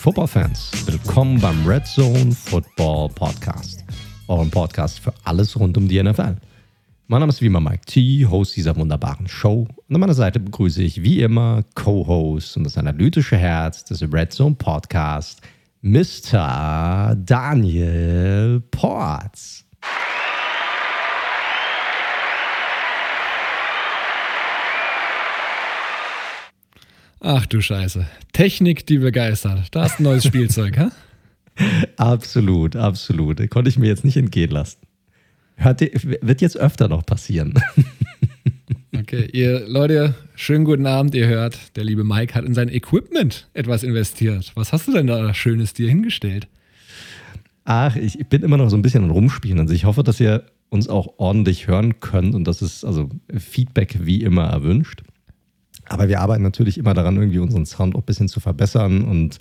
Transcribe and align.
Fantasy 0.00 0.02
Football 0.02 0.28
Fans. 0.28 0.70
Willkommen 0.86 1.40
beim 1.40 1.66
Red 1.66 1.86
Zone 1.86 2.32
Football 2.32 3.10
Podcast. 3.10 3.84
Eurem 4.28 4.50
Podcast 4.50 4.98
für 4.98 5.12
alles 5.24 5.58
rund 5.58 5.76
um 5.76 5.88
die 5.88 6.02
NFL. 6.02 6.36
Mein 7.06 7.20
Name 7.20 7.28
ist 7.28 7.42
wie 7.42 7.46
immer 7.46 7.60
Mike 7.60 7.84
T, 7.86 8.26
Host 8.26 8.56
dieser 8.56 8.76
wunderbaren 8.76 9.28
Show. 9.28 9.68
Und 9.88 9.94
an 9.94 10.00
meiner 10.00 10.14
Seite 10.14 10.40
begrüße 10.40 10.82
ich 10.82 11.02
wie 11.02 11.20
immer 11.20 11.64
Co-Host 11.74 12.56
und 12.56 12.64
das 12.64 12.78
analytische 12.78 13.36
Herz 13.36 13.84
des 13.84 14.02
Red 14.02 14.32
Zone 14.32 14.54
Podcast, 14.54 15.42
Mr. 15.82 17.14
Daniel 17.16 18.62
Ports. 18.70 19.66
Ach 27.20 27.46
du 27.46 27.60
Scheiße. 27.60 28.06
Technik, 28.32 28.86
die 28.86 28.98
begeistert. 28.98 29.68
Da 29.72 29.84
ist 29.84 30.00
ein 30.00 30.04
neues 30.04 30.24
Spielzeug, 30.24 30.76
hä? 30.78 30.88
Absolut, 31.96 32.74
absolut. 32.74 33.50
Konnte 33.50 33.68
ich 33.68 33.78
mir 33.78 33.88
jetzt 33.88 34.04
nicht 34.04 34.16
entgehen 34.16 34.50
lassen. 34.50 34.78
Hört, 35.56 35.82
wird 35.82 36.40
jetzt 36.40 36.56
öfter 36.56 36.88
noch 36.88 37.04
passieren. 37.04 37.54
Okay, 38.92 39.28
ihr 39.32 39.66
Leute, 39.68 40.14
schönen 40.34 40.64
guten 40.64 40.86
Abend. 40.86 41.14
Ihr 41.14 41.26
hört, 41.26 41.76
der 41.76 41.84
liebe 41.84 42.04
Mike 42.04 42.34
hat 42.34 42.44
in 42.44 42.54
sein 42.54 42.68
Equipment 42.68 43.48
etwas 43.54 43.82
investiert. 43.82 44.52
Was 44.56 44.72
hast 44.72 44.88
du 44.88 44.92
denn 44.92 45.06
da 45.06 45.32
Schönes 45.32 45.72
dir 45.72 45.88
hingestellt? 45.88 46.48
Ach, 47.64 47.96
ich 47.96 48.18
bin 48.28 48.42
immer 48.42 48.56
noch 48.56 48.68
so 48.68 48.76
ein 48.76 48.82
bisschen 48.82 49.04
am 49.04 49.10
Rumspielen. 49.10 49.60
Also 49.60 49.74
ich 49.74 49.84
hoffe, 49.84 50.02
dass 50.02 50.20
ihr 50.20 50.44
uns 50.70 50.88
auch 50.88 51.14
ordentlich 51.18 51.66
hören 51.66 52.00
könnt 52.00 52.34
und 52.34 52.44
das 52.44 52.62
ist 52.62 52.84
also 52.84 53.08
Feedback 53.36 53.96
wie 54.00 54.22
immer 54.22 54.44
erwünscht. 54.44 55.02
Aber 55.90 56.08
wir 56.08 56.20
arbeiten 56.20 56.44
natürlich 56.44 56.78
immer 56.78 56.94
daran, 56.94 57.16
irgendwie 57.16 57.40
unseren 57.40 57.66
Sound 57.66 57.96
auch 57.96 58.00
ein 58.00 58.06
bisschen 58.06 58.28
zu 58.28 58.38
verbessern 58.38 59.02
und 59.02 59.38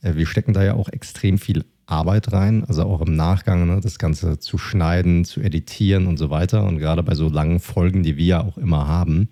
äh, 0.00 0.14
wir 0.14 0.26
stecken 0.26 0.52
da 0.52 0.62
ja 0.62 0.74
auch 0.74 0.88
extrem 0.88 1.38
viel 1.38 1.64
Arbeit 1.86 2.32
rein, 2.32 2.64
also 2.64 2.84
auch 2.84 3.00
im 3.00 3.16
Nachgang, 3.16 3.66
ne, 3.66 3.80
das 3.82 3.98
Ganze 3.98 4.38
zu 4.38 4.58
schneiden, 4.58 5.24
zu 5.24 5.40
editieren 5.40 6.06
und 6.06 6.18
so 6.18 6.30
weiter. 6.30 6.64
Und 6.64 6.78
gerade 6.78 7.02
bei 7.02 7.16
so 7.16 7.28
langen 7.28 7.58
Folgen, 7.58 8.04
die 8.04 8.16
wir 8.16 8.24
ja 8.24 8.44
auch 8.44 8.58
immer 8.58 8.86
haben, 8.86 9.28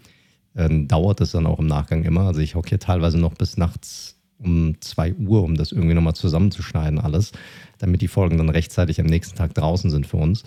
äh, 0.55 0.69
dauert 0.87 1.21
es 1.21 1.31
dann 1.31 1.47
auch 1.47 1.61
im 1.61 1.69
Nachgang 1.69 2.03
immer. 2.03 2.23
Also 2.23 2.41
ich 2.41 2.57
hocke 2.57 2.71
hier 2.71 2.81
teilweise 2.81 3.17
noch 3.17 3.35
bis 3.35 3.57
nachts 3.57 4.17
um 4.39 4.75
2 4.81 5.15
Uhr, 5.15 5.45
um 5.45 5.55
das 5.55 5.71
irgendwie 5.71 5.95
nochmal 5.95 6.17
zusammenzuschneiden, 6.17 6.99
alles, 6.99 7.31
damit 7.79 8.03
die 8.03 8.09
Folgen 8.09 8.39
dann 8.39 8.49
rechtzeitig 8.49 9.01
am 9.01 9.07
nächsten 9.07 9.37
Tag 9.37 9.55
draußen 9.55 9.89
sind 9.89 10.09
für 10.09 10.17
uns. 10.17 10.43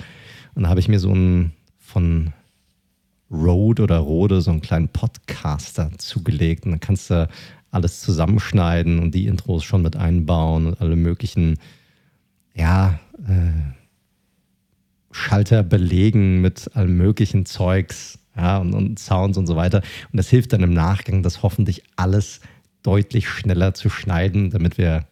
Und 0.54 0.64
da 0.64 0.70
habe 0.70 0.82
ich 0.82 0.90
mir 0.90 1.00
so 1.00 1.14
ein 1.16 1.54
von 1.80 2.34
Rode 3.34 3.84
oder 3.84 3.98
Rode 3.98 4.42
so 4.42 4.52
einen 4.52 4.62
kleinen 4.62 4.90
Podcaster 4.90 5.92
zugelegt 5.98 6.66
und 6.66 6.72
dann 6.72 6.80
kannst 6.80 7.10
du 7.10 7.28
alles 7.72 8.02
zusammenschneiden 8.02 9.00
und 9.00 9.16
die 9.16 9.26
Intros 9.26 9.64
schon 9.64 9.82
mit 9.82 9.96
einbauen 9.96 10.68
und 10.68 10.80
alle 10.80 10.96
möglichen, 10.96 11.58
ja, 12.54 13.00
äh, 13.28 13.74
Schalter 15.12 15.64
belegen 15.64 16.42
mit 16.42 16.76
allem 16.76 16.98
möglichen 16.98 17.46
Zeugs, 17.46 18.20
ja, 18.36 18.58
und, 18.58 18.74
und 18.74 19.00
Sounds 19.00 19.38
und 19.38 19.48
so 19.48 19.56
weiter. 19.56 19.82
Und 20.12 20.18
das 20.18 20.30
hilft 20.30 20.54
dann 20.54 20.62
im 20.62 20.74
Nachgang, 20.74 21.24
das 21.24 21.44
hoffentlich 21.44 21.84
alles 21.96 22.42
deutlich 22.84 23.30
schneller 23.30 23.74
zu 23.74 23.90
schneiden, 23.90 24.52
damit 24.52 24.78
wir 24.78 25.08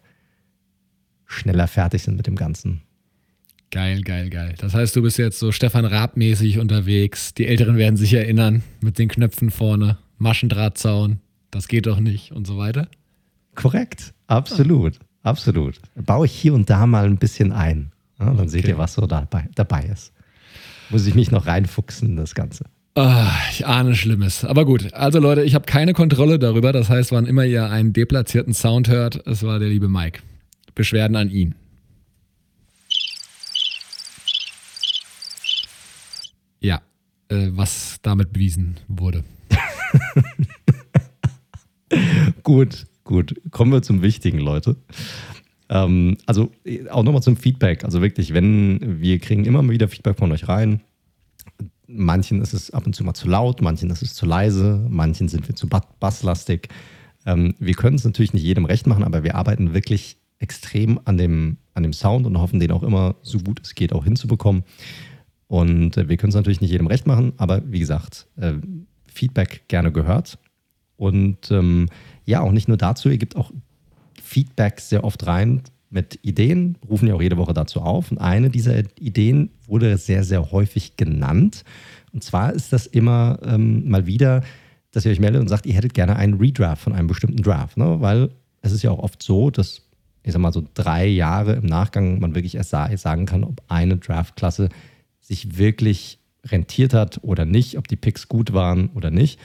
schneller 1.26 1.66
fertig 1.68 2.02
sind 2.02 2.16
mit 2.16 2.26
dem 2.26 2.36
Ganzen. 2.36 2.82
Geil, 3.72 4.02
geil, 4.02 4.28
geil. 4.28 4.54
Das 4.58 4.74
heißt, 4.74 4.94
du 4.94 5.00
bist 5.00 5.16
jetzt 5.16 5.38
so 5.38 5.50
Stefan 5.50 5.86
Raab-mäßig 5.86 6.58
unterwegs. 6.58 7.32
Die 7.32 7.46
Älteren 7.46 7.78
werden 7.78 7.96
sich 7.96 8.12
erinnern, 8.12 8.62
mit 8.82 8.98
den 8.98 9.08
Knöpfen 9.08 9.50
vorne, 9.50 9.96
Maschendrahtzaun, 10.18 11.20
das 11.50 11.68
geht 11.68 11.86
doch 11.86 11.98
nicht 11.98 12.32
und 12.32 12.46
so 12.46 12.58
weiter. 12.58 12.86
Korrekt, 13.54 14.12
absolut, 14.26 14.98
absolut. 15.22 15.80
Baue 15.94 16.26
ich 16.26 16.32
hier 16.32 16.52
und 16.52 16.68
da 16.68 16.86
mal 16.86 17.06
ein 17.06 17.16
bisschen 17.16 17.50
ein. 17.50 17.92
Ja, 18.18 18.26
dann 18.26 18.40
okay. 18.40 18.48
seht 18.48 18.68
ihr, 18.68 18.76
was 18.76 18.92
so 18.92 19.06
dabei, 19.06 19.48
dabei 19.54 19.84
ist. 19.84 20.12
Muss 20.90 21.06
ich 21.06 21.14
mich 21.14 21.30
noch 21.30 21.46
reinfuchsen 21.46 22.10
in 22.10 22.16
das 22.16 22.34
Ganze. 22.34 22.66
Oh, 22.94 23.24
ich 23.52 23.66
ahne 23.66 23.94
Schlimmes. 23.94 24.44
Aber 24.44 24.66
gut, 24.66 24.92
also 24.92 25.18
Leute, 25.18 25.44
ich 25.44 25.54
habe 25.54 25.64
keine 25.64 25.94
Kontrolle 25.94 26.38
darüber. 26.38 26.72
Das 26.72 26.90
heißt, 26.90 27.10
wann 27.10 27.24
immer 27.24 27.46
ihr 27.46 27.70
einen 27.70 27.94
deplatzierten 27.94 28.52
Sound 28.52 28.90
hört, 28.90 29.26
es 29.26 29.42
war 29.42 29.58
der 29.58 29.70
liebe 29.70 29.88
Mike. 29.88 30.20
Beschwerden 30.74 31.16
an 31.16 31.30
ihn. 31.30 31.54
Ja, 36.62 36.80
äh, 37.32 37.56
was 37.56 37.98
damit 38.02 38.32
bewiesen 38.32 38.76
wurde. 38.88 39.24
gut, 42.42 42.86
gut. 43.04 43.40
Kommen 43.50 43.72
wir 43.72 43.82
zum 43.82 44.02
Wichtigen, 44.02 44.38
Leute. 44.38 44.76
Ähm, 45.70 46.18
also 46.26 46.52
auch 46.90 47.02
nochmal 47.02 47.22
zum 47.22 47.36
Feedback. 47.36 47.84
Also 47.84 48.02
wirklich, 48.02 48.34
wenn 48.34 49.00
wir 49.00 49.18
kriegen 49.18 49.44
immer 49.44 49.66
wieder 49.68 49.88
Feedback 49.88 50.18
von 50.18 50.30
euch 50.32 50.48
rein. 50.48 50.80
Manchen 51.86 52.42
ist 52.42 52.52
es 52.52 52.70
ab 52.70 52.86
und 52.86 52.94
zu 52.94 53.04
mal 53.04 53.14
zu 53.14 53.28
laut, 53.28 53.60
manchen 53.60 53.90
ist 53.90 54.02
es 54.02 54.14
zu 54.14 54.24
leise, 54.24 54.86
manchen 54.88 55.28
sind 55.28 55.46
wir 55.48 55.54
zu 55.54 55.68
basslastig. 55.68 56.68
Ähm, 57.26 57.54
wir 57.58 57.74
können 57.74 57.96
es 57.96 58.04
natürlich 58.04 58.32
nicht 58.32 58.44
jedem 58.44 58.64
recht 58.64 58.86
machen, 58.86 59.04
aber 59.04 59.24
wir 59.24 59.34
arbeiten 59.34 59.74
wirklich 59.74 60.16
extrem 60.38 61.00
an 61.04 61.16
dem, 61.16 61.58
an 61.74 61.82
dem 61.82 61.92
Sound 61.92 62.26
und 62.26 62.38
hoffen, 62.38 62.60
den 62.60 62.72
auch 62.72 62.82
immer 62.82 63.16
so 63.22 63.38
gut 63.38 63.60
es 63.62 63.74
geht 63.74 63.92
auch 63.92 64.04
hinzubekommen. 64.04 64.64
Und 65.52 65.98
äh, 65.98 66.08
wir 66.08 66.16
können 66.16 66.30
es 66.30 66.34
natürlich 66.34 66.62
nicht 66.62 66.70
jedem 66.70 66.86
recht 66.86 67.06
machen, 67.06 67.34
aber 67.36 67.60
wie 67.70 67.78
gesagt, 67.78 68.26
äh, 68.36 68.54
Feedback 69.06 69.64
gerne 69.68 69.92
gehört. 69.92 70.38
Und 70.96 71.50
ähm, 71.50 71.90
ja, 72.24 72.40
auch 72.40 72.52
nicht 72.52 72.68
nur 72.68 72.78
dazu, 72.78 73.10
ihr 73.10 73.18
gebt 73.18 73.36
auch 73.36 73.52
Feedback 74.22 74.80
sehr 74.80 75.04
oft 75.04 75.26
rein 75.26 75.60
mit 75.90 76.18
Ideen, 76.22 76.78
rufen 76.88 77.06
ja 77.06 77.12
auch 77.12 77.20
jede 77.20 77.36
Woche 77.36 77.52
dazu 77.52 77.82
auf. 77.82 78.10
Und 78.10 78.16
eine 78.16 78.48
dieser 78.48 78.78
Ideen 78.98 79.50
wurde 79.66 79.98
sehr, 79.98 80.24
sehr 80.24 80.52
häufig 80.52 80.96
genannt. 80.96 81.64
Und 82.14 82.24
zwar 82.24 82.54
ist 82.54 82.72
das 82.72 82.86
immer 82.86 83.38
ähm, 83.44 83.86
mal 83.90 84.06
wieder, 84.06 84.42
dass 84.90 85.04
ihr 85.04 85.12
euch 85.12 85.20
meldet 85.20 85.42
und 85.42 85.48
sagt, 85.48 85.66
ihr 85.66 85.74
hättet 85.74 85.92
gerne 85.92 86.16
einen 86.16 86.40
Redraft 86.40 86.80
von 86.80 86.94
einem 86.94 87.08
bestimmten 87.08 87.42
Draft. 87.42 87.76
Ne? 87.76 88.00
Weil 88.00 88.30
es 88.62 88.72
ist 88.72 88.82
ja 88.82 88.90
auch 88.90 89.00
oft 89.00 89.22
so, 89.22 89.50
dass, 89.50 89.82
ich 90.22 90.32
sag 90.32 90.40
mal, 90.40 90.50
so 90.50 90.66
drei 90.72 91.06
Jahre 91.06 91.52
im 91.52 91.66
Nachgang 91.66 92.20
man 92.20 92.34
wirklich 92.34 92.54
erst 92.54 92.70
sagen 92.70 93.26
kann, 93.26 93.44
ob 93.44 93.60
eine 93.68 93.98
Draftklasse 93.98 94.70
sich 95.32 95.56
wirklich 95.56 96.18
rentiert 96.44 96.92
hat 96.92 97.20
oder 97.22 97.44
nicht, 97.44 97.78
ob 97.78 97.88
die 97.88 97.96
Picks 97.96 98.28
gut 98.28 98.52
waren 98.52 98.90
oder 98.94 99.10
nicht. 99.10 99.40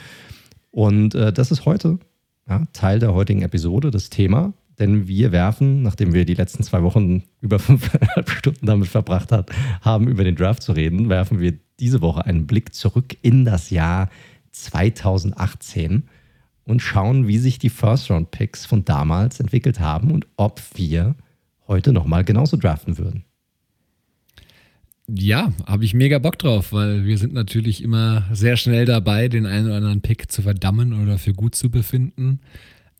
Und 0.72 1.16
äh, 1.16 1.32
das 1.32 1.52
ist 1.52 1.66
heute 1.66 2.00
ja, 2.48 2.64
Teil 2.74 3.00
der 3.00 3.14
heutigen 3.14 3.42
Episode, 3.42 3.90
das 3.90 4.10
Thema. 4.10 4.54
Denn 4.80 5.08
wir 5.08 5.32
werfen, 5.32 5.82
nachdem 5.82 6.14
wir 6.14 6.26
die 6.26 6.36
letzten 6.36 6.64
zwei 6.64 6.84
Wochen 6.84 7.24
über 7.42 7.60
fünfeinhalb 7.60 8.30
Stunden 8.30 8.66
damit 8.66 8.90
verbracht 8.90 9.32
hat, 9.32 9.50
haben, 9.82 10.08
über 10.08 10.24
den 10.24 10.36
Draft 10.36 10.62
zu 10.62 10.74
reden, 10.74 11.10
werfen 11.10 11.40
wir 11.40 11.54
diese 11.80 12.02
Woche 12.02 12.26
einen 12.26 12.48
Blick 12.48 12.74
zurück 12.74 13.16
in 13.22 13.46
das 13.46 13.70
Jahr 13.70 14.10
2018 14.52 16.04
und 16.66 16.82
schauen, 16.82 17.28
wie 17.28 17.38
sich 17.38 17.60
die 17.60 17.70
First-Round-Picks 17.70 18.66
von 18.66 18.84
damals 18.84 19.40
entwickelt 19.40 19.80
haben 19.80 20.12
und 20.12 20.28
ob 20.36 20.62
wir 20.76 21.16
heute 21.68 21.94
nochmal 21.94 22.24
genauso 22.24 22.58
draften 22.58 22.98
würden. 22.98 23.27
Ja, 25.10 25.54
habe 25.66 25.86
ich 25.86 25.94
mega 25.94 26.20
Bock 26.20 26.38
drauf, 26.38 26.74
weil 26.74 27.06
wir 27.06 27.18
sind 27.18 27.34
natürlich 27.34 27.82
immer 27.82 28.28
sehr 28.34 28.58
schnell 28.58 28.86
dabei, 28.86 29.30
den 29.30 29.46
einen 29.46 29.68
oder 29.68 29.78
anderen 29.78 30.02
Pick 30.02 30.30
zu 30.30 30.42
verdammen 30.42 30.92
oder 31.02 31.18
für 31.18 31.34
gut 31.34 31.56
zu 31.56 31.70
befinden. 31.70 32.42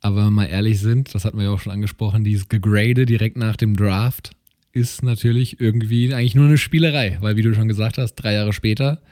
Aber 0.00 0.16
wenn 0.16 0.24
wir 0.24 0.30
mal 0.30 0.46
ehrlich 0.46 0.80
sind, 0.80 1.14
das 1.14 1.24
hatten 1.26 1.36
wir 1.36 1.44
ja 1.44 1.50
auch 1.50 1.60
schon 1.60 1.72
angesprochen, 1.72 2.24
dieses 2.24 2.48
Gegrade 2.48 3.04
direkt 3.04 3.36
nach 3.36 3.56
dem 3.56 3.76
Draft 3.76 4.30
ist 4.72 5.02
natürlich 5.02 5.60
irgendwie 5.60 6.14
eigentlich 6.14 6.34
nur 6.34 6.46
eine 6.46 6.56
Spielerei, 6.56 7.18
weil 7.20 7.36
wie 7.36 7.42
du 7.42 7.54
schon 7.54 7.68
gesagt 7.68 7.98
hast, 7.98 8.14
drei 8.14 8.34
Jahre 8.34 8.52
später 8.54 9.02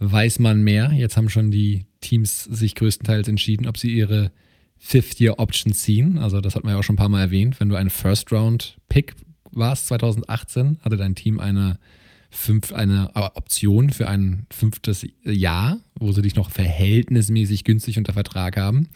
weiß 0.00 0.38
man 0.38 0.62
mehr. 0.62 0.92
Jetzt 0.92 1.16
haben 1.16 1.30
schon 1.30 1.50
die 1.50 1.86
Teams 2.00 2.44
sich 2.44 2.74
größtenteils 2.74 3.28
entschieden, 3.28 3.66
ob 3.66 3.78
sie 3.78 3.92
ihre 3.92 4.30
Fifth-Year-Option 4.78 5.72
ziehen. 5.72 6.18
Also 6.18 6.40
das 6.40 6.54
hat 6.54 6.64
man 6.64 6.74
ja 6.74 6.80
auch 6.80 6.82
schon 6.82 6.94
ein 6.94 6.98
paar 6.98 7.08
Mal 7.08 7.20
erwähnt. 7.20 7.60
Wenn 7.60 7.68
du 7.68 7.76
ein 7.76 7.88
First-Round-Pick 7.88 9.14
warst 9.52 9.86
2018, 9.86 10.78
hatte 10.82 10.96
dein 10.96 11.14
Team 11.14 11.38
eine 11.40 11.78
fünf, 12.32 12.72
eine 12.72 13.10
Option 13.14 13.90
für 13.90 14.08
ein 14.08 14.46
fünftes 14.50 15.06
Jahr, 15.22 15.78
wo 15.94 16.12
sie 16.12 16.22
dich 16.22 16.34
noch 16.34 16.50
verhältnismäßig 16.50 17.64
günstig 17.64 17.98
unter 17.98 18.14
Vertrag 18.14 18.56
haben. 18.56 18.88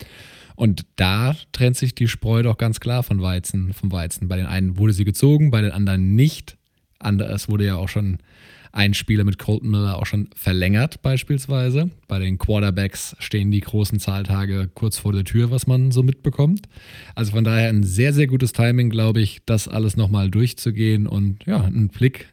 Und 0.56 0.86
da 0.96 1.36
trennt 1.52 1.76
sich 1.76 1.94
die 1.94 2.08
Spreu 2.08 2.42
doch 2.42 2.56
ganz 2.56 2.80
klar 2.80 3.02
von 3.02 3.20
Weizen, 3.20 3.74
vom 3.74 3.92
Weizen. 3.92 4.26
Bei 4.26 4.36
den 4.36 4.46
einen 4.46 4.78
wurde 4.78 4.94
sie 4.94 5.04
gezogen, 5.04 5.50
bei 5.50 5.60
den 5.60 5.70
anderen 5.70 6.14
nicht. 6.14 6.56
Es 6.98 7.48
wurde 7.48 7.66
ja 7.66 7.76
auch 7.76 7.90
schon 7.90 8.18
ein 8.72 8.94
Spieler 8.94 9.24
mit 9.24 9.38
Colton 9.38 9.70
Miller 9.70 9.98
auch 9.98 10.06
schon 10.06 10.28
verlängert, 10.34 11.02
beispielsweise. 11.02 11.90
Bei 12.08 12.18
den 12.18 12.38
Quarterbacks 12.38 13.16
stehen 13.18 13.50
die 13.50 13.60
großen 13.60 14.00
Zahltage 14.00 14.70
kurz 14.74 14.98
vor 14.98 15.12
der 15.12 15.24
Tür, 15.24 15.50
was 15.50 15.66
man 15.66 15.90
so 15.90 16.02
mitbekommt. 16.02 16.68
Also 17.14 17.32
von 17.32 17.44
daher 17.44 17.68
ein 17.68 17.84
sehr, 17.84 18.12
sehr 18.12 18.26
gutes 18.26 18.52
Timing, 18.52 18.90
glaube 18.90 19.20
ich, 19.20 19.40
das 19.46 19.68
alles 19.68 19.96
nochmal 19.96 20.30
durchzugehen 20.30 21.06
und 21.06 21.44
ja, 21.46 21.62
einen 21.62 21.88
Blick 21.88 22.32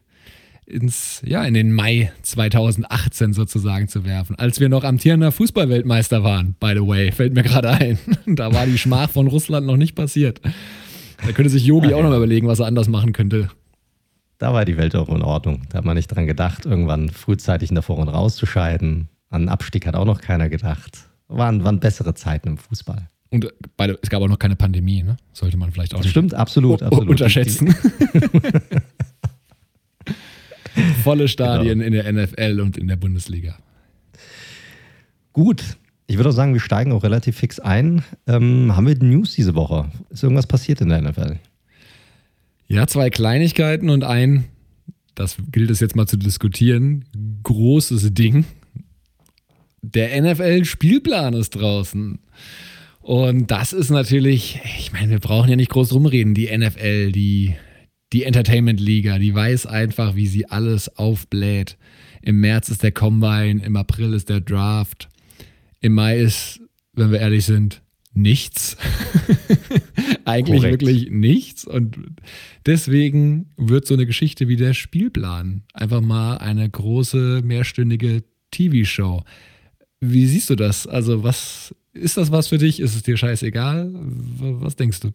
ins, 0.65 1.21
ja, 1.25 1.43
in 1.43 1.53
den 1.53 1.71
Mai 1.71 2.11
2018 2.21 3.33
sozusagen 3.33 3.87
zu 3.87 4.05
werfen, 4.05 4.37
als 4.37 4.59
wir 4.59 4.69
noch 4.69 4.83
amtierender 4.83 5.31
Fußballweltmeister 5.31 6.23
waren, 6.23 6.55
by 6.59 6.73
the 6.75 6.87
way, 6.87 7.11
fällt 7.11 7.33
mir 7.33 7.43
gerade 7.43 7.69
ein. 7.69 7.97
da 8.25 8.53
war 8.53 8.65
die 8.65 8.77
Schmach 8.77 9.09
von 9.09 9.27
Russland 9.27 9.67
noch 9.67 9.77
nicht 9.77 9.95
passiert. 9.95 10.41
Da 11.25 11.31
könnte 11.31 11.49
sich 11.49 11.65
Yogi 11.65 11.89
ja, 11.89 11.97
auch 11.97 12.03
noch 12.03 12.09
mal 12.09 12.17
überlegen, 12.17 12.47
was 12.47 12.59
er 12.59 12.65
anders 12.65 12.87
machen 12.87 13.13
könnte. 13.13 13.49
Da 14.37 14.53
war 14.53 14.65
die 14.65 14.77
Welt 14.77 14.95
auch 14.95 15.09
in 15.09 15.21
Ordnung. 15.21 15.63
Da 15.69 15.77
hat 15.77 15.85
man 15.85 15.95
nicht 15.95 16.07
dran 16.07 16.27
gedacht, 16.27 16.65
irgendwann 16.65 17.09
frühzeitig 17.09 17.69
in 17.69 17.75
der 17.75 17.83
Vorrunde 17.83 18.11
rauszuscheiden. 18.11 19.07
An 19.29 19.47
Abstieg 19.47 19.85
hat 19.87 19.95
auch 19.95 20.05
noch 20.05 20.21
keiner 20.21 20.49
gedacht. 20.49 21.09
Waren, 21.27 21.63
waren 21.63 21.79
bessere 21.79 22.13
Zeiten 22.13 22.49
im 22.49 22.57
Fußball. 22.57 23.09
Und 23.33 23.51
bei, 23.77 23.87
es 23.99 24.09
gab 24.09 24.21
auch 24.21 24.27
noch 24.27 24.37
keine 24.37 24.55
Pandemie, 24.55 25.01
ne? 25.01 25.17
Sollte 25.31 25.57
man 25.57 25.71
vielleicht 25.71 25.95
auch 25.95 26.03
Stimmt, 26.03 26.35
absolut, 26.35 26.83
absolut. 26.83 27.09
unterschätzen. 27.09 27.73
Volle 31.03 31.27
Stadien 31.27 31.79
genau. 31.79 31.85
in 31.85 31.93
der 31.93 32.13
NFL 32.13 32.59
und 32.61 32.77
in 32.77 32.87
der 32.87 32.95
Bundesliga. 32.95 33.57
Gut, 35.33 35.63
ich 36.07 36.17
würde 36.17 36.29
auch 36.29 36.33
sagen, 36.33 36.53
wir 36.53 36.61
steigen 36.61 36.91
auch 36.91 37.03
relativ 37.03 37.37
fix 37.37 37.59
ein. 37.59 38.03
Ähm, 38.27 38.75
haben 38.75 38.87
wir 38.87 38.95
News 38.97 39.33
diese 39.33 39.55
Woche? 39.55 39.89
Ist 40.09 40.23
irgendwas 40.23 40.47
passiert 40.47 40.81
in 40.81 40.89
der 40.89 41.01
NFL? 41.01 41.37
Ja, 42.67 42.87
zwei 42.87 43.09
Kleinigkeiten 43.09 43.89
und 43.89 44.03
ein, 44.03 44.45
das 45.15 45.37
gilt 45.51 45.69
es 45.69 45.79
jetzt 45.79 45.95
mal 45.95 46.07
zu 46.07 46.17
diskutieren, 46.17 47.05
großes 47.43 48.13
Ding. 48.13 48.45
Der 49.81 50.21
NFL-Spielplan 50.21 51.33
ist 51.33 51.51
draußen. 51.51 52.19
Und 53.01 53.51
das 53.51 53.73
ist 53.73 53.89
natürlich, 53.89 54.61
ich 54.77 54.93
meine, 54.93 55.11
wir 55.11 55.19
brauchen 55.19 55.49
ja 55.49 55.55
nicht 55.55 55.71
groß 55.71 55.93
rumreden. 55.93 56.33
Die 56.33 56.55
NFL, 56.57 57.11
die, 57.11 57.55
die 58.13 58.23
Entertainment-Liga, 58.23 59.17
die 59.17 59.33
weiß 59.33 59.65
einfach, 59.65 60.15
wie 60.15 60.27
sie 60.27 60.49
alles 60.49 60.97
aufbläht. 60.97 61.77
Im 62.21 62.39
März 62.39 62.69
ist 62.69 62.83
der 62.83 62.91
Combine, 62.91 63.63
im 63.65 63.75
April 63.75 64.13
ist 64.13 64.29
der 64.29 64.39
Draft. 64.39 65.09
Im 65.81 65.93
Mai 65.93 66.19
ist, 66.19 66.61
wenn 66.93 67.11
wir 67.11 67.19
ehrlich 67.19 67.43
sind, 67.43 67.81
nichts. 68.13 68.77
Eigentlich 70.25 70.61
Korrekt. 70.61 70.81
wirklich 70.81 71.09
nichts. 71.09 71.65
Und 71.65 71.97
deswegen 72.65 73.47
wird 73.57 73.87
so 73.87 73.95
eine 73.95 74.05
Geschichte 74.05 74.47
wie 74.47 74.55
der 74.55 74.73
Spielplan 74.73 75.63
einfach 75.73 76.01
mal 76.01 76.37
eine 76.37 76.69
große, 76.69 77.41
mehrstündige 77.43 78.23
TV-Show. 78.51 79.23
Wie 79.99 80.27
siehst 80.27 80.49
du 80.49 80.55
das? 80.55 80.85
Also, 80.85 81.23
was 81.23 81.75
ist 81.93 82.17
das 82.17 82.31
was 82.31 82.47
für 82.47 82.59
dich? 82.59 82.79
Ist 82.79 82.95
es 82.95 83.03
dir 83.03 83.17
scheißegal? 83.17 83.91
Was 83.93 84.75
denkst 84.75 84.99
du? 84.99 85.11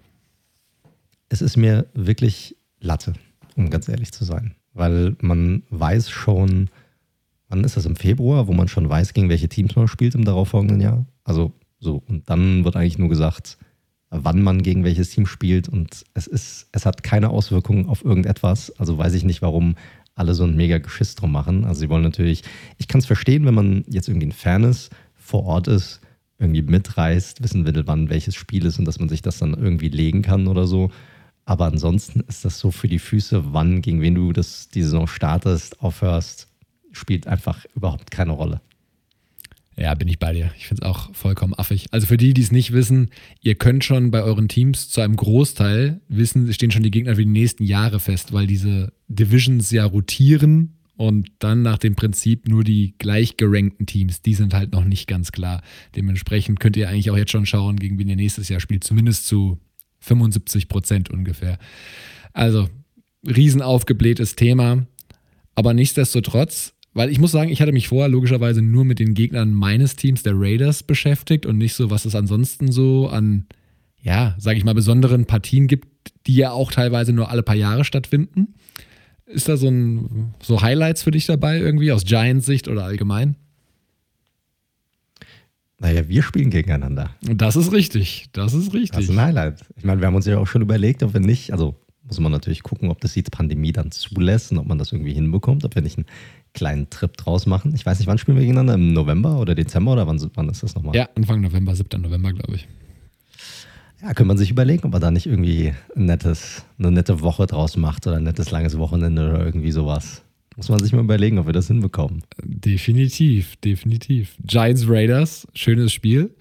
Es 1.29 1.43
ist 1.43 1.57
mir 1.57 1.87
wirklich 1.95 2.58
Latte, 2.81 3.15
um 3.57 3.71
ganz 3.71 3.89
ehrlich 3.89 4.13
zu 4.13 4.25
sein. 4.25 4.55
Weil 4.73 5.17
man 5.21 5.63
weiß 5.71 6.11
schon, 6.11 6.71
wann 7.49 7.65
ist 7.65 7.77
das 7.77 7.87
im 7.87 7.97
Februar, 7.97 8.47
wo 8.47 8.53
man 8.53 8.69
schon 8.69 8.89
weiß, 8.89 9.15
gegen 9.15 9.29
welche 9.29 9.49
Teams 9.49 9.77
man 9.77 9.89
spielt 9.89 10.15
im 10.15 10.25
darauffolgenden 10.25 10.81
Jahr. 10.81 11.07
Also 11.25 11.53
so, 11.81 12.03
und 12.09 12.29
dann 12.29 12.65
wird 12.65 12.77
eigentlich 12.77 12.99
nur 12.99 13.09
gesagt, 13.09 13.59
wann 14.11 14.43
man 14.43 14.63
gegen 14.63 14.85
welches 14.85 15.11
Team 15.11 15.27
spielt 15.27 15.69
und 15.69 16.05
es 16.15 16.27
ist, 16.27 16.69
es 16.73 16.87
hat 16.87 17.03
keine 17.03 17.31
Auswirkungen 17.31 17.87
auf 17.87 18.05
irgendetwas. 18.05 18.71
Also 18.79 18.97
weiß 18.97 19.15
ich 19.15 19.25
nicht, 19.25 19.43
warum 19.43 19.77
alle 20.15 20.35
so 20.35 20.45
ein 20.45 20.57
mega 20.57 20.79
Geschiss 20.79 21.15
drum 21.15 21.33
machen. 21.33 21.65
Also 21.65 21.81
sie 21.81 21.89
wollen 21.89 22.03
natürlich, 22.03 22.43
ich 22.79 22.89
kann 22.89 22.99
es 23.01 23.07
verstehen, 23.07 23.45
wenn 23.45 23.55
man 23.55 23.85
jetzt 23.89 24.09
irgendwie 24.09 24.27
ein 24.27 24.33
Fan 24.33 24.65
ist, 24.65 24.91
vor 25.15 25.45
Ort 25.45 25.69
ist, 25.69 26.01
irgendwie 26.39 26.63
mitreißt, 26.63 27.43
wissen 27.43 27.67
will, 27.67 27.83
wann 27.87 28.11
welches 28.11 28.35
Spiel 28.35 28.65
ist 28.67 28.79
und 28.79 28.85
dass 28.85 28.99
man 28.99 29.09
sich 29.09 29.23
das 29.23 29.39
dann 29.39 29.55
irgendwie 29.55 29.89
legen 29.89 30.23
kann 30.23 30.47
oder 30.47 30.67
so. 30.67 30.91
Aber 31.49 31.65
ansonsten 31.65 32.21
ist 32.29 32.45
das 32.45 32.59
so 32.59 32.71
für 32.71 32.89
die 32.89 32.99
Füße, 32.99 33.55
wann, 33.55 33.81
gegen 33.81 34.03
wen 34.03 34.15
du 34.15 34.35
das, 34.35 34.69
die 34.69 34.83
Saison 34.83 35.07
startest, 35.07 35.81
aufhörst, 35.81 36.47
spielt 36.93 37.27
einfach 37.27 37.65
überhaupt 37.75 38.11
keine 38.11 38.33
Rolle. 38.33 38.61
Ja, 39.75 39.95
bin 39.95 40.09
ich 40.09 40.19
bei 40.19 40.35
dir. 40.35 40.53
Ich 40.59 40.69
finde 40.69 40.83
es 40.83 40.87
auch 40.91 41.15
vollkommen 41.15 41.55
affig. 41.55 41.87
Also 41.91 42.07
für 42.07 42.19
die, 42.19 42.35
die 42.35 42.43
es 42.43 42.53
nicht 42.53 42.75
wissen, 42.75 43.09
ihr 43.41 43.55
könnt 43.55 43.83
schon 43.83 44.11
bei 44.11 44.23
euren 44.23 44.49
Teams 44.49 44.91
zu 44.91 45.01
einem 45.01 45.17
Großteil 45.17 46.03
wissen, 46.09 46.53
stehen 46.53 46.71
schon 46.71 46.83
die 46.83 46.91
Gegner 46.91 47.15
für 47.15 47.25
die 47.25 47.31
nächsten 47.31 47.65
Jahre 47.65 47.99
fest, 47.99 48.35
weil 48.35 48.47
diese 48.47 48.93
Divisions 49.09 49.71
ja 49.71 49.87
rotieren 49.87 50.75
und 50.99 51.31
dann 51.39 51.63
nach 51.63 51.79
dem 51.79 51.95
Prinzip 51.95 52.47
nur 52.47 52.63
die 52.63 52.95
gleich 52.99 53.39
gerankten 53.39 53.87
Teams, 53.87 54.21
die 54.21 54.35
sind 54.35 54.53
halt 54.53 54.73
noch 54.73 54.85
nicht 54.85 55.07
ganz 55.07 55.33
klar. 55.33 55.63
Dementsprechend 55.97 56.61
könnt 56.61 56.77
ihr 56.77 56.91
eigentlich 56.91 57.11
auch 57.11 57.17
jetzt 57.17 57.33
schon 57.33 57.47
schauen, 57.47 57.77
gegen 57.79 57.99
wen 57.99 58.09
ihr 58.11 58.17
nächstes 58.17 58.51
Jahr 58.51 58.61
spielt, 58.61 58.85
zumindest 58.85 59.27
zu 59.27 59.59
75 60.01 60.69
Prozent 60.69 61.11
ungefähr. 61.11 61.59
Also, 62.33 62.69
riesen 63.27 63.63
aufgeblähtes 63.63 64.37
Thema. 64.37 64.87
Aber 65.55 65.75
nichtsdestotrotz, 65.75 66.75
weil 66.95 67.11
ich 67.11 67.19
muss 67.19 67.33
sagen, 67.33 67.51
ich 67.51 67.61
hatte 67.61 67.73
mich 67.73 67.89
vorher 67.89 68.09
logischerweise 68.09 68.63
nur 68.63 68.85
mit 68.85 68.99
den 68.99 69.15
Gegnern 69.15 69.53
meines 69.53 69.97
Teams, 69.97 70.23
der 70.23 70.35
Raiders, 70.37 70.83
beschäftigt 70.83 71.47
und 71.47 71.59
nicht 71.59 71.75
so, 71.75 71.91
was 71.91 72.05
es 72.05 72.15
ansonsten 72.15 72.71
so 72.71 73.09
an, 73.09 73.47
ja, 74.01 74.35
sage 74.39 74.59
ich 74.59 74.65
mal, 74.65 74.75
besonderen 74.75 75.27
Partien 75.27 75.67
gibt, 75.67 75.89
die 76.27 76.37
ja 76.37 76.53
auch 76.53 76.71
teilweise 76.73 77.13
nur 77.13 77.31
alle 77.31 77.43
paar 77.43 77.57
Jahre 77.57 77.85
stattfinden. 77.85 78.55
Ist 79.27 79.49
da 79.49 79.57
so, 79.57 79.69
ein, 79.69 80.35
so 80.41 80.63
Highlights 80.63 81.03
für 81.03 81.11
dich 81.11 81.27
dabei 81.27 81.59
irgendwie 81.59 81.93
aus 81.93 82.05
Giants 82.05 82.47
Sicht 82.47 82.69
oder 82.69 82.85
allgemein? 82.85 83.37
Naja, 85.81 86.09
wir 86.09 86.23
spielen 86.23 86.51
gegeneinander. 86.51 87.11
Das 87.23 87.55
ist 87.55 87.73
richtig. 87.73 88.27
Das 88.33 88.53
ist 88.53 88.73
richtig. 88.75 88.91
Das 88.91 89.05
ist 89.05 89.11
ein 89.11 89.21
Highlight. 89.21 89.65
Ich 89.77 89.85
meine, 89.85 90.01
wir 90.01 90.09
haben 90.09 90.17
uns 90.17 90.27
ja 90.27 90.39
auch 90.39 90.47
schon 90.47 90.63
überlegt, 90.63 91.03
ob 91.05 91.15
wir 91.15 91.21
nicht, 91.21 91.53
also 91.53 91.77
muss 92.03 92.19
man 92.19 92.33
natürlich 92.33 92.63
gucken, 92.63 92.91
ob 92.91 93.01
das 93.01 93.13
die 93.13 93.23
Pandemie 93.23 93.71
dann 93.71 93.91
zulässt 93.91 94.51
und 94.51 94.59
ob 94.59 94.67
man 94.67 94.79
das 94.79 94.93
irgendwie 94.93 95.13
hinbekommt, 95.13 95.65
ob 95.65 95.75
wir 95.75 95.83
nicht 95.83 95.99
einen 95.99 96.07
kleinen 96.55 96.91
Trip 96.91 97.17
draus 97.17 97.47
machen. 97.47 97.75
Ich 97.75 97.87
weiß 97.87 97.99
nicht, 97.99 98.09
wann 98.09 98.19
spielen 98.19 98.37
wir 98.37 98.43
gegeneinander? 98.43 98.75
Im 98.75 98.93
November 98.93 99.39
oder 99.39 99.55
Dezember 99.55 99.93
oder 99.93 100.07
wann, 100.07 100.19
wann 100.35 100.49
ist 100.49 100.63
das 100.63 100.75
nochmal? 100.75 100.97
Ja, 100.97 101.09
Anfang 101.15 101.43
November, 101.43 101.77
7. 101.77 102.01
November, 102.01 102.33
glaube 102.33 102.57
ich. 102.57 102.67
Ja, 104.01 104.09
könnte 104.09 104.25
man 104.25 104.39
sich 104.39 104.51
überlegen, 104.51 104.85
ob 104.85 104.93
man 104.93 105.01
da 105.01 105.11
nicht 105.11 105.27
irgendwie 105.27 105.75
ein 105.97 106.07
nettes, 106.07 106.65
eine 106.79 106.91
nette 106.91 107.21
Woche 107.21 107.47
draus 107.47 107.77
macht 107.77 108.07
oder 108.07 108.17
ein 108.17 108.25
nettes 108.25 108.51
langes 108.51 108.79
Wochenende 108.79 109.29
oder 109.29 109.45
irgendwie 109.45 109.73
sowas. 109.73 110.23
Muss 110.59 110.69
man 110.69 110.81
sich 110.81 110.93
mal 110.93 111.05
überlegen, 111.05 111.39
ob 111.39 111.47
wir 111.47 111.53
das 111.53 111.69
hinbekommen. 111.69 112.25
Definitiv, 112.43 113.55
definitiv. 113.57 114.35
Giants 114.45 114.89
Raiders, 114.89 115.47
schönes 115.55 115.93
Spiel. 115.93 116.35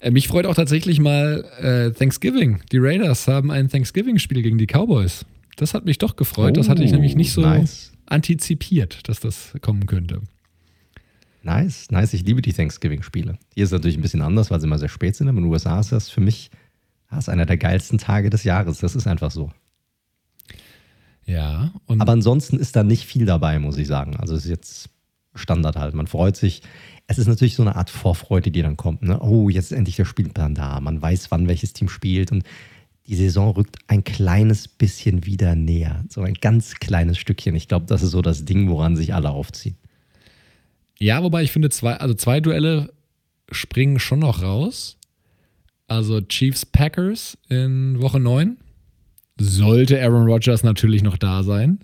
Äh, 0.00 0.10
mich 0.10 0.28
freut 0.28 0.46
auch 0.46 0.54
tatsächlich 0.54 0.98
mal 0.98 1.44
äh, 1.60 1.90
Thanksgiving. 1.92 2.62
Die 2.72 2.78
Raiders 2.78 3.28
haben 3.28 3.50
ein 3.50 3.68
Thanksgiving-Spiel 3.68 4.40
gegen 4.40 4.56
die 4.56 4.66
Cowboys. 4.66 5.26
Das 5.56 5.74
hat 5.74 5.84
mich 5.84 5.98
doch 5.98 6.16
gefreut. 6.16 6.52
Oh, 6.52 6.54
das 6.54 6.70
hatte 6.70 6.82
ich 6.82 6.90
nämlich 6.90 7.16
nicht 7.16 7.32
so 7.32 7.42
nice. 7.42 7.92
antizipiert, 8.06 9.06
dass 9.10 9.20
das 9.20 9.52
kommen 9.60 9.84
könnte. 9.84 10.22
Nice, 11.42 11.90
nice. 11.90 12.14
Ich 12.14 12.24
liebe 12.24 12.40
die 12.40 12.54
Thanksgiving-Spiele. 12.54 13.38
Hier 13.54 13.64
ist 13.64 13.68
es 13.68 13.72
natürlich 13.72 13.98
ein 13.98 14.02
bisschen 14.02 14.22
anders, 14.22 14.50
weil 14.50 14.58
sie 14.58 14.66
immer 14.66 14.78
sehr 14.78 14.88
spät 14.88 15.16
sind. 15.16 15.28
Aber 15.28 15.36
in 15.36 15.44
den 15.44 15.52
USA 15.52 15.78
ist 15.78 15.92
das 15.92 16.08
für 16.08 16.22
mich 16.22 16.50
das 17.10 17.24
ist 17.24 17.28
einer 17.28 17.46
der 17.46 17.56
geilsten 17.56 17.98
Tage 17.98 18.30
des 18.30 18.44
Jahres. 18.44 18.78
Das 18.78 18.94
ist 18.94 19.06
einfach 19.06 19.30
so. 19.30 19.50
Ja. 21.30 21.72
Aber 21.86 22.12
ansonsten 22.12 22.58
ist 22.58 22.74
da 22.74 22.82
nicht 22.82 23.04
viel 23.04 23.24
dabei, 23.24 23.58
muss 23.60 23.78
ich 23.78 23.86
sagen. 23.86 24.16
Also 24.16 24.34
es 24.34 24.44
ist 24.44 24.50
jetzt 24.50 24.90
Standard 25.34 25.76
halt. 25.76 25.94
Man 25.94 26.08
freut 26.08 26.36
sich. 26.36 26.62
Es 27.06 27.18
ist 27.18 27.28
natürlich 27.28 27.54
so 27.54 27.62
eine 27.62 27.76
Art 27.76 27.88
Vorfreude, 27.88 28.50
die 28.50 28.62
dann 28.62 28.76
kommt. 28.76 29.02
Ne? 29.02 29.20
Oh, 29.20 29.48
jetzt 29.48 29.70
ist 29.70 29.78
endlich 29.78 29.96
der 29.96 30.04
Spielplan 30.04 30.54
da. 30.54 30.80
Man 30.80 31.00
weiß, 31.00 31.30
wann 31.30 31.46
welches 31.46 31.72
Team 31.72 31.88
spielt. 31.88 32.32
Und 32.32 32.42
die 33.06 33.14
Saison 33.14 33.50
rückt 33.50 33.76
ein 33.86 34.02
kleines 34.02 34.66
bisschen 34.66 35.24
wieder 35.24 35.54
näher. 35.54 36.04
So 36.08 36.22
ein 36.22 36.34
ganz 36.34 36.74
kleines 36.76 37.18
Stückchen. 37.18 37.54
Ich 37.54 37.68
glaube, 37.68 37.86
das 37.86 38.02
ist 38.02 38.10
so 38.10 38.22
das 38.22 38.44
Ding, 38.44 38.68
woran 38.68 38.96
sich 38.96 39.14
alle 39.14 39.30
aufziehen. 39.30 39.76
Ja, 40.98 41.22
wobei 41.22 41.44
ich 41.44 41.52
finde, 41.52 41.70
zwei, 41.70 41.94
also 41.94 42.14
zwei 42.14 42.40
Duelle 42.40 42.92
springen 43.52 44.00
schon 44.00 44.18
noch 44.18 44.42
raus. 44.42 44.96
Also 45.86 46.20
Chiefs 46.20 46.66
Packers 46.66 47.38
in 47.48 48.00
Woche 48.00 48.20
9. 48.20 48.56
Sollte 49.40 50.00
Aaron 50.02 50.26
Rodgers 50.26 50.62
natürlich 50.62 51.02
noch 51.02 51.16
da 51.16 51.42
sein. 51.42 51.80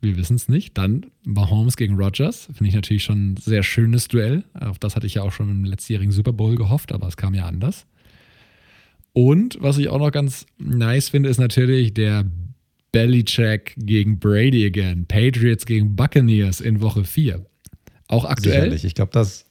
Wir 0.00 0.16
wissen 0.16 0.36
es 0.36 0.48
nicht. 0.48 0.78
Dann 0.78 1.06
Mahomes 1.24 1.76
gegen 1.76 1.96
Rodgers. 1.96 2.46
Finde 2.52 2.68
ich 2.68 2.74
natürlich 2.74 3.04
schon 3.04 3.32
ein 3.32 3.36
sehr 3.38 3.62
schönes 3.62 4.06
Duell. 4.06 4.44
Auf 4.54 4.78
das 4.78 4.94
hatte 4.94 5.06
ich 5.06 5.14
ja 5.14 5.22
auch 5.22 5.32
schon 5.32 5.50
im 5.50 5.64
letztjährigen 5.64 6.12
Super 6.12 6.32
Bowl 6.32 6.54
gehofft, 6.56 6.92
aber 6.92 7.08
es 7.08 7.16
kam 7.16 7.34
ja 7.34 7.46
anders. 7.46 7.86
Und 9.12 9.56
was 9.60 9.78
ich 9.78 9.88
auch 9.88 9.98
noch 9.98 10.12
ganz 10.12 10.46
nice 10.58 11.08
finde, 11.08 11.28
ist 11.28 11.38
natürlich 11.38 11.94
der 11.94 12.24
Bellycheck 12.92 13.74
gegen 13.76 14.18
Brady 14.20 14.66
again. 14.66 15.06
Patriots 15.06 15.66
gegen 15.66 15.96
Buccaneers 15.96 16.60
in 16.60 16.80
Woche 16.80 17.04
4. 17.04 17.44
Auch 18.06 18.24
aktuell. 18.24 18.60
Sicherlich. 18.60 18.84
Ich 18.84 18.94
glaube, 18.94 19.10
das. 19.12 19.46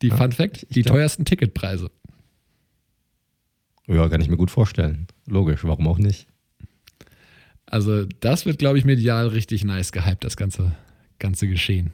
Die 0.00 0.10
Fun 0.10 0.32
Fact: 0.32 0.66
die 0.74 0.82
glaub, 0.82 0.94
teuersten 0.94 1.24
Ticketpreise. 1.24 1.90
Ja, 3.88 4.08
kann 4.08 4.20
ich 4.20 4.28
mir 4.28 4.36
gut 4.36 4.50
vorstellen. 4.50 5.08
Logisch, 5.26 5.64
warum 5.64 5.88
auch 5.88 5.98
nicht? 5.98 6.27
Also, 7.70 8.06
das 8.20 8.46
wird, 8.46 8.58
glaube 8.58 8.78
ich, 8.78 8.84
medial 8.84 9.28
richtig 9.28 9.64
nice 9.64 9.92
gehypt, 9.92 10.24
das 10.24 10.36
ganze, 10.36 10.72
ganze 11.18 11.46
Geschehen. 11.48 11.92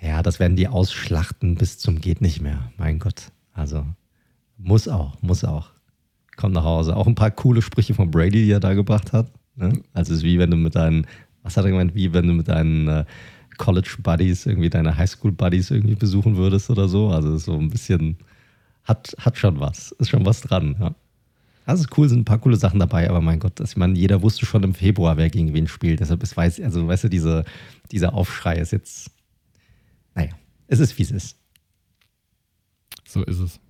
Ja, 0.00 0.22
das 0.22 0.40
werden 0.40 0.56
die 0.56 0.68
ausschlachten 0.68 1.54
bis 1.54 1.78
zum 1.78 2.00
geht 2.00 2.20
nicht 2.20 2.40
mehr. 2.40 2.72
Mein 2.76 2.98
Gott. 2.98 3.30
Also, 3.52 3.86
muss 4.58 4.88
auch, 4.88 5.20
muss 5.22 5.44
auch. 5.44 5.70
Komm 6.36 6.52
nach 6.52 6.64
Hause. 6.64 6.96
Auch 6.96 7.06
ein 7.06 7.14
paar 7.14 7.30
coole 7.30 7.62
Sprüche 7.62 7.94
von 7.94 8.10
Brady, 8.10 8.44
die 8.44 8.50
er 8.50 8.60
da 8.60 8.74
gebracht 8.74 9.12
hat. 9.12 9.30
Ne? 9.54 9.80
Also, 9.92 10.12
es 10.12 10.18
ist 10.18 10.24
wie 10.24 10.38
wenn 10.38 10.50
du 10.50 10.56
mit 10.56 10.74
deinen, 10.74 11.06
was 11.42 11.56
hat 11.56 11.64
er 11.64 11.70
gemeint, 11.70 11.94
wie 11.94 12.12
wenn 12.12 12.26
du 12.26 12.32
mit 12.32 12.48
deinen 12.48 12.88
äh, 12.88 13.04
College 13.58 13.96
Buddies, 14.02 14.44
irgendwie 14.44 14.70
deine 14.70 14.96
Highschool 14.96 15.32
Buddies 15.32 15.70
irgendwie 15.70 15.94
besuchen 15.94 16.36
würdest 16.36 16.68
oder 16.68 16.88
so. 16.88 17.08
Also, 17.10 17.38
so 17.38 17.56
ein 17.56 17.70
bisschen, 17.70 18.18
hat, 18.84 19.14
hat 19.20 19.38
schon 19.38 19.60
was. 19.60 19.92
Ist 19.92 20.10
schon 20.10 20.26
was 20.26 20.40
dran, 20.40 20.76
ja. 20.80 20.94
Das 21.66 21.80
ist 21.80 21.98
cool, 21.98 22.08
sind 22.08 22.20
ein 22.20 22.24
paar 22.24 22.38
coole 22.38 22.56
Sachen 22.56 22.78
dabei, 22.78 23.10
aber 23.10 23.20
mein 23.20 23.40
Gott, 23.40 23.58
ich 23.58 23.76
meine, 23.76 23.98
jeder 23.98 24.22
wusste 24.22 24.46
schon 24.46 24.62
im 24.62 24.72
Februar, 24.72 25.16
wer 25.16 25.28
gegen 25.30 25.52
wen 25.52 25.66
spielt. 25.66 25.98
Deshalb 25.98 26.22
ist 26.22 26.36
weiß, 26.36 26.60
also 26.60 26.86
weißt 26.86 27.04
du, 27.04 27.08
diese, 27.08 27.44
dieser 27.90 28.14
Aufschrei 28.14 28.56
ist 28.56 28.70
jetzt, 28.70 29.10
naja, 30.14 30.30
es 30.68 30.78
ist 30.78 30.96
wie 30.96 31.02
es 31.02 31.10
ist. 31.10 31.36
So 33.06 33.24
ist 33.24 33.40
es. 33.40 33.60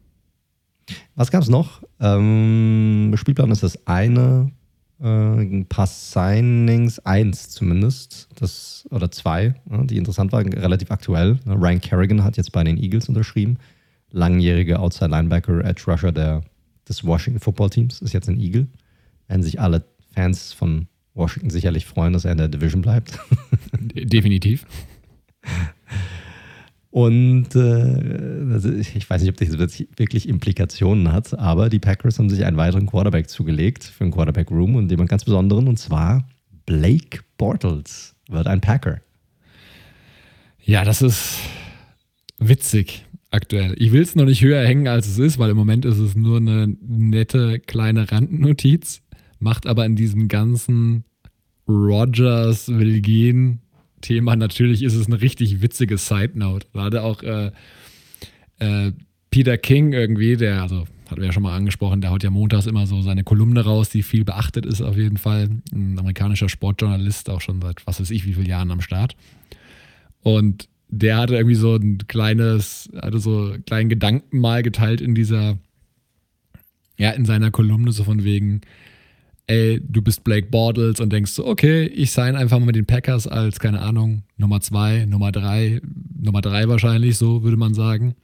Was 1.14 1.30
gab 1.30 1.42
es 1.42 1.48
noch? 1.48 1.82
Ähm, 1.98 3.14
Spielplan 3.16 3.50
ist 3.50 3.62
das 3.62 3.86
eine, 3.86 4.52
äh, 5.00 5.06
ein 5.06 5.66
paar 5.66 5.86
Signings, 5.86 6.98
eins 7.00 7.48
zumindest, 7.48 8.28
das, 8.38 8.86
oder 8.90 9.10
zwei, 9.10 9.54
ja, 9.70 9.84
die 9.84 9.96
interessant 9.96 10.32
waren, 10.32 10.52
relativ 10.52 10.90
aktuell. 10.90 11.38
Ryan 11.46 11.80
Kerrigan 11.80 12.24
hat 12.24 12.36
jetzt 12.36 12.52
bei 12.52 12.62
den 12.62 12.76
Eagles 12.76 13.08
unterschrieben. 13.08 13.58
Langjähriger 14.10 14.80
Outside 14.80 15.10
Linebacker, 15.10 15.64
Edge 15.64 15.84
Rusher 15.86 16.12
der, 16.12 16.42
des 16.88 17.04
Washington 17.04 17.40
Football 17.40 17.70
Teams, 17.70 18.00
ist 18.00 18.12
jetzt 18.12 18.28
ein 18.28 18.40
Eagle. 18.40 18.68
Werden 19.28 19.42
sich 19.42 19.60
alle 19.60 19.84
Fans 20.14 20.52
von 20.52 20.86
Washington 21.14 21.50
sicherlich 21.50 21.86
freuen, 21.86 22.12
dass 22.12 22.24
er 22.24 22.32
in 22.32 22.38
der 22.38 22.48
Division 22.48 22.82
bleibt. 22.82 23.18
Definitiv. 23.94 24.66
Und 26.96 27.54
äh, 27.54 28.80
ich 28.80 29.10
weiß 29.10 29.20
nicht, 29.20 29.30
ob 29.30 29.36
das 29.36 29.78
wirklich 29.98 30.26
Implikationen 30.26 31.12
hat, 31.12 31.38
aber 31.38 31.68
die 31.68 31.78
Packers 31.78 32.18
haben 32.18 32.30
sich 32.30 32.42
einen 32.42 32.56
weiteren 32.56 32.86
Quarterback 32.86 33.28
zugelegt 33.28 33.84
für 33.84 34.04
einen 34.04 34.14
Quarterback 34.14 34.50
Room 34.50 34.76
und 34.76 34.90
jemand 34.90 35.10
ganz 35.10 35.22
besonderen, 35.22 35.68
und 35.68 35.78
zwar 35.78 36.26
Blake 36.64 37.20
Bortles 37.36 38.14
wird 38.30 38.46
ein 38.46 38.62
Packer. 38.62 39.02
Ja, 40.64 40.84
das 40.84 41.02
ist 41.02 41.38
witzig 42.38 43.04
aktuell. 43.36 43.74
Ich 43.78 43.92
will 43.92 44.02
es 44.02 44.16
noch 44.16 44.24
nicht 44.24 44.42
höher 44.42 44.66
hängen, 44.66 44.88
als 44.88 45.06
es 45.06 45.18
ist, 45.18 45.38
weil 45.38 45.50
im 45.50 45.56
Moment 45.56 45.84
ist 45.84 45.98
es 45.98 46.16
nur 46.16 46.38
eine 46.38 46.66
nette 46.80 47.60
kleine 47.60 48.10
Randnotiz, 48.10 49.02
macht 49.38 49.66
aber 49.66 49.86
in 49.86 49.94
diesem 49.94 50.28
ganzen 50.28 51.04
Rogers 51.68 52.68
will 52.68 53.00
gehen 53.00 53.60
Thema. 54.00 54.36
Natürlich 54.36 54.82
ist 54.82 54.94
es 54.94 55.06
eine 55.06 55.20
richtig 55.20 55.62
witzige 55.62 55.98
Side 55.98 56.32
Note. 56.34 56.66
Gerade 56.72 57.02
auch 57.02 57.22
äh, 57.22 57.50
äh, 58.58 58.92
Peter 59.30 59.58
King 59.58 59.92
irgendwie, 59.92 60.36
der, 60.36 60.62
also 60.62 60.86
hatten 61.10 61.20
wir 61.20 61.26
ja 61.26 61.32
schon 61.32 61.42
mal 61.42 61.54
angesprochen, 61.54 62.00
der 62.00 62.10
haut 62.10 62.22
ja 62.22 62.30
montags 62.30 62.66
immer 62.66 62.86
so 62.86 63.02
seine 63.02 63.24
Kolumne 63.24 63.64
raus, 63.64 63.90
die 63.90 64.02
viel 64.02 64.24
beachtet 64.24 64.66
ist 64.66 64.80
auf 64.80 64.96
jeden 64.96 65.18
Fall. 65.18 65.50
Ein 65.72 65.98
amerikanischer 65.98 66.48
Sportjournalist, 66.48 67.30
auch 67.30 67.40
schon 67.40 67.60
seit 67.60 67.86
was 67.86 68.00
weiß 68.00 68.10
ich 68.10 68.26
wie 68.26 68.34
vielen 68.34 68.46
Jahren 68.46 68.70
am 68.70 68.80
Start. 68.80 69.14
Und 70.22 70.68
der 70.88 71.16
hatte 71.16 71.34
irgendwie 71.34 71.56
so 71.56 71.74
ein 71.74 71.98
kleines, 72.06 72.88
hatte 73.00 73.18
so 73.18 73.52
einen 73.52 73.64
kleinen 73.64 73.88
Gedanken 73.88 74.38
mal 74.38 74.62
geteilt 74.62 75.00
in 75.00 75.14
dieser, 75.14 75.58
ja, 76.98 77.10
in 77.10 77.24
seiner 77.24 77.50
Kolumne, 77.50 77.92
so 77.92 78.04
von 78.04 78.24
wegen, 78.24 78.60
ey, 79.46 79.80
du 79.86 80.02
bist 80.02 80.24
Blake 80.24 80.48
Bortles 80.48 81.00
und 81.00 81.12
denkst 81.12 81.32
so, 81.32 81.46
okay, 81.46 81.86
ich 81.86 82.10
sign 82.10 82.36
einfach 82.36 82.58
mal 82.58 82.66
mit 82.66 82.76
den 82.76 82.86
Packers 82.86 83.26
als, 83.26 83.58
keine 83.58 83.80
Ahnung, 83.80 84.22
Nummer 84.36 84.60
zwei, 84.60 85.06
Nummer 85.06 85.32
drei, 85.32 85.80
Nummer 86.20 86.40
drei 86.40 86.68
wahrscheinlich, 86.68 87.16
so 87.16 87.42
würde 87.42 87.56
man 87.56 87.74
sagen. 87.74 88.14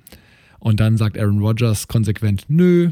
Und 0.59 0.81
dann 0.81 0.97
sagt 0.97 1.19
Aaron 1.19 1.40
Rodgers 1.40 1.88
konsequent, 1.88 2.45
nö, 2.49 2.90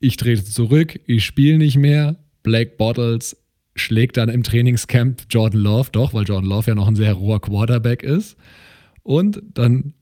ich 0.00 0.16
trete 0.16 0.44
zurück, 0.44 1.00
ich 1.06 1.24
spiele 1.24 1.58
nicht 1.58 1.76
mehr. 1.76 2.16
Blake 2.42 2.74
Bortles 2.78 3.36
schlägt 3.78 4.16
dann 4.16 4.28
im 4.28 4.42
Trainingscamp 4.42 5.22
Jordan 5.30 5.60
Love, 5.60 5.88
doch, 5.92 6.14
weil 6.14 6.24
Jordan 6.24 6.48
Love 6.48 6.70
ja 6.70 6.74
noch 6.74 6.88
ein 6.88 6.96
sehr 6.96 7.12
roher 7.14 7.40
Quarterback 7.40 8.02
ist. 8.02 8.36
Und 9.02 9.42
dann 9.54 9.94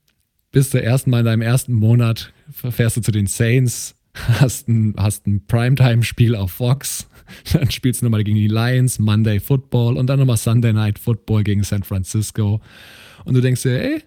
bist 0.53 0.75
du 0.75 0.79
erstmal 0.79 1.21
in 1.21 1.27
deinem 1.27 1.43
ersten 1.43 1.75
Monat, 1.75 2.33
fährst 2.51 2.97
du 2.97 3.01
zu 3.03 3.13
den 3.13 3.27
Saints, 3.27 3.95
hast 4.15 4.69
ein, 4.69 4.95
hast 4.97 5.27
ein 5.27 5.47
Primetime-Spiel 5.47 6.35
auf 6.35 6.53
Fox, 6.53 7.09
dann 7.53 7.71
spielst 7.71 8.01
du 8.01 8.07
nochmal 8.07 8.25
gegen 8.25 8.37
die 8.37 8.49
Lions, 8.49 8.99
Monday 8.99 9.41
Football 9.41 9.97
und 9.97 10.07
dann 10.07 10.19
nochmal 10.19 10.37
Sunday 10.37 10.73
Night 10.73 10.99
Football 10.99 11.45
gegen 11.45 11.63
San 11.63 11.83
Francisco. 11.83 12.61
Und 13.25 13.35
du 13.35 13.41
denkst 13.41 13.63
dir, 13.63 13.83
ey, 13.83 14.03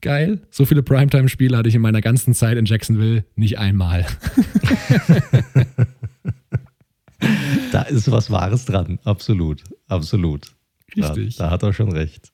geil, 0.00 0.40
so 0.50 0.64
viele 0.64 0.82
Primetime-Spiele 0.82 1.56
hatte 1.56 1.68
ich 1.68 1.74
in 1.74 1.82
meiner 1.82 2.00
ganzen 2.00 2.34
Zeit 2.34 2.58
in 2.58 2.64
Jacksonville 2.64 3.24
nicht 3.36 3.58
einmal. 3.58 4.06
da 7.72 7.82
ist 7.82 8.10
was 8.10 8.30
Wahres 8.30 8.64
dran, 8.64 8.98
absolut, 9.04 9.62
absolut. 9.88 10.52
Richtig. 10.96 11.36
Da, 11.36 11.44
da 11.44 11.50
hat 11.50 11.62
er 11.62 11.72
schon 11.72 11.92
recht. 11.92 12.32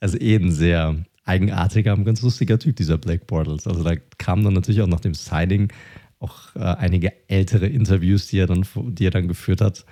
Also 0.00 0.18
eh 0.18 0.36
ein 0.36 0.50
sehr 0.50 1.04
eigenartiger, 1.24 1.96
ganz 1.98 2.22
lustiger 2.22 2.58
Typ, 2.58 2.76
dieser 2.76 2.98
Black 2.98 3.26
Bortles. 3.26 3.66
Also 3.66 3.82
da 3.84 3.94
kam 4.18 4.42
dann 4.42 4.54
natürlich 4.54 4.82
auch 4.82 4.88
nach 4.88 5.00
dem 5.00 5.14
Signing 5.14 5.72
auch 6.18 6.54
äh, 6.54 6.60
einige 6.60 7.12
ältere 7.28 7.66
Interviews, 7.66 8.28
die 8.28 8.38
er 8.38 8.46
dann, 8.46 8.64
die 8.74 9.06
er 9.06 9.10
dann 9.10 9.28
geführt 9.28 9.60
hat, 9.60 9.84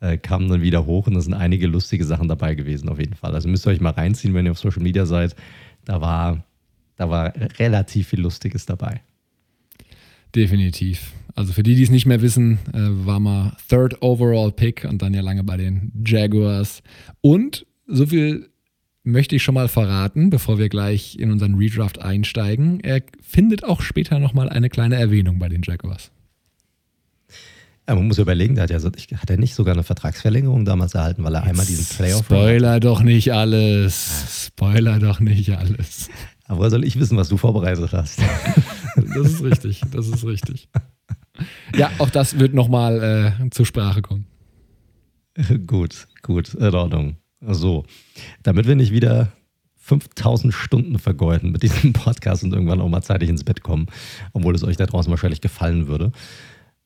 äh, 0.00 0.16
kamen 0.16 0.48
dann 0.48 0.62
wieder 0.62 0.86
hoch 0.86 1.06
und 1.06 1.14
da 1.14 1.20
sind 1.20 1.34
einige 1.34 1.66
lustige 1.66 2.04
Sachen 2.04 2.28
dabei 2.28 2.54
gewesen, 2.54 2.88
auf 2.88 2.98
jeden 2.98 3.14
Fall. 3.14 3.34
Also 3.34 3.48
müsst 3.48 3.66
ihr 3.66 3.70
euch 3.70 3.80
mal 3.80 3.90
reinziehen, 3.90 4.34
wenn 4.34 4.46
ihr 4.46 4.52
auf 4.52 4.58
Social 4.58 4.82
Media 4.82 5.06
seid. 5.06 5.34
Da 5.84 6.00
war, 6.00 6.44
da 6.96 7.10
war 7.10 7.32
relativ 7.58 8.08
viel 8.08 8.20
Lustiges 8.20 8.66
dabei. 8.66 9.00
Definitiv. 10.34 11.12
Also 11.34 11.52
für 11.52 11.62
die, 11.62 11.74
die 11.74 11.82
es 11.82 11.90
nicht 11.90 12.06
mehr 12.06 12.22
wissen, 12.22 12.58
äh, 12.72 13.06
war 13.06 13.20
mal 13.20 13.56
Third 13.68 14.02
Overall 14.02 14.52
Pick 14.52 14.86
und 14.88 15.02
dann 15.02 15.14
ja 15.14 15.22
lange 15.22 15.44
bei 15.44 15.56
den 15.56 15.92
Jaguars. 16.04 16.82
Und 17.20 17.66
so 17.86 18.06
viel 18.06 18.50
möchte 19.04 19.36
ich 19.36 19.42
schon 19.42 19.54
mal 19.54 19.68
verraten, 19.68 20.30
bevor 20.30 20.58
wir 20.58 20.68
gleich 20.68 21.18
in 21.18 21.30
unseren 21.32 21.54
Redraft 21.54 22.00
einsteigen. 22.00 22.80
Er 22.80 23.02
findet 23.20 23.64
auch 23.64 23.80
später 23.80 24.18
nochmal 24.18 24.48
eine 24.48 24.68
kleine 24.68 24.96
Erwähnung 24.96 25.38
bei 25.38 25.48
den 25.48 25.62
Jaguars. 25.62 26.10
Ja, 27.88 27.96
man 27.96 28.06
muss 28.06 28.18
überlegen, 28.18 28.54
der 28.54 28.64
hat, 28.64 28.70
ja 28.70 28.78
hat 28.78 29.30
er 29.30 29.38
nicht 29.38 29.54
sogar 29.54 29.74
eine 29.74 29.82
Vertragsverlängerung 29.82 30.64
damals 30.64 30.94
erhalten, 30.94 31.24
weil 31.24 31.34
er 31.34 31.40
Jetzt 31.40 31.50
einmal 31.50 31.66
diesen 31.66 31.96
Playoff. 31.96 32.24
Spoiler 32.24 32.78
doch 32.78 33.02
nicht 33.02 33.32
alles. 33.32 34.46
Spoiler 34.46 35.00
doch 35.00 35.18
nicht 35.18 35.50
alles. 35.50 36.08
Aber 36.46 36.70
soll 36.70 36.84
ich 36.84 36.98
wissen, 36.98 37.16
was 37.16 37.28
du 37.28 37.36
vorbereitet 37.36 37.92
hast? 37.92 38.20
das 38.96 39.26
ist 39.26 39.42
richtig, 39.42 39.82
das 39.90 40.06
ist 40.06 40.24
richtig. 40.24 40.68
Ja, 41.76 41.90
auch 41.98 42.10
das 42.10 42.38
wird 42.38 42.54
nochmal 42.54 43.36
äh, 43.42 43.50
zur 43.50 43.66
Sprache 43.66 44.02
kommen. 44.02 44.26
gut, 45.66 46.06
gut, 46.22 46.54
in 46.54 46.74
Ordnung. 46.74 47.16
So, 47.40 47.84
damit 48.42 48.66
wir 48.66 48.76
nicht 48.76 48.92
wieder 48.92 49.32
5000 49.76 50.54
Stunden 50.54 50.98
vergeuden 50.98 51.50
mit 51.50 51.62
diesem 51.62 51.92
Podcast 51.92 52.44
und 52.44 52.52
irgendwann 52.52 52.80
auch 52.80 52.88
mal 52.88 53.02
zeitig 53.02 53.28
ins 53.28 53.44
Bett 53.44 53.62
kommen, 53.62 53.86
obwohl 54.32 54.54
es 54.54 54.62
euch 54.62 54.76
da 54.76 54.86
draußen 54.86 55.10
wahrscheinlich 55.10 55.40
gefallen 55.40 55.88
würde, 55.88 56.12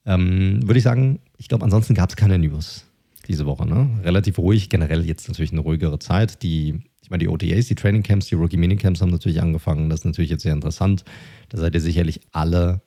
ähm, 0.07 0.61
würde 0.63 0.79
ich 0.79 0.85
sagen, 0.85 1.21
ich 1.37 1.49
glaube, 1.49 1.65
ansonsten 1.65 1.95
gab 1.95 2.11
es 2.11 2.17
keine 2.17 2.39
News 2.39 2.87
diese 3.29 3.45
Woche. 3.45 3.67
Ne? 3.67 3.89
Relativ 4.05 4.39
ruhig, 4.39 4.69
generell 4.69 5.05
jetzt 5.05 5.29
natürlich 5.29 5.53
eine 5.53 5.61
ruhigere 5.61 5.99
Zeit. 5.99 6.43
Die, 6.43 6.81
ich 7.03 7.11
meine, 7.11 7.21
die 7.21 7.29
OTAs, 7.29 7.67
die 7.67 7.75
Training 7.75 8.03
Camps, 8.03 8.27
die 8.27 8.37
Rookie 8.37 8.57
Minicamps 8.57 9.03
haben 9.03 9.11
natürlich 9.11 9.43
angefangen. 9.43 9.91
Das 9.91 10.01
ist 10.01 10.05
natürlich 10.05 10.31
jetzt 10.31 10.43
sehr 10.43 10.53
interessant. 10.53 11.05
Da 11.49 11.59
seid 11.59 11.75
ihr 11.75 11.81
sicherlich 11.81 12.21
alle 12.33 12.83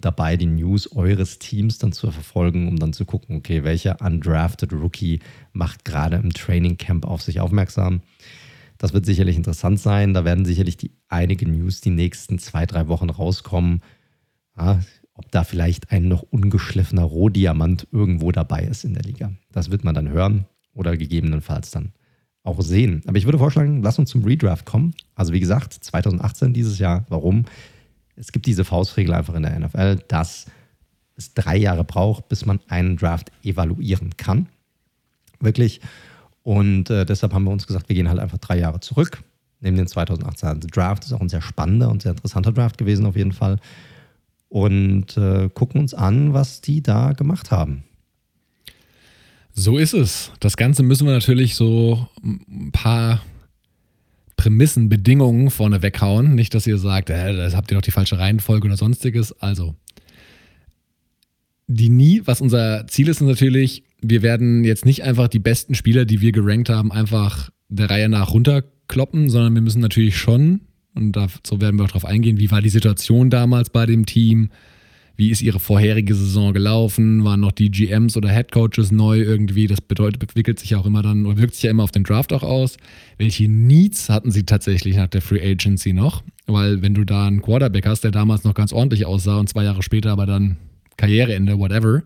dabei, 0.00 0.36
die 0.36 0.46
News 0.46 0.90
eures 0.92 1.38
Teams 1.38 1.78
dann 1.78 1.92
zu 1.92 2.10
verfolgen, 2.10 2.68
um 2.68 2.78
dann 2.78 2.92
zu 2.92 3.04
gucken, 3.04 3.36
okay, 3.36 3.64
welcher 3.64 4.00
undrafted 4.00 4.72
Rookie 4.72 5.20
macht 5.52 5.84
gerade 5.84 6.16
im 6.16 6.32
Training 6.32 6.76
Camp 6.76 7.06
auf 7.06 7.22
sich 7.22 7.40
aufmerksam. 7.40 8.02
Das 8.78 8.92
wird 8.92 9.06
sicherlich 9.06 9.36
interessant 9.36 9.80
sein. 9.80 10.12
Da 10.12 10.24
werden 10.24 10.44
sicherlich 10.44 10.76
die 10.76 10.92
einige 11.08 11.48
News 11.48 11.80
die 11.80 11.90
nächsten 11.90 12.38
zwei, 12.38 12.66
drei 12.66 12.88
Wochen 12.88 13.10
rauskommen. 13.10 13.80
Ja, 14.56 14.80
ob 15.14 15.30
da 15.30 15.44
vielleicht 15.44 15.92
ein 15.92 16.08
noch 16.08 16.22
ungeschliffener 16.22 17.04
Rohdiamant 17.04 17.86
irgendwo 17.90 18.32
dabei 18.32 18.62
ist 18.64 18.84
in 18.84 18.94
der 18.94 19.02
Liga. 19.02 19.32
Das 19.50 19.70
wird 19.70 19.84
man 19.84 19.94
dann 19.94 20.08
hören 20.08 20.46
oder 20.74 20.96
gegebenenfalls 20.96 21.70
dann 21.70 21.92
auch 22.42 22.60
sehen. 22.60 23.02
Aber 23.06 23.16
ich 23.16 23.24
würde 23.24 23.38
vorschlagen, 23.38 23.82
lass 23.82 23.98
uns 23.98 24.10
zum 24.10 24.24
Redraft 24.24 24.66
kommen. 24.66 24.94
Also 25.14 25.32
wie 25.32 25.40
gesagt, 25.40 25.72
2018 25.72 26.52
dieses 26.52 26.78
Jahr. 26.78 27.06
Warum? 27.08 27.46
Es 28.16 28.32
gibt 28.32 28.46
diese 28.46 28.64
Faustregel 28.64 29.14
einfach 29.14 29.34
in 29.34 29.42
der 29.42 29.58
NFL, 29.58 29.96
dass 30.08 30.46
es 31.16 31.34
drei 31.34 31.56
Jahre 31.56 31.84
braucht, 31.84 32.28
bis 32.28 32.44
man 32.46 32.60
einen 32.68 32.96
Draft 32.96 33.30
evaluieren 33.42 34.16
kann. 34.16 34.48
Wirklich. 35.40 35.80
Und 36.42 36.90
äh, 36.90 37.04
deshalb 37.04 37.32
haben 37.32 37.44
wir 37.44 37.50
uns 37.50 37.66
gesagt, 37.66 37.88
wir 37.88 37.96
gehen 37.96 38.08
halt 38.08 38.20
einfach 38.20 38.38
drei 38.38 38.58
Jahre 38.58 38.80
zurück, 38.80 39.22
nehmen 39.60 39.76
den 39.76 39.86
2018 39.86 40.60
Draft. 40.60 41.04
Ist 41.04 41.12
auch 41.12 41.20
ein 41.20 41.28
sehr 41.28 41.42
spannender 41.42 41.90
und 41.90 42.02
sehr 42.02 42.12
interessanter 42.12 42.52
Draft 42.52 42.78
gewesen 42.78 43.06
auf 43.06 43.16
jeden 43.16 43.32
Fall. 43.32 43.58
Und 44.48 45.16
äh, 45.16 45.48
gucken 45.52 45.80
uns 45.80 45.92
an, 45.92 46.32
was 46.32 46.60
die 46.60 46.82
da 46.82 47.12
gemacht 47.12 47.50
haben. 47.50 47.84
So 49.52 49.78
ist 49.78 49.94
es. 49.94 50.30
Das 50.40 50.56
Ganze 50.56 50.82
müssen 50.82 51.06
wir 51.06 51.14
natürlich 51.14 51.56
so 51.56 52.06
ein 52.22 52.70
paar 52.72 53.22
Prämissen, 54.46 54.88
Bedingungen 54.88 55.50
vorne 55.50 55.82
weghauen. 55.82 56.36
Nicht, 56.36 56.54
dass 56.54 56.68
ihr 56.68 56.78
sagt, 56.78 57.10
äh, 57.10 57.36
das 57.36 57.56
habt 57.56 57.72
ihr 57.72 57.74
doch 57.74 57.82
die 57.82 57.90
falsche 57.90 58.20
Reihenfolge 58.20 58.68
oder 58.68 58.76
sonstiges. 58.76 59.32
Also, 59.42 59.74
die 61.66 61.88
nie, 61.88 62.22
was 62.26 62.40
unser 62.40 62.86
Ziel 62.86 63.08
ist 63.08 63.20
natürlich, 63.20 63.82
wir 64.00 64.22
werden 64.22 64.62
jetzt 64.62 64.86
nicht 64.86 65.02
einfach 65.02 65.26
die 65.26 65.40
besten 65.40 65.74
Spieler, 65.74 66.04
die 66.04 66.20
wir 66.20 66.30
gerankt 66.30 66.68
haben, 66.68 66.92
einfach 66.92 67.50
der 67.68 67.90
Reihe 67.90 68.08
nach 68.08 68.32
runterkloppen, 68.32 69.30
sondern 69.30 69.52
wir 69.52 69.62
müssen 69.62 69.80
natürlich 69.80 70.16
schon, 70.16 70.60
und 70.94 71.16
dazu 71.16 71.60
werden 71.60 71.76
wir 71.76 71.82
auch 71.82 71.88
darauf 71.88 72.04
eingehen, 72.04 72.38
wie 72.38 72.52
war 72.52 72.62
die 72.62 72.68
Situation 72.68 73.30
damals 73.30 73.70
bei 73.70 73.84
dem 73.84 74.06
Team, 74.06 74.50
wie 75.16 75.30
ist 75.30 75.42
ihre 75.42 75.60
vorherige 75.60 76.14
Saison 76.14 76.52
gelaufen, 76.52 77.24
waren 77.24 77.40
noch 77.40 77.52
die 77.52 77.70
GMs 77.70 78.16
oder 78.16 78.30
Head 78.30 78.52
Coaches 78.52 78.92
neu 78.92 79.20
irgendwie, 79.20 79.66
das 79.66 79.80
bedeutet, 79.80 80.22
entwickelt 80.22 80.58
sich 80.58 80.70
ja 80.70 80.78
auch 80.78 80.86
immer 80.86 81.02
dann 81.02 81.24
oder 81.24 81.38
wirkt 81.38 81.54
sich 81.54 81.64
ja 81.64 81.70
immer 81.70 81.84
auf 81.84 81.90
den 81.90 82.04
Draft 82.04 82.32
auch 82.32 82.42
aus. 82.42 82.76
Welche 83.16 83.48
Needs 83.48 84.10
hatten 84.10 84.30
sie 84.30 84.44
tatsächlich 84.44 84.96
nach 84.96 85.08
der 85.08 85.22
Free 85.22 85.40
Agency 85.40 85.92
noch? 85.92 86.22
Weil 86.46 86.82
wenn 86.82 86.94
du 86.94 87.04
da 87.04 87.26
einen 87.26 87.40
Quarterback 87.40 87.86
hast, 87.86 88.04
der 88.04 88.10
damals 88.10 88.44
noch 88.44 88.54
ganz 88.54 88.72
ordentlich 88.72 89.06
aussah 89.06 89.38
und 89.38 89.48
zwei 89.48 89.64
Jahre 89.64 89.82
später 89.82 90.10
aber 90.10 90.26
dann 90.26 90.58
Karriereende, 90.96 91.58
whatever, 91.58 92.02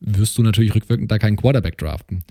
wirst 0.00 0.38
du 0.38 0.42
natürlich 0.42 0.74
rückwirkend 0.74 1.10
da 1.10 1.18
keinen 1.18 1.36
Quarterback 1.36 1.78
draften. 1.78 2.24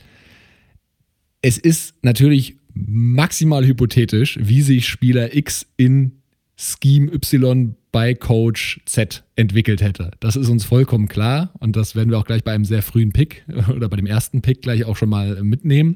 Es 1.41 1.57
ist 1.57 1.95
natürlich 2.03 2.55
maximal 2.73 3.65
hypothetisch, 3.65 4.39
wie 4.41 4.61
sich 4.61 4.87
Spieler 4.87 5.35
X 5.35 5.65
in 5.77 6.13
Scheme 6.57 7.11
Y 7.13 7.75
bei 7.95 8.13
Coach 8.13 8.81
Z 8.85 9.23
entwickelt 9.37 9.81
hätte. 9.81 10.11
Das 10.19 10.35
ist 10.35 10.49
uns 10.49 10.65
vollkommen 10.65 11.07
klar 11.07 11.53
und 11.59 11.77
das 11.77 11.95
werden 11.95 12.09
wir 12.09 12.17
auch 12.17 12.25
gleich 12.25 12.43
bei 12.43 12.51
einem 12.51 12.65
sehr 12.65 12.81
frühen 12.81 13.13
Pick 13.13 13.45
oder 13.73 13.87
bei 13.87 13.95
dem 13.95 14.05
ersten 14.05 14.41
Pick 14.41 14.61
gleich 14.61 14.83
auch 14.83 14.97
schon 14.97 15.07
mal 15.07 15.41
mitnehmen. 15.41 15.95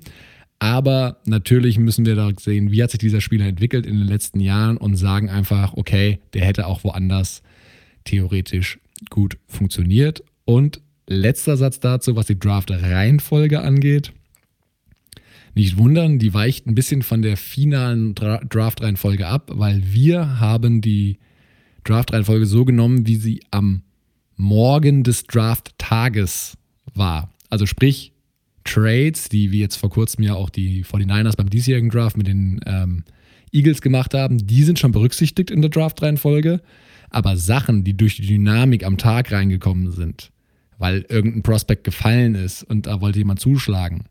Aber 0.59 1.17
natürlich 1.25 1.77
müssen 1.77 2.05
wir 2.05 2.15
da 2.15 2.31
sehen, 2.39 2.71
wie 2.71 2.81
hat 2.81 2.91
sich 2.91 2.99
dieser 2.99 3.19
Spieler 3.19 3.47
entwickelt 3.47 3.85
in 3.85 3.97
den 3.97 4.07
letzten 4.07 4.39
Jahren 4.39 4.77
und 4.77 4.95
sagen 4.95 5.29
einfach, 5.29 5.73
okay, 5.73 6.19
der 6.33 6.45
hätte 6.45 6.67
auch 6.67 6.85
woanders 6.85 7.41
theoretisch 8.05 8.79
gut 9.09 9.37
funktioniert. 9.49 10.23
Und 10.45 10.79
letzter 11.05 11.57
Satz 11.57 11.81
dazu, 11.81 12.15
was 12.15 12.27
die 12.27 12.39
Draft-Reihenfolge 12.39 13.59
angeht. 13.59 14.13
Nicht 15.53 15.77
wundern, 15.77 16.17
die 16.17 16.33
weicht 16.33 16.65
ein 16.65 16.75
bisschen 16.75 17.01
von 17.01 17.21
der 17.21 17.35
finalen 17.35 18.15
Draft-Reihenfolge 18.15 19.27
ab, 19.27 19.51
weil 19.53 19.83
wir 19.91 20.39
haben 20.39 20.79
die 20.79 21.19
Draft-Reihenfolge 21.83 22.45
so 22.45 22.65
genommen, 22.65 23.07
wie 23.07 23.15
sie 23.15 23.41
am 23.51 23.83
Morgen 24.35 25.03
des 25.03 25.25
Draft-Tages 25.25 26.57
war. 26.93 27.33
Also 27.49 27.65
sprich, 27.65 28.13
Trades, 28.63 29.29
die 29.29 29.51
wie 29.51 29.59
jetzt 29.59 29.77
vor 29.77 29.89
kurzem 29.89 30.23
ja 30.23 30.35
auch 30.35 30.49
die 30.49 30.83
49ers 30.83 31.35
beim 31.35 31.49
diesjährigen 31.49 31.89
Draft 31.89 32.17
mit 32.17 32.27
den 32.27 32.61
ähm, 32.65 33.03
Eagles 33.51 33.81
gemacht 33.81 34.13
haben, 34.13 34.37
die 34.45 34.63
sind 34.63 34.79
schon 34.79 34.91
berücksichtigt 34.91 35.51
in 35.51 35.61
der 35.61 35.71
Draft-Reihenfolge. 35.71 36.61
Aber 37.09 37.37
Sachen, 37.37 37.83
die 37.83 37.97
durch 37.97 38.17
die 38.17 38.27
Dynamik 38.27 38.85
am 38.85 38.97
Tag 38.97 39.31
reingekommen 39.31 39.91
sind, 39.91 40.31
weil 40.77 41.05
irgendein 41.09 41.41
Prospect 41.43 41.83
gefallen 41.83 42.35
ist 42.35 42.63
und 42.63 42.85
da 42.85 43.01
wollte 43.01 43.19
jemand 43.19 43.39
zuschlagen, 43.39 44.05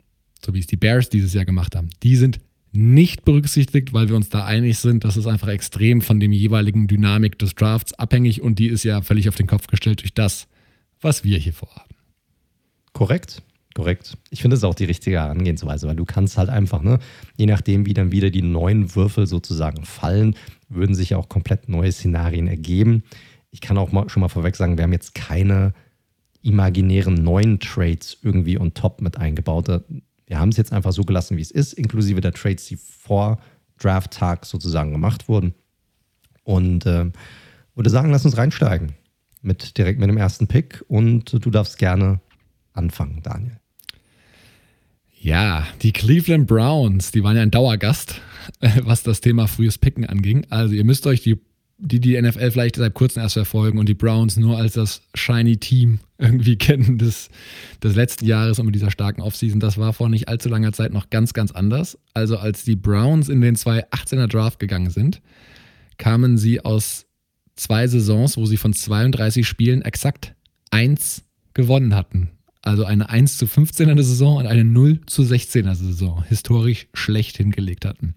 so 0.45 0.55
wie 0.55 0.59
es 0.59 0.67
die 0.67 0.77
Bears 0.77 1.09
dieses 1.09 1.33
Jahr 1.33 1.45
gemacht 1.45 1.77
haben, 1.77 1.91
die 2.03 2.17
sind 2.17 2.41
nicht 2.73 3.25
berücksichtigt, 3.25 3.93
weil 3.93 4.09
wir 4.09 4.17
uns 4.17 4.29
da 4.29 4.45
einig 4.45 4.79
sind, 4.79 5.05
das 5.05 5.17
ist 5.17 5.27
einfach 5.27 5.49
extrem 5.49 6.01
von 6.01 6.21
dem 6.21 6.33
jeweiligen 6.33 6.87
Dynamik 6.87 7.39
des 7.39 7.55
Drafts 7.55 7.95
abhängig 7.95 8.43
und 8.43 8.59
die 8.59 8.69
ist 8.69 8.85
ja 8.85 9.03
völlig 9.03 9.29
auf 9.29 9.37
den 9.37 9.47
Kopf 9.47 9.67
gestellt 9.67 10.01
durch 10.01 10.15
das, 10.15 10.49
was 11.01 11.25
wir 11.25 11.39
hier 11.39 11.53
vorhaben. 11.53 11.95
Korrekt, 12.93 13.43
korrekt. 13.75 14.17
Ich 14.31 14.43
finde 14.43 14.57
es 14.57 14.65
auch 14.65 14.75
die 14.75 14.85
richtige 14.85 15.19
Herangehensweise, 15.19 15.87
weil 15.87 15.97
du 15.97 16.05
kannst 16.05 16.37
halt 16.37 16.49
einfach, 16.51 16.83
ne, 16.83 16.99
je 17.37 17.47
nachdem, 17.47 17.87
wie 17.87 17.95
dann 17.95 18.13
wieder 18.13 18.31
die 18.31 18.43
neuen 18.43 18.95
Würfel 18.95 19.27
sozusagen 19.27 19.85
fallen, 19.85 20.35
würden 20.69 20.95
sich 20.95 21.11
ja 21.11 21.17
auch 21.17 21.29
komplett 21.29 21.69
neue 21.69 21.93
Szenarien 21.93 22.49
ergeben. 22.49 23.03
Ich 23.51 23.61
kann 23.61 23.79
auch 23.79 23.93
mal, 23.93 24.09
schon 24.09 24.21
mal 24.21 24.29
vorweg 24.29 24.57
sagen, 24.57 24.77
wir 24.77 24.85
haben 24.85 24.93
jetzt 24.93 25.15
keine 25.15 25.73
imaginären 26.43 27.15
neuen 27.15 27.61
Trades 27.61 28.19
irgendwie 28.23 28.59
on 28.59 28.75
top 28.75 29.01
mit 29.01 29.17
eingebaut. 29.17 29.83
Wir 30.29 30.39
haben 30.39 30.51
es 30.51 30.59
jetzt 30.59 30.73
einfach 30.73 30.93
so 30.93 31.05
gelassen, 31.05 31.39
wie 31.39 31.43
es 31.43 31.51
ist, 31.51 31.73
inklusive 31.73 32.21
der 32.21 32.33
Trades, 32.33 32.67
die 32.67 32.77
vor 32.77 33.41
Draft-Tag 33.79 34.45
sozusagen 34.45 34.93
gemacht 34.93 35.27
wurden. 35.29 35.55
Und 36.45 36.85
äh, 36.85 37.11
würde 37.75 37.91
sagen, 37.91 38.11
lass 38.11 38.25
uns 38.25 38.37
reinsteigen 38.37 38.93
mit 39.41 39.79
direkt 39.79 40.01
mit 40.01 40.09
dem 40.09 40.19
ersten 40.19 40.47
Pick 40.47 40.85
und 40.89 41.33
du 41.45 41.51
darfst 41.51 41.79
gerne 41.79 42.21
anfangen, 42.75 43.23
Daniel. 43.23 43.59
Ja, 45.21 45.67
die 45.83 45.93
Cleveland 45.93 46.47
Browns, 46.47 47.11
die 47.11 47.25
waren 47.25 47.37
ja 47.37 47.43
ein 47.43 47.51
Dauergast, 47.51 48.21
was 48.83 49.03
das 49.03 49.21
Thema 49.21 49.49
frühes 49.49 49.79
Picken 49.79 50.05
anging. 50.05 50.47
Also 50.51 50.75
ihr 50.75 50.85
müsst 50.85 51.07
euch 51.07 51.23
die 51.23 51.41
die 51.79 52.01
die 52.01 52.21
NFL 52.21 52.51
vielleicht 52.51 52.77
seit 52.77 52.95
kurzem 52.95 53.23
erst 53.23 53.35
verfolgen 53.35 53.79
und 53.79 53.89
die 53.89 53.95
Browns 53.95 54.37
nur 54.37 54.59
als 54.59 54.75
das 54.75 55.03
shiny 55.15 55.59
Team 55.59 56.01
irgendwie 56.19 56.57
kennen 56.59 56.99
des, 56.99 57.31
des 57.83 57.95
letzten 57.95 58.27
Jahres 58.27 58.59
und 58.59 58.67
mit 58.67 58.75
dieser 58.75 58.91
starken 58.91 59.23
Offseason. 59.23 59.61
Das 59.61 59.79
war 59.79 59.93
vor 59.93 60.09
nicht 60.09 60.29
allzu 60.29 60.49
langer 60.49 60.73
Zeit 60.73 60.93
noch 60.93 61.09
ganz, 61.11 61.33
ganz 61.33 61.53
anders. 61.53 61.97
Also 62.15 62.37
als 62.37 62.65
die 62.65 62.77
Browns 62.77 63.29
in 63.29 63.41
den 63.41 63.57
2018er 63.57 64.27
Draft 64.27 64.59
gegangen 64.59 64.91
sind, 64.91 65.23
kamen 65.99 66.37
sie 66.37 66.65
aus 66.65 67.07
zwei 67.55 67.87
Saisons, 67.87 68.37
wo 68.37 68.47
sie 68.47 68.57
von 68.57 68.73
32 68.73 69.47
Spielen 69.47 69.83
exakt 69.83 70.35
eins 70.71 71.25
gewonnen 71.55 71.95
hatten. 71.95 72.31
Also 72.63 72.85
eine 72.85 73.09
1 73.09 73.39
zu 73.39 73.47
15er 73.47 73.97
Saison 74.03 74.39
und 74.39 74.47
eine 74.47 74.65
0 74.65 75.01
zu 75.07 75.23
16er 75.23 75.75
Saison 75.75 76.25
historisch 76.25 76.89
schlecht 76.93 77.37
hingelegt 77.37 77.85
hatten. 77.85 78.15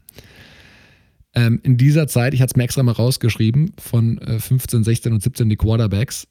Ähm, 1.33 1.59
in 1.63 1.77
dieser 1.77 2.07
Zeit, 2.07 2.33
ich 2.33 2.41
hatte 2.41 2.51
es 2.51 2.55
mir 2.55 2.63
extra 2.63 2.83
mal 2.83 2.91
rausgeschrieben, 2.91 3.73
von 3.77 4.17
äh, 4.19 4.39
15, 4.39 4.83
16 4.83 5.13
und 5.13 5.23
17 5.23 5.49
die 5.49 5.55
Quarterbacks. 5.55 6.27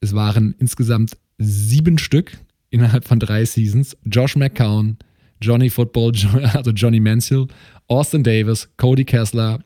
Es 0.00 0.14
waren 0.14 0.54
insgesamt 0.58 1.16
sieben 1.38 1.98
Stück 1.98 2.38
innerhalb 2.70 3.06
von 3.06 3.18
drei 3.18 3.44
Seasons. 3.44 3.96
Josh 4.04 4.36
McCown, 4.36 4.96
Johnny 5.40 5.70
Football, 5.70 6.12
also 6.54 6.70
Johnny 6.70 7.00
Mansell, 7.00 7.46
Austin 7.88 8.22
Davis, 8.22 8.68
Cody 8.76 9.04
Kessler, 9.04 9.60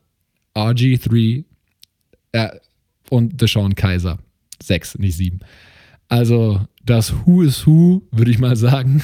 RG3 0.55 1.45
äh, 2.33 2.49
und 3.09 3.41
Deshaun 3.41 3.75
Kaiser. 3.75 4.19
Sechs, 4.61 4.97
nicht 4.97 5.15
sieben. 5.15 5.39
Also 6.07 6.67
das 6.83 7.13
Who 7.25 7.41
is 7.41 7.65
Who, 7.65 8.01
würde 8.11 8.31
ich 8.31 8.39
mal 8.39 8.55
sagen, 8.55 9.01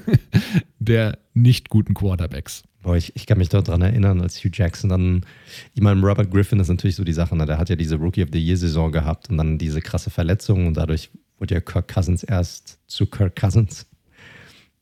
der 0.78 1.18
nicht 1.34 1.68
guten 1.70 1.94
Quarterbacks. 1.94 2.62
Boah, 2.82 2.96
ich, 2.96 3.14
ich 3.14 3.26
kann 3.26 3.38
mich 3.38 3.50
dort 3.50 3.68
daran 3.68 3.82
erinnern, 3.82 4.22
als 4.22 4.42
Hugh 4.42 4.50
Jackson 4.52 4.88
dann, 4.88 5.26
ich 5.74 5.82
meine, 5.82 6.00
Robert 6.00 6.30
Griffin 6.30 6.60
ist 6.60 6.68
natürlich 6.68 6.96
so 6.96 7.04
die 7.04 7.12
Sache, 7.12 7.36
ne? 7.36 7.44
der 7.44 7.58
hat 7.58 7.68
ja 7.68 7.76
diese 7.76 7.96
Rookie 7.96 8.22
of 8.22 8.30
the 8.32 8.38
Year-Saison 8.38 8.90
gehabt 8.90 9.28
und 9.28 9.36
dann 9.36 9.58
diese 9.58 9.82
krasse 9.82 10.08
Verletzung 10.08 10.66
und 10.66 10.76
dadurch 10.76 11.10
wurde 11.38 11.54
ja 11.54 11.60
Kirk 11.60 11.92
Cousins 11.92 12.22
erst 12.22 12.78
zu 12.86 13.06
Kirk 13.06 13.36
Cousins. 13.36 13.86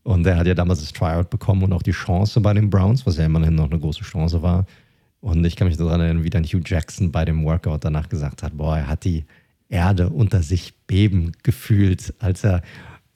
Und 0.04 0.26
er 0.26 0.36
hat 0.36 0.46
ja 0.46 0.54
damals 0.54 0.80
das 0.80 0.92
Tryout 0.92 1.28
bekommen 1.28 1.62
und 1.64 1.72
auch 1.72 1.82
die 1.82 1.90
Chance 1.90 2.40
bei 2.40 2.54
den 2.54 2.70
Browns, 2.70 3.04
was 3.04 3.16
ja 3.16 3.26
immerhin 3.26 3.56
noch 3.56 3.70
eine 3.70 3.80
große 3.80 4.04
Chance 4.04 4.42
war. 4.42 4.66
Und 5.20 5.44
ich 5.44 5.56
kann 5.56 5.68
mich 5.68 5.76
daran 5.76 6.00
erinnern, 6.00 6.24
wie 6.24 6.30
dann 6.30 6.44
Hugh 6.44 6.62
Jackson 6.64 7.10
bei 7.10 7.24
dem 7.24 7.44
Workout 7.44 7.84
danach 7.84 8.08
gesagt 8.08 8.42
hat, 8.42 8.56
boah, 8.56 8.78
er 8.78 8.86
hat 8.88 9.04
die 9.04 9.24
Erde 9.68 10.08
unter 10.08 10.42
sich 10.42 10.74
beben 10.86 11.32
gefühlt, 11.42 12.14
als 12.20 12.44
er 12.44 12.62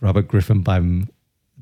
Robert 0.02 0.28
Griffin 0.28 0.64
beim 0.64 1.08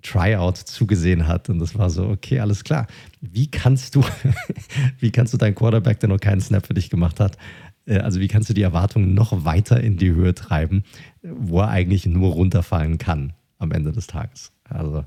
Tryout 0.03 0.57
zugesehen 0.57 1.27
hat. 1.27 1.49
Und 1.49 1.59
das 1.59 1.77
war 1.77 1.91
so, 1.91 2.09
okay, 2.09 2.41
alles 2.41 2.65
klar. 2.65 2.87
Wie 3.21 3.51
kannst 3.51 3.95
du, 3.95 4.05
wie 4.99 5.11
kannst 5.11 5.33
du 5.33 5.39
deinen 5.39 5.55
Quarterback, 5.55 6.01
der 6.01 6.09
noch 6.09 6.21
keinen 6.21 6.41
Snap 6.41 6.67
für 6.67 6.75
dich 6.75 6.91
gemacht 6.91 7.21
hat, 7.21 7.37
äh, 7.87 7.99
also 7.99 8.21
wie 8.21 8.29
kannst 8.29 8.49
du 8.49 8.55
die 8.55 8.63
Erwartungen 8.63 9.15
noch 9.15 9.45
weiter 9.45 9.81
in 9.81 9.97
die 9.97 10.13
Höhe 10.13 10.35
treiben, 10.35 10.85
wo 11.23 11.61
er 11.61 11.69
eigentlich 11.69 12.07
nur 12.07 12.33
runterfallen 12.33 12.99
kann 12.99 13.33
am 13.59 13.73
Ende 13.73 13.93
des 13.93 14.07
Tages? 14.07 14.53
Also 14.65 15.05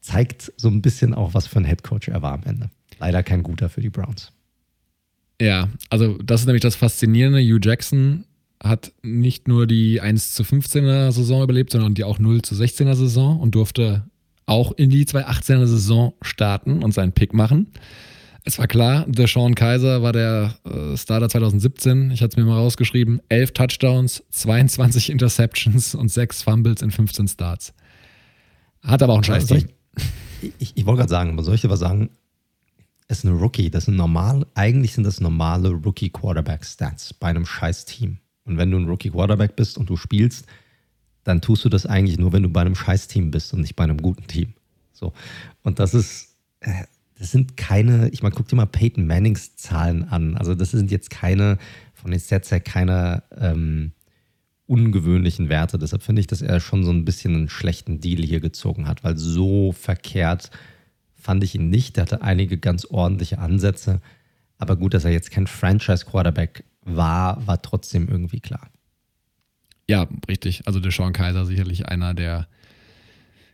zeigt 0.00 0.52
so 0.56 0.68
ein 0.68 0.82
bisschen 0.82 1.14
auch, 1.14 1.34
was 1.34 1.46
für 1.46 1.58
ein 1.58 1.64
Headcoach 1.64 2.08
er 2.08 2.22
war 2.22 2.32
am 2.32 2.42
Ende. 2.44 2.70
Leider 2.98 3.22
kein 3.22 3.42
guter 3.42 3.68
für 3.68 3.80
die 3.80 3.90
Browns. 3.90 4.32
Ja, 5.40 5.68
also 5.88 6.18
das 6.18 6.42
ist 6.42 6.46
nämlich 6.46 6.62
das 6.62 6.76
Faszinierende. 6.76 7.40
Hugh 7.40 7.60
Jackson 7.62 8.24
hat 8.62 8.92
nicht 9.02 9.48
nur 9.48 9.66
die 9.66 10.00
1 10.00 10.34
zu 10.34 10.42
15er 10.42 11.12
Saison 11.12 11.42
überlebt, 11.42 11.70
sondern 11.72 11.94
die 11.94 12.04
auch 12.04 12.18
0 12.18 12.42
zu 12.42 12.54
16er 12.54 12.94
Saison 12.94 13.40
und 13.40 13.54
durfte 13.54 14.04
auch 14.50 14.72
in 14.72 14.90
die 14.90 15.04
2018er 15.04 15.66
Saison 15.66 16.12
starten 16.22 16.82
und 16.82 16.92
seinen 16.92 17.12
Pick 17.12 17.32
machen. 17.32 17.68
Es 18.44 18.58
war 18.58 18.66
klar, 18.66 19.04
der 19.06 19.28
Sean 19.28 19.54
Kaiser 19.54 20.02
war 20.02 20.12
der 20.12 20.54
äh, 20.64 20.96
Starter 20.96 21.28
2017. 21.28 22.10
Ich 22.10 22.20
hatte 22.20 22.32
es 22.32 22.36
mir 22.36 22.44
mal 22.44 22.56
rausgeschrieben. 22.56 23.20
11 23.28 23.52
Touchdowns, 23.52 24.24
22 24.30 25.10
Interceptions 25.10 25.94
und 25.94 26.10
6 26.10 26.42
Fumbles 26.42 26.82
in 26.82 26.90
15 26.90 27.28
Starts. 27.28 27.72
Hat 28.82 29.02
aber 29.02 29.12
auch 29.12 29.18
ein 29.18 29.24
scheiß 29.24 29.46
Team. 29.46 29.68
Ich, 30.40 30.52
ich, 30.58 30.72
ich 30.76 30.86
wollte 30.86 31.00
gerade 31.00 31.10
sagen, 31.10 31.34
man 31.36 31.44
sollte 31.44 31.68
aber 31.68 31.76
sagen, 31.76 32.10
es 33.06 33.18
ist 33.18 33.24
ein 33.24 33.36
Rookie. 33.36 33.70
Das 33.70 33.84
sind 33.84 33.96
normal, 33.96 34.46
eigentlich 34.54 34.94
sind 34.94 35.04
das 35.04 35.20
normale 35.20 35.68
Rookie-Quarterback-Stats 35.70 37.14
bei 37.14 37.28
einem 37.28 37.46
scheiß 37.46 37.84
Team. 37.84 38.18
Und 38.44 38.56
wenn 38.56 38.70
du 38.70 38.78
ein 38.78 38.88
Rookie-Quarterback 38.88 39.54
bist 39.54 39.78
und 39.78 39.88
du 39.88 39.96
spielst, 39.96 40.46
dann 41.24 41.40
tust 41.40 41.64
du 41.64 41.68
das 41.68 41.86
eigentlich 41.86 42.18
nur, 42.18 42.32
wenn 42.32 42.42
du 42.42 42.48
bei 42.48 42.60
einem 42.60 42.74
Scheiß-Team 42.74 43.30
bist 43.30 43.52
und 43.52 43.60
nicht 43.60 43.76
bei 43.76 43.84
einem 43.84 43.98
guten 43.98 44.26
Team. 44.26 44.54
So. 44.92 45.12
Und 45.62 45.78
das 45.78 45.94
ist, 45.94 46.36
äh, 46.60 46.84
das 47.18 47.30
sind 47.30 47.56
keine, 47.56 48.08
ich 48.10 48.22
meine, 48.22 48.34
guck 48.34 48.48
dir 48.48 48.56
mal 48.56 48.66
Peyton 48.66 49.06
Mannings 49.06 49.56
Zahlen 49.56 50.04
an. 50.04 50.36
Also, 50.36 50.54
das 50.54 50.70
sind 50.70 50.90
jetzt 50.90 51.10
keine, 51.10 51.58
von 51.94 52.10
den 52.10 52.20
Sets 52.20 52.50
her 52.50 52.60
keine 52.60 53.22
ähm, 53.36 53.92
ungewöhnlichen 54.66 55.48
Werte. 55.48 55.78
Deshalb 55.78 56.02
finde 56.02 56.20
ich, 56.20 56.26
dass 56.26 56.42
er 56.42 56.60
schon 56.60 56.84
so 56.84 56.92
ein 56.92 57.04
bisschen 57.04 57.34
einen 57.34 57.48
schlechten 57.48 58.00
Deal 58.00 58.22
hier 58.22 58.40
gezogen 58.40 58.86
hat, 58.86 59.04
weil 59.04 59.18
so 59.18 59.72
verkehrt 59.72 60.50
fand 61.20 61.44
ich 61.44 61.54
ihn 61.54 61.68
nicht. 61.70 61.98
Er 61.98 62.02
hatte 62.02 62.22
einige 62.22 62.56
ganz 62.56 62.84
ordentliche 62.86 63.38
Ansätze. 63.38 64.00
Aber 64.58 64.76
gut, 64.76 64.94
dass 64.94 65.04
er 65.04 65.10
jetzt 65.10 65.30
kein 65.30 65.46
Franchise-Quarterback 65.46 66.64
war, 66.82 67.46
war 67.46 67.60
trotzdem 67.60 68.08
irgendwie 68.08 68.40
klar. 68.40 68.70
Ja, 69.90 70.06
richtig. 70.28 70.62
Also 70.66 70.78
der 70.78 70.92
Sean 70.92 71.12
Kaiser 71.12 71.44
sicherlich 71.44 71.88
einer, 71.88 72.14
der 72.14 72.46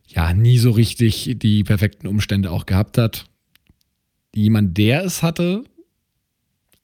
ja 0.07 0.35
nie 0.35 0.59
so 0.59 0.71
richtig 0.71 1.37
die 1.39 1.65
perfekten 1.65 2.07
Umstände 2.07 2.51
auch 2.51 2.67
gehabt 2.67 2.99
hat. 2.99 3.25
Jemand, 4.35 4.77
der 4.77 5.03
es 5.03 5.23
hatte, 5.23 5.65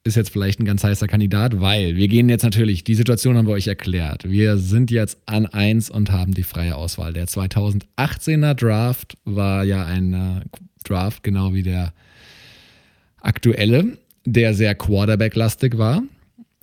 ist 0.05 0.17
jetzt 0.17 0.31
vielleicht 0.31 0.59
ein 0.59 0.65
ganz 0.65 0.83
heißer 0.83 1.07
Kandidat, 1.07 1.61
weil 1.61 1.97
wir 1.97 2.09
gehen 2.09 2.31
jetzt 2.31 2.45
natürlich, 2.45 2.83
die 2.83 2.95
Situation 2.95 3.37
haben 3.37 3.47
wir 3.47 3.53
euch 3.53 3.69
erklärt. 3.69 4.25
Wir 4.25 4.57
sind 4.57 4.91
jetzt 4.91 5.19
an 5.27 5.45
1 5.45 5.91
und 5.91 6.11
haben 6.11 6.33
die 6.33 6.45
freie 6.45 6.75
Auswahl. 6.75 7.12
Der 7.12 7.27
2018er 7.27 8.55
Draft 8.55 9.19
war 9.27 9.65
ja 9.65 9.85
ein 9.85 10.15
äh, 10.15 10.41
Draft, 10.83 11.23
genau 11.23 11.53
wie 11.53 11.62
der 11.62 11.93
aktuelle, 13.21 13.99
der 14.25 14.55
sehr 14.55 14.75
Quarterback-lastig 14.75 15.77
war. 15.77 16.03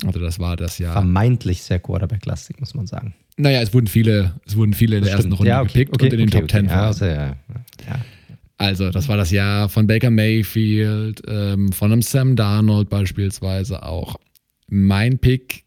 Also 0.06 0.20
das 0.20 0.40
war 0.40 0.56
das 0.56 0.78
Jahr. 0.78 0.94
Vermeintlich 0.94 1.64
sehr 1.64 1.80
Quarterback-lastig, 1.80 2.60
muss 2.60 2.74
man 2.74 2.88
sagen. 2.88 3.14
Naja, 3.38 3.62
es 3.62 3.74
wurden 3.74 3.88
viele, 3.88 4.34
es 4.46 4.56
wurden 4.56 4.74
viele 4.74 4.98
in 4.98 5.04
der 5.04 5.14
ersten 5.14 5.32
Runde 5.32 5.50
ja, 5.50 5.62
okay, 5.62 5.86
gepickt 5.86 5.94
okay, 5.94 6.06
und 6.06 6.14
in 6.14 6.20
den 6.20 6.30
okay, 6.30 6.40
Top 6.40 6.48
Ten. 6.48 6.66
Ja, 6.66 6.88
also, 6.88 7.06
ja, 7.06 7.36
ja. 7.88 8.00
Also, 8.58 8.90
das 8.90 9.08
war 9.08 9.16
das 9.16 9.32
Jahr 9.32 9.70
von 9.70 9.88
Baker 9.88 10.10
Mayfield, 10.10 11.22
ähm, 11.28 11.72
von 11.72 11.92
einem 11.92 12.02
Sam 12.02 12.36
Darnold 12.36 12.90
beispielsweise 12.90 13.84
auch. 13.84 14.18
Mein 14.68 15.20
Pick 15.20 15.64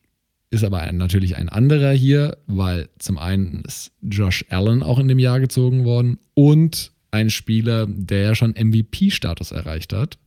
ist 0.51 0.65
aber 0.65 0.81
ein, 0.83 0.99
natürlich 0.99 1.37
ein 1.37 1.49
anderer 1.49 1.93
hier, 1.93 2.37
weil 2.47 2.91
zum 2.99 3.17
einen 3.17 3.63
ist 3.67 3.93
Josh 4.03 4.45
Allen 4.51 4.83
auch 4.83 4.99
in 4.99 5.09
dem 5.09 5.19
Jahr 5.19 5.41
gezogen 5.41 5.87
worden 5.87 6.19
und 6.35 6.93
ein 7.11 7.31
Spieler, 7.31 7.87
der 7.89 8.23
ja 8.23 8.35
schon 8.35 8.51
MVP-Status 8.51 9.53
erreicht 9.53 9.95
hat. 9.95 10.19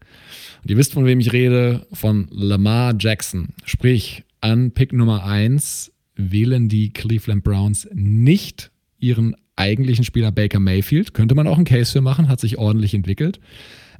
Und 0.65 0.71
ihr 0.71 0.77
wisst, 0.77 0.93
von 0.93 1.05
wem 1.05 1.19
ich 1.19 1.31
rede, 1.31 1.85
von 1.93 2.27
Lamar 2.31 2.95
Jackson. 2.97 3.49
Sprich, 3.65 4.23
an 4.41 4.71
Pick 4.71 4.93
Nummer 4.93 5.23
1 5.23 5.91
wählen 6.15 6.69
die 6.69 6.91
Cleveland 6.91 7.43
Browns 7.43 7.87
nicht 7.93 8.71
ihren 8.97 9.35
eigentlichen 9.55 10.03
Spieler 10.03 10.31
Baker 10.31 10.59
Mayfield. 10.59 11.13
Könnte 11.13 11.35
man 11.35 11.45
auch 11.45 11.57
einen 11.57 11.65
Case 11.65 11.91
für 11.91 12.01
machen, 12.01 12.29
hat 12.29 12.39
sich 12.39 12.57
ordentlich 12.57 12.95
entwickelt. 12.95 13.39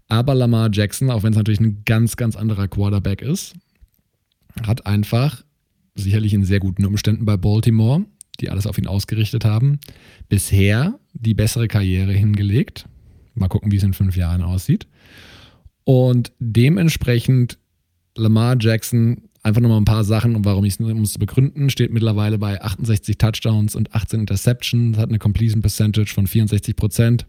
Aber 0.07 0.33
Lamar 0.33 0.71
Jackson, 0.73 1.11
auch 1.11 1.21
wenn 1.21 1.33
es 1.33 1.37
natürlich 1.37 1.59
ein 1.59 1.83
ganz, 1.85 2.15
ganz 2.15 2.35
anderer 2.35 2.67
Quarterback 2.67 3.21
ist, 3.21 3.53
hat 4.65 4.87
einfach 4.87 5.43
sicherlich 5.93 6.33
in 6.33 6.45
sehr 6.45 6.59
guten 6.59 6.87
Umständen 6.87 7.25
bei 7.25 7.37
Baltimore, 7.37 8.05
die 8.39 8.49
alles 8.49 8.65
auf 8.65 8.79
ihn 8.79 8.87
ausgerichtet 8.87 9.45
haben, 9.45 9.79
bisher 10.29 10.97
die 11.13 11.35
bessere 11.35 11.67
Karriere 11.67 12.13
hingelegt. 12.13 12.87
Mal 13.35 13.49
gucken, 13.49 13.71
wie 13.71 13.77
es 13.77 13.83
in 13.83 13.93
fünf 13.93 14.17
Jahren 14.17 14.41
aussieht. 14.41 14.87
Und 15.85 16.33
dementsprechend 16.39 17.57
Lamar 18.17 18.57
Jackson 18.59 19.29
Einfach 19.45 19.61
nochmal 19.61 19.77
ein 19.79 19.85
paar 19.85 20.03
Sachen, 20.03 20.43
warum 20.43 20.65
ich 20.65 20.73
es 20.73 20.79
muss 20.79 21.19
begründen. 21.19 21.69
Steht 21.69 21.93
mittlerweile 21.93 22.39
bei 22.39 22.59
68 22.59 23.19
Touchdowns 23.19 23.75
und 23.75 23.93
18 23.93 24.21
Interceptions, 24.21 24.97
hat 24.97 25.09
eine 25.09 25.19
Completion 25.19 25.61
Percentage 25.61 26.11
von 26.11 26.25
64 26.25 26.75
Prozent. 26.75 27.27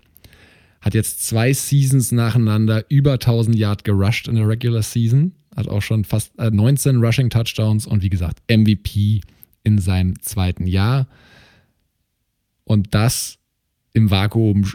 Hat 0.80 0.94
jetzt 0.94 1.26
zwei 1.26 1.52
Seasons 1.52 2.12
nacheinander 2.12 2.86
über 2.88 3.12
1000 3.12 3.54
Yard 3.54 3.84
gerusht 3.84 4.28
in 4.28 4.36
der 4.36 4.48
Regular 4.48 4.80
Season. 4.80 5.34
Hat 5.54 5.68
auch 5.68 5.82
schon 5.82 6.04
fast 6.04 6.32
19 6.38 6.96
äh, 6.96 7.06
Rushing 7.06 7.28
Touchdowns 7.28 7.86
und 7.86 8.02
wie 8.02 8.08
gesagt 8.08 8.38
MVP 8.50 9.20
in 9.62 9.78
seinem 9.78 10.18
zweiten 10.22 10.66
Jahr. 10.66 11.08
Und 12.64 12.94
das 12.94 13.36
im 13.92 14.10
Vakuum 14.10 14.72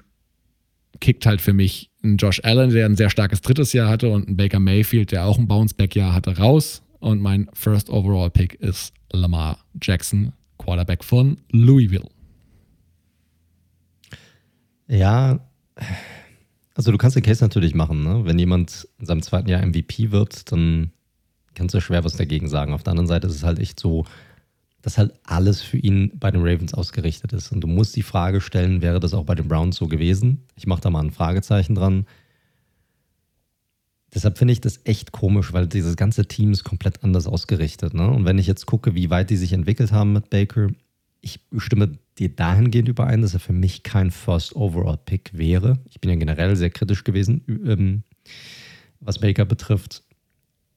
kickt 0.99 1.25
halt 1.25 1.41
für 1.41 1.53
mich 1.53 1.89
ein 2.03 2.17
Josh 2.17 2.41
Allen, 2.43 2.71
der 2.71 2.85
ein 2.85 2.95
sehr 2.95 3.09
starkes 3.09 3.41
drittes 3.41 3.73
Jahr 3.73 3.89
hatte 3.89 4.09
und 4.09 4.27
ein 4.27 4.37
Baker 4.37 4.59
Mayfield, 4.59 5.11
der 5.11 5.25
auch 5.25 5.37
ein 5.37 5.47
Bounceback-Jahr 5.47 6.13
hatte, 6.13 6.37
raus. 6.37 6.81
Und 6.99 7.21
mein 7.21 7.49
First 7.53 7.89
Overall 7.89 8.29
Pick 8.29 8.55
ist 8.55 8.93
Lamar 9.11 9.59
Jackson, 9.81 10.33
Quarterback 10.57 11.03
von 11.03 11.37
Louisville. 11.51 12.07
Ja, 14.87 15.39
also 16.75 16.91
du 16.91 16.97
kannst 16.97 17.15
den 17.15 17.23
Case 17.23 17.43
natürlich 17.43 17.75
machen. 17.75 18.03
Ne? 18.03 18.25
Wenn 18.25 18.39
jemand 18.39 18.87
in 18.99 19.05
seinem 19.05 19.21
zweiten 19.21 19.49
Jahr 19.49 19.65
MVP 19.65 20.11
wird, 20.11 20.51
dann 20.51 20.91
kannst 21.55 21.75
du 21.75 21.81
schwer 21.81 22.03
was 22.03 22.17
dagegen 22.17 22.47
sagen. 22.47 22.73
Auf 22.73 22.83
der 22.83 22.91
anderen 22.91 23.07
Seite 23.07 23.27
ist 23.27 23.35
es 23.35 23.43
halt 23.43 23.59
echt 23.59 23.79
so, 23.79 24.05
dass 24.81 24.97
halt 24.97 25.13
alles 25.23 25.61
für 25.61 25.77
ihn 25.77 26.11
bei 26.15 26.31
den 26.31 26.41
Ravens 26.41 26.73
ausgerichtet 26.73 27.33
ist. 27.33 27.51
Und 27.51 27.61
du 27.61 27.67
musst 27.67 27.95
die 27.95 28.03
Frage 28.03 28.41
stellen, 28.41 28.81
wäre 28.81 28.99
das 28.99 29.13
auch 29.13 29.25
bei 29.25 29.35
den 29.35 29.47
Browns 29.47 29.75
so 29.75 29.87
gewesen? 29.87 30.43
Ich 30.55 30.67
mache 30.67 30.81
da 30.81 30.89
mal 30.89 31.03
ein 31.03 31.11
Fragezeichen 31.11 31.75
dran. 31.75 32.05
Deshalb 34.13 34.37
finde 34.37 34.53
ich 34.53 34.61
das 34.61 34.81
echt 34.83 35.11
komisch, 35.11 35.53
weil 35.53 35.67
dieses 35.67 35.95
ganze 35.95 36.27
Team 36.27 36.51
ist 36.51 36.63
komplett 36.63 37.03
anders 37.03 37.27
ausgerichtet. 37.27 37.93
Ne? 37.93 38.09
Und 38.09 38.25
wenn 38.25 38.39
ich 38.39 38.47
jetzt 38.47 38.65
gucke, 38.65 38.93
wie 38.95 39.09
weit 39.09 39.29
die 39.29 39.37
sich 39.37 39.53
entwickelt 39.53 39.91
haben 39.91 40.13
mit 40.13 40.29
Baker, 40.29 40.69
ich 41.21 41.39
stimme 41.57 41.99
dir 42.17 42.29
dahingehend 42.29 42.89
überein, 42.89 43.21
dass 43.21 43.35
er 43.35 43.39
für 43.39 43.53
mich 43.53 43.83
kein 43.83 44.11
First 44.11 44.55
Overall 44.55 44.97
Pick 44.97 45.37
wäre. 45.37 45.79
Ich 45.89 46.01
bin 46.01 46.09
ja 46.09 46.15
generell 46.17 46.55
sehr 46.55 46.71
kritisch 46.71 47.03
gewesen, 47.03 47.43
ähm, 47.47 48.03
was 48.99 49.19
Baker 49.19 49.45
betrifft. 49.45 50.03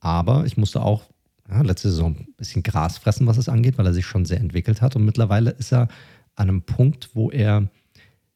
Aber 0.00 0.44
ich 0.44 0.56
musste 0.56 0.82
auch 0.82 1.04
ja, 1.48 1.62
letzte 1.62 1.90
Saison 1.90 2.16
ein 2.16 2.35
bisschen 2.37 2.62
Gras 2.62 2.98
fressen, 2.98 3.26
was 3.26 3.37
es 3.37 3.48
angeht, 3.48 3.78
weil 3.78 3.87
er 3.87 3.94
sich 3.94 4.07
schon 4.07 4.24
sehr 4.24 4.40
entwickelt 4.40 4.80
hat. 4.80 4.96
Und 4.96 5.04
mittlerweile 5.04 5.50
ist 5.50 5.72
er 5.72 5.88
an 6.35 6.48
einem 6.48 6.62
Punkt, 6.62 7.11
wo 7.14 7.30
er, 7.30 7.68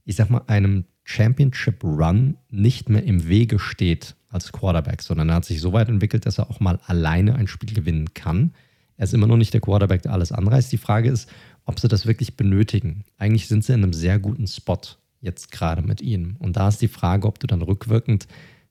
ich 0.04 0.16
sag 0.16 0.30
mal, 0.30 0.42
einem 0.46 0.84
Championship 1.04 1.82
Run 1.82 2.36
nicht 2.50 2.90
mehr 2.90 3.02
im 3.02 3.28
Wege 3.28 3.58
steht 3.58 4.14
als 4.28 4.52
Quarterback, 4.52 5.00
sondern 5.00 5.30
er 5.30 5.36
hat 5.36 5.46
sich 5.46 5.60
so 5.60 5.72
weit 5.72 5.88
entwickelt, 5.88 6.26
dass 6.26 6.38
er 6.38 6.50
auch 6.50 6.60
mal 6.60 6.78
alleine 6.86 7.34
ein 7.36 7.46
Spiel 7.46 7.72
gewinnen 7.72 8.12
kann. 8.12 8.52
Er 8.98 9.04
ist 9.04 9.14
immer 9.14 9.26
noch 9.26 9.38
nicht 9.38 9.54
der 9.54 9.62
Quarterback, 9.62 10.02
der 10.02 10.12
alles 10.12 10.32
anreißt. 10.32 10.70
Die 10.70 10.78
Frage 10.78 11.08
ist, 11.08 11.30
ob 11.64 11.80
sie 11.80 11.88
das 11.88 12.06
wirklich 12.06 12.36
benötigen. 12.36 13.04
Eigentlich 13.16 13.48
sind 13.48 13.64
sie 13.64 13.72
in 13.72 13.82
einem 13.82 13.92
sehr 13.94 14.18
guten 14.18 14.46
Spot 14.46 14.80
jetzt 15.20 15.50
gerade 15.50 15.82
mit 15.82 16.02
ihnen. 16.02 16.36
Und 16.38 16.56
da 16.56 16.68
ist 16.68 16.82
die 16.82 16.88
Frage, 16.88 17.26
ob 17.26 17.38
du 17.38 17.46
dann 17.46 17.62
rückwirkend 17.62 18.28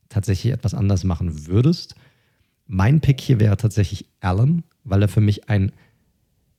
tatsächlich 0.09 0.53
etwas 0.53 0.73
anders 0.73 1.03
machen 1.03 1.47
würdest. 1.47 1.95
Mein 2.67 2.99
Pick 2.99 3.21
hier 3.21 3.39
wäre 3.39 3.57
tatsächlich 3.57 4.05
Allen, 4.19 4.63
weil 4.83 5.01
er 5.01 5.07
für 5.07 5.21
mich 5.21 5.49
ein 5.49 5.71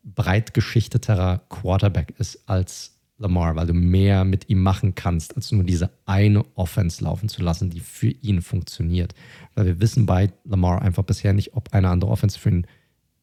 breit 0.04 0.54
geschichteterer 0.54 1.42
Quarterback 1.48 2.14
ist 2.18 2.48
als 2.48 2.98
Lamar, 3.18 3.56
weil 3.56 3.66
du 3.66 3.74
mehr 3.74 4.24
mit 4.24 4.48
ihm 4.48 4.62
machen 4.62 4.94
kannst, 4.94 5.36
als 5.36 5.50
nur 5.52 5.64
diese 5.64 5.90
eine 6.06 6.44
Offense 6.54 7.02
laufen 7.02 7.28
zu 7.28 7.42
lassen, 7.42 7.68
die 7.68 7.80
für 7.80 8.08
ihn 8.08 8.42
funktioniert. 8.42 9.14
Weil 9.54 9.66
wir 9.66 9.80
wissen 9.80 10.06
bei 10.06 10.32
Lamar 10.44 10.82
einfach 10.82 11.02
bisher 11.02 11.32
nicht, 11.32 11.54
ob 11.54 11.72
eine 11.74 11.90
andere 11.90 12.10
Offense 12.10 12.38
für 12.38 12.50
ihn 12.50 12.66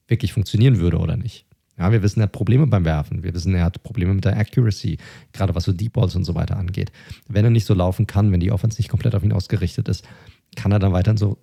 wirklich 0.08 0.34
funktionieren 0.34 0.80
würde 0.80 1.00
oder 1.00 1.18
nicht. 1.18 1.46
Ja, 1.78 1.92
wir 1.92 2.04
wissen, 2.04 2.20
er 2.20 2.24
hat 2.24 2.32
Probleme 2.32 2.68
beim 2.68 2.86
Werfen. 2.86 3.24
Wir 3.24 3.34
wissen, 3.34 3.54
er 3.54 3.66
hat 3.66 3.84
Probleme 3.84 4.14
mit 4.14 4.26
der 4.26 4.38
Accuracy, 4.38 4.98
gerade 5.34 5.56
was 5.56 5.66
so 5.66 5.74
Deep 5.74 5.94
Balls 5.94 6.16
und 6.16 6.24
so 6.24 6.36
weiter 6.36 6.58
angeht. 6.58 6.92
Wenn 7.28 7.44
er 7.44 7.52
nicht 7.52 7.66
so 7.66 7.74
laufen 7.74 8.08
kann, 8.08 8.32
wenn 8.32 8.40
die 8.40 8.52
Offense 8.52 8.80
nicht 8.80 8.90
komplett 8.90 9.16
auf 9.16 9.24
ihn 9.24 9.34
ausgerichtet 9.34 9.90
ist, 9.90 10.08
kann 10.56 10.72
er 10.72 10.80
dann 10.80 10.94
weiterhin 10.94 11.18
so 11.18 11.38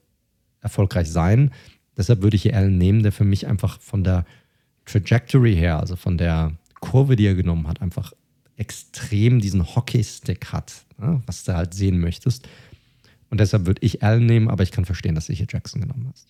erfolgreich 0.62 1.11
sein. 1.11 1.51
Deshalb 1.96 2.22
würde 2.22 2.37
ich 2.37 2.42
hier 2.42 2.57
Allen 2.57 2.79
nehmen, 2.79 3.03
der 3.03 3.12
für 3.12 3.25
mich 3.25 3.46
einfach 3.46 3.81
von 3.81 4.03
der 4.03 4.25
Trajectory 4.87 5.55
her, 5.55 5.79
also 5.79 5.96
von 5.96 6.16
der 6.16 6.53
Kurve, 6.81 7.16
die 7.16 7.27
er 7.27 7.35
genommen 7.35 7.68
hat, 7.68 7.83
einfach 7.83 8.12
extrem 8.57 9.40
diesen 9.40 9.75
Hockeystick 9.75 10.53
hat, 10.53 10.72
ne, 10.98 11.22
was 11.27 11.44
du 11.44 11.55
halt 11.55 11.75
sehen 11.75 12.01
möchtest. 12.01 12.48
Und 13.31 13.40
deshalb 13.40 13.66
würde 13.66 13.81
ich 13.83 14.03
Allen 14.03 14.27
nehmen, 14.27 14.48
aber 14.48 14.62
ich 14.62 14.72
kann 14.72 14.85
verstehen, 14.85 15.14
dass 15.14 15.27
du 15.27 15.33
hier 15.33 15.46
Jackson 15.51 15.81
genommen 15.81 16.09
hast. 16.12 16.29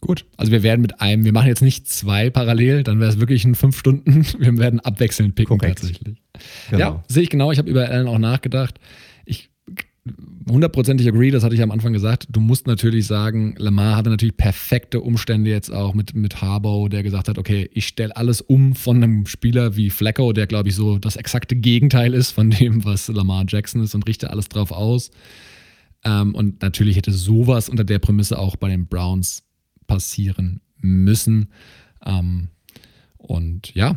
Gut, 0.00 0.24
also 0.36 0.50
wir 0.50 0.64
werden 0.64 0.80
mit 0.80 1.00
einem, 1.00 1.24
wir 1.24 1.32
machen 1.32 1.46
jetzt 1.46 1.62
nicht 1.62 1.88
zwei 1.88 2.28
parallel, 2.28 2.82
dann 2.82 2.98
wäre 2.98 3.10
es 3.10 3.20
wirklich 3.20 3.44
in 3.44 3.54
fünf 3.54 3.78
Stunden. 3.78 4.26
Wir 4.38 4.58
werden 4.58 4.80
abwechselnd 4.80 5.36
picken 5.36 5.58
Korrekt. 5.58 5.78
tatsächlich. 5.78 6.20
Genau. 6.70 6.80
Ja, 6.80 7.04
sehe 7.06 7.22
ich 7.22 7.30
genau. 7.30 7.52
Ich 7.52 7.58
habe 7.58 7.70
über 7.70 7.88
Allen 7.88 8.08
auch 8.08 8.18
nachgedacht 8.18 8.80
hundertprozentig 10.48 11.06
agree, 11.08 11.30
das 11.30 11.44
hatte 11.44 11.54
ich 11.54 11.62
am 11.62 11.70
Anfang 11.70 11.92
gesagt. 11.92 12.26
Du 12.30 12.40
musst 12.40 12.66
natürlich 12.66 13.06
sagen, 13.06 13.54
Lamar 13.58 13.96
hatte 13.96 14.10
natürlich 14.10 14.36
perfekte 14.36 15.00
Umstände 15.00 15.50
jetzt 15.50 15.70
auch 15.70 15.94
mit, 15.94 16.14
mit 16.14 16.40
Harbaugh, 16.40 16.88
der 16.88 17.02
gesagt 17.02 17.28
hat, 17.28 17.38
okay, 17.38 17.68
ich 17.72 17.86
stelle 17.86 18.16
alles 18.16 18.40
um 18.40 18.74
von 18.74 18.96
einem 18.96 19.26
Spieler 19.26 19.76
wie 19.76 19.90
Flacco, 19.90 20.32
der 20.32 20.46
glaube 20.46 20.68
ich 20.68 20.74
so 20.74 20.98
das 20.98 21.16
exakte 21.16 21.56
Gegenteil 21.56 22.14
ist 22.14 22.32
von 22.32 22.50
dem, 22.50 22.84
was 22.84 23.08
Lamar 23.08 23.44
Jackson 23.48 23.82
ist 23.82 23.94
und 23.94 24.06
richte 24.06 24.30
alles 24.30 24.48
drauf 24.48 24.72
aus. 24.72 25.10
Ähm, 26.04 26.34
und 26.34 26.62
natürlich 26.62 26.96
hätte 26.96 27.12
sowas 27.12 27.68
unter 27.68 27.84
der 27.84 27.98
Prämisse 27.98 28.38
auch 28.38 28.56
bei 28.56 28.68
den 28.68 28.86
Browns 28.86 29.44
passieren 29.86 30.60
müssen. 30.78 31.48
Ähm, 32.04 32.48
und 33.16 33.74
ja, 33.74 33.96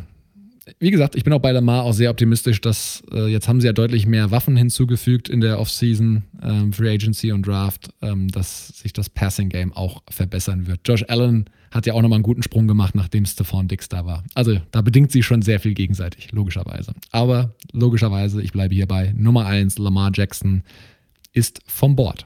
wie 0.79 0.89
gesagt, 0.89 1.15
ich 1.15 1.23
bin 1.23 1.31
auch 1.33 1.39
bei 1.39 1.51
Lamar 1.51 1.83
auch 1.83 1.93
sehr 1.93 2.09
optimistisch, 2.09 2.59
dass 2.59 3.03
äh, 3.11 3.27
jetzt 3.27 3.47
haben 3.47 3.61
sie 3.61 3.67
ja 3.67 3.73
deutlich 3.73 4.07
mehr 4.07 4.31
Waffen 4.31 4.57
hinzugefügt 4.57 5.29
in 5.29 5.41
der 5.41 5.59
Offseason, 5.59 6.23
ähm, 6.41 6.73
Free 6.73 6.89
Agency 6.89 7.31
und 7.31 7.45
Draft, 7.45 7.89
ähm, 8.01 8.29
dass 8.29 8.69
sich 8.69 8.91
das 8.91 9.09
Passing 9.09 9.49
Game 9.49 9.73
auch 9.73 10.01
verbessern 10.09 10.65
wird. 10.65 10.81
Josh 10.85 11.05
Allen 11.07 11.49
hat 11.69 11.85
ja 11.85 11.93
auch 11.93 12.01
nochmal 12.01 12.17
einen 12.17 12.23
guten 12.23 12.41
Sprung 12.41 12.67
gemacht, 12.67 12.95
nachdem 12.95 13.25
Stephon 13.25 13.67
Dix 13.67 13.89
da 13.89 14.05
war. 14.05 14.23
Also 14.33 14.59
da 14.71 14.81
bedingt 14.81 15.11
sich 15.11 15.25
schon 15.25 15.41
sehr 15.41 15.59
viel 15.59 15.75
gegenseitig, 15.75 16.31
logischerweise. 16.31 16.93
Aber 17.11 17.53
logischerweise, 17.71 18.41
ich 18.41 18.51
bleibe 18.51 18.73
hierbei. 18.73 19.13
Nummer 19.15 19.45
1, 19.45 19.77
Lamar 19.77 20.11
Jackson 20.13 20.63
ist 21.33 21.61
vom 21.67 21.95
Board. 21.95 22.25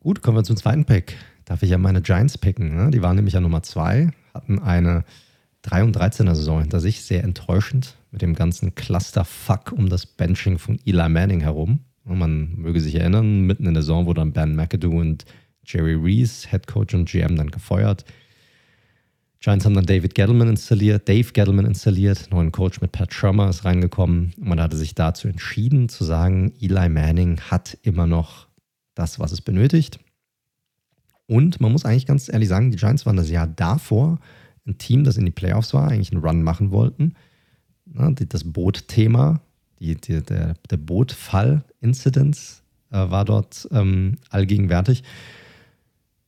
Gut, 0.00 0.22
kommen 0.22 0.38
wir 0.38 0.44
zum 0.44 0.56
zweiten 0.56 0.84
Pick. 0.84 1.16
Darf 1.44 1.62
ich 1.62 1.70
ja 1.70 1.78
meine 1.78 2.00
Giants 2.00 2.38
picken. 2.38 2.76
Ne? 2.76 2.90
Die 2.90 3.02
waren 3.02 3.16
nämlich 3.16 3.34
ja 3.34 3.40
Nummer 3.40 3.62
2, 3.62 4.10
hatten 4.32 4.58
eine 4.60 5.04
3 5.62 5.84
und 5.84 5.96
13er 5.96 6.34
Saison 6.34 6.60
hinter 6.60 6.80
sich, 6.80 7.02
sehr 7.02 7.24
enttäuschend 7.24 7.96
mit 8.10 8.22
dem 8.22 8.34
ganzen 8.34 8.74
Clusterfuck 8.74 9.72
um 9.72 9.88
das 9.88 10.06
Benching 10.06 10.58
von 10.58 10.78
Eli 10.84 11.08
Manning 11.08 11.40
herum. 11.40 11.80
Und 12.04 12.18
man 12.18 12.54
möge 12.56 12.80
sich 12.80 12.94
erinnern, 12.94 13.42
mitten 13.42 13.66
in 13.66 13.74
der 13.74 13.82
Saison 13.82 14.06
wurde 14.06 14.20
dann 14.20 14.32
Ben 14.32 14.56
McAdoo 14.56 14.98
und 14.98 15.24
Jerry 15.64 15.94
Reese, 15.94 16.48
Head 16.48 16.66
Coach 16.66 16.94
und 16.94 17.08
GM, 17.08 17.36
dann 17.36 17.50
gefeuert. 17.50 18.04
Giants 19.40 19.64
haben 19.64 19.74
dann 19.74 19.86
David 19.86 20.14
Gettleman 20.14 20.48
installiert, 20.48 21.08
Dave 21.08 21.30
Gettleman 21.32 21.66
installiert, 21.66 22.28
neuen 22.30 22.50
Coach 22.50 22.80
mit 22.80 22.90
Pat 22.90 23.12
Shermer 23.12 23.48
ist 23.48 23.64
reingekommen. 23.64 24.32
Und 24.36 24.48
man 24.48 24.60
hatte 24.60 24.76
sich 24.76 24.94
dazu 24.94 25.28
entschieden 25.28 25.88
zu 25.88 26.04
sagen, 26.04 26.52
Eli 26.60 26.88
Manning 26.88 27.38
hat 27.40 27.78
immer 27.82 28.06
noch 28.06 28.48
das, 28.94 29.20
was 29.20 29.30
es 29.30 29.40
benötigt. 29.40 30.00
Und 31.26 31.60
man 31.60 31.70
muss 31.70 31.84
eigentlich 31.84 32.06
ganz 32.06 32.28
ehrlich 32.28 32.48
sagen, 32.48 32.70
die 32.70 32.78
Giants 32.78 33.06
waren 33.06 33.16
das 33.16 33.30
Jahr 33.30 33.46
davor 33.46 34.18
ein 34.68 34.78
Team, 34.78 35.04
das 35.04 35.16
in 35.16 35.24
die 35.24 35.32
Playoffs 35.32 35.74
war, 35.74 35.88
eigentlich 35.88 36.12
einen 36.12 36.22
Run 36.22 36.42
machen 36.42 36.70
wollten. 36.70 37.14
Das 37.86 38.44
Boot-Thema, 38.44 39.40
die, 39.80 39.94
die, 39.96 40.22
der, 40.22 40.54
der 40.70 40.76
Bootfall-Incident 40.76 42.38
äh, 42.90 43.10
war 43.10 43.24
dort 43.24 43.68
ähm, 43.72 44.18
allgegenwärtig. 44.30 45.02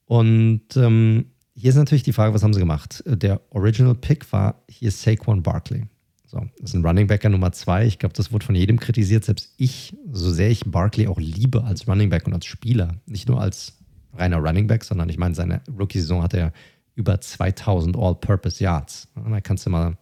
Und 0.07 0.63
ähm, 0.77 1.27
hier 1.55 1.71
ist 1.71 1.77
natürlich 1.77 2.03
die 2.03 2.13
Frage, 2.13 2.35
was 2.35 2.43
haben 2.43 2.55
sie 2.55 2.61
gemacht? 2.61 3.05
Der 3.07 3.41
Original 3.51 3.95
Pick 3.95 4.33
war 4.33 4.63
hier 4.69 4.91
Saquon 4.91 5.43
Barkley. 5.43 5.85
So, 6.27 6.39
das 6.61 6.71
ist 6.71 6.75
ein 6.75 6.87
Running 6.87 7.09
Backer 7.09 7.29
Nummer 7.29 7.53
zwei. 7.53 7.87
Ich 7.87 7.99
glaube, 7.99 8.15
das 8.15 8.33
wurde 8.33 8.47
von 8.47 8.55
jedem 8.55 8.79
kritisiert. 8.79 9.25
Selbst 9.25 9.53
ich, 9.57 9.97
so 10.13 10.31
sehr 10.31 10.49
ich 10.49 10.65
Barkley 10.65 11.09
auch 11.09 11.19
liebe 11.19 11.65
als 11.65 11.89
Running 11.89 12.09
Back 12.09 12.27
und 12.27 12.35
als 12.35 12.47
Spieler, 12.47 12.95
nicht 13.05 13.29
nur 13.29 13.41
als 13.41 13.77
reiner 14.15 14.39
Running 14.39 14.67
Back, 14.69 14.85
sondern 14.85 15.09
ich 15.09 15.19
meine, 15.19 15.35
seine 15.35 15.61
Rookie-Saison 15.77 16.23
hat 16.23 16.35
er 16.35 16.53
über 16.95 17.21
2000 17.21 17.97
All-Purpose 17.97 18.63
Yards. 18.63 19.09
Da 19.15 19.41
kannst 19.41 19.67
du 19.67 19.71
mal, 19.71 19.97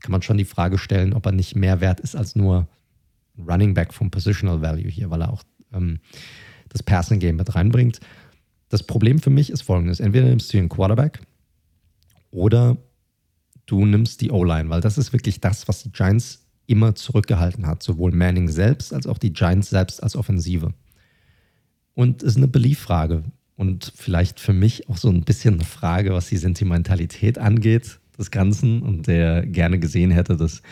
kann 0.00 0.12
man 0.12 0.22
schon 0.22 0.38
die 0.38 0.44
Frage 0.44 0.78
stellen, 0.78 1.12
ob 1.12 1.26
er 1.26 1.32
nicht 1.32 1.56
mehr 1.56 1.80
wert 1.80 2.00
ist 2.00 2.16
als 2.16 2.36
nur 2.36 2.68
Running 3.38 3.74
Back 3.74 3.94
vom 3.94 4.10
Positional 4.10 4.60
Value 4.60 4.90
hier, 4.90 5.10
weil 5.10 5.22
er 5.22 5.32
auch 5.32 5.42
ähm, 5.72 6.00
das 6.68 6.82
Passing 6.82 7.18
Game 7.18 7.36
mit 7.36 7.54
reinbringt. 7.54 8.00
Das 8.68 8.82
Problem 8.82 9.18
für 9.18 9.30
mich 9.30 9.50
ist 9.50 9.62
folgendes: 9.62 10.00
Entweder 10.00 10.26
nimmst 10.26 10.52
du 10.52 10.58
einen 10.58 10.68
Quarterback 10.68 11.20
oder 12.30 12.76
du 13.66 13.84
nimmst 13.84 14.20
die 14.20 14.30
O-Line, 14.30 14.70
weil 14.70 14.80
das 14.80 14.98
ist 14.98 15.12
wirklich 15.12 15.40
das, 15.40 15.68
was 15.68 15.82
die 15.82 15.92
Giants 15.92 16.46
immer 16.66 16.94
zurückgehalten 16.94 17.66
hat, 17.66 17.82
sowohl 17.82 18.12
Manning 18.12 18.48
selbst 18.48 18.92
als 18.92 19.06
auch 19.06 19.18
die 19.18 19.32
Giants 19.32 19.70
selbst 19.70 20.02
als 20.02 20.16
Offensive. 20.16 20.72
Und 21.94 22.22
es 22.22 22.30
ist 22.30 22.36
eine 22.38 22.48
Belief-Frage 22.48 23.24
und 23.56 23.92
vielleicht 23.94 24.40
für 24.40 24.52
mich 24.52 24.88
auch 24.88 24.96
so 24.96 25.08
ein 25.08 25.22
bisschen 25.22 25.54
eine 25.54 25.64
Frage, 25.64 26.12
was 26.12 26.28
die 26.28 26.36
Sentimentalität 26.36 27.38
angeht 27.38 27.98
des 28.18 28.30
Ganzen 28.30 28.82
und 28.82 29.06
der 29.06 29.46
gerne 29.46 29.78
gesehen 29.78 30.10
hätte, 30.10 30.36
dass 30.36 30.62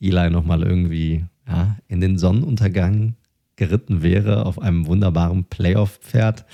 Eli 0.00 0.30
nochmal 0.30 0.62
irgendwie 0.62 1.24
ja, 1.46 1.76
in 1.88 2.00
den 2.00 2.18
Sonnenuntergang 2.18 3.14
geritten 3.56 4.02
wäre 4.02 4.46
auf 4.46 4.58
einem 4.60 4.86
wunderbaren 4.86 5.44
Playoff-Pferd. 5.44 6.46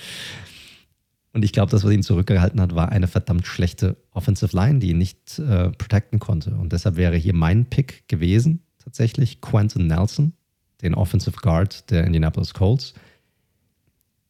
Und 1.33 1.45
ich 1.45 1.53
glaube, 1.53 1.71
das, 1.71 1.83
was 1.83 1.91
ihn 1.91 2.03
zurückgehalten 2.03 2.59
hat, 2.59 2.75
war 2.75 2.89
eine 2.89 3.07
verdammt 3.07 3.47
schlechte 3.47 3.95
Offensive 4.11 4.55
Line, 4.55 4.79
die 4.79 4.89
ihn 4.89 4.97
nicht 4.97 5.39
äh, 5.39 5.69
protecten 5.69 6.19
konnte. 6.19 6.55
Und 6.55 6.73
deshalb 6.73 6.97
wäre 6.97 7.15
hier 7.15 7.33
mein 7.33 7.65
Pick 7.65 8.07
gewesen, 8.07 8.63
tatsächlich 8.83 9.39
Quentin 9.39 9.87
Nelson, 9.87 10.33
den 10.81 10.95
Offensive 10.95 11.37
Guard 11.41 11.89
der 11.91 12.05
Indianapolis 12.05 12.53
Colts. 12.53 12.93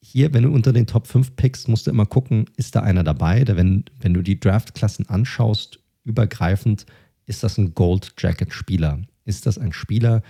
Hier, 0.09 0.33
wenn 0.33 0.43
du 0.43 0.53
unter 0.53 0.71
den 0.71 0.87
Top 0.87 1.05
5 1.05 1.35
pickst, 1.35 1.67
musst 1.67 1.85
du 1.85 1.91
immer 1.91 2.05
gucken, 2.05 2.45
ist 2.55 2.77
da 2.77 2.79
einer 2.79 3.03
dabei? 3.03 3.43
Der, 3.43 3.57
wenn, 3.57 3.83
wenn 3.99 4.13
du 4.13 4.21
die 4.21 4.39
Draftklassen 4.39 5.09
anschaust, 5.09 5.79
übergreifend, 6.05 6.85
ist 7.25 7.43
das 7.43 7.57
ein 7.57 7.73
Gold 7.73 8.13
Jacket 8.17 8.53
Spieler? 8.53 9.01
Ist 9.25 9.45
das 9.45 9.57
ein 9.57 9.73
Spieler, 9.73 10.23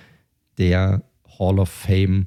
der 0.57 1.03
Hall 1.37 1.59
of 1.59 1.69
Fame, 1.69 2.25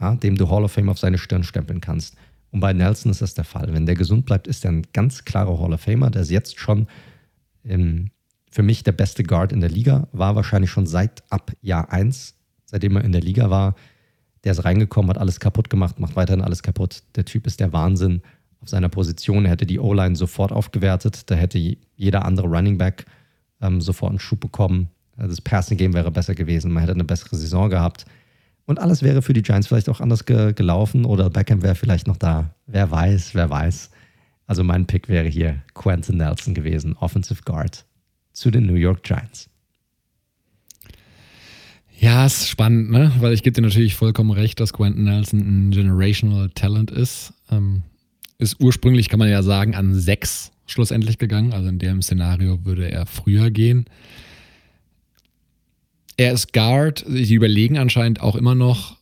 ja, 0.00 0.14
dem 0.14 0.36
du 0.36 0.48
Hall 0.48 0.64
of 0.64 0.72
Fame 0.72 0.88
auf 0.88 0.98
seine 0.98 1.18
Stirn 1.18 1.44
stempeln 1.44 1.82
kannst? 1.82 2.16
Und 2.50 2.60
bei 2.60 2.72
Nelson 2.72 3.12
ist 3.12 3.20
das 3.20 3.34
der 3.34 3.44
Fall. 3.44 3.70
Wenn 3.74 3.84
der 3.84 3.94
gesund 3.94 4.24
bleibt, 4.24 4.46
ist 4.46 4.64
er 4.64 4.72
ein 4.72 4.86
ganz 4.94 5.26
klarer 5.26 5.60
Hall 5.60 5.74
of 5.74 5.82
Famer. 5.82 6.08
Der 6.08 6.22
ist 6.22 6.30
jetzt 6.30 6.58
schon 6.58 6.86
ähm, 7.62 8.10
für 8.50 8.62
mich 8.62 8.82
der 8.84 8.92
beste 8.92 9.22
Guard 9.22 9.52
in 9.52 9.60
der 9.60 9.70
Liga. 9.70 10.08
War 10.12 10.34
wahrscheinlich 10.34 10.70
schon 10.70 10.86
seit 10.86 11.30
ab 11.30 11.52
Jahr 11.60 11.92
1, 11.92 12.36
seitdem 12.64 12.96
er 12.96 13.04
in 13.04 13.12
der 13.12 13.20
Liga 13.20 13.50
war. 13.50 13.74
Der 14.44 14.52
ist 14.52 14.64
reingekommen, 14.64 15.10
hat 15.10 15.18
alles 15.18 15.40
kaputt 15.40 15.70
gemacht, 15.70 16.00
macht 16.00 16.16
weiterhin 16.16 16.42
alles 16.42 16.62
kaputt. 16.62 17.02
Der 17.14 17.24
Typ 17.24 17.46
ist 17.46 17.60
der 17.60 17.72
Wahnsinn 17.72 18.22
auf 18.60 18.68
seiner 18.68 18.88
Position. 18.88 19.44
Er 19.44 19.52
hätte 19.52 19.66
die 19.66 19.78
O-Line 19.78 20.16
sofort 20.16 20.52
aufgewertet. 20.52 21.30
Da 21.30 21.34
hätte 21.34 21.58
jeder 21.96 22.24
andere 22.24 22.48
Running 22.48 22.78
Back 22.78 23.06
ähm, 23.60 23.80
sofort 23.80 24.10
einen 24.10 24.18
Schub 24.18 24.40
bekommen. 24.40 24.88
Das 25.16 25.40
Passing 25.40 25.78
Game 25.78 25.94
wäre 25.94 26.10
besser 26.10 26.34
gewesen. 26.34 26.72
Man 26.72 26.82
hätte 26.82 26.94
eine 26.94 27.04
bessere 27.04 27.36
Saison 27.36 27.70
gehabt. 27.70 28.06
Und 28.64 28.80
alles 28.80 29.02
wäre 29.02 29.22
für 29.22 29.32
die 29.32 29.42
Giants 29.42 29.66
vielleicht 29.66 29.88
auch 29.88 30.00
anders 30.00 30.24
ge 30.24 30.52
gelaufen 30.52 31.04
oder 31.04 31.30
Beckham 31.30 31.62
wäre 31.62 31.74
vielleicht 31.74 32.06
noch 32.06 32.16
da. 32.16 32.54
Wer 32.66 32.90
weiß, 32.90 33.34
wer 33.34 33.50
weiß. 33.50 33.90
Also 34.46 34.64
mein 34.64 34.86
Pick 34.86 35.08
wäre 35.08 35.28
hier 35.28 35.62
Quentin 35.74 36.18
Nelson 36.18 36.54
gewesen, 36.54 36.96
Offensive 36.98 37.42
Guard 37.44 37.84
zu 38.32 38.50
den 38.50 38.66
New 38.66 38.74
York 38.74 39.02
Giants. 39.02 39.50
Ja, 42.02 42.26
ist 42.26 42.48
spannend, 42.48 42.90
ne? 42.90 43.12
Weil 43.20 43.32
ich 43.32 43.44
gebe 43.44 43.54
dir 43.54 43.62
natürlich 43.62 43.94
vollkommen 43.94 44.32
recht, 44.32 44.58
dass 44.58 44.72
Quentin 44.72 45.04
Nelson 45.04 45.38
ein 45.38 45.70
generational 45.70 46.50
Talent 46.50 46.90
ist. 46.90 47.32
Ähm, 47.48 47.82
ist 48.38 48.60
ursprünglich, 48.60 49.08
kann 49.08 49.20
man 49.20 49.28
ja 49.28 49.44
sagen, 49.44 49.76
an 49.76 49.94
sechs 49.94 50.50
schlussendlich 50.66 51.18
gegangen. 51.18 51.52
Also 51.52 51.68
in 51.68 51.78
dem 51.78 52.02
Szenario 52.02 52.64
würde 52.64 52.90
er 52.90 53.06
früher 53.06 53.52
gehen. 53.52 53.84
Er 56.16 56.32
ist 56.32 56.52
Guard. 56.52 57.04
Sie 57.06 57.34
überlegen 57.34 57.78
anscheinend 57.78 58.20
auch 58.20 58.34
immer 58.34 58.56
noch, 58.56 58.96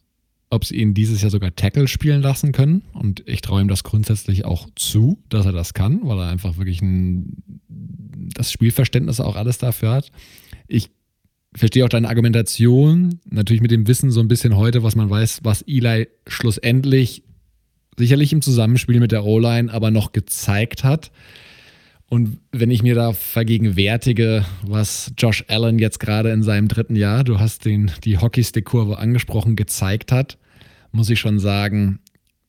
ob 0.50 0.66
sie 0.66 0.76
ihn 0.76 0.92
dieses 0.92 1.22
Jahr 1.22 1.30
sogar 1.30 1.56
Tackle 1.56 1.88
spielen 1.88 2.20
lassen 2.20 2.52
können. 2.52 2.82
Und 2.92 3.26
ich 3.26 3.40
traue 3.40 3.62
ihm 3.62 3.68
das 3.68 3.82
grundsätzlich 3.82 4.44
auch 4.44 4.68
zu, 4.76 5.16
dass 5.30 5.46
er 5.46 5.52
das 5.52 5.72
kann, 5.72 6.00
weil 6.02 6.18
er 6.18 6.28
einfach 6.28 6.58
wirklich 6.58 6.82
ein, 6.82 7.42
das 7.66 8.52
Spielverständnis 8.52 9.20
auch 9.20 9.36
alles 9.36 9.56
dafür 9.56 9.92
hat. 9.92 10.12
Ich 10.68 10.90
verstehe 11.54 11.84
auch 11.84 11.88
deine 11.88 12.08
Argumentation, 12.08 13.20
natürlich 13.28 13.62
mit 13.62 13.70
dem 13.70 13.86
Wissen 13.86 14.10
so 14.10 14.20
ein 14.20 14.28
bisschen 14.28 14.56
heute, 14.56 14.82
was 14.82 14.94
man 14.94 15.10
weiß, 15.10 15.40
was 15.42 15.62
Eli 15.62 16.08
schlussendlich 16.26 17.24
sicherlich 17.96 18.32
im 18.32 18.42
Zusammenspiel 18.42 19.00
mit 19.00 19.12
der 19.12 19.24
O-Line 19.24 19.72
aber 19.72 19.90
noch 19.90 20.12
gezeigt 20.12 20.84
hat. 20.84 21.10
Und 22.08 22.38
wenn 22.50 22.70
ich 22.70 22.82
mir 22.82 22.94
da 22.94 23.12
vergegenwärtige, 23.12 24.44
was 24.66 25.12
Josh 25.16 25.44
Allen 25.48 25.78
jetzt 25.78 26.00
gerade 26.00 26.30
in 26.30 26.42
seinem 26.42 26.66
dritten 26.66 26.96
Jahr, 26.96 27.22
du 27.22 27.38
hast 27.38 27.64
den, 27.64 27.90
die 28.04 28.18
Hockeystick-Kurve 28.18 28.98
angesprochen, 28.98 29.54
gezeigt 29.54 30.10
hat, 30.10 30.38
muss 30.90 31.10
ich 31.10 31.20
schon 31.20 31.38
sagen, 31.38 32.00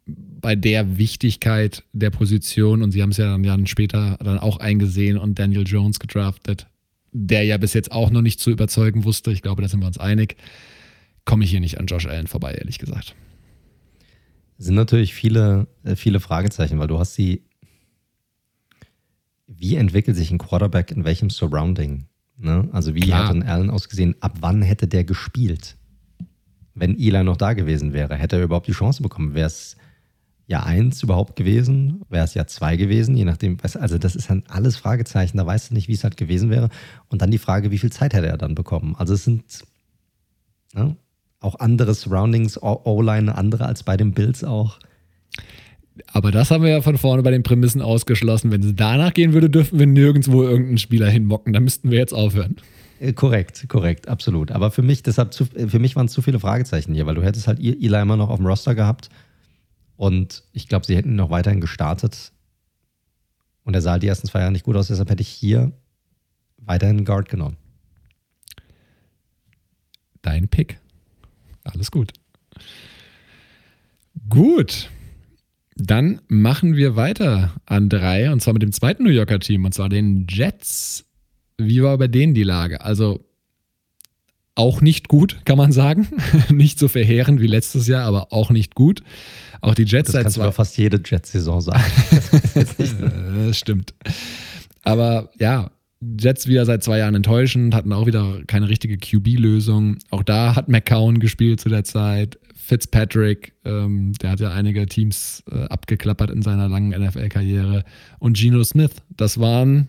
bei 0.07 0.55
der 0.55 0.97
Wichtigkeit 0.97 1.83
der 1.93 2.09
Position, 2.09 2.81
und 2.81 2.91
sie 2.91 3.03
haben 3.03 3.11
es 3.11 3.17
ja 3.17 3.25
dann, 3.25 3.43
dann 3.43 3.67
später 3.67 4.17
dann 4.23 4.39
auch 4.39 4.57
eingesehen 4.57 5.17
und 5.17 5.37
Daniel 5.37 5.63
Jones 5.67 5.99
gedraftet, 5.99 6.65
der 7.11 7.43
ja 7.43 7.57
bis 7.57 7.73
jetzt 7.73 7.91
auch 7.91 8.09
noch 8.09 8.21
nicht 8.21 8.39
zu 8.39 8.51
überzeugen 8.51 9.03
wusste, 9.03 9.31
ich 9.31 9.41
glaube, 9.41 9.61
da 9.61 9.67
sind 9.67 9.81
wir 9.81 9.87
uns 9.87 9.97
einig, 9.97 10.37
komme 11.25 11.43
ich 11.43 11.51
hier 11.51 11.59
nicht 11.59 11.79
an 11.79 11.87
Josh 11.87 12.07
Allen 12.07 12.27
vorbei, 12.27 12.53
ehrlich 12.53 12.79
gesagt. 12.79 13.15
Es 14.57 14.65
sind 14.65 14.75
natürlich 14.75 15.13
viele, 15.13 15.67
äh, 15.83 15.95
viele 15.95 16.19
Fragezeichen, 16.19 16.79
weil 16.79 16.87
du 16.87 16.99
hast 16.99 17.15
sie 17.15 17.43
wie 19.61 19.75
entwickelt 19.75 20.17
sich 20.17 20.31
ein 20.31 20.37
Quarterback 20.37 20.91
in 20.91 21.03
welchem 21.03 21.29
Surrounding? 21.29 22.05
Ne? 22.37 22.69
Also 22.71 22.95
wie 22.95 23.01
Klar. 23.01 23.27
hat 23.27 23.35
ein 23.35 23.43
Allen 23.43 23.69
ausgesehen? 23.69 24.15
Ab 24.19 24.37
wann 24.39 24.61
hätte 24.61 24.87
der 24.87 25.03
gespielt? 25.03 25.77
Wenn 26.73 26.97
Eli 26.97 27.23
noch 27.23 27.37
da 27.37 27.53
gewesen 27.53 27.93
wäre, 27.93 28.15
hätte 28.15 28.37
er 28.37 28.43
überhaupt 28.43 28.67
die 28.67 28.71
Chance 28.71 29.03
bekommen? 29.03 29.33
Wäre 29.33 29.47
es 29.47 29.75
Jahr 30.51 30.65
1 30.65 31.01
überhaupt 31.01 31.35
gewesen? 31.35 32.01
Wäre 32.09 32.25
es 32.25 32.33
Jahr 32.33 32.45
2 32.45 32.75
gewesen? 32.75 33.15
Je 33.15 33.25
nachdem, 33.25 33.57
also 33.61 33.97
das 33.97 34.15
ist 34.15 34.29
dann 34.29 34.43
alles 34.49 34.77
Fragezeichen, 34.77 35.37
da 35.37 35.45
weißt 35.45 35.71
du 35.71 35.73
nicht, 35.73 35.87
wie 35.87 35.93
es 35.93 36.03
halt 36.03 36.17
gewesen 36.17 36.49
wäre. 36.49 36.69
Und 37.09 37.21
dann 37.21 37.31
die 37.31 37.39
Frage, 37.39 37.71
wie 37.71 37.77
viel 37.77 37.91
Zeit 37.91 38.13
hätte 38.13 38.27
er 38.27 38.37
dann 38.37 38.53
bekommen? 38.53 38.95
Also 38.97 39.13
es 39.13 39.23
sind 39.23 39.43
ne, 40.73 40.97
auch 41.39 41.59
andere 41.59 41.93
Surroundings, 41.93 42.61
O-Line, 42.61 43.33
andere 43.35 43.65
als 43.65 43.83
bei 43.83 43.97
den 43.97 44.13
Bills 44.13 44.43
auch. 44.43 44.77
Aber 46.11 46.31
das 46.31 46.51
haben 46.51 46.63
wir 46.63 46.71
ja 46.71 46.81
von 46.81 46.97
vorne 46.97 47.23
bei 47.23 47.31
den 47.31 47.43
Prämissen 47.43 47.81
ausgeschlossen. 47.81 48.51
Wenn 48.51 48.61
es 48.61 48.75
danach 48.75 49.13
gehen 49.13 49.33
würde, 49.33 49.49
dürften 49.49 49.79
wir 49.79 49.87
nirgendwo 49.87 50.43
irgendeinen 50.43 50.77
Spieler 50.77 51.09
hinmocken. 51.09 51.53
Da 51.53 51.59
müssten 51.59 51.91
wir 51.91 51.97
jetzt 51.97 52.13
aufhören. 52.13 52.57
Äh, 52.99 53.13
korrekt, 53.13 53.65
korrekt, 53.69 54.07
absolut. 54.07 54.51
Aber 54.51 54.69
für 54.71 54.81
mich, 54.81 55.01
deshalb 55.01 55.33
zu, 55.33 55.45
für 55.45 55.79
mich 55.79 55.95
waren 55.95 56.07
es 56.07 56.13
zu 56.13 56.21
viele 56.21 56.39
Fragezeichen 56.39 56.93
hier, 56.93 57.05
weil 57.05 57.15
du 57.15 57.23
hättest 57.23 57.47
halt 57.47 57.59
Eli 57.59 58.01
immer 58.01 58.17
noch 58.17 58.29
auf 58.29 58.37
dem 58.37 58.45
Roster 58.45 58.75
gehabt 58.75 59.09
und 60.01 60.43
ich 60.51 60.67
glaube, 60.67 60.83
sie 60.83 60.95
hätten 60.95 61.09
ihn 61.09 61.15
noch 61.15 61.29
weiterhin 61.29 61.61
gestartet. 61.61 62.31
Und 63.63 63.75
er 63.75 63.83
sah 63.83 63.99
die 63.99 64.07
ersten 64.07 64.27
zwei 64.27 64.39
Jahre 64.39 64.51
nicht 64.51 64.65
gut 64.65 64.75
aus, 64.75 64.87
deshalb 64.87 65.11
hätte 65.11 65.21
ich 65.21 65.27
hier 65.27 65.73
weiterhin 66.57 67.05
Guard 67.05 67.29
genommen. 67.29 67.55
Dein 70.23 70.47
Pick. 70.47 70.79
Alles 71.63 71.91
gut. 71.91 72.13
Gut. 74.27 74.89
Dann 75.75 76.19
machen 76.27 76.75
wir 76.75 76.95
weiter 76.95 77.53
an 77.67 77.87
drei 77.87 78.31
und 78.31 78.41
zwar 78.41 78.53
mit 78.53 78.63
dem 78.63 78.71
zweiten 78.71 79.03
New 79.03 79.11
Yorker 79.11 79.37
Team 79.37 79.65
und 79.65 79.75
zwar 79.75 79.89
den 79.89 80.25
Jets. 80.27 81.05
wie 81.59 81.83
war 81.83 81.95
bei 81.99 82.07
denen 82.07 82.33
die 82.33 82.41
Lage? 82.41 82.81
Also 82.81 83.23
auch 84.55 84.81
nicht 84.81 85.07
gut, 85.07 85.39
kann 85.45 85.57
man 85.57 85.71
sagen. 85.71 86.07
nicht 86.49 86.79
so 86.79 86.87
verheerend 86.87 87.41
wie 87.41 87.47
letztes 87.47 87.87
Jahr, 87.87 88.05
aber 88.05 88.33
auch 88.33 88.49
nicht 88.49 88.75
gut. 88.75 89.01
Auch 89.61 89.75
die 89.75 89.83
Jets 89.83 90.07
das 90.07 90.13
seit 90.13 90.23
kannst 90.23 90.35
zwei. 90.35 90.45
Du 90.45 90.51
fast 90.51 90.77
jede 90.77 91.01
Jets-Saison 91.03 91.61
sagen. 91.61 91.83
das 93.47 93.57
stimmt. 93.57 93.93
Aber 94.83 95.29
ja, 95.39 95.71
Jets 96.01 96.47
wieder 96.47 96.65
seit 96.65 96.83
zwei 96.83 96.97
Jahren 96.97 97.13
enttäuschend, 97.13 97.75
hatten 97.75 97.93
auch 97.93 98.07
wieder 98.07 98.41
keine 98.47 98.67
richtige 98.69 98.97
QB-Lösung. 98.97 99.99
Auch 100.09 100.23
da 100.23 100.55
hat 100.55 100.67
McCown 100.67 101.19
gespielt 101.19 101.59
zu 101.59 101.69
der 101.69 101.83
Zeit. 101.83 102.39
Fitzpatrick, 102.55 103.53
ähm, 103.65 104.13
der 104.21 104.31
hat 104.31 104.39
ja 104.39 104.51
einige 104.51 104.85
Teams 104.85 105.43
äh, 105.51 105.63
abgeklappert 105.65 106.31
in 106.31 106.41
seiner 106.41 106.69
langen 106.69 106.89
NFL-Karriere. 106.89 107.83
Und 108.19 108.37
Geno 108.37 108.63
Smith, 108.63 108.91
das 109.09 109.39
waren, 109.39 109.87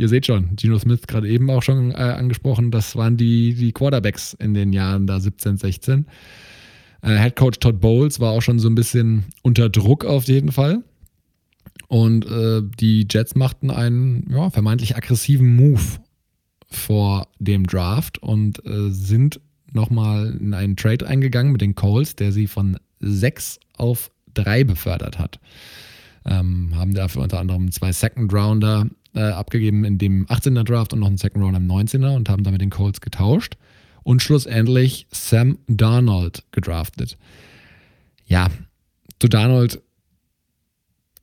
ihr 0.00 0.08
seht 0.08 0.26
schon, 0.26 0.56
Geno 0.56 0.78
Smith 0.78 1.02
gerade 1.06 1.28
eben 1.28 1.50
auch 1.50 1.62
schon 1.62 1.90
äh, 1.90 1.94
angesprochen, 1.94 2.70
das 2.70 2.96
waren 2.96 3.16
die, 3.16 3.54
die 3.54 3.72
Quarterbacks 3.72 4.34
in 4.34 4.54
den 4.54 4.72
Jahren 4.72 5.06
da 5.06 5.20
17, 5.20 5.56
16. 5.56 6.06
Äh, 7.02 7.16
Head 7.16 7.36
Coach 7.36 7.58
Todd 7.58 7.80
Bowles 7.80 8.20
war 8.20 8.32
auch 8.32 8.42
schon 8.42 8.58
so 8.58 8.68
ein 8.68 8.74
bisschen 8.74 9.24
unter 9.42 9.68
Druck 9.68 10.04
auf 10.04 10.24
jeden 10.24 10.52
Fall. 10.52 10.82
Und 11.88 12.24
äh, 12.26 12.62
die 12.78 13.06
Jets 13.10 13.34
machten 13.34 13.70
einen 13.70 14.28
ja, 14.30 14.50
vermeintlich 14.50 14.96
aggressiven 14.96 15.56
Move 15.56 15.98
vor 16.68 17.26
dem 17.38 17.66
Draft 17.66 18.18
und 18.22 18.64
äh, 18.64 18.90
sind 18.90 19.40
nochmal 19.72 20.36
in 20.40 20.54
einen 20.54 20.76
Trade 20.76 21.06
eingegangen 21.06 21.52
mit 21.52 21.60
den 21.60 21.74
Coles, 21.74 22.14
der 22.14 22.32
sie 22.32 22.46
von 22.46 22.76
6 23.00 23.58
auf 23.76 24.10
3 24.34 24.64
befördert 24.64 25.18
hat. 25.18 25.40
Ähm, 26.24 26.72
haben 26.74 26.94
dafür 26.94 27.22
unter 27.22 27.40
anderem 27.40 27.72
zwei 27.72 27.92
Second 27.92 28.32
Rounder 28.32 28.86
äh, 29.14 29.20
abgegeben 29.20 29.84
in 29.84 29.98
dem 29.98 30.26
18er 30.26 30.64
Draft 30.64 30.92
und 30.92 31.00
noch 31.00 31.06
einen 31.06 31.18
Second 31.18 31.44
Rounder 31.44 31.58
im 31.58 31.68
19er 31.68 32.14
und 32.14 32.28
haben 32.28 32.44
damit 32.44 32.60
den 32.60 32.70
Colts 32.70 33.00
getauscht 33.00 33.56
und 34.02 34.22
schlussendlich 34.22 35.06
Sam 35.10 35.58
Darnold 35.66 36.44
gedraftet. 36.52 37.18
Ja, 38.26 38.48
zu 39.18 39.28
Darnold 39.28 39.80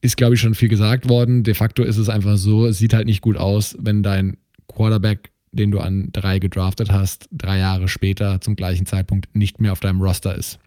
ist, 0.02 0.18
glaube 0.18 0.36
ich, 0.36 0.42
schon 0.42 0.56
viel 0.56 0.70
gesagt 0.70 1.10
worden. 1.10 1.44
De 1.44 1.54
facto 1.54 1.84
ist 1.84 1.98
es 1.98 2.10
einfach 2.10 2.38
so, 2.38 2.68
es 2.68 2.78
sieht 2.78 2.94
halt 2.94 3.08
nicht 3.08 3.22
gut 3.22 3.38
aus, 3.38 3.76
wenn 3.80 4.04
dein 4.04 4.38
Quarterback, 4.68 5.32
den 5.52 5.72
du 5.72 5.80
an 5.80 6.10
drei 6.12 6.40
gedraftet 6.40 6.92
hast, 6.92 7.28
drei 7.32 7.58
Jahre 7.58 7.88
später 7.88 8.40
zum 8.42 8.56
gleichen 8.56 8.86
Zeitpunkt 8.86 9.36
nicht 9.36 9.60
mehr 9.60 9.72
auf 9.72 9.80
deinem 9.80 10.02
Roster 10.02 10.36
ist. 10.36 10.60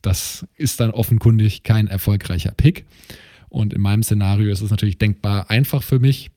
Das 0.00 0.46
ist 0.56 0.80
dann 0.80 0.90
offenkundig 0.90 1.64
kein 1.64 1.88
erfolgreicher 1.88 2.52
Pick. 2.52 2.86
Und 3.50 3.74
in 3.74 3.80
meinem 3.80 4.02
Szenario 4.02 4.50
ist 4.50 4.62
es 4.62 4.70
natürlich 4.70 4.98
denkbar 4.98 5.50
einfach 5.50 5.82
für 5.82 5.98
mich, 5.98 6.30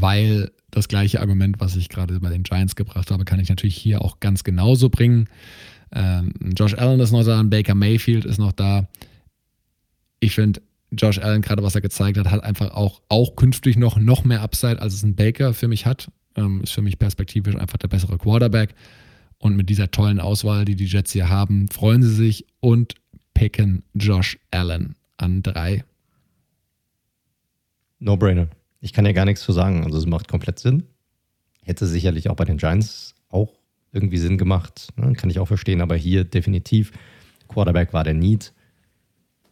weil 0.00 0.50
das 0.70 0.88
gleiche 0.88 1.20
Argument, 1.20 1.60
was 1.60 1.76
ich 1.76 1.88
gerade 1.88 2.18
bei 2.20 2.30
den 2.30 2.44
Giants 2.44 2.76
gebracht 2.76 3.10
habe, 3.10 3.24
kann 3.24 3.40
ich 3.40 3.48
natürlich 3.48 3.76
hier 3.76 4.02
auch 4.02 4.20
ganz 4.20 4.42
genauso 4.42 4.88
bringen. 4.88 5.28
Ähm, 5.92 6.32
Josh 6.56 6.74
Allen 6.74 7.00
ist 7.00 7.12
noch 7.12 7.24
da, 7.24 7.42
Baker 7.42 7.74
Mayfield 7.74 8.24
ist 8.24 8.38
noch 8.38 8.52
da. 8.52 8.88
Ich 10.20 10.34
finde, 10.34 10.62
Josh 10.90 11.18
Allen, 11.18 11.42
gerade 11.42 11.62
was 11.62 11.74
er 11.74 11.80
gezeigt 11.80 12.18
hat, 12.18 12.30
hat 12.30 12.42
einfach 12.42 12.70
auch, 12.70 13.02
auch 13.08 13.36
künftig 13.36 13.76
noch, 13.76 13.98
noch 13.98 14.24
mehr 14.24 14.42
Upside, 14.42 14.80
als 14.80 14.94
es 14.94 15.02
ein 15.02 15.14
Baker 15.14 15.52
für 15.52 15.68
mich 15.68 15.84
hat. 15.84 16.10
Ähm, 16.36 16.62
ist 16.62 16.72
für 16.72 16.82
mich 16.82 16.98
perspektivisch 16.98 17.56
einfach 17.56 17.78
der 17.78 17.88
bessere 17.88 18.16
Quarterback. 18.16 18.74
Und 19.38 19.56
mit 19.56 19.68
dieser 19.68 19.90
tollen 19.90 20.20
Auswahl, 20.20 20.64
die 20.64 20.76
die 20.76 20.86
Jets 20.86 21.12
hier 21.12 21.28
haben, 21.28 21.68
freuen 21.68 22.02
sie 22.02 22.14
sich 22.14 22.46
und 22.60 22.94
picken 23.34 23.82
Josh 23.94 24.38
Allen 24.50 24.94
an 25.16 25.42
drei. 25.42 25.84
No-brainer. 27.98 28.48
Ich 28.82 28.92
kann 28.92 29.06
ja 29.06 29.12
gar 29.12 29.24
nichts 29.24 29.42
zu 29.42 29.52
sagen. 29.52 29.84
Also 29.84 29.96
es 29.96 30.06
macht 30.06 30.28
komplett 30.28 30.58
Sinn. 30.58 30.82
Hätte 31.62 31.86
sicherlich 31.86 32.28
auch 32.28 32.36
bei 32.36 32.44
den 32.44 32.58
Giants 32.58 33.14
auch 33.28 33.54
irgendwie 33.92 34.18
Sinn 34.18 34.36
gemacht. 34.36 34.88
Ne? 34.96 35.12
Kann 35.12 35.30
ich 35.30 35.38
auch 35.38 35.46
verstehen. 35.46 35.80
Aber 35.80 35.94
hier 35.96 36.24
definitiv 36.24 36.90
Quarterback 37.46 37.92
war 37.92 38.02
der 38.02 38.14
Need. 38.14 38.52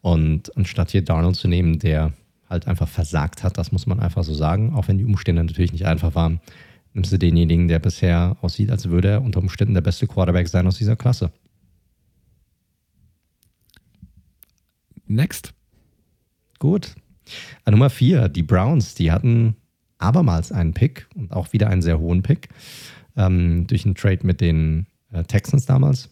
Und 0.03 0.55
anstatt 0.57 0.90
hier 0.90 1.03
Darnold 1.03 1.37
zu 1.37 1.47
nehmen, 1.47 1.79
der 1.79 2.12
halt 2.49 2.66
einfach 2.66 2.88
versagt 2.88 3.45
hat, 3.45 3.57
das 3.57 3.71
muss 3.71 3.87
man 3.87 4.01
einfach 4.01 4.25
so 4.25 4.35
sagen, 4.35 4.75
auch 4.75 4.88
wenn 4.88 4.99
die 4.99 5.05
Umstände 5.05 5.45
natürlich 5.45 5.73
nicht 5.73 5.87
einfach 5.87 6.16
waren, 6.16 6.40
nimmst 6.93 7.12
du 7.12 7.19
denjenigen, 7.19 7.69
der 7.69 7.79
bisher 7.79 8.37
aussieht, 8.40 8.71
als 8.71 8.88
würde 8.88 9.09
er 9.09 9.23
unter 9.23 9.38
Umständen 9.38 9.75
der 9.75 9.81
beste 9.81 10.09
Quarterback 10.09 10.49
sein 10.49 10.66
aus 10.66 10.79
dieser 10.79 10.97
Klasse. 10.97 11.31
Next. 15.07 15.55
Gut. 16.59 16.97
An 17.64 17.73
Nummer 17.73 17.90
vier, 17.90 18.29
die 18.29 18.43
Browns, 18.43 18.95
die 18.95 19.12
hatten 19.12 19.57
abermals 19.99 20.53
einen 20.53 20.73
Pick 20.73 21.09
und 21.14 21.33
auch 21.33 21.53
wieder 21.53 21.69
einen 21.69 21.83
sehr 21.83 21.99
hohen 21.99 22.23
Pick 22.23 22.49
ähm, 23.16 23.66
durch 23.66 23.85
einen 23.85 23.95
Trade 23.95 24.21
mit 24.23 24.40
den 24.40 24.87
äh, 25.12 25.23
Texans 25.25 25.66
damals. 25.66 26.09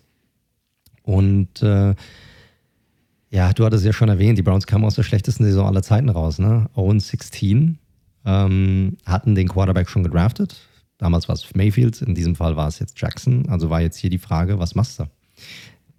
Und 1.03 1.63
äh, 1.63 1.95
ja, 3.31 3.53
du 3.53 3.65
hattest 3.65 3.85
ja 3.85 3.93
schon 3.93 4.09
erwähnt, 4.09 4.39
die 4.39 4.43
Browns 4.43 4.67
kamen 4.67 4.85
aus 4.85 4.95
der 4.95 5.03
schlechtesten 5.03 5.45
Saison 5.45 5.67
aller 5.67 5.83
Zeiten 5.83 6.09
raus. 6.09 6.39
Ne? 6.39 6.69
0-16 6.75 7.77
ähm, 8.25 8.97
hatten 9.05 9.35
den 9.35 9.49
Quarterback 9.49 9.89
schon 9.89 10.03
gedraftet. 10.03 10.57
Damals 10.99 11.29
war 11.29 11.35
es 11.35 11.55
Mayfield, 11.55 12.03
in 12.03 12.15
diesem 12.15 12.35
Fall 12.35 12.57
war 12.57 12.69
es 12.69 12.79
jetzt 12.79 13.01
Jackson. 13.01 13.49
Also 13.49 13.71
war 13.71 13.81
jetzt 13.81 13.97
hier 13.97 14.11
die 14.11 14.19
Frage, 14.19 14.59
was 14.59 14.75
machst 14.75 14.99
du? 14.99 15.05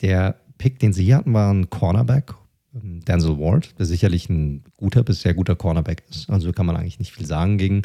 Der 0.01 0.36
Pick, 0.58 0.79
den 0.79 0.91
sie 0.91 1.05
hier 1.05 1.17
hatten, 1.17 1.34
war 1.34 1.53
ein 1.53 1.69
Cornerback, 1.69 2.34
Denzel 2.71 3.39
Ward, 3.39 3.77
der 3.79 3.86
sicherlich 3.86 4.29
ein 4.29 4.63
guter 4.77 5.03
bis 5.03 5.21
sehr 5.21 5.34
guter 5.34 5.55
Cornerback 5.55 6.03
ist. 6.10 6.29
Also 6.29 6.51
kann 6.51 6.65
man 6.65 6.77
eigentlich 6.77 6.99
nicht 6.99 7.13
viel 7.13 7.25
sagen 7.25 7.58
gegen, 7.58 7.82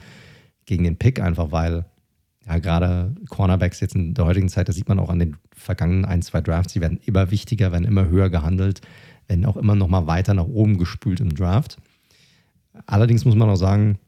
gegen 0.67 0.85
den 0.85 0.97
Pick, 0.97 1.21
einfach 1.21 1.53
weil 1.53 1.87
ja, 2.47 2.59
gerade 2.59 3.15
Cornerbacks 3.31 3.81
jetzt 3.81 3.95
in 3.95 4.13
der 4.13 4.27
heutigen 4.27 4.51
Zeit, 4.51 4.69
das 4.69 4.77
sieht 4.77 4.89
man 4.89 4.99
auch 4.99 5.09
an 5.09 5.19
den 5.19 5.37
vergangenen 5.55 6.05
ein, 6.05 6.21
zwei 6.21 6.43
Drafts, 6.43 6.75
die 6.75 6.83
werden 6.83 7.01
immer 7.07 7.31
wichtiger, 7.31 7.73
werden 7.73 7.87
immer 7.87 8.09
höher 8.09 8.29
gehandelt 8.29 8.83
werden 9.29 9.47
auch 9.47 9.57
immer 9.57 9.75
noch 9.75 9.89
mal 9.89 10.07
weiter 10.07 10.35
nach 10.35 10.47
oben 10.47 10.79
gespült 10.79 11.21
im 11.21 11.35
Draft. 11.35 11.79
Allerdings 12.87 13.25
muss 13.25 13.35
man 13.35 13.49
auch 13.49 13.57
sagen, 13.57 13.99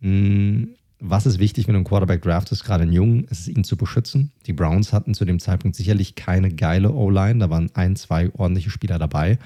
hm, 0.00 0.70
was 1.00 1.26
ist 1.26 1.38
wichtig, 1.38 1.68
wenn 1.68 1.74
du 1.74 1.78
einen 1.78 1.84
Quarterback 1.84 2.22
draftest, 2.22 2.64
gerade 2.64 2.82
einen 2.82 2.92
Jungen, 2.92 3.24
ist 3.24 3.40
es 3.40 3.48
ihn 3.48 3.62
zu 3.62 3.76
beschützen. 3.76 4.32
Die 4.46 4.52
Browns 4.52 4.92
hatten 4.92 5.14
zu 5.14 5.24
dem 5.24 5.38
Zeitpunkt 5.38 5.76
sicherlich 5.76 6.16
keine 6.16 6.52
geile 6.52 6.92
O-Line, 6.92 7.38
da 7.38 7.50
waren 7.50 7.70
ein, 7.74 7.94
zwei 7.94 8.32
ordentliche 8.34 8.70
Spieler 8.70 8.98
dabei. 8.98 9.38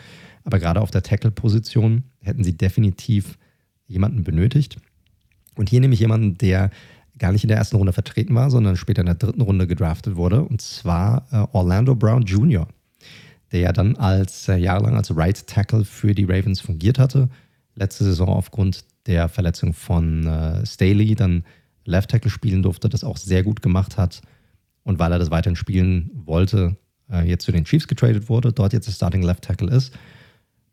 Aber 0.45 0.59
gerade 0.59 0.81
auf 0.81 0.91
der 0.91 1.03
Tackle-Position 1.03 2.05
hätten 2.21 2.45
sie 2.45 2.57
definitiv 2.57 3.39
jemanden 3.87 4.25
benötigt. 4.25 4.77
Und 5.57 5.69
hier 5.69 5.81
nehme 5.81 5.95
ich 5.95 6.01
jemanden, 6.01 6.39
der 6.39 6.71
gar 7.19 7.33
nicht 7.33 7.45
in 7.45 7.49
der 7.49 7.59
ersten 7.59 7.77
Runde 7.77 7.93
vertreten 7.93 8.35
war, 8.35 8.51
sondern 8.51 8.77
später 8.77 9.01
in 9.01 9.07
der 9.07 9.15
dritten 9.17 9.43
Runde 9.43 9.67
gedraftet 9.67 10.17
wurde, 10.17 10.43
und 10.43 10.61
zwar 10.63 11.27
äh, 11.31 11.47
Orlando 11.53 11.95
Brown 11.95 12.23
Jr 12.23 12.67
der 13.53 13.61
ja 13.61 13.73
dann 13.73 13.97
als 13.97 14.49
äh, 14.49 14.57
jahrelang 14.57 14.97
als 14.97 15.15
Right 15.15 15.47
Tackle 15.47 15.85
für 15.85 16.15
die 16.15 16.25
Ravens 16.25 16.61
fungiert 16.61 16.99
hatte. 16.99 17.29
Letzte 17.75 18.05
Saison 18.05 18.29
aufgrund 18.29 18.85
der 19.07 19.29
Verletzung 19.29 19.75
von 19.75 20.27
äh, 20.27 20.67
Staley 20.67 21.15
dann 21.15 21.45
Left 21.85 22.11
Tackle 22.11 22.31
spielen 22.31 22.63
durfte, 22.63 22.89
das 22.89 23.05
auch 23.05 23.17
sehr 23.17 23.43
gut 23.43 23.63
gemacht 23.63 23.97
hat. 23.97 24.23
Und 24.85 24.99
weil 24.99 25.13
er 25.13 25.19
das 25.19 25.31
weiterhin 25.31 25.57
spielen 25.57 26.11
wollte, 26.15 26.77
äh, 27.11 27.29
jetzt 27.29 27.45
zu 27.45 27.53
den 27.53 27.65
Chiefs 27.65 27.89
getradet 27.89 28.29
wurde, 28.29 28.53
dort 28.53 28.73
jetzt 28.73 28.87
der 28.87 28.93
Starting 28.93 29.23
Left 29.23 29.45
Tackle 29.45 29.71
ist. 29.71 29.93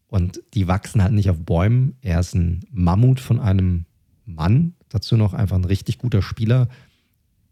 Und 0.09 0.41
die 0.53 0.67
wachsen 0.67 1.03
halt 1.03 1.13
nicht 1.13 1.29
auf 1.29 1.39
Bäumen. 1.39 1.95
Er 2.01 2.19
ist 2.19 2.33
ein 2.33 2.65
Mammut 2.71 3.19
von 3.19 3.39
einem 3.39 3.85
Mann, 4.25 4.73
dazu 4.89 5.17
noch 5.17 5.33
einfach 5.33 5.55
ein 5.55 5.65
richtig 5.65 5.99
guter 5.99 6.21
Spieler. 6.21 6.67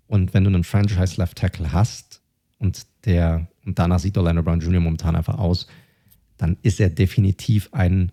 Und 0.07 0.33
wenn 0.33 0.43
du 0.43 0.49
einen 0.49 0.63
Franchise 0.63 1.17
Left 1.17 1.37
Tackle 1.37 1.71
hast 1.71 2.21
und 2.57 2.87
der 3.05 3.47
und 3.65 3.77
danach 3.77 3.99
sieht 3.99 4.17
Orlando 4.17 4.41
Brown 4.41 4.61
Jr. 4.61 4.79
momentan 4.79 5.15
einfach 5.15 5.37
aus, 5.37 5.67
dann 6.37 6.57
ist 6.61 6.79
er 6.79 6.89
definitiv 6.89 7.69
ein 7.73 8.11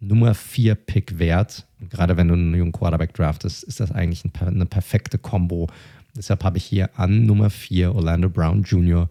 Nummer 0.00 0.34
4 0.34 0.74
Pick 0.74 1.18
wert. 1.18 1.66
Und 1.80 1.90
gerade 1.90 2.16
wenn 2.16 2.28
du 2.28 2.34
einen 2.34 2.54
jungen 2.54 2.72
Quarterback 2.72 3.14
draftest, 3.14 3.62
ist 3.62 3.80
das 3.80 3.92
eigentlich 3.92 4.24
eine 4.40 4.66
perfekte 4.66 5.18
Combo. 5.18 5.68
Deshalb 6.16 6.42
habe 6.42 6.58
ich 6.58 6.64
hier 6.64 6.98
an 6.98 7.24
Nummer 7.24 7.50
4 7.50 7.94
Orlando 7.94 8.28
Brown 8.28 8.64
Jr. 8.64 9.08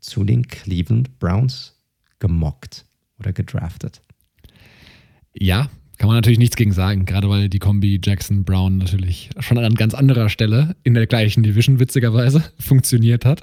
zu 0.00 0.22
den 0.22 0.46
Cleveland 0.46 1.18
Browns 1.18 1.80
gemockt 2.18 2.84
oder 3.18 3.32
gedraftet. 3.32 4.02
Ja, 5.34 5.70
kann 5.98 6.08
man 6.08 6.16
natürlich 6.16 6.38
nichts 6.38 6.56
gegen 6.56 6.72
sagen, 6.72 7.06
gerade 7.06 7.28
weil 7.28 7.48
die 7.48 7.58
Kombi 7.58 8.00
Jackson 8.02 8.44
Brown 8.44 8.78
natürlich 8.78 9.30
schon 9.38 9.58
an 9.58 9.74
ganz 9.74 9.94
anderer 9.94 10.28
Stelle 10.28 10.74
in 10.82 10.94
der 10.94 11.06
gleichen 11.06 11.42
Division 11.42 11.78
witzigerweise 11.78 12.42
funktioniert 12.58 13.24
hat. 13.24 13.42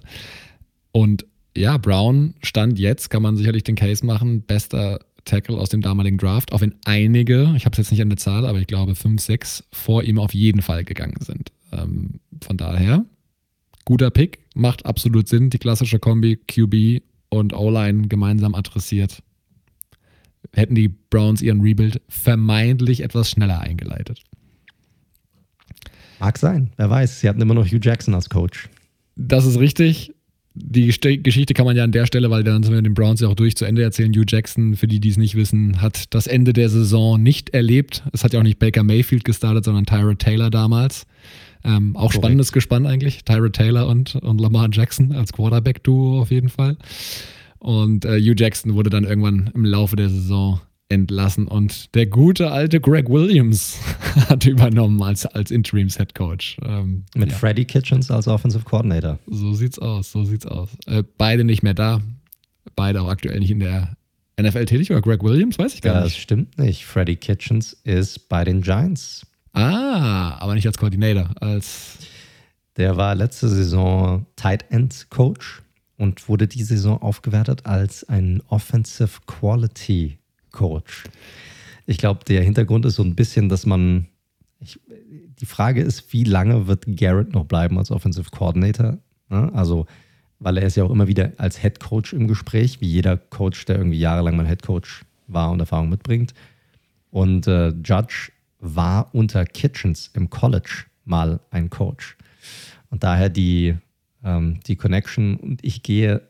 Und 0.91 1.25
ja, 1.55 1.77
Brown 1.77 2.33
stand 2.43 2.77
jetzt, 2.77 3.09
kann 3.09 3.21
man 3.21 3.37
sicherlich 3.37 3.63
den 3.63 3.75
Case 3.75 4.05
machen, 4.05 4.41
bester 4.41 4.99
Tackle 5.25 5.57
aus 5.57 5.69
dem 5.69 5.81
damaligen 5.81 6.17
Draft, 6.17 6.51
auch 6.51 6.61
wenn 6.61 6.75
einige, 6.85 7.53
ich 7.55 7.65
habe 7.65 7.73
es 7.73 7.77
jetzt 7.77 7.91
nicht 7.91 8.01
an 8.01 8.09
der 8.09 8.17
Zahl, 8.17 8.45
aber 8.45 8.59
ich 8.59 8.67
glaube 8.67 8.95
fünf, 8.95 9.21
sechs 9.21 9.63
vor 9.71 10.03
ihm 10.03 10.19
auf 10.19 10.33
jeden 10.33 10.61
Fall 10.61 10.83
gegangen 10.83 11.21
sind. 11.21 11.51
Ähm, 11.71 12.19
von 12.41 12.57
daher, 12.57 13.05
guter 13.85 14.09
Pick, 14.09 14.39
macht 14.55 14.85
absolut 14.85 15.27
Sinn, 15.27 15.49
die 15.49 15.59
klassische 15.59 15.99
Kombi 15.99 16.37
QB 16.37 17.03
und 17.29 17.53
O-Line 17.53 18.07
gemeinsam 18.07 18.55
adressiert. 18.55 19.21
Hätten 20.53 20.75
die 20.75 20.87
Browns 20.87 21.41
ihren 21.41 21.61
Rebuild 21.61 22.01
vermeintlich 22.07 23.01
etwas 23.01 23.29
schneller 23.29 23.59
eingeleitet. 23.59 24.21
Mag 26.19 26.37
sein, 26.37 26.71
wer 26.77 26.89
weiß. 26.89 27.21
Sie 27.21 27.29
hatten 27.29 27.41
immer 27.41 27.53
noch 27.53 27.65
Hugh 27.65 27.79
Jackson 27.81 28.13
als 28.13 28.29
Coach. 28.29 28.69
Das 29.15 29.45
ist 29.45 29.59
richtig. 29.59 30.13
Die 30.55 30.87
Geschichte 30.87 31.53
kann 31.53 31.65
man 31.65 31.77
ja 31.77 31.83
an 31.83 31.91
der 31.91 32.05
Stelle, 32.05 32.29
weil 32.29 32.43
dann 32.43 32.63
sind 32.63 32.73
wir 32.73 32.81
den 32.81 32.93
Browns 32.93 33.21
ja 33.21 33.29
auch 33.29 33.35
durch 33.35 33.55
zu 33.55 33.63
Ende 33.65 33.83
erzählen. 33.83 34.11
Hugh 34.11 34.25
Jackson, 34.27 34.75
für 34.75 34.87
die, 34.87 34.99
die 34.99 35.09
es 35.09 35.17
nicht 35.17 35.35
wissen, 35.35 35.81
hat 35.81 36.13
das 36.13 36.27
Ende 36.27 36.51
der 36.51 36.69
Saison 36.69 37.21
nicht 37.21 37.51
erlebt. 37.51 38.03
Es 38.11 38.23
hat 38.23 38.33
ja 38.33 38.39
auch 38.39 38.43
nicht 38.43 38.59
Baker 38.59 38.83
Mayfield 38.83 39.23
gestartet, 39.23 39.63
sondern 39.63 39.85
Tyra 39.85 40.15
Taylor 40.15 40.49
damals. 40.49 41.05
Ähm, 41.63 41.95
auch 41.95 42.01
Korrekt. 42.01 42.15
spannendes 42.15 42.51
Gespann 42.51 42.85
eigentlich. 42.85 43.23
Tyra 43.23 43.49
Taylor 43.49 43.87
und, 43.87 44.15
und 44.15 44.41
Lamar 44.41 44.69
Jackson 44.71 45.13
als 45.13 45.31
Quarterback-Duo 45.31 46.21
auf 46.21 46.31
jeden 46.31 46.49
Fall. 46.49 46.77
Und 47.59 48.05
äh, 48.05 48.19
Hugh 48.19 48.35
Jackson 48.37 48.73
wurde 48.73 48.89
dann 48.89 49.03
irgendwann 49.03 49.51
im 49.53 49.65
Laufe 49.65 49.95
der 49.95 50.09
Saison 50.09 50.61
entlassen 50.89 51.47
und 51.47 51.93
der 51.93 52.07
gute 52.07 52.51
alte 52.51 52.81
Greg 52.81 53.09
Williams 53.09 53.77
hat 54.27 54.45
übernommen 54.45 55.01
als, 55.03 55.25
als 55.27 55.51
Interims-Head 55.51 56.15
Coach. 56.15 56.57
Ähm, 56.63 57.05
Mit 57.15 57.29
ja. 57.29 57.37
Freddie 57.37 57.65
Kitchens 57.65 58.09
als 58.09 58.27
Offensive 58.27 58.63
Coordinator. 58.63 59.19
So 59.27 59.53
sieht's 59.53 59.77
aus, 59.77 60.11
so 60.11 60.23
sieht's 60.25 60.47
aus. 60.47 60.69
Äh, 60.87 61.03
beide 61.17 61.43
nicht 61.43 61.61
mehr 61.61 61.75
da, 61.75 62.01
beide 62.75 63.01
auch 63.01 63.07
aktuell 63.07 63.39
nicht 63.39 63.51
in 63.51 63.59
der 63.59 63.95
NFL 64.41 64.65
tätig 64.65 64.89
oder 64.89 65.01
Greg 65.01 65.21
Williams, 65.23 65.59
weiß 65.59 65.75
ich 65.75 65.81
gar 65.81 65.93
das 65.93 66.05
nicht. 66.05 66.15
Das 66.15 66.23
stimmt 66.23 66.57
nicht. 66.57 66.85
Freddie 66.85 67.17
Kitchens 67.17 67.73
ist 67.83 68.27
bei 68.27 68.43
den 68.43 68.61
Giants. 68.61 69.27
Ah, 69.53 70.39
aber 70.39 70.55
nicht 70.55 70.65
als 70.65 70.77
Coordinator, 70.77 71.29
als. 71.39 71.97
Der 72.77 72.95
war 72.95 73.13
letzte 73.13 73.49
Saison 73.49 74.25
Tight 74.37 74.65
End 74.69 75.07
Coach 75.09 75.61
und 75.99 76.29
wurde 76.29 76.47
die 76.47 76.63
Saison 76.63 76.99
aufgewertet 77.01 77.65
als 77.65 78.07
ein 78.07 78.41
Offensive 78.47 79.19
Quality 79.27 80.17
Coach. 80.51 81.03
Ich 81.85 81.97
glaube, 81.97 82.23
der 82.23 82.41
Hintergrund 82.41 82.85
ist 82.85 82.95
so 82.95 83.03
ein 83.03 83.15
bisschen, 83.15 83.49
dass 83.49 83.65
man. 83.65 84.07
Ich, 84.61 84.79
die 85.39 85.45
Frage 85.45 85.81
ist, 85.81 86.11
wie 86.11 86.23
lange 86.23 86.67
wird 86.67 86.85
Garrett 86.87 87.33
noch 87.33 87.45
bleiben 87.45 87.77
als 87.77 87.91
Offensive 87.91 88.29
Coordinator? 88.31 88.97
Ja, 89.29 89.49
also, 89.49 89.85
weil 90.39 90.57
er 90.57 90.67
ist 90.67 90.75
ja 90.75 90.83
auch 90.83 90.91
immer 90.91 91.07
wieder 91.07 91.31
als 91.37 91.61
Head 91.61 91.79
Coach 91.79 92.13
im 92.13 92.27
Gespräch, 92.27 92.81
wie 92.81 92.87
jeder 92.87 93.17
Coach, 93.17 93.65
der 93.65 93.77
irgendwie 93.77 93.99
jahrelang 93.99 94.35
mal 94.35 94.47
Head 94.47 94.63
Coach 94.63 95.05
war 95.27 95.51
und 95.51 95.59
Erfahrung 95.59 95.89
mitbringt. 95.89 96.33
Und 97.11 97.47
äh, 97.47 97.69
Judge 97.83 98.31
war 98.59 99.13
unter 99.13 99.45
Kitchens 99.45 100.11
im 100.13 100.29
College 100.29 100.85
mal 101.05 101.39
ein 101.51 101.69
Coach. 101.69 102.17
Und 102.89 103.03
daher 103.03 103.29
die, 103.29 103.75
ähm, 104.23 104.59
die 104.67 104.75
Connection. 104.75 105.37
Und 105.37 105.63
ich 105.63 105.83
gehe 105.83 106.21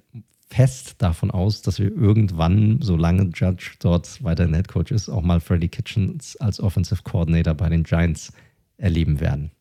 fest 0.49 0.95
davon 0.97 1.31
aus, 1.31 1.61
dass 1.61 1.79
wir 1.79 1.95
irgendwann, 1.95 2.79
solange 2.81 3.29
Judge 3.33 3.71
dort 3.79 4.23
weiter 4.23 4.47
Head 4.47 4.67
Coach 4.67 4.91
ist, 4.91 5.09
auch 5.09 5.21
mal 5.21 5.39
Freddie 5.39 5.69
Kitchens 5.69 6.35
als 6.37 6.59
Offensive 6.59 7.03
Coordinator 7.03 7.53
bei 7.53 7.69
den 7.69 7.83
Giants 7.83 8.33
erleben 8.77 9.19
werden. 9.19 9.51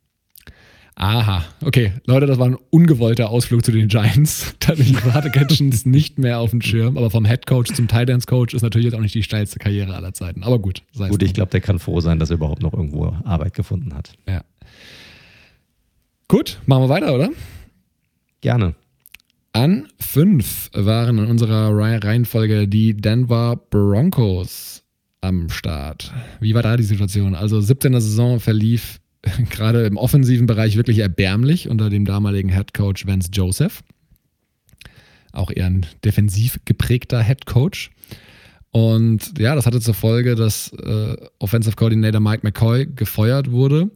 Aha, 1.01 1.45
okay. 1.65 1.93
Leute, 2.07 2.27
das 2.27 2.39
war 2.39 2.47
ein 2.47 2.57
ungewollter 2.71 3.31
Ausflug 3.31 3.65
zu 3.65 3.71
den 3.71 3.87
Giants. 3.87 4.57
Dadurch 4.59 5.01
hatte 5.05 5.31
Kitchens 5.31 5.87
nicht 5.87 6.19
mehr 6.19 6.41
auf 6.41 6.51
dem 6.51 6.61
Schirm, 6.61 6.97
aber 6.97 7.09
vom 7.11 7.25
Head 7.25 7.47
Coach 7.47 7.73
zum 7.73 7.87
Ends 7.89 8.27
Coach 8.27 8.53
ist 8.53 8.63
natürlich 8.63 8.87
jetzt 8.87 8.95
auch 8.95 9.01
nicht 9.01 9.15
die 9.15 9.23
steilste 9.23 9.61
Karriere 9.61 9.95
aller 9.95 10.13
Zeiten. 10.13 10.43
Aber 10.43 10.59
gut. 10.59 10.83
Gut, 10.97 11.23
ich 11.23 11.35
glaube, 11.35 11.53
der 11.53 11.61
kann 11.61 11.79
froh 11.79 12.01
sein, 12.01 12.19
dass 12.19 12.31
er 12.31 12.35
überhaupt 12.35 12.63
noch 12.63 12.73
irgendwo 12.73 13.15
Arbeit 13.25 13.55
gefunden 13.55 13.95
hat. 13.95 14.15
Ja. 14.29 14.43
Gut, 16.27 16.59
machen 16.67 16.83
wir 16.83 16.89
weiter, 16.89 17.15
oder? 17.15 17.31
Gerne. 18.41 18.75
An 19.53 19.89
fünf 19.99 20.71
waren 20.73 21.19
in 21.19 21.27
unserer 21.27 21.77
Reihenfolge 21.77 22.69
die 22.69 22.95
Denver 22.95 23.57
Broncos 23.71 24.83
am 25.21 25.49
Start. 25.49 26.13
Wie 26.41 26.55
war 26.55 26.63
da 26.63 26.77
die 26.77 26.85
Situation? 26.85 27.35
Also 27.35 27.61
17. 27.61 27.93
Saison 27.95 28.41
verlief 28.41 29.01
gerade 29.51 29.87
im 29.87 29.97
offensiven 29.97 30.47
Bereich 30.47 30.77
wirklich 30.77 30.99
erbärmlich 30.99 31.69
unter 31.69 31.91
dem 31.91 32.05
damaligen 32.05 32.51
Head 32.51 32.75
Coach 32.75 33.07
Vance 33.07 33.31
Joseph. 33.33 33.83
Auch 35.33 35.51
eher 35.51 35.67
ein 35.67 35.87
defensiv 36.05 36.61
geprägter 36.65 37.23
Head 37.23 37.47
Coach. 37.47 37.91
Und 38.71 39.39
ja, 39.39 39.55
das 39.55 39.67
hatte 39.67 39.81
zur 39.81 39.95
Folge, 39.95 40.35
dass 40.35 40.73
äh, 40.73 41.17
Offensive 41.39 41.75
Coordinator 41.75 42.21
Mike 42.21 42.41
McCoy 42.43 42.87
gefeuert 42.87 43.51
wurde. 43.51 43.91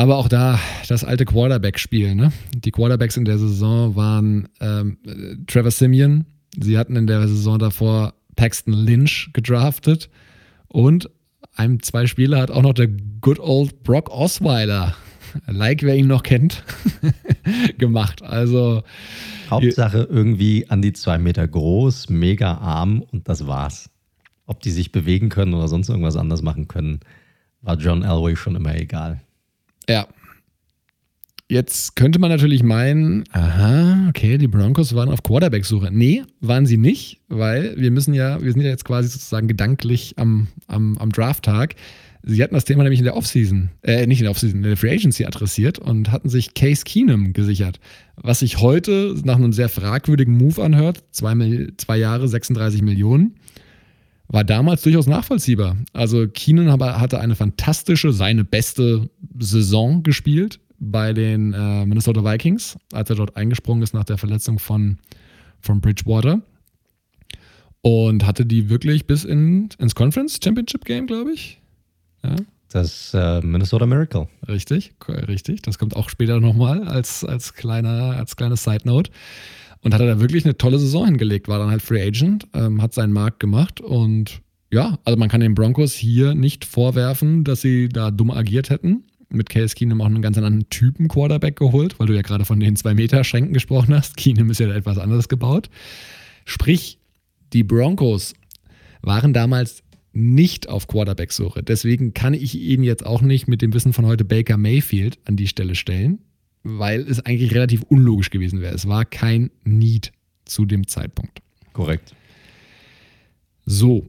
Aber 0.00 0.16
auch 0.16 0.28
da 0.28 0.58
das 0.88 1.04
alte 1.04 1.26
Quarterback-Spiel. 1.26 2.14
Ne? 2.14 2.32
Die 2.54 2.70
Quarterbacks 2.70 3.18
in 3.18 3.26
der 3.26 3.36
Saison 3.36 3.96
waren 3.96 4.48
ähm, 4.58 4.96
Trevor 5.46 5.70
Simeon. 5.70 6.24
Sie 6.58 6.78
hatten 6.78 6.96
in 6.96 7.06
der 7.06 7.28
Saison 7.28 7.58
davor 7.58 8.14
Paxton 8.34 8.72
Lynch 8.72 9.28
gedraftet. 9.34 10.08
Und 10.68 11.10
einem 11.54 11.82
zwei 11.82 12.06
Spieler 12.06 12.40
hat 12.40 12.50
auch 12.50 12.62
noch 12.62 12.72
der 12.72 12.88
good 13.20 13.38
old 13.40 13.82
Brock 13.82 14.08
Osweiler, 14.08 14.96
like 15.46 15.82
wer 15.82 15.96
ihn 15.96 16.06
noch 16.06 16.22
kennt, 16.22 16.64
gemacht. 17.76 18.22
Also 18.22 18.82
Hauptsache 19.50 20.08
irgendwie 20.10 20.70
an 20.70 20.80
die 20.80 20.94
zwei 20.94 21.18
Meter 21.18 21.46
groß, 21.46 22.08
mega 22.08 22.54
arm 22.54 23.02
und 23.02 23.28
das 23.28 23.46
war's. 23.46 23.90
Ob 24.46 24.60
die 24.60 24.70
sich 24.70 24.92
bewegen 24.92 25.28
können 25.28 25.52
oder 25.52 25.68
sonst 25.68 25.90
irgendwas 25.90 26.16
anders 26.16 26.40
machen 26.40 26.68
können, 26.68 27.00
war 27.60 27.76
John 27.76 28.02
Elway 28.02 28.34
schon 28.34 28.56
immer 28.56 28.74
egal. 28.74 29.20
Ja. 29.88 30.06
Jetzt 31.48 31.96
könnte 31.96 32.20
man 32.20 32.30
natürlich 32.30 32.62
meinen, 32.62 33.24
aha, 33.32 34.06
okay, 34.08 34.38
die 34.38 34.46
Broncos 34.46 34.94
waren 34.94 35.08
auf 35.08 35.24
Quarterback-Suche. 35.24 35.88
Nee, 35.90 36.22
waren 36.40 36.64
sie 36.64 36.76
nicht, 36.76 37.22
weil 37.26 37.74
wir 37.76 37.90
müssen 37.90 38.14
ja, 38.14 38.40
wir 38.40 38.52
sind 38.52 38.60
ja 38.60 38.68
jetzt 38.68 38.84
quasi 38.84 39.08
sozusagen 39.08 39.48
gedanklich 39.48 40.14
am, 40.16 40.46
am, 40.68 40.96
am 40.98 41.10
Draft-Tag. 41.10 41.74
Sie 42.22 42.40
hatten 42.42 42.54
das 42.54 42.66
Thema 42.66 42.84
nämlich 42.84 43.00
in 43.00 43.04
der 43.04 43.16
Offseason, 43.16 43.70
äh, 43.82 44.06
nicht 44.06 44.20
in 44.20 44.24
der 44.24 44.30
Offseason, 44.30 44.58
in 44.58 44.62
der 44.62 44.76
Free 44.76 44.92
Agency 44.92 45.24
adressiert 45.24 45.80
und 45.80 46.12
hatten 46.12 46.28
sich 46.28 46.54
Case 46.54 46.84
Keenum 46.84 47.32
gesichert. 47.32 47.80
Was 48.14 48.40
sich 48.40 48.60
heute 48.60 49.16
nach 49.24 49.36
einem 49.36 49.52
sehr 49.52 49.70
fragwürdigen 49.70 50.36
Move 50.36 50.62
anhört, 50.62 51.02
zwei, 51.10 51.34
zwei 51.78 51.96
Jahre, 51.96 52.28
36 52.28 52.82
Millionen 52.82 53.39
war 54.30 54.44
damals 54.44 54.82
durchaus 54.82 55.06
nachvollziehbar. 55.06 55.76
Also 55.92 56.28
Keenan 56.28 56.80
hatte 56.80 57.20
eine 57.20 57.34
fantastische, 57.34 58.12
seine 58.12 58.44
beste 58.44 59.10
Saison 59.38 60.02
gespielt 60.02 60.60
bei 60.78 61.12
den 61.12 61.52
äh, 61.52 61.84
Minnesota 61.84 62.24
Vikings, 62.24 62.78
als 62.92 63.10
er 63.10 63.16
dort 63.16 63.36
eingesprungen 63.36 63.82
ist 63.82 63.92
nach 63.92 64.04
der 64.04 64.18
Verletzung 64.18 64.58
von, 64.58 64.98
von 65.60 65.80
Bridgewater. 65.80 66.40
Und 67.82 68.26
hatte 68.26 68.46
die 68.46 68.68
wirklich 68.68 69.06
bis 69.06 69.24
in, 69.24 69.70
ins 69.78 69.94
Conference 69.94 70.38
Championship 70.42 70.84
Game, 70.84 71.06
glaube 71.06 71.32
ich. 71.32 71.60
Ja. 72.22 72.36
Das 72.72 73.12
äh, 73.14 73.40
Minnesota 73.40 73.84
Miracle. 73.84 74.28
Richtig, 74.46 74.92
richtig. 75.08 75.62
Das 75.62 75.78
kommt 75.78 75.96
auch 75.96 76.08
später 76.08 76.38
nochmal 76.38 76.86
als, 76.86 77.24
als, 77.24 77.54
kleiner, 77.54 78.16
als 78.16 78.36
kleine 78.36 78.56
Side 78.56 78.82
Note. 78.84 79.10
Und 79.82 79.94
hat 79.94 80.00
er 80.00 80.06
da 80.06 80.20
wirklich 80.20 80.44
eine 80.44 80.58
tolle 80.58 80.78
Saison 80.78 81.06
hingelegt, 81.06 81.48
war 81.48 81.58
dann 81.58 81.70
halt 81.70 81.82
Free 81.82 82.02
Agent, 82.02 82.46
ähm, 82.54 82.82
hat 82.82 82.92
seinen 82.92 83.12
Markt 83.12 83.40
gemacht 83.40 83.80
und 83.80 84.42
ja, 84.72 84.98
also 85.04 85.18
man 85.18 85.28
kann 85.28 85.40
den 85.40 85.54
Broncos 85.54 85.94
hier 85.94 86.34
nicht 86.34 86.64
vorwerfen, 86.64 87.42
dass 87.44 87.60
sie 87.60 87.88
da 87.88 88.10
dumm 88.10 88.30
agiert 88.30 88.70
hätten. 88.70 89.04
Mit 89.28 89.48
Case 89.48 89.74
Keenum 89.74 90.00
auch 90.00 90.06
einen 90.06 90.22
ganz 90.22 90.36
anderen 90.36 90.68
Typen 90.70 91.08
Quarterback 91.08 91.56
geholt, 91.56 91.98
weil 91.98 92.06
du 92.06 92.14
ja 92.14 92.22
gerade 92.22 92.44
von 92.44 92.60
den 92.60 92.76
zwei 92.76 92.94
Meter 92.94 93.24
Schränken 93.24 93.52
gesprochen 93.52 93.94
hast. 93.94 94.16
Keenum 94.16 94.50
ist 94.50 94.60
ja 94.60 94.72
etwas 94.72 94.98
anderes 94.98 95.28
gebaut. 95.28 95.70
Sprich, 96.44 96.98
die 97.52 97.64
Broncos 97.64 98.34
waren 99.02 99.32
damals 99.32 99.82
nicht 100.12 100.68
auf 100.68 100.88
Quarterback-Suche. 100.88 101.62
Deswegen 101.62 102.12
kann 102.12 102.34
ich 102.34 102.56
ihn 102.56 102.82
jetzt 102.82 103.06
auch 103.06 103.22
nicht 103.22 103.48
mit 103.48 103.62
dem 103.62 103.72
Wissen 103.72 103.92
von 103.92 104.06
heute 104.06 104.24
Baker 104.24 104.56
Mayfield 104.56 105.18
an 105.24 105.36
die 105.36 105.46
Stelle 105.46 105.74
stellen 105.74 106.18
weil 106.62 107.00
es 107.02 107.20
eigentlich 107.20 107.54
relativ 107.54 107.82
unlogisch 107.82 108.30
gewesen 108.30 108.60
wäre. 108.60 108.74
Es 108.74 108.86
war 108.86 109.04
kein 109.04 109.50
Need 109.64 110.12
zu 110.44 110.66
dem 110.66 110.86
Zeitpunkt. 110.86 111.40
Korrekt. 111.72 112.14
So. 113.64 114.08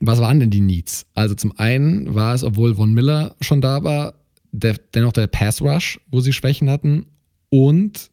Was 0.00 0.20
waren 0.20 0.40
denn 0.40 0.50
die 0.50 0.62
Needs? 0.62 1.06
Also 1.14 1.34
zum 1.34 1.58
einen 1.58 2.14
war 2.14 2.34
es, 2.34 2.42
obwohl 2.42 2.74
Von 2.74 2.94
Miller 2.94 3.36
schon 3.40 3.60
da 3.60 3.84
war, 3.84 4.14
der, 4.50 4.76
dennoch 4.94 5.12
der 5.12 5.26
Pass 5.26 5.60
Rush, 5.60 6.00
wo 6.10 6.20
sie 6.20 6.32
Schwächen 6.32 6.70
hatten. 6.70 7.06
Und 7.50 8.10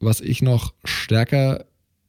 was 0.00 0.20
ich 0.20 0.42
noch 0.42 0.74
stärker 0.84 1.64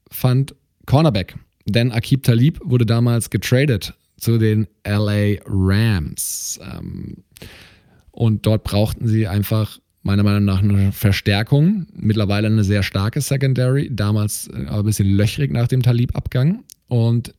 fand, 0.09 0.55
Cornerback. 0.85 1.37
Denn 1.65 1.91
Akib 1.91 2.23
Talib 2.23 2.59
wurde 2.63 2.85
damals 2.85 3.29
getradet 3.29 3.93
zu 4.17 4.37
den 4.37 4.67
LA 4.85 5.35
Rams. 5.45 6.59
Ähm, 6.73 7.23
und 8.11 8.45
dort 8.45 8.63
brauchten 8.63 9.07
sie 9.07 9.27
einfach 9.27 9.79
meiner 10.03 10.23
Meinung 10.23 10.45
nach 10.45 10.61
eine 10.61 10.91
Verstärkung. 10.91 11.87
Mittlerweile 11.95 12.47
eine 12.47 12.63
sehr 12.63 12.83
starke 12.83 13.21
Secondary, 13.21 13.89
damals 13.91 14.47
äh, 14.47 14.65
aber 14.67 14.79
ein 14.79 14.85
bisschen 14.85 15.09
löchrig 15.09 15.51
nach 15.51 15.67
dem 15.67 15.81
Talib-Abgang. 15.81 16.63
Und 16.87 17.33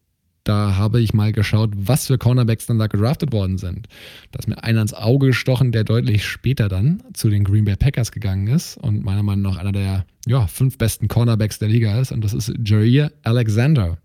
da 0.44 0.76
habe 0.76 1.00
ich 1.00 1.14
mal 1.14 1.32
geschaut, 1.32 1.70
was 1.74 2.06
für 2.06 2.18
Cornerbacks 2.18 2.66
dann 2.66 2.78
da 2.78 2.86
gedraftet 2.86 3.32
worden 3.32 3.56
sind. 3.56 3.88
Da 4.32 4.40
ist 4.40 4.48
mir 4.48 4.62
einer 4.62 4.82
ins 4.82 4.92
Auge 4.92 5.28
gestochen, 5.28 5.72
der 5.72 5.84
deutlich 5.84 6.26
später 6.26 6.68
dann 6.68 7.02
zu 7.14 7.30
den 7.30 7.44
Green 7.44 7.64
Bay 7.64 7.76
Packers 7.76 8.12
gegangen 8.12 8.48
ist 8.48 8.76
und 8.76 9.04
meiner 9.04 9.22
Meinung 9.22 9.42
nach 9.42 9.56
einer 9.56 9.72
der 9.72 10.04
ja, 10.26 10.46
fünf 10.46 10.76
besten 10.76 11.08
Cornerbacks 11.08 11.58
der 11.58 11.68
Liga 11.68 11.98
ist. 11.98 12.12
Und 12.12 12.22
das 12.22 12.34
ist 12.34 12.52
Jair 12.62 13.10
Alexander. 13.22 13.96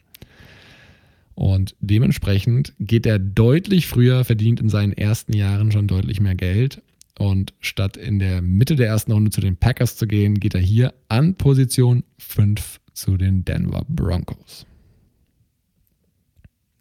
Und 1.36 1.76
dementsprechend 1.80 2.74
geht 2.80 3.05
er 3.05 3.20
deutlich 3.20 3.88
früher, 3.88 4.24
verdient 4.24 4.60
in 4.62 4.70
seinen 4.70 4.93
ersten 4.93 5.34
Jahren 5.34 5.72
schon 5.72 5.88
deutlich 5.88 6.20
mehr 6.22 6.36
Geld 6.36 6.82
Und 7.20 7.54
statt 7.60 7.98
in 7.98 8.18
der 8.20 8.42
Mitte 8.42 8.78
der 8.78 8.88
ersten 8.88 9.12
Runde 9.12 9.30
zu 9.30 9.42
den 9.42 9.58
Packers 9.58 9.98
zu 9.98 10.08
gehen, 10.08 10.40
geht 10.40 10.56
er 10.56 10.62
hier 10.62 10.94
an 11.10 11.36
Position 11.36 12.06
5 12.18 12.80
zu 12.94 13.18
den 13.18 13.44
Denver 13.44 13.84
Broncos. 13.90 14.66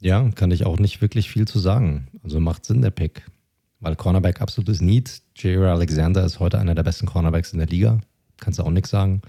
Ja, 0.00 0.30
kann 0.30 0.52
ich 0.52 0.64
auch 0.64 0.78
nicht 0.78 1.02
wirklich 1.02 1.28
viel 1.28 1.48
zu 1.48 1.58
sagen. 1.58 2.06
Also 2.22 2.38
macht 2.38 2.64
Sinn 2.64 2.82
der 2.82 2.92
Pick. 2.92 3.26
Weil 3.80 3.96
Cornerback 3.96 4.40
absolutes 4.40 4.80
Need. 4.80 5.22
J.R. 5.34 5.72
Alexander 5.72 6.24
ist 6.24 6.38
heute 6.38 6.60
einer 6.60 6.76
der 6.76 6.84
besten 6.84 7.06
Cornerbacks 7.06 7.52
in 7.52 7.58
der 7.58 7.66
Liga. 7.66 8.00
Kannst 8.36 8.60
du 8.60 8.62
auch 8.62 8.70
nichts 8.70 8.90
sagen. 8.90 9.22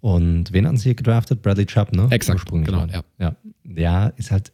Und 0.00 0.54
wen 0.54 0.66
hatten 0.66 0.78
sie 0.78 0.84
hier 0.84 0.94
gedraftet? 0.94 1.42
Bradley 1.42 1.66
Chubb, 1.66 1.92
ne? 1.92 2.08
Exakt, 2.10 2.50
genau, 2.50 2.86
ja. 2.86 3.02
ja. 3.18 3.36
Der 3.64 4.14
ist 4.16 4.30
halt, 4.30 4.50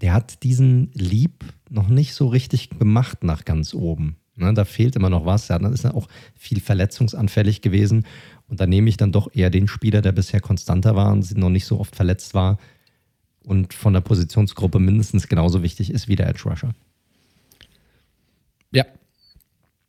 der 0.00 0.12
hat 0.12 0.42
diesen 0.42 0.90
Lieb 0.92 1.44
noch 1.70 1.88
nicht 1.88 2.14
so 2.14 2.26
richtig 2.26 2.70
gemacht 2.70 3.22
nach 3.22 3.44
ganz 3.44 3.74
oben. 3.74 4.16
Ne, 4.36 4.52
da 4.52 4.64
fehlt 4.64 4.96
immer 4.96 5.10
noch 5.10 5.24
was. 5.24 5.48
Er 5.48 5.60
ist 5.70 5.86
auch 5.86 6.08
viel 6.34 6.60
verletzungsanfällig 6.60 7.60
gewesen. 7.60 8.04
Und 8.48 8.58
da 8.58 8.66
nehme 8.66 8.88
ich 8.88 8.96
dann 8.96 9.12
doch 9.12 9.32
eher 9.32 9.50
den 9.50 9.68
Spieler, 9.68 10.02
der 10.02 10.10
bisher 10.10 10.40
konstanter 10.40 10.96
war 10.96 11.12
und 11.12 11.36
noch 11.36 11.50
nicht 11.50 11.66
so 11.66 11.78
oft 11.78 11.94
verletzt 11.94 12.34
war 12.34 12.58
und 13.44 13.72
von 13.72 13.92
der 13.92 14.00
Positionsgruppe 14.00 14.80
mindestens 14.80 15.28
genauso 15.28 15.62
wichtig 15.62 15.90
ist 15.90 16.08
wie 16.08 16.16
der 16.16 16.28
Edge 16.28 16.42
Rusher. 16.44 16.74
Ja. 18.72 18.84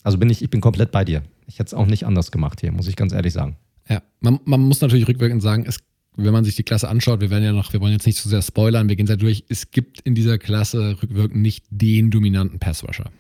Also 0.04 0.20
bin 0.20 0.30
ich, 0.30 0.44
ich 0.44 0.52
bin 0.52 0.62
komplett 0.62 0.92
bei 0.92 1.04
dir. 1.04 1.24
Ich 1.48 1.58
hätte 1.58 1.70
es 1.70 1.74
auch 1.74 1.88
nicht 1.88 2.06
anders 2.06 2.32
gemacht 2.32 2.62
hier, 2.62 2.72
muss 2.72 2.88
ich 2.88 2.96
ganz 2.96 3.12
ehrlich 3.12 3.34
sagen. 3.34 3.58
Ja, 3.90 4.04
man, 4.20 4.40
man 4.46 4.62
muss 4.62 4.82
natürlich 4.82 5.08
rückwirkend 5.08 5.42
sagen, 5.42 5.66
es, 5.68 5.80
wenn 6.18 6.34
man 6.34 6.46
sich 6.46 6.56
die 6.56 6.64
Klasse 6.64 6.88
anschaut, 6.88 7.22
wir 7.22 7.30
werden 7.30 7.44
ja 7.44 7.52
noch, 7.52 7.74
wir 7.74 7.82
wollen 7.82 7.94
jetzt 7.94 8.06
nicht 8.06 8.18
zu 8.18 8.30
sehr 8.30 8.42
spoilern, 8.42 8.88
wir 8.88 8.96
gehen 8.96 9.08
sehr 9.08 9.18
durch, 9.18 9.44
es 9.50 9.72
gibt 9.72 10.02
in 10.02 10.16
dieser 10.16 10.38
Klasse 10.38 10.98
rückwirkend 11.02 11.42
nicht 11.42 11.66
den 11.70 12.12
dominanten 12.12 12.60
Passrusher. 12.60 13.12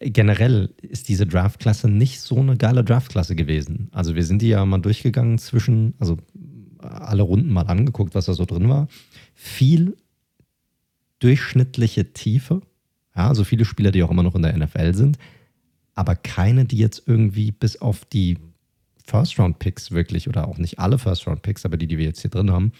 Generell 0.00 0.70
ist 0.80 1.08
diese 1.08 1.26
Draftklasse 1.26 1.88
nicht 1.88 2.20
so 2.20 2.38
eine 2.38 2.56
geile 2.56 2.82
Draftklasse 2.82 3.36
gewesen. 3.36 3.88
Also 3.92 4.14
wir 4.14 4.24
sind 4.24 4.40
die 4.40 4.48
ja 4.48 4.64
mal 4.64 4.78
durchgegangen 4.78 5.36
zwischen, 5.36 5.94
also 5.98 6.16
alle 6.78 7.22
Runden 7.22 7.52
mal 7.52 7.66
angeguckt, 7.66 8.14
was 8.14 8.24
da 8.24 8.32
so 8.32 8.46
drin 8.46 8.70
war. 8.70 8.88
Viel 9.34 9.96
durchschnittliche 11.18 12.14
Tiefe, 12.14 12.62
ja, 13.14 13.28
also 13.28 13.44
viele 13.44 13.66
Spieler, 13.66 13.90
die 13.90 14.02
auch 14.02 14.10
immer 14.10 14.22
noch 14.22 14.34
in 14.34 14.42
der 14.42 14.56
NFL 14.56 14.94
sind, 14.94 15.18
aber 15.94 16.16
keine, 16.16 16.64
die 16.64 16.78
jetzt 16.78 17.02
irgendwie 17.06 17.50
bis 17.50 17.76
auf 17.82 18.06
die 18.06 18.38
First-Round-Picks 19.10 19.90
wirklich 19.90 20.28
oder 20.28 20.46
auch 20.46 20.58
nicht 20.58 20.78
alle 20.78 20.98
First-Round-Picks, 20.98 21.64
aber 21.64 21.76
die, 21.76 21.88
die 21.88 21.98
wir 21.98 22.04
jetzt 22.04 22.20
hier 22.20 22.30
drin 22.30 22.50
haben, 22.50 22.72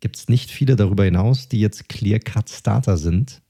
gibt 0.00 0.16
es 0.16 0.28
nicht 0.28 0.50
viele 0.50 0.76
darüber 0.76 1.04
hinaus, 1.04 1.48
die 1.48 1.60
jetzt 1.60 1.88
Clear-Cut-Starter 1.88 2.98
sind 2.98 3.40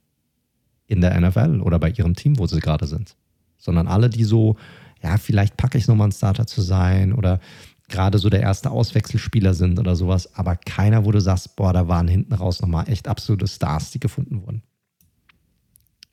in 0.86 1.00
der 1.00 1.20
NFL 1.20 1.60
oder 1.60 1.78
bei 1.78 1.90
ihrem 1.90 2.14
Team, 2.14 2.38
wo 2.38 2.46
sie 2.46 2.60
gerade 2.60 2.86
sind. 2.86 3.16
Sondern 3.58 3.88
alle, 3.88 4.08
die 4.08 4.24
so, 4.24 4.56
ja, 5.02 5.16
vielleicht 5.16 5.56
packe 5.56 5.78
ich 5.78 5.88
nochmal 5.88 6.06
einen 6.06 6.12
Starter 6.12 6.46
zu 6.46 6.62
sein 6.62 7.12
oder 7.12 7.40
gerade 7.88 8.18
so 8.18 8.30
der 8.30 8.40
erste 8.40 8.70
Auswechselspieler 8.70 9.54
sind 9.54 9.78
oder 9.78 9.96
sowas, 9.96 10.34
aber 10.34 10.56
keiner, 10.56 11.04
wo 11.04 11.10
du 11.10 11.20
sagst, 11.20 11.56
boah, 11.56 11.72
da 11.72 11.88
waren 11.88 12.08
hinten 12.08 12.34
raus 12.34 12.60
nochmal 12.60 12.88
echt 12.88 13.08
absolute 13.08 13.48
Stars, 13.48 13.90
die 13.90 14.00
gefunden 14.00 14.42
wurden. 14.42 14.62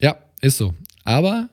Ja, 0.02 0.18
ist 0.42 0.58
so. 0.58 0.74
Aber 1.04 1.50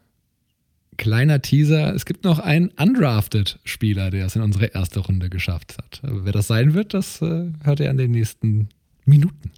kleiner 0.98 1.40
Teaser, 1.40 1.94
es 1.94 2.04
gibt 2.04 2.24
noch 2.24 2.38
einen 2.38 2.68
undrafted 2.78 3.58
Spieler, 3.64 4.10
der 4.10 4.26
es 4.26 4.36
in 4.36 4.42
unsere 4.42 4.66
erste 4.66 5.00
Runde 5.00 5.30
geschafft 5.30 5.78
hat. 5.78 6.00
Wer 6.02 6.32
das 6.32 6.48
sein 6.48 6.74
wird, 6.74 6.92
das 6.92 7.22
äh, 7.22 7.50
hört 7.64 7.80
ihr 7.80 7.88
an 7.88 7.96
den 7.96 8.10
nächsten 8.10 8.68
Minuten. 9.06 9.52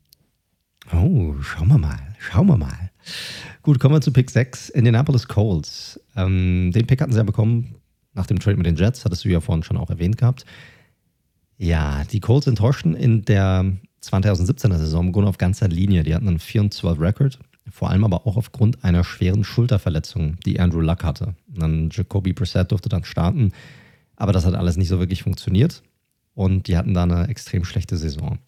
Oh, 0.92 1.34
schauen 1.40 1.68
wir 1.68 1.78
mal, 1.78 1.98
schauen 2.18 2.46
wir 2.46 2.56
mal. 2.56 2.90
Gut, 3.62 3.80
kommen 3.80 3.94
wir 3.94 4.00
zu 4.00 4.12
Pick 4.12 4.30
6, 4.30 4.68
Indianapolis 4.70 5.26
Colts. 5.26 6.00
Ähm, 6.16 6.70
den 6.72 6.86
Pick 6.86 7.00
hatten 7.00 7.12
sie 7.12 7.18
ja 7.18 7.24
bekommen 7.24 7.74
nach 8.14 8.26
dem 8.26 8.38
Trade 8.38 8.56
mit 8.56 8.66
den 8.66 8.76
Jets, 8.76 9.04
hattest 9.04 9.24
du 9.24 9.28
ja 9.28 9.40
vorhin 9.40 9.62
schon 9.62 9.76
auch 9.76 9.90
erwähnt 9.90 10.18
gehabt. 10.18 10.44
Ja, 11.56 12.04
die 12.04 12.20
Colts 12.20 12.46
enttäuschten 12.46 12.94
in 12.94 13.24
der 13.24 13.76
2017er 14.02 14.78
Saison 14.78 15.06
im 15.06 15.12
Grunde 15.12 15.28
auf 15.28 15.38
ganzer 15.38 15.68
Linie. 15.68 16.02
Die 16.02 16.14
hatten 16.14 16.28
einen 16.28 16.38
4 16.38 16.70
12 16.70 17.00
Record, 17.00 17.38
vor 17.70 17.90
allem 17.90 18.04
aber 18.04 18.26
auch 18.26 18.36
aufgrund 18.36 18.84
einer 18.84 19.04
schweren 19.04 19.44
Schulterverletzung, 19.44 20.38
die 20.44 20.60
Andrew 20.60 20.80
Luck 20.80 21.04
hatte. 21.04 21.34
Und 21.48 21.62
dann 21.62 21.90
Jacoby 21.90 22.32
Brissett 22.32 22.70
durfte 22.72 22.88
dann 22.88 23.04
starten, 23.04 23.52
aber 24.16 24.32
das 24.32 24.44
hat 24.44 24.54
alles 24.54 24.76
nicht 24.76 24.88
so 24.88 24.98
wirklich 24.98 25.22
funktioniert 25.22 25.82
und 26.34 26.68
die 26.68 26.76
hatten 26.76 26.94
da 26.94 27.04
eine 27.04 27.28
extrem 27.28 27.64
schlechte 27.64 27.96
Saison. 27.96 28.38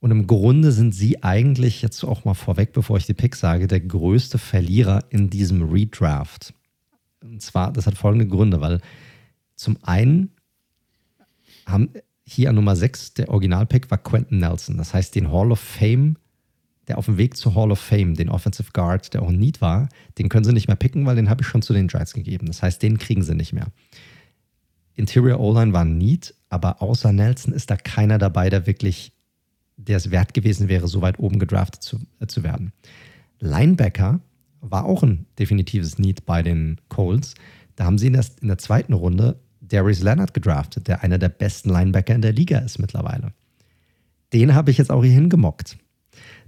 Und 0.00 0.10
im 0.10 0.26
Grunde 0.26 0.72
sind 0.72 0.94
sie 0.94 1.22
eigentlich, 1.22 1.82
jetzt 1.82 2.04
auch 2.04 2.24
mal 2.24 2.34
vorweg, 2.34 2.72
bevor 2.72 2.96
ich 2.98 3.06
die 3.06 3.14
Pick 3.14 3.34
sage, 3.34 3.66
der 3.66 3.80
größte 3.80 4.38
Verlierer 4.38 5.04
in 5.10 5.30
diesem 5.30 5.62
Redraft. 5.62 6.54
Und 7.22 7.42
zwar, 7.42 7.72
das 7.72 7.86
hat 7.86 7.96
folgende 7.96 8.28
Gründe, 8.28 8.60
weil 8.60 8.80
zum 9.56 9.78
einen 9.82 10.30
haben 11.66 11.88
hier 12.24 12.50
an 12.50 12.56
Nummer 12.56 12.76
6 12.76 13.14
der 13.14 13.30
Originalpick 13.30 13.90
war 13.90 13.98
Quentin 13.98 14.38
Nelson. 14.38 14.76
Das 14.76 14.92
heißt, 14.92 15.14
den 15.14 15.32
Hall 15.32 15.52
of 15.52 15.60
Fame, 15.60 16.16
der 16.88 16.98
auf 16.98 17.06
dem 17.06 17.18
Weg 17.18 17.36
zur 17.36 17.54
Hall 17.54 17.72
of 17.72 17.80
Fame, 17.80 18.14
den 18.14 18.28
Offensive 18.28 18.70
Guard, 18.72 19.12
der 19.12 19.22
auch 19.22 19.28
ein 19.28 19.38
Need 19.38 19.60
war, 19.60 19.88
den 20.18 20.28
können 20.28 20.44
sie 20.44 20.52
nicht 20.52 20.68
mehr 20.68 20.76
picken, 20.76 21.06
weil 21.06 21.16
den 21.16 21.28
habe 21.28 21.42
ich 21.42 21.48
schon 21.48 21.62
zu 21.62 21.72
den 21.72 21.88
Giants 21.88 22.12
gegeben. 22.12 22.46
Das 22.46 22.62
heißt, 22.62 22.82
den 22.82 22.98
kriegen 22.98 23.22
sie 23.22 23.34
nicht 23.34 23.52
mehr. 23.52 23.66
Interior 24.94 25.40
O-Line 25.40 25.72
war 25.72 25.82
ein 25.82 25.98
Need, 25.98 26.34
aber 26.48 26.80
außer 26.80 27.12
Nelson 27.12 27.52
ist 27.52 27.70
da 27.70 27.76
keiner 27.76 28.18
dabei, 28.18 28.50
der 28.50 28.66
wirklich, 28.66 29.12
der 29.76 29.98
es 29.98 30.10
wert 30.10 30.32
gewesen 30.32 30.68
wäre, 30.68 30.88
so 30.88 31.02
weit 31.02 31.18
oben 31.18 31.38
gedraftet 31.38 31.82
zu, 31.82 31.98
äh, 32.20 32.26
zu 32.26 32.42
werden. 32.42 32.72
Linebacker 33.40 34.20
war 34.60 34.84
auch 34.86 35.02
ein 35.02 35.26
definitives 35.38 35.98
Need 35.98 36.24
bei 36.24 36.42
den 36.42 36.80
Colts. 36.88 37.34
Da 37.74 37.84
haben 37.84 37.98
sie 37.98 38.06
in 38.06 38.14
der, 38.14 38.24
in 38.40 38.48
der 38.48 38.58
zweiten 38.58 38.94
Runde 38.94 39.38
Darius 39.60 40.02
Leonard 40.02 40.32
gedraftet, 40.32 40.88
der 40.88 41.02
einer 41.02 41.18
der 41.18 41.28
besten 41.28 41.70
Linebacker 41.70 42.14
in 42.14 42.22
der 42.22 42.32
Liga 42.32 42.58
ist 42.58 42.78
mittlerweile. 42.78 43.32
Den 44.32 44.54
habe 44.54 44.70
ich 44.70 44.78
jetzt 44.78 44.90
auch 44.90 45.02
hier 45.02 45.12
hingemockt. 45.12 45.76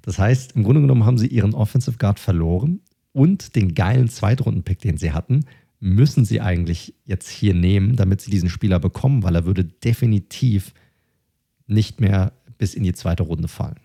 Das 0.08 0.18
heißt, 0.18 0.52
im 0.56 0.62
Grunde 0.62 0.80
genommen 0.80 1.04
haben 1.04 1.18
sie 1.18 1.26
ihren 1.26 1.52
Offensive 1.52 1.98
Guard 1.98 2.18
verloren 2.18 2.80
und 3.12 3.54
den 3.54 3.74
geilen 3.74 4.08
Zweitrunden-Pick, 4.08 4.78
den 4.78 4.96
sie 4.96 5.12
hatten, 5.12 5.44
müssen 5.80 6.24
sie 6.24 6.40
eigentlich 6.40 6.94
jetzt 7.04 7.28
hier 7.28 7.52
nehmen, 7.52 7.94
damit 7.94 8.22
sie 8.22 8.30
diesen 8.30 8.48
Spieler 8.48 8.80
bekommen, 8.80 9.22
weil 9.22 9.34
er 9.34 9.44
würde 9.44 9.64
definitiv 9.64 10.72
nicht 11.66 12.00
mehr 12.00 12.32
bis 12.56 12.72
in 12.72 12.84
die 12.84 12.94
zweite 12.94 13.22
Runde 13.22 13.48
fallen. 13.48 13.80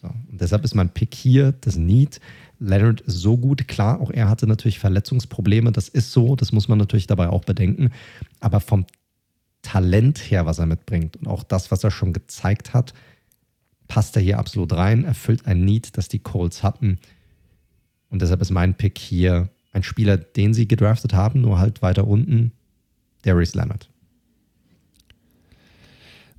So, 0.00 0.08
und 0.08 0.40
deshalb 0.40 0.64
ist 0.64 0.74
mein 0.74 0.94
Pick 0.94 1.14
hier 1.14 1.52
das 1.60 1.76
Need. 1.76 2.22
Leonard 2.58 3.02
ist 3.02 3.18
so 3.18 3.36
gut. 3.36 3.68
Klar, 3.68 4.00
auch 4.00 4.10
er 4.10 4.30
hatte 4.30 4.46
natürlich 4.46 4.78
Verletzungsprobleme. 4.78 5.72
Das 5.72 5.90
ist 5.90 6.10
so. 6.10 6.36
Das 6.36 6.52
muss 6.52 6.68
man 6.68 6.78
natürlich 6.78 7.06
dabei 7.06 7.28
auch 7.28 7.44
bedenken. 7.44 7.90
Aber 8.40 8.60
vom 8.60 8.86
Talent 9.60 10.30
her, 10.30 10.46
was 10.46 10.58
er 10.58 10.64
mitbringt 10.64 11.18
und 11.18 11.26
auch 11.26 11.42
das, 11.42 11.70
was 11.70 11.84
er 11.84 11.90
schon 11.90 12.14
gezeigt 12.14 12.72
hat, 12.72 12.94
passt 13.88 14.14
er 14.16 14.22
hier 14.22 14.38
absolut 14.38 14.72
rein. 14.72 15.04
Erfüllt 15.04 15.46
ein 15.46 15.64
Need, 15.64 15.96
das 15.96 16.08
die 16.08 16.20
Colts 16.20 16.62
hatten. 16.62 16.98
Und 18.10 18.22
deshalb 18.22 18.40
ist 18.40 18.50
mein 18.50 18.74
Pick 18.74 18.98
hier 18.98 19.48
ein 19.72 19.82
Spieler, 19.82 20.16
den 20.16 20.54
sie 20.54 20.68
gedraftet 20.68 21.12
haben, 21.12 21.40
nur 21.40 21.58
halt 21.58 21.82
weiter 21.82 22.06
unten, 22.06 22.52
Darius 23.22 23.54
Leonard. 23.54 23.90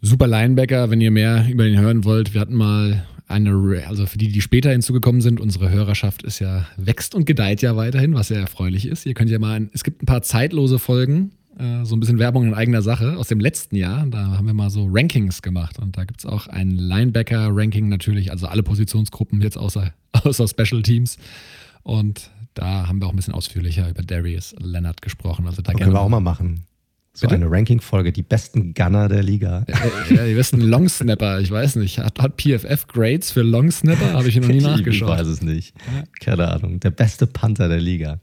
Super 0.01 0.27
Linebacker, 0.27 0.89
wenn 0.89 1.01
ihr 1.01 1.11
mehr 1.11 1.45
über 1.49 1.65
ihn 1.65 1.79
hören 1.79 2.05
wollt. 2.05 2.33
Wir 2.33 2.41
hatten 2.41 2.55
mal 2.55 3.05
eine, 3.27 3.83
also 3.87 4.05
für 4.05 4.17
die, 4.17 4.29
die 4.29 4.41
später 4.41 4.71
hinzugekommen 4.71 5.21
sind, 5.21 5.39
unsere 5.39 5.69
Hörerschaft 5.69 6.23
ist 6.23 6.39
ja, 6.39 6.65
wächst 6.77 7.13
und 7.13 7.25
gedeiht 7.25 7.61
ja 7.61 7.75
weiterhin, 7.75 8.13
was 8.13 8.29
sehr 8.29 8.39
erfreulich 8.39 8.87
ist. 8.87 9.05
Ihr 9.05 9.13
könnt 9.13 9.29
ja 9.29 9.39
mal, 9.39 9.69
es 9.73 9.83
gibt 9.83 10.01
ein 10.01 10.05
paar 10.05 10.23
zeitlose 10.23 10.79
Folgen, 10.79 11.31
äh, 11.59 11.85
so 11.85 11.95
ein 11.95 11.99
bisschen 11.99 12.19
Werbung 12.19 12.45
in 12.45 12.53
eigener 12.53 12.81
Sache 12.81 13.17
aus 13.17 13.27
dem 13.27 13.39
letzten 13.39 13.75
Jahr. 13.75 14.05
Da 14.07 14.37
haben 14.37 14.47
wir 14.47 14.53
mal 14.53 14.69
so 14.69 14.87
Rankings 14.89 15.41
gemacht 15.41 15.77
und 15.79 15.97
da 15.97 16.05
gibt 16.05 16.21
es 16.21 16.25
auch 16.25 16.47
ein 16.47 16.71
Linebacker-Ranking 16.71 17.89
natürlich, 17.89 18.31
also 18.31 18.47
alle 18.47 18.63
Positionsgruppen 18.63 19.41
jetzt 19.41 19.57
außer, 19.57 19.93
außer 20.11 20.47
Special 20.47 20.81
Teams. 20.81 21.17
Und 21.83 22.31
da 22.53 22.87
haben 22.87 23.01
wir 23.01 23.07
auch 23.07 23.11
ein 23.11 23.15
bisschen 23.15 23.33
ausführlicher 23.33 23.89
über 23.89 24.01
Darius 24.03 24.55
Leonard 24.59 25.01
gesprochen. 25.01 25.47
Also 25.47 25.61
da 25.61 25.73
können 25.73 25.93
wir 25.93 26.01
auch 26.01 26.09
mal 26.09 26.19
machen. 26.19 26.65
So 27.13 27.27
Bitte? 27.27 27.35
eine 27.35 27.51
Ranking-Folge, 27.51 28.13
die 28.13 28.21
besten 28.21 28.73
Gunner 28.73 29.09
der 29.09 29.23
Liga. 29.23 29.65
Ja, 30.09 30.25
die 30.25 30.35
besten 30.35 30.61
Longsnapper, 30.61 31.41
ich 31.41 31.51
weiß 31.51 31.75
nicht. 31.75 31.99
Hat, 31.99 32.19
hat 32.19 32.39
PFF 32.39 32.87
Grades 32.87 33.31
für 33.31 33.41
Longsnapper? 33.41 34.13
Habe 34.13 34.29
ich 34.29 34.39
noch 34.39 34.47
nie 34.47 34.61
nachgeschaut. 34.61 35.09
Ich 35.09 35.17
weiß 35.19 35.27
es 35.27 35.41
nicht. 35.41 35.73
Keine 36.21 36.47
Ahnung. 36.47 36.79
Der 36.79 36.91
beste 36.91 37.27
Panther 37.27 37.67
der 37.67 37.81
Liga. 37.81 38.21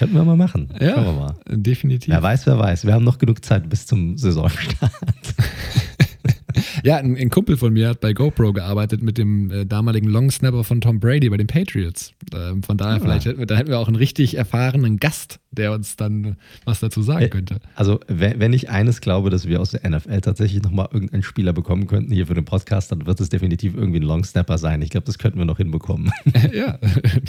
Könnten 0.00 0.14
wir 0.14 0.24
mal 0.24 0.36
machen. 0.36 0.70
Ja, 0.80 1.04
wir 1.04 1.12
mal. 1.12 1.34
definitiv. 1.46 2.10
Wer 2.10 2.22
weiß, 2.22 2.46
wer 2.46 2.58
weiß. 2.58 2.86
Wir 2.86 2.94
haben 2.94 3.04
noch 3.04 3.18
genug 3.18 3.44
Zeit 3.44 3.68
bis 3.68 3.84
zum 3.84 4.16
Saisonstart. 4.16 4.90
ja, 6.84 6.96
ein, 6.96 7.18
ein, 7.18 7.28
Kumpel 7.28 7.58
von 7.58 7.74
mir 7.74 7.90
hat 7.90 8.00
bei 8.00 8.14
GoPro 8.14 8.54
gearbeitet 8.54 9.02
mit 9.02 9.18
dem 9.18 9.50
äh, 9.50 9.66
damaligen 9.66 10.08
Longsnapper 10.08 10.64
von 10.64 10.80
Tom 10.80 11.00
Brady 11.00 11.28
bei 11.28 11.36
den 11.36 11.48
Patriots. 11.48 12.14
Ähm, 12.34 12.62
von 12.62 12.78
daher, 12.78 12.94
ja. 12.94 13.00
vielleicht 13.00 13.26
hätten 13.26 13.40
wir, 13.40 13.44
da 13.44 13.58
hätten 13.58 13.68
wir 13.68 13.78
auch 13.78 13.88
einen 13.88 13.96
richtig 13.96 14.38
erfahrenen 14.38 14.96
Gast, 14.96 15.38
der 15.50 15.72
uns 15.72 15.96
dann 15.96 16.38
was 16.64 16.80
dazu 16.80 17.02
sagen 17.02 17.28
könnte. 17.28 17.58
Also, 17.74 18.00
wenn 18.08 18.54
ich 18.54 18.70
eines 18.70 19.02
glaube, 19.02 19.28
dass 19.28 19.46
wir 19.46 19.60
aus 19.60 19.72
der 19.72 19.86
NFL 19.86 20.22
tatsächlich 20.22 20.62
nochmal 20.62 20.88
irgendeinen 20.90 21.24
Spieler 21.24 21.52
bekommen 21.52 21.86
könnten 21.88 22.10
hier 22.10 22.26
für 22.26 22.32
den 22.32 22.46
Podcast, 22.46 22.90
dann 22.90 23.04
wird 23.04 23.20
es 23.20 23.28
definitiv 23.28 23.74
irgendwie 23.74 24.00
ein 24.00 24.04
Longsnapper 24.04 24.56
sein. 24.56 24.80
Ich 24.80 24.88
glaube, 24.88 25.04
das 25.04 25.18
könnten 25.18 25.38
wir 25.38 25.44
noch 25.44 25.58
hinbekommen. 25.58 26.10
ja, 26.54 26.78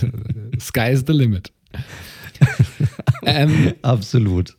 sky's 0.57 1.03
the 1.05 1.11
limit. 1.11 1.51
Ähm, 3.25 3.73
Absolut. 3.81 4.55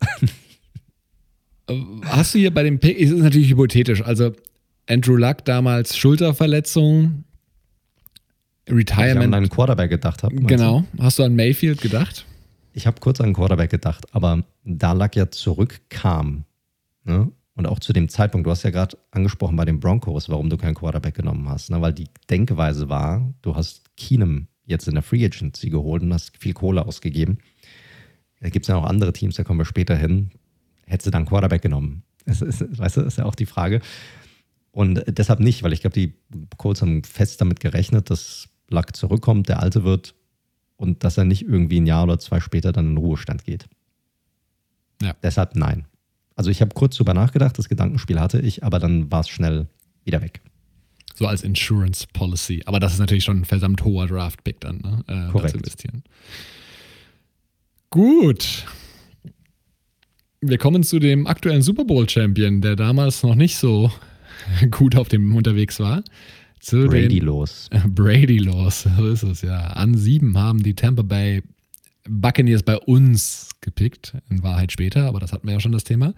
Hast 2.05 2.35
du 2.35 2.39
hier 2.39 2.53
bei 2.53 2.63
dem 2.63 2.79
Pick, 2.79 3.01
es 3.01 3.11
ist 3.11 3.23
natürlich 3.23 3.51
hypothetisch, 3.51 4.03
also 4.03 4.33
Andrew 4.89 5.17
Luck 5.17 5.45
damals 5.45 5.97
Schulterverletzung, 5.97 7.25
Retirement. 8.69 9.17
Ich 9.17 9.27
an 9.27 9.35
einen 9.35 9.49
Quarterback 9.49 9.91
gedacht 9.91 10.23
habe. 10.23 10.37
Genau. 10.37 10.85
Du? 10.95 11.03
Hast 11.03 11.19
du 11.19 11.25
an 11.25 11.35
Mayfield 11.35 11.81
gedacht? 11.81 12.27
Ich 12.73 12.87
habe 12.87 13.01
kurz 13.01 13.21
an 13.21 13.33
Quarterback 13.33 13.71
gedacht, 13.71 14.07
aber 14.13 14.45
da 14.65 14.93
Luck 14.93 15.17
ja 15.17 15.31
zurückkam, 15.31 16.45
ne? 17.05 17.31
und 17.55 17.67
auch 17.67 17.81
zu 17.81 17.93
dem 17.93 18.09
Zeitpunkt, 18.09 18.47
du 18.47 18.51
hast 18.51 18.63
ja 18.63 18.71
gerade 18.71 18.97
angesprochen 19.11 19.57
bei 19.57 19.65
den 19.65 19.79
Broncos, 19.79 20.29
warum 20.29 20.49
du 20.49 20.57
keinen 20.57 20.75
Quarterback 20.75 21.15
genommen 21.15 21.49
hast, 21.49 21.71
ne? 21.71 21.81
weil 21.83 21.93
die 21.93 22.09
Denkweise 22.31 22.89
war, 22.89 23.35
du 23.43 23.55
hast 23.55 23.95
Keenum 23.97 24.47
jetzt 24.65 24.89
in 24.89 24.95
der 24.95 25.03
Free 25.03 25.25
Agency 25.25 25.69
geholt 25.69 26.03
und 26.03 26.15
hast 26.15 26.37
viel 26.39 26.55
Kohle 26.55 26.87
ausgegeben. 26.87 27.39
Da 28.43 28.49
gibt 28.49 28.65
es 28.65 28.69
ja 28.69 28.77
auch 28.77 28.85
andere 28.85 29.13
Teams, 29.13 29.37
da 29.37 29.45
kommen 29.45 29.61
wir 29.61 29.65
später 29.65 29.97
hin. 29.97 30.33
Hättest 30.85 31.07
du 31.07 31.11
dann 31.13 31.27
Quarterback 31.27 31.63
genommen? 31.63 32.03
Das 32.27 32.43
ist, 32.43 32.79
weißt 32.79 32.97
du, 32.97 33.01
ist 33.03 33.19
ja 33.19 33.25
auch 33.25 33.37
die 33.37 33.47
Frage. 33.47 33.81
Und 34.73 35.05
deshalb 35.07 35.39
nicht, 35.39 35.63
weil 35.63 35.73
ich 35.73 35.81
glaube, 35.81 35.95
die 35.95 36.15
Colts 36.57 36.83
haben 36.83 37.05
fest 37.05 37.41
damit 37.41 37.61
gerechnet, 37.61 38.11
dass 38.11 38.49
Luck 38.69 38.97
zurückkommt, 38.97 39.49
der 39.49 39.61
Alte 39.61 39.85
wird 39.85 40.15
und 40.77 41.05
dass 41.05 41.19
er 41.19 41.25
nicht 41.25 41.43
irgendwie 41.43 41.81
ein 41.81 41.87
Jahr 41.87 42.03
oder 42.03 42.19
zwei 42.19 42.41
später 42.41 42.73
dann 42.73 42.91
in 42.91 42.97
Ruhestand 42.97 43.45
geht. 43.45 43.67
Ja. 45.01 45.15
Deshalb 45.23 45.55
nein. 45.55 45.87
Also 46.35 46.51
ich 46.51 46.61
habe 46.61 46.75
kurz 46.75 46.97
drüber 46.97 47.15
nachgedacht, 47.15 47.59
das 47.59 47.69
Gedankenspiel 47.69 48.19
hatte 48.19 48.41
ich, 48.41 48.65
aber 48.65 48.81
dann 48.81 49.11
war 49.13 49.21
es 49.21 49.29
schnell 49.29 49.69
wieder 50.05 50.21
weg. 50.21 50.41
So 51.15 51.27
als 51.27 51.43
Insurance 51.43 52.07
Policy. 52.13 52.63
Aber 52.67 52.81
das 52.81 52.95
ist 52.95 52.99
natürlich 52.99 53.25
schon 53.25 53.43
ein 53.43 53.45
verdammt 53.45 53.85
hoher 53.85 54.09
Draft-Pick 54.09 54.61
dann, 54.61 54.79
ne? 54.79 55.05
Äh, 55.07 55.31
Korrekt. 55.31 55.51
zu 55.51 55.59
investieren. 55.59 56.03
Gut. 57.93 58.65
Wir 60.41 60.57
kommen 60.57 60.83
zu 60.83 60.99
dem 60.99 61.27
aktuellen 61.27 61.61
Super 61.61 61.85
Bowl-Champion, 61.85 62.63
der 62.63 62.75
damals 62.75 63.23
noch 63.23 63.35
nicht 63.35 63.57
so 63.59 63.93
gut 64.71 64.97
auf 64.97 65.09
dem 65.09 65.37
unterwegs 65.37 65.79
war. 65.79 66.03
Zu 66.59 66.87
Brady 66.87 67.19
los. 67.19 67.69
Brady 67.89 68.39
los, 68.39 68.89
so 68.97 69.09
ist 69.09 69.25
es 69.25 69.43
ja. 69.43 69.59
An 69.59 69.95
sieben 69.95 70.39
haben 70.39 70.63
die 70.63 70.73
Tampa 70.73 71.03
Bay 71.03 71.43
Buccaneers 72.09 72.63
bei 72.63 72.79
uns 72.79 73.51
gepickt. 73.61 74.15
In 74.31 74.43
Wahrheit 74.43 74.73
später, 74.73 75.05
aber 75.05 75.21
das 75.21 75.35
hatten 75.35 75.47
wir 75.47 75.53
ja 75.53 75.61
schon 75.61 75.73
das 75.73 75.85
Thema. 75.85 76.15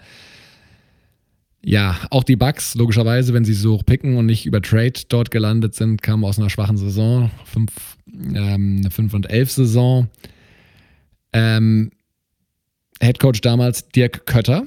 Ja, 1.60 1.98
auch 2.10 2.22
die 2.22 2.36
Bucks, 2.36 2.76
logischerweise, 2.76 3.34
wenn 3.34 3.44
sie 3.44 3.52
so 3.52 3.78
picken 3.78 4.16
und 4.16 4.26
nicht 4.26 4.46
über 4.46 4.62
Trade 4.62 5.00
dort 5.08 5.32
gelandet 5.32 5.74
sind, 5.74 6.02
kamen 6.02 6.22
aus 6.22 6.38
einer 6.38 6.50
schwachen 6.50 6.76
Saison, 6.76 7.32
5 7.46 7.96
ähm, 8.32 8.88
und 9.12 9.28
11 9.28 9.50
Saison. 9.50 10.08
Ähm, 11.34 11.90
Head 13.02 13.18
Coach 13.18 13.42
damals 13.42 13.88
Dirk 13.88 14.24
Kötter. 14.24 14.64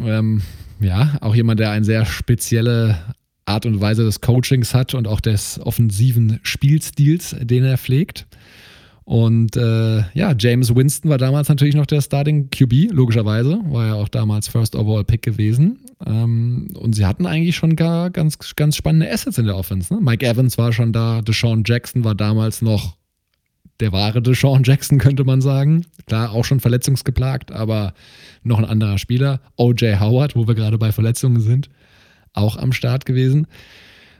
Ähm, 0.00 0.42
ja, 0.78 1.18
auch 1.20 1.34
jemand, 1.34 1.58
der 1.58 1.72
eine 1.72 1.84
sehr 1.84 2.06
spezielle 2.06 2.98
Art 3.46 3.66
und 3.66 3.80
Weise 3.80 4.04
des 4.04 4.20
Coachings 4.20 4.74
hat 4.74 4.94
und 4.94 5.08
auch 5.08 5.20
des 5.20 5.58
offensiven 5.60 6.38
Spielstils, 6.42 7.34
den 7.40 7.64
er 7.64 7.78
pflegt. 7.78 8.26
Und 9.04 9.56
äh, 9.56 10.04
ja, 10.14 10.34
James 10.38 10.72
Winston 10.72 11.10
war 11.10 11.18
damals 11.18 11.48
natürlich 11.48 11.74
noch 11.74 11.86
der 11.86 12.00
Starting 12.00 12.48
QB, 12.50 12.92
logischerweise, 12.92 13.58
war 13.64 13.86
ja 13.86 13.94
auch 13.94 14.08
damals 14.08 14.46
First 14.46 14.76
Overall 14.76 15.02
Pick 15.02 15.22
gewesen. 15.22 15.80
Ähm, 16.06 16.68
und 16.78 16.94
sie 16.94 17.04
hatten 17.04 17.26
eigentlich 17.26 17.56
schon 17.56 17.74
gar 17.74 18.10
ganz, 18.10 18.38
ganz 18.54 18.76
spannende 18.76 19.10
Assets 19.10 19.38
in 19.38 19.46
der 19.46 19.56
Offense. 19.56 19.92
Ne? 19.92 20.00
Mike 20.00 20.24
Evans 20.24 20.58
war 20.58 20.72
schon 20.72 20.92
da, 20.92 21.22
Deshaun 21.22 21.64
Jackson 21.66 22.04
war 22.04 22.14
damals 22.14 22.62
noch 22.62 22.96
der 23.80 23.92
wahre 23.92 24.22
Deshaun 24.22 24.62
Jackson, 24.64 24.98
könnte 24.98 25.24
man 25.24 25.40
sagen. 25.40 25.86
Klar, 26.06 26.32
auch 26.32 26.44
schon 26.44 26.60
verletzungsgeplagt, 26.60 27.52
aber 27.52 27.94
noch 28.42 28.58
ein 28.58 28.64
anderer 28.64 28.98
Spieler. 28.98 29.40
OJ 29.56 29.96
Howard, 30.00 30.36
wo 30.36 30.46
wir 30.46 30.54
gerade 30.54 30.78
bei 30.78 30.92
Verletzungen 30.92 31.40
sind, 31.40 31.68
auch 32.32 32.56
am 32.56 32.72
Start 32.72 33.06
gewesen. 33.06 33.46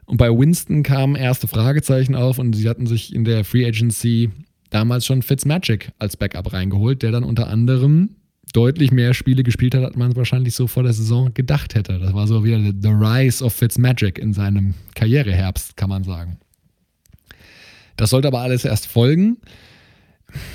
Und 0.06 0.16
bei 0.16 0.28
Winston 0.28 0.82
kamen 0.82 1.14
erste 1.14 1.46
Fragezeichen 1.46 2.16
auf 2.16 2.38
und 2.38 2.54
sie 2.54 2.68
hatten 2.68 2.86
sich 2.86 3.14
in 3.14 3.24
der 3.24 3.44
Free 3.44 3.64
Agency 3.64 4.30
damals 4.70 5.06
schon 5.06 5.22
Fitzmagic 5.22 5.92
als 5.98 6.16
Backup 6.16 6.52
reingeholt, 6.52 7.02
der 7.02 7.12
dann 7.12 7.24
unter 7.24 7.48
anderem 7.48 8.16
deutlich 8.52 8.90
mehr 8.90 9.14
Spiele 9.14 9.42
gespielt 9.42 9.74
hat, 9.74 9.84
als 9.84 9.96
man 9.96 10.16
wahrscheinlich 10.16 10.54
so 10.54 10.66
vor 10.66 10.82
der 10.82 10.92
Saison 10.92 11.32
gedacht 11.34 11.74
hätte. 11.74 11.98
Das 11.98 12.14
war 12.14 12.26
so 12.26 12.44
wieder 12.44 12.58
the 12.58 12.88
rise 12.88 13.44
of 13.44 13.52
Fitzmagic 13.52 14.18
in 14.18 14.32
seinem 14.32 14.74
Karriereherbst, 14.94 15.76
kann 15.76 15.88
man 15.88 16.04
sagen. 16.04 16.38
Das 18.00 18.08
sollte 18.08 18.28
aber 18.28 18.40
alles 18.40 18.64
erst 18.64 18.86
folgen. 18.86 19.36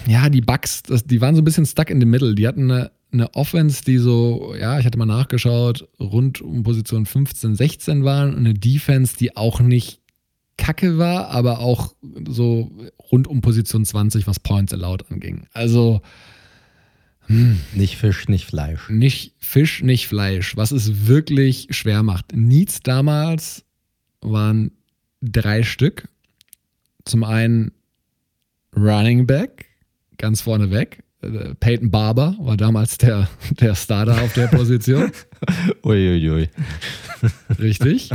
Ja, 0.07 0.29
die 0.29 0.41
Bugs, 0.41 0.81
das, 0.81 1.03
die 1.03 1.21
waren 1.21 1.35
so 1.35 1.43
ein 1.43 1.45
bisschen 1.45 1.67
stuck 1.67 1.91
in 1.91 1.99
the 1.99 2.05
middle. 2.07 2.33
Die 2.33 2.47
hatten 2.47 2.71
eine, 2.71 2.91
eine 3.11 3.35
Offense, 3.35 3.83
die 3.83 3.99
so, 3.99 4.55
ja, 4.59 4.79
ich 4.79 4.85
hatte 4.87 4.97
mal 4.97 5.05
nachgeschaut, 5.05 5.87
rund 5.99 6.41
um 6.41 6.63
Position 6.63 7.05
15, 7.05 7.55
16 7.55 8.03
waren 8.03 8.33
und 8.33 8.39
eine 8.39 8.55
Defense, 8.55 9.15
die 9.15 9.37
auch 9.37 9.59
nicht 9.59 10.01
kacke 10.57 10.97
war, 10.97 11.27
aber 11.29 11.59
auch 11.59 11.93
so 12.27 12.71
rund 13.11 13.27
um 13.27 13.41
Position 13.41 13.85
20, 13.85 14.25
was 14.25 14.39
Points 14.39 14.73
allowed 14.73 15.11
anging. 15.11 15.45
Also. 15.53 16.01
Hm, 17.27 17.59
nicht 17.75 17.97
Fisch, 17.97 18.27
nicht 18.27 18.45
Fleisch. 18.45 18.89
Nicht 18.89 19.35
Fisch, 19.37 19.83
nicht 19.83 20.07
Fleisch. 20.07 20.57
Was 20.57 20.71
es 20.71 21.05
wirklich 21.05 21.67
schwer 21.69 22.01
macht. 22.01 22.35
Needs 22.35 22.79
damals 22.79 23.65
waren 24.21 24.71
drei 25.21 25.61
Stück. 25.61 26.07
Zum 27.05 27.23
einen 27.23 27.71
Running 28.75 29.25
Back, 29.25 29.67
ganz 30.17 30.41
vorne 30.41 30.71
weg. 30.71 31.03
Äh, 31.21 31.55
Peyton 31.55 31.91
Barber 31.91 32.35
war 32.39 32.57
damals 32.57 32.97
der, 32.97 33.29
der 33.59 33.75
Starter 33.75 34.21
auf 34.21 34.33
der 34.33 34.47
Position. 34.47 35.11
Uiuiui. 35.83 36.29
Ui, 36.29 36.41
ui. 36.41 36.49
Richtig. 37.59 38.09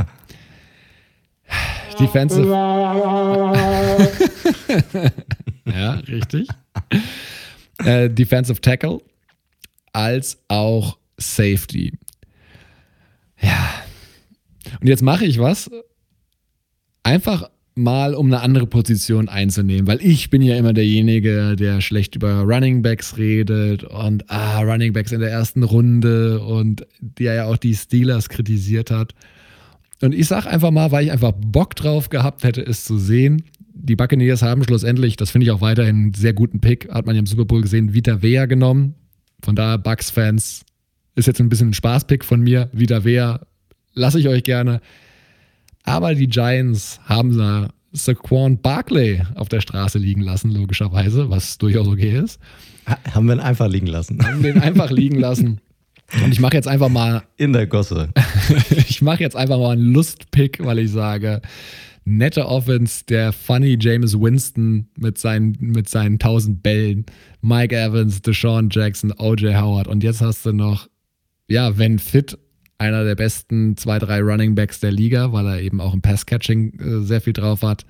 Defensive. 1.99 2.47
ja, 5.65 5.91
richtig. 6.07 6.47
Äh, 7.83 8.09
Defensive 8.09 8.61
Tackle 8.61 8.99
als 9.93 10.39
auch 10.47 10.97
Safety. 11.17 11.93
Ja. 13.39 13.83
Und 14.79 14.87
jetzt 14.87 15.03
mache 15.03 15.25
ich 15.25 15.39
was. 15.39 15.69
Einfach 17.03 17.49
mal, 17.75 18.13
um 18.15 18.27
eine 18.27 18.41
andere 18.41 18.67
Position 18.67 19.29
einzunehmen, 19.29 19.87
weil 19.87 20.01
ich 20.01 20.29
bin 20.29 20.41
ja 20.41 20.57
immer 20.57 20.73
derjenige, 20.73 21.55
der 21.55 21.81
schlecht 21.81 22.15
über 22.15 22.41
Running 22.41 22.81
Backs 22.81 23.17
redet 23.17 23.83
und 23.83 24.29
ah, 24.29 24.59
Running 24.61 24.93
Backs 24.93 25.11
in 25.11 25.21
der 25.21 25.31
ersten 25.31 25.63
Runde 25.63 26.41
und 26.41 26.85
der 26.99 27.33
ja 27.33 27.45
auch 27.45 27.57
die 27.57 27.75
Steelers 27.75 28.29
kritisiert 28.29 28.91
hat. 28.91 29.13
Und 30.01 30.13
ich 30.13 30.27
sage 30.27 30.49
einfach 30.49 30.71
mal, 30.71 30.91
weil 30.91 31.05
ich 31.05 31.11
einfach 31.11 31.31
Bock 31.31 31.75
drauf 31.75 32.09
gehabt 32.09 32.43
hätte, 32.43 32.61
es 32.61 32.83
zu 32.83 32.97
sehen. 32.97 33.43
Die 33.73 33.95
Buccaneers 33.95 34.41
haben 34.41 34.63
schlussendlich, 34.63 35.15
das 35.15 35.31
finde 35.31 35.45
ich 35.45 35.51
auch 35.51 35.61
weiterhin 35.61 35.95
einen 35.95 36.13
sehr 36.13 36.33
guten 36.33 36.59
Pick, 36.59 36.89
hat 36.91 37.05
man 37.05 37.15
ja 37.15 37.19
im 37.19 37.25
Super 37.25 37.45
Bowl 37.45 37.61
gesehen, 37.61 37.93
Vita 37.93 38.21
Vea 38.21 38.45
genommen. 38.45 38.95
Von 39.43 39.55
daher, 39.55 39.77
Bucks-Fans, 39.77 40.65
ist 41.15 41.27
jetzt 41.27 41.39
ein 41.39 41.49
bisschen 41.49 41.69
ein 41.69 41.73
Spaßpick 41.73 42.25
von 42.25 42.41
mir. 42.41 42.69
Vita 42.73 43.03
Vea 43.03 43.41
lasse 43.93 44.19
ich 44.19 44.27
euch 44.27 44.43
gerne. 44.43 44.81
Aber 45.83 46.15
die 46.15 46.27
Giants 46.27 46.99
haben 47.05 47.37
da 47.37 47.69
Saquon 47.93 48.61
Barkley 48.61 49.21
auf 49.35 49.49
der 49.49 49.61
Straße 49.61 49.97
liegen 49.97 50.21
lassen, 50.21 50.51
logischerweise, 50.51 51.29
was 51.29 51.57
durchaus 51.57 51.87
okay 51.87 52.17
ist. 52.17 52.39
Haben 53.13 53.27
wir 53.27 53.35
ihn 53.35 53.39
einfach 53.39 53.67
liegen 53.67 53.87
lassen. 53.87 54.25
Haben 54.25 54.43
wir 54.43 54.55
ihn 54.55 54.61
einfach 54.61 54.91
liegen 54.91 55.19
lassen. 55.19 55.59
Und 56.23 56.31
ich 56.31 56.39
mache 56.39 56.55
jetzt 56.55 56.67
einfach 56.67 56.89
mal. 56.89 57.23
In 57.37 57.53
der 57.53 57.67
Gosse. 57.67 58.09
ich 58.87 59.01
mache 59.01 59.21
jetzt 59.21 59.35
einfach 59.35 59.57
mal 59.57 59.71
einen 59.71 59.93
Lustpick, 59.93 60.63
weil 60.63 60.79
ich 60.79 60.91
sage, 60.91 61.41
nette 62.03 62.47
Offense, 62.47 63.03
der 63.07 63.31
funny 63.31 63.77
James 63.79 64.19
Winston 64.19 64.87
mit 64.97 65.17
seinen, 65.17 65.57
mit 65.59 65.87
seinen 65.87 66.13
1000 66.13 66.61
Bällen, 66.61 67.05
Mike 67.41 67.75
Evans, 67.75 68.21
Deshaun 68.21 68.69
Jackson, 68.71 69.13
OJ 69.17 69.55
Howard. 69.55 69.87
Und 69.87 70.03
jetzt 70.03 70.21
hast 70.21 70.45
du 70.45 70.51
noch, 70.51 70.87
ja, 71.47 71.77
wenn 71.77 71.99
fit, 71.99 72.37
einer 72.81 73.03
der 73.03 73.15
besten 73.15 73.77
zwei, 73.77 73.99
drei 73.99 74.21
Running 74.21 74.55
Backs 74.55 74.79
der 74.79 74.91
Liga, 74.91 75.31
weil 75.31 75.45
er 75.45 75.61
eben 75.61 75.79
auch 75.79 75.93
im 75.93 76.01
Pass-Catching 76.01 76.79
äh, 76.79 77.05
sehr 77.05 77.21
viel 77.21 77.33
drauf 77.33 77.61
hat. 77.61 77.85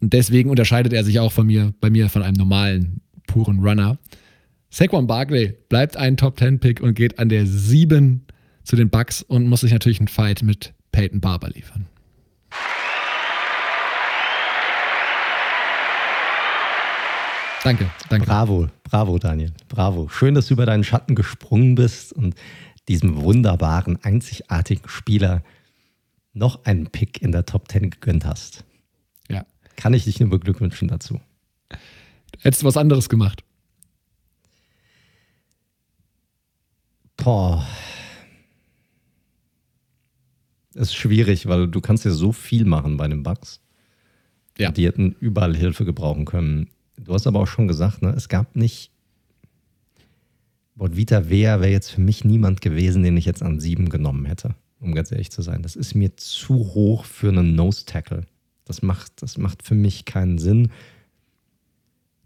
Und 0.00 0.14
deswegen 0.14 0.48
unterscheidet 0.48 0.94
er 0.94 1.04
sich 1.04 1.20
auch 1.20 1.30
von 1.30 1.46
mir, 1.46 1.74
bei 1.80 1.90
mir 1.90 2.08
von 2.08 2.22
einem 2.22 2.36
normalen, 2.36 3.02
puren 3.26 3.60
Runner. 3.60 3.98
Saquon 4.70 5.06
Barkley 5.06 5.54
bleibt 5.68 5.98
ein 5.98 6.16
Top 6.16 6.38
10 6.38 6.58
Pick 6.58 6.80
und 6.80 6.94
geht 6.94 7.18
an 7.18 7.28
der 7.28 7.46
7 7.46 8.26
zu 8.64 8.76
den 8.76 8.88
Bucks 8.88 9.22
und 9.22 9.46
muss 9.46 9.60
sich 9.60 9.72
natürlich 9.72 10.00
einen 10.00 10.08
Fight 10.08 10.42
mit 10.42 10.72
Peyton 10.90 11.20
Barber 11.20 11.50
liefern. 11.50 11.86
Danke, 17.62 17.90
danke. 18.08 18.26
Bravo, 18.26 18.68
bravo, 18.84 19.18
Daniel. 19.18 19.52
Bravo. 19.68 20.08
Schön, 20.08 20.34
dass 20.34 20.48
du 20.48 20.54
über 20.54 20.66
deinen 20.66 20.84
Schatten 20.84 21.14
gesprungen 21.14 21.74
bist 21.74 22.12
und 22.12 22.34
diesem 22.88 23.22
wunderbaren, 23.22 24.02
einzigartigen 24.02 24.88
Spieler 24.88 25.42
noch 26.32 26.64
einen 26.64 26.86
Pick 26.88 27.22
in 27.22 27.32
der 27.32 27.46
Top 27.46 27.70
10 27.70 27.90
gegönnt 27.90 28.24
hast. 28.24 28.64
Ja. 29.28 29.46
Kann 29.76 29.94
ich 29.94 30.04
dich 30.04 30.20
nur 30.20 30.30
beglückwünschen 30.30 30.88
dazu. 30.88 31.20
Hättest 32.40 32.62
du 32.62 32.66
was 32.66 32.76
anderes 32.76 33.08
gemacht? 33.08 33.42
Boah. 37.16 37.66
Das 40.74 40.88
ist 40.88 40.94
schwierig, 40.96 41.46
weil 41.46 41.68
du 41.68 41.80
kannst 41.80 42.04
ja 42.04 42.10
so 42.10 42.32
viel 42.32 42.64
machen 42.64 42.96
bei 42.96 43.06
den 43.06 43.22
Bugs. 43.22 43.60
Ja. 44.58 44.70
Die 44.72 44.86
hätten 44.86 45.16
überall 45.20 45.56
Hilfe 45.56 45.84
gebrauchen 45.84 46.24
können. 46.24 46.68
Du 46.96 47.14
hast 47.14 47.26
aber 47.26 47.40
auch 47.40 47.46
schon 47.46 47.68
gesagt, 47.68 48.02
ne, 48.02 48.10
es 48.10 48.28
gab 48.28 48.56
nicht. 48.56 48.90
Bot 50.74 50.96
Vita 50.96 51.28
Wea 51.28 51.60
wäre 51.60 51.70
jetzt 51.70 51.90
für 51.90 52.00
mich 52.00 52.24
niemand 52.24 52.60
gewesen, 52.60 53.02
den 53.02 53.16
ich 53.16 53.24
jetzt 53.24 53.42
an 53.42 53.60
sieben 53.60 53.88
genommen 53.88 54.24
hätte, 54.24 54.54
um 54.80 54.94
ganz 54.94 55.12
ehrlich 55.12 55.30
zu 55.30 55.42
sein. 55.42 55.62
Das 55.62 55.76
ist 55.76 55.94
mir 55.94 56.16
zu 56.16 56.54
hoch 56.54 57.04
für 57.04 57.28
einen 57.28 57.54
Nose-Tackle. 57.54 58.26
Das 58.64 58.82
macht, 58.82 59.22
das 59.22 59.38
macht 59.38 59.62
für 59.62 59.74
mich 59.74 60.04
keinen 60.04 60.38
Sinn. 60.38 60.70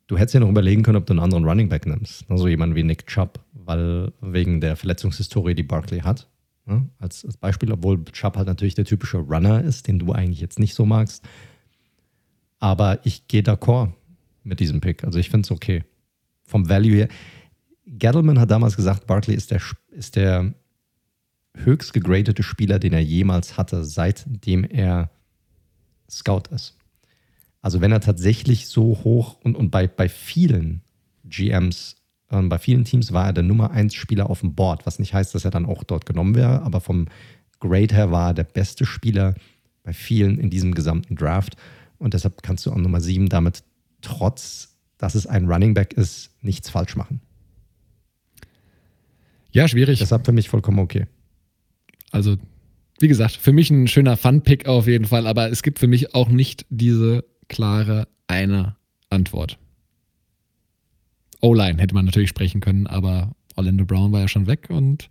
Du 0.07 0.17
hättest 0.17 0.35
ja 0.35 0.41
noch 0.41 0.49
überlegen 0.49 0.83
können, 0.83 0.97
ob 0.97 1.07
du 1.07 1.13
einen 1.13 1.21
anderen 1.21 1.45
Running 1.45 1.69
Back 1.69 1.87
nimmst. 1.87 2.25
Also 2.31 2.49
jemanden 2.49 2.77
wie 2.77 2.85
Nick 2.85 3.07
Chubb, 3.07 3.41
weil 3.53 4.13
wegen 4.23 4.61
der 4.61 4.77
Verletzungshistorie, 4.77 5.55
die 5.55 5.63
Barkley 5.63 6.01
hat. 6.01 6.29
Ne? 6.65 6.89
Als, 6.99 7.25
als 7.27 7.37
Beispiel, 7.37 7.71
obwohl 7.73 8.03
Chubb 8.07 8.37
halt 8.37 8.47
natürlich 8.47 8.75
der 8.75 8.87
typische 8.87 9.19
Runner 9.19 9.63
ist, 9.63 9.87
den 9.89 9.99
du 9.99 10.13
eigentlich 10.13 10.41
jetzt 10.41 10.59
nicht 10.59 10.75
so 10.75 10.87
magst. 10.87 11.25
Aber 12.59 13.01
ich 13.05 13.29
gehe 13.29 13.43
d'accord 13.43 13.93
mit 14.43 14.61
diesem 14.61 14.81
Pick. 14.81 15.05
Also 15.05 15.19
ich 15.19 15.29
finde 15.29 15.47
es 15.47 15.51
okay. 15.51 15.85
Vom 16.45 16.69
Value 16.69 16.97
her. 16.97 17.09
Gettleman 17.89 18.39
hat 18.39 18.51
damals 18.51 18.77
gesagt, 18.77 19.07
Barkley 19.07 19.35
ist 19.35 19.51
der, 19.51 19.63
ist 19.91 20.17
der 20.17 20.55
höchst 21.57 21.93
gegradete 21.93 22.43
Spieler, 22.43 22.79
den 22.79 22.93
er 22.93 23.03
jemals 23.03 23.57
hatte, 23.57 23.85
seitdem 23.85 24.65
er 24.65 25.11
Scout 26.11 26.45
ist. 26.51 26.77
Also 27.63 27.81
wenn 27.81 27.93
er 27.93 28.01
tatsächlich 28.01 28.69
so 28.69 29.01
hoch 29.05 29.37
und, 29.43 29.57
und 29.57 29.71
bei, 29.71 29.87
bei 29.87 30.09
vielen 30.09 30.83
GMs, 31.25 31.97
äh, 32.31 32.41
bei 32.43 32.59
vielen 32.59 32.85
Teams 32.85 33.13
war 33.13 33.27
er 33.27 33.33
der 33.33 33.43
Nummer 33.43 33.71
1 33.71 33.95
Spieler 33.95 34.31
auf 34.31 34.41
dem 34.41 34.55
Board, 34.55 34.87
was 34.87 34.99
nicht 34.99 35.15
heißt, 35.15 35.35
dass 35.35 35.45
er 35.45 35.51
dann 35.51 35.67
auch 35.67 35.83
dort 35.83 36.07
genommen 36.07 36.35
wäre, 36.35 36.63
aber 36.63 36.81
vom 36.81 37.09
Grade 37.61 37.95
her 37.95 38.13
war 38.13 38.31
er 38.31 38.35
der 38.35 38.45
beste 38.45 38.87
Spieler 38.87 39.35
bei 39.83 39.93
vielen 39.93 40.39
in 40.39 40.51
diesem 40.51 40.75
gesamten 40.75 41.17
Draft. 41.17 41.57
Und 41.99 42.15
deshalb 42.15 42.43
kannst 42.43 42.65
du 42.67 42.71
auch 42.71 42.77
Nummer 42.77 43.01
7 43.01 43.29
damit 43.29 43.65
trotz, 44.01 44.77
dass 44.99 45.15
es 45.15 45.27
ein 45.27 45.47
Running 45.47 45.75
Back 45.75 45.95
ist, 45.95 46.31
nichts 46.43 46.71
falsch 46.71 46.95
machen. 46.95 47.21
Ja, 49.51 49.69
schwierig. 49.69 49.99
Deshalb 49.99 50.27
für 50.27 50.33
mich 50.33 50.49
vollkommen 50.49 50.79
okay. 50.79 51.07
Also, 52.11 52.37
wie 53.01 53.09
gesagt, 53.09 53.37
für 53.37 53.53
mich 53.53 53.71
ein 53.71 53.89
schöner 53.89 54.17
Fun-Pick 54.17 54.67
auf 54.67 54.87
jeden 54.87 55.07
Fall, 55.07 55.27
aber 55.27 55.51
es 55.51 55.63
gibt 55.63 55.79
für 55.79 55.87
mich 55.87 56.15
auch 56.15 56.29
nicht 56.29 56.67
diese 56.69 57.25
klare 57.49 58.09
eine 58.27 58.77
Antwort. 59.11 59.59
O-Line 61.41 61.81
hätte 61.81 61.95
man 61.95 62.05
natürlich 62.05 62.31
sprechen 62.31 62.61
können, 62.61 62.87
aber 62.87 63.33
Orlando 63.57 63.85
Brown 63.85 64.13
war 64.13 64.21
ja 64.21 64.29
schon 64.29 64.47
weg 64.47 64.67
und 64.71 65.09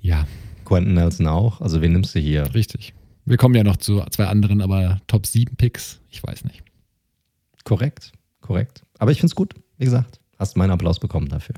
ja. 0.00 0.26
Quentin 0.64 0.94
Nelson 0.94 1.26
auch. 1.26 1.60
Also, 1.60 1.80
wen 1.80 1.92
nimmst 1.92 2.14
du 2.14 2.20
hier? 2.20 2.54
Richtig. 2.54 2.94
Wir 3.24 3.36
kommen 3.36 3.54
ja 3.54 3.64
noch 3.64 3.76
zu 3.76 4.02
zwei 4.10 4.26
anderen, 4.26 4.62
aber 4.62 5.00
Top 5.06 5.26
7 5.26 5.56
Picks, 5.56 6.00
ich 6.08 6.22
weiß 6.22 6.44
nicht. 6.44 6.62
Korrekt, 7.64 8.12
korrekt. 8.40 8.82
Aber 8.98 9.10
ich 9.10 9.18
finde 9.18 9.32
es 9.32 9.34
gut. 9.34 9.54
Wie 9.76 9.84
gesagt, 9.84 10.20
hast 10.38 10.56
meinen 10.56 10.70
Applaus 10.70 10.98
bekommen 10.98 11.28
dafür. 11.28 11.56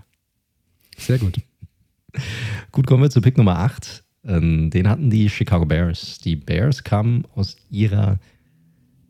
Sehr 0.97 1.19
gut. 1.19 1.39
gut, 2.73 2.87
kommen 2.87 3.03
wir 3.03 3.11
zu 3.11 3.21
Pick 3.21 3.37
Nummer 3.37 3.59
8. 3.59 4.05
Ähm, 4.25 4.71
den 4.71 4.89
hatten 4.89 5.11
die 5.11 5.29
Chicago 5.31 5.65
Bears. 5.65 6.19
Die 6.19 6.37
Bears 6.37 6.85
kamen 6.85 7.25
aus 7.35 7.57
ihrer 7.71 8.19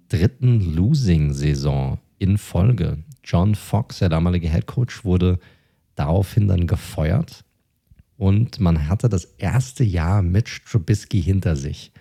dritten 0.08 0.74
Losing-Saison 0.74 1.98
in 2.18 2.38
Folge. 2.38 2.98
John 3.24 3.54
Fox, 3.54 3.98
der 3.98 4.08
damalige 4.08 4.48
Head 4.48 4.66
Coach, 4.66 5.04
wurde 5.04 5.38
daraufhin 5.94 6.48
dann 6.48 6.66
gefeuert. 6.66 7.44
Und 8.16 8.60
man 8.60 8.88
hatte 8.88 9.08
das 9.08 9.24
erste 9.24 9.84
Jahr 9.84 10.22
Mitch 10.22 10.60
Trubisky 10.66 11.22
hinter 11.22 11.56
sich. 11.56 11.92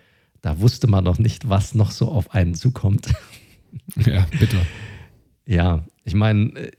Da 0.41 0.59
wusste 0.59 0.87
man 0.87 1.03
noch 1.03 1.19
nicht, 1.19 1.49
was 1.49 1.75
noch 1.75 1.91
so 1.91 2.09
auf 2.09 2.33
einen 2.33 2.55
zukommt. 2.55 3.13
Ja, 3.97 4.25
bitte. 4.39 4.57
Ja, 5.45 5.85
ich 6.03 6.15
meine, 6.15 6.71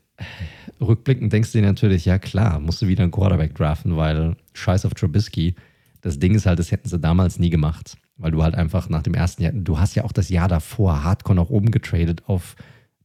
rückblickend 0.81 1.33
denkst 1.33 1.53
du 1.53 1.59
dir 1.59 1.67
natürlich, 1.67 2.05
ja 2.05 2.19
klar, 2.19 2.61
musst 2.61 2.83
du 2.83 2.89
wieder 2.89 3.03
einen 3.03 3.13
Quarterback 3.13 3.55
draften, 3.55 3.97
weil 3.97 4.37
scheiß 4.55 4.85
auf 4.87 4.95
Trubisky. 4.95 5.55
Das 6.01 6.19
Ding 6.19 6.35
ist 6.35 6.47
halt, 6.47 6.59
das 6.59 6.71
hätten 6.73 6.89
sie 6.89 6.99
damals 6.99 7.39
nie 7.39 7.51
gemacht, 7.51 7.97
weil 8.17 8.31
du 8.31 8.43
halt 8.43 8.55
einfach 8.55 8.89
nach 8.89 9.03
dem 9.03 9.15
ersten 9.15 9.43
Jahr, 9.43 9.53
du 9.53 9.79
hast 9.79 9.95
ja 9.95 10.05
auch 10.05 10.13
das 10.13 10.29
Jahr 10.29 10.49
davor 10.49 11.05
hardcore 11.05 11.37
nach 11.37 11.51
oben 11.51 11.71
getradet 11.71 12.23
auf 12.27 12.57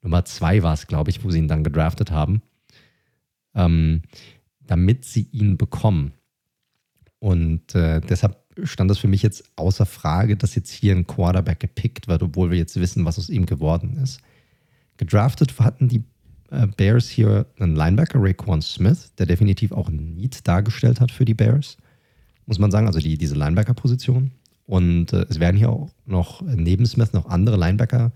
Nummer 0.06 0.24
zwei 0.24 0.62
war 0.62 0.74
es, 0.74 0.86
glaube 0.86 1.10
ich, 1.10 1.24
wo 1.24 1.32
sie 1.32 1.40
ihn 1.40 1.48
dann 1.48 1.64
gedraftet 1.64 2.12
haben, 2.12 2.44
ähm, 3.56 4.04
damit 4.62 5.04
sie 5.04 5.28
ihn 5.32 5.58
bekommen. 5.58 6.14
Und 7.18 7.74
äh, 7.74 8.02
deshalb 8.02 8.38
stand 8.64 8.92
das 8.92 9.00
für 9.00 9.08
mich 9.08 9.24
jetzt 9.24 9.52
außer 9.56 9.88
Frage, 9.88 10.38
dass 10.38 10.54
jetzt 10.54 10.70
hier 10.70 10.96
ein 10.96 11.08
Quarterback 11.08 11.60
gepickt 11.60 12.08
wird, 12.08 12.22
obwohl 12.22 12.52
wir 12.52 12.58
jetzt 12.60 12.80
wissen, 12.80 13.04
was 13.04 13.18
aus 13.18 13.30
ihm 13.30 13.48
geworden 13.48 13.98
ist. 13.98 14.22
Gedraftet 14.98 15.60
hatten 15.60 15.88
die 15.88 16.04
Bears 16.78 17.10
hier 17.10 17.46
einen 17.60 17.76
Linebacker, 17.76 18.20
Raekwon 18.22 18.62
Smith, 18.62 19.12
der 19.18 19.26
definitiv 19.26 19.72
auch 19.72 19.90
ein 19.90 20.16
Need 20.16 20.48
dargestellt 20.48 21.02
hat 21.02 21.12
für 21.12 21.26
die 21.26 21.34
Bears, 21.34 21.78
muss 22.46 22.60
man 22.60 22.72
sagen, 22.72 22.88
also 22.88 23.00
die, 23.00 23.18
diese 23.18 23.36
Linebacker-Position. 23.36 24.32
Und 24.68 25.14
äh, 25.14 25.26
es 25.30 25.40
werden 25.40 25.58
hier 25.58 25.70
auch 25.70 25.92
noch 26.06 26.42
neben 26.42 26.86
Smith 26.86 27.14
noch 27.14 27.28
andere 27.28 27.58
Linebacker 27.58 28.12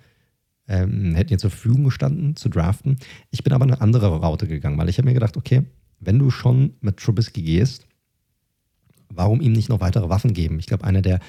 ähm, 0.70 1.16
hätten 1.16 1.30
hier 1.30 1.38
zur 1.40 1.50
Verfügung 1.50 1.84
gestanden 1.84 2.36
zu 2.36 2.48
draften. 2.48 2.98
Ich 3.32 3.44
bin 3.44 3.54
aber 3.54 3.64
eine 3.64 3.82
andere 3.82 4.16
Route 4.16 4.48
gegangen, 4.48 4.78
weil 4.78 4.88
ich 4.88 4.98
habe 4.98 5.08
mir 5.08 5.14
gedacht, 5.14 5.36
okay, 5.36 5.64
wenn 6.00 6.20
du 6.20 6.30
schon 6.30 6.76
mit 6.82 6.98
Trubisky 6.98 7.42
gehst, 7.42 7.88
warum 9.10 9.42
ihm 9.42 9.52
nicht 9.52 9.70
noch 9.70 9.82
weitere 9.82 10.10
Waffen 10.10 10.34
geben? 10.34 10.60
Ich 10.60 10.68
glaube, 10.68 10.86
eine 10.86 11.02
der, 11.02 11.20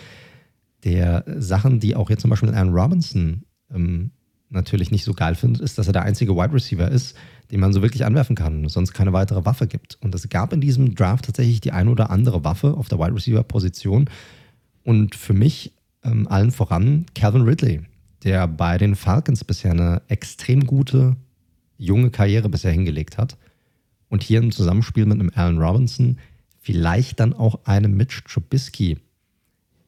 der 0.84 1.24
Sachen, 1.38 1.80
die 1.80 1.96
auch 1.96 2.10
jetzt 2.10 2.20
zum 2.20 2.30
Beispiel 2.30 2.54
Aaron 2.54 2.74
Robinson 2.74 3.42
ähm, 3.74 4.10
natürlich 4.50 4.90
nicht 4.90 5.04
so 5.04 5.14
geil 5.14 5.34
findet, 5.34 5.62
ist, 5.62 5.78
dass 5.78 5.86
er 5.86 5.92
der 5.92 6.02
einzige 6.02 6.36
Wide 6.36 6.52
Receiver 6.52 6.88
ist, 6.88 7.16
den 7.50 7.60
man 7.60 7.72
so 7.72 7.82
wirklich 7.82 8.04
anwerfen 8.04 8.36
kann 8.36 8.62
und 8.62 8.68
sonst 8.68 8.92
keine 8.92 9.12
weitere 9.12 9.44
Waffe 9.44 9.66
gibt. 9.66 9.98
Und 10.00 10.14
es 10.14 10.28
gab 10.28 10.52
in 10.52 10.60
diesem 10.60 10.94
Draft 10.94 11.24
tatsächlich 11.24 11.60
die 11.60 11.72
eine 11.72 11.90
oder 11.90 12.10
andere 12.10 12.44
Waffe 12.44 12.74
auf 12.74 12.88
der 12.88 12.98
Wide 12.98 13.14
Receiver 13.14 13.42
Position. 13.42 14.10
Und 14.84 15.14
für 15.14 15.32
mich 15.32 15.72
ähm, 16.04 16.28
allen 16.28 16.50
voran 16.50 17.06
Calvin 17.14 17.42
Ridley, 17.42 17.82
der 18.24 18.46
bei 18.48 18.76
den 18.76 18.96
Falcons 18.96 19.44
bisher 19.44 19.72
eine 19.72 20.02
extrem 20.08 20.66
gute 20.66 21.16
junge 21.78 22.10
Karriere 22.10 22.48
bisher 22.48 22.72
hingelegt 22.72 23.18
hat. 23.18 23.36
Und 24.08 24.22
hier 24.22 24.40
im 24.40 24.50
Zusammenspiel 24.50 25.06
mit 25.06 25.20
einem 25.20 25.30
Allen 25.34 25.58
Robinson 25.58 26.18
vielleicht 26.58 27.20
dann 27.20 27.32
auch 27.32 27.64
einem 27.64 27.96
Mitch 27.96 28.22
Trubisky 28.28 28.98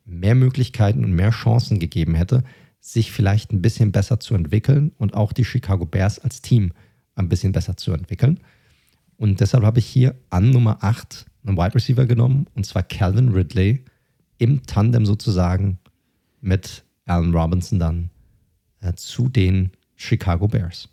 mehr 0.05 0.35
Möglichkeiten 0.35 1.05
und 1.05 1.13
mehr 1.13 1.31
Chancen 1.31 1.79
gegeben 1.79 2.15
hätte, 2.15 2.45
sich 2.83 3.13
vielleicht 3.13 3.53
ein 3.53 3.63
bisschen 3.63 3.93
besser 3.93 4.19
zu 4.19 4.35
entwickeln 4.35 4.93
und 4.99 5.15
auch 5.15 5.33
die 5.33 5.45
Chicago 5.45 5.87
Bears 5.87 6.19
als 6.19 6.43
Team 6.43 6.73
ein 7.15 7.29
bisschen 7.29 7.53
besser 7.53 7.77
zu 7.77 7.93
entwickeln. 7.93 8.41
Und 9.17 9.41
deshalb 9.41 9.63
habe 9.63 9.79
ich 9.79 9.87
hier 9.87 10.17
an 10.31 10.51
Nummer 10.51 10.83
8 10.83 11.25
einen 11.47 11.57
Wide 11.57 11.77
Receiver 11.77 12.07
genommen, 12.07 12.47
und 12.55 12.67
zwar 12.67 12.83
Calvin 12.83 13.31
Ridley 13.31 13.85
im 14.39 14.67
Tandem 14.67 15.07
sozusagen 15.07 15.79
mit 16.41 16.83
Allen 17.07 17.33
Robinson 17.33 17.79
dann 17.79 18.11
äh, 18.81 18.93
zu 18.95 19.29
den 19.29 19.71
Chicago 19.95 20.49
Bears. 20.49 20.89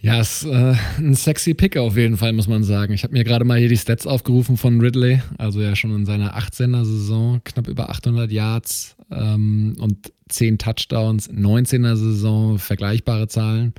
Ja, 0.00 0.20
ist 0.20 0.44
äh, 0.44 0.74
ein 0.98 1.14
sexy 1.14 1.52
Pick 1.54 1.76
auf 1.76 1.96
jeden 1.96 2.16
Fall, 2.16 2.32
muss 2.32 2.46
man 2.46 2.62
sagen. 2.64 2.94
Ich 2.94 3.02
habe 3.02 3.12
mir 3.12 3.24
gerade 3.24 3.44
mal 3.44 3.58
hier 3.58 3.68
die 3.68 3.76
Stats 3.76 4.06
aufgerufen 4.06 4.56
von 4.56 4.80
Ridley. 4.80 5.20
Also 5.36 5.60
ja 5.60 5.74
schon 5.74 5.94
in 5.94 6.06
seiner 6.06 6.38
18er 6.38 6.84
Saison 6.84 7.42
knapp 7.44 7.66
über 7.68 7.90
800 7.90 8.30
Yards 8.30 8.96
ähm, 9.10 9.76
und 9.78 10.12
10 10.28 10.58
Touchdowns. 10.58 11.30
19er 11.30 11.96
Saison 11.96 12.58
vergleichbare 12.58 13.28
Zahlen. 13.28 13.74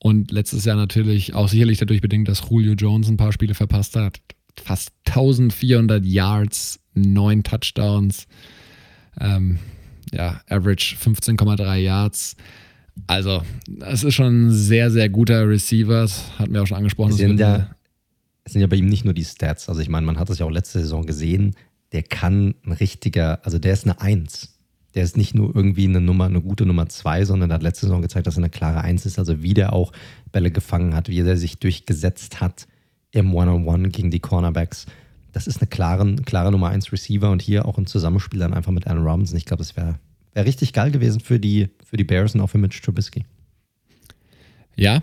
Und 0.00 0.30
letztes 0.30 0.64
Jahr 0.64 0.76
natürlich 0.76 1.34
auch 1.34 1.48
sicherlich 1.48 1.78
dadurch 1.78 2.00
bedingt, 2.00 2.28
dass 2.28 2.48
Julio 2.48 2.74
Jones 2.74 3.08
ein 3.08 3.16
paar 3.16 3.32
Spiele 3.32 3.54
verpasst 3.54 3.96
hat. 3.96 4.20
Fast 4.62 4.90
1400 5.06 6.04
Yards, 6.04 6.80
9 6.94 7.42
Touchdowns. 7.42 8.26
Ähm, 9.20 9.58
ja, 10.12 10.40
Average 10.48 10.96
15,3 10.96 11.76
Yards. 11.76 12.36
Also, 13.06 13.42
es 13.80 14.02
ist 14.04 14.14
schon 14.14 14.46
ein 14.46 14.50
sehr, 14.52 14.90
sehr 14.90 15.08
guter 15.08 15.48
Receiver. 15.48 16.02
Das 16.02 16.38
hatten 16.38 16.52
wir 16.52 16.62
auch 16.62 16.66
schon 16.66 16.78
angesprochen. 16.78 17.12
Es 17.12 17.18
sind, 17.18 17.38
ja, 17.38 17.70
es 18.44 18.52
sind 18.52 18.60
ja 18.60 18.66
bei 18.66 18.76
ihm 18.76 18.88
nicht 18.88 19.04
nur 19.04 19.14
die 19.14 19.24
Stats. 19.24 19.68
Also, 19.68 19.80
ich 19.80 19.88
meine, 19.88 20.06
man 20.06 20.18
hat 20.18 20.30
das 20.30 20.38
ja 20.38 20.46
auch 20.46 20.50
letzte 20.50 20.80
Saison 20.80 21.06
gesehen. 21.06 21.54
der 21.92 22.02
kann 22.02 22.54
ein 22.64 22.72
richtiger, 22.72 23.44
also 23.44 23.58
der 23.58 23.72
ist 23.72 23.84
eine 23.84 24.00
Eins. 24.00 24.57
Der 24.98 25.04
ist 25.04 25.16
nicht 25.16 25.32
nur 25.32 25.54
irgendwie 25.54 25.84
eine 25.84 26.00
Nummer, 26.00 26.24
eine 26.24 26.40
gute 26.40 26.66
Nummer 26.66 26.88
zwei, 26.88 27.24
sondern 27.24 27.52
hat 27.52 27.62
letzte 27.62 27.86
Saison 27.86 28.02
gezeigt, 28.02 28.26
dass 28.26 28.34
er 28.34 28.38
eine 28.38 28.50
klare 28.50 28.80
Eins 28.80 29.06
ist. 29.06 29.16
Also 29.16 29.44
wie 29.44 29.54
der 29.54 29.72
auch 29.72 29.92
Bälle 30.32 30.50
gefangen 30.50 30.92
hat, 30.92 31.08
wie 31.08 31.20
er 31.20 31.36
sich 31.36 31.60
durchgesetzt 31.60 32.40
hat 32.40 32.66
im 33.12 33.32
One-on-One 33.32 33.84
-on 33.84 33.86
-One 33.86 33.90
gegen 33.92 34.10
die 34.10 34.18
Cornerbacks. 34.18 34.86
Das 35.30 35.46
ist 35.46 35.60
eine 35.60 35.68
klare, 35.68 36.16
klare 36.16 36.50
Nummer 36.50 36.70
eins 36.70 36.90
Receiver 36.90 37.30
und 37.30 37.42
hier 37.42 37.64
auch 37.66 37.78
ein 37.78 37.86
Zusammenspiel 37.86 38.40
dann 38.40 38.52
einfach 38.52 38.72
mit 38.72 38.88
Allen 38.88 39.04
Robinson. 39.04 39.36
Ich 39.36 39.44
glaube, 39.44 39.60
das 39.60 39.76
wäre 39.76 40.00
wär 40.34 40.44
richtig 40.44 40.72
geil 40.72 40.90
gewesen 40.90 41.20
für 41.20 41.38
die, 41.38 41.68
für 41.84 41.96
die 41.96 42.02
Bears 42.02 42.34
und 42.34 42.40
auch 42.40 42.48
für 42.48 42.58
Mitch 42.58 42.82
Trubisky. 42.82 43.24
Ja, 44.74 45.00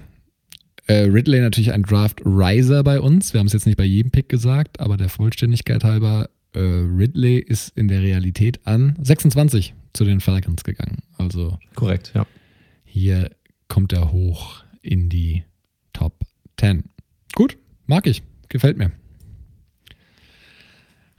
äh, 0.88 1.04
Ridley 1.04 1.40
natürlich 1.40 1.72
ein 1.72 1.84
Draft-Riser 1.84 2.84
bei 2.84 3.00
uns. 3.00 3.34
Wir 3.34 3.40
haben 3.40 3.48
es 3.48 3.54
jetzt 3.54 3.66
nicht 3.66 3.78
bei 3.78 3.86
jedem 3.86 4.12
Pick 4.12 4.28
gesagt, 4.28 4.80
aber 4.82 4.98
der 4.98 5.08
Vollständigkeit 5.08 5.86
halber, 5.86 6.30
äh, 6.56 6.60
Ridley 6.60 7.40
ist 7.40 7.70
in 7.78 7.88
der 7.88 8.02
Realität 8.02 8.66
an 8.66 8.96
26 9.02 9.74
zu 9.94 10.06
den 10.06 10.20
Falcons 10.20 10.64
gegangen. 10.64 11.00
Also 11.18 11.58
korrekt, 11.76 12.12
ja. 12.16 12.26
Hier 12.84 13.32
kommt 13.68 13.94
er 13.94 14.12
hoch 14.12 14.64
in 14.82 15.10
die 15.10 15.44
Top 15.94 16.24
10. 16.60 16.84
Gut, 17.34 17.58
mag 17.86 18.08
ich, 18.08 18.24
gefällt 18.50 18.78
mir. 18.78 18.92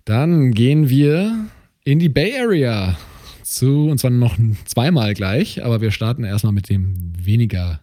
Dann 0.05 0.53
gehen 0.53 0.89
wir 0.89 1.47
in 1.84 1.99
die 1.99 2.09
Bay 2.09 2.39
Area 2.39 2.97
zu, 3.43 3.89
und 3.89 3.99
zwar 3.99 4.11
noch 4.11 4.37
zweimal 4.64 5.14
gleich, 5.14 5.64
aber 5.64 5.80
wir 5.80 5.91
starten 5.91 6.24
erstmal 6.24 6.53
mit 6.53 6.68
dem 6.68 7.12
weniger 7.18 7.80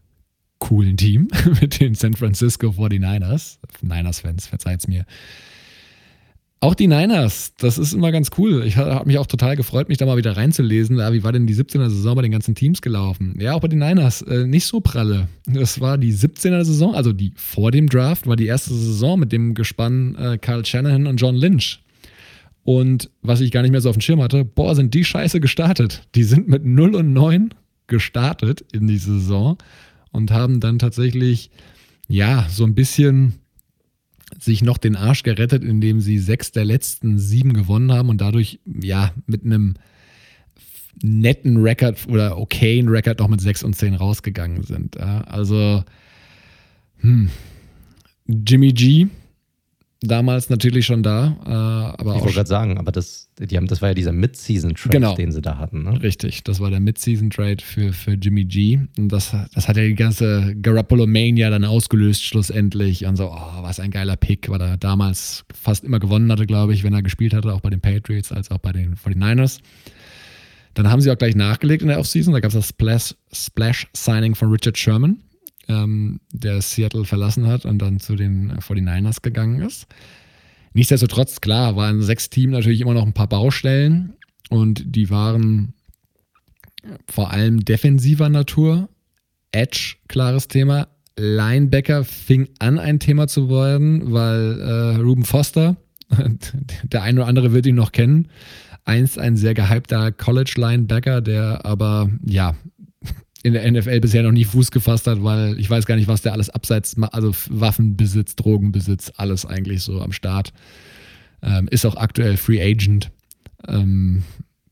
coolen 0.60 0.98
Team, 0.98 1.28
mit 1.62 1.80
den 1.80 1.96
San 1.96 2.14
Francisco 2.14 2.68
49ers. 2.68 3.58
Niners-Fans, 3.82 4.48
verzeiht's 4.48 4.88
mir. 4.88 5.06
Auch 6.64 6.76
die 6.76 6.88
Niners, 6.88 7.52
das 7.58 7.78
ist 7.78 7.92
immer 7.92 8.14
ganz 8.14 8.30
cool. 8.38 8.64
Ich 8.66 8.78
habe 8.78 9.06
mich 9.06 9.18
auch 9.18 9.28
total 9.28 9.58
gefreut, 9.58 9.90
mich 9.90 9.98
da 9.98 10.06
mal 10.06 10.16
wieder 10.16 10.38
reinzulesen. 10.38 10.98
Ja, 10.98 11.12
wie 11.12 11.22
war 11.22 11.34
denn 11.34 11.46
die 11.46 11.56
17er 11.56 11.90
Saison 11.90 12.16
bei 12.16 12.22
den 12.22 12.32
ganzen 12.32 12.56
Teams 12.56 12.82
gelaufen? 12.82 13.36
Ja, 13.38 13.56
auch 13.56 13.60
bei 13.60 13.68
den 13.68 13.80
Niners 13.80 14.22
äh, 14.22 14.48
nicht 14.48 14.66
so 14.66 14.80
pralle. 14.80 15.28
Das 15.46 15.82
war 15.82 15.98
die 15.98 16.14
17er 16.14 16.64
Saison, 16.64 16.96
also 16.96 17.12
die 17.12 17.34
vor 17.36 17.72
dem 17.72 17.90
Draft, 17.90 18.28
war 18.28 18.38
die 18.38 18.46
erste 18.46 18.74
Saison 18.74 19.20
mit 19.20 19.34
dem 19.34 19.56
Gespann 19.56 20.16
äh, 20.16 20.38
Carl 20.38 20.66
Shanahan 20.66 21.06
und 21.06 21.18
John 21.18 21.36
Lynch. 21.36 21.84
Und 22.64 23.10
was 23.22 23.42
ich 23.42 23.52
gar 23.52 23.62
nicht 23.62 23.72
mehr 23.72 23.82
so 23.82 23.90
auf 23.90 23.98
dem 23.98 24.02
Schirm 24.02 24.22
hatte, 24.22 24.46
boah, 24.46 24.74
sind 24.74 24.94
die 24.94 25.04
scheiße 25.04 25.42
gestartet. 25.42 26.08
Die 26.16 26.24
sind 26.24 26.48
mit 26.48 26.64
0 26.64 26.96
und 26.96 27.12
9 27.12 27.54
gestartet 27.88 28.64
in 28.72 28.88
die 28.88 29.00
Saison 29.00 29.58
und 30.14 30.32
haben 30.32 30.62
dann 30.62 30.80
tatsächlich, 30.80 31.52
ja, 32.08 32.48
so 32.50 32.64
ein 32.64 32.74
bisschen 32.74 33.34
sich 34.40 34.64
noch 34.64 34.78
den 34.78 34.96
Arsch 34.96 35.24
gerettet, 35.24 35.64
indem 35.64 36.02
sie 36.02 36.20
sechs 36.20 36.52
der 36.52 36.66
letzten 36.66 37.20
sieben 37.20 37.54
gewonnen 37.54 37.92
haben 37.92 38.10
und 38.10 38.22
dadurch, 38.22 38.60
ja, 38.66 39.14
mit 39.28 39.46
einem 39.46 39.76
netten 41.02 41.58
Rekord 41.58 42.08
oder 42.08 42.38
okayen 42.38 42.88
Rekord 42.88 43.20
noch 43.20 43.28
mit 43.28 43.42
6 43.42 43.64
und 43.64 43.76
10 43.76 43.96
rausgegangen 43.96 44.64
sind. 44.64 45.00
Also, 45.00 45.84
hm. 47.00 47.30
Jimmy 48.28 48.72
G 48.72 49.08
damals 50.04 50.50
natürlich 50.50 50.86
schon 50.86 51.02
da. 51.04 51.38
Äh, 51.46 52.02
aber 52.02 52.16
ich 52.16 52.22
wollte 52.22 52.36
gerade 52.36 52.50
sagen, 52.50 52.78
aber 52.78 52.92
das, 52.92 53.30
die 53.40 53.58
haben, 53.58 53.68
das 53.68 53.82
war 53.82 53.90
ja 53.90 53.96
dieser 53.96 54.12
Mid-Season-Trade, 54.12 54.90
genau. 54.90 55.16
den 55.16 55.32
sie 55.32 55.42
da 55.42 55.58
hatten. 55.58 55.84
Ne? 55.84 56.02
Richtig, 56.04 56.44
das 56.44 56.60
war 56.60 56.70
der 56.70 56.80
Mid-Season-Trade 56.80 57.64
für, 57.64 57.94
für 57.94 58.14
Jimmy 58.14 58.46
G. 58.46 58.80
Und 58.98 59.10
das, 59.10 59.36
das 59.54 59.68
hat 59.68 59.78
ja 59.78 59.84
die 59.84 59.96
ganze 59.96 60.56
Garoppolo-Mania 60.62 61.50
dann 61.50 61.66
ausgelöst 61.66 62.24
schlussendlich. 62.24 63.06
Und 63.06 63.16
so, 63.16 63.32
oh, 63.32 63.64
was 63.64 63.80
ein 63.80 63.92
geiler 63.92 64.18
Pick, 64.18 64.50
weil 64.50 64.62
er 64.62 64.78
damals 64.78 65.46
fast 65.54 65.84
immer 65.84 66.00
gewonnen 66.00 66.32
hatte, 66.32 66.46
glaube 66.46 66.74
ich, 66.74 66.84
wenn 66.84 66.94
er 66.94 67.02
gespielt 67.02 67.34
hatte, 67.34 67.54
auch 67.54 67.62
bei 67.62 67.70
den 67.70 67.82
Patriots 67.82 68.32
als 68.32 68.52
auch 68.52 68.60
bei 68.60 68.72
den 68.72 68.96
49ers. 68.96 69.60
Dann 70.74 70.90
haben 70.90 71.02
sie 71.02 71.12
auch 71.12 71.18
gleich 71.18 71.36
nachgelegt 71.36 71.82
in 71.82 71.88
der 71.88 72.00
Offseason. 72.00 72.34
Da 72.34 72.40
gab 72.40 72.54
es 72.54 72.74
das 72.74 73.48
Splash-Signing 73.48 74.36
von 74.36 74.50
Richard 74.52 74.78
Sherman 74.78 75.20
ähm, 75.68 76.20
der 76.32 76.62
Seattle 76.62 77.06
verlassen 77.06 77.48
hat 77.48 77.66
und 77.66 77.80
dann 77.80 78.00
zu 78.00 78.16
den 78.16 78.52
49ers 78.54 79.22
gegangen 79.22 79.62
ist. 79.62 79.88
Nichtsdestotrotz, 80.74 81.42
klar, 81.42 81.76
waren 81.76 82.02
sechs 82.02 82.30
Teams 82.30 82.52
natürlich 82.52 82.82
immer 82.82 82.94
noch 82.94 83.06
ein 83.06 83.14
paar 83.14 83.28
Baustellen 83.28 84.14
und 84.50 84.96
die 84.96 85.10
waren 85.10 85.74
vor 87.10 87.32
allem 87.32 87.64
defensiver 87.64 88.30
Natur. 88.30 88.90
Edge, 89.52 89.96
klares 90.08 90.48
Thema. 90.48 90.88
Linebacker 91.18 92.04
fing 92.04 92.50
an, 92.60 92.80
ein 92.80 93.00
Thema 93.00 93.28
zu 93.28 93.50
werden, 93.50 94.12
weil 94.12 94.60
äh, 94.60 94.96
Ruben 95.02 95.26
Foster, 95.26 95.78
der 96.84 97.04
eine 97.04 97.22
oder 97.22 97.30
andere 97.30 97.54
wird 97.54 97.68
ihn 97.68 97.76
noch 97.76 97.92
kennen, 97.92 98.30
einst 98.84 99.20
ein 99.20 99.38
sehr 99.38 99.54
gehypter 99.54 100.12
College-Linebacker, 100.12 101.22
der 101.22 101.66
aber 101.66 102.10
ja 102.26 102.56
in 103.44 103.54
der 103.54 103.70
NFL 103.70 104.00
bisher 104.00 104.24
noch 104.24 104.32
nie 104.32 104.46
Fuß 104.46 104.72
gefasst 104.72 105.06
hat, 105.06 105.22
weil 105.22 105.60
ich 105.60 105.70
weiß 105.70 105.86
gar 105.86 105.96
nicht, 105.96 106.08
was 106.08 106.22
der 106.22 106.32
alles 106.32 106.50
abseits, 106.50 106.96
also 107.12 107.36
Waffenbesitz, 107.50 108.36
Drogenbesitz, 108.38 109.12
alles 109.18 109.46
eigentlich 109.46 109.84
so 109.84 110.02
am 110.02 110.14
Start. 110.14 110.54
Ähm, 111.42 111.68
ist 111.70 111.86
auch 111.86 111.98
aktuell 111.98 112.38
Free 112.38 112.62
Agent. 112.62 113.12
Ähm, 113.68 114.24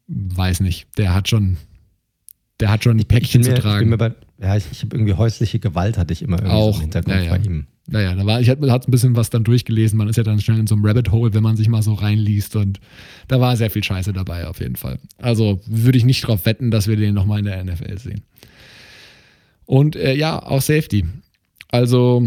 weiß 0.08 0.62
nicht. 0.62 0.88
Der 0.98 1.14
hat 1.14 1.28
schon, 1.28 1.58
der 2.62 2.72
hat 2.72 2.86
schon 2.86 2.98
ein 2.98 3.06
Päckchen 3.06 3.44
zu 3.44 3.54
tragen. 3.54 3.96
Bei, 3.98 4.14
ja, 4.42 4.56
ich, 4.56 4.64
ich 4.72 4.82
habe 4.84 4.96
irgendwie 4.96 5.14
häusliche 5.14 5.60
Gewalt 5.60 5.98
hatte 5.98 6.14
ich 6.14 6.22
immer 6.22 6.38
irgendwie 6.38 6.54
auch, 6.54 6.76
so 6.76 6.78
im 6.78 6.82
Hintergrund 6.84 7.16
ja, 7.18 7.24
ja. 7.24 7.38
bei 7.38 7.44
ihm. 7.44 7.68
Naja, 7.88 8.16
da 8.16 8.26
war, 8.26 8.40
ich 8.40 8.50
hatte 8.50 8.72
hat 8.72 8.88
ein 8.88 8.92
bisschen 8.92 9.18
was 9.18 9.30
dann 9.30 9.44
durchgelesen. 9.44 9.98
Man 9.98 10.08
ist 10.08 10.16
ja 10.16 10.24
dann 10.24 10.40
schnell 10.40 10.60
in 10.60 10.68
so 10.68 10.76
einem 10.76 10.86
Rabbit 10.86 11.12
Hole, 11.12 11.34
wenn 11.34 11.44
man 11.44 11.58
sich 11.58 11.68
mal 11.68 11.82
so 11.82 11.94
reinliest. 11.94 12.56
Und 12.56 12.80
da 13.28 13.42
war 13.42 13.58
sehr 13.58 13.70
viel 13.70 13.84
Scheiße 13.84 14.14
dabei, 14.14 14.48
auf 14.48 14.62
jeden 14.62 14.78
Fall. 14.78 14.98
Also 15.18 15.60
würde 15.66 15.98
ich 15.98 16.06
nicht 16.06 16.24
darauf 16.24 16.46
wetten, 16.46 16.72
dass 16.72 16.88
wir 16.88 16.96
den 16.96 17.14
nochmal 17.14 17.40
in 17.40 17.46
der 17.46 17.62
NFL 17.66 17.98
sehen. 17.98 18.22
Und 19.66 19.96
äh, 19.96 20.16
ja, 20.16 20.42
auch 20.42 20.62
Safety. 20.62 21.06
Also 21.70 22.20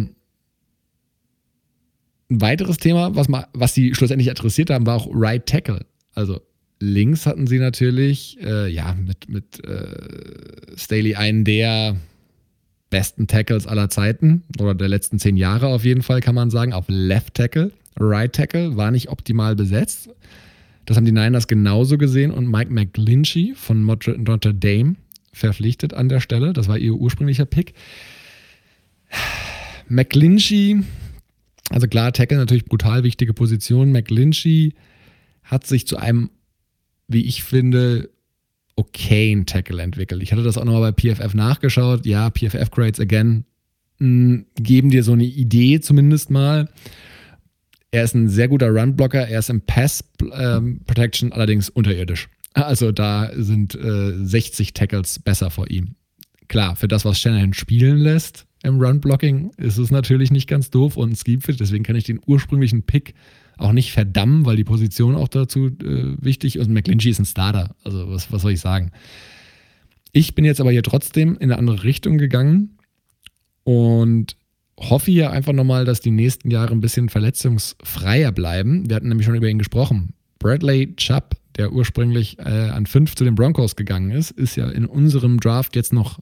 ein 2.31 2.41
weiteres 2.41 2.79
Thema, 2.79 3.15
was, 3.15 3.29
mal, 3.29 3.47
was 3.53 3.75
sie 3.75 3.95
schlussendlich 3.95 4.31
adressiert 4.31 4.71
haben, 4.71 4.87
war 4.87 4.97
auch 4.97 5.09
Right 5.13 5.45
Tackle. 5.47 5.85
Also 6.15 6.41
links 6.81 7.27
hatten 7.27 7.47
sie 7.47 7.59
natürlich, 7.59 8.39
äh, 8.43 8.69
ja, 8.69 8.95
mit, 8.95 9.29
mit 9.29 9.65
äh, 9.65 10.77
Staley 10.77 11.15
einen 11.15 11.45
der 11.45 11.97
besten 12.91 13.27
Tackles 13.27 13.67
aller 13.67 13.91
Zeiten 13.91 14.45
oder 14.61 14.75
der 14.75 14.89
letzten 14.89 15.19
zehn 15.19 15.37
Jahre 15.37 15.67
auf 15.69 15.85
jeden 15.85 16.03
Fall, 16.03 16.21
kann 16.21 16.35
man 16.35 16.51
sagen, 16.51 16.73
auf 16.73 16.85
Left 16.89 17.35
Tackle. 17.35 17.73
Right 17.99 18.33
Tackle 18.33 18.77
war 18.77 18.91
nicht 18.91 19.09
optimal 19.09 19.57
besetzt. 19.57 20.11
Das 20.87 20.97
haben 20.97 21.05
die 21.05 21.13
Niners 21.13 21.49
genauso 21.49 21.99
gesehen 21.99 22.31
und 22.31 22.49
Mike 22.49 22.73
McGlinchey 22.73 23.55
von 23.57 23.83
Notre 23.83 24.55
Dame 24.55 24.97
verpflichtet 25.35 25.93
an 25.93 26.09
der 26.09 26.21
Stelle. 26.21 26.53
Das 26.53 26.69
war 26.69 26.79
ihr 26.79 26.95
ursprünglicher 26.95 27.45
Pick. 27.45 27.75
McGlinchey, 29.89 30.83
also 31.71 31.87
klar, 31.87 32.13
Tackle 32.13 32.39
natürlich 32.39 32.65
brutal 32.65 33.05
wichtige 33.05 33.35
Position. 33.35 33.93
McGlinchey 33.93 34.75
hat 35.43 35.67
sich 35.67 35.87
zu 35.87 35.99
einem, 35.99 36.31
wie 37.07 37.25
ich 37.27 37.43
finde, 37.45 38.11
okayen 38.77 39.47
Tackle 39.47 39.83
entwickelt. 39.83 40.23
Ich 40.23 40.33
hatte 40.33 40.43
das 40.43 40.57
auch 40.57 40.65
nochmal 40.65 40.93
bei 40.93 41.15
PFF 41.15 41.35
nachgeschaut. 41.35 42.07
Ja, 42.07 42.31
PFF 42.31 42.71
Grades 42.71 42.99
again 42.99 43.45
hm, 43.99 44.47
geben 44.57 44.91
dir 44.91 45.05
so 45.05 45.13
eine 45.13 45.25
Idee 45.25 45.81
zumindest 45.81 46.31
mal. 46.31 46.69
Er 47.91 48.03
ist 48.03 48.15
ein 48.15 48.29
sehr 48.29 48.49
guter 48.49 48.71
Runblocker, 48.71 49.29
er 49.29 49.39
ist 49.39 49.51
im 49.51 49.61
Pass 49.61 50.03
ähm, 50.33 50.81
Protection 50.85 51.33
allerdings 51.33 51.69
unterirdisch. 51.69 52.29
Also 52.55 52.93
da 52.93 53.31
sind 53.35 53.75
äh, 53.75 54.13
60 54.25 54.73
Tackles 54.73 55.19
besser 55.19 55.51
vor 55.51 55.71
ihm. 55.71 55.97
Klar, 56.49 56.77
für 56.77 56.89
das, 56.89 57.05
was 57.05 57.19
Shanahan 57.19 57.53
spielen 57.53 57.99
lässt 57.99 58.47
im 58.63 58.81
Run-Blocking, 58.81 59.51
ist 59.57 59.77
es 59.77 59.91
natürlich 59.91 60.31
nicht 60.31 60.49
ganz 60.49 60.71
doof 60.71 60.97
und 60.97 61.19
Scheme 61.19 61.43
deswegen 61.49 61.85
kann 61.85 61.97
ich 61.97 62.05
den 62.05 62.21
ursprünglichen 62.25 62.85
Pick 62.85 63.15
auch 63.59 63.73
nicht 63.73 63.93
verdammen, 63.93 64.47
weil 64.47 64.57
die 64.57 64.65
Position 64.65 65.15
auch 65.15 65.29
dazu 65.29 65.67
äh, 65.67 66.17
wichtig 66.21 66.57
ist. 66.57 66.67
Und 66.67 66.75
McClinchy 66.75 67.11
ist 67.11 67.19
ein 67.19 67.25
Starter, 67.25 67.75
also 67.85 68.09
was, 68.09 68.31
was 68.33 68.43
soll 68.43 68.53
ich 68.53 68.61
sagen. 68.61 68.91
Ich 70.13 70.35
bin 70.35 70.45
jetzt 70.45 70.61
aber 70.61 70.71
hier 70.71 70.83
trotzdem 70.83 71.35
in 71.35 71.51
eine 71.51 71.59
andere 71.59 71.83
Richtung 71.83 72.19
gegangen 72.19 72.79
und 73.65 74.37
hoffe 74.79 75.11
hier 75.11 75.31
einfach 75.31 75.53
nochmal, 75.53 75.85
dass 75.85 76.01
die 76.01 76.11
nächsten 76.11 76.51
Jahre 76.51 76.73
ein 76.73 76.81
bisschen 76.81 77.09
verletzungsfreier 77.09 78.33
bleiben. 78.33 78.89
Wir 78.89 78.97
hatten 78.97 79.09
nämlich 79.09 79.27
schon 79.27 79.37
über 79.37 79.49
ihn 79.49 79.59
gesprochen. 79.59 80.15
Bradley 80.39 80.95
Chubb 80.97 81.37
der 81.57 81.73
ursprünglich 81.73 82.39
äh, 82.39 82.43
an 82.43 82.87
fünf 82.87 83.15
zu 83.15 83.25
den 83.25 83.35
Broncos 83.35 83.77
gegangen 83.77 84.11
ist, 84.11 84.31
ist 84.31 84.57
ja 84.57 84.69
in 84.69 84.87
unserem 84.87 85.41
Draft 85.41 85.77
jetzt 85.77 85.93
noch 85.93 86.19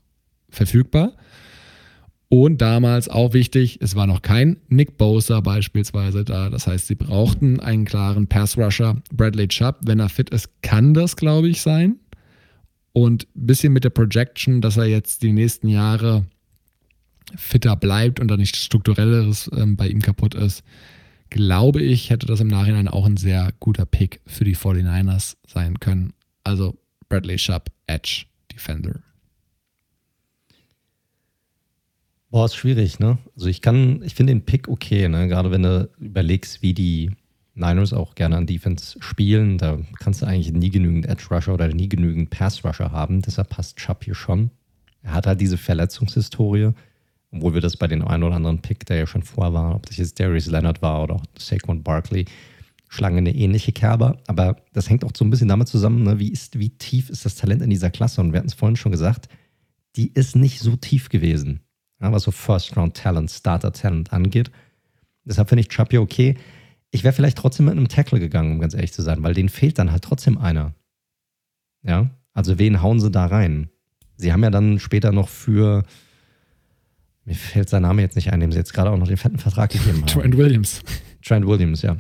verfügbar. 0.51 1.13
Und 2.29 2.63
damals 2.63 3.11
auch 3.11 3.35
wichtig, 3.35 3.79
es 3.83 3.95
war 3.95 4.07
noch 4.07 4.23
kein 4.23 4.57
Nick 4.69 4.97
Bosa 4.97 5.41
beispielsweise 5.41 6.25
da. 6.25 6.49
Das 6.49 6.67
heißt, 6.67 6.87
sie 6.87 6.95
brauchten 6.95 7.61
einen 7.61 7.85
klaren 7.85 8.27
Pass-Rusher. 8.27 9.03
Bradley 9.13 9.49
Chubb, 9.49 9.81
wenn 9.85 10.01
er 10.01 10.09
fit 10.09 10.31
ist, 10.31 10.49
kann 10.63 10.95
das, 10.95 11.17
glaube 11.17 11.49
ich, 11.49 11.61
sein. 11.61 11.97
Und 12.95 13.27
ein 13.37 13.47
bisschen 13.47 13.75
mit 13.75 13.85
der 13.85 13.91
Projection, 13.91 14.63
dass 14.63 14.79
er 14.79 14.87
jetzt 14.87 15.23
die 15.23 15.33
nächsten 15.33 15.69
Jahre 15.69 16.25
fitter 17.37 17.77
bleibt 17.77 18.19
und 18.19 18.29
da 18.29 18.39
nichts 18.39 18.59
Strukturelleres 18.65 19.51
ähm, 19.55 19.77
bei 19.77 19.89
ihm 19.89 20.01
kaputt 20.01 20.35
ist, 20.35 20.63
glaube 21.33 21.83
ich, 21.83 22.11
hätte 22.11 22.27
das 22.27 22.41
im 22.41 22.49
Nachhinein 22.49 22.89
auch 22.89 23.07
ein 23.07 23.17
sehr 23.17 23.53
guter 23.59 23.87
Pick 23.87 24.21
für 24.27 24.45
die 24.45 24.55
49ers 24.55 25.37
sein 25.47 25.81
können. 25.81 26.13
Also 26.45 26.77
Bradley 27.09 27.39
Sharp, 27.39 27.71
Edge, 27.87 28.27
Defender. 28.53 29.01
Boah, 32.31 32.47
ist 32.47 32.55
schwierig, 32.55 32.99
ne? 32.99 33.19
Also 33.35 33.49
ich 33.49 33.61
kann, 33.61 34.03
ich 34.03 34.15
finde 34.15 34.33
den 34.33 34.45
Pick 34.45 34.69
okay, 34.69 35.09
ne? 35.09 35.29
Gerade 35.29 35.51
wenn 35.51 35.63
du 35.63 35.91
überlegst, 35.99 36.63
wie 36.63 36.75
die 36.75 37.11
Niners 37.55 37.93
auch 37.93 38.15
gerne 38.15 38.37
an 38.37 38.47
Defense 38.47 38.99
spielen, 39.01 39.59
da 39.59 39.79
kannst 39.99 40.23
du 40.23 40.27
eigentlich 40.27 40.53
nie 40.53 40.71
genügend 40.71 41.07
Edge 41.07 41.27
Rusher 41.31 41.55
oder 41.55 41.69
nie 41.69 41.89
genügend 41.89 42.31
Pass 42.31 42.65
Rusher 42.65 42.93
haben. 42.93 43.23
Deshalb 43.23 43.51
passt 43.51 43.77
Chubb 43.77 44.05
hier 44.05 44.15
schon. 44.15 44.51
Er 45.03 45.15
hat 45.15 45.27
halt 45.27 45.41
diese 45.41 45.59
Verletzungshistorie, 45.59 46.73
obwohl 47.33 47.55
wir 47.55 47.61
das 47.61 47.77
bei 47.77 47.89
den 47.89 48.03
einen 48.03 48.23
oder 48.23 48.37
anderen 48.37 48.61
Pick, 48.61 48.87
der 48.87 48.99
ja 48.99 49.07
schon 49.07 49.23
vor 49.23 49.53
war, 49.55 49.75
ob 49.75 49.87
das 49.87 49.97
jetzt 49.97 50.21
Darius 50.21 50.47
Leonard 50.47 50.83
war 50.83 51.03
oder 51.03 51.17
auch 51.17 51.25
Saquon 51.39 51.83
Barkley, 51.83 52.27
schlagen 52.89 53.17
eine 53.17 53.35
ähnliche 53.35 53.73
Kerbe. 53.73 54.19
Aber 54.27 54.57
das 54.75 54.91
hängt 54.91 55.05
auch 55.05 55.13
so 55.17 55.25
ein 55.25 55.31
bisschen 55.31 55.49
damit 55.49 55.69
zusammen, 55.69 56.03
ne? 56.03 56.19
wie, 56.19 56.29
ist, 56.29 56.59
wie 56.59 56.69
tief 56.69 57.09
ist 57.09 57.25
das 57.25 57.37
Talent 57.37 57.63
in 57.63 57.71
dieser 57.71 57.91
Klasse? 57.91 58.21
Und 58.21 58.33
wir 58.33 58.39
hatten 58.39 58.49
es 58.49 58.55
vorhin 58.55 58.77
schon 58.77 58.93
gesagt, 58.93 59.29
die 59.97 60.13
ist 60.13 60.37
nicht 60.37 60.61
so 60.61 60.77
tief 60.77 61.09
gewesen, 61.09 61.61
ja, 62.01 62.13
was 62.13 62.25
so 62.25 62.31
First-Round-Talent, 62.31 63.31
Starter-Talent 63.31 64.13
angeht. 64.13 64.51
Deshalb 65.25 65.49
finde 65.49 65.61
ich 65.61 65.69
Chubb 65.69 65.95
okay. 65.95 66.37
Ich 66.91 67.05
wäre 67.05 67.15
vielleicht 67.15 67.39
trotzdem 67.39 67.67
mit 67.67 67.77
einem 67.77 67.89
Tackle 67.89 68.21
gegangen, 68.21 68.53
um 68.53 68.61
ganz 68.61 68.75
ehrlich 68.75 68.93
zu 68.93 69.01
sein, 69.01 69.23
weil 69.23 69.33
denen 69.33 69.49
fehlt 69.49 69.79
dann 69.79 69.91
halt 69.91 70.05
trotzdem 70.05 70.37
einer. 70.37 70.75
Ja, 71.83 72.11
also 72.35 72.59
wen 72.59 72.83
hauen 72.83 73.01
sie 73.01 73.11
da 73.11 73.27
rein? 73.27 73.71
Sie 74.17 74.33
haben 74.33 74.43
ja 74.43 74.51
dann 74.51 74.79
später 74.79 75.13
noch 75.13 75.29
für, 75.29 75.85
mir 77.25 77.35
fällt 77.35 77.69
sein 77.69 77.83
Name 77.83 78.03
jetzt 78.03 78.17
nicht 78.17 78.33
ein, 78.33 78.41
dem 78.41 78.53
sie 78.53 78.59
jetzt 78.59 78.75
gerade 78.75 78.91
auch 78.91 78.97
noch 78.97 79.07
den 79.07 79.17
fetten 79.17 79.39
Vertrag 79.39 79.71
gegeben 79.71 80.01
haben. 80.01 80.07
Trent 80.07 80.37
Williams. 80.37 80.83
Trent 81.25 81.47
Williams, 81.47 81.83
ja. 81.83 81.97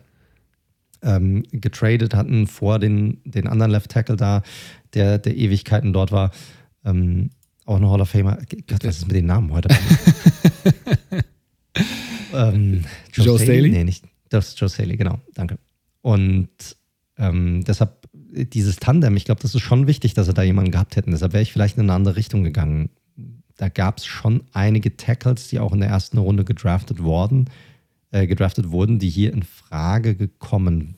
Ähm, 1.02 1.44
getradet 1.50 2.14
hatten 2.14 2.46
vor 2.46 2.78
den, 2.78 3.20
den 3.24 3.46
anderen 3.46 3.72
Left 3.72 3.90
Tackle 3.90 4.16
da, 4.16 4.42
der, 4.94 5.18
der 5.18 5.36
Ewigkeiten 5.36 5.92
dort 5.92 6.12
war. 6.12 6.30
Ähm, 6.84 7.30
auch 7.64 7.76
ein 7.76 7.88
Hall 7.88 8.00
of 8.00 8.08
Famer. 8.08 8.38
Gott, 8.68 8.84
was 8.84 8.98
ist 8.98 9.06
mit 9.06 9.16
den 9.16 9.26
Namen 9.26 9.52
heute? 9.52 9.68
ähm, 12.34 12.84
Joe, 13.12 13.26
Joe 13.26 13.38
Staley? 13.38 13.70
Nee, 13.70 13.84
nicht. 13.84 14.04
Das 14.28 14.48
ist 14.48 14.60
Joe 14.60 14.68
Staley, 14.68 14.96
genau. 14.96 15.20
Danke. 15.34 15.58
Und 16.00 16.48
ähm, 17.18 17.62
deshalb 17.64 18.08
dieses 18.14 18.76
Tandem, 18.76 19.16
ich 19.16 19.24
glaube, 19.24 19.42
das 19.42 19.54
ist 19.54 19.60
schon 19.60 19.86
wichtig, 19.86 20.14
dass 20.14 20.26
sie 20.26 20.34
da 20.34 20.42
jemanden 20.42 20.70
gehabt 20.70 20.96
hätten. 20.96 21.10
Deshalb 21.10 21.32
wäre 21.32 21.42
ich 21.42 21.52
vielleicht 21.52 21.76
in 21.76 21.84
eine 21.84 21.92
andere 21.92 22.16
Richtung 22.16 22.42
gegangen. 22.44 22.90
Da 23.57 23.68
gab 23.68 23.98
es 23.98 24.07
schon 24.07 24.42
einige 24.53 24.96
Tackles, 24.96 25.48
die 25.48 25.61
auch 25.61 25.72
in 25.72 25.80
der 25.80 25.88
ersten 25.88 26.18
Runde 26.18 26.44
gedraftet 26.44 27.03
worden, 27.03 27.50
äh, 28.11 28.26
gedraftet 28.26 28.70
wurden, 28.70 28.98
die 28.98 29.09
hier 29.09 29.32
in 29.32 29.42
Frage 29.42 30.14
gekommen 30.14 30.96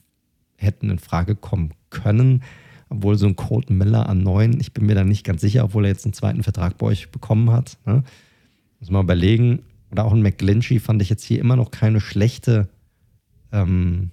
hätten, 0.57 0.89
in 0.89 0.99
Frage 0.99 1.35
kommen 1.35 1.73
können. 1.89 2.43
Obwohl 2.89 3.17
so 3.17 3.25
ein 3.25 3.35
Colton 3.35 3.77
Miller 3.77 4.07
an 4.07 4.23
neun, 4.23 4.59
ich 4.59 4.73
bin 4.73 4.85
mir 4.85 4.95
da 4.95 5.03
nicht 5.03 5.25
ganz 5.25 5.41
sicher, 5.41 5.63
obwohl 5.63 5.85
er 5.85 5.91
jetzt 5.91 6.05
einen 6.05 6.13
zweiten 6.13 6.43
Vertrag 6.43 6.77
bei 6.77 6.87
euch 6.87 7.11
bekommen 7.11 7.51
hat. 7.51 7.77
Ne? 7.85 8.03
Muss 8.79 8.89
man 8.89 9.03
überlegen. 9.03 9.63
Oder 9.91 10.05
auch 10.05 10.13
ein 10.13 10.21
McGlinchey 10.21 10.79
fand 10.79 11.01
ich 11.01 11.09
jetzt 11.09 11.23
hier 11.23 11.39
immer 11.39 11.55
noch 11.55 11.71
keine 11.71 12.01
schlechte 12.01 12.69
ähm, 13.51 14.11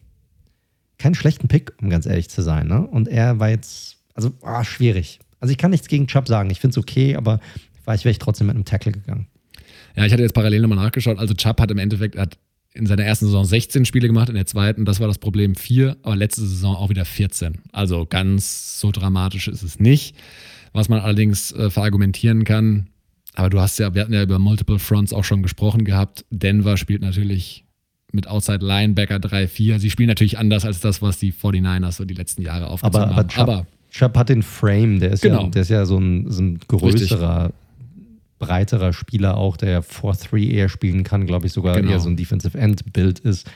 keinen 0.99 1.15
schlechten 1.15 1.49
Pick, 1.49 1.73
um 1.83 1.91
ganz 1.91 2.07
ehrlich 2.07 2.31
zu 2.31 2.43
sein. 2.43 2.69
Ne? 2.69 2.87
Und 2.87 3.09
er 3.09 3.41
war 3.41 3.51
jetzt, 3.51 3.99
also 4.15 4.33
oh, 4.43 4.63
schwierig. 4.63 5.19
Also 5.41 5.51
ich 5.51 5.59
kann 5.59 5.73
nichts 5.73 5.89
gegen 5.89 6.07
Chubb 6.07 6.29
sagen. 6.29 6.51
Ich 6.51 6.61
finde 6.61 6.73
es 6.73 6.79
okay, 6.79 7.17
aber 7.17 7.41
ich 7.89 8.05
wäre 8.05 8.11
ich 8.11 8.19
trotzdem 8.19 8.47
mit 8.47 8.57
einem 8.57 8.65
Tackle 8.65 8.93
gegangen. 8.93 9.27
Ja, 9.97 10.07
ich 10.07 10.13
hatte 10.13 10.23
jetzt 10.23 10.35
parallel 10.35 10.63
nochmal 10.63 10.79
nachgeschaut. 10.79 11.19
Also 11.19 11.35
Chubb 11.35 11.61
hat 11.61 11.71
im 11.71 11.79
Endeffekt 11.79 12.17
hat 12.17 12.39
in 12.75 12.87
seiner 12.87 13.05
ersten 13.05 13.27
Saison 13.27 13.45
16 13.45 13.85
Spiele 13.85 14.07
gemacht, 14.07 14.31
in 14.31 14.35
der 14.35 14.47
zweiten, 14.47 14.87
das 14.87 14.99
war 14.99 15.07
das 15.07 15.19
Problem, 15.19 15.55
4, 15.55 15.97
aber 16.03 16.17
letzte 16.17 16.41
Saison 16.41 16.75
auch 16.75 16.89
wieder 16.89 17.05
14. 17.05 17.59
Also 17.71 18.07
ganz 18.07 18.81
so 18.81 18.91
dramatisch 18.91 19.49
ist 19.49 19.63
es 19.63 19.79
nicht. 19.79 20.17
Was 20.73 20.89
man 20.89 21.01
allerdings 21.01 21.53
äh, 21.53 21.69
verargumentieren 21.69 22.45
kann, 22.45 22.89
aber 23.35 23.51
du 23.51 23.61
hast 23.61 23.79
ja, 23.79 23.95
wir 23.95 24.03
hatten 24.03 24.13
ja 24.13 24.23
über 24.23 24.39
Multiple 24.39 24.79
Fronts 24.79 25.13
auch 25.13 25.25
schon 25.25 25.43
gesprochen 25.43 25.85
gehabt. 25.85 26.25
Denver 26.31 26.77
spielt 26.77 27.03
natürlich 27.03 27.65
mit 28.13 28.27
Outside 28.27 28.65
Linebacker 28.65 29.17
3-4. 29.17 29.79
Sie 29.79 29.91
spielen 29.91 30.09
natürlich 30.09 30.39
anders 30.39 30.65
als 30.65 30.81
das, 30.81 31.01
was 31.01 31.19
die 31.19 31.33
49ers 31.33 31.93
so 31.93 32.05
die 32.05 32.15
letzten 32.15 32.43
Jahre 32.43 32.69
aufgezogen 32.69 33.11
aber, 33.11 33.19
aber 33.19 33.37
haben. 33.37 33.51
aber 33.51 33.67
Chubb 33.91 34.17
hat 34.17 34.29
den 34.29 34.43
Frame, 34.43 35.01
der 35.01 35.13
ist, 35.13 35.23
genau. 35.23 35.45
ja, 35.45 35.49
der 35.49 35.63
ist 35.63 35.69
ja 35.69 35.85
so 35.85 35.99
ein, 35.99 36.31
so 36.31 36.43
ein 36.43 36.59
größerer. 36.67 37.53
Breiterer 38.43 38.93
Spieler 38.93 39.37
auch, 39.37 39.57
der 39.57 39.85
4-3 39.85 40.51
eher 40.51 40.69
spielen 40.69 41.05
kann, 41.05 41.27
glaube 41.27 41.47
ich, 41.47 41.53
sogar 41.53 41.77
genau. 41.77 41.93
eher 41.93 42.01
so 42.01 42.09
ein 42.09 42.17
Defensive 42.17 42.59
End-Bild 42.59 43.21
ist. 43.21 43.49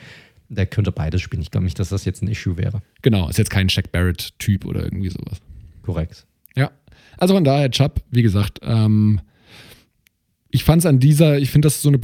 Der 0.47 0.65
könnte 0.65 0.93
beides 0.93 1.21
spielen. 1.21 1.41
Ich 1.41 1.51
glaube 1.51 1.65
nicht, 1.65 1.77
dass 1.77 1.89
das 1.89 2.05
jetzt 2.05 2.23
ein 2.23 2.29
Issue 2.29 2.55
wäre. 2.57 2.81
Genau, 3.01 3.27
ist 3.27 3.37
jetzt 3.37 3.49
kein 3.49 3.67
Shaq 3.67 3.91
Barrett-Typ 3.91 4.63
oder 4.63 4.83
irgendwie 4.83 5.09
sowas. 5.09 5.39
Korrekt. 5.83 6.25
Ja. 6.55 6.71
Also 7.17 7.33
von 7.33 7.43
daher, 7.43 7.69
Chubb, 7.69 8.01
wie 8.11 8.21
gesagt, 8.21 8.61
ähm, 8.63 9.19
ich 10.49 10.63
fand 10.63 10.81
es 10.81 10.85
an 10.85 10.99
dieser, 10.99 11.37
ich 11.37 11.49
finde, 11.49 11.65
das 11.65 11.81
so 11.81 11.89
eine 11.89 11.99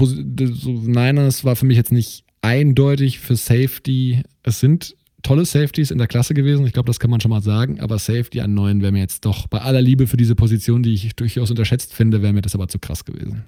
so 0.54 0.72
Niners 0.72 1.46
war 1.46 1.56
für 1.56 1.66
mich 1.66 1.78
jetzt 1.78 1.94
nicht 1.94 2.26
eindeutig 2.42 3.20
für 3.20 3.38
Safety. 3.38 4.24
Es 4.44 4.60
sind 4.60 4.94
tolle 5.24 5.46
Safeties 5.46 5.90
in 5.90 5.98
der 5.98 6.08
Klasse 6.08 6.34
gewesen, 6.34 6.66
ich 6.68 6.74
glaube, 6.74 6.88
das 6.88 7.00
kann 7.00 7.10
man 7.10 7.22
schon 7.22 7.32
mal 7.32 7.42
sagen, 7.42 7.80
aber 7.80 7.98
Safety 7.98 8.42
an 8.42 8.54
neuen 8.54 8.82
wäre 8.82 8.92
mir 8.92 9.00
jetzt 9.00 9.26
doch 9.26 9.48
bei 9.48 9.62
aller 9.62 9.82
Liebe 9.82 10.06
für 10.06 10.18
diese 10.18 10.36
Position, 10.36 10.84
die 10.84 10.94
ich 10.94 11.16
durchaus 11.16 11.50
unterschätzt 11.50 11.94
finde, 11.94 12.22
wäre 12.22 12.34
mir 12.34 12.42
das 12.42 12.56
aber 12.56 12.68
zu 12.68 12.78
krass 12.78 13.06
gewesen. 13.06 13.44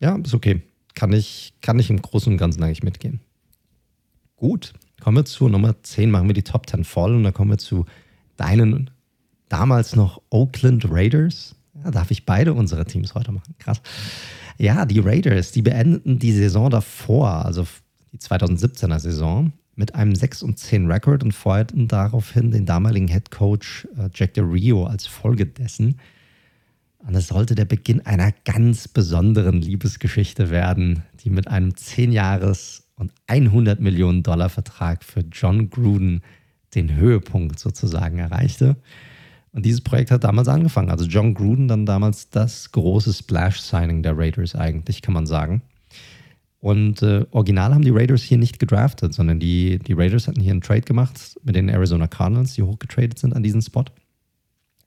Ja, 0.00 0.16
ist 0.16 0.34
okay. 0.34 0.62
Kann 0.94 1.12
ich, 1.12 1.54
kann 1.60 1.78
ich 1.78 1.90
im 1.90 2.00
Großen 2.00 2.32
und 2.32 2.38
Ganzen 2.38 2.62
eigentlich 2.62 2.82
mitgehen. 2.82 3.20
Gut, 4.36 4.72
kommen 5.00 5.16
wir 5.16 5.24
zu 5.24 5.48
Nummer 5.48 5.80
10, 5.82 6.10
machen 6.10 6.28
wir 6.28 6.34
die 6.34 6.42
Top 6.42 6.68
10 6.68 6.84
voll 6.84 7.14
und 7.14 7.24
dann 7.24 7.34
kommen 7.34 7.50
wir 7.50 7.58
zu 7.58 7.86
deinen 8.36 8.90
damals 9.48 9.94
noch 9.96 10.20
Oakland 10.30 10.90
Raiders. 10.90 11.54
Ja, 11.84 11.90
darf 11.90 12.10
ich 12.10 12.24
beide 12.24 12.54
unsere 12.54 12.84
Teams 12.84 13.14
heute 13.14 13.32
machen? 13.32 13.54
Krass. 13.58 13.80
Ja, 14.58 14.84
die 14.84 14.98
Raiders, 14.98 15.52
die 15.52 15.62
beendeten 15.62 16.18
die 16.18 16.32
Saison 16.32 16.70
davor, 16.70 17.44
also 17.44 17.66
die 18.12 18.18
2017er 18.18 18.98
Saison, 18.98 19.52
mit 19.74 19.94
einem 19.94 20.14
6 20.14 20.42
und 20.42 20.58
10 20.58 20.90
Rekord 20.90 21.22
und 21.22 21.32
feuerten 21.32 21.88
daraufhin 21.88 22.50
den 22.50 22.66
damaligen 22.66 23.08
Head 23.08 23.30
Coach 23.30 23.86
äh, 23.96 24.08
Jack 24.14 24.34
Del 24.34 24.44
Rio 24.44 24.84
als 24.84 25.06
Folge 25.06 25.46
dessen. 25.46 25.98
Und 26.98 27.14
es 27.14 27.28
sollte 27.28 27.54
der 27.54 27.64
Beginn 27.64 28.04
einer 28.06 28.32
ganz 28.44 28.86
besonderen 28.86 29.60
Liebesgeschichte 29.60 30.50
werden, 30.50 31.02
die 31.24 31.30
mit 31.30 31.48
einem 31.48 31.76
10 31.76 32.12
Jahres 32.12 32.84
und 32.96 33.12
100 33.26 33.80
Millionen 33.80 34.22
Dollar 34.22 34.48
Vertrag 34.48 35.02
für 35.02 35.20
John 35.32 35.70
Gruden 35.70 36.22
den 36.74 36.94
Höhepunkt 36.94 37.58
sozusagen 37.58 38.18
erreichte. 38.18 38.76
Und 39.52 39.66
dieses 39.66 39.82
Projekt 39.82 40.10
hat 40.10 40.24
damals 40.24 40.48
angefangen. 40.48 40.90
Also 40.90 41.04
John 41.04 41.34
Gruden 41.34 41.68
dann 41.68 41.84
damals 41.84 42.30
das 42.30 42.72
große 42.72 43.12
Splash-Signing 43.12 44.02
der 44.02 44.16
Raiders 44.16 44.54
eigentlich, 44.54 45.02
kann 45.02 45.14
man 45.14 45.26
sagen. 45.26 45.62
Und 46.62 47.02
äh, 47.02 47.26
original 47.32 47.74
haben 47.74 47.82
die 47.82 47.90
Raiders 47.90 48.22
hier 48.22 48.38
nicht 48.38 48.60
gedraftet, 48.60 49.12
sondern 49.12 49.40
die, 49.40 49.80
die 49.80 49.94
Raiders 49.94 50.28
hatten 50.28 50.40
hier 50.40 50.52
einen 50.52 50.60
Trade 50.60 50.82
gemacht 50.82 51.36
mit 51.42 51.56
den 51.56 51.68
Arizona 51.68 52.06
Cardinals, 52.06 52.54
die 52.54 52.62
hochgetradet 52.62 53.18
sind 53.18 53.34
an 53.34 53.42
diesen 53.42 53.60
Spot, 53.60 53.84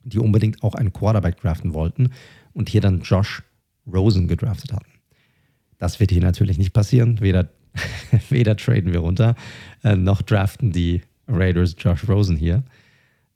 die 0.05 0.19
unbedingt 0.19 0.63
auch 0.63 0.73
einen 0.75 0.93
Quarterback 0.93 1.41
draften 1.41 1.73
wollten 1.73 2.11
und 2.53 2.69
hier 2.69 2.79
dann 2.79 3.01
Josh 3.01 3.43
Rosen 3.91 4.29
gedraftet 4.29 4.71
hatten. 4.71 4.89
Das 5.77 5.99
wird 5.99 6.11
hier 6.11 6.21
natürlich 6.21 6.57
nicht 6.57 6.71
passieren. 6.71 7.19
Weder, 7.19 7.49
weder 8.29 8.55
traden 8.55 8.93
wir 8.93 9.01
runter, 9.01 9.35
äh, 9.83 9.97
noch 9.97 10.21
draften 10.21 10.71
die 10.71 11.01
Raiders 11.27 11.75
Josh 11.77 12.07
Rosen 12.07 12.37
hier. 12.37 12.63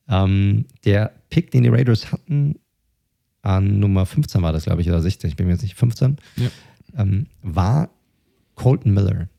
Ähm, 0.07 0.63
der 0.85 1.11
Pick, 1.29 1.51
den 1.51 1.63
die 1.63 1.69
Raiders 1.69 2.13
hatten, 2.13 2.55
an 3.41 3.81
Nummer 3.81 4.05
15 4.05 4.41
war 4.41 4.53
das, 4.53 4.63
glaube 4.63 4.79
ich, 4.79 4.87
oder 4.87 5.01
16, 5.01 5.29
ich 5.29 5.35
bin 5.35 5.47
mir 5.47 5.53
jetzt 5.53 5.63
nicht 5.63 5.75
15, 5.75 6.15
ja. 6.37 6.49
ähm, 6.97 7.27
war 7.41 7.89
Colton 8.59 8.93
Miller. 8.93 9.29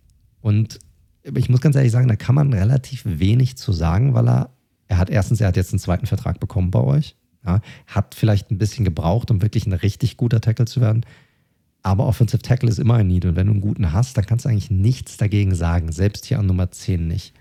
Und 0.40 0.78
ich 1.22 1.50
muss 1.50 1.60
ganz 1.60 1.76
ehrlich 1.76 1.92
sagen, 1.92 2.08
da 2.08 2.16
kann 2.16 2.34
man 2.34 2.54
relativ 2.54 3.02
wenig 3.04 3.56
zu 3.56 3.70
sagen, 3.70 4.14
weil 4.14 4.26
er, 4.26 4.50
er 4.88 4.96
hat 4.96 5.10
erstens, 5.10 5.42
er 5.42 5.48
hat 5.48 5.56
jetzt 5.56 5.72
einen 5.72 5.78
zweiten 5.78 6.06
Vertrag 6.06 6.40
bekommen 6.40 6.70
bei 6.70 6.80
euch, 6.80 7.16
ja, 7.44 7.60
hat 7.86 8.14
vielleicht 8.14 8.50
ein 8.50 8.56
bisschen 8.56 8.86
gebraucht, 8.86 9.30
um 9.30 9.42
wirklich 9.42 9.66
ein 9.66 9.74
richtig 9.74 10.16
guter 10.16 10.40
Tackle 10.40 10.64
zu 10.64 10.80
werden. 10.80 11.04
Aber 11.82 12.06
Offensive 12.06 12.40
Tackle 12.40 12.70
ist 12.70 12.78
immer 12.78 12.94
ein 12.94 13.08
Need. 13.08 13.26
Und 13.26 13.36
wenn 13.36 13.46
du 13.46 13.52
einen 13.52 13.60
guten 13.60 13.92
hast, 13.92 14.16
dann 14.16 14.24
kannst 14.24 14.46
du 14.46 14.48
eigentlich 14.48 14.70
nichts 14.70 15.18
dagegen 15.18 15.54
sagen. 15.54 15.92
Selbst 15.92 16.24
hier 16.24 16.38
an 16.38 16.46
Nummer 16.46 16.70
10 16.70 17.06
nicht. 17.06 17.34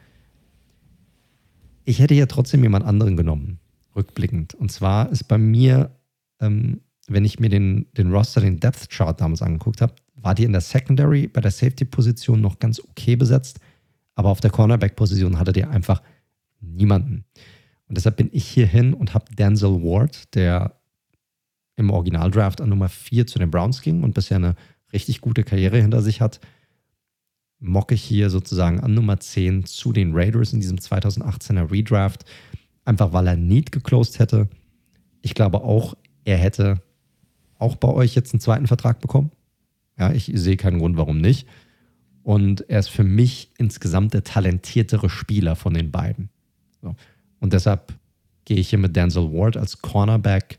Ich 1.86 2.00
hätte 2.00 2.14
ja 2.14 2.26
trotzdem 2.26 2.62
jemand 2.62 2.86
anderen 2.86 3.16
genommen 3.16 3.60
rückblickend. 3.96 4.54
Und 4.54 4.70
zwar 4.70 5.10
ist 5.12 5.30
bei 5.30 5.38
mir, 5.38 5.92
ähm, 6.42 6.82
wenn 7.08 7.24
ich 7.24 7.40
mir 7.40 7.50
den, 7.50 7.88
den 7.98 8.12
Roster, 8.12 8.42
den 8.42 8.60
Depth 8.60 8.90
Chart 8.90 9.20
damals 9.20 9.42
angeguckt 9.42 9.82
habe, 9.82 9.94
war 10.22 10.36
die 10.36 10.44
in 10.44 10.52
der 10.52 10.62
Secondary 10.62 11.28
bei 11.28 11.42
der 11.42 11.52
Safety-Position 11.52 12.42
noch 12.42 12.60
ganz 12.60 12.80
okay 12.80 13.16
besetzt, 13.16 13.60
aber 14.16 14.30
auf 14.30 14.42
der 14.42 14.52
Cornerback-Position 14.52 15.40
hatte 15.40 15.54
der 15.54 15.70
einfach 15.70 16.02
niemanden. 16.60 17.26
Und 17.88 17.98
deshalb 17.98 18.18
bin 18.18 18.30
ich 18.32 18.46
hier 18.46 18.68
hin 18.68 18.94
und 18.94 19.14
habe 19.14 19.34
Denzel 19.34 19.82
Ward, 19.82 20.36
der 20.36 20.80
im 21.76 21.90
Originaldraft 21.90 22.62
an 22.62 22.70
Nummer 22.70 22.90
4 22.90 23.26
zu 23.26 23.40
den 23.40 23.50
Browns 23.50 23.82
ging 23.82 24.04
und 24.04 24.14
bisher 24.14 24.38
eine 24.38 24.56
richtig 24.92 25.22
gute 25.22 25.44
Karriere 25.44 25.82
hinter 25.82 26.02
sich 26.02 26.20
hat, 26.20 26.40
mocke 27.60 27.96
ich 27.96 28.04
hier 28.04 28.30
sozusagen 28.30 28.80
an 28.80 28.94
Nummer 28.94 29.20
10 29.20 29.66
zu 29.66 29.92
den 29.92 30.14
Raiders 30.14 30.54
in 30.54 30.60
diesem 30.60 30.78
2018er 30.78 31.72
Redraft, 31.72 32.26
einfach 32.86 33.14
weil 33.14 33.28
er 33.28 33.36
Need 33.38 33.72
geclosed 33.72 34.20
hätte. 34.20 34.50
Ich 35.22 35.34
glaube 35.34 35.62
auch, 35.62 35.96
er 36.26 36.38
hätte 36.38 36.82
auch 37.58 37.76
bei 37.76 37.90
euch 37.90 38.16
jetzt 38.16 38.34
einen 38.34 38.42
zweiten 38.42 38.68
Vertrag 38.68 39.00
bekommen. 39.00 39.32
Ja, 40.00 40.12
ich 40.12 40.32
sehe 40.34 40.58
keinen 40.58 40.80
Grund, 40.80 40.98
warum 40.98 41.20
nicht. 41.20 41.48
Und 42.24 42.70
er 42.70 42.80
ist 42.80 42.90
für 42.90 43.04
mich 43.04 43.52
insgesamt 43.58 44.14
der 44.14 44.24
talentiertere 44.24 45.10
Spieler 45.10 45.56
von 45.56 45.74
den 45.74 45.92
beiden. 45.92 46.30
So. 46.82 46.96
Und 47.40 47.54
deshalb 47.54 47.94
gehe 48.46 48.58
ich 48.58 48.70
hier 48.70 48.80
mit 48.80 48.96
Denzel 48.96 49.32
Ward 49.32 49.58
als 49.58 49.82
Cornerback, 49.82 50.58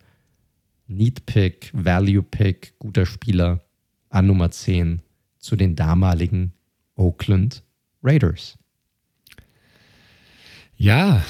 Need 0.87 1.27
Pick, 1.27 1.71
Value 1.73 2.23
Pick, 2.23 2.75
guter 2.79 3.07
Spieler 3.07 3.63
an 4.11 4.27
Nummer 4.27 4.51
10 4.51 5.01
zu 5.39 5.57
den 5.57 5.75
damaligen 5.75 6.53
Oakland 6.97 7.63
Raiders. 8.03 8.59
Ja, 10.77 11.23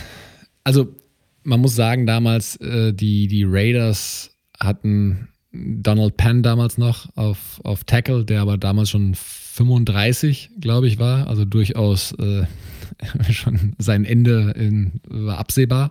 also 0.64 0.94
man 1.42 1.60
muss 1.60 1.74
sagen, 1.74 2.06
damals 2.06 2.56
äh, 2.56 2.92
die, 2.92 3.28
die 3.28 3.44
Raiders 3.44 4.36
hatten 4.58 5.28
Donald 5.52 6.16
Penn 6.16 6.42
damals 6.42 6.78
noch 6.78 7.08
auf, 7.16 7.60
auf 7.64 7.84
Tackle, 7.84 8.24
der 8.24 8.40
aber 8.40 8.56
damals 8.56 8.90
schon 8.90 9.14
35, 9.14 10.50
glaube 10.60 10.86
ich, 10.86 10.98
war. 10.98 11.26
Also 11.26 11.44
durchaus 11.44 12.12
äh, 12.12 12.44
schon 13.30 13.74
sein 13.78 14.04
Ende 14.04 14.52
in, 14.56 15.00
war 15.08 15.38
absehbar. 15.38 15.90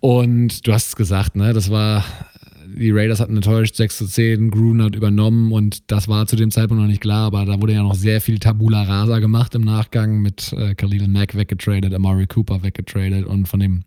Und 0.00 0.66
du 0.66 0.72
hast 0.72 0.88
es 0.88 0.96
gesagt, 0.96 1.34
ne? 1.34 1.52
Das 1.54 1.70
war, 1.70 2.04
die 2.66 2.90
Raiders 2.90 3.20
hatten 3.20 3.36
enttäuscht, 3.36 3.74
6 3.74 3.98
zu 3.98 4.06
10, 4.06 4.50
Gruden 4.50 4.82
hat 4.82 4.94
übernommen 4.94 5.50
und 5.50 5.90
das 5.90 6.08
war 6.08 6.26
zu 6.26 6.36
dem 6.36 6.50
Zeitpunkt 6.50 6.82
noch 6.82 6.88
nicht 6.88 7.00
klar, 7.00 7.26
aber 7.26 7.46
da 7.46 7.60
wurde 7.60 7.72
ja 7.72 7.82
noch 7.82 7.94
sehr 7.94 8.20
viel 8.20 8.38
Tabula 8.38 8.82
Rasa 8.82 9.18
gemacht 9.18 9.54
im 9.54 9.62
Nachgang 9.62 10.20
mit 10.20 10.52
äh, 10.52 10.74
Khalil 10.74 11.08
Mack 11.08 11.34
weggetradet, 11.34 11.94
Amari 11.94 12.26
Cooper 12.26 12.62
weggetradet 12.62 13.24
und 13.24 13.48
von 13.48 13.60
dem 13.60 13.84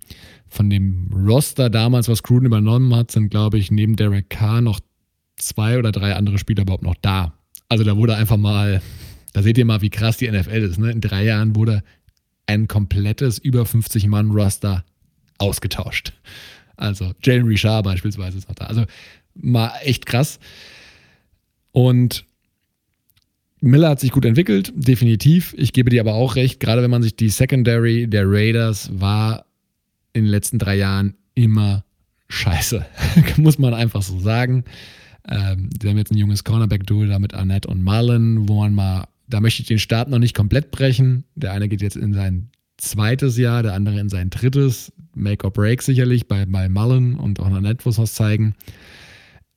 von 0.58 0.70
dem 0.70 1.10
Roster 1.14 1.70
damals, 1.70 2.10
was 2.10 2.24
Gruden 2.24 2.47
übernommen 2.47 2.93
hat, 2.93 3.12
sind, 3.12 3.30
glaube 3.30 3.58
ich, 3.58 3.72
neben 3.72 3.95
Derek 3.95 4.30
Carr 4.30 4.60
noch 4.60 4.80
zwei 5.38 5.78
oder 5.78 5.91
drei 5.91 6.16
andere 6.16 6.38
Spieler 6.39 6.64
überhaupt 6.64 6.84
noch 6.84 6.95
da. 7.01 7.34
Also 7.70 7.84
da 7.84 7.95
wurde 7.95 8.16
einfach 8.16 8.38
mal, 8.38 8.82
da 9.34 9.43
seht 9.43 9.58
ihr 9.58 9.66
mal, 9.66 9.82
wie 9.82 9.89
krass 9.89 10.18
die 10.18 10.30
NFL 10.30 10.64
ist. 10.64 10.80
Ne? 10.80 10.91
In 10.91 10.99
drei 10.99 11.24
Jahren 11.24 11.55
wurde 11.55 11.84
ein 12.47 12.68
komplettes 12.68 13.38
über 13.38 13.64
50-Mann-Roster 13.64 14.84
ausgetauscht. 15.38 16.14
Also 16.76 17.12
Jalen 17.24 17.45
Richard 17.45 17.84
beispielsweise 17.84 18.38
ist 18.38 18.49
noch 18.49 18.55
da. 18.55 18.66
Also 18.66 18.86
mal 19.36 19.72
echt 19.84 20.05
krass. 20.05 20.39
Und 21.72 22.26
Miller 23.60 23.89
hat 23.89 23.99
sich 23.99 24.12
gut 24.12 24.26
entwickelt, 24.26 24.72
definitiv. 24.76 25.53
Ich 25.58 25.74
gebe 25.74 25.89
dir 25.89 26.01
aber 26.01 26.14
auch 26.14 26.36
recht, 26.36 26.60
gerade 26.60 26.82
wenn 26.82 26.91
man 26.91 27.03
sich 27.03 27.16
die 27.16 27.30
Secondary 27.30 28.08
der 28.08 28.24
Raiders 28.26 28.89
war 28.93 29.46
in 30.18 30.26
den 30.26 30.32
letzten 30.32 30.59
drei 30.59 30.76
Jahren 30.76 31.15
immer 31.36 31.84
scheiße. 32.30 32.86
Muss 33.38 33.59
man 33.59 33.74
einfach 33.74 34.01
so 34.01 34.20
sagen. 34.20 34.63
Ähm, 35.28 35.70
die 35.72 35.88
haben 35.88 35.97
jetzt 35.97 36.11
ein 36.11 36.18
junges 36.18 36.43
Cornerback-Duo 36.43 37.05
da 37.05 37.20
mit 37.20 37.34
Annette 37.34 37.68
und 37.68 37.84
Marlon, 37.84 38.47
wo 38.47 38.61
man 38.61 38.74
mal, 38.74 39.07
da 39.28 39.39
möchte 39.41 39.61
ich 39.61 39.68
den 39.68 39.80
Start 39.80 40.09
noch 40.09 40.20
nicht 40.20 40.36
komplett 40.36 40.72
brechen. 40.72 41.26
Der 41.36 41.51
eine 41.53 41.68
geht 41.68 41.82
jetzt 41.82 41.97
in 41.97 42.13
sein 42.13 42.49
zweites 42.78 43.38
Jahr, 43.38 43.63
der 43.63 43.74
andere 43.74 43.99
in 43.99 44.09
sein 44.09 44.30
drittes. 44.30 44.91
Make 45.13 45.45
or 45.45 45.51
Break 45.51 45.82
sicherlich 45.82 46.28
bei, 46.28 46.45
bei 46.45 46.70
Mullen 46.70 47.15
und 47.15 47.39
auch 47.39 47.47
Annette 47.47 47.84
muss 47.86 47.97
was 47.97 48.13
zeigen. 48.13 48.55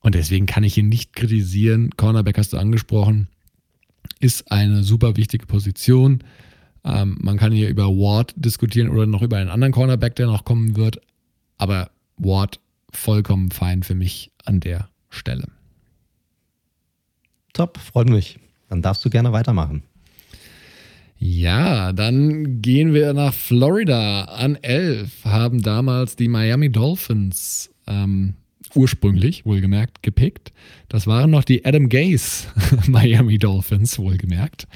Und 0.00 0.14
deswegen 0.14 0.46
kann 0.46 0.64
ich 0.64 0.78
ihn 0.78 0.88
nicht 0.88 1.14
kritisieren. 1.14 1.90
Cornerback 1.96 2.38
hast 2.38 2.52
du 2.52 2.56
angesprochen. 2.56 3.28
Ist 4.18 4.50
eine 4.50 4.82
super 4.82 5.16
wichtige 5.16 5.46
Position. 5.46 6.24
Ähm, 6.84 7.18
man 7.20 7.36
kann 7.36 7.52
hier 7.52 7.68
über 7.68 7.88
Ward 7.88 8.32
diskutieren 8.36 8.88
oder 8.88 9.06
noch 9.06 9.22
über 9.22 9.36
einen 9.36 9.50
anderen 9.50 9.72
Cornerback, 9.72 10.14
der 10.16 10.26
noch 10.26 10.44
kommen 10.44 10.76
wird. 10.76 11.00
Aber 11.58 11.90
Ward 12.16 12.60
vollkommen 12.90 13.50
fein 13.50 13.82
für 13.82 13.94
mich 13.94 14.30
an 14.44 14.60
der 14.60 14.88
Stelle. 15.08 15.46
Top, 17.52 17.78
freut 17.78 18.08
mich. 18.08 18.38
Dann 18.68 18.82
darfst 18.82 19.04
du 19.04 19.10
gerne 19.10 19.32
weitermachen. 19.32 19.82
Ja, 21.18 21.92
dann 21.92 22.62
gehen 22.62 22.94
wir 22.94 23.12
nach 23.12 23.34
Florida. 23.34 24.24
An 24.24 24.56
11 24.56 25.26
haben 25.26 25.60
damals 25.60 26.16
die 26.16 26.28
Miami 26.28 26.70
Dolphins 26.70 27.70
ähm, 27.86 28.34
ursprünglich, 28.74 29.44
wohlgemerkt, 29.44 30.02
gepickt. 30.02 30.52
Das 30.88 31.06
waren 31.06 31.30
noch 31.30 31.44
die 31.44 31.64
Adam 31.66 31.90
Gaze 31.90 32.48
Miami 32.86 33.38
Dolphins, 33.38 33.98
wohlgemerkt. 33.98 34.66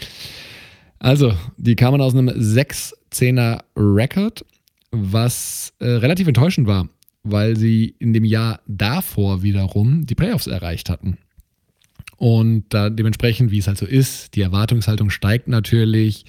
Also, 1.04 1.34
die 1.58 1.76
kamen 1.76 2.00
aus 2.00 2.14
einem 2.14 2.30
6-10er 2.30 3.60
Record, 3.76 4.42
was 4.90 5.74
äh, 5.78 5.86
relativ 5.86 6.26
enttäuschend 6.28 6.66
war, 6.66 6.88
weil 7.24 7.58
sie 7.58 7.94
in 7.98 8.14
dem 8.14 8.24
Jahr 8.24 8.60
davor 8.66 9.42
wiederum 9.42 10.06
die 10.06 10.14
Playoffs 10.14 10.46
erreicht 10.46 10.88
hatten. 10.88 11.18
Und 12.16 12.64
da 12.70 12.88
dementsprechend, 12.88 13.50
wie 13.50 13.58
es 13.58 13.66
halt 13.66 13.76
so 13.76 13.84
ist, 13.84 14.34
die 14.34 14.40
Erwartungshaltung 14.40 15.10
steigt 15.10 15.46
natürlich. 15.46 16.24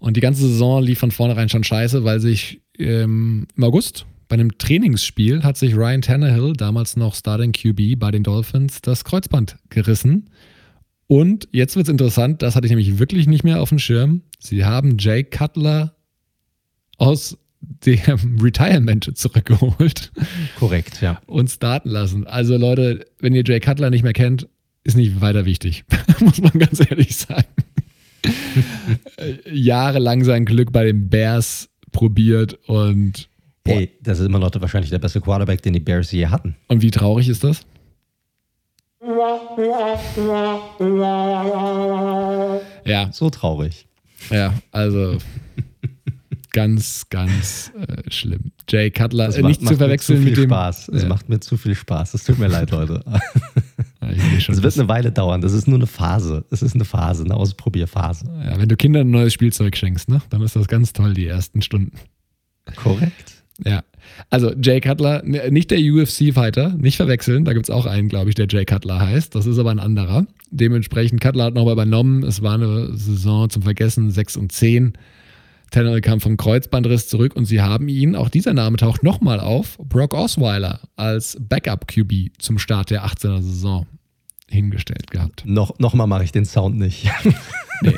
Und 0.00 0.16
die 0.16 0.20
ganze 0.20 0.42
Saison 0.42 0.82
lief 0.82 0.98
von 0.98 1.12
vornherein 1.12 1.48
schon 1.48 1.62
scheiße, 1.62 2.02
weil 2.02 2.18
sich 2.18 2.62
ähm, 2.80 3.46
im 3.56 3.62
August 3.62 4.06
bei 4.26 4.34
einem 4.34 4.58
Trainingsspiel 4.58 5.44
hat 5.44 5.56
sich 5.56 5.76
Ryan 5.76 6.02
Tannehill, 6.02 6.54
damals 6.54 6.96
noch 6.96 7.14
Starting 7.14 7.52
QB 7.52 7.96
bei 8.00 8.10
den 8.10 8.24
Dolphins, 8.24 8.82
das 8.82 9.04
Kreuzband 9.04 9.56
gerissen. 9.68 10.30
Und 11.10 11.48
jetzt 11.50 11.74
wird 11.74 11.88
es 11.88 11.90
interessant, 11.90 12.40
das 12.40 12.54
hatte 12.54 12.68
ich 12.68 12.70
nämlich 12.70 13.00
wirklich 13.00 13.26
nicht 13.26 13.42
mehr 13.42 13.60
auf 13.60 13.70
dem 13.70 13.80
Schirm. 13.80 14.22
Sie 14.38 14.64
haben 14.64 14.96
Jay 14.96 15.24
Cutler 15.24 15.96
aus 16.98 17.36
dem 17.60 18.38
Retirement 18.40 19.18
zurückgeholt. 19.18 20.12
Korrekt, 20.56 21.00
ja. 21.00 21.20
Und 21.26 21.50
starten 21.50 21.88
lassen. 21.88 22.28
Also 22.28 22.56
Leute, 22.56 23.06
wenn 23.18 23.34
ihr 23.34 23.42
Jay 23.44 23.58
Cutler 23.58 23.90
nicht 23.90 24.04
mehr 24.04 24.12
kennt, 24.12 24.46
ist 24.84 24.96
nicht 24.96 25.20
weiter 25.20 25.46
wichtig. 25.46 25.84
Muss 26.20 26.40
man 26.40 26.52
ganz 26.52 26.78
ehrlich 26.78 27.16
sagen. 27.16 27.48
Jahrelang 29.50 30.22
sein 30.22 30.44
Glück 30.44 30.70
bei 30.70 30.84
den 30.84 31.08
Bears 31.08 31.70
probiert 31.90 32.56
und. 32.68 33.28
Boah. 33.64 33.74
Hey, 33.74 33.90
das 34.00 34.20
ist 34.20 34.26
immer 34.26 34.38
noch 34.38 34.52
wahrscheinlich 34.60 34.90
der 34.90 35.00
beste 35.00 35.20
Quarterback, 35.20 35.60
den 35.60 35.72
die 35.72 35.80
Bears 35.80 36.12
je 36.12 36.28
hatten. 36.28 36.54
Und 36.68 36.82
wie 36.82 36.92
traurig 36.92 37.28
ist 37.28 37.42
das? 37.42 37.66
Ja. 42.84 43.12
So 43.12 43.30
traurig. 43.30 43.86
Ja, 44.30 44.52
also 44.72 45.16
ganz, 46.52 47.08
ganz 47.08 47.72
äh, 47.74 48.10
schlimm. 48.10 48.52
Jay 48.68 48.90
Cutler, 48.90 49.34
äh, 49.34 49.42
nicht 49.42 49.66
zu 49.66 49.74
verwechseln 49.76 50.22
mit 50.22 50.36
dem. 50.36 50.50
Spaß. 50.50 50.88
Es 50.88 51.02
ja. 51.02 51.08
macht 51.08 51.30
mir 51.30 51.40
zu 51.40 51.56
viel 51.56 51.74
Spaß. 51.74 52.12
Es 52.14 52.24
tut 52.24 52.38
mir 52.38 52.48
leid, 52.48 52.70
Leute. 52.70 53.02
Es 54.02 54.62
wird 54.62 54.78
eine 54.78 54.88
Weile 54.88 55.12
dauern. 55.12 55.40
Das 55.40 55.52
ist 55.52 55.68
nur 55.68 55.78
eine 55.78 55.86
Phase. 55.86 56.44
Es 56.50 56.62
ist 56.62 56.74
eine 56.74 56.84
Phase, 56.84 57.22
eine 57.22 57.34
Ausprobierphase. 57.34 58.24
Ja, 58.44 58.58
wenn 58.58 58.68
du 58.68 58.76
Kindern 58.76 59.06
ein 59.06 59.10
neues 59.10 59.32
Spielzeug 59.32 59.76
schenkst, 59.76 60.08
ne, 60.08 60.20
dann 60.30 60.42
ist 60.42 60.56
das 60.56 60.66
ganz 60.66 60.92
toll, 60.92 61.14
die 61.14 61.26
ersten 61.26 61.62
Stunden. 61.62 61.96
Korrekt. 62.76 63.39
Ja. 63.64 63.82
Also 64.28 64.52
Jay 64.54 64.80
Cutler, 64.80 65.22
nicht 65.22 65.70
der 65.70 65.78
UFC-Fighter, 65.78 66.70
nicht 66.70 66.96
verwechseln. 66.96 67.44
Da 67.44 67.52
gibt 67.52 67.66
es 67.66 67.70
auch 67.70 67.86
einen, 67.86 68.08
glaube 68.08 68.28
ich, 68.28 68.34
der 68.34 68.46
Jay 68.48 68.64
Cutler 68.64 69.00
heißt. 69.00 69.34
Das 69.34 69.46
ist 69.46 69.58
aber 69.58 69.70
ein 69.70 69.78
anderer. 69.78 70.26
Dementsprechend, 70.50 71.20
Cutler 71.20 71.44
hat 71.44 71.54
nochmal 71.54 71.74
übernommen. 71.74 72.22
Es 72.22 72.42
war 72.42 72.54
eine 72.54 72.96
Saison 72.96 73.50
zum 73.50 73.62
Vergessen, 73.62 74.10
6 74.10 74.36
und 74.36 74.52
10. 74.52 74.94
Tannehill 75.70 76.00
kam 76.00 76.20
vom 76.20 76.36
Kreuzbandriss 76.36 77.08
zurück 77.08 77.36
und 77.36 77.44
sie 77.44 77.60
haben 77.60 77.88
ihn, 77.88 78.16
auch 78.16 78.28
dieser 78.28 78.52
Name 78.52 78.76
taucht 78.76 79.04
nochmal 79.04 79.38
auf, 79.38 79.78
Brock 79.78 80.14
Osweiler 80.14 80.80
als 80.96 81.36
Backup-QB 81.40 82.32
zum 82.38 82.58
Start 82.58 82.90
der 82.90 83.04
18er 83.06 83.40
Saison 83.40 83.86
hingestellt 84.48 85.10
gehabt. 85.12 85.44
Noch, 85.46 85.78
nochmal 85.78 86.08
mache 86.08 86.24
ich 86.24 86.32
den 86.32 86.44
Sound 86.44 86.76
nicht. 86.76 87.08
nee. 87.82 87.94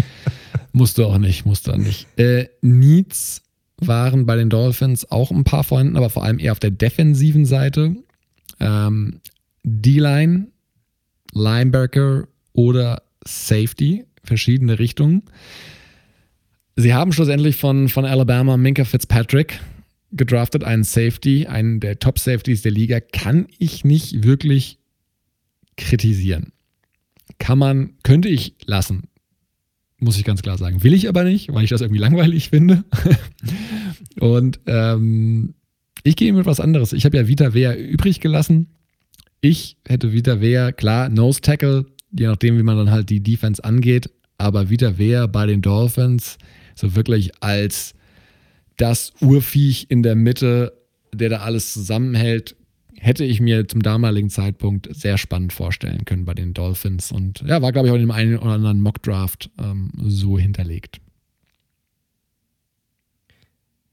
musst 0.72 0.98
du 0.98 1.06
auch 1.06 1.16
nicht, 1.16 1.46
musst 1.46 1.66
du 1.66 1.72
auch 1.72 1.76
nicht. 1.78 2.06
Äh, 2.18 2.48
Needs 2.60 3.42
waren 3.80 4.26
bei 4.26 4.36
den 4.36 4.50
Dolphins 4.50 5.10
auch 5.10 5.30
ein 5.30 5.44
paar 5.44 5.64
vorhanden, 5.64 5.96
aber 5.96 6.10
vor 6.10 6.24
allem 6.24 6.38
eher 6.38 6.52
auf 6.52 6.60
der 6.60 6.70
defensiven 6.70 7.44
Seite. 7.44 7.96
Ähm, 8.58 9.20
D-Line, 9.62 10.48
Linebacker 11.32 12.28
oder 12.52 13.02
Safety, 13.26 14.04
verschiedene 14.24 14.78
Richtungen. 14.78 15.22
Sie 16.76 16.94
haben 16.94 17.12
schlussendlich 17.12 17.56
von, 17.56 17.88
von 17.88 18.04
Alabama 18.04 18.56
Minka 18.56 18.84
Fitzpatrick 18.84 19.60
gedraftet, 20.12 20.64
einen 20.64 20.84
Safety, 20.84 21.46
einen 21.46 21.80
der 21.80 21.98
Top-Safeties 21.98 22.62
der 22.62 22.72
Liga. 22.72 23.00
Kann 23.00 23.46
ich 23.58 23.84
nicht 23.84 24.24
wirklich 24.24 24.78
kritisieren. 25.76 26.52
Kann 27.38 27.58
man, 27.58 27.94
könnte 28.02 28.28
ich 28.28 28.54
lassen 28.64 29.09
muss 30.00 30.18
ich 30.18 30.24
ganz 30.24 30.42
klar 30.42 30.58
sagen. 30.58 30.82
Will 30.82 30.94
ich 30.94 31.08
aber 31.08 31.24
nicht, 31.24 31.52
weil 31.52 31.64
ich 31.64 31.70
das 31.70 31.80
irgendwie 31.80 32.00
langweilig 32.00 32.50
finde. 32.50 32.84
und 34.20 34.60
ähm, 34.66 35.54
ich 36.02 36.16
gehe 36.16 36.32
mit 36.32 36.46
was 36.46 36.60
anderes. 36.60 36.92
Ich 36.92 37.04
habe 37.04 37.16
ja 37.16 37.28
Vita 37.28 37.54
Wea 37.54 37.74
übrig 37.74 38.20
gelassen. 38.20 38.68
Ich 39.40 39.76
hätte 39.86 40.12
Vita 40.12 40.40
Wea, 40.40 40.72
klar, 40.72 41.08
Nose 41.08 41.40
Tackle, 41.40 41.86
je 42.10 42.26
nachdem, 42.26 42.58
wie 42.58 42.62
man 42.62 42.76
dann 42.76 42.90
halt 42.90 43.10
die 43.10 43.22
Defense 43.22 43.62
angeht. 43.62 44.10
aber 44.38 44.70
wieder 44.70 44.96
wer 44.96 45.28
bei 45.28 45.46
den 45.46 45.60
Dolphins 45.60 46.38
so 46.74 46.94
wirklich 46.94 47.30
als 47.40 47.94
das 48.76 49.12
Urviech 49.20 49.86
in 49.90 50.02
der 50.02 50.14
Mitte, 50.14 50.72
der 51.12 51.28
da 51.28 51.36
alles 51.40 51.74
zusammenhält, 51.74 52.56
hätte 53.02 53.24
ich 53.24 53.40
mir 53.40 53.66
zum 53.66 53.82
damaligen 53.82 54.28
Zeitpunkt 54.28 54.94
sehr 54.94 55.16
spannend 55.16 55.54
vorstellen 55.54 56.04
können 56.04 56.26
bei 56.26 56.34
den 56.34 56.52
Dolphins. 56.52 57.10
Und 57.10 57.42
ja, 57.46 57.62
war, 57.62 57.72
glaube 57.72 57.88
ich, 57.88 57.92
auch 57.92 57.96
in 57.96 58.02
dem 58.02 58.10
einen 58.10 58.36
oder 58.36 58.52
anderen 58.52 58.82
Mockdraft 58.82 59.50
ähm, 59.58 59.90
so 59.98 60.38
hinterlegt. 60.38 61.00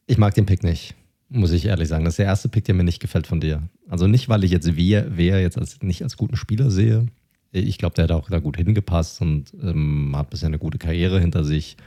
Ich 0.08 0.18
mag 0.18 0.36
den 0.36 0.46
Pick 0.46 0.62
nicht, 0.64 0.94
muss 1.30 1.52
ich 1.52 1.66
ehrlich 1.66 1.88
sagen. 1.88 2.04
Das 2.04 2.14
ist 2.14 2.20
der 2.20 2.26
erste 2.26 2.50
Pick, 2.50 2.66
der 2.66 2.76
mir 2.76 2.84
nicht 2.84 3.00
gefällt 3.00 3.28
von 3.28 3.40
dir. 3.40 3.70
Also 3.88 4.08
nicht, 4.08 4.28
weil 4.28 4.44
ich 4.44 4.52
jetzt 4.52 4.76
wer, 4.76 5.18
wer 5.18 5.42
jetzt 5.42 5.58
als, 5.58 5.82
nicht 5.82 6.04
als 6.04 6.18
guten 6.18 6.36
Spieler 6.36 6.70
sehe. 6.70 7.06
Ich 7.54 7.78
glaube, 7.78 7.96
der 7.96 8.04
hat 8.04 8.12
auch 8.12 8.30
da 8.30 8.40
gut 8.40 8.58
hingepasst 8.58 9.22
und 9.22 9.54
ähm, 9.64 10.14
hat 10.18 10.30
bisher 10.30 10.48
eine 10.48 10.60
gute 10.60 10.78
Karriere 10.78 11.22
hinter 11.22 11.46
sich 11.46 11.78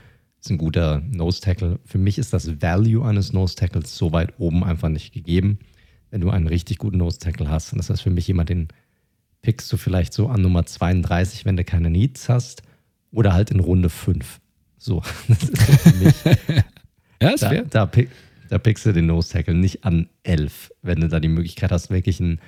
ist 0.40 0.50
ein 0.50 0.58
guter 0.58 1.02
Nose 1.10 1.40
Tackle. 1.40 1.78
Für 1.84 1.98
mich 1.98 2.18
ist 2.18 2.32
das 2.32 2.62
Value 2.62 3.04
eines 3.04 3.32
Nose 3.32 3.54
Tackles 3.54 3.96
so 3.96 4.12
weit 4.12 4.32
oben 4.38 4.64
einfach 4.64 4.88
nicht 4.88 5.12
gegeben. 5.12 5.58
Wenn 6.10 6.20
du 6.20 6.30
einen 6.30 6.46
richtig 6.46 6.78
guten 6.78 6.98
Nose 6.98 7.18
Tackle 7.18 7.48
hast, 7.48 7.72
und 7.72 7.78
das 7.78 7.90
heißt 7.90 8.02
für 8.02 8.10
mich 8.10 8.26
jemand, 8.26 8.48
den 8.48 8.68
pickst 9.42 9.72
du 9.72 9.76
vielleicht 9.76 10.12
so 10.12 10.28
an 10.28 10.42
Nummer 10.42 10.66
32, 10.66 11.44
wenn 11.44 11.56
du 11.56 11.64
keine 11.64 11.90
Needs 11.90 12.28
hast, 12.28 12.62
oder 13.12 13.32
halt 13.32 13.50
in 13.50 13.60
Runde 13.60 13.88
5. 13.90 14.40
So, 14.78 15.02
das 15.28 15.42
ist 15.42 15.80
für 15.80 15.96
mich. 15.96 16.14
ja, 17.22 17.30
ist 17.30 17.42
da, 17.42 17.48
fair. 17.48 17.64
Da, 17.64 17.86
pick, 17.86 18.10
da 18.48 18.58
pickst 18.58 18.86
du 18.86 18.92
den 18.92 19.06
Nose 19.06 19.30
Tackle 19.30 19.54
nicht 19.54 19.84
an 19.84 20.08
11, 20.22 20.72
wenn 20.82 21.00
du 21.00 21.08
da 21.08 21.20
die 21.20 21.28
Möglichkeit 21.28 21.70
hast, 21.70 21.90
wirklich 21.90 22.20
ein 22.20 22.40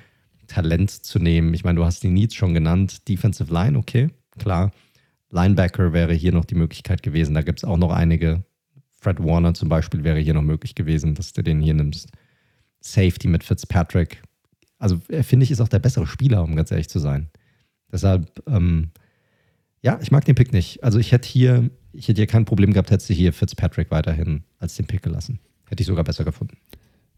Talent 0.47 0.91
zu 0.91 1.19
nehmen. 1.19 1.53
Ich 1.53 1.63
meine, 1.63 1.77
du 1.77 1.85
hast 1.85 2.03
die 2.03 2.09
Needs 2.09 2.35
schon 2.35 2.53
genannt. 2.53 3.07
Defensive 3.07 3.53
Line, 3.53 3.77
okay, 3.77 4.09
klar. 4.37 4.71
Linebacker 5.29 5.93
wäre 5.93 6.13
hier 6.13 6.31
noch 6.31 6.45
die 6.45 6.55
Möglichkeit 6.55 7.01
gewesen. 7.01 7.33
Da 7.33 7.41
gibt 7.41 7.59
es 7.59 7.63
auch 7.63 7.77
noch 7.77 7.91
einige. 7.91 8.43
Fred 8.99 9.21
Warner 9.21 9.53
zum 9.53 9.67
Beispiel 9.67 10.03
wäre 10.03 10.19
hier 10.19 10.33
noch 10.33 10.43
möglich 10.43 10.75
gewesen, 10.75 11.15
dass 11.15 11.33
du 11.33 11.41
den 11.41 11.59
hier 11.59 11.73
nimmst. 11.73 12.09
Safety 12.83 13.27
mit 13.27 13.43
Fitzpatrick. 13.43 14.21
Also 14.77 14.99
finde 15.21 15.45
ich, 15.45 15.51
ist 15.51 15.61
auch 15.61 15.69
der 15.69 15.79
bessere 15.79 16.05
Spieler, 16.05 16.43
um 16.43 16.55
ganz 16.55 16.69
ehrlich 16.69 16.89
zu 16.89 16.99
sein. 16.99 17.29
Deshalb, 17.91 18.43
ähm, 18.47 18.89
ja, 19.81 19.99
ich 20.01 20.11
mag 20.11 20.25
den 20.25 20.35
Pick 20.35 20.51
nicht. 20.51 20.83
Also 20.83 20.99
ich 20.99 21.11
hätte 21.11 21.27
hier, 21.27 21.69
ich 21.93 22.07
hätte 22.07 22.19
hier 22.19 22.27
kein 22.27 22.45
Problem 22.45 22.73
gehabt, 22.73 22.91
hättest 22.91 23.09
du 23.09 23.13
hier 23.13 23.31
Fitzpatrick 23.31 23.91
weiterhin 23.91 24.43
als 24.59 24.75
den 24.75 24.85
Pick 24.85 25.01
gelassen. 25.01 25.39
Hätte 25.69 25.81
ich 25.81 25.87
sogar 25.87 26.03
besser 26.03 26.25
gefunden. 26.25 26.57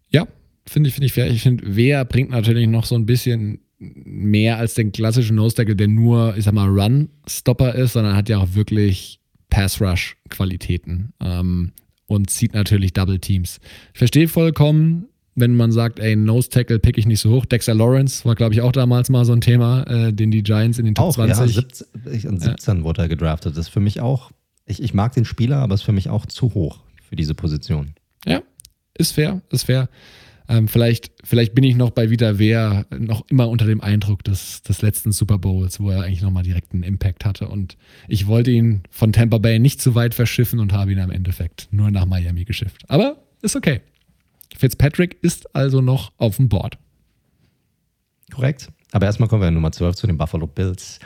Ja, 0.10 0.28
finde 0.68 0.90
ich, 0.90 0.94
finde 0.94 1.08
ich 1.08 1.14
fair. 1.14 1.28
Ich 1.28 1.42
finde, 1.42 1.64
wer 1.66 2.06
bringt 2.06 2.30
natürlich 2.30 2.68
noch 2.68 2.86
so 2.86 2.96
ein 2.96 3.08
bisschen 3.08 3.60
mehr 3.80 4.58
als 4.58 4.76
den 4.76 4.92
klassischen 4.92 5.36
Nose-Tackle, 5.36 5.76
der 5.76 5.88
nur, 5.88 6.38
ich 6.38 6.46
sag 6.46 6.54
mal, 6.54 6.70
Run-Stopper 6.70 7.74
ist, 7.76 7.94
sondern 7.94 8.16
hat 8.16 8.30
ja 8.30 8.38
auch 8.38 8.54
wirklich 8.54 9.20
Pass-Rush-Qualitäten 9.50 11.14
ähm, 11.20 11.72
und 12.06 12.30
zieht 12.30 12.54
natürlich 12.54 12.94
Double-Teams. 12.94 13.60
Ich 13.94 13.98
verstehe 13.98 14.28
vollkommen, 14.28 15.08
wenn 15.36 15.56
man 15.56 15.72
sagt, 15.72 16.00
ey, 16.00 16.16
Nose-Tackle 16.16 16.80
pick 16.80 16.98
ich 16.98 17.06
nicht 17.06 17.20
so 17.20 17.30
hoch. 17.30 17.46
Dexter 17.46 17.76
Lawrence 17.76 18.24
war, 18.26 18.36
glaube 18.36 18.54
ich, 18.54 18.62
auch 18.62 18.72
damals 18.72 19.10
mal 19.10 19.26
so 19.26 19.34
ein 19.34 19.42
Thema, 19.42 19.84
äh, 19.84 20.14
den 20.14 20.32
die 20.32 20.44
Giants 20.44 20.80
in 20.80 20.86
den 20.86 20.96
Top 20.96 21.10
auch, 21.10 21.16
20. 21.16 21.56
Ja, 21.56 21.62
17, 21.62 22.40
17 22.40 22.78
ja. 22.78 22.84
wurde 22.84 23.04
er 23.04 23.10
gedraftet. 23.10 23.58
Das 23.58 23.68
ist 23.68 23.74
für 23.74 23.82
mich 23.82 24.00
auch, 24.00 24.32
ich, 24.66 24.82
ich 24.82 24.94
mag 24.94 25.14
den 25.14 25.26
Spieler, 25.26 25.58
aber 25.58 25.76
ist 25.76 25.84
für 25.84 25.92
mich 25.92 26.10
auch 26.10 26.26
zu 26.26 26.54
hoch 26.54 26.80
für 27.08 27.16
diese 27.16 27.36
Position. 27.36 27.94
Ja, 28.26 28.42
ist 28.98 29.12
fair, 29.12 29.42
ist 29.52 29.66
fair. 29.66 29.90
Ähm, 30.48 30.68
vielleicht, 30.68 31.12
vielleicht 31.24 31.56
bin 31.56 31.64
ich 31.64 31.76
noch 31.76 31.90
bei 31.90 32.12
Vita 32.12 32.38
Wehr 32.38 32.86
noch 32.98 33.26
immer 33.30 33.50
unter 33.50 33.66
dem 33.66 33.82
Eindruck 33.82 34.24
des, 34.24 34.62
des 34.62 34.82
letzten 34.82 35.12
Super 35.12 35.40
Bowls, 35.40 35.80
wo 35.80 35.90
er 35.90 36.04
eigentlich 36.04 36.22
nochmal 36.22 36.44
direkt 36.44 36.72
einen 36.74 36.84
Impact 36.84 37.26
hatte. 37.26 37.48
Und 37.48 37.78
ich 38.08 38.28
wollte 38.28 38.52
ihn 38.52 38.84
von 38.92 39.12
Tampa 39.12 39.40
Bay 39.40 39.60
nicht 39.60 39.82
zu 39.82 39.96
weit 39.96 40.14
verschiffen 40.14 40.60
und 40.60 40.72
habe 40.72 40.92
ihn 40.92 41.00
am 41.00 41.10
Endeffekt 41.10 41.68
nur 41.72 41.90
nach 41.90 42.06
Miami 42.06 42.46
geschifft. 42.46 42.84
Aber 42.88 43.24
ist 43.42 43.56
okay. 43.56 43.82
Fitzpatrick 44.56 45.18
ist 45.22 45.54
also 45.56 45.82
noch 45.82 46.12
auf 46.18 46.38
dem 46.38 46.50
Board. 46.50 46.78
Korrekt. 48.34 48.72
Aber 48.92 49.06
erstmal 49.06 49.30
kommen 49.30 49.42
wir 49.42 49.52
Nummer 49.52 49.72
12 49.72 49.96
zu 49.96 50.08
den 50.08 50.18
Buffalo 50.18 50.48
Bills. 50.48 51.00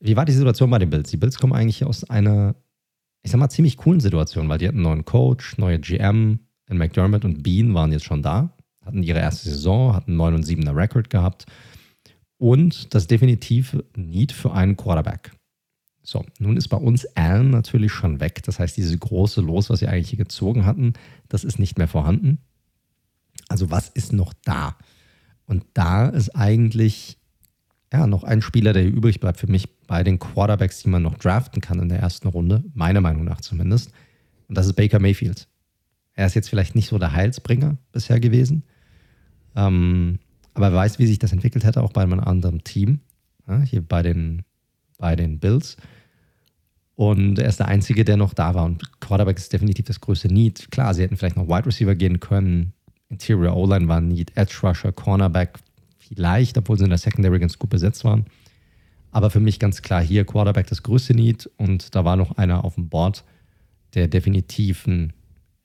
Wie 0.00 0.16
war 0.16 0.24
die 0.24 0.32
Situation 0.32 0.70
bei 0.70 0.78
den 0.78 0.90
Bills? 0.90 1.10
Die 1.10 1.16
Bills 1.16 1.38
kommen 1.38 1.52
eigentlich 1.52 1.84
aus 1.84 2.08
einer, 2.08 2.56
ich 3.22 3.30
sag 3.30 3.38
mal, 3.38 3.50
ziemlich 3.50 3.76
coolen 3.76 4.00
Situation, 4.00 4.48
weil 4.48 4.58
die 4.58 4.66
hatten 4.66 4.78
einen 4.78 4.84
neuen 4.84 5.04
Coach, 5.04 5.58
neue 5.58 5.78
GM, 5.78 6.40
denn 6.68 6.78
McDermott 6.78 7.24
und 7.24 7.42
Bean 7.42 7.74
waren 7.74 7.92
jetzt 7.92 8.04
schon 8.04 8.22
da, 8.22 8.56
hatten 8.84 9.02
ihre 9.02 9.18
erste 9.18 9.50
Saison, 9.50 9.94
hatten 9.94 10.16
9 10.16 10.34
und 10.34 10.44
7er 10.44 10.74
Record 10.74 11.10
gehabt 11.10 11.46
und 12.38 12.94
das 12.94 13.06
definitiv 13.06 13.76
Need 13.94 14.32
für 14.32 14.52
einen 14.52 14.76
Quarterback. 14.76 15.32
So, 16.02 16.24
nun 16.38 16.56
ist 16.56 16.68
bei 16.68 16.76
uns 16.76 17.04
Allen 17.16 17.50
natürlich 17.50 17.92
schon 17.92 18.20
weg. 18.20 18.42
Das 18.44 18.58
heißt, 18.58 18.76
diese 18.76 18.96
große 18.96 19.40
Los, 19.40 19.70
was 19.70 19.80
sie 19.80 19.88
eigentlich 19.88 20.10
hier 20.10 20.18
gezogen 20.18 20.64
hatten, 20.64 20.94
das 21.28 21.44
ist 21.44 21.58
nicht 21.58 21.78
mehr 21.78 21.88
vorhanden. 21.88 22.38
Also 23.48 23.70
was 23.70 23.88
ist 23.88 24.12
noch 24.12 24.32
da? 24.44 24.76
Und 25.46 25.64
da 25.74 26.08
ist 26.08 26.30
eigentlich 26.30 27.18
ja 27.92 28.06
noch 28.06 28.24
ein 28.24 28.42
Spieler, 28.42 28.72
der 28.72 28.82
hier 28.82 28.92
übrig 28.92 29.20
bleibt 29.20 29.38
für 29.40 29.50
mich 29.50 29.68
bei 29.86 30.04
den 30.04 30.18
Quarterbacks, 30.18 30.82
die 30.82 30.88
man 30.88 31.02
noch 31.02 31.18
draften 31.18 31.60
kann 31.60 31.80
in 31.80 31.88
der 31.88 31.98
ersten 31.98 32.28
Runde, 32.28 32.64
meiner 32.74 33.00
Meinung 33.00 33.24
nach 33.24 33.40
zumindest. 33.40 33.92
Und 34.48 34.56
das 34.56 34.66
ist 34.66 34.74
Baker 34.74 35.00
Mayfield. 35.00 35.48
Er 36.14 36.26
ist 36.26 36.34
jetzt 36.34 36.48
vielleicht 36.48 36.74
nicht 36.74 36.88
so 36.88 36.98
der 36.98 37.12
Heilsbringer 37.12 37.78
bisher 37.92 38.20
gewesen. 38.20 38.64
Ähm, 39.56 40.18
aber 40.54 40.66
er 40.66 40.74
weiß, 40.74 40.98
wie 40.98 41.06
sich 41.06 41.18
das 41.18 41.32
entwickelt 41.32 41.64
hätte, 41.64 41.82
auch 41.82 41.92
bei 41.92 42.02
einem 42.02 42.20
anderen 42.20 42.62
Team. 42.62 43.00
Ja, 43.48 43.60
hier 43.60 43.82
bei 43.82 44.02
den, 44.02 44.42
bei 45.00 45.16
den 45.16 45.40
Bills. 45.40 45.76
Und 46.94 47.38
er 47.38 47.48
ist 47.48 47.58
der 47.58 47.68
Einzige, 47.68 48.04
der 48.04 48.16
noch 48.16 48.34
da 48.34 48.54
war. 48.54 48.66
Und 48.66 49.00
Quarterback 49.00 49.38
ist 49.38 49.52
definitiv 49.52 49.86
das 49.86 50.00
größte 50.00 50.28
Need. 50.28 50.70
Klar, 50.70 50.94
sie 50.94 51.02
hätten 51.02 51.16
vielleicht 51.16 51.36
noch 51.36 51.48
Wide 51.48 51.66
Receiver 51.66 51.94
gehen 51.94 52.20
können. 52.20 52.74
Interior 53.08 53.56
O-Line 53.56 53.88
war 53.88 54.00
Need. 54.00 54.36
Edge 54.36 54.54
Rusher, 54.62 54.92
Cornerback 54.92 55.58
vielleicht, 55.98 56.58
obwohl 56.58 56.76
sie 56.76 56.84
in 56.84 56.90
der 56.90 56.98
Secondary 56.98 57.38
ganz 57.38 57.58
gut 57.58 57.70
besetzt 57.70 58.04
waren. 58.04 58.26
Aber 59.12 59.30
für 59.30 59.40
mich 59.40 59.58
ganz 59.58 59.82
klar 59.82 60.02
hier 60.02 60.24
Quarterback 60.24 60.66
das 60.66 60.82
größte 60.82 61.14
Need. 61.14 61.50
Und 61.56 61.94
da 61.94 62.04
war 62.04 62.16
noch 62.16 62.36
einer 62.36 62.64
auf 62.64 62.74
dem 62.74 62.90
Board, 62.90 63.24
der 63.94 64.06
definitiv 64.06 64.86
ein 64.86 65.14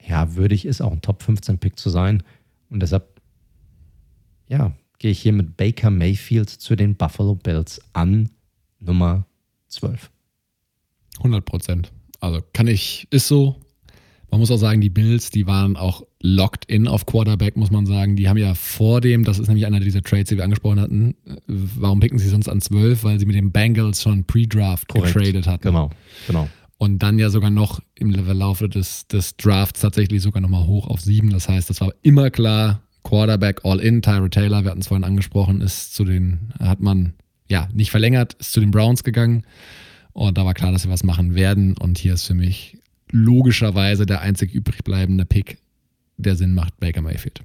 ja, 0.08 0.36
würdig 0.36 0.66
ist, 0.66 0.82
auch 0.82 0.92
ein 0.92 1.02
Top 1.02 1.22
15 1.22 1.58
Pick 1.58 1.78
zu 1.78 1.90
sein. 1.90 2.24
Und 2.70 2.80
deshalb, 2.80 3.22
ja, 4.48 4.72
gehe 5.00 5.12
ich 5.12 5.20
hier 5.20 5.34
mit 5.34 5.58
Baker 5.58 5.90
Mayfield 5.90 6.50
zu 6.50 6.76
den 6.76 6.96
Buffalo 6.96 7.36
Bills 7.36 7.82
an 7.94 8.30
Nummer 8.86 9.26
12. 9.68 10.12
100 11.18 11.46
Prozent. 11.46 11.92
Also 12.20 12.42
kann 12.54 12.68
ich, 12.68 13.08
ist 13.12 13.28
so. 13.28 13.56
Man 14.32 14.40
muss 14.40 14.52
auch 14.52 14.58
sagen, 14.58 14.82
die 14.82 14.90
Bills, 14.90 15.30
die 15.30 15.48
waren 15.48 15.78
auch 15.78 16.04
locked 16.22 16.66
in 16.66 16.88
auf 16.88 17.06
Quarterback, 17.06 17.56
muss 17.56 17.72
man 17.72 17.86
sagen. 17.86 18.16
Die 18.16 18.28
haben 18.28 18.38
ja 18.38 18.54
vor 18.54 19.00
dem, 19.00 19.24
das 19.24 19.40
ist 19.40 19.48
nämlich 19.48 19.66
einer 19.66 19.80
dieser 19.80 20.02
Trades, 20.02 20.30
die 20.30 20.38
wir 20.38 20.44
angesprochen 20.44 20.80
hatten, 20.80 21.16
warum 21.48 22.00
picken 22.00 22.20
sie 22.20 22.28
sonst 22.28 22.50
an 22.50 22.60
12? 22.60 23.04
Weil 23.04 23.20
sie 23.20 23.26
mit 23.26 23.36
den 23.36 23.52
Bengals 23.52 24.02
schon 24.02 24.26
Pre-Draft 24.26 24.90
getradet 24.90 25.48
hatten. 25.48 25.64
Genau, 25.64 25.90
genau 26.28 26.50
und 26.78 27.00
dann 27.00 27.20
ja 27.20 27.30
sogar 27.30 27.50
noch 27.50 27.82
im 27.96 28.12
Laufe 28.12 28.68
des, 28.70 29.08
des 29.08 29.38
Drafts 29.38 29.82
tatsächlich 29.82 30.22
sogar 30.22 30.42
nochmal 30.42 30.68
hoch 30.68 30.88
auf 30.88 31.02
sieben. 31.02 31.30
Das 31.30 31.48
heißt, 31.48 31.70
das 31.70 31.82
war 31.82 31.94
immer 32.02 32.30
klar, 32.30 32.82
Quarterback 33.04 33.62
All-In, 33.64 34.02
Tyra 34.02 34.28
Taylor, 34.30 34.64
wir 34.64 34.72
hatten 34.72 34.82
es 34.82 34.88
vorhin 34.88 35.04
angesprochen, 35.04 35.62
ist 35.62 35.94
zu 35.94 36.04
den, 36.04 36.54
hat 36.60 36.82
man 36.82 37.14
ja 37.50 37.68
nicht 37.74 37.92
verlängert, 37.92 38.34
ist 38.36 38.54
zu 38.54 38.60
den 38.60 38.72
Browns 38.72 39.04
gegangen. 39.04 39.44
Und 40.14 40.38
da 40.38 40.46
war 40.46 40.54
klar, 40.54 40.72
dass 40.72 40.86
wir 40.86 40.92
was 40.92 41.04
machen 41.04 41.36
werden. 41.36 41.78
Und 41.78 41.98
hier 41.98 42.14
ist 42.14 42.26
für 42.26 42.34
mich 42.34 42.78
logischerweise 43.12 44.06
der 44.06 44.22
einzig 44.22 44.54
übrig 44.54 44.84
bleibende 44.84 45.26
Pick, 45.26 45.58
der 46.18 46.36
Sinn 46.36 46.54
macht, 46.54 46.80
Baker 46.80 47.02
Mayfield. 47.02 47.42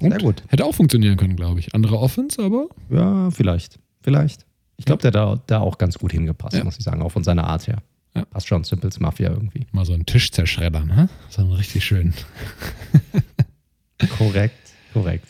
Und 0.00 0.10
Sehr 0.10 0.20
gut. 0.20 0.42
Hätte 0.48 0.64
auch 0.64 0.74
funktionieren 0.74 1.16
können, 1.16 1.36
glaube 1.36 1.60
ich. 1.60 1.74
Andere 1.74 1.98
Offense, 1.98 2.42
aber. 2.42 2.68
Ja, 2.90 3.30
vielleicht. 3.30 3.78
Vielleicht. 4.02 4.46
Ich 4.76 4.84
glaube, 4.84 5.02
der 5.02 5.10
da, 5.10 5.40
da 5.46 5.58
auch 5.58 5.78
ganz 5.78 5.98
gut 5.98 6.12
hingepasst, 6.12 6.56
ja. 6.56 6.64
muss 6.64 6.78
ich 6.78 6.84
sagen, 6.84 7.02
auch 7.02 7.10
von 7.10 7.24
seiner 7.24 7.44
Art 7.44 7.66
her. 7.66 7.82
Ja. 8.14 8.24
Passt 8.24 8.46
schon 8.46 8.64
Simples 8.64 9.00
Mafia 9.00 9.30
irgendwie. 9.30 9.66
Mal 9.72 9.84
so 9.84 9.92
einen 9.92 10.06
Tisch 10.06 10.30
zerschreddern, 10.30 10.86
ne? 10.86 11.08
So 11.28 11.42
einen 11.42 11.52
richtig 11.52 11.84
schön. 11.84 12.14
korrekt, 14.18 14.56
korrekt. 14.92 15.26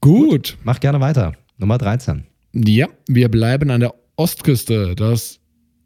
Gut. 0.00 0.30
Gut. 0.30 0.58
Mach 0.64 0.80
gerne 0.80 1.00
weiter. 1.00 1.32
Nummer 1.58 1.78
13. 1.78 2.24
Ja, 2.64 2.88
wir 3.06 3.28
bleiben 3.28 3.70
an 3.70 3.80
der 3.80 3.94
Ostküste. 4.16 4.94
Das 4.94 5.40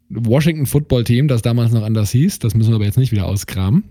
Washington 0.09 0.65
Football 0.65 1.03
Team, 1.03 1.27
das 1.27 1.41
damals 1.41 1.71
noch 1.71 1.83
anders 1.83 2.11
hieß, 2.11 2.39
das 2.39 2.55
müssen 2.55 2.71
wir 2.71 2.75
aber 2.75 2.85
jetzt 2.85 2.97
nicht 2.97 3.11
wieder 3.11 3.25
auskramen. 3.25 3.83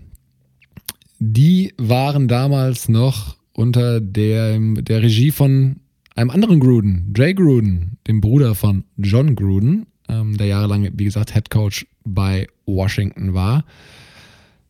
Die 1.19 1.73
waren 1.77 2.27
damals 2.27 2.89
noch 2.89 3.37
unter 3.53 4.01
der, 4.01 4.57
der 4.59 5.03
Regie 5.03 5.31
von 5.31 5.77
einem 6.15 6.31
anderen 6.31 6.59
Gruden, 6.59 7.13
Jay 7.15 7.33
Gruden, 7.33 7.97
dem 8.07 8.21
Bruder 8.21 8.55
von 8.55 8.85
John 8.97 9.35
Gruden, 9.35 9.85
ähm, 10.09 10.37
der 10.37 10.47
jahrelang, 10.47 10.89
wie 10.93 11.05
gesagt, 11.05 11.33
Head 11.33 11.49
Coach 11.49 11.85
bei 12.03 12.47
Washington 12.65 13.33
war. 13.33 13.65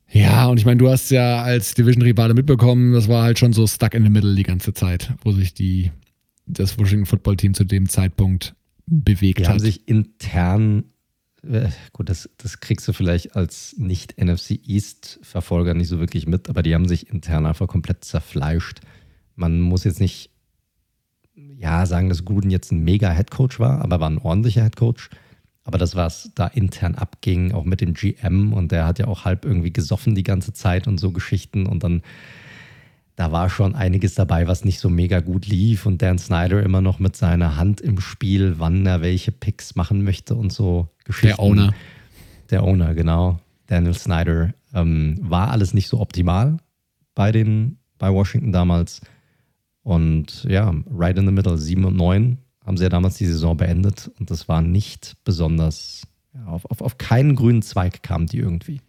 Ja, 0.09 0.47
und 0.47 0.57
ich 0.57 0.65
meine, 0.65 0.77
du 0.77 0.89
hast 0.89 1.09
ja 1.09 1.41
als 1.41 1.73
Division-Rivale 1.73 2.33
mitbekommen, 2.33 2.91
das 2.93 3.07
war 3.07 3.23
halt 3.23 3.39
schon 3.39 3.53
so 3.53 3.65
stuck 3.65 3.93
in 3.93 4.03
the 4.03 4.09
middle 4.09 4.35
die 4.35 4.43
ganze 4.43 4.73
Zeit, 4.73 5.13
wo 5.23 5.31
sich 5.31 5.53
die, 5.53 5.91
das 6.53 6.77
Washington 6.77 7.05
Football 7.05 7.37
Team 7.37 7.53
zu 7.53 7.63
dem 7.63 7.89
Zeitpunkt 7.89 8.55
bewegt 8.85 9.39
die 9.39 9.43
hat. 9.43 9.51
haben 9.51 9.59
sich 9.59 9.87
intern 9.87 10.85
äh, 11.43 11.69
gut, 11.91 12.09
das, 12.09 12.29
das 12.37 12.59
kriegst 12.59 12.87
du 12.87 12.93
vielleicht 12.93 13.35
als 13.35 13.75
nicht-NFC 13.77 14.59
East-Verfolger 14.63 15.73
nicht 15.73 15.87
so 15.87 15.99
wirklich 15.99 16.27
mit, 16.27 16.49
aber 16.49 16.61
die 16.61 16.75
haben 16.75 16.87
sich 16.87 17.09
intern 17.09 17.45
einfach 17.45 17.67
komplett 17.67 18.05
zerfleischt. 18.05 18.81
Man 19.35 19.59
muss 19.59 19.83
jetzt 19.83 19.99
nicht 19.99 20.29
ja, 21.33 21.85
sagen, 21.85 22.09
dass 22.09 22.25
Gruden 22.25 22.51
jetzt 22.51 22.71
ein 22.71 22.83
mega 22.83 23.09
Headcoach 23.09 23.59
war, 23.59 23.81
aber 23.81 23.99
war 23.99 24.09
ein 24.09 24.19
ordentlicher 24.19 24.63
Headcoach. 24.63 25.09
Aber 25.63 25.77
das, 25.77 25.95
was 25.95 26.31
da 26.35 26.47
intern 26.47 26.95
abging, 26.95 27.51
auch 27.51 27.65
mit 27.65 27.81
dem 27.81 27.93
GM, 27.93 28.53
und 28.53 28.71
der 28.71 28.87
hat 28.87 28.99
ja 28.99 29.07
auch 29.07 29.25
halb 29.25 29.45
irgendwie 29.45 29.71
gesoffen 29.71 30.15
die 30.15 30.23
ganze 30.23 30.53
Zeit 30.53 30.87
und 30.87 30.99
so 30.99 31.11
Geschichten. 31.11 31.67
Und 31.67 31.83
dann, 31.83 32.01
da 33.15 33.31
war 33.31 33.49
schon 33.49 33.75
einiges 33.75 34.15
dabei, 34.15 34.47
was 34.47 34.65
nicht 34.65 34.79
so 34.79 34.89
mega 34.89 35.19
gut 35.19 35.47
lief. 35.47 35.85
Und 35.85 36.01
Dan 36.01 36.17
Snyder 36.17 36.63
immer 36.63 36.81
noch 36.81 36.99
mit 36.99 37.15
seiner 37.15 37.55
Hand 37.55 37.81
im 37.81 37.99
Spiel, 37.99 38.55
wann 38.57 38.85
er 38.85 39.01
welche 39.01 39.31
Picks 39.31 39.75
machen 39.75 40.03
möchte 40.03 40.35
und 40.35 40.51
so 40.51 40.89
Geschichten. 41.03 41.27
Der 41.27 41.39
Owner. 41.39 41.73
Der 42.49 42.63
Owner, 42.63 42.93
genau. 42.95 43.39
Daniel 43.67 43.93
Snyder. 43.93 44.53
Ähm, 44.73 45.17
war 45.21 45.51
alles 45.51 45.73
nicht 45.73 45.87
so 45.87 45.99
optimal 45.99 46.57
bei 47.13 47.31
den, 47.31 47.77
bei 47.97 48.11
Washington 48.11 48.51
damals. 48.51 49.01
Und 49.83 50.43
ja, 50.45 50.73
right 50.91 51.17
in 51.17 51.25
the 51.25 51.31
middle, 51.31 51.57
7 51.57 51.85
und 51.85 51.95
9 51.95 52.37
haben 52.65 52.77
sie 52.77 52.83
ja 52.83 52.89
damals 52.89 53.15
die 53.15 53.25
Saison 53.25 53.57
beendet 53.57 54.11
und 54.19 54.29
das 54.29 54.47
war 54.47 54.61
nicht 54.61 55.17
besonders, 55.23 56.03
ja, 56.33 56.45
auf, 56.45 56.65
auf, 56.69 56.81
auf 56.81 56.97
keinen 56.97 57.35
grünen 57.35 57.61
Zweig 57.61 58.03
kamen 58.03 58.27
die 58.27 58.37
irgendwie. 58.37 58.81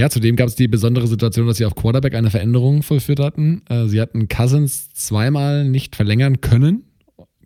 Ja, 0.00 0.08
zudem 0.08 0.34
gab 0.34 0.48
es 0.48 0.54
die 0.54 0.66
besondere 0.66 1.06
Situation, 1.06 1.46
dass 1.46 1.58
sie 1.58 1.66
auf 1.66 1.74
Quarterback 1.74 2.14
eine 2.14 2.30
Veränderung 2.30 2.82
vollführt 2.82 3.20
hatten. 3.20 3.60
Äh, 3.68 3.84
sie 3.86 4.00
hatten 4.00 4.28
Cousins 4.28 4.94
zweimal 4.94 5.68
nicht 5.68 5.94
verlängern 5.94 6.40
können. 6.40 6.84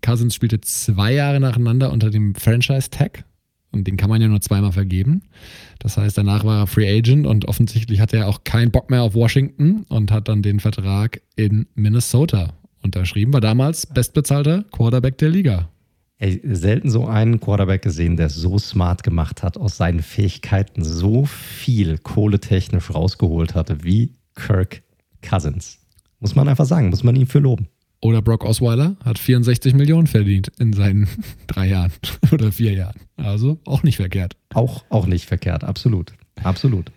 Cousins 0.02 0.36
spielte 0.36 0.60
zwei 0.60 1.14
Jahre 1.14 1.40
nacheinander 1.40 1.90
unter 1.92 2.10
dem 2.10 2.36
Franchise-Tag 2.36 3.24
und 3.72 3.88
den 3.88 3.96
kann 3.96 4.08
man 4.08 4.22
ja 4.22 4.28
nur 4.28 4.40
zweimal 4.40 4.70
vergeben. 4.70 5.22
Das 5.80 5.96
heißt, 5.96 6.16
danach 6.16 6.44
war 6.44 6.60
er 6.60 6.66
Free 6.68 6.88
Agent 6.96 7.26
und 7.26 7.48
offensichtlich 7.48 7.98
hatte 7.98 8.18
er 8.18 8.28
auch 8.28 8.44
keinen 8.44 8.70
Bock 8.70 8.88
mehr 8.88 9.02
auf 9.02 9.16
Washington 9.16 9.84
und 9.88 10.12
hat 10.12 10.28
dann 10.28 10.42
den 10.42 10.60
Vertrag 10.60 11.22
in 11.34 11.66
Minnesota 11.74 12.54
unterschrieben. 12.84 13.32
War 13.32 13.40
damals 13.40 13.84
bestbezahlter 13.84 14.64
Quarterback 14.70 15.18
der 15.18 15.30
Liga. 15.30 15.70
Ey, 16.18 16.40
selten 16.44 16.90
so 16.90 17.06
einen 17.06 17.40
Quarterback 17.40 17.82
gesehen, 17.82 18.16
der 18.16 18.28
so 18.30 18.58
smart 18.58 19.02
gemacht 19.02 19.42
hat, 19.42 19.56
aus 19.56 19.76
seinen 19.76 20.00
Fähigkeiten 20.00 20.84
so 20.84 21.26
viel 21.26 21.98
kohletechnisch 21.98 22.94
rausgeholt 22.94 23.54
hatte 23.54 23.82
wie 23.82 24.12
Kirk 24.36 24.82
Cousins. 25.22 25.78
Muss 26.20 26.36
man 26.36 26.48
einfach 26.48 26.66
sagen, 26.66 26.90
muss 26.90 27.02
man 27.02 27.16
ihn 27.16 27.26
für 27.26 27.40
loben. 27.40 27.68
Oder 28.00 28.22
Brock 28.22 28.44
Osweiler 28.44 28.96
hat 29.04 29.18
64 29.18 29.74
Millionen 29.74 30.06
verdient 30.06 30.52
in 30.58 30.72
seinen 30.72 31.08
drei 31.46 31.68
Jahren 31.68 31.92
oder 32.32 32.52
vier 32.52 32.72
Jahren. 32.72 33.00
Also 33.16 33.58
auch 33.64 33.82
nicht 33.82 33.96
verkehrt. 33.96 34.36
Auch, 34.52 34.84
auch 34.90 35.06
nicht 35.06 35.26
verkehrt, 35.26 35.64
absolut. 35.64 36.12
Absolut. 36.42 36.92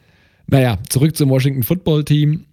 Naja, 0.47 0.77
zurück 0.89 1.15
zum 1.15 1.29
Washington 1.29 1.63
Football 1.63 2.03
Team. 2.03 2.45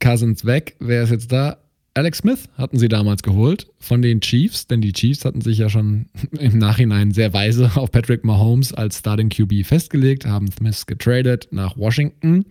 Cousins 0.00 0.44
weg. 0.44 0.76
Wer 0.80 1.04
ist 1.04 1.10
jetzt 1.10 1.32
da? 1.32 1.56
Alex 1.96 2.18
Smith 2.18 2.48
hatten 2.58 2.76
sie 2.76 2.88
damals 2.88 3.22
geholt 3.22 3.68
von 3.78 4.02
den 4.02 4.20
Chiefs, 4.20 4.66
denn 4.66 4.80
die 4.80 4.92
Chiefs 4.92 5.24
hatten 5.24 5.40
sich 5.40 5.58
ja 5.58 5.68
schon 5.68 6.06
im 6.38 6.58
Nachhinein 6.58 7.12
sehr 7.12 7.32
weise 7.32 7.70
auf 7.76 7.92
Patrick 7.92 8.24
Mahomes 8.24 8.74
als 8.74 8.98
Starting 8.98 9.28
QB 9.28 9.64
festgelegt, 9.64 10.26
haben 10.26 10.50
Smith 10.50 10.86
getradet 10.86 11.48
nach 11.52 11.76
Washington. 11.76 12.44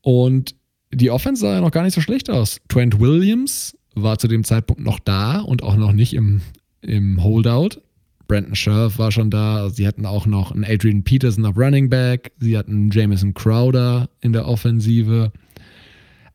Und 0.00 0.54
die 0.92 1.10
Offense 1.10 1.40
sah 1.40 1.54
ja 1.54 1.60
noch 1.60 1.72
gar 1.72 1.82
nicht 1.82 1.94
so 1.94 2.00
schlecht 2.00 2.30
aus. 2.30 2.60
Trent 2.68 3.00
Williams 3.00 3.76
war 3.96 4.18
zu 4.18 4.28
dem 4.28 4.44
Zeitpunkt 4.44 4.82
noch 4.82 5.00
da 5.00 5.40
und 5.40 5.64
auch 5.64 5.76
noch 5.76 5.92
nicht 5.92 6.14
im, 6.14 6.40
im 6.82 7.24
Holdout. 7.24 7.80
Brandon 8.28 8.54
Scherf 8.54 8.98
war 8.98 9.10
schon 9.10 9.30
da. 9.30 9.70
Sie 9.70 9.86
hatten 9.86 10.06
auch 10.06 10.26
noch 10.26 10.52
einen 10.52 10.64
Adrian 10.64 11.02
Peterson 11.02 11.44
auf 11.46 11.56
Running 11.56 11.88
Back. 11.88 12.32
Sie 12.38 12.56
hatten 12.56 12.90
Jamison 12.90 13.34
Crowder 13.34 14.08
in 14.20 14.32
der 14.32 14.46
Offensive. 14.46 15.32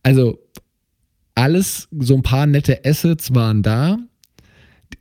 Also 0.04 0.40
alles, 1.42 1.88
so 2.00 2.16
ein 2.16 2.22
paar 2.22 2.46
nette 2.46 2.86
Assets 2.86 3.34
waren 3.34 3.64
da. 3.64 3.98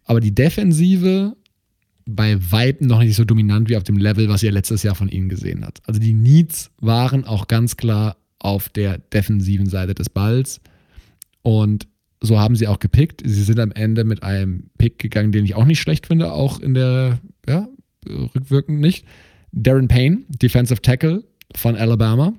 Aber 0.05 0.21
die 0.21 0.35
Defensive 0.35 1.37
bei 2.07 2.39
Weitem 2.51 2.87
noch 2.87 3.01
nicht 3.01 3.15
so 3.15 3.25
dominant 3.25 3.69
wie 3.69 3.77
auf 3.77 3.85
dem 3.85 3.99
Level, 3.99 4.29
was 4.31 4.43
ihr 4.43 4.51
letztes 4.51 4.83
Jahr 4.83 4.95
von 4.95 5.11
ihnen 5.11 5.29
gesehen 5.29 5.65
habt. 5.65 5.83
Also 5.87 6.01
die 6.01 6.15
Needs 6.15 6.71
waren 6.81 7.25
auch 7.25 7.47
ganz 7.47 7.77
klar 7.77 8.17
auf 8.39 8.71
der 8.71 8.99
defensiven 8.99 9.67
Seite 9.67 9.95
des 9.95 10.09
Balls. 10.09 10.61
Und 11.43 11.87
so 12.23 12.39
haben 12.39 12.57
sie 12.57 12.69
auch 12.69 12.79
gepickt. 12.79 13.23
Sie 13.25 13.43
sind 13.43 13.61
am 13.61 13.73
Ende 13.73 14.05
mit 14.05 14.23
einem 14.23 14.71
Pick 14.79 14.99
gegangen, 14.99 15.33
den 15.33 15.45
ich 15.45 15.55
auch 15.55 15.67
nicht 15.67 15.81
schlecht 15.81 16.07
finde, 16.07 16.33
auch 16.33 16.59
in 16.59 16.73
der, 16.73 17.21
ja, 17.47 17.69
rückwirkend 18.09 18.81
nicht. 18.81 19.05
Darren 19.53 19.89
Payne, 19.89 20.23
Defensive 20.29 20.81
Tackle 20.81 21.23
von 21.55 21.77
Alabama, 21.77 22.33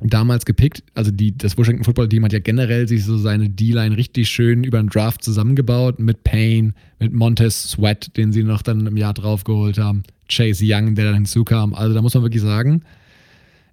damals 0.00 0.44
gepickt. 0.44 0.82
Also 0.94 1.10
die, 1.10 1.36
das 1.36 1.56
Washington 1.56 1.84
Football 1.84 2.08
Team 2.08 2.24
hat 2.24 2.32
ja 2.32 2.40
generell 2.40 2.88
sich 2.88 3.04
so 3.04 3.16
seine 3.16 3.48
D-Line 3.48 3.96
richtig 3.96 4.28
schön 4.28 4.64
über 4.64 4.78
den 4.78 4.88
Draft 4.88 5.22
zusammengebaut 5.22 5.98
mit 5.98 6.24
Payne, 6.24 6.74
mit 6.98 7.12
Montez 7.12 7.70
Sweat, 7.70 8.16
den 8.16 8.32
sie 8.32 8.42
noch 8.42 8.62
dann 8.62 8.86
im 8.86 8.96
Jahr 8.96 9.14
drauf 9.14 9.44
geholt 9.44 9.78
haben, 9.78 10.02
Chase 10.28 10.64
Young, 10.66 10.94
der 10.94 11.06
dann 11.06 11.14
hinzukam. 11.14 11.74
Also 11.74 11.94
da 11.94 12.02
muss 12.02 12.14
man 12.14 12.22
wirklich 12.22 12.42
sagen, 12.42 12.82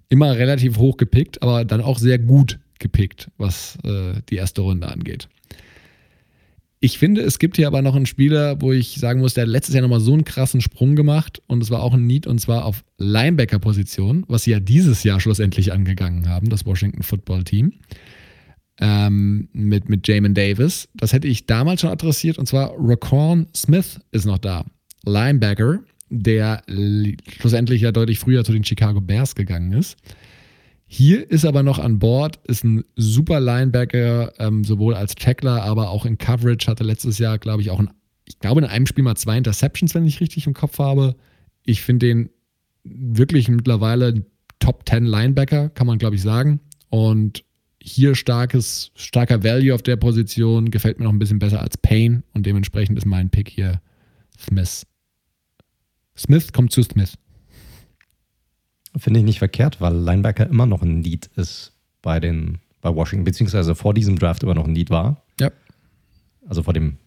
immer 0.08 0.36
relativ 0.36 0.78
hoch 0.78 0.96
gepickt, 0.96 1.42
aber 1.42 1.64
dann 1.64 1.80
auch 1.80 1.98
sehr 1.98 2.18
gut 2.18 2.58
gepickt, 2.78 3.30
was 3.38 3.78
äh, 3.84 4.14
die 4.28 4.36
erste 4.36 4.60
Runde 4.60 4.88
angeht. 4.88 5.28
Ich 6.84 6.98
finde, 6.98 7.20
es 7.20 7.38
gibt 7.38 7.58
hier 7.58 7.68
aber 7.68 7.80
noch 7.80 7.94
einen 7.94 8.06
Spieler, 8.06 8.60
wo 8.60 8.72
ich 8.72 8.96
sagen 8.96 9.20
muss, 9.20 9.34
der 9.34 9.42
hat 9.42 9.48
letztes 9.50 9.72
Jahr 9.72 9.82
nochmal 9.82 10.00
so 10.00 10.14
einen 10.14 10.24
krassen 10.24 10.60
Sprung 10.60 10.96
gemacht 10.96 11.40
und 11.46 11.62
es 11.62 11.70
war 11.70 11.80
auch 11.80 11.94
ein 11.94 12.08
Need 12.08 12.26
und 12.26 12.40
zwar 12.40 12.64
auf 12.64 12.82
Linebacker-Position, 12.98 14.24
was 14.26 14.42
sie 14.42 14.50
ja 14.50 14.58
dieses 14.58 15.04
Jahr 15.04 15.20
schlussendlich 15.20 15.72
angegangen 15.72 16.28
haben, 16.28 16.48
das 16.48 16.66
Washington 16.66 17.04
Football 17.04 17.44
Team. 17.44 17.74
Ähm, 18.80 19.48
mit, 19.52 19.88
mit 19.88 20.08
Jamin 20.08 20.34
Davis. 20.34 20.88
Das 20.94 21.12
hätte 21.12 21.28
ich 21.28 21.46
damals 21.46 21.82
schon 21.82 21.90
adressiert 21.90 22.36
und 22.36 22.46
zwar 22.46 22.72
Raquan 22.76 23.46
Smith 23.54 24.00
ist 24.10 24.26
noch 24.26 24.38
da. 24.38 24.64
Linebacker, 25.04 25.78
der 26.10 26.64
schlussendlich 27.38 27.82
ja 27.82 27.92
deutlich 27.92 28.18
früher 28.18 28.42
zu 28.42 28.50
den 28.50 28.64
Chicago 28.64 29.00
Bears 29.00 29.36
gegangen 29.36 29.72
ist. 29.72 29.96
Hier 30.94 31.30
ist 31.30 31.46
aber 31.46 31.62
noch 31.62 31.78
an 31.78 31.98
Bord, 31.98 32.38
ist 32.44 32.64
ein 32.64 32.84
super 32.96 33.40
Linebacker, 33.40 34.34
ähm, 34.38 34.62
sowohl 34.62 34.92
als 34.92 35.14
Tackler, 35.14 35.62
aber 35.62 35.88
auch 35.88 36.04
in 36.04 36.18
Coverage. 36.18 36.66
Hatte 36.66 36.84
letztes 36.84 37.16
Jahr, 37.16 37.38
glaube 37.38 37.62
ich, 37.62 37.70
auch 37.70 37.78
ein, 37.78 37.88
ich 38.26 38.38
glaube, 38.40 38.60
in 38.60 38.66
einem 38.66 38.86
Spiel 38.86 39.02
mal 39.02 39.14
zwei 39.14 39.38
Interceptions, 39.38 39.94
wenn 39.94 40.04
ich 40.04 40.20
richtig 40.20 40.46
im 40.46 40.52
Kopf 40.52 40.78
habe. 40.78 41.16
Ich 41.64 41.80
finde 41.80 42.08
den 42.08 42.30
wirklich 42.84 43.48
mittlerweile 43.48 44.26
Top 44.58 44.86
10 44.86 45.06
Linebacker, 45.06 45.70
kann 45.70 45.86
man, 45.86 45.96
glaube 45.96 46.16
ich, 46.16 46.20
sagen. 46.20 46.60
Und 46.90 47.42
hier 47.82 48.14
starkes, 48.14 48.90
starker 48.94 49.42
Value 49.42 49.74
auf 49.74 49.80
der 49.80 49.96
Position, 49.96 50.70
gefällt 50.70 50.98
mir 50.98 51.06
noch 51.06 51.12
ein 51.14 51.18
bisschen 51.18 51.38
besser 51.38 51.62
als 51.62 51.78
Payne 51.78 52.22
und 52.34 52.44
dementsprechend 52.44 52.98
ist 52.98 53.06
mein 53.06 53.30
Pick 53.30 53.48
hier 53.48 53.80
Smith. 54.38 54.86
Smith 56.18 56.52
kommt 56.52 56.70
zu 56.70 56.82
Smith. 56.82 57.14
Finde 58.96 59.20
ich 59.20 59.24
nicht 59.24 59.38
verkehrt, 59.38 59.80
weil 59.80 59.96
Linebacker 59.96 60.46
immer 60.46 60.66
noch 60.66 60.82
ein 60.82 61.00
Need 61.00 61.30
ist 61.36 61.72
bei 62.02 62.20
den 62.20 62.58
bei 62.82 62.94
Washington, 62.94 63.24
beziehungsweise 63.24 63.74
vor 63.74 63.94
diesem 63.94 64.18
Draft 64.18 64.42
immer 64.42 64.54
noch 64.54 64.66
ein 64.66 64.72
Need 64.72 64.90
war. 64.90 65.22
Ja. 65.40 65.50
Also 66.46 66.64
vor 66.64 66.74
dem 66.74 66.98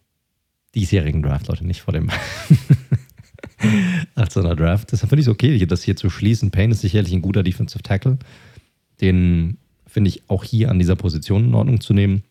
diesjährigen 0.74 1.22
Draft, 1.22 1.48
Leute, 1.48 1.68
nicht 1.68 1.82
vor 1.82 1.94
dem 1.94 2.10
18er 4.16 4.56
Draft. 4.56 4.92
Deshalb 4.92 5.10
finde 5.10 5.22
ich 5.22 5.28
es 5.28 5.32
okay, 5.32 5.64
das 5.66 5.84
hier 5.84 5.96
zu 5.96 6.10
schließen. 6.10 6.50
Payne 6.50 6.72
ist 6.72 6.82
sicherlich 6.82 7.14
ein 7.14 7.22
guter 7.22 7.44
Defensive 7.44 7.84
Tackle. 7.84 8.18
Den 9.02 9.58
finde 9.86 10.10
ich 10.10 10.30
auch 10.30 10.44
hier 10.44 10.72
an 10.72 10.80
dieser 10.80 10.96
Position 10.96 11.46
in 11.46 11.54
Ordnung 11.54 11.82
zu 11.82 11.94
nehmen. 11.94 12.24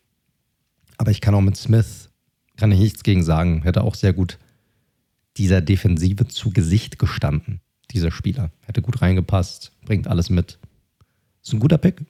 Aber 0.97 1.11
ich 1.11 1.21
kann 1.21 1.35
auch 1.35 1.41
mit 1.41 1.55
Smith, 1.55 2.09
kann 2.57 2.71
ich 2.71 2.79
nichts 2.79 3.03
gegen 3.03 3.23
sagen, 3.23 3.61
hätte 3.61 3.83
auch 3.83 3.95
sehr 3.95 4.13
gut 4.13 4.39
dieser 5.37 5.61
Defensive 5.61 6.27
zu 6.27 6.51
Gesicht 6.51 6.97
gestanden 6.97 7.61
dieser 7.95 8.11
Spieler. 8.11 8.51
Hätte 8.65 8.81
gut 8.81 9.01
reingepasst, 9.01 9.71
bringt 9.85 10.07
alles 10.07 10.29
mit. 10.29 10.59
Ist 11.43 11.53
ein 11.53 11.59
guter 11.59 11.77
Pick. 11.77 12.05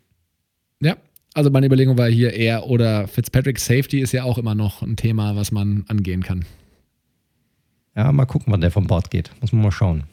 Ja, 0.81 0.97
also 1.33 1.49
meine 1.49 1.67
Überlegung 1.67 1.97
war 1.97 2.09
hier 2.09 2.33
eher, 2.33 2.67
oder 2.67 3.07
Fitzpatrick 3.07 3.59
Safety 3.59 3.99
ist 3.99 4.11
ja 4.11 4.23
auch 4.23 4.37
immer 4.37 4.55
noch 4.55 4.81
ein 4.81 4.95
Thema, 4.95 5.35
was 5.35 5.51
man 5.51 5.85
angehen 5.87 6.23
kann. 6.23 6.45
Ja, 7.95 8.11
mal 8.11 8.25
gucken, 8.25 8.51
wann 8.51 8.61
der 8.61 8.71
vom 8.71 8.87
Bord 8.87 9.09
geht. 9.09 9.31
Muss 9.41 9.53
man 9.53 9.61
mal 9.61 9.71
schauen. 9.71 10.03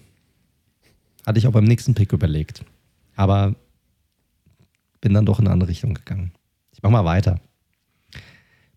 Hatte 1.27 1.39
ich 1.39 1.47
auch 1.47 1.53
beim 1.53 1.65
nächsten 1.65 1.95
Pick 1.95 2.13
überlegt. 2.13 2.65
Aber 3.17 3.57
bin 5.01 5.15
dann 5.15 5.27
doch 5.27 5.39
in 5.41 5.47
eine 5.47 5.53
andere 5.53 5.71
Richtung 5.71 5.95
gegangen. 5.95 6.33
Ich 6.73 6.83
mach 6.83 6.91
mal 6.91 7.05
weiter. 7.05 7.41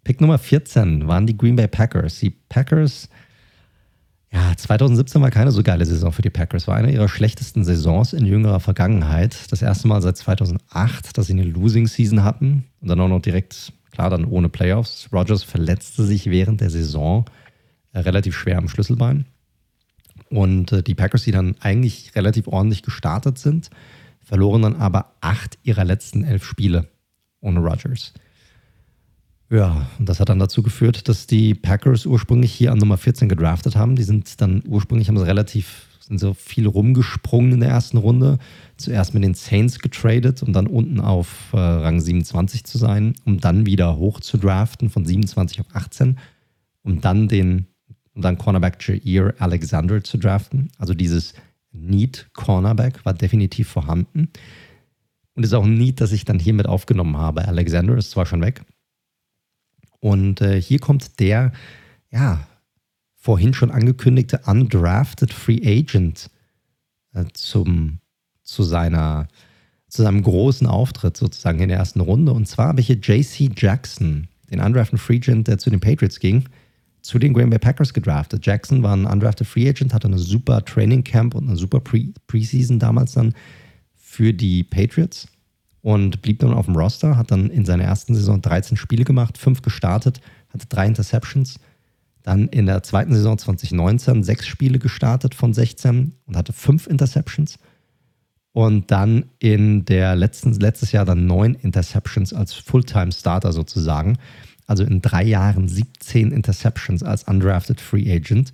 Pick 0.04 0.22
Nummer 0.22 0.38
14 0.38 1.08
waren 1.08 1.26
die 1.26 1.38
Green 1.38 1.56
Bay 1.56 1.68
Packers. 1.68 2.20
Die 2.20 2.30
Packers 2.30 3.10
ja, 4.36 4.54
2017 4.58 5.22
war 5.22 5.32
keine 5.32 5.52
so 5.52 5.64
geile 5.64 5.86
Saison 5.86 6.12
für 6.12 6.22
die 6.22 6.30
Packers. 6.30 6.68
War 6.68 6.76
eine 6.76 6.92
ihrer 6.92 7.08
schlechtesten 7.08 7.64
Saisons 7.64 8.12
in 8.12 8.26
jüngerer 8.26 8.60
Vergangenheit. 8.60 9.50
Das 9.50 9.62
erste 9.62 9.88
Mal 9.88 10.02
seit 10.02 10.18
2008, 10.18 11.18
dass 11.18 11.28
sie 11.28 11.34
eine 11.34 11.44
Losing 11.44 11.88
Season 11.88 12.22
hatten. 12.26 12.66
Und 12.82 12.90
dann 12.90 13.00
auch 13.00 13.08
noch 13.08 13.22
direkt, 13.22 13.72
klar, 13.92 14.10
dann 14.10 14.26
ohne 14.26 14.50
Playoffs. 14.50 15.08
Rogers 15.14 15.44
verletzte 15.44 16.04
sich 16.04 16.30
während 16.30 16.60
der 16.60 16.70
Saison 16.70 17.24
äh, 17.94 18.00
relativ 18.00 18.36
schwer 18.36 18.58
am 18.58 18.68
Schlüsselbein. 18.68 19.26
Und 20.30 20.74
äh, 20.74 20.84
die 20.84 20.96
Packers, 20.96 21.24
die 21.24 21.32
dann 21.32 21.56
eigentlich 21.62 22.14
relativ 22.14 22.50
ordentlich 22.50 22.84
gestartet 22.84 23.38
sind, 23.38 23.70
verloren 24.22 24.64
dann 24.64 24.76
aber 24.76 25.14
acht 25.22 25.58
ihrer 25.64 25.86
letzten 25.86 26.26
elf 26.26 26.44
Spiele 26.44 26.90
ohne 27.40 27.62
Rodgers. 27.62 28.12
Ja, 29.50 29.88
und 30.00 30.10
das 30.10 30.20
hat 30.20 30.30
dann 30.30 30.40
dazu 30.40 30.64
geführt, 30.64 31.08
dass 31.08 31.28
die 31.28 31.54
Packers 31.54 32.06
ursprünglich 32.06 32.52
hier 32.52 32.72
an 32.72 32.80
Nummer 32.80 32.98
14 32.98 33.30
gedraftet 33.30 33.76
haben. 33.76 33.96
Die 33.96 34.04
sind 34.04 34.42
dann 34.42 34.64
ursprünglich 34.68 35.08
haben 35.08 35.18
sie 35.18 35.26
relativ 35.26 35.88
sind 36.08 36.20
so 36.20 36.36
viel 36.36 36.68
rumgesprungen 36.68 37.54
in 37.54 37.60
der 37.62 37.70
ersten 37.70 37.98
Runde. 37.98 38.38
Zuerst 38.78 39.14
mit 39.14 39.24
den 39.24 39.34
Saints 39.34 39.80
getradet, 39.80 40.44
um 40.44 40.54
dann 40.54 40.68
unten 40.68 41.00
auf 41.00 41.50
äh, 41.52 41.58
Rang 41.58 42.00
27 42.00 42.64
zu 42.64 42.78
sein, 42.78 43.16
um 43.26 43.40
dann 43.40 43.66
wieder 43.66 43.98
hoch 43.98 44.20
zu 44.20 44.38
draften 44.38 44.92
von 44.92 45.04
27 45.06 45.62
auf 45.62 45.68
18, 45.74 46.18
um 46.84 47.02
dann 47.02 47.28
den 47.28 47.68
um 48.14 48.22
dann 48.22 48.38
Cornerback 48.38 48.78
Jair 48.88 49.34
Alexander 49.40 50.04
zu 50.04 50.18
draften. 50.18 50.72
Also 50.78 50.94
dieses 50.94 51.34
Need 51.74 52.30
Cornerback 52.34 53.04
war 53.04 53.14
definitiv 53.14 53.68
vorhanden. 53.68 54.30
Und 55.34 55.44
ist 55.44 55.54
auch 55.54 55.66
ein 55.66 55.74
Need, 55.74 56.00
das 56.00 56.14
ich 56.14 56.24
dann 56.24 56.40
hiermit 56.40 56.66
aufgenommen 56.66 57.18
habe. 57.18 57.46
Alexander 57.46 57.98
ist 57.98 58.12
zwar 58.12 58.26
schon 58.26 58.42
weg. 58.42 58.62
Und 60.06 60.40
äh, 60.42 60.62
hier 60.62 60.78
kommt 60.78 61.20
der, 61.20 61.52
ja, 62.12 62.46
vorhin 63.16 63.56
schon 63.56 63.72
angekündigte 63.72 64.40
undrafted 64.46 65.34
Free 65.34 65.62
Agent 65.66 66.30
äh, 67.16 67.26
zum, 67.34 67.98
zu, 68.44 68.62
seiner, 68.62 69.28
zu 69.88 70.04
seinem 70.04 70.22
großen 70.22 70.68
Auftritt 70.68 71.18
sozusagen 71.18 71.60
in 71.60 71.70
der 71.70 71.80
ersten 71.80 72.02
Runde. 72.02 72.34
Und 72.34 72.48
zwar 72.48 72.68
habe 72.68 72.82
ich 72.82 72.86
hier 72.86 73.00
JC 73.02 73.50
Jackson, 73.60 74.28
den 74.52 74.60
undrafted 74.60 75.00
Free 75.00 75.16
Agent, 75.16 75.48
der 75.48 75.58
zu 75.58 75.72
den 75.72 75.80
Patriots 75.80 76.20
ging, 76.20 76.46
zu 77.02 77.18
den 77.18 77.34
Green 77.34 77.50
Bay 77.50 77.58
Packers 77.58 77.92
gedraftet. 77.92 78.46
Jackson 78.46 78.84
war 78.84 78.96
ein 78.96 79.08
undrafted 79.08 79.48
Free 79.48 79.68
Agent, 79.68 79.92
hatte 79.92 80.08
eine 80.08 80.20
super 80.20 80.64
Training 80.64 81.04
Camp 81.04 81.34
und 81.34 81.48
eine 81.48 81.58
super 81.58 81.80
Pre 81.80 82.14
Preseason 82.28 82.78
damals 82.78 83.14
dann 83.14 83.34
für 83.96 84.36
die 84.36 84.64
Patriots 84.64 85.28
und 85.86 86.24
blieb 86.24 86.40
dann 86.40 86.52
auf 86.52 86.66
dem 86.66 86.76
Roster, 86.76 87.16
hat 87.16 87.30
dann 87.30 87.52
in 87.52 87.64
seiner 87.64 87.84
ersten 87.84 88.16
Saison 88.16 88.42
13 88.42 88.76
Spiele 88.76 89.04
gemacht, 89.04 89.38
fünf 89.38 89.62
gestartet, 89.62 90.20
hatte 90.52 90.66
drei 90.68 90.88
Interceptions 90.88 91.60
dann 92.24 92.48
in 92.48 92.66
der 92.66 92.82
zweiten 92.82 93.14
Saison 93.14 93.38
2019 93.38 94.24
sechs 94.24 94.48
Spiele 94.48 94.80
gestartet 94.80 95.36
von 95.36 95.54
16 95.54 96.14
und 96.26 96.36
hatte 96.36 96.54
fünf 96.54 96.88
Interceptions. 96.88 97.60
Und 98.52 98.90
dann 98.90 99.26
in 99.38 99.86
der 99.86 100.16
letzten, 100.16 100.54
letztes 100.54 100.92
Jahr 100.92 101.06
dann 101.06 101.28
neun 101.28 101.54
Interceptions 101.54 102.34
als 102.34 102.54
Fulltime-Starter 102.54 103.54
sozusagen. 103.54 104.18
Also 104.66 104.84
in 104.84 105.04
drei 105.04 105.24
Jahren 105.24 105.68
17 105.68 106.32
Interceptions 106.32 107.04
als 107.04 107.26
undrafted 107.26 107.80
Free 107.80 108.12
Agent. 108.12 108.54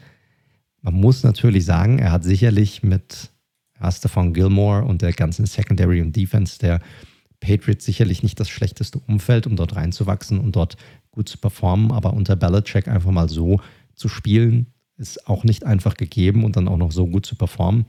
Man 0.82 0.96
muss 0.96 1.24
natürlich 1.24 1.64
sagen, 1.64 1.98
er 1.98 2.12
hat 2.12 2.26
sicherlich 2.26 2.84
mit 2.84 3.30
Stefan 3.90 4.34
Gilmore 4.34 4.84
und 4.84 5.02
der 5.02 5.14
ganzen 5.14 5.46
Secondary 5.46 6.02
und 6.02 6.14
Defense 6.14 6.60
der 6.60 6.82
Patriots 7.42 7.84
sicherlich 7.84 8.24
nicht 8.24 8.40
das 8.40 8.50
schlechteste 8.50 9.00
Umfeld, 9.00 9.46
um 9.48 9.58
dort 9.58 9.76
reinzuwachsen 9.76 10.40
und 10.40 10.56
dort 10.56 10.78
gut 11.12 11.28
zu 11.28 11.38
performen, 11.38 11.92
aber 11.92 12.14
unter 12.14 12.38
Belichick 12.38 12.88
einfach 12.88 13.12
mal 13.12 13.28
so 13.28 13.60
zu 13.96 14.08
spielen, 14.08 14.68
ist 14.98 15.28
auch 15.28 15.44
nicht 15.44 15.66
einfach 15.66 15.96
gegeben 15.96 16.46
und 16.46 16.56
dann 16.56 16.70
auch 16.70 16.78
noch 16.78 16.94
so 16.94 17.08
gut 17.08 17.26
zu 17.26 17.36
performen. 17.36 17.86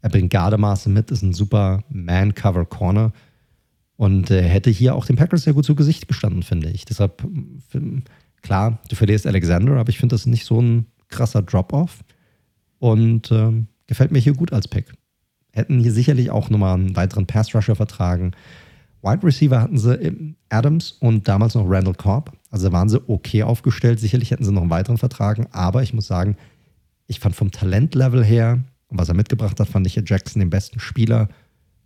Er 0.00 0.08
bringt 0.08 0.30
Gardemaße 0.30 0.88
mit, 0.88 1.10
ist 1.10 1.22
ein 1.22 1.34
super 1.34 1.84
Man-Cover-Corner 1.90 3.12
und 3.96 4.30
äh, 4.30 4.42
hätte 4.42 4.70
hier 4.70 4.94
auch 4.94 5.04
den 5.04 5.16
Packers 5.16 5.42
sehr 5.42 5.52
gut 5.52 5.64
zu 5.64 5.74
Gesicht 5.74 6.08
gestanden, 6.08 6.42
finde 6.42 6.70
ich. 6.70 6.84
Deshalb, 6.84 7.22
klar, 8.40 8.78
du 8.88 8.96
verlierst 8.96 9.26
Alexander, 9.26 9.76
aber 9.76 9.90
ich 9.90 9.98
finde 9.98 10.14
das 10.14 10.26
nicht 10.26 10.46
so 10.46 10.60
ein 10.60 10.86
krasser 11.08 11.42
Drop-Off 11.42 12.02
und 12.78 13.30
äh, 13.30 13.52
gefällt 13.86 14.12
mir 14.12 14.18
hier 14.18 14.34
gut 14.34 14.52
als 14.52 14.66
Pick. 14.66 14.92
Hätten 15.52 15.80
hier 15.80 15.92
sicherlich 15.92 16.30
auch 16.30 16.50
nochmal 16.50 16.74
einen 16.74 16.96
weiteren 16.96 17.26
Pass-Rusher 17.26 17.76
vertragen. 17.76 18.32
Wide 19.02 19.26
Receiver 19.26 19.60
hatten 19.60 19.78
sie 19.78 20.34
Adams 20.48 20.92
und 20.92 21.26
damals 21.28 21.54
noch 21.54 21.68
Randall 21.68 21.94
Cobb. 21.94 22.32
Also 22.50 22.70
waren 22.72 22.88
sie 22.88 23.02
okay 23.08 23.42
aufgestellt. 23.42 23.98
Sicherlich 23.98 24.30
hätten 24.30 24.44
sie 24.44 24.52
noch 24.52 24.62
einen 24.62 24.70
weiteren 24.70 24.98
vertragen. 24.98 25.46
Aber 25.50 25.82
ich 25.82 25.92
muss 25.92 26.06
sagen, 26.06 26.36
ich 27.06 27.18
fand 27.18 27.34
vom 27.34 27.50
Talentlevel 27.50 28.24
her 28.24 28.62
was 28.98 29.08
er 29.08 29.14
mitgebracht 29.14 29.58
hat, 29.58 29.68
fand 29.68 29.86
ich 29.86 29.96
Jackson 30.06 30.40
den 30.40 30.50
besten 30.50 30.78
Spieler. 30.78 31.28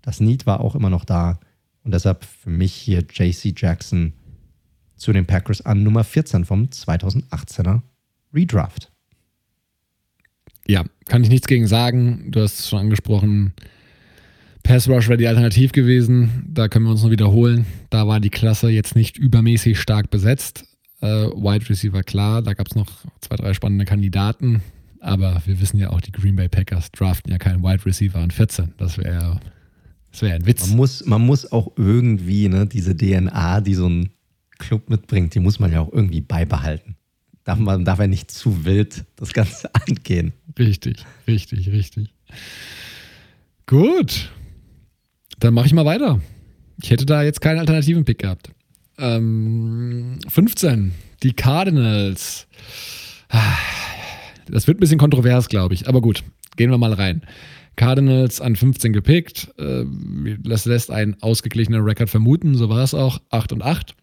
Das 0.02 0.20
Need 0.20 0.46
war 0.46 0.60
auch 0.60 0.74
immer 0.74 0.90
noch 0.90 1.04
da. 1.04 1.38
Und 1.84 1.94
deshalb 1.94 2.24
für 2.24 2.50
mich 2.50 2.72
hier 2.72 3.04
JC 3.08 3.54
Jackson 3.56 4.12
zu 4.96 5.12
den 5.12 5.26
Packers 5.26 5.64
an 5.64 5.82
Nummer 5.82 6.04
14 6.04 6.44
vom 6.44 6.64
2018er 6.64 7.82
Redraft. 8.34 8.90
Ja, 10.66 10.84
kann 11.04 11.22
ich 11.22 11.28
nichts 11.28 11.46
gegen 11.46 11.68
sagen. 11.68 12.32
Du 12.32 12.40
hast 12.40 12.58
es 12.58 12.68
schon 12.68 12.80
angesprochen. 12.80 13.52
Pass 14.66 14.88
Rush 14.88 15.08
wäre 15.08 15.16
die 15.16 15.28
Alternativ 15.28 15.70
gewesen. 15.70 16.44
Da 16.48 16.66
können 16.68 16.86
wir 16.86 16.90
uns 16.90 17.02
noch 17.04 17.10
wiederholen. 17.10 17.66
Da 17.88 18.08
war 18.08 18.18
die 18.18 18.30
Klasse 18.30 18.68
jetzt 18.68 18.96
nicht 18.96 19.16
übermäßig 19.16 19.78
stark 19.78 20.10
besetzt. 20.10 20.64
Äh, 21.00 21.06
Wide 21.06 21.68
Receiver 21.68 22.02
klar, 22.02 22.42
da 22.42 22.54
gab 22.54 22.66
es 22.66 22.74
noch 22.74 22.88
zwei, 23.20 23.36
drei 23.36 23.54
spannende 23.54 23.84
Kandidaten. 23.84 24.62
Aber 25.00 25.40
wir 25.46 25.60
wissen 25.60 25.78
ja 25.78 25.90
auch, 25.90 26.00
die 26.00 26.10
Green 26.10 26.34
Bay 26.34 26.48
Packers 26.48 26.90
draften 26.90 27.30
ja 27.30 27.38
keinen 27.38 27.62
Wide 27.62 27.86
Receiver 27.86 28.18
an 28.18 28.32
14. 28.32 28.72
Das 28.76 28.98
wäre 28.98 29.38
das 30.10 30.22
wär 30.22 30.34
ein 30.34 30.46
Witz. 30.46 30.66
Man 30.68 30.76
muss, 30.76 31.04
man 31.04 31.24
muss 31.24 31.52
auch 31.52 31.72
irgendwie 31.76 32.48
ne, 32.48 32.66
diese 32.66 32.96
DNA, 32.96 33.60
die 33.60 33.74
so 33.74 33.88
ein 33.88 34.10
Club 34.58 34.90
mitbringt, 34.90 35.34
die 35.34 35.40
muss 35.40 35.60
man 35.60 35.70
ja 35.70 35.80
auch 35.80 35.92
irgendwie 35.92 36.22
beibehalten. 36.22 36.96
Darf 37.44 37.58
man 37.58 37.84
darf 37.84 38.00
ja 38.00 38.08
nicht 38.08 38.32
zu 38.32 38.64
wild 38.64 39.04
das 39.14 39.32
Ganze 39.32 39.72
angehen. 39.86 40.32
Richtig, 40.58 41.04
richtig, 41.28 41.70
richtig. 41.70 42.08
Gut. 43.66 44.30
Dann 45.38 45.54
mache 45.54 45.66
ich 45.66 45.72
mal 45.72 45.84
weiter. 45.84 46.20
Ich 46.82 46.90
hätte 46.90 47.06
da 47.06 47.22
jetzt 47.22 47.40
keinen 47.40 47.58
alternativen 47.58 48.04
Pick 48.04 48.18
gehabt. 48.18 48.50
Ähm, 48.98 50.18
15. 50.28 50.92
Die 51.22 51.32
Cardinals. 51.32 52.46
Das 54.48 54.66
wird 54.66 54.78
ein 54.78 54.80
bisschen 54.80 54.98
kontrovers, 54.98 55.48
glaube 55.48 55.74
ich. 55.74 55.88
Aber 55.88 56.00
gut, 56.00 56.22
gehen 56.56 56.70
wir 56.70 56.78
mal 56.78 56.92
rein. 56.92 57.22
Cardinals 57.76 58.40
an 58.40 58.56
15 58.56 58.92
gepickt. 58.92 59.52
Äh, 59.58 59.84
das 60.38 60.64
lässt 60.64 60.90
einen 60.90 61.20
ausgeglichenen 61.20 61.82
Rekord 61.82 62.08
vermuten. 62.08 62.54
So 62.54 62.68
war 62.68 62.82
es 62.82 62.94
auch. 62.94 63.20
8 63.30 63.52
und 63.52 63.62
8. 63.62 63.94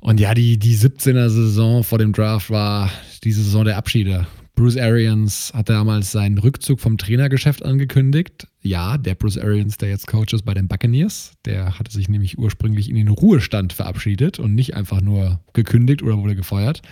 Und 0.00 0.20
ja, 0.20 0.34
die, 0.34 0.58
die 0.58 0.76
17er 0.76 1.28
Saison 1.28 1.82
vor 1.84 1.98
dem 1.98 2.12
Draft 2.12 2.50
war 2.50 2.90
diese 3.24 3.42
Saison 3.42 3.64
der 3.64 3.76
Abschiede. 3.76 4.26
Bruce 4.54 4.76
Arians 4.76 5.52
hat 5.54 5.68
damals 5.68 6.10
seinen 6.10 6.38
Rückzug 6.38 6.80
vom 6.80 6.98
Trainergeschäft 6.98 7.64
angekündigt. 7.64 8.47
Ja, 8.68 8.98
der 8.98 9.14
Bruce 9.14 9.38
Arians, 9.38 9.78
der 9.78 9.88
jetzt 9.88 10.06
Coach 10.06 10.34
ist 10.34 10.44
bei 10.44 10.52
den 10.52 10.68
Buccaneers, 10.68 11.32
der 11.46 11.78
hatte 11.78 11.90
sich 11.90 12.10
nämlich 12.10 12.36
ursprünglich 12.36 12.90
in 12.90 12.96
den 12.96 13.08
Ruhestand 13.08 13.72
verabschiedet 13.72 14.38
und 14.38 14.54
nicht 14.54 14.76
einfach 14.76 15.00
nur 15.00 15.40
gekündigt 15.54 16.02
oder 16.02 16.18
wurde 16.18 16.36
gefeuert. 16.36 16.82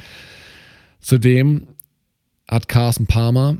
Zudem 1.01 1.69
hat 2.49 2.69
Carson 2.69 3.07
Palmer, 3.07 3.59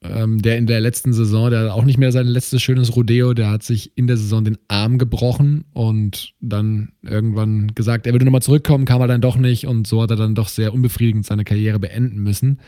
ähm, 0.00 0.40
der 0.40 0.56
in 0.56 0.66
der 0.66 0.80
letzten 0.80 1.12
Saison, 1.12 1.50
der 1.50 1.60
hat 1.60 1.70
auch 1.72 1.84
nicht 1.84 1.98
mehr 1.98 2.10
sein 2.10 2.26
letztes 2.26 2.62
schönes 2.62 2.96
Rodeo, 2.96 3.34
der 3.34 3.50
hat 3.50 3.62
sich 3.62 3.92
in 3.98 4.06
der 4.06 4.16
Saison 4.16 4.42
den 4.42 4.56
Arm 4.68 4.96
gebrochen 4.96 5.66
und 5.74 6.32
dann 6.40 6.92
irgendwann 7.02 7.74
gesagt, 7.74 8.06
er 8.06 8.14
würde 8.14 8.24
nochmal 8.24 8.40
zurückkommen, 8.40 8.86
kam 8.86 9.02
er 9.02 9.08
dann 9.08 9.20
doch 9.20 9.36
nicht 9.36 9.66
und 9.66 9.86
so 9.86 10.00
hat 10.00 10.10
er 10.10 10.16
dann 10.16 10.34
doch 10.34 10.48
sehr 10.48 10.72
unbefriedigend 10.72 11.26
seine 11.26 11.44
Karriere 11.44 11.80
beenden 11.80 12.22
müssen. 12.22 12.60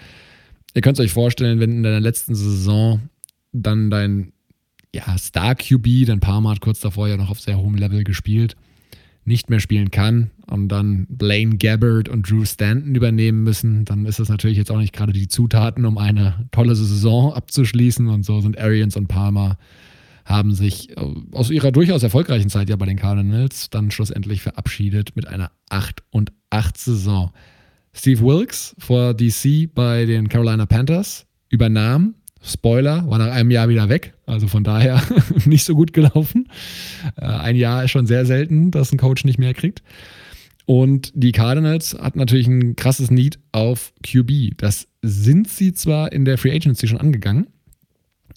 Ihr 0.75 0.83
könnt 0.83 0.99
es 0.99 1.05
euch 1.07 1.13
vorstellen, 1.13 1.59
wenn 1.59 1.71
in 1.71 1.83
deiner 1.83 2.01
letzten 2.01 2.35
Saison 2.35 3.09
dann 3.53 3.89
dein 3.89 4.35
ja, 4.99 5.19
Star-QB, 5.19 6.07
dein 6.07 6.21
Parma 6.21 6.51
hat 6.51 6.61
kurz 6.61 6.81
davor 6.81 7.09
ja 7.09 7.17
noch 7.17 7.31
auf 7.31 7.41
sehr 7.41 7.59
hohem 7.59 7.75
Level 7.75 8.05
gespielt, 8.05 8.57
nicht 9.25 9.51
mehr 9.51 9.61
spielen 9.61 9.91
kann 9.91 10.31
und 10.47 10.69
dann 10.69 11.07
Blaine 11.11 11.57
Gabbard 11.57 12.09
und 12.09 12.29
Drew 12.29 12.45
Stanton 12.45 12.95
übernehmen 12.95 13.43
müssen, 13.43 13.85
dann 13.85 14.07
ist 14.07 14.19
das 14.19 14.29
natürlich 14.29 14.57
jetzt 14.57 14.71
auch 14.71 14.79
nicht 14.79 14.95
gerade 14.95 15.13
die 15.13 15.29
Zutaten, 15.29 15.85
um 15.85 15.99
eine 15.99 16.49
tolle 16.51 16.75
Saison 16.75 17.35
abzuschließen. 17.35 18.09
Und 18.09 18.25
so 18.25 18.41
sind 18.41 18.59
Arians 18.59 18.97
und 18.97 19.09
Palmer 19.09 19.59
haben 20.25 20.55
sich 20.55 20.97
äh, 20.97 21.15
aus 21.33 21.51
ihrer 21.51 21.73
durchaus 21.73 22.03
erfolgreichen 22.03 22.49
Zeit 22.51 22.69
ja 22.71 22.77
bei 22.77 22.87
den 22.87 22.97
Cardinals 22.97 23.71
dann 23.71 23.91
schlussendlich 23.91 24.43
verabschiedet 24.43 25.17
mit 25.17 25.27
einer 25.27 25.51
8 25.69 26.03
und 26.11 26.33
8 26.51 26.77
Saison. 26.77 27.33
Steve 27.93 28.21
Wilkes 28.21 28.75
vor 28.79 29.15
DC 29.15 29.73
bei 29.75 30.07
den 30.07 30.29
Carolina 30.29 30.67
Panthers 30.67 31.27
übernahm. 31.49 32.15
Spoiler, 32.43 33.09
war 33.09 33.19
nach 33.19 33.33
einem 33.33 33.51
Jahr 33.51 33.69
wieder 33.69 33.89
weg. 33.89 34.15
Also 34.27 34.47
von 34.49 34.65
daher 34.65 35.03
nicht 35.45 35.65
so 35.65 35.75
gut 35.75 35.93
gelaufen. 35.93 36.49
Äh, 37.17 37.27
ein 37.27 37.57
Jahr 37.57 37.85
ist 37.85 37.91
schon 37.91 38.07
sehr 38.07 38.27
selten, 38.27 38.71
dass 38.71 38.93
ein 38.93 38.99
Coach 38.99 39.25
nicht 39.25 39.39
mehr 39.39 39.55
kriegt. 39.55 39.83
Und 40.67 41.13
die 41.15 41.33
Cardinals 41.33 41.97
hatten 41.99 42.19
natürlich 42.19 42.47
ein 42.47 42.77
krasses 42.77 43.11
Need 43.11 43.39
auf 43.53 43.93
QB. 44.03 44.59
Das 44.59 44.87
sind 45.01 45.49
sie 45.49 45.73
zwar 45.73 46.13
in 46.13 46.27
der 46.27 46.37
Free 46.37 46.55
Agency 46.55 46.87
schon 46.87 47.01
angegangen, 47.01 47.47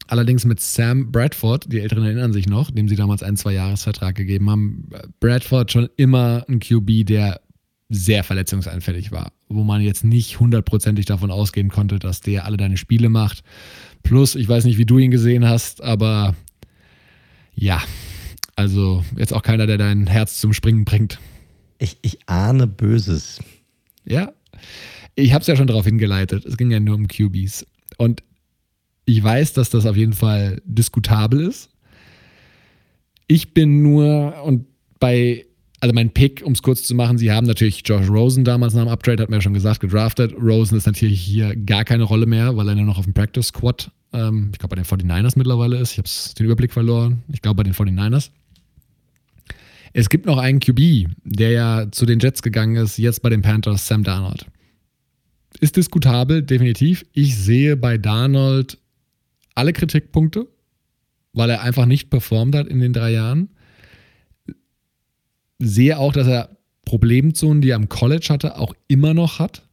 allerdings 0.07 0.45
mit 0.45 0.59
Sam 0.59 1.11
Bradford, 1.11 1.71
die 1.71 1.79
Älteren 1.79 2.05
erinnern 2.05 2.33
sich 2.33 2.47
noch, 2.47 2.71
dem 2.71 2.87
sie 2.87 2.95
damals 2.95 3.23
einen 3.23 3.37
Zwei-Jahres-Vertrag 3.37 4.15
gegeben 4.15 4.49
haben. 4.49 4.89
Bradford 5.19 5.71
schon 5.71 5.89
immer 5.97 6.45
ein 6.47 6.59
QB, 6.59 7.05
der 7.05 7.41
sehr 7.89 8.23
verletzungsanfällig 8.23 9.11
war, 9.11 9.33
wo 9.49 9.63
man 9.63 9.81
jetzt 9.81 10.05
nicht 10.05 10.39
hundertprozentig 10.39 11.05
davon 11.05 11.31
ausgehen 11.31 11.69
konnte, 11.69 11.99
dass 11.99 12.21
der 12.21 12.45
alle 12.45 12.55
deine 12.55 12.77
Spiele 12.77 13.09
macht. 13.09 13.43
Plus, 14.03 14.35
ich 14.35 14.47
weiß 14.47 14.65
nicht, 14.65 14.77
wie 14.77 14.85
du 14.85 14.97
ihn 14.97 15.11
gesehen 15.11 15.47
hast, 15.47 15.83
aber 15.83 16.35
ja, 17.53 17.81
also 18.55 19.03
jetzt 19.17 19.33
auch 19.33 19.43
keiner, 19.43 19.67
der 19.67 19.77
dein 19.77 20.07
Herz 20.07 20.39
zum 20.39 20.53
Springen 20.53 20.85
bringt. 20.85 21.19
Ich, 21.79 21.97
ich 22.01 22.19
ahne 22.27 22.67
Böses. 22.67 23.39
Ja, 24.05 24.33
ich 25.15 25.33
habe 25.33 25.41
es 25.41 25.47
ja 25.47 25.55
schon 25.55 25.67
darauf 25.67 25.85
hingeleitet. 25.85 26.45
Es 26.45 26.57
ging 26.57 26.71
ja 26.71 26.79
nur 26.79 26.95
um 26.95 27.07
QBs. 27.07 27.65
Und 27.97 28.23
ich 29.05 29.23
weiß, 29.23 29.53
dass 29.53 29.69
das 29.69 29.85
auf 29.85 29.95
jeden 29.95 30.13
Fall 30.13 30.61
diskutabel 30.65 31.41
ist. 31.41 31.69
Ich 33.27 33.53
bin 33.53 33.81
nur, 33.81 34.43
und 34.43 34.65
bei 34.99 35.45
also 35.81 35.93
mein 35.95 36.11
Pick, 36.11 36.43
um 36.45 36.53
es 36.53 36.61
kurz 36.61 36.83
zu 36.83 36.93
machen, 36.93 37.17
sie 37.17 37.31
haben 37.31 37.47
natürlich 37.47 37.81
Josh 37.83 38.07
Rosen 38.07 38.43
damals 38.43 38.75
nach 38.75 38.83
dem 38.83 38.89
Uptrade, 38.89 39.23
hat 39.23 39.29
mir 39.29 39.37
ja 39.37 39.41
schon 39.41 39.55
gesagt, 39.55 39.79
gedraftet. 39.79 40.33
Rosen 40.39 40.77
ist 40.77 40.85
natürlich 40.85 41.19
hier 41.19 41.55
gar 41.55 41.83
keine 41.83 42.03
Rolle 42.03 42.27
mehr, 42.27 42.55
weil 42.55 42.69
er 42.69 42.75
nur 42.75 42.85
noch 42.85 42.99
auf 42.99 43.05
dem 43.05 43.15
Practice 43.15 43.47
Squad, 43.47 43.91
ähm, 44.13 44.51
ich 44.53 44.59
glaube 44.59 44.75
bei 44.75 44.81
den 44.81 44.85
49ers 44.85 45.33
mittlerweile 45.35 45.79
ist. 45.79 45.93
Ich 45.93 45.97
habe 45.97 46.07
den 46.37 46.45
Überblick 46.45 46.71
verloren. 46.71 47.23
Ich 47.29 47.41
glaube 47.41 47.57
bei 47.57 47.63
den 47.63 47.73
49ers. 47.73 48.29
Es 49.93 50.09
gibt 50.09 50.27
noch 50.27 50.37
einen 50.37 50.59
QB, 50.59 51.09
der 51.23 51.49
ja 51.49 51.91
zu 51.91 52.05
den 52.05 52.19
Jets 52.19 52.43
gegangen 52.43 52.75
ist, 52.75 52.97
jetzt 52.97 53.23
bei 53.23 53.29
den 53.29 53.41
Panthers, 53.41 53.87
Sam 53.87 54.03
Darnold. 54.03 54.45
Ist 55.59 55.75
diskutabel, 55.77 56.43
definitiv. 56.43 57.03
Ich 57.11 57.35
sehe 57.35 57.75
bei 57.75 57.97
Darnold 57.97 58.77
alle 59.55 59.73
Kritikpunkte, 59.73 60.47
weil 61.33 61.49
er 61.49 61.61
einfach 61.61 61.87
nicht 61.87 62.11
performt 62.11 62.55
hat 62.55 62.67
in 62.67 62.79
den 62.79 62.93
drei 62.93 63.11
Jahren 63.11 63.49
sehe 65.61 65.97
auch, 65.97 66.13
dass 66.13 66.27
er 66.27 66.57
Problemzonen, 66.85 67.61
die 67.61 67.69
er 67.69 67.75
am 67.77 67.89
College 67.89 68.27
hatte, 68.29 68.57
auch 68.57 68.73
immer 68.87 69.13
noch 69.13 69.39
hat. 69.39 69.67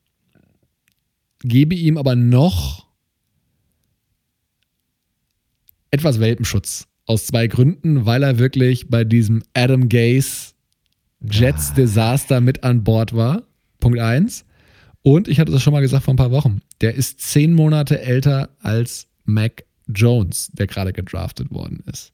Gebe 1.41 1.75
ihm 1.75 1.97
aber 1.97 2.15
noch 2.15 2.87
etwas 5.91 6.21
Welpenschutz. 6.21 6.87
Aus 7.07 7.27
zwei 7.27 7.47
Gründen, 7.47 8.05
weil 8.05 8.23
er 8.23 8.39
wirklich 8.39 8.89
bei 8.89 9.05
diesem 9.05 9.43
Adam 9.55 9.89
Gaze 9.89 10.53
Jets 11.21 11.73
Desaster 11.75 12.41
mit 12.41 12.65
an 12.65 12.85
Bord 12.85 13.15
war. 13.15 13.43
Punkt 13.81 13.99
eins. 13.99 14.45
Und 15.03 15.27
ich 15.27 15.41
hatte 15.41 15.53
das 15.53 15.63
schon 15.63 15.73
mal 15.73 15.81
gesagt 15.81 16.05
vor 16.05 16.15
ein 16.15 16.19
paar 16.19 16.31
Wochen. 16.31 16.61
Der 16.81 16.95
ist 16.95 17.21
zehn 17.21 17.55
Monate 17.55 18.01
älter 18.01 18.51
als 18.61 19.09
Mac 19.25 19.65
Jones, 19.87 20.51
der 20.53 20.67
gerade 20.67 20.93
gedraftet 20.93 21.51
worden 21.51 21.83
ist. 21.91 22.13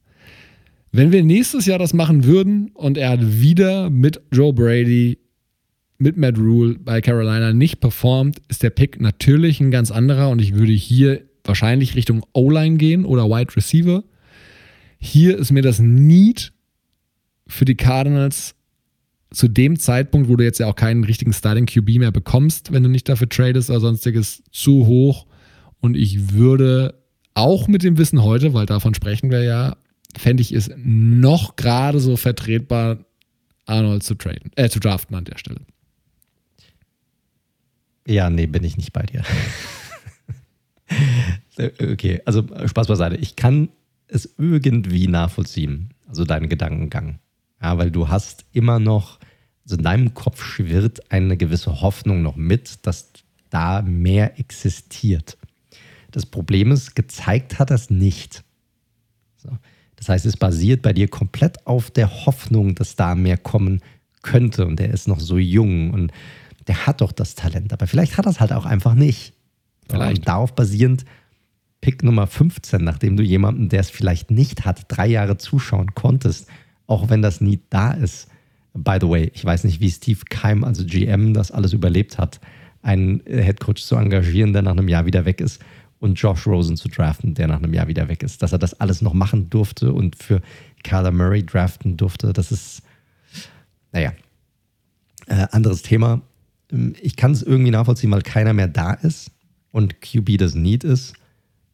Wenn 0.97 1.11
wir 1.11 1.25
nächstes 1.25 1.67
Jahr 1.67 1.81
das 1.81 1.93
machen 1.93 2.23
würden 2.23 2.71
und 2.73 2.97
er 2.97 3.11
hat 3.11 3.41
wieder 3.41 3.91
mit 3.91 4.21
Joe 4.31 4.53
Brady, 4.53 5.19
mit 5.99 6.17
Matt 6.17 6.39
Rule 6.39 6.77
bei 6.79 7.01
Carolina 7.01 7.53
nicht 7.53 7.81
performt, 7.81 8.41
ist 8.47 8.63
der 8.63 8.71
Pick 8.71 9.01
natürlich 9.01 9.59
ein 9.59 9.73
ganz 9.73 9.91
anderer 9.91 10.29
und 10.29 10.41
ich 10.41 10.55
würde 10.55 10.71
hier 10.71 11.23
wahrscheinlich 11.43 11.97
Richtung 11.97 12.25
O-Line 12.33 12.77
gehen 12.77 13.05
oder 13.05 13.25
Wide 13.25 13.57
Receiver. 13.57 14.05
Hier 15.01 15.37
ist 15.37 15.51
mir 15.51 15.63
das 15.63 15.81
Need 15.81 16.53
für 17.49 17.65
die 17.65 17.75
Cardinals 17.75 18.55
zu 19.33 19.49
dem 19.49 19.81
Zeitpunkt, 19.81 20.29
wo 20.29 20.37
du 20.37 20.45
jetzt 20.45 20.61
ja 20.61 20.69
auch 20.69 20.77
keinen 20.77 21.03
richtigen 21.03 21.33
Starting 21.33 21.67
QB 21.67 21.99
mehr 21.99 22.13
bekommst, 22.13 22.73
wenn 22.73 22.85
du 22.85 22.89
nicht 22.89 23.09
dafür 23.09 23.29
tradest 23.29 23.69
oder 23.69 23.81
sonstiges, 23.81 24.45
zu 24.53 24.87
hoch. 24.87 25.27
Und 25.81 25.97
ich 25.97 26.35
würde 26.35 27.03
auch 27.35 27.67
mit 27.67 27.83
dem 27.83 27.99
Wissen 27.99 28.23
heute, 28.23 28.55
weil 28.55 28.67
davon 28.67 28.95
sprechen 28.95 29.33
wir 29.33 29.43
ja, 29.43 29.77
fände 30.19 30.43
ich 30.43 30.53
es 30.53 30.71
noch 30.77 31.57
gerade 31.57 32.01
so 32.01 32.17
vertretbar, 32.17 32.99
Arnold 33.67 34.03
zu 34.03 34.15
traden, 34.15 34.51
äh, 34.57 34.69
zu 34.69 34.81
draften 34.81 35.17
an 35.17 35.25
der 35.25 35.39
Stelle. 35.39 35.61
Ja, 38.07 38.29
nee, 38.29 38.47
bin 38.47 38.65
ich 38.65 38.77
nicht 38.77 38.93
bei 38.93 39.03
dir. 39.03 39.25
okay, 41.93 42.21
also 42.27 42.47
Spaß 42.67 42.87
beiseite. 42.87 43.17
Ich 43.17 43.37
kann 43.37 43.71
es 44.09 44.35
irgendwie 44.37 45.09
nachvollziehen, 45.09 45.91
also 46.07 46.25
deinen 46.25 46.49
Gedankengang. 46.49 47.19
Ja, 47.63 47.79
weil 47.79 47.91
du 47.91 48.09
hast 48.09 48.45
immer 48.53 48.79
noch, 48.79 49.19
also 49.65 49.77
in 49.77 49.83
deinem 49.83 50.13
Kopf 50.13 50.45
schwirrt 50.45 51.11
eine 51.11 51.39
gewisse 51.39 51.81
Hoffnung 51.81 52.23
noch 52.23 52.37
mit, 52.37 52.87
dass 52.87 53.13
da 53.49 53.81
mehr 53.83 54.39
existiert. 54.39 55.39
Das 56.11 56.27
Problem 56.27 56.73
ist, 56.73 56.95
gezeigt 56.95 57.59
hat 57.59 57.71
das 57.71 57.89
nicht. 57.89 58.45
So. 59.37 59.49
Das 59.97 60.09
heißt, 60.09 60.27
es 60.27 60.37
basiert 60.37 60.83
bei 60.83 60.93
dir 60.93 61.09
komplett 61.09 61.67
auf 61.67 61.91
der 61.91 62.27
Hoffnung, 62.27 62.75
dass 62.75 62.97
da 62.97 63.15
mehr 63.15 63.37
kommen 63.37 63.81
könnte. 64.23 64.67
Und 64.67 64.79
der 64.79 64.91
ist 64.91 65.09
noch 65.09 65.21
so 65.21 65.39
jung 65.39 65.91
und 65.93 66.13
der 66.67 66.87
hat 66.87 67.01
doch 67.01 67.13
das 67.13 67.35
Talent. 67.35 67.73
Aber 67.73 67.87
vielleicht 67.87 68.19
hat 68.19 68.27
er 68.27 68.31
es 68.31 68.41
halt 68.41 68.53
auch 68.53 68.67
einfach 68.67 68.95
nicht. 68.95 69.35
Vielleicht. 69.89 70.19
Und 70.19 70.29
darauf 70.29 70.55
basierend 70.55 71.05
Pick 71.81 72.03
Nummer 72.03 72.27
15, 72.27 72.83
nachdem 72.83 73.17
du 73.17 73.23
jemanden, 73.23 73.69
der 73.69 73.81
es 73.81 73.91
vielleicht 73.91 74.31
nicht 74.31 74.65
hat, 74.65 74.87
drei 74.89 75.07
Jahre 75.07 75.37
zuschauen 75.37 75.95
konntest, 75.95 76.49
auch 76.87 77.11
wenn 77.11 77.21
das 77.21 77.43
nie 77.43 77.61
da 77.69 77.93
ist. 77.93 78.29
By 78.73 78.97
the 79.01 79.09
way, 79.09 79.31
ich 79.35 79.45
weiß 79.45 79.65
nicht, 79.65 79.81
wie 79.81 79.91
Steve 79.91 80.21
Keim, 80.29 80.65
also 80.65 80.85
GM, 80.85 81.35
das 81.35 81.51
alles 81.51 81.75
überlebt 81.75 82.19
hat, 82.19 82.41
einen 82.83 83.23
Headcoach 83.27 83.85
zu 83.85 83.97
engagieren, 83.97 84.53
der 84.55 84.63
nach 84.63 84.73
einem 84.73 84.89
Jahr 84.89 85.07
wieder 85.07 85.27
weg 85.27 85.41
ist 85.41 85.61
und 86.05 86.21
Josh 86.21 86.47
Rosen 86.47 86.77
zu 86.77 86.89
draften, 86.89 87.33
der 87.33 87.49
nach 87.49 87.57
einem 87.57 87.73
Jahr 87.73 87.89
wieder 87.89 88.09
weg 88.09 88.23
ist. 88.23 88.43
Dass 88.43 88.53
er 88.53 88.59
das 88.59 88.79
alles 88.79 89.01
noch 89.01 89.15
machen 89.15 89.49
durfte 89.49 89.93
und 89.93 90.17
für 90.17 90.43
Kyler 90.85 91.11
Murray 91.11 91.45
draften 91.45 91.97
durfte, 91.97 92.35
das 92.35 92.53
ist, 92.53 92.83
naja, 93.91 94.13
äh, 95.27 95.47
anderes 95.51 95.81
Thema. 95.81 96.21
Ähm, 96.71 96.95
ich 97.01 97.17
kann 97.17 97.33
es 97.33 97.43
irgendwie 97.43 97.71
nachvollziehen, 97.71 98.11
weil 98.11 98.21
keiner 98.21 98.53
mehr 98.53 98.69
da 98.69 98.93
ist 98.93 99.31
und 99.73 100.03
QB 100.03 100.37
das 100.37 100.55
Need 100.55 100.85
ist. 100.85 101.15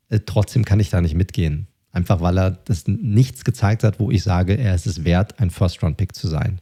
Äh, 0.09 0.20
trotzdem 0.24 0.65
kann 0.65 0.78
ich 0.78 0.90
da 0.90 1.01
nicht 1.01 1.16
mitgehen. 1.16 1.66
Einfach 1.90 2.20
weil 2.20 2.39
er 2.39 2.51
das 2.52 2.86
nichts 2.86 3.44
gezeigt 3.44 3.82
hat, 3.82 3.98
wo 3.98 4.12
ich 4.12 4.23
sage, 4.23 4.57
er 4.57 4.77
ist 4.77 4.86
es 4.86 5.02
wert, 5.02 5.40
ein 5.40 5.51
First-Round-Pick 5.51 6.15
zu 6.15 6.28
sein. 6.28 6.61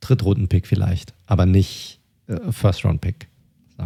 Drittrunden-Pick 0.00 0.66
vielleicht, 0.66 1.14
aber 1.26 1.46
nicht 1.46 2.00
äh, 2.26 2.50
First-Round-Pick. 2.50 3.28
So. 3.76 3.84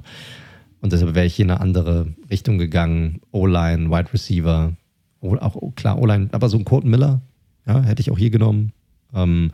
Und 0.83 0.93
deshalb 0.93 1.15
wäre 1.15 1.25
ich 1.25 1.37
hier 1.37 1.45
in 1.45 1.53
eine 1.53 1.61
andere 1.61 2.09
Richtung 2.29 2.59
gegangen. 2.59 3.21
O-Line, 3.31 3.89
Wide 3.89 4.13
Receiver, 4.13 4.77
auch 5.21 5.55
oh, 5.55 5.71
klar, 5.71 5.99
O-Line, 5.99 6.29
aber 6.33 6.49
so 6.49 6.59
ein 6.59 6.65
Colton 6.65 6.91
Miller, 6.91 7.23
ja, 7.67 7.81
hätte 7.83 8.03
ich 8.03 8.11
auch 8.11 8.19
hier 8.19 8.31
genommen. 8.31 8.73
Ähm, 9.15 9.53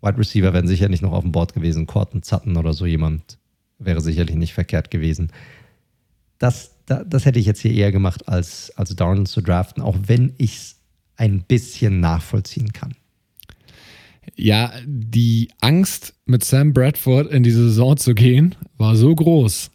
Wide 0.00 0.16
Receiver 0.16 0.52
wären 0.52 0.68
sicher 0.68 0.88
nicht 0.88 1.02
noch 1.02 1.12
auf 1.12 1.24
dem 1.24 1.32
Board 1.32 1.52
gewesen. 1.52 1.86
Corton 1.86 2.22
Sutton 2.22 2.56
oder 2.56 2.72
so 2.72 2.86
jemand 2.86 3.38
wäre 3.80 4.00
sicherlich 4.00 4.36
nicht 4.36 4.54
verkehrt 4.54 4.92
gewesen. 4.92 5.32
Das, 6.38 6.76
das, 6.86 7.04
das 7.08 7.24
hätte 7.24 7.40
ich 7.40 7.46
jetzt 7.46 7.60
hier 7.60 7.72
eher 7.72 7.90
gemacht, 7.90 8.28
als, 8.28 8.72
als 8.76 8.94
Darnold 8.94 9.26
zu 9.26 9.40
draften, 9.40 9.82
auch 9.82 9.96
wenn 10.06 10.34
ich 10.38 10.56
es 10.56 10.76
ein 11.16 11.42
bisschen 11.42 11.98
nachvollziehen 11.98 12.72
kann. 12.72 12.94
Ja, 14.36 14.72
die 14.86 15.48
Angst, 15.60 16.14
mit 16.26 16.44
Sam 16.44 16.72
Bradford 16.72 17.30
in 17.30 17.42
die 17.42 17.50
Saison 17.50 17.96
zu 17.96 18.14
gehen, 18.14 18.54
war 18.76 18.96
so 18.96 19.14
groß. 19.14 19.70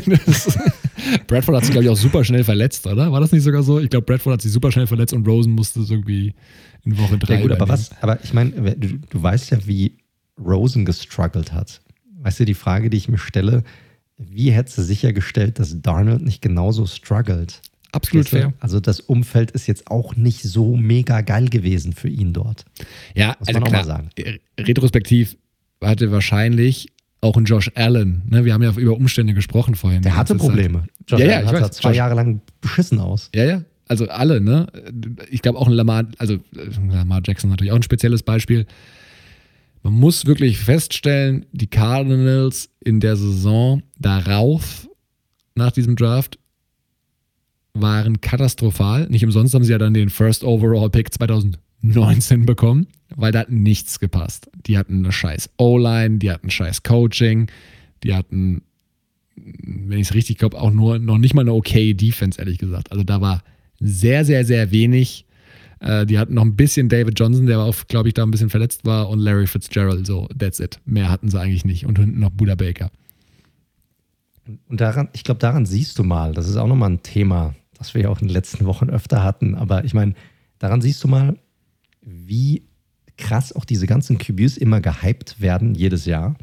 Bradford 1.26 1.56
hat 1.56 1.64
sich, 1.64 1.72
glaube 1.72 1.84
ich, 1.84 1.90
auch 1.90 1.96
super 1.96 2.24
schnell 2.24 2.44
verletzt, 2.44 2.86
oder? 2.86 3.12
War 3.12 3.20
das 3.20 3.32
nicht 3.32 3.42
sogar 3.42 3.62
so? 3.62 3.78
Ich 3.78 3.90
glaube, 3.90 4.06
Bradford 4.06 4.34
hat 4.34 4.42
sich 4.42 4.52
super 4.52 4.72
schnell 4.72 4.86
verletzt 4.86 5.12
und 5.12 5.26
Rosen 5.26 5.52
musste 5.52 5.80
irgendwie 5.80 6.34
in 6.84 6.98
Woche 6.98 7.18
drei. 7.18 7.34
Ja, 7.34 7.42
gut, 7.42 7.52
aber 7.52 7.68
was? 7.68 7.90
Aber 8.00 8.22
ich 8.22 8.32
meine, 8.32 8.76
du, 8.76 8.98
du 8.98 9.22
weißt 9.22 9.50
ja, 9.50 9.66
wie 9.66 9.98
Rosen 10.38 10.84
gestruggelt 10.84 11.52
hat. 11.52 11.80
Weißt 12.20 12.40
du, 12.40 12.44
die 12.44 12.54
Frage, 12.54 12.88
die 12.88 12.96
ich 12.96 13.08
mir 13.08 13.18
stelle, 13.18 13.64
wie 14.16 14.52
hättest 14.52 14.78
du 14.78 14.82
sichergestellt, 14.82 15.58
dass 15.58 15.80
Darnold 15.82 16.22
nicht 16.22 16.40
genauso 16.42 16.86
struggelt? 16.86 17.60
Absolut 17.92 18.28
fair. 18.28 18.54
Also 18.58 18.80
das 18.80 19.00
Umfeld 19.00 19.50
ist 19.50 19.66
jetzt 19.66 19.90
auch 19.90 20.16
nicht 20.16 20.42
so 20.42 20.76
mega 20.76 21.20
geil 21.20 21.48
gewesen 21.48 21.92
für 21.92 22.08
ihn 22.08 22.32
dort. 22.32 22.64
Ja, 23.14 23.36
Muss 23.38 23.48
also 23.48 23.60
man 23.60 23.68
klar, 23.68 23.84
sagen. 23.84 24.10
Retrospektiv 24.58 25.36
hatte 25.82 26.10
wahrscheinlich 26.10 26.88
auch 27.20 27.36
ein 27.36 27.44
Josh 27.44 27.70
Allen. 27.74 28.22
Ne? 28.28 28.44
Wir 28.44 28.54
haben 28.54 28.62
ja 28.62 28.72
über 28.72 28.96
Umstände 28.96 29.34
gesprochen 29.34 29.74
vorhin. 29.74 30.02
Der 30.02 30.16
hatte 30.16 30.34
Probleme. 30.34 30.86
Josh 31.06 31.20
ja, 31.20 31.26
ja, 31.26 31.36
Allen 31.36 31.46
ich 31.46 31.52
weiß, 31.52 31.70
zwei 31.72 31.90
Josh. 31.90 31.96
Jahre 31.98 32.14
lang 32.14 32.40
beschissen 32.60 32.98
aus. 32.98 33.30
Ja, 33.34 33.44
ja. 33.44 33.62
Also 33.88 34.08
alle, 34.08 34.40
ne? 34.40 34.68
Ich 35.30 35.42
glaube 35.42 35.58
auch 35.58 35.66
ein 35.66 35.74
Lamar, 35.74 36.04
also 36.16 36.38
Lamar 36.88 37.20
Jackson 37.24 37.50
natürlich 37.50 37.72
auch 37.72 37.76
ein 37.76 37.82
spezielles 37.82 38.22
Beispiel. 38.22 38.66
Man 39.82 39.92
muss 39.92 40.24
wirklich 40.24 40.58
feststellen, 40.58 41.44
die 41.52 41.66
Cardinals 41.66 42.70
in 42.80 43.00
der 43.00 43.16
Saison 43.16 43.82
darauf, 43.98 44.88
nach 45.54 45.72
diesem 45.72 45.96
Draft, 45.96 46.38
waren 47.74 48.20
katastrophal. 48.20 49.06
Nicht 49.08 49.24
umsonst 49.24 49.54
haben 49.54 49.64
sie 49.64 49.72
ja 49.72 49.78
dann 49.78 49.94
den 49.94 50.10
First 50.10 50.44
Overall 50.44 50.90
Pick 50.90 51.12
2019 51.12 52.46
bekommen, 52.46 52.86
weil 53.14 53.32
da 53.32 53.40
hat 53.40 53.50
nichts 53.50 53.98
gepasst. 53.98 54.50
Die 54.66 54.78
hatten 54.78 54.98
eine 54.98 55.12
scheiß 55.12 55.50
O-Line, 55.56 56.18
die 56.18 56.30
hatten 56.30 56.50
scheiß 56.50 56.82
Coaching, 56.82 57.50
die 58.02 58.14
hatten, 58.14 58.62
wenn 59.36 59.98
ich 59.98 60.08
es 60.08 60.14
richtig 60.14 60.38
glaube, 60.38 60.60
auch 60.60 60.70
nur 60.70 60.98
noch 60.98 61.18
nicht 61.18 61.34
mal 61.34 61.42
eine 61.42 61.54
okay 61.54 61.94
Defense, 61.94 62.38
ehrlich 62.38 62.58
gesagt. 62.58 62.92
Also 62.92 63.04
da 63.04 63.20
war 63.20 63.42
sehr, 63.80 64.24
sehr, 64.24 64.44
sehr 64.44 64.70
wenig. 64.70 65.26
Äh, 65.80 66.06
die 66.06 66.18
hatten 66.18 66.34
noch 66.34 66.44
ein 66.44 66.56
bisschen 66.56 66.88
David 66.88 67.18
Johnson, 67.18 67.46
der 67.46 67.60
auch, 67.60 67.74
glaube 67.88 68.08
ich, 68.08 68.14
da 68.14 68.22
ein 68.22 68.30
bisschen 68.30 68.50
verletzt 68.50 68.84
war 68.84 69.08
und 69.08 69.18
Larry 69.18 69.46
Fitzgerald. 69.46 70.06
So, 70.06 70.28
that's 70.38 70.60
it. 70.60 70.78
Mehr 70.84 71.08
hatten 71.10 71.28
sie 71.28 71.40
eigentlich 71.40 71.64
nicht. 71.64 71.86
Und 71.86 71.98
hinten 71.98 72.20
noch 72.20 72.30
Buda 72.30 72.54
Baker. 72.54 72.90
Und 74.68 74.80
daran, 74.80 75.08
ich 75.12 75.24
glaube, 75.24 75.38
daran 75.38 75.66
siehst 75.66 75.98
du 75.98 76.04
mal, 76.04 76.34
das 76.34 76.48
ist 76.48 76.56
auch 76.56 76.66
nochmal 76.66 76.90
ein 76.90 77.02
Thema, 77.02 77.54
das 77.82 77.94
wir 77.94 78.02
ja 78.02 78.08
auch 78.08 78.20
in 78.20 78.28
den 78.28 78.34
letzten 78.34 78.64
Wochen 78.64 78.90
öfter 78.90 79.24
hatten. 79.24 79.56
Aber 79.56 79.84
ich 79.84 79.92
meine, 79.92 80.14
daran 80.58 80.80
siehst 80.80 81.02
du 81.02 81.08
mal, 81.08 81.36
wie 82.00 82.62
krass 83.16 83.52
auch 83.52 83.64
diese 83.64 83.86
ganzen 83.86 84.18
QBs 84.18 84.56
immer 84.56 84.80
gehypt 84.80 85.40
werden 85.40 85.74
jedes 85.74 86.06
Jahr 86.06 86.36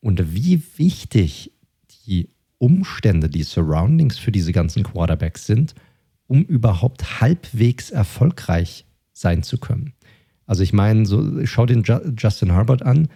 und 0.00 0.34
wie 0.34 0.62
wichtig 0.76 1.52
die 2.06 2.30
Umstände, 2.56 3.28
die 3.28 3.42
Surroundings 3.42 4.18
für 4.18 4.32
diese 4.32 4.52
ganzen 4.52 4.82
Quarterbacks 4.82 5.46
sind, 5.46 5.74
um 6.26 6.42
überhaupt 6.42 7.20
halbwegs 7.20 7.90
erfolgreich 7.90 8.86
sein 9.12 9.42
zu 9.42 9.58
können. 9.58 9.92
Also 10.46 10.62
ich 10.62 10.72
meine, 10.72 11.04
so, 11.04 11.44
schau 11.44 11.66
den 11.66 11.84
Justin 12.16 12.52
Herbert 12.52 12.82
an 12.82 13.08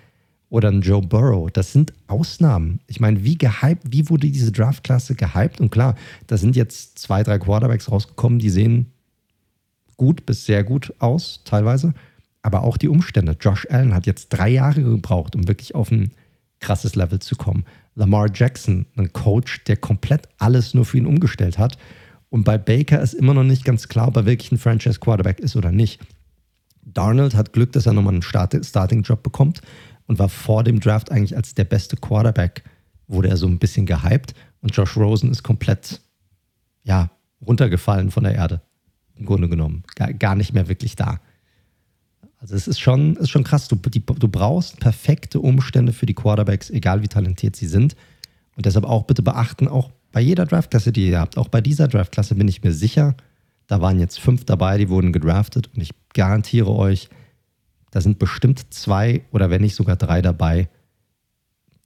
oder 0.53 0.69
einen 0.69 0.83
Joe 0.83 1.01
Burrow. 1.01 1.51
Das 1.51 1.73
sind 1.73 1.95
Ausnahmen. 2.09 2.81
Ich 2.87 3.01
meine, 3.01 3.25
wie 3.25 3.39
gehypt, 3.39 3.85
wie 3.89 4.11
wurde 4.11 4.31
diese 4.31 4.53
Draftklasse 4.53 5.15
gehypt? 5.15 5.63
Und 5.63 5.71
klar, 5.71 5.95
da 6.27 6.37
sind 6.37 6.57
jetzt 6.57 6.99
zwei, 6.99 7.23
drei 7.23 7.39
Quarterbacks 7.39 7.91
rausgekommen, 7.91 8.39
die 8.39 8.51
sehen 8.51 8.93
gut 9.97 10.27
bis 10.27 10.45
sehr 10.45 10.63
gut 10.63 10.93
aus, 10.99 11.41
teilweise. 11.47 11.95
Aber 12.43 12.65
auch 12.65 12.77
die 12.77 12.91
Umstände. 12.91 13.35
Josh 13.41 13.67
Allen 13.71 13.95
hat 13.95 14.05
jetzt 14.05 14.29
drei 14.29 14.51
Jahre 14.51 14.83
gebraucht, 14.83 15.35
um 15.37 15.49
wirklich 15.49 15.75
auf 15.75 15.91
ein 15.91 16.11
krasses 16.61 16.97
Level 16.97 17.19
zu 17.19 17.35
kommen. 17.37 17.65
Lamar 17.95 18.29
Jackson, 18.31 18.85
ein 18.97 19.11
Coach, 19.15 19.65
der 19.65 19.79
komplett 19.79 20.29
alles 20.37 20.75
nur 20.75 20.85
für 20.85 20.99
ihn 20.99 21.07
umgestellt 21.07 21.57
hat. 21.57 21.79
Und 22.29 22.45
bei 22.45 22.59
Baker 22.59 23.01
ist 23.01 23.15
immer 23.15 23.33
noch 23.33 23.45
nicht 23.45 23.65
ganz 23.65 23.89
klar, 23.89 24.09
ob 24.09 24.17
er 24.17 24.27
wirklich 24.27 24.53
ein 24.53 24.59
Franchise-Quarterback 24.59 25.41
ist 25.41 25.57
oder 25.57 25.73
nicht. 25.73 25.99
Darnold 26.85 27.35
hat 27.35 27.55
Glück, 27.55 27.73
dass 27.73 27.87
er 27.87 27.95
nochmal 27.95 28.13
einen 28.13 28.23
Starting-Job 28.23 29.23
bekommt 29.23 29.63
und 30.13 30.19
war 30.19 30.29
vor 30.29 30.63
dem 30.63 30.79
Draft 30.79 31.11
eigentlich 31.11 31.35
als 31.35 31.55
der 31.55 31.65
beste 31.65 31.97
Quarterback, 31.97 32.65
wurde 33.09 33.29
er 33.29 33.39
so 33.39 33.47
ein 33.47 33.59
bisschen 33.59 33.87
gehypt. 33.87 34.35
Und 34.61 34.77
Josh 34.77 34.95
Rosen 34.99 35.31
ist 35.31 35.43
komplett, 35.43 36.03
ja, 36.85 37.11
runtergefallen 37.41 38.11
von 38.11 38.25
der 38.25 38.35
Erde. 38.35 38.61
Im 39.17 39.25
Grunde 39.25 39.49
genommen. 39.49 39.85
Gar, 39.95 40.13
gar 40.13 40.35
nicht 40.35 40.53
mehr 40.53 40.69
wirklich 40.69 40.97
da. 40.97 41.19
Also 42.37 42.55
es 42.55 42.69
ist 42.69 42.79
schon, 42.79 43.17
ist 43.17 43.31
schon 43.31 43.43
krass. 43.43 43.69
Du, 43.69 43.77
die, 43.77 44.05
du 44.05 44.29
brauchst 44.29 44.81
perfekte 44.81 45.41
Umstände 45.41 45.95
für 45.95 46.05
die 46.05 46.13
Quarterbacks, 46.13 46.69
egal 46.69 47.03
wie 47.03 47.09
talentiert 47.09 47.57
sie 47.57 47.67
sind. 47.67 47.97
Und 48.55 48.67
deshalb 48.67 48.85
auch 48.85 49.05
bitte 49.05 49.23
beachten, 49.23 49.67
auch 49.67 49.93
bei 50.13 50.21
jeder 50.21 50.45
Draftklasse, 50.45 50.93
die 50.93 51.09
ihr 51.09 51.21
habt, 51.21 51.39
auch 51.39 51.49
bei 51.49 51.63
dieser 51.63 51.89
Draftklasse 51.89 52.35
bin 52.35 52.49
ich 52.49 52.63
mir 52.63 52.73
sicher, 52.73 53.17
da 53.67 53.81
waren 53.81 53.99
jetzt 53.99 54.21
fünf 54.21 54.45
dabei, 54.45 54.77
die 54.77 54.91
wurden 54.91 55.15
gedraftet. 55.15 55.71
Und 55.75 55.81
ich 55.81 55.93
garantiere 56.13 56.69
euch, 56.69 57.09
da 57.93 58.01
sind 58.01 58.19
bestimmt 58.19 58.73
zwei 58.73 59.23
oder 59.31 59.51
wenn 59.51 59.61
nicht 59.61 59.77
sogar 59.77 59.97
drei 59.97 60.23
dabei, 60.23 60.69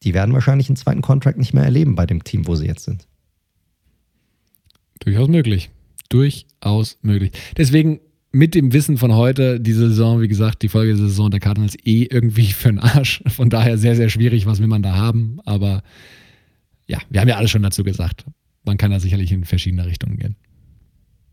die 0.02 0.14
werden 0.14 0.32
wahrscheinlich 0.32 0.68
einen 0.68 0.76
zweiten 0.76 1.02
Contract 1.02 1.36
nicht 1.36 1.52
mehr 1.52 1.64
erleben 1.64 1.96
bei 1.96 2.06
dem 2.06 2.22
Team, 2.22 2.46
wo 2.46 2.54
sie 2.54 2.66
jetzt 2.66 2.84
sind. 2.84 3.06
Durchaus 5.00 5.28
möglich. 5.28 5.70
Durchaus 6.08 6.98
möglich. 7.02 7.32
Deswegen 7.56 8.00
mit 8.30 8.54
dem 8.54 8.72
Wissen 8.72 8.98
von 8.98 9.14
heute, 9.14 9.58
diese 9.60 9.88
Saison, 9.88 10.20
wie 10.20 10.28
gesagt, 10.28 10.62
die 10.62 10.68
Folge 10.68 10.94
der 10.94 11.08
Saison 11.08 11.30
der 11.30 11.40
Cardinals 11.40 11.74
eh 11.84 12.04
irgendwie 12.04 12.46
für 12.52 12.68
den 12.68 12.78
Arsch. 12.78 13.22
Von 13.26 13.50
daher 13.50 13.76
sehr, 13.76 13.96
sehr 13.96 14.08
schwierig, 14.08 14.46
was 14.46 14.60
will 14.60 14.68
man 14.68 14.82
da 14.82 14.94
haben. 14.94 15.40
Aber 15.44 15.82
ja, 16.86 16.98
wir 17.10 17.20
haben 17.20 17.28
ja 17.28 17.36
alles 17.36 17.50
schon 17.50 17.62
dazu 17.62 17.82
gesagt. 17.82 18.24
Man 18.64 18.76
kann 18.76 18.92
da 18.92 19.00
sicherlich 19.00 19.32
in 19.32 19.44
verschiedene 19.44 19.86
Richtungen 19.86 20.18
gehen. 20.18 20.36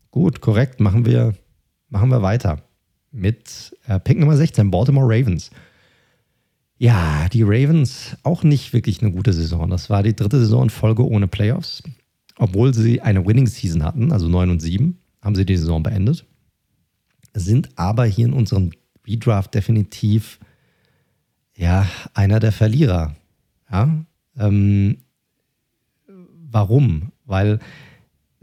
Gut, 0.09 0.41
korrekt. 0.41 0.79
Machen 0.79 1.05
wir, 1.05 1.35
machen 1.89 2.09
wir 2.09 2.23
weiter 2.23 2.63
mit 3.13 3.77
äh, 3.87 3.99
Pick 3.99 4.19
Nummer 4.19 4.35
16, 4.35 4.69
Baltimore 4.71 5.05
Ravens. 5.07 5.51
Ja, 6.77 7.29
die 7.29 7.43
Ravens 7.43 8.17
auch 8.23 8.43
nicht 8.43 8.73
wirklich 8.73 9.01
eine 9.01 9.11
gute 9.11 9.31
Saison. 9.31 9.69
Das 9.69 9.89
war 9.89 10.03
die 10.03 10.15
dritte 10.15 10.39
Saison 10.39 10.63
in 10.63 10.69
Folge 10.69 11.07
ohne 11.07 11.27
Playoffs. 11.27 11.83
Obwohl 12.37 12.73
sie 12.73 12.99
eine 12.99 13.25
Winning 13.25 13.47
Season 13.47 13.83
hatten, 13.83 14.11
also 14.11 14.27
9 14.27 14.49
und 14.49 14.59
7, 14.59 14.97
haben 15.21 15.35
sie 15.35 15.45
die 15.45 15.55
Saison 15.55 15.83
beendet 15.83 16.25
sind 17.33 17.69
aber 17.77 18.05
hier 18.05 18.27
in 18.27 18.33
unserem 18.33 18.71
Redraft 19.07 19.53
definitiv 19.53 20.39
ja 21.55 21.87
einer 22.13 22.39
der 22.39 22.51
Verlierer. 22.51 23.15
Ja? 23.71 24.05
Ähm, 24.37 24.97
warum? 26.49 27.11
Weil 27.25 27.59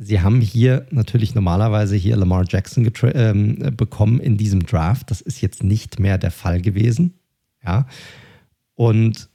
sie 0.02 0.20
haben 0.20 0.40
hier 0.40 0.86
natürlich 0.90 1.34
normalerweise 1.34 1.94
hier 1.94 2.16
Lamar 2.16 2.44
Jackson 2.48 2.90
ähm, 3.14 3.76
bekommen 3.76 4.18
in 4.18 4.38
diesem 4.38 4.64
Draft. 4.64 5.10
Das 5.10 5.20
ist 5.20 5.42
jetzt 5.42 5.62
nicht 5.62 6.00
mehr 6.00 6.16
der 6.16 6.30
Fall 6.30 6.60
gewesen. 6.62 7.14
Ja. 7.62 7.86
Und 8.74 9.28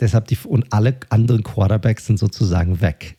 deshalb 0.00 0.28
die 0.28 0.36
und 0.44 0.72
alle 0.72 0.96
anderen 1.08 1.42
Quarterbacks 1.42 2.06
sind 2.06 2.18
sozusagen 2.18 2.82
weg. 2.82 3.16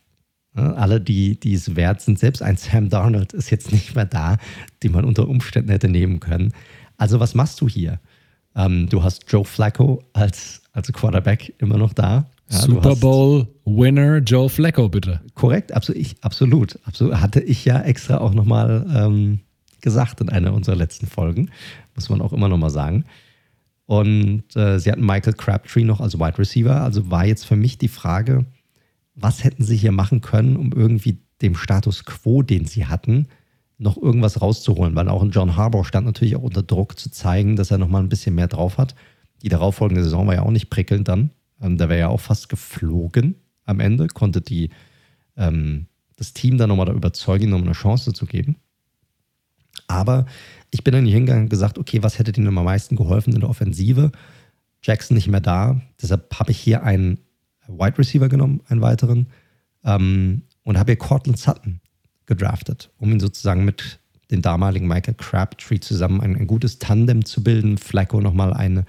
Ne? 0.53 0.75
Alle, 0.77 1.01
die, 1.01 1.39
die 1.39 1.55
es 1.55 1.75
wert 1.75 2.01
sind, 2.01 2.19
selbst 2.19 2.43
ein 2.43 2.57
Sam 2.57 2.89
Darnold 2.89 3.33
ist 3.33 3.49
jetzt 3.49 3.71
nicht 3.71 3.95
mehr 3.95 4.05
da, 4.05 4.37
die 4.83 4.89
man 4.89 5.03
unter 5.03 5.27
Umständen 5.27 5.71
hätte 5.71 5.89
nehmen 5.89 6.19
können. 6.19 6.53
Also 6.97 7.19
was 7.19 7.33
machst 7.33 7.59
du 7.59 7.67
hier? 7.67 7.99
Ähm, 8.55 8.87
du 8.87 9.01
hast 9.01 9.25
Joe 9.27 9.43
Flacco 9.43 10.03
als, 10.13 10.61
als 10.73 10.93
Quarterback 10.93 11.55
immer 11.57 11.77
noch 11.77 11.93
da. 11.93 12.29
Ja, 12.49 12.59
Super 12.59 12.95
Bowl 12.95 13.47
Winner 13.65 14.19
Joe 14.19 14.49
Flacco, 14.49 14.87
bitte. 14.89 15.21
Korrekt, 15.33 15.71
absolut, 15.71 16.01
ich, 16.01 16.15
absolut, 16.21 16.79
absolut. 16.85 17.15
Hatte 17.19 17.41
ich 17.41 17.65
ja 17.65 17.81
extra 17.81 18.19
auch 18.19 18.33
nochmal 18.33 18.85
ähm, 18.93 19.39
gesagt 19.81 20.21
in 20.21 20.29
einer 20.29 20.53
unserer 20.53 20.75
letzten 20.75 21.07
Folgen. 21.07 21.49
Muss 21.95 22.09
man 22.09 22.21
auch 22.21 22.33
immer 22.33 22.49
nochmal 22.49 22.69
sagen. 22.69 23.05
Und 23.87 24.43
äh, 24.55 24.79
sie 24.79 24.91
hatten 24.91 25.05
Michael 25.05 25.33
Crabtree 25.33 25.83
noch 25.83 26.01
als 26.01 26.19
Wide 26.19 26.37
Receiver. 26.37 26.81
Also 26.81 27.09
war 27.09 27.25
jetzt 27.25 27.45
für 27.45 27.55
mich 27.55 27.77
die 27.77 27.87
Frage, 27.87 28.45
was 29.15 29.43
hätten 29.43 29.63
sie 29.63 29.77
hier 29.77 29.91
machen 29.91 30.21
können, 30.21 30.55
um 30.55 30.71
irgendwie 30.71 31.19
dem 31.41 31.55
Status 31.55 32.05
quo, 32.05 32.41
den 32.41 32.65
sie 32.65 32.87
hatten, 32.87 33.27
noch 33.77 33.97
irgendwas 33.97 34.41
rauszuholen. 34.41 34.95
Weil 34.95 35.09
auch 35.09 35.21
ein 35.21 35.31
John 35.31 35.55
Harbour 35.55 35.85
stand 35.85 36.05
natürlich 36.05 36.35
auch 36.35 36.43
unter 36.43 36.63
Druck 36.63 36.97
zu 36.99 37.11
zeigen, 37.11 37.55
dass 37.55 37.71
er 37.71 37.77
nochmal 37.77 38.03
ein 38.03 38.09
bisschen 38.09 38.35
mehr 38.35 38.47
drauf 38.47 38.77
hat. 38.77 38.95
Die 39.41 39.49
darauffolgende 39.49 40.03
Saison 40.03 40.27
war 40.27 40.35
ja 40.35 40.41
auch 40.43 40.51
nicht 40.51 40.69
prickelnd 40.69 41.07
dann. 41.07 41.31
Ähm, 41.65 41.77
da 41.77 41.89
wäre 41.89 41.99
ja 41.99 42.07
auch 42.09 42.19
fast 42.19 42.49
geflogen 42.49 43.35
am 43.65 43.79
Ende, 43.79 44.07
konnte 44.07 44.41
die, 44.41 44.69
ähm, 45.35 45.87
das 46.15 46.33
Team 46.33 46.57
dann 46.57 46.69
nochmal 46.69 46.85
da 46.85 46.93
überzeugen, 46.93 47.49
nochmal 47.49 47.67
eine 47.67 47.75
Chance 47.75 48.13
zu 48.13 48.25
geben. 48.25 48.57
Aber 49.87 50.25
ich 50.71 50.83
bin 50.83 50.93
dann 50.93 51.05
hier 51.05 51.15
hingegangen 51.15 51.45
und 51.45 51.49
gesagt, 51.49 51.77
okay, 51.77 52.03
was 52.03 52.19
hätte 52.19 52.31
denen 52.31 52.47
am 52.47 52.63
meisten 52.63 52.95
geholfen 52.95 53.33
in 53.33 53.41
der 53.41 53.49
Offensive? 53.49 54.11
Jackson 54.81 55.15
nicht 55.15 55.27
mehr 55.27 55.41
da. 55.41 55.81
Deshalb 56.01 56.39
habe 56.39 56.51
ich 56.51 56.59
hier 56.59 56.83
einen 56.83 57.19
Wide 57.67 57.97
Receiver 57.97 58.29
genommen, 58.29 58.61
einen 58.67 58.81
weiteren, 58.81 59.27
ähm, 59.83 60.43
und 60.63 60.77
habe 60.77 60.91
hier 60.91 60.97
Cortland 60.97 61.39
Sutton 61.39 61.81
gedraftet, 62.25 62.91
um 62.97 63.11
ihn 63.11 63.19
sozusagen 63.19 63.65
mit 63.65 63.99
dem 64.31 64.41
damaligen 64.41 64.87
Michael 64.87 65.15
Crabtree 65.15 65.79
zusammen 65.79 66.21
ein, 66.21 66.35
ein 66.35 66.47
gutes 66.47 66.79
Tandem 66.79 67.25
zu 67.25 67.43
bilden. 67.43 67.77
Flacco 67.77 68.21
nochmal 68.21 68.53
einen 68.53 68.85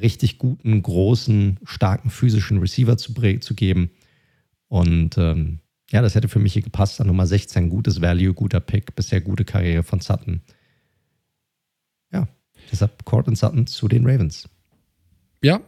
richtig 0.00 0.38
guten, 0.38 0.82
großen, 0.82 1.58
starken 1.64 2.10
physischen 2.10 2.58
Receiver 2.58 2.96
zu, 2.96 3.12
zu 3.40 3.54
geben. 3.54 3.90
Und 4.68 5.18
ähm, 5.18 5.60
ja, 5.90 6.02
das 6.02 6.14
hätte 6.14 6.28
für 6.28 6.38
mich 6.38 6.52
hier 6.52 6.62
gepasst. 6.62 7.00
An 7.00 7.08
Nummer 7.08 7.26
16, 7.26 7.68
gutes 7.68 8.00
Value, 8.00 8.32
guter 8.32 8.60
Pick, 8.60 8.94
bisher 8.94 9.20
gute 9.20 9.44
Karriere 9.44 9.82
von 9.82 10.00
Sutton. 10.00 10.40
Ja, 12.12 12.28
deshalb 12.70 13.04
Cortland 13.04 13.38
Sutton 13.38 13.66
zu 13.66 13.88
den 13.88 14.06
Ravens. 14.06 14.48
Ja, 15.42 15.60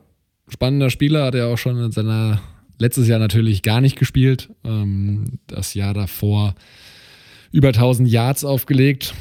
spannender 0.49 0.91
Spieler, 0.91 1.25
hat 1.25 1.35
er 1.35 1.49
auch 1.49 1.59
schon 1.59 1.79
in 1.83 1.93
seiner 1.93 2.41
letztes 2.79 3.09
Jahr 3.09 3.19
natürlich 3.19 3.63
gar 3.63 3.81
nicht 3.81 3.99
gespielt. 3.99 4.51
Ähm, 4.65 5.39
das 5.47 5.75
Jahr 5.75 5.95
davor 5.95 6.55
über 7.51 7.69
1000 7.69 8.09
Yards 8.09 8.45
aufgelegt. 8.45 9.15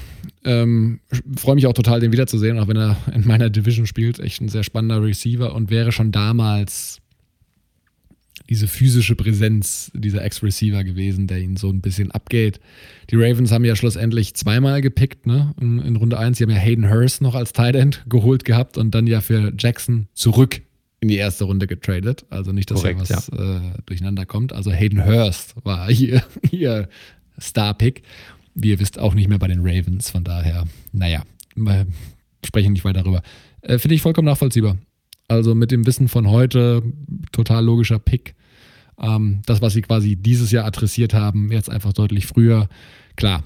Ähm, 0.44 1.00
Freue 1.36 1.56
mich 1.56 1.68
auch 1.68 1.74
total, 1.74 2.00
den 2.00 2.12
wiederzusehen, 2.12 2.60
auch 2.60 2.68
wenn 2.68 2.78
er 2.78 2.98
in 3.14 3.26
meiner 3.26 3.50
Division 3.50 3.88
spielt. 3.88 4.20
Echt 4.20 4.42
ein 4.42 4.50
sehr 4.50 4.64
spannender 4.64 5.04
Receiver 5.04 5.54
und 5.54 5.70
wäre 5.70 5.92
schon 5.92 6.12
damals 6.12 7.02
diese 8.50 8.68
physische 8.68 9.16
Präsenz 9.16 9.92
dieser 9.94 10.24
Ex-Receiver 10.26 10.84
gewesen, 10.84 11.28
der 11.28 11.40
ihn 11.40 11.56
so 11.56 11.70
ein 11.70 11.80
bisschen 11.80 12.12
abgeht. 12.12 12.60
Die 13.10 13.16
Ravens 13.16 13.52
haben 13.52 13.64
ja 13.64 13.76
schlussendlich 13.76 14.34
zweimal 14.34 14.82
gepickt, 14.82 15.26
ne? 15.26 15.54
In, 15.62 15.80
in 15.80 15.96
Runde 15.96 16.18
1. 16.18 16.38
Sie 16.38 16.44
haben 16.44 16.50
ja 16.50 16.58
Hayden 16.58 16.90
Hurst 16.90 17.22
noch 17.22 17.36
als 17.36 17.54
Tight 17.54 17.76
End 17.76 18.04
geholt 18.10 18.44
gehabt 18.44 18.78
und 18.78 18.94
dann 18.94 19.08
ja 19.08 19.22
für 19.22 19.54
Jackson 19.58 20.08
zurück 20.14 20.62
in 21.00 21.08
die 21.08 21.16
erste 21.16 21.46
Runde 21.46 21.66
getradet. 21.66 22.26
Also 22.30 22.52
nicht, 22.52 22.70
dass 22.70 22.82
Korrekt, 22.82 23.08
hier 23.08 23.16
was 23.18 23.28
ja. 23.28 23.58
äh, 23.58 23.62
durcheinander 23.86 24.26
kommt. 24.26 24.54
Also 24.54 24.72
Hayden 24.72 25.06
Hurst 25.06 25.56
war 25.64 25.88
hier, 25.92 26.24
hier 26.50 26.90
Star-Pick. 27.40 28.04
Wie 28.54 28.70
ihr 28.70 28.80
wisst, 28.80 29.00
auch 29.00 29.14
nicht 29.14 29.30
mehr 29.30 29.40
bei 29.40 29.48
den 29.48 29.60
Ravens. 29.62 30.10
Von 30.10 30.24
daher, 30.24 30.66
naja, 30.92 31.24
wir 31.56 31.88
sprechen 32.46 32.74
nicht 32.74 32.86
weiter 32.86 33.04
darüber. 33.04 33.22
Äh, 33.62 33.78
Finde 33.78 33.96
ich 33.96 34.02
vollkommen 34.02 34.26
nachvollziehbar. 34.26 34.78
Also 35.28 35.56
mit 35.56 35.72
dem 35.72 35.86
Wissen 35.86 36.08
von 36.08 36.30
heute, 36.30 36.84
total 37.32 37.64
logischer 37.64 38.00
Pick. 38.00 38.36
Ähm, 39.02 39.42
das, 39.46 39.62
was 39.62 39.74
sie 39.74 39.82
quasi 39.82 40.16
dieses 40.16 40.52
Jahr 40.52 40.66
adressiert 40.66 41.14
haben, 41.14 41.52
jetzt 41.52 41.70
einfach 41.70 41.94
deutlich 41.94 42.28
früher. 42.28 42.68
Klar, 43.16 43.44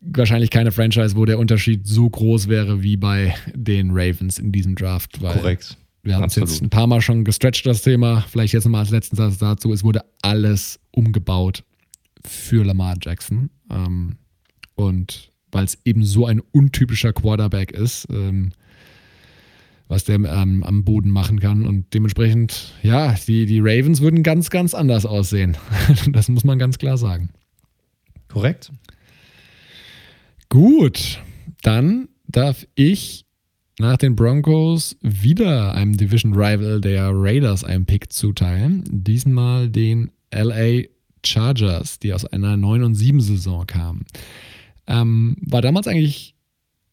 wahrscheinlich 0.00 0.50
keine 0.50 0.72
Franchise, 0.72 1.16
wo 1.16 1.24
der 1.24 1.38
Unterschied 1.38 1.86
so 1.86 2.08
groß 2.10 2.48
wäre 2.48 2.82
wie 2.82 2.96
bei 2.96 3.34
den 3.54 3.90
Ravens 3.92 4.38
in 4.38 4.52
diesem 4.52 4.74
Draft. 4.74 5.20
Korrekt. 5.20 5.76
Wir 6.02 6.16
haben 6.16 6.24
es 6.24 6.34
jetzt 6.34 6.60
ein 6.60 6.70
paar 6.70 6.88
Mal 6.88 7.00
schon 7.00 7.24
gestretched, 7.24 7.64
das 7.64 7.82
Thema. 7.82 8.22
Vielleicht 8.22 8.54
jetzt 8.54 8.64
nochmal 8.64 8.80
als 8.80 8.90
letzten 8.90 9.14
Satz 9.14 9.38
dazu. 9.38 9.72
Es 9.72 9.84
wurde 9.84 10.04
alles 10.20 10.80
umgebaut 10.90 11.62
für 12.26 12.64
Lamar 12.64 12.96
Jackson. 13.00 13.50
Ähm, 13.70 14.16
und 14.74 15.30
weil 15.50 15.64
es 15.64 15.78
eben 15.84 16.04
so 16.04 16.26
ein 16.26 16.40
untypischer 16.40 17.12
Quarterback 17.12 17.72
ist, 17.72 18.08
ähm, 18.10 18.52
was 19.88 20.04
der 20.04 20.16
ähm, 20.16 20.62
am 20.62 20.84
Boden 20.84 21.10
machen 21.10 21.38
kann. 21.38 21.66
Und 21.66 21.92
dementsprechend, 21.92 22.72
ja, 22.82 23.14
die, 23.28 23.44
die 23.46 23.60
Ravens 23.60 24.00
würden 24.00 24.22
ganz, 24.22 24.48
ganz 24.48 24.74
anders 24.74 25.04
aussehen. 25.04 25.56
das 26.12 26.28
muss 26.28 26.44
man 26.44 26.58
ganz 26.58 26.78
klar 26.78 26.96
sagen. 26.96 27.30
Korrekt. 28.28 28.72
Gut, 30.48 31.20
dann 31.62 32.08
darf 32.26 32.66
ich 32.74 33.26
nach 33.78 33.96
den 33.96 34.16
Broncos 34.16 34.96
wieder 35.02 35.74
einem 35.74 35.96
Division 35.96 36.34
Rival 36.34 36.80
der 36.80 37.10
Raiders 37.12 37.64
einen 37.64 37.84
Pick 37.84 38.12
zuteilen. 38.12 38.84
Diesmal 38.86 39.68
den 39.68 40.10
LA 40.32 40.84
Chargers, 41.24 41.98
die 41.98 42.12
aus 42.12 42.24
einer 42.24 42.56
9 42.56 42.82
und 42.82 42.94
7 42.94 43.20
Saison 43.20 43.66
kamen. 43.66 44.04
Ähm, 44.86 45.36
war 45.40 45.62
damals 45.62 45.86
eigentlich 45.86 46.34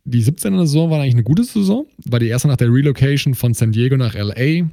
die 0.10 0.24
17er 0.24 0.60
Saison 0.60 0.90
war 0.90 1.02
eigentlich 1.02 1.14
eine 1.14 1.24
gute 1.24 1.44
Saison. 1.44 1.86
War 2.06 2.20
die 2.20 2.28
erste 2.28 2.48
nach 2.48 2.58
der 2.58 2.74
Relocation 2.74 3.36
von 3.36 3.54
San 3.54 3.72
Diego 3.72 3.96
nach 3.96 4.16
LA, 4.16 4.68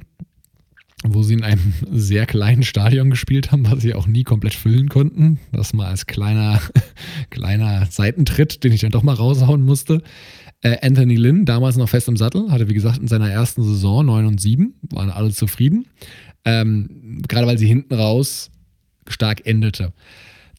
wo 1.03 1.21
sie 1.21 1.35
in 1.35 1.43
einem 1.43 1.73
sehr 1.91 2.25
kleinen 2.25 2.63
Stadion 2.63 3.09
gespielt 3.09 3.51
haben, 3.51 3.69
was 3.69 3.81
sie 3.81 3.93
auch 3.93 4.07
nie 4.07 4.23
komplett 4.23 4.55
füllen 4.55 4.89
konnten. 4.89 5.39
Das 5.51 5.73
mal 5.73 5.87
als 5.87 6.07
kleiner, 6.07 6.59
kleiner 7.29 7.85
Seitentritt, 7.85 8.63
den 8.63 8.73
ich 8.73 8.81
dann 8.81 8.91
doch 8.91 9.03
mal 9.03 9.13
raushauen 9.13 9.63
musste. 9.63 10.01
Äh, 10.61 10.77
Anthony 10.81 11.15
Lynn, 11.15 11.45
damals 11.45 11.77
noch 11.77 11.89
fest 11.89 12.07
im 12.07 12.17
Sattel, 12.17 12.51
hatte 12.51 12.67
wie 12.67 12.73
gesagt 12.73 12.99
in 12.99 13.07
seiner 13.07 13.29
ersten 13.29 13.61
Saison 13.63 14.05
9 14.07 14.25
und 14.25 14.41
7, 14.41 14.73
waren 14.89 15.11
alle 15.11 15.29
zufrieden. 15.29 15.85
Ähm, 16.45 17.21
gerade 17.27 17.45
weil 17.45 17.59
sie 17.59 17.67
hinten 17.67 17.93
raus 17.93 18.49
stark 19.09 19.45
endete. 19.45 19.93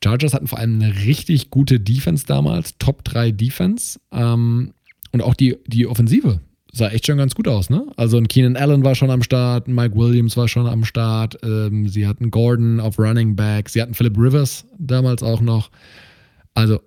Chargers 0.02 0.34
hatten 0.34 0.46
vor 0.46 0.58
allem 0.58 0.80
eine 0.80 1.04
richtig 1.04 1.50
gute 1.50 1.80
Defense 1.80 2.24
damals, 2.26 2.78
Top 2.78 3.04
3 3.04 3.32
Defense. 3.32 3.98
Ähm, 4.12 4.72
und 5.12 5.22
auch 5.22 5.34
die, 5.34 5.56
die 5.66 5.86
Offensive 5.86 6.40
sah 6.72 6.88
echt 6.88 7.06
schon 7.06 7.18
ganz 7.18 7.34
gut 7.34 7.48
aus, 7.48 7.70
ne? 7.70 7.86
Also 7.96 8.18
ein 8.18 8.28
Keenan 8.28 8.56
Allen 8.56 8.84
war 8.84 8.94
schon 8.94 9.10
am 9.10 9.22
Start, 9.22 9.68
Mike 9.68 9.96
Williams 9.96 10.36
war 10.36 10.48
schon 10.48 10.66
am 10.66 10.84
Start, 10.84 11.38
ähm, 11.42 11.88
sie 11.88 12.06
hatten 12.06 12.30
Gordon 12.30 12.78
auf 12.78 12.98
Running 12.98 13.36
Back, 13.36 13.68
sie 13.70 13.80
hatten 13.80 13.94
Philip 13.94 14.16
Rivers 14.16 14.66
damals 14.78 15.22
auch 15.22 15.40
noch. 15.40 15.70
Also 16.54 16.80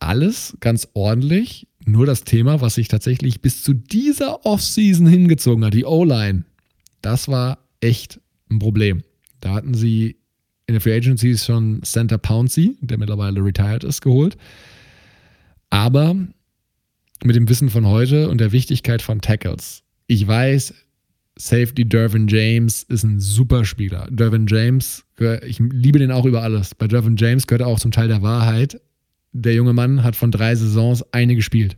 alles 0.00 0.56
ganz 0.60 0.88
ordentlich. 0.94 1.66
Nur 1.84 2.04
das 2.04 2.24
Thema, 2.24 2.60
was 2.60 2.74
sich 2.74 2.88
tatsächlich 2.88 3.40
bis 3.40 3.62
zu 3.62 3.72
dieser 3.72 4.44
Offseason 4.44 5.06
hingezogen 5.06 5.64
hat, 5.64 5.72
die 5.72 5.86
O-Line, 5.86 6.44
das 7.00 7.28
war 7.28 7.58
echt 7.80 8.20
ein 8.50 8.58
Problem. 8.58 9.02
Da 9.40 9.54
hatten 9.54 9.72
sie 9.72 10.16
in 10.68 10.74
der 10.74 10.80
Free 10.82 10.94
Agency 10.94 11.36
schon 11.36 11.82
Center 11.82 12.18
Pouncey, 12.18 12.76
der 12.80 12.98
mittlerweile 12.98 13.42
retired 13.42 13.84
ist, 13.84 14.02
geholt. 14.02 14.36
Aber 15.70 16.14
mit 17.24 17.34
dem 17.34 17.48
Wissen 17.48 17.70
von 17.70 17.86
heute 17.86 18.28
und 18.28 18.38
der 18.38 18.52
Wichtigkeit 18.52 19.02
von 19.02 19.20
Tackles. 19.20 19.82
Ich 20.06 20.26
weiß, 20.26 20.74
Safety 21.36 21.88
Dervin 21.88 22.28
James 22.28 22.82
ist 22.82 23.02
ein 23.02 23.18
super 23.18 23.64
Spieler. 23.64 24.08
Dervin 24.10 24.46
James, 24.46 25.04
ich 25.46 25.58
liebe 25.58 25.98
den 25.98 26.12
auch 26.12 26.26
über 26.26 26.42
alles. 26.42 26.74
Bei 26.74 26.86
Dervin 26.86 27.16
James 27.16 27.46
gehört 27.46 27.62
auch 27.62 27.80
zum 27.80 27.90
Teil 27.90 28.08
der 28.08 28.22
Wahrheit. 28.22 28.80
Der 29.32 29.54
junge 29.54 29.72
Mann 29.72 30.04
hat 30.04 30.16
von 30.16 30.30
drei 30.30 30.54
Saisons 30.54 31.02
eine 31.12 31.34
gespielt. 31.34 31.76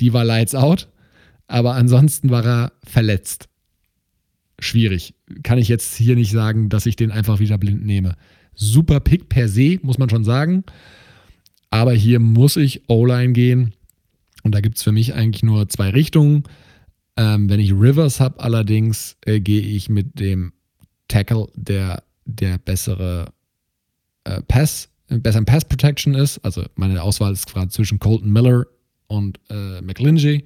Die 0.00 0.12
war 0.12 0.24
lights 0.24 0.54
out, 0.54 0.88
aber 1.46 1.74
ansonsten 1.74 2.30
war 2.30 2.44
er 2.44 2.72
verletzt 2.84 3.48
schwierig. 4.58 5.14
Kann 5.42 5.58
ich 5.58 5.68
jetzt 5.68 5.94
hier 5.96 6.14
nicht 6.14 6.30
sagen, 6.30 6.68
dass 6.68 6.86
ich 6.86 6.96
den 6.96 7.10
einfach 7.10 7.38
wieder 7.40 7.58
blind 7.58 7.84
nehme. 7.84 8.16
Super 8.54 9.00
Pick 9.00 9.28
per 9.28 9.48
se, 9.48 9.78
muss 9.82 9.98
man 9.98 10.10
schon 10.10 10.24
sagen. 10.24 10.64
Aber 11.70 11.92
hier 11.92 12.20
muss 12.20 12.56
ich 12.56 12.88
O-Line 12.88 13.32
gehen. 13.32 13.72
Und 14.42 14.54
da 14.54 14.60
gibt 14.60 14.76
es 14.76 14.82
für 14.82 14.92
mich 14.92 15.14
eigentlich 15.14 15.42
nur 15.42 15.68
zwei 15.68 15.90
Richtungen. 15.90 16.44
Ähm, 17.16 17.48
wenn 17.48 17.60
ich 17.60 17.72
Rivers 17.72 18.20
habe, 18.20 18.40
allerdings 18.40 19.16
äh, 19.24 19.40
gehe 19.40 19.62
ich 19.62 19.88
mit 19.88 20.18
dem 20.18 20.52
Tackle, 21.08 21.48
der 21.54 22.02
der 22.24 22.58
bessere 22.58 23.32
äh, 24.24 24.40
Pass, 24.42 24.88
besseren 25.08 25.44
Pass 25.44 25.64
Protection 25.64 26.14
ist. 26.14 26.38
Also 26.38 26.64
meine 26.74 27.02
Auswahl 27.02 27.32
ist 27.32 27.46
gerade 27.46 27.68
zwischen 27.68 27.98
Colton 27.98 28.32
Miller 28.32 28.66
und 29.08 29.38
äh, 29.50 29.80
McLinjay 29.82 30.44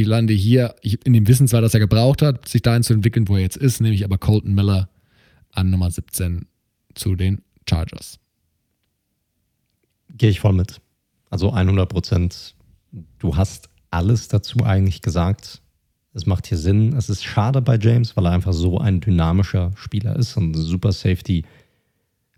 ich 0.00 0.06
lande 0.06 0.32
hier 0.32 0.74
ich, 0.82 1.04
in 1.04 1.12
dem 1.12 1.26
Wissen 1.28 1.48
zwar, 1.48 1.60
dass 1.60 1.74
er 1.74 1.80
gebraucht 1.80 2.22
hat, 2.22 2.48
sich 2.48 2.62
dahin 2.62 2.82
zu 2.82 2.92
entwickeln, 2.92 3.28
wo 3.28 3.36
er 3.36 3.42
jetzt 3.42 3.56
ist, 3.56 3.80
nehme 3.80 3.94
ich 3.94 4.04
aber 4.04 4.18
Colton 4.18 4.54
Miller 4.54 4.88
an 5.52 5.70
Nummer 5.70 5.90
17 5.90 6.46
zu 6.94 7.14
den 7.14 7.42
Chargers. 7.68 8.18
Gehe 10.16 10.30
ich 10.30 10.40
voll 10.40 10.52
mit. 10.52 10.80
Also 11.30 11.52
100 11.52 11.88
Prozent. 11.88 12.54
Du 13.18 13.36
hast 13.36 13.68
alles 13.90 14.28
dazu 14.28 14.64
eigentlich 14.64 15.02
gesagt. 15.02 15.60
Es 16.14 16.26
macht 16.26 16.46
hier 16.46 16.58
Sinn. 16.58 16.94
Es 16.94 17.08
ist 17.08 17.24
schade 17.24 17.60
bei 17.60 17.78
James, 17.78 18.16
weil 18.16 18.26
er 18.26 18.32
einfach 18.32 18.52
so 18.52 18.78
ein 18.78 19.00
dynamischer 19.00 19.72
Spieler 19.76 20.16
ist 20.16 20.36
und 20.36 20.54
super 20.54 20.92
Safety. 20.92 21.44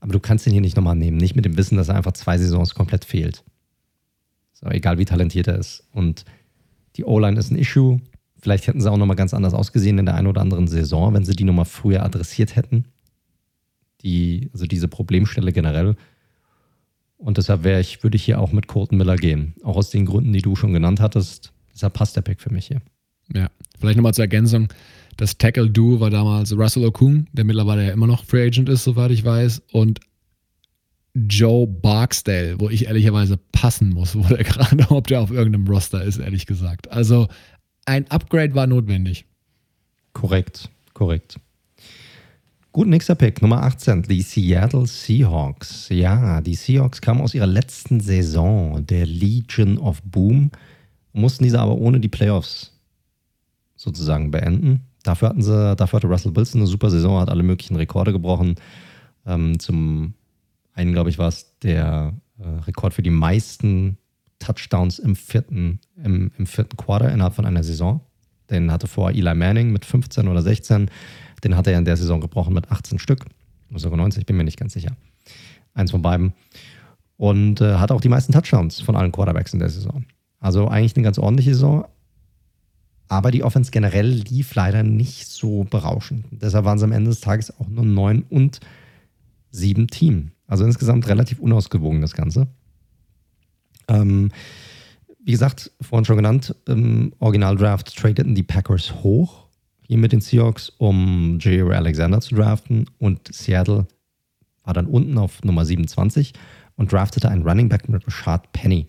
Aber 0.01 0.13
du 0.13 0.21
kannst 0.21 0.47
ihn 0.47 0.53
hier 0.53 0.61
nicht 0.61 0.77
nochmal 0.77 0.97
nehmen. 0.97 1.17
Nicht 1.17 1.37
mit 1.37 1.45
dem 1.45 1.57
Wissen, 1.57 1.77
dass 1.77 1.89
er 1.89 1.97
einfach 1.97 2.13
zwei 2.13 2.37
Saisons 2.39 2.75
komplett 2.75 3.05
fehlt. 3.05 3.45
So, 4.53 4.67
egal 4.69 4.99
wie 4.99 5.05
talentiert 5.05 5.47
er 5.47 5.59
ist. 5.59 5.85
Und 5.93 6.25
die 6.97 7.05
O-Line 7.05 7.39
ist 7.39 7.51
ein 7.51 7.59
Issue. 7.59 8.01
Vielleicht 8.41 8.67
hätten 8.67 8.81
sie 8.81 8.91
auch 8.91 8.97
nochmal 8.97 9.17
ganz 9.17 9.35
anders 9.35 9.55
ausgesehen 9.55 9.99
in 9.99 10.07
der 10.07 10.15
einen 10.15 10.27
oder 10.27 10.41
anderen 10.41 10.67
Saison, 10.67 11.13
wenn 11.15 11.25
sie 11.25 11.35
die 11.35 11.45
nochmal 11.45 11.67
früher 11.67 12.03
adressiert 12.03 12.57
hätten. 12.57 12.87
Die, 14.03 14.49
also 14.53 14.67
diese 14.67 14.89
Problemstelle 14.89 15.53
generell. 15.53 15.97
Und 17.19 17.37
deshalb 17.37 17.65
wäre 17.65 17.81
ich, 17.81 18.03
würde 18.03 18.17
ich 18.17 18.25
hier 18.25 18.41
auch 18.41 18.53
mit 18.53 18.67
Colton 18.67 18.97
Miller 18.97 19.17
gehen. 19.17 19.55
Auch 19.63 19.77
aus 19.77 19.91
den 19.91 20.07
Gründen, 20.07 20.33
die 20.33 20.41
du 20.41 20.57
schon 20.57 20.73
genannt 20.73 21.01
hattest. 21.01 21.53
Deshalb 21.75 21.93
passt 21.93 22.17
der 22.17 22.23
Pick 22.23 22.41
für 22.41 22.53
mich 22.53 22.67
hier. 22.67 22.81
Ja, 23.35 23.49
vielleicht 23.79 23.97
nochmal 23.97 24.15
zur 24.15 24.25
Ergänzung. 24.25 24.69
Das 25.19 25.37
Tackle-Duo 25.37 26.01
war 26.01 26.09
damals 26.09 26.57
Russell 26.57 26.85
Okung, 26.87 27.27
der 27.33 27.45
mittlerweile 27.45 27.87
ja 27.87 27.93
immer 27.93 28.07
noch 28.07 28.25
Free 28.25 28.47
Agent 28.47 28.71
ist, 28.71 28.85
soweit 28.85 29.11
ich 29.11 29.23
weiß, 29.23 29.63
und 29.73 30.01
Joe 31.15 31.67
Barksdale, 31.67 32.61
wo 32.61 32.69
ich 32.69 32.87
ehrlicherweise 32.87 33.39
passen 33.53 33.91
muss, 33.91 34.17
wo 34.17 34.23
der 34.23 34.45
gerade, 34.45 34.91
ob 34.91 35.07
der 35.07 35.21
auf 35.21 35.31
irgendeinem 35.31 35.67
Roster 35.67 36.03
ist, 36.03 36.19
ehrlich 36.19 36.47
gesagt. 36.47 36.91
Also 36.91 37.29
ein 37.85 38.09
Upgrade 38.11 38.55
war 38.55 38.67
notwendig. 38.67 39.25
Korrekt, 40.13 40.71
korrekt. 40.95 41.37
Gut, 42.73 42.87
nächster 42.87 43.17
Pick, 43.17 43.43
Nummer 43.43 43.65
18, 43.65 44.03
die 44.03 44.23
Seattle 44.23 44.87
Seahawks. 44.87 45.89
Ja, 45.89 46.41
die 46.41 46.55
Seahawks 46.55 47.01
kamen 47.01 47.21
aus 47.21 47.35
ihrer 47.35 47.49
letzten 47.49 47.99
Saison, 47.99 48.87
der 48.87 49.07
Legion 49.07 49.77
of 49.79 50.01
Boom, 50.05 50.53
mussten 51.13 51.43
diese 51.43 51.59
aber 51.59 51.75
ohne 51.75 51.99
die 51.99 52.09
Playoffs 52.09 52.73
sozusagen 53.75 54.31
beenden. 54.31 54.83
Dafür 55.03 55.31
hatten 55.31 55.43
sie, 55.43 55.75
dafür 55.75 55.97
hatte 55.97 56.07
Russell 56.07 56.37
Wilson 56.37 56.61
eine 56.61 56.69
super 56.69 56.91
Saison, 56.91 57.19
hat 57.19 57.29
alle 57.31 57.43
möglichen 57.43 57.75
Rekorde 57.75 58.13
gebrochen. 58.13 58.55
Ähm, 59.27 59.59
zum 59.59 60.15
einen, 60.81 60.93
glaube 60.93 61.11
ich, 61.11 61.19
war 61.19 61.29
es 61.29 61.59
der 61.59 62.15
äh, 62.39 62.49
Rekord 62.67 62.95
für 62.95 63.03
die 63.03 63.11
meisten 63.11 63.99
Touchdowns 64.39 64.99
im 64.99 65.15
vierten, 65.15 65.81
im, 66.03 66.33
im 66.39 66.47
vierten 66.47 66.77
Quarter 66.77 67.13
innerhalb 67.13 67.35
von 67.35 67.45
einer 67.45 67.63
Saison. 67.63 68.01
Den 68.49 68.73
hatte 68.73 68.87
vor 68.87 69.11
Eli 69.11 69.35
Manning 69.35 69.71
mit 69.71 69.85
15 69.85 70.27
oder 70.27 70.43
16. 70.43 70.91
Den 71.45 71.57
hat 71.57 71.67
er 71.67 71.79
in 71.79 71.85
der 71.85 71.97
Saison 71.97 72.21
gebrochen 72.21 72.55
mit 72.55 72.71
18 72.71 72.99
Stück. 72.99 73.27
Sogar 73.75 73.99
90, 73.99 74.27
bin 74.27 74.37
mir 74.37 74.45
nicht 74.45 74.59
ganz 74.59 74.73
sicher. 74.73 74.97
Eins 75.75 75.91
von 75.91 76.03
beiden. 76.03 76.33
Und 77.17 77.61
äh, 77.61 77.75
hat 77.75 77.93
auch 77.93 78.01
die 78.01 78.09
meisten 78.09 78.33
Touchdowns 78.33 78.81
von 78.81 78.97
allen 78.97 79.13
Quarterbacks 79.13 79.53
in 79.53 79.61
der 79.61 79.69
Saison. 79.69 80.07
Also 80.41 80.69
eigentlich 80.69 80.97
eine 80.97 81.05
ganz 81.05 81.19
ordentliche 81.19 81.55
Saison. 81.55 81.87
Aber 83.09 83.31
die 83.31 83.45
Offense 83.45 83.71
generell 83.71 84.09
lief 84.09 84.55
leider 84.55 84.83
nicht 84.83 85.29
so 85.29 85.65
berauschend. 85.65 86.25
Deshalb 86.31 86.65
waren 86.65 86.79
sie 86.79 86.85
am 86.85 86.93
Ende 86.93 87.11
des 87.11 87.21
Tages 87.21 87.53
auch 87.61 87.69
nur 87.69 87.85
9 87.85 88.23
und 88.31 88.61
7 89.51 89.89
Team. 89.89 90.33
Also 90.47 90.65
insgesamt 90.65 91.09
relativ 91.09 91.39
unausgewogen 91.39 92.01
das 92.01 92.15
Ganze. 92.15 92.49
Ähm, 93.89 94.31
wie 95.23 95.33
gesagt, 95.33 95.71
vorhin 95.81 96.05
schon 96.05 96.17
genannt, 96.17 96.55
im 96.67 97.13
Original 97.19 97.57
Draft 97.57 97.97
tradeten 97.97 98.35
die 98.35 98.43
Packers 98.43 98.95
hoch 99.03 99.47
hier 99.91 99.99
mit 99.99 100.13
den 100.13 100.21
Seahawks, 100.21 100.71
um 100.79 101.39
J.R. 101.41 101.77
Alexander 101.77 102.21
zu 102.21 102.37
draften 102.37 102.87
und 102.99 103.35
Seattle 103.35 103.89
war 104.63 104.73
dann 104.73 104.87
unten 104.87 105.19
auf 105.19 105.43
Nummer 105.43 105.65
27 105.65 106.33
und 106.77 106.93
draftete 106.93 107.29
einen 107.29 107.43
Running 107.43 107.69
Back 107.69 107.89
mit 107.89 108.07
Rashad 108.07 108.53
Penny. 108.53 108.87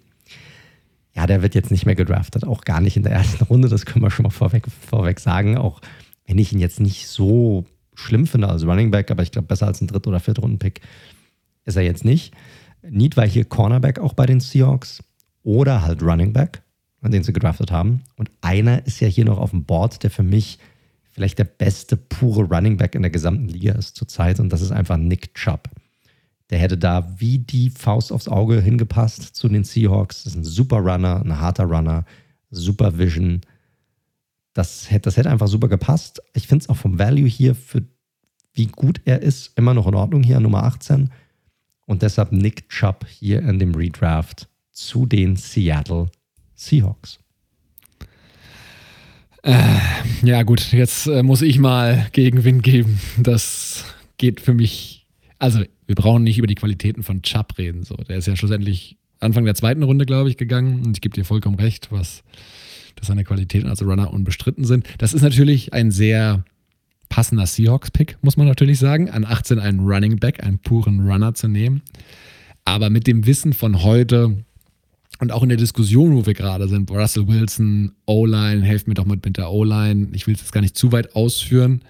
Ja, 1.16 1.26
der 1.26 1.42
wird 1.42 1.56
jetzt 1.56 1.72
nicht 1.72 1.88
mehr 1.88 1.96
gedraftet, 1.96 2.46
auch 2.46 2.62
gar 2.66 2.82
nicht 2.82 2.98
in 2.98 3.04
der 3.04 3.14
ersten 3.14 3.44
Runde, 3.44 3.68
das 3.68 3.86
können 3.86 4.06
wir 4.06 4.12
schon 4.12 4.24
mal 4.24 4.30
vorweg, 4.30 4.68
vorweg 4.70 5.20
sagen, 5.20 5.58
auch 5.58 5.82
wenn 6.26 6.38
ich 6.38 6.54
ihn 6.54 6.60
jetzt 6.60 6.80
nicht 6.80 7.08
so 7.08 7.66
schlimm 8.02 8.28
finde 8.28 8.50
als 8.50 8.66
Running 8.66 8.92
Back, 8.92 9.12
aber 9.12 9.24
ich 9.24 9.32
glaube 9.32 9.48
besser 9.48 9.68
als 9.68 9.82
ein 9.82 9.88
Dritt- 9.88 10.08
oder 10.08 10.20
Viertrunden-Pick 10.20 10.82
ist 11.66 11.76
er 11.76 11.84
jetzt 11.84 12.06
nicht. 12.06 12.34
Need 12.82 13.18
war 13.18 13.28
hier 13.28 13.46
Cornerback 13.46 14.00
auch 14.00 14.14
bei 14.14 14.26
den 14.26 14.40
Seahawks 14.40 15.04
oder 15.44 15.84
halt 15.84 16.02
Running 16.02 16.34
Back, 16.34 16.64
den 17.02 17.24
sie 17.24 17.34
gedraftet 17.34 17.72
haben. 17.72 18.02
Und 18.16 18.32
einer 18.42 18.86
ist 18.86 19.00
ja 19.00 19.08
hier 19.08 19.26
noch 19.26 19.38
auf 19.38 19.52
dem 19.52 19.66
Board, 19.66 20.04
der 20.04 20.10
für 20.10 20.24
mich 20.24 20.60
vielleicht 21.12 21.40
der 21.40 21.46
beste 21.46 21.98
pure 21.98 22.44
Running 22.44 22.78
Back 22.78 22.96
in 22.96 23.02
der 23.02 23.12
gesamten 23.12 23.48
Liga 23.48 23.74
ist 23.74 23.96
zurzeit. 23.96 24.40
Und 24.40 24.50
das 24.52 24.62
ist 24.62 24.72
einfach 24.72 24.98
Nick 24.98 25.36
Chubb. 25.36 25.70
Der 26.50 26.60
hätte 26.60 26.78
da 26.78 27.16
wie 27.18 27.40
die 27.40 27.70
Faust 27.70 28.12
aufs 28.12 28.28
Auge 28.28 28.62
hingepasst 28.62 29.36
zu 29.36 29.48
den 29.48 29.64
Seahawks. 29.64 30.24
Das 30.24 30.34
ist 30.34 30.40
ein 30.40 30.44
super 30.44 30.78
Runner, 30.78 31.22
ein 31.24 31.40
harter 31.40 31.66
Runner, 31.66 32.06
super 32.50 32.98
Vision. 32.98 33.42
Das 34.54 34.92
hätte, 34.92 35.04
das 35.04 35.18
hätte 35.18 35.30
einfach 35.30 35.48
super 35.48 35.68
gepasst. 35.68 36.22
Ich 36.34 36.48
finde 36.48 36.64
es 36.64 36.70
auch 36.70 36.78
vom 36.78 37.00
Value 37.00 37.28
hier, 37.28 37.56
für 37.56 37.84
wie 38.54 38.68
gut 38.68 39.02
er 39.06 39.22
ist, 39.22 39.58
immer 39.58 39.74
noch 39.74 39.88
in 39.88 39.96
Ordnung 39.96 40.24
hier 40.24 40.40
Nummer 40.40 40.64
18. 40.64 41.10
Und 41.86 42.02
deshalb 42.02 42.32
Nick 42.32 42.70
Chubb 42.70 43.06
hier 43.08 43.42
in 43.42 43.60
dem 43.60 43.76
Redraft 43.76 44.50
zu 44.72 45.06
den 45.06 45.36
Seattle 45.36 46.10
Seahawks. 46.56 47.20
Äh, 49.44 49.80
ja, 50.24 50.44
gut, 50.44 50.72
jetzt 50.72 51.08
äh, 51.08 51.24
muss 51.24 51.42
ich 51.42 51.60
mal 51.60 52.08
Gegenwind 52.12 52.64
geben. 52.64 53.00
Das 53.18 53.86
geht 54.18 54.40
für 54.40 54.54
mich. 54.54 55.08
Also, 55.40 55.64
wir 55.88 55.96
brauchen 55.96 56.24
nicht 56.24 56.38
über 56.38 56.48
die 56.48 56.56
Qualitäten 56.56 57.04
von 57.04 57.24
Chubb 57.24 57.58
reden. 57.58 57.84
So. 57.84 57.96
Der 57.96 58.18
ist 58.18 58.28
ja 58.28 58.36
schlussendlich 58.36 58.98
Anfang 59.20 59.46
der 59.46 59.56
zweiten 59.56 59.84
Runde, 59.84 60.06
glaube 60.06 60.30
ich, 60.30 60.38
gegangen. 60.38 60.86
Und 60.86 60.98
ich 60.98 61.02
gebe 61.02 61.16
dir 61.16 61.26
vollkommen 61.26 61.56
recht, 61.56 61.92
was, 61.92 62.24
dass 62.96 63.08
seine 63.08 63.24
Qualitäten 63.24 63.68
als 63.68 63.82
Runner 63.82 64.14
unbestritten 64.14 64.66
sind. 64.66 64.88
Das 64.98 65.14
ist 65.14 65.22
natürlich 65.22 65.74
ein 65.74 65.92
sehr 65.92 66.44
passender 67.10 67.46
Seahawks-Pick, 67.46 68.18
muss 68.22 68.38
man 68.38 68.48
natürlich 68.48 68.80
sagen. 68.80 69.10
An 69.10 69.26
18 69.26 69.60
einen 69.60 69.82
Running 69.82 70.18
Back, 70.18 70.44
einen 70.44 70.60
puren 70.60 71.02
Runner 71.02 71.34
zu 71.34 71.48
nehmen. 71.48 71.82
Aber 72.66 72.90
mit 72.90 73.08
dem 73.08 73.26
Wissen 73.26 73.54
von 73.54 73.84
heute 73.84 74.44
und 75.20 75.32
auch 75.32 75.44
in 75.44 75.50
der 75.50 75.58
Diskussion, 75.58 76.16
wo 76.16 76.26
wir 76.26 76.34
gerade 76.34 76.68
sind, 76.68 76.90
Russell 76.90 77.28
Wilson, 77.28 77.92
O-Line, 78.08 78.64
helft 78.64 78.88
mir 78.88 78.96
doch 78.96 79.06
mit, 79.06 79.24
mit 79.24 79.38
der 79.38 79.52
O-Line. 79.52 80.10
Ich 80.14 80.26
will 80.26 80.34
es 80.34 80.42
jetzt 80.42 80.52
gar 80.52 80.62
nicht 80.62 80.76
zu 80.76 80.92
weit 80.92 81.16
ausführen. 81.16 81.84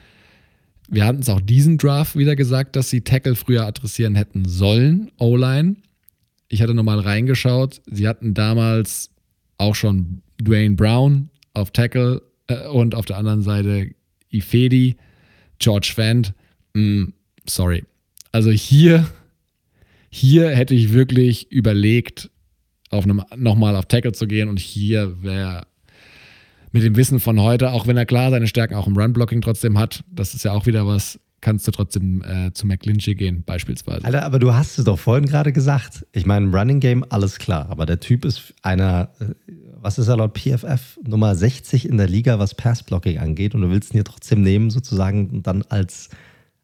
Wir 0.90 1.06
hatten 1.06 1.22
es 1.22 1.30
auch 1.30 1.40
diesen 1.40 1.78
Draft 1.78 2.18
wieder 2.18 2.36
gesagt, 2.36 2.76
dass 2.76 2.90
sie 2.90 3.02
Tackle 3.02 3.36
früher 3.36 3.66
adressieren 3.66 4.16
hätten 4.16 4.44
sollen, 4.44 5.12
O-Line. 5.18 5.78
Ich 6.50 6.62
hatte 6.62 6.74
nochmal 6.74 7.00
reingeschaut. 7.00 7.82
Sie 7.90 8.10
hatten 8.10 8.34
damals 8.34 9.12
auch 9.58 9.76
schon 9.76 10.22
Dwayne 10.44 10.76
Brown 10.76 11.30
auf 11.54 11.72
Tackle 11.72 12.22
äh, 12.48 12.68
und 12.68 12.96
auf 12.96 13.06
der 13.06 13.18
anderen 13.18 13.42
Seite 13.42 13.92
Ifedi, 14.30 14.96
George 15.60 15.92
Fant. 15.96 16.34
Mm, 16.74 17.10
sorry. 17.46 17.84
Also 18.32 18.52
hier, 18.52 19.08
hier 20.10 20.50
hätte 20.50 20.74
ich 20.74 20.94
wirklich 20.94 21.52
überlegt, 21.52 22.30
auf 22.90 23.06
einem, 23.06 23.24
nochmal 23.36 23.76
auf 23.76 23.86
Tackle 23.86 24.12
zu 24.12 24.28
gehen. 24.28 24.50
Und 24.50 24.60
hier 24.60 25.22
wäre 25.24 25.66
mit 26.72 26.84
dem 26.84 26.96
Wissen 26.96 27.20
von 27.20 27.40
heute, 27.40 27.72
auch 27.72 27.88
wenn 27.88 27.98
er 27.98 28.06
klar 28.06 28.32
seine 28.32 28.48
Stärken 28.48 28.76
auch 28.76 28.88
im 28.88 28.98
Run-Blocking 28.98 29.42
trotzdem 29.42 29.78
hat, 29.78 30.04
das 30.10 30.34
ist 30.34 30.44
ja 30.44 30.54
auch 30.54 30.66
wieder 30.66 30.88
was, 30.88 31.20
kannst 31.42 31.68
du 31.68 31.72
trotzdem 31.72 32.24
äh, 32.24 32.54
zu 32.54 32.68
McLinchy 32.68 33.16
gehen, 33.16 33.44
beispielsweise. 33.44 34.06
Alter, 34.06 34.24
aber 34.24 34.40
du 34.40 34.54
hast 34.54 34.78
es 34.78 34.86
doch 34.86 34.98
vorhin 34.98 35.26
gerade 35.26 35.52
gesagt. 35.52 36.06
Ich 36.14 36.26
meine, 36.26 36.52
Running 36.56 36.80
Game, 36.80 37.04
alles 37.10 37.40
klar. 37.40 37.68
Aber 37.70 37.86
der 37.86 38.00
Typ 38.00 38.24
ist 38.26 38.54
einer, 38.62 39.10
äh, 39.20 39.26
was 39.82 39.98
ist 39.98 40.08
er 40.08 40.18
laut 40.18 40.38
PFF, 40.38 41.00
Nummer 41.04 41.36
60 41.36 41.90
in 41.90 41.98
der 41.98 42.08
Liga, 42.08 42.40
was 42.40 42.56
Pass-Blocking 42.56 43.18
angeht. 43.18 43.56
Und 43.56 43.62
du 43.62 43.70
willst 43.70 43.92
ihn 43.92 43.98
hier 43.98 44.04
trotzdem 44.04 44.42
nehmen, 44.44 44.70
sozusagen 44.70 45.42
dann 45.44 45.64
als 45.64 46.10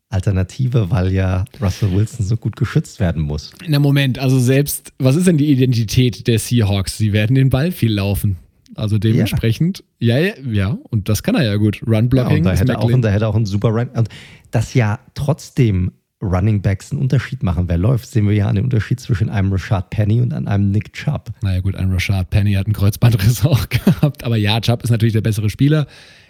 Alternative, 0.10 0.90
weil 0.90 1.12
ja 1.12 1.45
Russell 1.60 1.91
Wilson 1.91 2.26
so 2.26 2.38
gut 2.38 2.56
geschützt 2.56 2.99
werden 2.99 3.22
muss. 3.22 3.52
Na 3.68 3.80
Moment, 3.80 4.20
also 4.20 4.40
selbst, 4.40 4.94
was 4.99 5.16
ist 5.16 5.28
denn 5.28 5.38
die 5.38 5.52
Identität 5.52 6.28
der 6.28 6.40
Seahawks? 6.40 6.98
Sie 6.98 7.12
werden 7.12 7.36
den 7.36 7.49
Ball 7.49 7.72
viel 7.72 7.94
laufen. 7.94 8.38
Also 8.78 8.99
dementsprechend, 8.99 9.84
ja, 9.98 10.20
ja, 10.20 10.34
ja, 10.49 10.78
und 10.90 11.10
das 11.10 11.24
kann 11.24 11.34
er 11.34 11.44
ja 11.44 11.56
gut. 11.56 11.82
Run-Blocking. 11.86 12.32
Ja, 12.32 12.38
und 12.38 12.45
da 12.45 12.54
hätte, 12.54 12.78
auch, 12.78 12.91
und 12.91 13.02
da 13.02 13.10
hätte 13.10 13.28
auch 13.28 13.36
einen 13.36 13.48
super 13.48 13.70
Run. 13.70 13.90
Und 13.90 14.08
dass 14.52 14.76
ja 14.76 14.99
trotzdem 15.16 15.91
Running 16.22 16.62
Backs 16.62 16.91
einen 16.91 17.02
Unterschied 17.02 17.41
machen, 17.41 17.68
wer 17.68 17.80
läuft, 17.80 18.08
sehen 18.08 18.28
wir 18.28 18.36
ja 18.36 18.48
an 18.48 18.56
dem 18.56 18.66
Unterschied 18.66 18.99
zwischen 18.99 19.30
einem 19.30 19.52
Rashad 19.52 19.90
Penny 19.90 20.22
und 20.22 20.32
an 20.32 20.48
einem 20.48 20.70
Nick 20.70 20.94
Chubb. 20.94 21.32
Naja, 21.41 21.60
gut, 21.62 21.76
ein 21.76 21.91
Rashad 21.91 22.30
Penny 22.30 22.54
hat 22.54 22.68
einen 22.68 22.74
Kreuzbandriss 22.74 23.44
auch 23.45 23.68
gehabt. 23.68 24.24
Aber 24.24 24.38
ja, 24.38 24.62
Chubb 24.62 24.84
ist 24.84 24.91
natürlich 24.91 25.14
der 25.14 25.22
bessere 25.22 25.49
Spieler. 25.49 25.88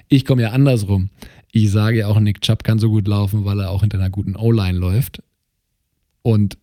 Ich 0.08 0.24
komme 0.24 0.42
ja 0.42 0.52
andersrum. 0.52 1.10
Ich 1.52 1.70
sage 1.70 2.00
ja 2.00 2.08
auch, 2.08 2.20
Nick 2.20 2.42
Chubb 2.42 2.64
kann 2.64 2.80
so 2.80 2.90
gut 2.90 3.10
laufen, 3.10 3.44
weil 3.44 3.60
er 3.60 3.72
auch 3.72 3.82
hinter 3.82 3.98
einer 3.98 4.10
guten 4.10 4.38
O-Line 4.38 4.78
läuft. 4.78 5.22
Und 6.22 6.58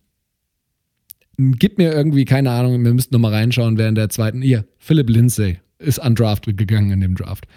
gib 1.37 1.77
mir 1.77 1.93
irgendwie, 1.93 2.25
keine 2.25 2.49
Ahnung, 2.49 2.83
wir 2.83 2.93
müssten 2.93 3.13
nochmal 3.13 3.33
reinschauen, 3.33 3.77
in 3.77 3.95
der 3.95 4.09
zweiten, 4.09 4.41
hier, 4.41 4.65
Philip 4.79 5.09
Lindsay 5.09 5.59
ist 5.85 5.99
undrafted 5.99 6.57
gegangen 6.57 6.91
in 6.91 7.01
dem 7.01 7.15
Draft. 7.15 7.47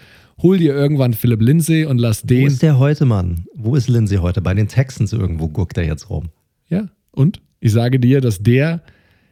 Hol 0.41 0.59
dir 0.59 0.75
irgendwann 0.75 1.15
Philip 1.15 1.43
Lindsay 1.43 1.85
und 1.85 1.99
lass 1.99 2.23
den. 2.23 2.43
Wo 2.43 2.47
ist 2.47 2.63
der 2.63 2.79
heute, 2.79 3.05
Mann? 3.05 3.47
Wo 3.55 3.75
ist 3.75 3.89
Lindsay 3.89 4.19
heute? 4.19 4.41
Bei 4.41 4.55
den 4.55 4.69
Texans 4.69 5.13
irgendwo 5.13 5.49
guckt 5.49 5.77
er 5.77 5.85
jetzt 5.85 6.11
rum. 6.11 6.29
Ja, 6.69 6.89
und 7.11 7.41
ich 7.61 7.73
sage 7.73 7.99
dir, 7.99 8.21
dass 8.21 8.41
der 8.43 8.83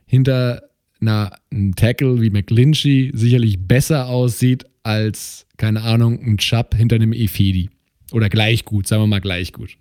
hinter 0.07 0.63
einer, 1.01 1.31
einem 1.53 1.77
Tackle 1.77 2.21
wie 2.21 2.31
McLinchy 2.31 3.13
sicherlich 3.15 3.59
besser 3.61 4.09
aussieht 4.09 4.65
als, 4.83 5.47
keine 5.57 5.83
Ahnung, 5.83 6.19
ein 6.21 6.39
Chubb 6.39 6.75
hinter 6.75 6.97
einem 6.97 7.13
Efidi. 7.13 7.71
Oder 8.13 8.29
gleich 8.29 8.65
gut, 8.65 8.87
sagen 8.87 9.03
wir 9.03 9.07
mal 9.09 9.21
gleich 9.21 9.53
gut. 9.53 9.77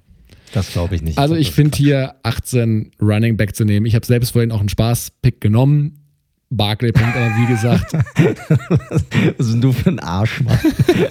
Das 0.53 0.71
glaube 0.71 0.95
ich 0.95 1.01
nicht. 1.01 1.17
Also 1.17 1.35
ich 1.35 1.51
finde 1.51 1.77
hier 1.77 2.15
18 2.23 2.91
Running 3.01 3.37
Back 3.37 3.55
zu 3.55 3.65
nehmen. 3.65 3.85
Ich 3.85 3.95
habe 3.95 4.05
selbst 4.05 4.31
vorhin 4.31 4.51
auch 4.51 4.59
einen 4.59 4.69
Spaß-Pick 4.69 5.41
genommen. 5.41 6.04
Barclay 6.49 6.91
Punkt, 6.91 7.15
aber 7.15 7.31
wie 7.37 7.47
gesagt. 7.47 7.93
Was 9.37 9.47
sind 9.47 9.63
du 9.63 9.71
für 9.71 9.89
ein 9.89 9.99
Arsch, 9.99 10.41
Mann? 10.41 10.59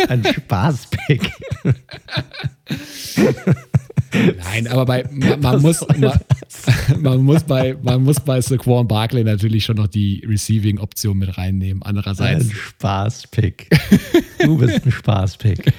Ein 0.08 0.24
Spaß-Pick. 0.24 1.30
Nein, 4.44 4.68
aber 4.68 4.86
bei, 4.86 5.04
man, 5.10 5.40
man 5.40 5.62
muss, 5.62 5.84
man, 5.98 6.20
man, 7.00 7.22
muss 7.22 7.42
bei, 7.42 7.76
man 7.82 8.04
muss 8.04 8.20
bei 8.20 8.40
Saquon 8.40 8.86
Barkley 8.86 9.24
natürlich 9.24 9.64
schon 9.64 9.76
noch 9.76 9.88
die 9.88 10.24
Receiving-Option 10.26 11.18
mit 11.18 11.36
reinnehmen. 11.36 11.82
Andererseits. 11.82 12.44
Ein 12.44 12.50
Spaß-Pick. 12.52 13.70
Du 14.38 14.58
bist 14.58 14.86
ein 14.86 14.92
Spaß-Pick. 14.92 15.72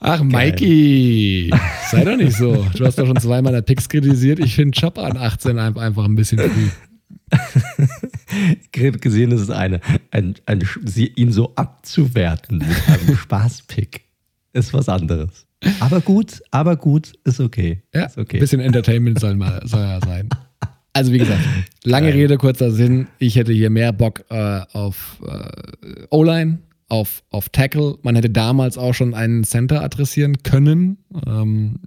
Ach, 0.00 0.22
Mikey, 0.22 1.50
sei 1.90 2.04
doch 2.04 2.16
nicht 2.16 2.36
so. 2.36 2.66
Du 2.76 2.84
hast 2.84 2.98
doch 2.98 3.06
schon 3.06 3.18
zweimal 3.18 3.52
der 3.52 3.62
Picks 3.62 3.88
kritisiert. 3.88 4.38
Ich 4.40 4.54
finde 4.54 4.78
Chopper 4.78 5.04
an 5.04 5.16
18 5.16 5.58
einfach 5.58 6.04
ein 6.04 6.14
bisschen 6.16 6.38
früh. 6.38 6.68
gesehen 8.72 9.32
ist 9.32 9.40
es 9.40 9.50
eine, 9.50 9.80
ein, 10.10 10.34
ein, 10.46 10.68
sie, 10.84 11.06
ihn 11.08 11.32
so 11.32 11.54
abzuwerten 11.56 12.58
mit 12.58 12.88
einem 12.88 13.16
Spaßpick 13.22 14.02
ist 14.52 14.72
was 14.72 14.88
anderes. 14.88 15.46
Aber 15.80 16.00
gut, 16.00 16.42
aber 16.50 16.76
gut, 16.76 17.12
ist 17.24 17.40
okay. 17.40 17.82
Ja, 17.94 18.04
ist 18.04 18.18
okay. 18.18 18.38
ein 18.38 18.40
bisschen 18.40 18.60
Entertainment 18.60 19.18
soll, 19.20 19.34
mal, 19.34 19.60
soll 19.64 19.82
ja 19.82 20.00
sein. 20.00 20.28
Also 20.92 21.12
wie 21.12 21.18
gesagt, 21.18 21.42
lange 21.84 22.08
Nein. 22.08 22.18
Rede, 22.18 22.38
kurzer 22.38 22.70
Sinn. 22.70 23.08
Ich 23.18 23.36
hätte 23.36 23.52
hier 23.52 23.70
mehr 23.70 23.92
Bock 23.92 24.24
äh, 24.30 24.60
auf 24.72 25.20
äh, 25.26 26.06
O-Line, 26.10 26.58
auf, 26.88 27.22
auf 27.30 27.48
Tackle. 27.50 27.98
Man 28.02 28.16
hätte 28.16 28.30
damals 28.30 28.78
auch 28.78 28.94
schon 28.94 29.14
einen 29.14 29.44
Center 29.44 29.82
adressieren 29.82 30.42
können. 30.42 30.98
Ähm, 31.26 31.80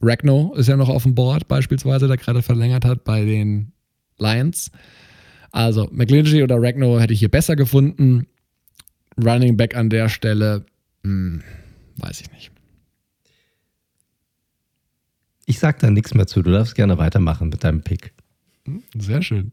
Ragno 0.00 0.54
ist 0.54 0.68
ja 0.68 0.76
noch 0.76 0.88
auf 0.88 1.02
dem 1.02 1.14
Board 1.14 1.48
beispielsweise, 1.48 2.08
der 2.08 2.16
gerade 2.16 2.42
verlängert 2.42 2.84
hat 2.84 3.04
bei 3.04 3.24
den 3.24 3.72
Lions. 4.18 4.70
Also 5.52 5.88
McGlinchey 5.92 6.42
oder 6.42 6.60
Ragno 6.60 6.98
hätte 6.98 7.12
ich 7.12 7.20
hier 7.20 7.30
besser 7.30 7.56
gefunden. 7.56 8.26
Running 9.22 9.56
Back 9.56 9.76
an 9.76 9.90
der 9.90 10.08
Stelle, 10.08 10.64
hm, 11.04 11.42
weiß 11.98 12.20
ich 12.20 12.32
nicht. 12.32 12.50
Ich 15.46 15.58
sag 15.58 15.78
da 15.78 15.90
nichts 15.90 16.14
mehr 16.14 16.26
zu. 16.26 16.42
Du 16.42 16.50
darfst 16.50 16.74
gerne 16.74 16.98
weitermachen 16.98 17.48
mit 17.50 17.62
deinem 17.64 17.82
Pick. 17.82 18.12
Hm, 18.66 18.82
sehr 18.98 19.22
schön. 19.22 19.52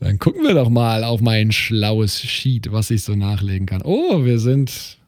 Dann 0.00 0.18
gucken 0.18 0.42
wir 0.42 0.54
doch 0.54 0.68
mal 0.68 1.04
auf 1.04 1.20
mein 1.20 1.52
schlaues 1.52 2.20
Sheet, 2.20 2.72
was 2.72 2.90
ich 2.90 3.04
so 3.04 3.14
nachlegen 3.14 3.66
kann. 3.66 3.82
Oh, 3.84 4.24
wir 4.24 4.40
sind 4.40 4.98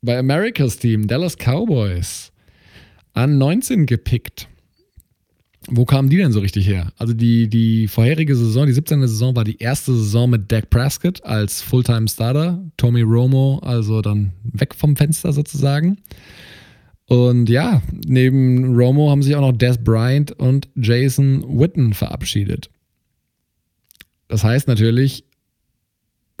bei 0.00 0.18
Americas 0.18 0.78
Team, 0.78 1.06
Dallas 1.06 1.36
Cowboys, 1.36 2.32
an 3.12 3.36
19 3.36 3.84
gepickt. 3.84 4.48
Wo 5.70 5.84
kamen 5.84 6.08
die 6.08 6.16
denn 6.16 6.32
so 6.32 6.40
richtig 6.40 6.66
her? 6.66 6.92
Also 6.96 7.12
die, 7.12 7.48
die 7.48 7.88
vorherige 7.88 8.34
Saison, 8.34 8.66
die 8.66 8.72
17. 8.72 9.00
Saison, 9.02 9.36
war 9.36 9.44
die 9.44 9.58
erste 9.58 9.92
Saison 9.92 10.30
mit 10.30 10.50
Dak 10.50 10.70
Prescott 10.70 11.22
als 11.24 11.60
Fulltime-Starter. 11.60 12.64
Tommy 12.76 13.02
Romo, 13.02 13.60
also 13.62 14.00
dann 14.00 14.32
weg 14.44 14.74
vom 14.74 14.96
Fenster 14.96 15.32
sozusagen. 15.32 15.98
Und 17.06 17.48
ja, 17.48 17.82
neben 18.06 18.74
Romo 18.74 19.10
haben 19.10 19.22
sich 19.22 19.34
auch 19.36 19.40
noch 19.40 19.56
Des 19.56 19.78
Bryant 19.78 20.32
und 20.32 20.68
Jason 20.74 21.44
Witten 21.58 21.94
verabschiedet. 21.94 22.70
Das 24.28 24.44
heißt 24.44 24.68
natürlich, 24.68 25.24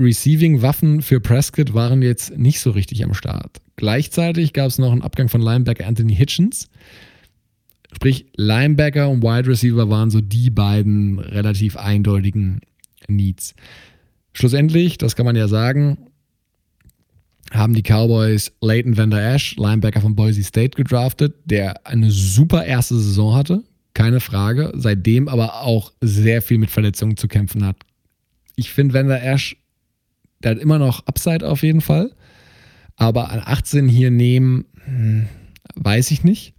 Receiving-Waffen 0.00 1.02
für 1.02 1.20
Prescott 1.20 1.74
waren 1.74 2.02
jetzt 2.02 2.36
nicht 2.38 2.60
so 2.60 2.70
richtig 2.70 3.02
am 3.02 3.14
Start. 3.14 3.58
Gleichzeitig 3.76 4.52
gab 4.52 4.68
es 4.68 4.78
noch 4.78 4.92
einen 4.92 5.02
Abgang 5.02 5.28
von 5.28 5.40
Linebacker 5.40 5.86
Anthony 5.86 6.14
Hitchens 6.14 6.68
Sprich, 7.94 8.26
Linebacker 8.36 9.08
und 9.08 9.22
Wide 9.22 9.48
Receiver 9.48 9.88
waren 9.88 10.10
so 10.10 10.20
die 10.20 10.50
beiden 10.50 11.18
relativ 11.18 11.76
eindeutigen 11.76 12.60
Needs. 13.08 13.54
Schlussendlich, 14.32 14.98
das 14.98 15.16
kann 15.16 15.26
man 15.26 15.36
ja 15.36 15.48
sagen, 15.48 15.98
haben 17.50 17.74
die 17.74 17.82
Cowboys 17.82 18.52
Leighton 18.60 18.96
Vander 18.96 19.22
Ash, 19.22 19.56
Linebacker 19.56 20.00
von 20.00 20.14
Boise 20.14 20.42
State, 20.42 20.76
gedraftet, 20.76 21.34
der 21.44 21.86
eine 21.86 22.10
super 22.10 22.64
erste 22.64 22.96
Saison 22.96 23.34
hatte, 23.34 23.64
keine 23.94 24.20
Frage, 24.20 24.72
seitdem 24.76 25.28
aber 25.28 25.62
auch 25.62 25.92
sehr 26.00 26.42
viel 26.42 26.58
mit 26.58 26.70
Verletzungen 26.70 27.16
zu 27.16 27.26
kämpfen 27.26 27.64
hat. 27.64 27.76
Ich 28.54 28.70
finde 28.70 28.94
Vander 28.94 29.22
Ash, 29.22 29.56
der 30.42 30.52
hat 30.52 30.58
immer 30.58 30.78
noch 30.78 31.06
Upside 31.06 31.48
auf 31.48 31.62
jeden 31.62 31.80
Fall, 31.80 32.12
aber 32.96 33.30
an 33.30 33.40
18 33.44 33.88
hier 33.88 34.10
nehmen, 34.10 34.66
hm, 34.84 35.28
weiß 35.74 36.10
ich 36.10 36.22
nicht. 36.22 36.54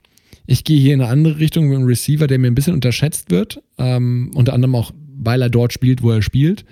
Ich 0.52 0.64
gehe 0.64 0.80
hier 0.80 0.96
in 0.96 1.02
eine 1.02 1.12
andere 1.12 1.38
Richtung 1.38 1.68
mit 1.68 1.78
einem 1.78 1.86
Receiver, 1.86 2.26
der 2.26 2.40
mir 2.40 2.48
ein 2.48 2.56
bisschen 2.56 2.74
unterschätzt 2.74 3.30
wird, 3.30 3.62
ähm, 3.78 4.32
unter 4.34 4.54
anderem 4.54 4.74
auch, 4.74 4.92
weil 5.16 5.44
er 5.44 5.50
dort 5.52 5.74
spielt, 5.74 6.02
wo 6.02 6.10
er 6.10 6.24
spielt. 6.24 6.66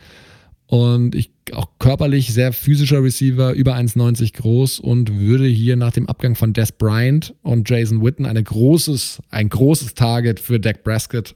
Und 0.65 1.13
ich 1.13 1.29
auch 1.53 1.67
körperlich 1.77 2.33
sehr 2.33 2.53
physischer 2.53 3.03
Receiver, 3.03 3.53
über 3.53 3.75
1,90 3.75 4.33
groß 4.33 4.79
und 4.79 5.19
würde 5.19 5.45
hier 5.45 5.75
nach 5.75 5.91
dem 5.91 6.09
Abgang 6.09 6.33
von 6.33 6.53
Des 6.53 6.71
Bryant 6.71 7.35
und 7.43 7.69
Jason 7.69 8.03
Witten 8.03 8.25
eine 8.25 8.41
großes, 8.41 9.21
ein 9.29 9.47
großes 9.47 9.93
Target 9.93 10.39
für 10.39 10.59
Dak 10.59 10.83
Prescott 10.83 11.35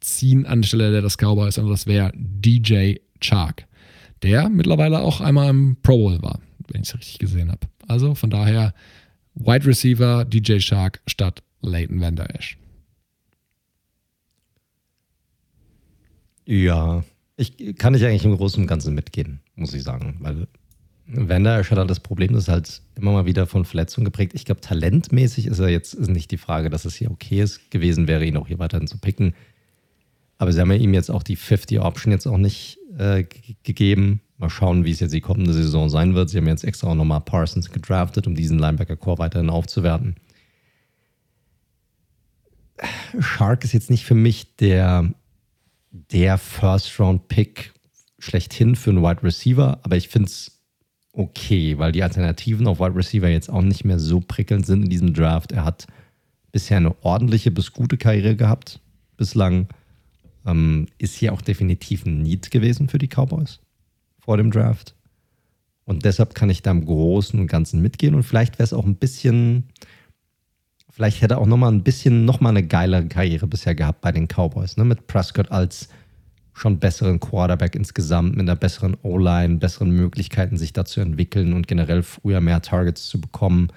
ziehen 0.00 0.46
anstelle 0.46 1.00
des 1.00 1.18
Cowboys 1.18 1.56
und 1.56 1.70
das 1.70 1.86
wäre 1.86 2.10
DJ 2.16 2.96
Chark, 3.20 3.68
der 4.24 4.48
mittlerweile 4.48 5.02
auch 5.02 5.20
einmal 5.20 5.48
im 5.50 5.76
Pro 5.84 5.98
Bowl 5.98 6.20
war, 6.20 6.40
wenn 6.66 6.82
ich 6.82 6.88
es 6.88 6.98
richtig 6.98 7.18
gesehen 7.20 7.48
habe. 7.48 7.68
Also 7.86 8.16
von 8.16 8.30
daher 8.30 8.74
Wide 9.36 9.66
Receiver 9.66 10.24
DJ 10.24 10.58
Shark 10.58 11.00
statt 11.06 11.44
Leighton 11.60 12.00
Vander 12.00 12.34
Esch. 12.34 12.58
Ja, 16.46 17.04
ich 17.36 17.76
kann 17.76 17.92
nicht 17.92 18.04
eigentlich 18.04 18.24
im 18.24 18.36
Großen 18.36 18.62
und 18.62 18.66
Ganzen 18.66 18.94
mitgehen, 18.94 19.40
muss 19.54 19.74
ich 19.74 19.82
sagen. 19.82 20.16
Weil 20.20 20.46
Vander 21.06 21.58
Esch 21.58 21.70
hat 21.70 21.78
halt 21.78 21.90
das 21.90 22.00
Problem, 22.00 22.32
das 22.32 22.44
ist 22.44 22.48
halt 22.48 22.82
immer 22.96 23.12
mal 23.12 23.26
wieder 23.26 23.46
von 23.46 23.64
Verletzungen 23.64 24.04
geprägt. 24.04 24.32
Ich 24.34 24.44
glaube, 24.44 24.60
talentmäßig 24.60 25.46
ist 25.46 25.58
er 25.58 25.68
jetzt 25.68 25.94
ist 25.94 26.08
nicht 26.08 26.30
die 26.30 26.38
Frage, 26.38 26.70
dass 26.70 26.84
es 26.84 26.96
hier 26.96 27.10
okay 27.10 27.40
ist, 27.42 27.70
gewesen 27.70 28.08
wäre, 28.08 28.24
ihn 28.24 28.36
auch 28.36 28.48
hier 28.48 28.58
weiterhin 28.58 28.86
zu 28.86 28.98
picken. 28.98 29.34
Aber 30.38 30.52
sie 30.52 30.60
haben 30.60 30.70
ja 30.70 30.78
ihm 30.78 30.94
jetzt 30.94 31.10
auch 31.10 31.22
die 31.22 31.36
50 31.36 31.80
Option 31.80 32.12
jetzt 32.12 32.26
auch 32.26 32.38
nicht 32.38 32.78
äh, 32.96 33.24
gegeben. 33.62 34.20
Mal 34.38 34.48
schauen, 34.48 34.84
wie 34.84 34.90
es 34.90 35.00
jetzt 35.00 35.12
die 35.12 35.20
kommende 35.20 35.52
Saison 35.52 35.90
sein 35.90 36.14
wird. 36.14 36.30
Sie 36.30 36.38
haben 36.38 36.46
jetzt 36.46 36.64
extra 36.64 36.88
auch 36.88 36.94
nochmal 36.94 37.20
Parsons 37.20 37.70
gedraftet, 37.70 38.26
um 38.26 38.34
diesen 38.34 38.58
Linebacker-Core 38.58 39.18
weiterhin 39.18 39.50
aufzuwerten. 39.50 40.16
Shark 43.18 43.64
ist 43.64 43.72
jetzt 43.72 43.90
nicht 43.90 44.04
für 44.04 44.14
mich 44.14 44.56
der, 44.56 45.12
der 45.90 46.38
First-Round-Pick 46.38 47.72
schlechthin 48.18 48.76
für 48.76 48.90
einen 48.90 49.02
Wide 49.02 49.22
Receiver, 49.22 49.80
aber 49.82 49.96
ich 49.96 50.08
finde 50.08 50.28
es 50.28 50.60
okay, 51.12 51.78
weil 51.78 51.92
die 51.92 52.02
Alternativen 52.02 52.66
auf 52.66 52.80
Wide 52.80 52.94
Receiver 52.94 53.28
jetzt 53.28 53.50
auch 53.50 53.62
nicht 53.62 53.84
mehr 53.84 53.98
so 53.98 54.20
prickelnd 54.20 54.66
sind 54.66 54.84
in 54.84 54.90
diesem 54.90 55.14
Draft. 55.14 55.52
Er 55.52 55.64
hat 55.64 55.86
bisher 56.52 56.76
eine 56.76 56.94
ordentliche 57.02 57.50
bis 57.50 57.72
gute 57.72 57.96
Karriere 57.96 58.36
gehabt, 58.36 58.80
bislang. 59.16 59.68
Ähm, 60.46 60.86
ist 60.96 61.16
hier 61.16 61.34
auch 61.34 61.42
definitiv 61.42 62.06
ein 62.06 62.22
Need 62.22 62.50
gewesen 62.50 62.88
für 62.88 62.98
die 62.98 63.08
Cowboys 63.08 63.60
vor 64.18 64.38
dem 64.38 64.50
Draft. 64.50 64.94
Und 65.84 66.04
deshalb 66.04 66.34
kann 66.34 66.50
ich 66.50 66.62
da 66.62 66.70
im 66.70 66.86
Großen 66.86 67.38
und 67.38 67.46
Ganzen 67.46 67.82
mitgehen. 67.82 68.14
Und 68.14 68.22
vielleicht 68.22 68.54
wäre 68.54 68.64
es 68.64 68.72
auch 68.72 68.86
ein 68.86 68.96
bisschen, 68.96 69.64
vielleicht 71.00 71.22
hätte 71.22 71.36
er 71.36 71.40
auch 71.40 71.46
nochmal 71.46 71.72
ein 71.72 71.82
bisschen 71.82 72.26
nochmal 72.26 72.50
eine 72.50 72.62
geilere 72.62 73.06
Karriere 73.06 73.46
bisher 73.46 73.74
gehabt 73.74 74.02
bei 74.02 74.12
den 74.12 74.28
Cowboys. 74.28 74.76
Ne? 74.76 74.84
Mit 74.84 75.06
Prescott 75.06 75.50
als 75.50 75.88
schon 76.52 76.78
besseren 76.78 77.18
Quarterback 77.18 77.74
insgesamt, 77.74 78.36
mit 78.36 78.42
einer 78.42 78.54
besseren 78.54 78.98
O-Line, 79.02 79.56
besseren 79.56 79.92
Möglichkeiten, 79.92 80.58
sich 80.58 80.74
da 80.74 80.84
zu 80.84 81.00
entwickeln 81.00 81.54
und 81.54 81.66
generell 81.66 82.02
früher 82.02 82.42
mehr 82.42 82.60
Targets 82.60 83.08
zu 83.08 83.18
bekommen. 83.18 83.68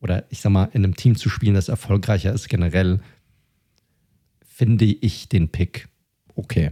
Oder 0.00 0.24
ich 0.30 0.40
sag 0.40 0.50
mal, 0.50 0.70
in 0.72 0.82
einem 0.82 0.96
Team 0.96 1.14
zu 1.14 1.28
spielen, 1.28 1.52
das 1.52 1.68
erfolgreicher 1.68 2.32
ist, 2.32 2.48
generell, 2.48 3.00
finde 4.40 4.86
ich 4.86 5.28
den 5.28 5.50
Pick 5.50 5.88
okay. 6.36 6.70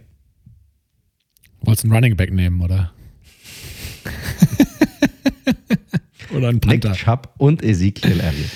Wolltest 1.60 1.84
du 1.84 1.88
einen 1.88 1.94
Running 1.94 2.16
Back 2.16 2.32
nehmen, 2.32 2.62
oder? 2.62 2.90
oder 6.34 6.48
einen 6.48 6.60
Panther. 6.60 6.90
Nick 6.90 6.98
Chubb 6.98 7.34
und 7.38 7.62
Ezekiel 7.62 8.20
Elliott. 8.20 8.50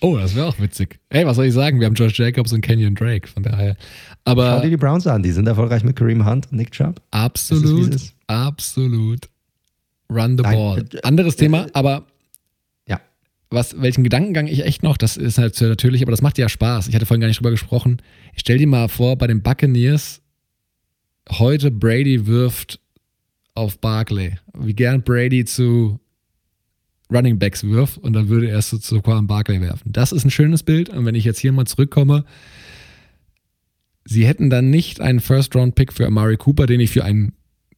Oh, 0.00 0.16
das 0.16 0.34
wäre 0.34 0.46
auch 0.46 0.58
witzig. 0.58 0.98
Ey, 1.10 1.26
was 1.26 1.36
soll 1.36 1.46
ich 1.46 1.54
sagen? 1.54 1.80
Wir 1.80 1.86
haben 1.86 1.94
Josh 1.94 2.18
Jacobs 2.18 2.52
und 2.52 2.60
Kenyon 2.60 2.94
Drake, 2.94 3.28
von 3.28 3.42
daher. 3.42 3.76
Aber 4.24 4.56
Schau 4.56 4.62
dir 4.62 4.70
die 4.70 4.76
Browns 4.76 5.06
an, 5.06 5.22
die 5.22 5.32
sind 5.32 5.46
erfolgreich 5.46 5.84
mit 5.84 5.96
Kareem 5.96 6.26
Hunt 6.26 6.50
und 6.50 6.58
Nick 6.58 6.72
Chubb. 6.72 7.00
Absolut, 7.10 7.94
ist, 7.94 8.14
absolut. 8.26 9.28
Run 10.10 10.36
the 10.36 10.42
Nein, 10.42 10.56
ball. 10.56 10.84
Äh, 10.92 11.02
Anderes 11.02 11.34
äh, 11.34 11.38
Thema, 11.38 11.66
aber 11.72 12.06
ja. 12.88 13.00
Was, 13.50 13.80
welchen 13.80 14.04
Gedankengang 14.04 14.46
ich 14.46 14.64
echt 14.64 14.82
noch, 14.82 14.96
das 14.96 15.16
ist 15.16 15.38
halt 15.38 15.60
natürlich, 15.60 16.02
aber 16.02 16.10
das 16.10 16.22
macht 16.22 16.38
ja 16.38 16.48
Spaß. 16.48 16.88
Ich 16.88 16.94
hatte 16.94 17.06
vorhin 17.06 17.20
gar 17.20 17.28
nicht 17.28 17.38
drüber 17.38 17.50
gesprochen. 17.50 17.98
Ich 18.34 18.40
stell 18.40 18.58
dir 18.58 18.66
mal 18.66 18.88
vor, 18.88 19.16
bei 19.16 19.26
den 19.26 19.42
Buccaneers 19.42 20.20
heute 21.30 21.70
Brady 21.70 22.26
wirft 22.26 22.80
auf 23.54 23.78
Barkley, 23.78 24.36
wie 24.58 24.74
gern 24.74 25.02
Brady 25.02 25.44
zu 25.44 26.00
Running 27.14 27.38
Backs 27.38 27.64
wirft 27.64 27.98
und 27.98 28.12
dann 28.12 28.28
würde 28.28 28.48
er 28.48 28.58
es 28.58 28.68
zu 28.68 29.00
Quan 29.00 29.26
Barkley 29.26 29.60
werfen. 29.60 29.92
Das 29.92 30.12
ist 30.12 30.24
ein 30.24 30.30
schönes 30.30 30.62
Bild 30.62 30.88
und 30.88 31.04
wenn 31.04 31.14
ich 31.14 31.24
jetzt 31.24 31.38
hier 31.38 31.52
mal 31.52 31.66
zurückkomme, 31.66 32.24
sie 34.04 34.26
hätten 34.26 34.50
dann 34.50 34.70
nicht 34.70 35.00
einen 35.00 35.20
First-Round-Pick 35.20 35.92
für 35.92 36.06
Amari 36.06 36.36
Cooper, 36.36 36.66
den 36.66 36.80
ich 36.80 36.90
für 36.90 37.04
einen 37.04 37.32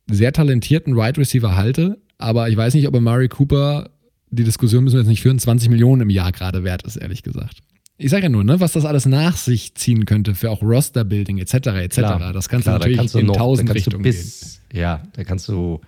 sehr 0.09 0.33
talentierten 0.33 0.95
Wide 0.95 1.03
right 1.03 1.19
Receiver 1.19 1.57
halte, 1.57 1.99
aber 2.19 2.49
ich 2.49 2.57
weiß 2.57 2.75
nicht, 2.75 2.89
ob 2.89 2.95
Amari 2.95 3.29
Cooper, 3.29 3.91
die 4.31 4.45
Diskussion 4.45 4.85
müssen 4.85 4.95
wir 4.95 5.01
jetzt 5.01 5.09
nicht 5.09 5.23
führen, 5.23 5.39
20 5.39 5.69
Millionen 5.69 6.03
im 6.03 6.11
Jahr 6.11 6.33
gerade 6.33 6.65
wert 6.65 6.83
ist, 6.83 6.97
ehrlich 6.97 7.23
gesagt 7.23 7.63
ich 7.99 8.11
sage 8.11 8.25
ja 8.25 8.29
nur, 8.29 8.45
ne, 8.45 8.61
was 8.61 8.73
das 8.73 8.85
alles 8.85 9.07
nach 9.07 9.37
sich 9.37 9.75
ziehen 9.75 10.05
könnte 10.05 10.35
für 10.35 10.51
auch 10.51 10.63
Roster-Building 10.63 11.39
etc. 11.39 11.55
etc. 11.55 11.95
Klar, 11.95 12.33
das 12.33 12.49
kannst 12.49 12.65
klar, 12.65 12.79
du 12.79 12.81
natürlich 12.81 12.99
kannst 12.99 13.15
du 13.15 13.19
in 13.21 13.27
noch, 13.27 13.37
tausend 13.37 13.73
Richtungen 13.73 14.03
gehen. 14.03 14.33
Ja, 14.73 15.03
da 15.15 15.25
kannst 15.25 15.49
du 15.49 15.81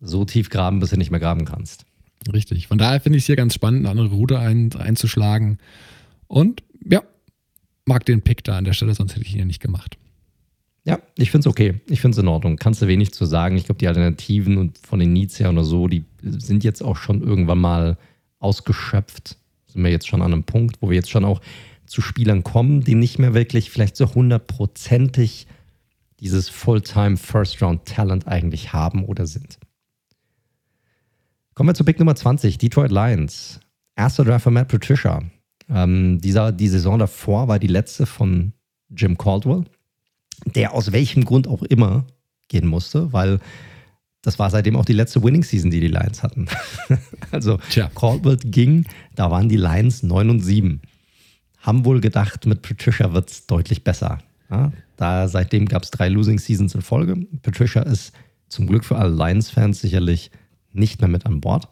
so 0.00 0.24
tief 0.24 0.50
graben, 0.50 0.78
bis 0.78 0.90
du 0.90 0.96
nicht 0.96 1.10
mehr 1.10 1.20
graben 1.20 1.44
kannst. 1.44 1.84
Richtig. 2.32 2.66
Von 2.66 2.78
daher 2.78 3.00
finde 3.00 3.16
ich 3.16 3.22
es 3.22 3.26
hier 3.26 3.36
ganz 3.36 3.54
spannend, 3.54 3.80
eine 3.80 3.90
andere 3.90 4.14
Route 4.14 4.38
ein, 4.38 4.72
einzuschlagen. 4.74 5.58
Und 6.26 6.62
ja, 6.88 7.02
mag 7.84 8.04
den 8.04 8.22
Pick 8.22 8.44
da 8.44 8.58
an 8.58 8.64
der 8.64 8.72
Stelle, 8.72 8.94
sonst 8.94 9.14
hätte 9.14 9.24
ich 9.24 9.32
ihn 9.32 9.40
ja 9.40 9.44
nicht 9.44 9.62
gemacht. 9.62 9.96
Ja, 10.84 10.98
ich 11.16 11.30
finde 11.30 11.48
es 11.48 11.50
okay. 11.50 11.80
Ich 11.88 12.00
finde 12.00 12.16
es 12.16 12.18
in 12.18 12.28
Ordnung. 12.28 12.56
Kannst 12.56 12.82
du 12.82 12.86
wenig 12.86 13.12
zu 13.12 13.24
sagen. 13.24 13.56
Ich 13.56 13.64
glaube, 13.64 13.78
die 13.78 13.88
Alternativen 13.88 14.72
von 14.82 14.98
den 14.98 15.12
Needs 15.12 15.38
her 15.38 15.50
oder 15.50 15.64
so, 15.64 15.86
die 15.86 16.04
sind 16.22 16.64
jetzt 16.64 16.82
auch 16.82 16.96
schon 16.96 17.22
irgendwann 17.22 17.58
mal 17.58 17.98
ausgeschöpft 18.38 19.36
sind 19.68 19.84
wir 19.84 19.90
jetzt 19.90 20.08
schon 20.08 20.22
an 20.22 20.32
einem 20.32 20.44
Punkt, 20.44 20.80
wo 20.80 20.90
wir 20.90 20.96
jetzt 20.96 21.10
schon 21.10 21.24
auch 21.24 21.40
zu 21.86 22.00
Spielern 22.00 22.42
kommen, 22.42 22.82
die 22.82 22.94
nicht 22.94 23.18
mehr 23.18 23.34
wirklich 23.34 23.70
vielleicht 23.70 23.96
so 23.96 24.14
hundertprozentig 24.14 25.46
dieses 26.20 26.48
Fulltime 26.48 27.16
First-Round-Talent 27.16 28.26
eigentlich 28.26 28.72
haben 28.72 29.04
oder 29.04 29.26
sind. 29.26 29.58
Kommen 31.58 31.70
wir 31.70 31.74
zu 31.74 31.82
Pick 31.82 31.98
Nummer 31.98 32.14
20, 32.14 32.56
Detroit 32.58 32.92
Lions. 32.92 33.58
Erster 33.96 34.24
Draft 34.24 34.44
von 34.44 34.54
Matt 34.54 34.68
Patricia. 34.68 35.24
Ähm, 35.68 36.20
dieser, 36.20 36.52
die 36.52 36.68
Saison 36.68 37.00
davor 37.00 37.48
war 37.48 37.58
die 37.58 37.66
letzte 37.66 38.06
von 38.06 38.52
Jim 38.90 39.18
Caldwell, 39.18 39.64
der 40.54 40.72
aus 40.72 40.92
welchem 40.92 41.24
Grund 41.24 41.48
auch 41.48 41.64
immer 41.64 42.06
gehen 42.46 42.68
musste, 42.68 43.12
weil 43.12 43.40
das 44.22 44.38
war 44.38 44.50
seitdem 44.50 44.76
auch 44.76 44.84
die 44.84 44.92
letzte 44.92 45.20
Winning 45.24 45.42
Season, 45.42 45.72
die 45.72 45.80
die 45.80 45.88
Lions 45.88 46.22
hatten. 46.22 46.46
also 47.32 47.58
Tja. 47.70 47.90
Caldwell 47.92 48.36
ging, 48.36 48.86
da 49.16 49.28
waren 49.32 49.48
die 49.48 49.56
Lions 49.56 50.04
9 50.04 50.30
und 50.30 50.40
7. 50.42 50.80
Haben 51.58 51.84
wohl 51.84 52.00
gedacht, 52.00 52.46
mit 52.46 52.62
Patricia 52.62 53.12
wird 53.14 53.32
es 53.32 53.46
deutlich 53.48 53.82
besser. 53.82 54.18
Ja, 54.48 54.70
da 54.96 55.26
seitdem 55.26 55.66
gab 55.66 55.82
es 55.82 55.90
drei 55.90 56.08
Losing 56.08 56.38
Seasons 56.38 56.76
in 56.76 56.82
Folge. 56.82 57.16
Patricia 57.42 57.82
ist 57.82 58.12
zum 58.48 58.68
Glück 58.68 58.84
für 58.84 58.94
alle 58.94 59.12
Lions-Fans 59.12 59.80
sicherlich 59.80 60.30
nicht 60.78 61.00
mehr 61.00 61.08
mit 61.08 61.26
an 61.26 61.40
Bord. 61.40 61.68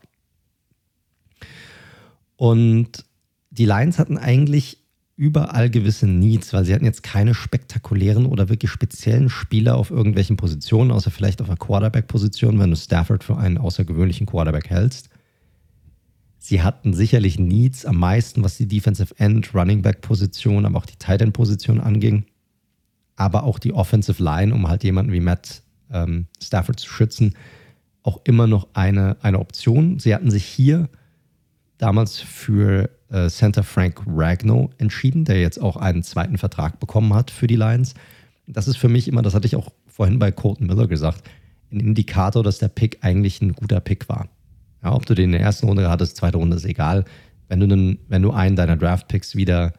Und 2.37 3.05
die 3.51 3.65
Lions 3.65 3.99
hatten 3.99 4.19
eigentlich 4.19 4.79
überall 5.17 5.71
gewisse 5.71 6.07
Needs, 6.07 6.53
weil 6.53 6.67
sie 6.67 6.75
hatten 6.75 6.85
jetzt 6.85 7.03
keine 7.03 7.33
spektakulären 7.33 8.27
oder 8.27 8.51
wirklich 8.51 8.71
speziellen 8.71 9.31
Spieler 9.31 9.77
auf 9.77 9.91
irgendwelchen 9.91 10.37
Positionen, 10.37 10.91
außer 10.91 11.11
vielleicht 11.11 11.41
auf 11.41 11.49
einer 11.49 11.57
Quarterback-Position, 11.57 12.59
wenn 12.59 12.71
du 12.71 12.77
Stafford 12.77 13.25
für 13.25 13.39
einen 13.39 13.57
außergewöhnlichen 13.57 14.27
Quarterback 14.27 14.69
hältst. 14.69 15.09
Sie 16.39 16.63
hatten 16.63 16.93
sicherlich 16.93 17.39
Needs 17.39 17.87
am 17.87 17.97
meisten, 17.97 18.45
was 18.45 18.59
die 18.59 18.69
Defensive 18.69 19.15
End, 19.19 19.55
Running 19.55 19.81
Back-Position, 19.81 20.67
aber 20.67 20.79
auch 20.79 20.87
die 20.87 20.97
Tight 20.97 21.23
End-Position 21.23 21.81
anging. 21.81 22.27
Aber 23.17 23.45
auch 23.45 23.59
die 23.59 23.73
Offensive 23.73 24.23
Line, 24.23 24.55
um 24.55 24.69
halt 24.69 24.85
jemanden 24.85 25.13
wie 25.13 25.21
Matt 25.21 25.63
ähm, 25.91 26.27
Stafford 26.41 26.79
zu 26.79 26.91
schützen, 26.91 27.35
auch 28.07 28.21
immer 28.25 28.47
noch 28.47 28.69
eine, 28.75 29.17
eine 29.21 29.41
Option. 29.41 29.99
Sie 29.99 30.15
hatten 30.15 30.31
sich 30.31 30.45
hier 30.45 30.89
damals 31.79 32.19
für 32.21 32.89
äh, 33.11 33.29
Center 33.29 33.63
Frank 33.63 34.01
Ragnow 34.07 34.71
entschieden, 34.79 35.25
der 35.25 35.41
jetzt 35.41 35.61
auch 35.61 35.77
einen 35.77 36.03
zweiten 36.03 36.39
Vertrag 36.39 36.79
bekommen 36.81 37.15
hat 37.15 37.31
für 37.31 37.47
die 37.47 37.57
Lions. 37.57 37.95
Das 38.47 38.69
ist 38.69 38.77
für 38.77 38.89
mich 38.89 39.09
immer, 39.09 39.23
das 39.23 39.35
hatte 39.35 39.47
ich 39.47 39.57
auch 39.57 39.73
vorhin 39.87 40.19
bei 40.19 40.31
Colton 40.31 40.67
Miller 40.67 40.87
gesagt, 40.87 41.29
ein 41.73 41.81
Indikator, 41.81 42.43
dass 42.43 42.59
der 42.59 42.69
Pick 42.69 42.99
eigentlich 43.03 43.43
ein 43.43 43.55
guter 43.55 43.81
Pick 43.81 44.09
war. 44.09 44.29
Ja, 44.85 44.95
ob 44.95 45.05
du 45.05 45.15
den 45.15 45.27
in 45.27 45.33
der 45.33 45.41
ersten 45.41 45.67
Runde 45.67 45.91
hattest, 45.91 46.17
zweite 46.17 46.39
Runde 46.39 46.57
ist 46.57 46.65
egal. 46.65 47.05
Wenn 47.49 47.61
du, 47.61 47.67
einen, 47.67 47.99
wenn 48.09 48.23
du 48.23 48.31
einen 48.31 48.57
deiner 48.57 48.77
Draft-Picks 48.77 49.35
wieder 49.35 49.73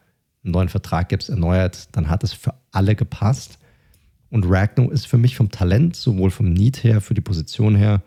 einen 0.44 0.52
neuen 0.52 0.70
Vertrag 0.70 1.10
gibst, 1.10 1.30
erneuert, 1.30 1.96
dann 1.96 2.10
hat 2.10 2.24
es 2.24 2.34
für 2.34 2.54
alle 2.72 2.96
gepasst. 2.96 3.58
Und 4.30 4.46
Ragnow 4.50 4.92
ist 4.92 5.08
für 5.08 5.18
mich 5.18 5.38
vom 5.38 5.50
Talent, 5.50 5.96
sowohl 5.96 6.30
vom 6.30 6.52
Need 6.52 6.84
her, 6.84 7.00
für 7.00 7.14
die 7.14 7.22
Position 7.22 7.76
her, 7.76 8.02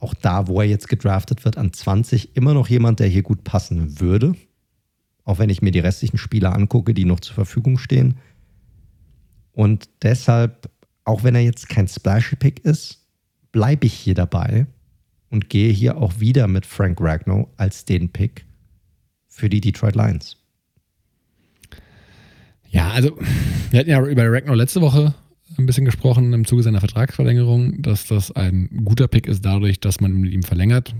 auch 0.00 0.14
da, 0.14 0.46
wo 0.46 0.60
er 0.60 0.66
jetzt 0.66 0.88
gedraftet 0.88 1.44
wird, 1.44 1.56
an 1.56 1.72
20 1.72 2.36
immer 2.36 2.54
noch 2.54 2.68
jemand, 2.68 3.00
der 3.00 3.08
hier 3.08 3.22
gut 3.22 3.44
passen 3.44 4.00
würde. 4.00 4.34
Auch 5.24 5.38
wenn 5.38 5.50
ich 5.50 5.60
mir 5.60 5.72
die 5.72 5.80
restlichen 5.80 6.18
Spieler 6.18 6.54
angucke, 6.54 6.94
die 6.94 7.04
noch 7.04 7.20
zur 7.20 7.34
Verfügung 7.34 7.78
stehen. 7.78 8.18
Und 9.52 9.88
deshalb, 10.02 10.70
auch 11.04 11.24
wenn 11.24 11.34
er 11.34 11.42
jetzt 11.42 11.68
kein 11.68 11.88
Splashy-Pick 11.88 12.64
ist, 12.64 13.06
bleibe 13.52 13.86
ich 13.86 13.94
hier 13.94 14.14
dabei 14.14 14.66
und 15.30 15.48
gehe 15.48 15.72
hier 15.72 15.98
auch 15.98 16.20
wieder 16.20 16.46
mit 16.46 16.64
Frank 16.64 17.00
Ragnow 17.00 17.48
als 17.56 17.84
den 17.84 18.10
Pick 18.10 18.46
für 19.26 19.48
die 19.48 19.60
Detroit 19.60 19.96
Lions. 19.96 20.36
Ja, 22.70 22.90
also 22.90 23.18
wir 23.70 23.80
hatten 23.80 23.90
ja 23.90 24.04
über 24.04 24.30
Ragnow 24.30 24.54
letzte 24.54 24.80
Woche 24.80 25.14
ein 25.58 25.66
bisschen 25.66 25.84
gesprochen 25.84 26.32
im 26.32 26.44
Zuge 26.44 26.62
seiner 26.62 26.80
Vertragsverlängerung, 26.80 27.82
dass 27.82 28.06
das 28.06 28.30
ein 28.32 28.82
guter 28.84 29.08
Pick 29.08 29.26
ist 29.26 29.44
dadurch, 29.44 29.80
dass 29.80 30.00
man 30.00 30.12
mit 30.12 30.32
ihm 30.32 30.42
verlängert. 30.42 30.94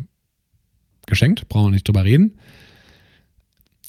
Geschenkt, 1.06 1.48
brauchen 1.48 1.68
wir 1.68 1.72
nicht 1.72 1.88
drüber 1.88 2.04
reden. 2.04 2.34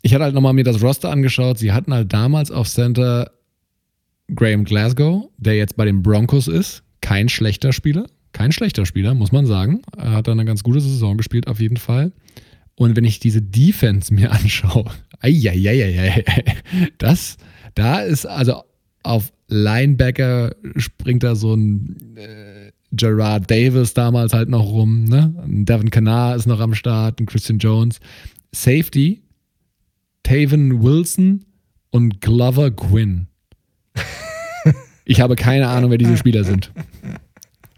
Ich 0.02 0.14
hatte 0.14 0.24
halt 0.24 0.36
nochmal 0.36 0.54
mir 0.54 0.64
das 0.64 0.82
Roster 0.82 1.12
angeschaut. 1.12 1.58
Sie 1.58 1.74
hatten 1.74 1.94
halt 1.94 2.14
damals 2.14 2.52
auf 2.52 2.70
Center 2.70 3.32
Graham 4.34 4.64
Glasgow, 4.64 5.30
der 5.38 5.58
jetzt 5.58 5.76
bei 5.76 5.86
den 5.86 6.02
Broncos 6.02 6.48
ist. 6.48 6.84
Kein 7.02 7.30
schlechter 7.30 7.74
Spieler. 7.74 8.06
Kein 8.32 8.52
schlechter 8.52 8.86
Spieler, 8.86 9.14
muss 9.16 9.32
man 9.32 9.46
sagen. 9.46 9.82
Er 9.98 10.12
hat 10.12 10.30
eine 10.30 10.46
ganz 10.46 10.64
gute 10.64 10.80
Saison 10.80 11.18
gespielt, 11.18 11.48
auf 11.48 11.60
jeden 11.60 11.78
Fall. 11.78 12.14
Und 12.76 12.96
wenn 12.96 13.04
ich 13.04 13.20
diese 13.20 13.42
Defense 13.42 14.14
mir 14.14 14.32
anschaue, 14.32 14.92
ei, 15.20 16.24
das, 16.98 17.38
da 17.76 18.00
ist 18.00 18.26
also 18.26 18.64
auf 19.04 19.32
Linebacker 19.48 20.56
springt 20.76 21.24
da 21.24 21.36
so 21.36 21.54
ein 21.54 22.16
äh, 22.16 22.72
Gerard 22.92 23.50
Davis 23.50 23.94
damals 23.94 24.34
halt 24.34 24.50
noch 24.50 24.66
rum, 24.66 25.06
ne? 25.06 25.34
Ein 25.44 25.66
Devin 25.66 25.90
Kanar 25.90 26.36
ist 26.36 26.48
noch 26.48 26.60
am 26.60 26.74
Start, 26.74 27.20
ein 27.20 27.26
Christian 27.26 27.60
Jones. 27.60 28.00
Safety, 28.52 29.22
Taven 30.24 30.82
Wilson 30.82 31.46
und 31.92 32.22
Glover 32.22 32.72
Quinn. 32.72 33.28
Ich 35.06 35.22
habe 35.22 35.36
keine 35.36 35.68
Ahnung, 35.68 35.90
wer 35.90 35.98
diese 35.98 36.18
Spieler 36.18 36.44
sind. 36.44 36.72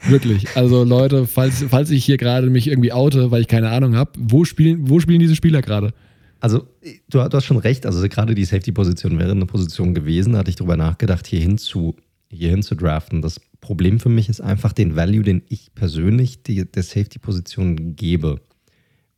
Wirklich. 0.04 0.48
Also 0.56 0.84
Leute, 0.84 1.28
falls, 1.28 1.64
falls 1.70 1.90
ich 1.90 2.04
hier 2.04 2.18
gerade 2.18 2.50
mich 2.50 2.68
irgendwie 2.68 2.92
oute, 2.92 3.32
weil 3.32 3.40
ich 3.40 3.48
keine 3.48 3.70
Ahnung 3.70 3.96
habe, 3.96 4.12
wo 4.18 4.44
spielen, 4.44 4.90
wo 4.90 5.00
spielen 5.00 5.22
diese 5.22 5.38
Spieler 5.38 5.62
gerade? 5.62 5.94
Also, 6.42 6.68
du, 7.10 7.20
du, 7.20 7.32
hast 7.32 7.46
schon 7.46 7.58
recht. 7.58 7.86
Also, 7.86 8.02
gerade 8.10 8.36
die 8.36 8.46
Safety-Position 8.46 9.18
wäre 9.18 9.32
eine 9.32 9.46
Position 9.46 9.94
gewesen. 9.94 10.34
Da 10.34 10.40
hatte 10.40 10.50
ich 10.50 10.56
drüber 10.56 10.76
nachgedacht, 10.76 11.28
hierhin 11.28 11.58
zu, 11.58 11.96
hierhin 12.30 12.64
zu 12.64 12.76
draften. 12.76 13.22
Das 13.22 13.40
Problem 13.62 14.00
für 14.00 14.10
mich 14.10 14.28
ist 14.28 14.42
einfach 14.42 14.74
den 14.74 14.96
Value, 14.96 15.22
den 15.22 15.44
ich 15.50 15.74
persönlich 15.76 16.42
die, 16.44 16.66
der 16.70 16.84
Safety-Position 16.84 17.96
gebe. 17.96 18.42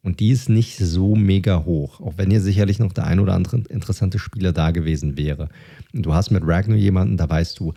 Und 0.02 0.20
die 0.20 0.32
ist 0.32 0.50
nicht 0.50 0.78
so 0.78 1.16
mega 1.16 1.64
hoch, 1.64 2.02
auch 2.02 2.18
wenn 2.18 2.30
hier 2.30 2.42
sicherlich 2.42 2.78
noch 2.78 2.92
der 2.92 3.08
ein 3.08 3.22
oder 3.22 3.36
andere 3.36 3.64
interessante 3.70 4.20
Spieler 4.20 4.52
da 4.52 4.72
gewesen 4.72 5.18
wäre. 5.18 5.48
Und 5.94 6.06
du 6.06 6.14
hast 6.14 6.30
mit 6.30 6.44
Ragnar 6.46 6.78
jemanden, 6.78 7.16
da 7.16 7.30
weißt 7.30 7.58
du, 7.58 7.74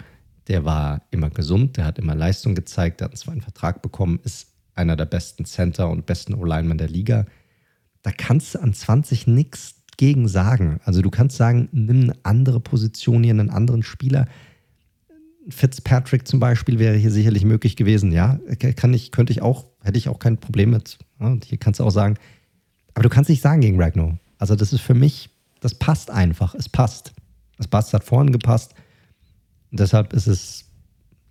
der 0.49 0.65
war 0.65 1.03
immer 1.13 1.31
gesund, 1.31 1.77
der 1.77 1.85
hat 1.85 2.01
immer 2.01 2.17
Leistung 2.17 2.57
gezeigt, 2.57 3.01
der 3.01 3.07
hat 3.07 3.13
einen 3.13 3.19
zweiten 3.19 3.41
Vertrag 3.43 3.81
bekommen, 3.81 4.19
ist 4.25 4.49
einer 4.75 4.97
der 4.97 5.07
besten 5.07 5.45
Center 5.45 5.89
und 5.89 6.07
besten 6.07 6.35
O-Linemen 6.35 6.79
der 6.79 6.89
Liga 6.89 7.27
da 8.07 8.13
kannst 8.13 8.55
du 8.55 8.63
an 8.63 8.73
20 8.73 9.27
nichts 9.27 9.83
gegen 9.97 10.29
sagen. 10.29 10.79
Also 10.85 11.03
du 11.03 11.11
kannst 11.11 11.37
sagen, 11.37 11.69
nimm 11.73 12.03
eine 12.03 12.15
andere 12.23 12.61
Position 12.61 13.25
hier, 13.25 13.33
einen 13.33 13.51
anderen 13.51 13.83
Spieler. 13.83 14.29
Fitzpatrick 15.49 16.29
zum 16.29 16.39
Beispiel 16.39 16.79
wäre 16.79 16.95
hier 16.95 17.11
sicherlich 17.11 17.45
möglich 17.45 17.75
gewesen. 17.75 18.13
Ja, 18.13 18.39
kann 18.77 18.95
ich, 18.95 19.11
könnte 19.11 19.33
ich 19.33 19.43
auch, 19.43 19.67
hätte 19.83 19.99
ich 19.99 20.09
auch 20.09 20.21
kein 20.21 20.39
Problem 20.39 20.71
mit. 20.71 20.99
Ja, 21.19 21.37
hier 21.45 21.59
kannst 21.59 21.81
du 21.81 21.85
auch 21.85 21.91
sagen, 21.91 22.15
aber 22.95 23.03
du 23.03 23.09
kannst 23.09 23.29
nicht 23.29 23.43
sagen 23.43 23.61
gegen 23.61 23.83
Ragnar. 23.83 24.17
Also 24.39 24.55
das 24.55 24.73
ist 24.73 24.83
für 24.83 24.95
mich, 24.95 25.29
das 25.59 25.75
passt 25.75 26.13
einfach. 26.13 26.55
Es 26.55 26.69
passt. 26.69 27.13
Das 27.57 27.67
passt, 27.67 27.93
hat 27.93 28.05
vorhin 28.05 28.31
gepasst. 28.31 28.75
Und 29.73 29.81
deshalb 29.81 30.13
ist 30.13 30.29
es, 30.29 30.67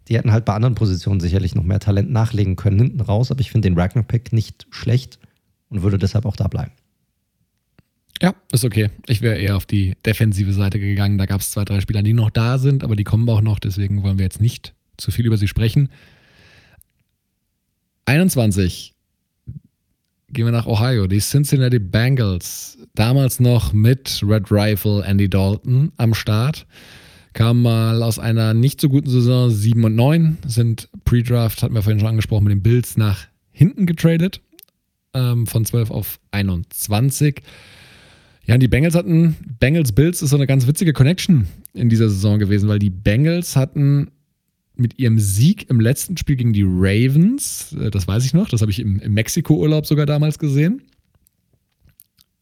die 0.09 0.17
hätten 0.17 0.33
halt 0.33 0.43
bei 0.43 0.53
anderen 0.53 0.75
Positionen 0.75 1.21
sicherlich 1.21 1.55
noch 1.55 1.63
mehr 1.63 1.79
Talent 1.79 2.11
nachlegen 2.11 2.57
können 2.57 2.79
hinten 2.79 2.99
raus, 2.99 3.31
aber 3.31 3.39
ich 3.39 3.51
finde 3.53 3.69
den 3.69 3.79
Ragnar-Pick 3.79 4.33
nicht 4.33 4.67
schlecht 4.71 5.19
und 5.75 5.83
würde 5.83 5.97
deshalb 5.97 6.25
auch 6.25 6.35
da 6.35 6.47
bleiben. 6.47 6.71
Ja, 8.21 8.33
ist 8.51 8.63
okay. 8.63 8.89
Ich 9.07 9.21
wäre 9.21 9.37
eher 9.37 9.57
auf 9.57 9.65
die 9.65 9.95
defensive 10.05 10.53
Seite 10.53 10.79
gegangen. 10.79 11.17
Da 11.17 11.25
gab 11.25 11.41
es 11.41 11.51
zwei, 11.51 11.65
drei 11.65 11.81
Spieler, 11.81 12.01
die 12.01 12.13
noch 12.13 12.29
da 12.29 12.57
sind, 12.57 12.83
aber 12.83 12.95
die 12.95 13.03
kommen 13.03 13.27
auch 13.29 13.41
noch. 13.41 13.59
Deswegen 13.59 14.03
wollen 14.03 14.17
wir 14.17 14.23
jetzt 14.23 14.41
nicht 14.41 14.73
zu 14.97 15.11
viel 15.11 15.25
über 15.25 15.37
sie 15.37 15.49
sprechen. 15.49 15.89
21 18.05 18.93
gehen 20.29 20.45
wir 20.45 20.51
nach 20.51 20.65
Ohio. 20.67 21.07
Die 21.07 21.19
Cincinnati 21.19 21.79
Bengals, 21.79 22.77
damals 22.93 23.39
noch 23.39 23.73
mit 23.73 24.21
Red 24.25 24.49
Rifle 24.49 25.03
Andy 25.03 25.29
Dalton 25.29 25.91
am 25.97 26.13
Start, 26.13 26.65
kamen 27.33 27.61
mal 27.61 28.01
aus 28.01 28.17
einer 28.17 28.53
nicht 28.53 28.79
so 28.79 28.87
guten 28.87 29.09
Saison 29.09 29.49
7 29.49 29.83
und 29.83 29.95
9, 29.95 30.37
sind 30.47 30.89
Pre-Draft, 31.03 31.63
hatten 31.63 31.73
wir 31.73 31.81
vorhin 31.81 31.99
schon 31.99 32.09
angesprochen, 32.09 32.45
mit 32.45 32.51
den 32.51 32.63
Bills 32.63 32.95
nach 32.95 33.27
hinten 33.51 33.85
getradet 33.85 34.41
ähm, 35.15 35.47
von 35.47 35.65
12 35.65 35.89
auf 35.89 36.19
21. 36.31 37.41
Ja, 38.45 38.53
und 38.53 38.59
die 38.59 38.67
Bengals 38.67 38.93
hatten, 38.93 39.35
Bengals 39.59 39.93
Bills 39.93 40.21
ist 40.21 40.29
so 40.29 40.35
eine 40.35 40.45
ganz 40.45 40.67
witzige 40.67 40.93
Connection 40.93 41.47
in 41.73 41.89
dieser 41.89 42.09
Saison 42.09 42.37
gewesen, 42.37 42.69
weil 42.69 42.77
die 42.77 42.91
Bengals 42.91 43.55
hatten 43.55 44.11
mit 44.75 44.99
ihrem 44.99 45.17
Sieg 45.17 45.69
im 45.69 45.79
letzten 45.79 46.17
Spiel 46.17 46.35
gegen 46.35 46.53
die 46.53 46.65
Ravens, 46.65 47.73
äh, 47.79 47.89
das 47.89 48.07
weiß 48.07 48.25
ich 48.25 48.33
noch, 48.33 48.49
das 48.49 48.61
habe 48.61 48.71
ich 48.71 48.79
im, 48.79 48.99
im 48.99 49.13
Mexiko-Urlaub 49.13 49.87
sogar 49.87 50.05
damals 50.05 50.37
gesehen, 50.37 50.83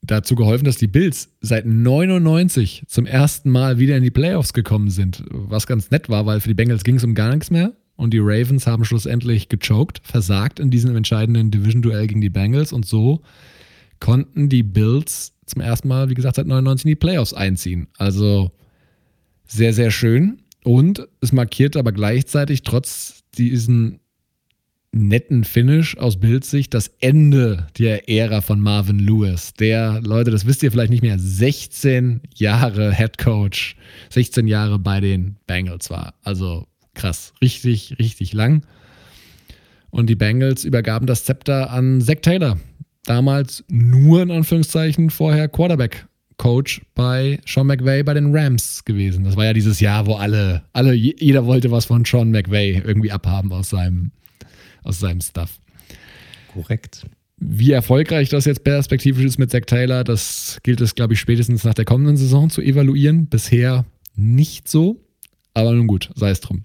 dazu 0.01 0.35
geholfen, 0.35 0.65
dass 0.65 0.77
die 0.77 0.87
Bills 0.87 1.29
seit 1.39 1.65
99 1.65 2.83
zum 2.87 3.05
ersten 3.05 3.49
Mal 3.49 3.79
wieder 3.79 3.95
in 3.95 4.03
die 4.03 4.11
Playoffs 4.11 4.51
gekommen 4.51 4.89
sind. 4.89 5.23
Was 5.29 5.67
ganz 5.67 5.91
nett 5.91 6.09
war, 6.09 6.25
weil 6.25 6.41
für 6.41 6.49
die 6.49 6.55
Bengals 6.55 6.83
ging 6.83 6.95
es 6.95 7.03
um 7.05 7.15
gar 7.15 7.31
nichts 7.33 7.51
mehr 7.51 7.73
und 7.95 8.13
die 8.13 8.19
Ravens 8.19 8.67
haben 8.67 8.85
schlussendlich 8.85 9.49
gechoked, 9.49 10.01
versagt 10.03 10.59
in 10.59 10.71
diesem 10.71 10.95
entscheidenden 10.95 11.51
Division-Duell 11.51 12.07
gegen 12.07 12.21
die 12.21 12.29
Bengals 12.29 12.73
und 12.73 12.85
so 12.85 13.21
konnten 13.99 14.49
die 14.49 14.63
Bills 14.63 15.33
zum 15.45 15.61
ersten 15.61 15.87
Mal, 15.87 16.09
wie 16.09 16.13
gesagt, 16.13 16.35
seit 16.35 16.47
99 16.47 16.85
in 16.85 16.89
die 16.89 16.95
Playoffs 16.95 17.33
einziehen. 17.33 17.87
Also 17.97 18.51
sehr, 19.45 19.73
sehr 19.73 19.91
schön. 19.91 20.39
Und 20.63 21.07
es 21.21 21.31
markiert 21.31 21.77
aber 21.77 21.91
gleichzeitig 21.91 22.63
trotz 22.63 23.23
diesen 23.37 23.99
netten 24.93 25.43
Finish 25.43 25.97
aus 25.97 26.19
Bildsicht 26.19 26.73
das 26.73 26.87
Ende 26.99 27.67
der 27.77 28.09
Ära 28.09 28.41
von 28.41 28.59
Marvin 28.59 28.99
Lewis. 28.99 29.53
Der, 29.53 30.01
Leute, 30.01 30.31
das 30.31 30.45
wisst 30.45 30.63
ihr 30.63 30.71
vielleicht 30.71 30.91
nicht 30.91 31.01
mehr, 31.01 31.17
16 31.17 32.21
Jahre 32.35 32.93
Head 32.93 33.17
Coach, 33.17 33.75
16 34.09 34.47
Jahre 34.47 34.79
bei 34.79 34.99
den 34.99 35.37
Bengals 35.47 35.89
war. 35.89 36.13
Also 36.21 36.67
krass, 36.93 37.33
richtig, 37.41 37.97
richtig 37.99 38.33
lang. 38.33 38.63
Und 39.89 40.09
die 40.09 40.15
Bengals 40.15 40.65
übergaben 40.65 41.05
das 41.05 41.23
Zepter 41.23 41.69
an 41.69 42.01
Zach 42.01 42.21
Taylor. 42.21 42.57
Damals 43.05 43.63
nur 43.67 44.21
in 44.21 44.31
Anführungszeichen 44.31 45.09
vorher 45.09 45.47
Quarterback-Coach 45.47 46.81
bei 46.95 47.39
Sean 47.45 47.67
McVay 47.67 48.01
bei 48.01 48.13
den 48.13 48.35
Rams 48.35 48.85
gewesen. 48.85 49.23
Das 49.23 49.35
war 49.35 49.45
ja 49.45 49.53
dieses 49.53 49.79
Jahr, 49.79 50.07
wo 50.07 50.15
alle, 50.15 50.63
alle, 50.73 50.93
jeder 50.93 51.45
wollte 51.45 51.69
was 51.69 51.85
von 51.85 52.05
Sean 52.05 52.31
McVay 52.31 52.81
irgendwie 52.83 53.11
abhaben 53.11 53.51
aus 53.51 53.69
seinem, 53.69 54.11
aus 54.83 54.99
seinem 54.99 55.21
Stuff. 55.21 55.59
Korrekt. 56.53 57.05
Wie 57.37 57.71
erfolgreich 57.71 58.29
das 58.29 58.45
jetzt 58.45 58.63
perspektivisch 58.63 59.25
ist 59.25 59.37
mit 59.37 59.51
Zach 59.51 59.65
Taylor, 59.67 60.03
das 60.03 60.59
gilt 60.63 60.79
es, 60.81 60.95
glaube 60.95 61.13
ich, 61.13 61.19
spätestens 61.19 61.63
nach 61.65 61.73
der 61.73 61.85
kommenden 61.85 62.15
Saison 62.15 62.49
zu 62.49 62.61
evaluieren. 62.61 63.27
Bisher 63.27 63.85
nicht 64.15 64.69
so, 64.69 65.01
aber 65.53 65.73
nun 65.73 65.87
gut, 65.87 66.09
sei 66.15 66.29
es 66.29 66.39
drum. 66.39 66.63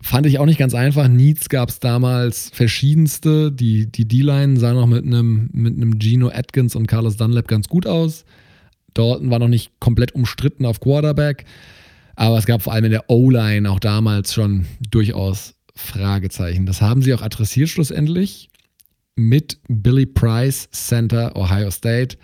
Fand 0.00 0.26
ich 0.26 0.38
auch 0.38 0.46
nicht 0.46 0.58
ganz 0.58 0.74
einfach. 0.74 1.08
Needs 1.08 1.48
gab 1.48 1.70
es 1.70 1.80
damals 1.80 2.50
verschiedenste. 2.54 3.50
Die, 3.50 3.90
die 3.90 4.06
D-Line 4.06 4.56
sah 4.56 4.72
noch 4.72 4.86
mit 4.86 5.04
einem 5.04 5.50
mit 5.52 6.02
Gino 6.02 6.28
Atkins 6.28 6.76
und 6.76 6.86
Carlos 6.86 7.16
Dunlap 7.16 7.48
ganz 7.48 7.68
gut 7.68 7.86
aus. 7.86 8.24
Dalton 8.94 9.30
war 9.30 9.40
noch 9.40 9.48
nicht 9.48 9.72
komplett 9.80 10.12
umstritten 10.12 10.66
auf 10.66 10.80
Quarterback. 10.80 11.44
Aber 12.14 12.38
es 12.38 12.46
gab 12.46 12.62
vor 12.62 12.72
allem 12.72 12.86
in 12.86 12.90
der 12.92 13.08
O-Line 13.08 13.70
auch 13.70 13.80
damals 13.80 14.34
schon 14.34 14.66
durchaus 14.90 15.54
Fragezeichen. 15.74 16.66
Das 16.66 16.80
haben 16.80 17.02
sie 17.02 17.14
auch 17.14 17.22
adressiert 17.22 17.68
schlussendlich 17.68 18.50
mit 19.14 19.60
Billy 19.68 20.06
Price, 20.06 20.68
Center, 20.70 21.36
Ohio 21.36 21.70
State. 21.70 22.16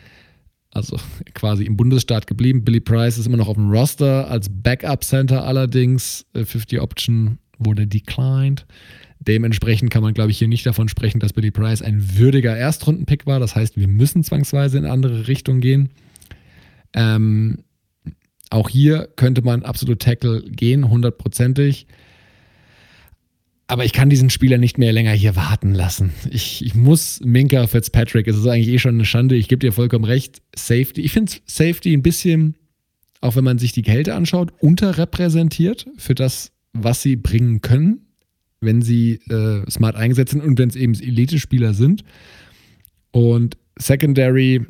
Also 0.73 0.99
quasi 1.35 1.65
im 1.65 1.77
Bundesstaat 1.77 2.27
geblieben. 2.27 2.65
Billy 2.65 2.81
Price 2.81 3.19
ist 3.19 3.27
immer 3.27 3.37
noch 3.37 3.49
auf 3.49 3.57
dem 3.57 3.71
Roster 3.71 4.29
als 4.29 4.49
Backup-Center 4.51 5.45
allerdings. 5.45 6.27
50 6.35 6.73
äh, 6.73 6.79
Option 6.81 7.39
wurde 7.59 7.87
declined. 7.87 8.67
Dementsprechend 9.21 9.91
kann 9.91 10.03
man, 10.03 10.15
glaube 10.15 10.31
ich, 10.31 10.39
hier 10.39 10.49
nicht 10.49 10.67
davon 10.67 10.89
sprechen, 10.89 11.19
dass 11.19 11.33
Billy 11.33 11.51
Price 11.51 11.83
ein 11.83 12.19
würdiger 12.19 12.57
Erstrundenpick 12.57 13.27
war. 13.27 13.41
Das 13.41 13.57
heißt, 13.57 13.77
wir 13.77 13.89
müssen 13.89 14.23
zwangsweise 14.23 14.79
in 14.79 14.85
andere 14.85 15.29
Richtung 15.29 15.61
gehen. 15.61 15.91
Ähm, 16.93 17.65
auch 18.51 18.69
hier 18.69 19.09
könnte 19.17 19.43
man 19.43 19.63
absolut 19.63 20.01
Tackle 20.01 20.43
gehen, 20.43 20.89
hundertprozentig. 20.89 21.87
Aber 23.67 23.85
ich 23.85 23.93
kann 23.93 24.11
diesen 24.11 24.29
Spieler 24.29 24.59
nicht 24.59 24.77
mehr 24.77 24.93
länger 24.93 25.13
hier 25.13 25.37
warten 25.37 25.75
lassen. 25.75 26.13
Ich, 26.31 26.65
ich 26.65 26.75
muss 26.75 27.21
Minka 27.25 27.67
Fitzpatrick, 27.67 28.29
es 28.29 28.37
ist 28.37 28.47
eigentlich 28.47 28.69
eh 28.69 28.79
schon 28.79 28.95
eine 28.95 29.07
Schande, 29.07 29.37
ich 29.37 29.49
gebe 29.49 29.61
dir 29.61 29.73
vollkommen 29.73 30.05
recht. 30.05 30.43
Safety, 30.55 31.01
ich 31.01 31.13
finde 31.13 31.33
Safety 31.47 31.95
ein 31.95 32.03
bisschen, 32.03 32.57
auch 33.23 33.37
wenn 33.37 33.45
man 33.45 33.59
sich 33.59 33.73
die 33.73 33.83
Kälte 33.83 34.15
anschaut, 34.15 34.53
unterrepräsentiert 34.61 35.87
für 35.97 36.15
das, 36.15 36.53
was 36.75 37.03
sie 37.03 37.17
bringen 37.17 37.61
können 37.61 38.05
wenn 38.65 38.83
sie 38.83 39.21
äh, 39.29 39.69
smart 39.71 39.97
eingesetzt 39.97 40.33
sind 40.33 40.43
und 40.43 40.59
wenn 40.59 40.69
es 40.69 40.77
eben 40.77 40.95
Elite-Spieler 40.95 41.75
sind. 41.75 42.05
Und 43.11 43.57
Secondary 43.79 44.67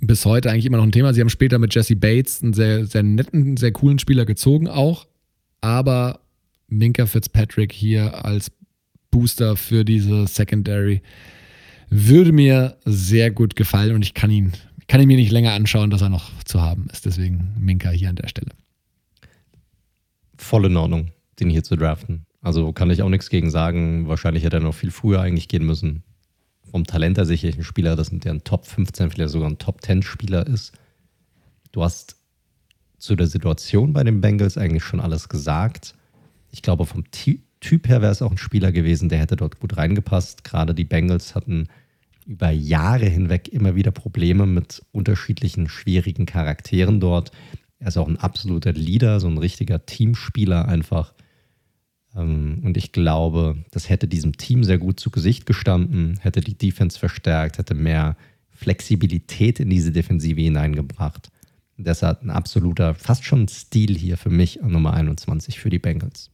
bis 0.00 0.24
heute 0.24 0.50
eigentlich 0.50 0.66
immer 0.66 0.76
noch 0.76 0.84
ein 0.84 0.92
Thema. 0.92 1.12
Sie 1.12 1.20
haben 1.20 1.28
später 1.28 1.58
mit 1.58 1.74
Jesse 1.74 1.96
Bates 1.96 2.42
einen 2.42 2.52
sehr, 2.52 2.86
sehr 2.86 3.02
netten, 3.02 3.56
sehr 3.56 3.72
coolen 3.72 3.98
Spieler 3.98 4.24
gezogen 4.24 4.68
auch. 4.68 5.06
Aber 5.60 6.20
Minka 6.68 7.06
Fitzpatrick 7.06 7.72
hier 7.72 8.24
als 8.24 8.50
Booster 9.10 9.56
für 9.56 9.84
diese 9.84 10.26
Secondary 10.26 11.02
würde 11.90 12.32
mir 12.32 12.76
sehr 12.84 13.30
gut 13.30 13.56
gefallen 13.56 13.94
und 13.94 14.02
ich 14.02 14.14
kann 14.14 14.30
ihn, 14.30 14.52
kann 14.86 15.00
ihn 15.00 15.08
mir 15.08 15.16
nicht 15.16 15.32
länger 15.32 15.52
anschauen, 15.52 15.90
dass 15.90 16.02
er 16.02 16.10
noch 16.10 16.30
zu 16.44 16.60
haben 16.60 16.86
ist. 16.92 17.06
Deswegen 17.06 17.54
Minka 17.58 17.90
hier 17.90 18.10
an 18.10 18.16
der 18.16 18.28
Stelle. 18.28 18.50
Voll 20.38 20.66
in 20.66 20.76
Ordnung, 20.76 21.10
den 21.38 21.50
hier 21.50 21.62
zu 21.62 21.76
draften. 21.76 22.24
Also 22.40 22.72
kann 22.72 22.90
ich 22.90 23.02
auch 23.02 23.08
nichts 23.08 23.28
gegen 23.28 23.50
sagen. 23.50 24.08
Wahrscheinlich 24.08 24.44
hätte 24.44 24.56
er 24.56 24.62
noch 24.62 24.74
viel 24.74 24.90
früher 24.90 25.20
eigentlich 25.20 25.48
gehen 25.48 25.66
müssen. 25.66 26.04
Vom 26.70 26.84
Talent 26.84 27.18
her 27.18 27.26
sicherlich 27.26 27.58
ein 27.58 27.64
Spieler, 27.64 27.96
das 27.96 28.10
der 28.10 28.32
ein 28.32 28.44
Top 28.44 28.66
15, 28.66 29.10
vielleicht 29.10 29.30
sogar 29.30 29.50
ein 29.50 29.58
Top 29.58 29.82
10 29.82 30.02
Spieler 30.02 30.46
ist. 30.46 30.72
Du 31.72 31.82
hast 31.82 32.16
zu 32.98 33.16
der 33.16 33.26
Situation 33.26 33.92
bei 33.92 34.04
den 34.04 34.20
Bengals 34.20 34.56
eigentlich 34.56 34.84
schon 34.84 35.00
alles 35.00 35.28
gesagt. 35.28 35.94
Ich 36.50 36.62
glaube, 36.62 36.86
vom 36.86 37.04
Typ 37.10 37.88
her 37.88 38.02
wäre 38.02 38.12
es 38.12 38.22
auch 38.22 38.30
ein 38.30 38.38
Spieler 38.38 38.72
gewesen, 38.72 39.08
der 39.08 39.18
hätte 39.18 39.36
dort 39.36 39.60
gut 39.60 39.76
reingepasst. 39.76 40.44
Gerade 40.44 40.74
die 40.74 40.84
Bengals 40.84 41.34
hatten 41.34 41.68
über 42.26 42.50
Jahre 42.50 43.06
hinweg 43.06 43.48
immer 43.48 43.74
wieder 43.74 43.90
Probleme 43.90 44.46
mit 44.46 44.84
unterschiedlichen 44.92 45.68
schwierigen 45.68 46.26
Charakteren 46.26 47.00
dort. 47.00 47.32
Er 47.78 47.88
ist 47.88 47.96
auch 47.96 48.08
ein 48.08 48.16
absoluter 48.16 48.72
Leader, 48.72 49.20
so 49.20 49.28
ein 49.28 49.38
richtiger 49.38 49.86
Teamspieler 49.86 50.66
einfach. 50.66 51.14
Ähm, 52.16 52.60
und 52.64 52.76
ich 52.76 52.92
glaube, 52.92 53.56
das 53.70 53.88
hätte 53.88 54.08
diesem 54.08 54.36
Team 54.36 54.64
sehr 54.64 54.78
gut 54.78 54.98
zu 54.98 55.10
Gesicht 55.10 55.46
gestanden, 55.46 56.18
hätte 56.20 56.40
die 56.40 56.58
Defense 56.58 56.98
verstärkt, 56.98 57.58
hätte 57.58 57.74
mehr 57.74 58.16
Flexibilität 58.50 59.60
in 59.60 59.70
diese 59.70 59.92
Defensive 59.92 60.40
hineingebracht. 60.40 61.30
Deshalb 61.76 62.22
ein 62.22 62.30
absoluter, 62.30 62.94
fast 62.94 63.24
schon 63.24 63.46
Stil 63.46 63.96
hier 63.96 64.16
für 64.16 64.30
mich 64.30 64.64
an 64.64 64.72
Nummer 64.72 64.94
21 64.94 65.60
für 65.60 65.70
die 65.70 65.78
Bengals. 65.78 66.30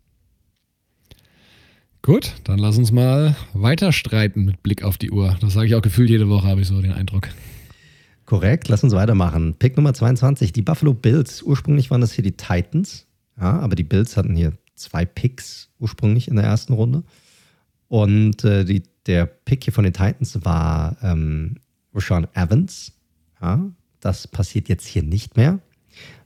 Gut, 2.01 2.33
dann 2.45 2.59
lass 2.59 2.79
uns 2.79 2.93
mal 2.93 3.37
weiter 3.53 3.93
streiten 3.93 4.47
mit 4.47 4.63
Blick 4.63 4.83
auf 4.83 4.97
die 4.97 5.11
Uhr. 5.11 5.37
Das 5.41 5.53
sage 5.53 5.67
ich 5.67 5.75
auch 5.75 5.83
gefühlt 5.83 6.09
jede 6.09 6.29
Woche, 6.31 6.49
habe 6.49 6.63
ich 6.63 6.69
so 6.69 6.81
den 6.81 6.93
Eindruck. 6.93 7.29
Korrekt, 8.27 8.69
lass 8.69 8.83
uns 8.83 8.95
weitermachen. 8.95 9.55
Pick 9.59 9.77
Nummer 9.77 9.93
22, 9.93 10.53
die 10.53 10.63
Buffalo 10.63 10.95
Bills. 10.95 11.43
Ursprünglich 11.43 11.91
waren 11.91 12.01
das 12.01 12.13
hier 12.13 12.25
die 12.25 12.37
Titans, 12.37 13.07
ja, 13.39 13.61
aber 13.61 13.75
die 13.75 13.85
Bills 13.85 14.17
hatten 14.17 14.35
hier 14.35 14.55
zwei 14.75 15.05
Picks 15.05 15.69
ursprünglich 15.79 16.29
in 16.29 16.37
der 16.37 16.47
ersten 16.47 16.73
Runde. 16.73 17.03
Und 17.89 18.43
äh, 18.45 18.65
die, 18.65 18.83
der 19.07 19.27
Pick 19.27 19.65
hier 19.65 19.73
von 19.73 19.85
den 19.85 19.93
Titans 19.93 20.43
war 20.45 20.97
ähm, 21.03 21.57
Rashawn 21.95 22.27
Evans. 22.35 22.93
Ja, 23.43 23.71
das 24.01 24.27
passiert 24.27 24.69
jetzt 24.69 24.87
hier 24.87 25.03
nicht 25.03 25.37
mehr. 25.37 25.61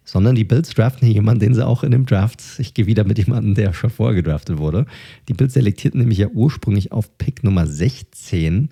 Sondern 0.05 0.37
die 0.37 0.45
Bills 0.45 0.71
draften 0.71 1.05
hier 1.07 1.17
jemanden, 1.17 1.41
den 1.41 1.55
sie 1.55 1.67
auch 1.67 1.83
in 1.83 1.91
dem 1.91 2.07
Draft, 2.07 2.43
ich 2.59 2.73
gehe 2.73 2.87
wieder 2.87 3.05
mit 3.05 3.19
jemandem, 3.19 3.55
der 3.55 3.75
schon 3.75 3.91
vorher 3.91 4.15
gedraftet 4.15 4.57
wurde. 4.57 4.87
Die 5.29 5.35
Bills 5.35 5.53
selektierten 5.53 6.01
nämlich 6.01 6.19
ja 6.19 6.29
ursprünglich 6.29 6.93
auf 6.93 7.19
Pick 7.19 7.45
Nummer 7.45 7.67
16 7.67 8.71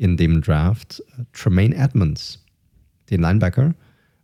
in 0.00 0.16
dem 0.16 0.40
Draft 0.40 1.02
äh, 1.18 1.24
Tremaine 1.32 1.76
Edmonds, 1.76 2.44
den 3.10 3.20
Linebacker. 3.20 3.74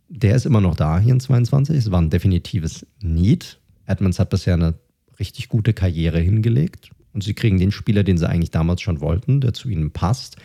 Der 0.09 0.35
ist 0.35 0.45
immer 0.45 0.61
noch 0.61 0.75
da 0.75 0.99
hier 0.99 1.13
in 1.13 1.19
22. 1.19 1.77
Es 1.77 1.91
war 1.91 2.01
ein 2.01 2.09
definitives 2.09 2.85
Need 3.01 3.59
Edmonds 3.87 4.19
hat 4.19 4.29
bisher 4.29 4.53
eine 4.53 4.75
richtig 5.19 5.49
gute 5.49 5.73
Karriere 5.73 6.19
hingelegt 6.19 6.91
und 7.13 7.23
sie 7.23 7.33
kriegen 7.33 7.57
den 7.57 7.71
Spieler, 7.71 8.03
den 8.03 8.17
sie 8.17 8.29
eigentlich 8.29 8.51
damals 8.51 8.81
schon 8.81 9.01
wollten, 9.01 9.41
der 9.41 9.53
zu 9.53 9.69
ihnen 9.69 9.91
passt, 9.91 10.35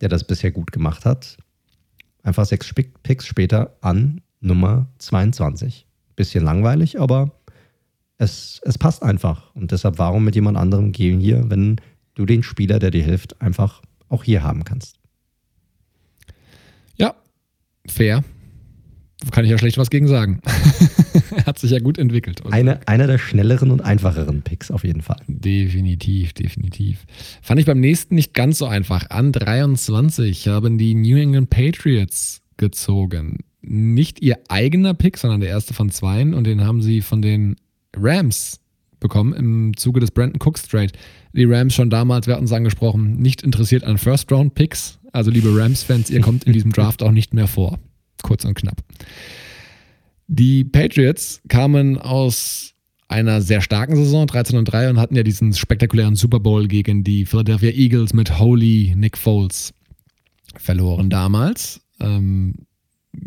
der 0.00 0.08
das 0.08 0.24
bisher 0.24 0.52
gut 0.52 0.70
gemacht 0.70 1.04
hat. 1.04 1.38
Einfach 2.22 2.44
sechs 2.44 2.72
Picks 3.02 3.26
später 3.26 3.76
an 3.80 4.20
Nummer 4.40 4.88
22. 4.98 5.86
Bisschen 6.14 6.44
langweilig, 6.44 7.00
aber 7.00 7.32
es, 8.18 8.60
es 8.64 8.78
passt 8.78 9.02
einfach. 9.02 9.54
Und 9.54 9.72
deshalb, 9.72 9.98
warum 9.98 10.24
mit 10.24 10.34
jemand 10.34 10.56
anderem 10.56 10.92
gehen 10.92 11.20
hier, 11.20 11.50
wenn 11.50 11.80
du 12.14 12.26
den 12.26 12.42
Spieler, 12.42 12.78
der 12.78 12.90
dir 12.90 13.02
hilft, 13.02 13.40
einfach 13.40 13.82
auch 14.08 14.24
hier 14.24 14.42
haben 14.42 14.64
kannst? 14.64 14.98
Ja, 16.96 17.14
fair 17.86 18.24
kann 19.30 19.44
ich 19.44 19.50
ja 19.50 19.58
schlecht 19.58 19.78
was 19.78 19.90
gegen 19.90 20.08
sagen. 20.08 20.40
Hat 21.46 21.58
sich 21.58 21.70
ja 21.70 21.78
gut 21.78 21.98
entwickelt. 21.98 22.42
Eine, 22.50 22.86
einer 22.86 23.06
der 23.06 23.18
schnelleren 23.18 23.70
und 23.70 23.80
einfacheren 23.80 24.42
Picks 24.42 24.70
auf 24.70 24.84
jeden 24.84 25.02
Fall. 25.02 25.20
Definitiv, 25.26 26.32
definitiv. 26.32 27.04
Fand 27.42 27.60
ich 27.60 27.66
beim 27.66 27.80
nächsten 27.80 28.14
nicht 28.14 28.34
ganz 28.34 28.58
so 28.58 28.66
einfach. 28.66 29.10
An 29.10 29.32
23 29.32 30.48
haben 30.48 30.78
die 30.78 30.94
New 30.94 31.16
England 31.16 31.50
Patriots 31.50 32.42
gezogen. 32.56 33.38
Nicht 33.62 34.20
ihr 34.20 34.38
eigener 34.48 34.94
Pick, 34.94 35.16
sondern 35.16 35.40
der 35.40 35.50
erste 35.50 35.74
von 35.74 35.90
zweien. 35.90 36.34
Und 36.34 36.44
den 36.44 36.64
haben 36.64 36.82
sie 36.82 37.00
von 37.00 37.22
den 37.22 37.56
Rams 37.96 38.60
bekommen 39.04 39.32
im 39.34 39.76
Zuge 39.76 40.00
des 40.00 40.10
Brandon 40.10 40.40
Cooks 40.42 40.66
Trade. 40.66 40.90
Die 41.32 41.44
Rams 41.44 41.74
schon 41.74 41.90
damals, 41.90 42.26
wir 42.26 42.34
hatten 42.34 42.46
es 42.46 42.52
angesprochen, 42.52 43.18
nicht 43.18 43.42
interessiert 43.42 43.84
an 43.84 43.98
First-Round-Picks. 43.98 44.98
Also 45.12 45.30
liebe 45.30 45.56
Rams-Fans, 45.56 46.10
ihr 46.10 46.20
kommt 46.20 46.44
in 46.44 46.52
diesem 46.52 46.72
Draft 46.72 47.02
auch 47.02 47.12
nicht 47.12 47.34
mehr 47.34 47.46
vor 47.46 47.78
kurz 48.24 48.44
und 48.44 48.54
knapp. 48.54 48.82
Die 50.26 50.64
Patriots 50.64 51.40
kamen 51.48 51.98
aus 51.98 52.72
einer 53.06 53.40
sehr 53.42 53.60
starken 53.60 53.94
Saison, 53.94 54.26
13 54.26 54.58
und 54.58 54.64
3, 54.64 54.90
und 54.90 54.98
hatten 54.98 55.14
ja 55.14 55.22
diesen 55.22 55.52
spektakulären 55.52 56.16
Super 56.16 56.40
Bowl 56.40 56.66
gegen 56.66 57.04
die 57.04 57.26
Philadelphia 57.26 57.70
Eagles 57.70 58.14
mit 58.14 58.40
Holy 58.40 58.94
Nick 58.96 59.16
Foles 59.16 59.72
verloren 60.56 61.10
damals. 61.10 61.82
Ähm, 62.00 62.54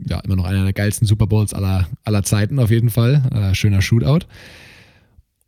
ja, 0.09 0.19
immer 0.21 0.35
noch 0.35 0.45
einer 0.45 0.63
der 0.63 0.73
geilsten 0.73 1.07
Super 1.07 1.27
Bowls 1.27 1.53
aller, 1.53 1.87
aller 2.03 2.23
Zeiten 2.23 2.59
auf 2.59 2.71
jeden 2.71 2.89
Fall. 2.89 3.21
Äh, 3.31 3.55
schöner 3.55 3.81
Shootout. 3.81 4.25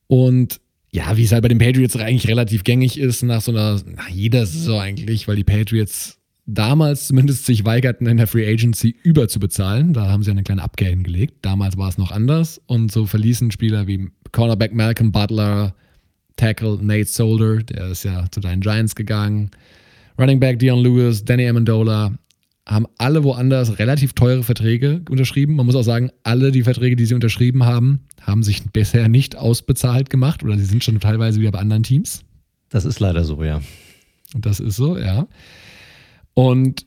Und 0.10 0.60
ja, 0.91 1.15
wie 1.18 1.23
es 1.23 1.31
halt 1.31 1.44
bei 1.44 1.49
den 1.49 1.60
Patriots 1.60 1.95
eigentlich 1.95 2.27
relativ 2.27 2.64
gängig 2.64 2.99
ist, 2.99 3.22
nach 3.22 3.41
so 3.41 3.52
einer, 3.52 3.80
nach 3.95 4.10
jeder 4.10 4.45
Saison 4.45 4.81
eigentlich, 4.81 5.27
weil 5.27 5.36
die 5.36 5.44
Patriots 5.44 6.18
damals 6.48 7.07
zumindest 7.07 7.45
sich 7.45 7.64
weigerten, 7.64 8.07
in 8.07 8.18
der 8.18 8.26
Free 8.26 8.52
Agency 8.52 8.95
überzubezahlen. 9.03 9.94
Da 9.94 10.07
haben 10.07 10.23
sie 10.23 10.31
eine 10.31 10.41
kleine 10.41 10.64
Abkehr 10.64 10.90
hingelegt. 10.90 11.36
Damals 11.44 11.77
war 11.77 11.90
es 11.90 11.99
noch 11.99 12.11
anders. 12.11 12.60
Und 12.65 12.91
so 12.91 13.06
verließen 13.06 13.52
Spieler 13.52 13.86
wie 13.86 14.10
Cornerback 14.31 14.73
Malcolm 14.73 15.11
Butler, 15.11 15.76
Tackle 16.38 16.80
Nate 16.81 17.06
Solder, 17.06 17.57
der 17.57 17.90
ist 17.90 18.03
ja 18.03 18.26
zu 18.31 18.40
deinen 18.40 18.61
Giants 18.61 18.95
gegangen, 18.95 19.52
Running 20.18 20.40
Back 20.40 20.57
Dion 20.57 20.80
Lewis, 20.80 21.23
Danny 21.23 21.48
Amendola, 21.48 22.18
haben 22.65 22.86
alle 22.98 23.23
woanders 23.23 23.80
relativ 23.80 24.14
teure 24.14 24.44
Verträge 24.44 25.02
unterschrieben. 25.10 25.56
Man 25.56 25.65
muss 25.65 25.76
auch 25.76 25.84
sagen, 25.84 26.11
alle 26.23 26.52
die 26.52 26.64
Verträge, 26.64 26.95
die 26.95 27.06
sie 27.06 27.15
unterschrieben 27.15 27.65
haben, 27.65 28.02
haben 28.22 28.44
sich 28.44 28.64
bisher 28.72 29.10
nicht 29.10 29.36
ausbezahlt 29.36 30.10
gemacht 30.10 30.44
oder 30.44 30.57
sie 30.57 30.65
sind 30.65 30.84
schon 30.84 30.99
teilweise 30.99 31.40
wieder 31.40 31.52
bei 31.52 31.60
anderen 31.60 31.84
Teams. 31.84 32.23
Das 32.69 32.86
ist 32.86 32.99
leider 32.99 33.23
so, 33.23 33.44
ja. 33.44 33.61
Das 34.36 34.60
ist 34.60 34.76
so, 34.76 34.98
ja. 34.98 35.27
Und 36.36 36.86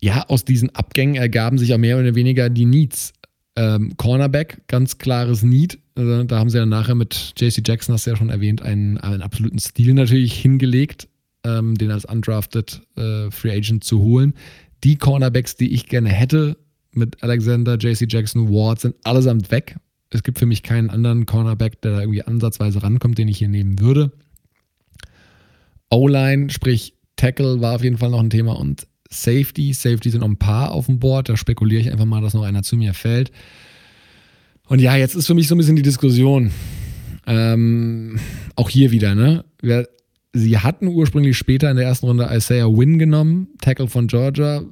ja, 0.00 0.24
aus 0.28 0.44
diesen 0.44 0.74
Abgängen 0.74 1.14
ergaben 1.14 1.58
sich 1.58 1.72
auch 1.72 1.78
mehr 1.78 1.98
oder 1.98 2.14
weniger 2.14 2.50
die 2.50 2.66
Needs. 2.66 3.12
Ähm, 3.54 3.96
Cornerback, 3.96 4.62
ganz 4.66 4.98
klares 4.98 5.42
Need. 5.42 5.78
Also, 5.94 6.24
da 6.24 6.38
haben 6.38 6.50
sie 6.50 6.58
ja 6.58 6.66
nachher 6.66 6.94
mit 6.94 7.34
JC 7.36 7.62
Jackson, 7.66 7.94
hast 7.94 8.06
du 8.06 8.10
ja 8.10 8.16
schon 8.16 8.30
erwähnt, 8.30 8.62
einen, 8.62 8.98
einen 8.98 9.22
absoluten 9.22 9.58
Stil 9.58 9.94
natürlich 9.94 10.34
hingelegt, 10.34 11.08
ähm, 11.44 11.76
den 11.76 11.90
als 11.90 12.04
undrafted 12.04 12.80
äh, 12.96 13.30
Free 13.30 13.52
Agent 13.52 13.84
zu 13.84 14.00
holen. 14.00 14.34
Die 14.84 14.96
Cornerbacks, 14.96 15.56
die 15.56 15.72
ich 15.72 15.86
gerne 15.86 16.10
hätte, 16.10 16.56
mit 16.92 17.22
Alexander, 17.22 17.76
JC 17.78 18.06
Jackson, 18.10 18.48
Ward, 18.50 18.80
sind 18.80 18.96
allesamt 19.04 19.50
weg. 19.50 19.76
Es 20.10 20.22
gibt 20.22 20.38
für 20.38 20.46
mich 20.46 20.62
keinen 20.62 20.90
anderen 20.90 21.24
Cornerback, 21.26 21.80
der 21.80 21.92
da 21.92 22.00
irgendwie 22.00 22.22
ansatzweise 22.22 22.82
rankommt, 22.82 23.16
den 23.18 23.28
ich 23.28 23.38
hier 23.38 23.48
nehmen 23.48 23.78
würde. 23.80 24.12
O-Line, 25.90 26.50
sprich 26.50 26.94
Tackle 27.16 27.60
war 27.60 27.76
auf 27.76 27.84
jeden 27.84 27.98
Fall 27.98 28.10
noch 28.10 28.20
ein 28.20 28.30
Thema 28.30 28.58
und 28.58 28.86
Safety. 29.10 29.72
Safety 29.72 30.10
sind 30.10 30.20
noch 30.20 30.28
ein 30.28 30.38
paar 30.38 30.72
auf 30.72 30.86
dem 30.86 30.98
Board. 30.98 31.28
Da 31.28 31.36
spekuliere 31.36 31.80
ich 31.80 31.90
einfach 31.90 32.04
mal, 32.04 32.20
dass 32.20 32.34
noch 32.34 32.42
einer 32.42 32.62
zu 32.62 32.76
mir 32.76 32.94
fällt. 32.94 33.30
Und 34.66 34.80
ja, 34.80 34.96
jetzt 34.96 35.14
ist 35.14 35.26
für 35.26 35.34
mich 35.34 35.48
so 35.48 35.54
ein 35.54 35.58
bisschen 35.58 35.76
die 35.76 35.82
Diskussion. 35.82 36.50
Ähm, 37.26 38.18
auch 38.56 38.70
hier 38.70 38.90
wieder, 38.90 39.14
ne? 39.14 39.44
Sie 40.34 40.58
hatten 40.58 40.88
ursprünglich 40.88 41.36
später 41.36 41.70
in 41.70 41.76
der 41.76 41.86
ersten 41.86 42.06
Runde 42.06 42.28
Isaiah 42.32 42.66
Wynn 42.66 42.98
genommen, 42.98 43.48
Tackle 43.60 43.88
von 43.88 44.06
Georgia. 44.06 44.62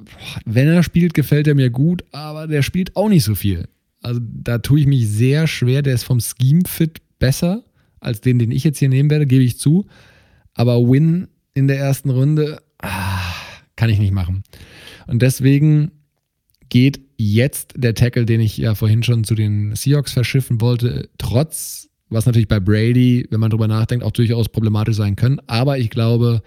Wenn 0.46 0.68
er 0.68 0.82
spielt, 0.82 1.12
gefällt 1.12 1.46
er 1.46 1.54
mir 1.54 1.68
gut, 1.68 2.02
aber 2.12 2.46
der 2.46 2.62
spielt 2.62 2.96
auch 2.96 3.10
nicht 3.10 3.24
so 3.24 3.34
viel. 3.34 3.68
Also 4.00 4.20
da 4.22 4.58
tue 4.58 4.80
ich 4.80 4.86
mich 4.86 5.06
sehr 5.08 5.46
schwer. 5.46 5.82
Der 5.82 5.94
ist 5.94 6.04
vom 6.04 6.20
Scheme-Fit 6.20 7.00
besser 7.18 7.62
als 8.00 8.22
den, 8.22 8.38
den 8.38 8.50
ich 8.50 8.64
jetzt 8.64 8.78
hier 8.78 8.88
nehmen 8.88 9.10
werde, 9.10 9.26
gebe 9.26 9.44
ich 9.44 9.58
zu. 9.58 9.86
Aber 10.54 10.80
Win 10.80 11.28
in 11.52 11.68
der 11.68 11.78
ersten 11.78 12.08
Runde 12.08 12.62
ah, 12.78 13.20
kann 13.76 13.90
ich 13.90 13.98
nicht 13.98 14.14
machen. 14.14 14.42
Und 15.06 15.20
deswegen 15.20 15.90
geht 16.70 17.00
jetzt 17.18 17.74
der 17.76 17.94
Tackle, 17.94 18.24
den 18.24 18.40
ich 18.40 18.56
ja 18.56 18.74
vorhin 18.74 19.02
schon 19.02 19.24
zu 19.24 19.34
den 19.34 19.74
Seahawks 19.74 20.14
verschiffen 20.14 20.62
wollte, 20.62 21.10
trotz 21.18 21.89
was 22.10 22.26
natürlich 22.26 22.48
bei 22.48 22.60
Brady, 22.60 23.26
wenn 23.30 23.40
man 23.40 23.50
drüber 23.50 23.68
nachdenkt, 23.68 24.04
auch 24.04 24.10
durchaus 24.10 24.48
problematisch 24.48 24.96
sein 24.96 25.16
können. 25.16 25.40
Aber 25.46 25.78
ich 25.78 25.90
glaube, 25.90 26.42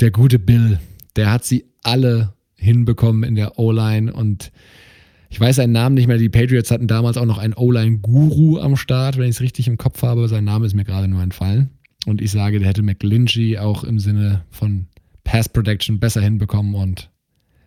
der 0.00 0.10
gute 0.10 0.38
Bill, 0.38 0.78
der 1.14 1.32
hat 1.32 1.44
sie 1.44 1.64
alle 1.82 2.34
hinbekommen 2.56 3.22
in 3.22 3.34
der 3.34 3.58
O-Line 3.58 4.12
und 4.12 4.50
ich 5.28 5.40
weiß 5.40 5.56
seinen 5.56 5.72
Namen 5.72 5.94
nicht 5.94 6.06
mehr. 6.06 6.18
Die 6.18 6.28
Patriots 6.28 6.70
hatten 6.70 6.86
damals 6.86 7.16
auch 7.16 7.24
noch 7.24 7.38
einen 7.38 7.54
O-Line-Guru 7.54 8.58
am 8.58 8.76
Start, 8.76 9.16
wenn 9.18 9.24
ich 9.24 9.36
es 9.36 9.40
richtig 9.40 9.66
im 9.66 9.76
Kopf 9.76 10.02
habe. 10.02 10.28
Sein 10.28 10.44
Name 10.44 10.66
ist 10.66 10.74
mir 10.74 10.84
gerade 10.84 11.08
nur 11.08 11.22
entfallen. 11.22 11.70
Und 12.06 12.20
ich 12.20 12.30
sage, 12.30 12.58
der 12.58 12.68
hätte 12.68 12.82
McGlinchey 12.82 13.58
auch 13.58 13.82
im 13.82 13.98
Sinne 13.98 14.44
von 14.50 14.86
Pass 15.24 15.48
Protection 15.48 15.98
besser 15.98 16.20
hinbekommen. 16.22 16.74
Und 16.74 17.10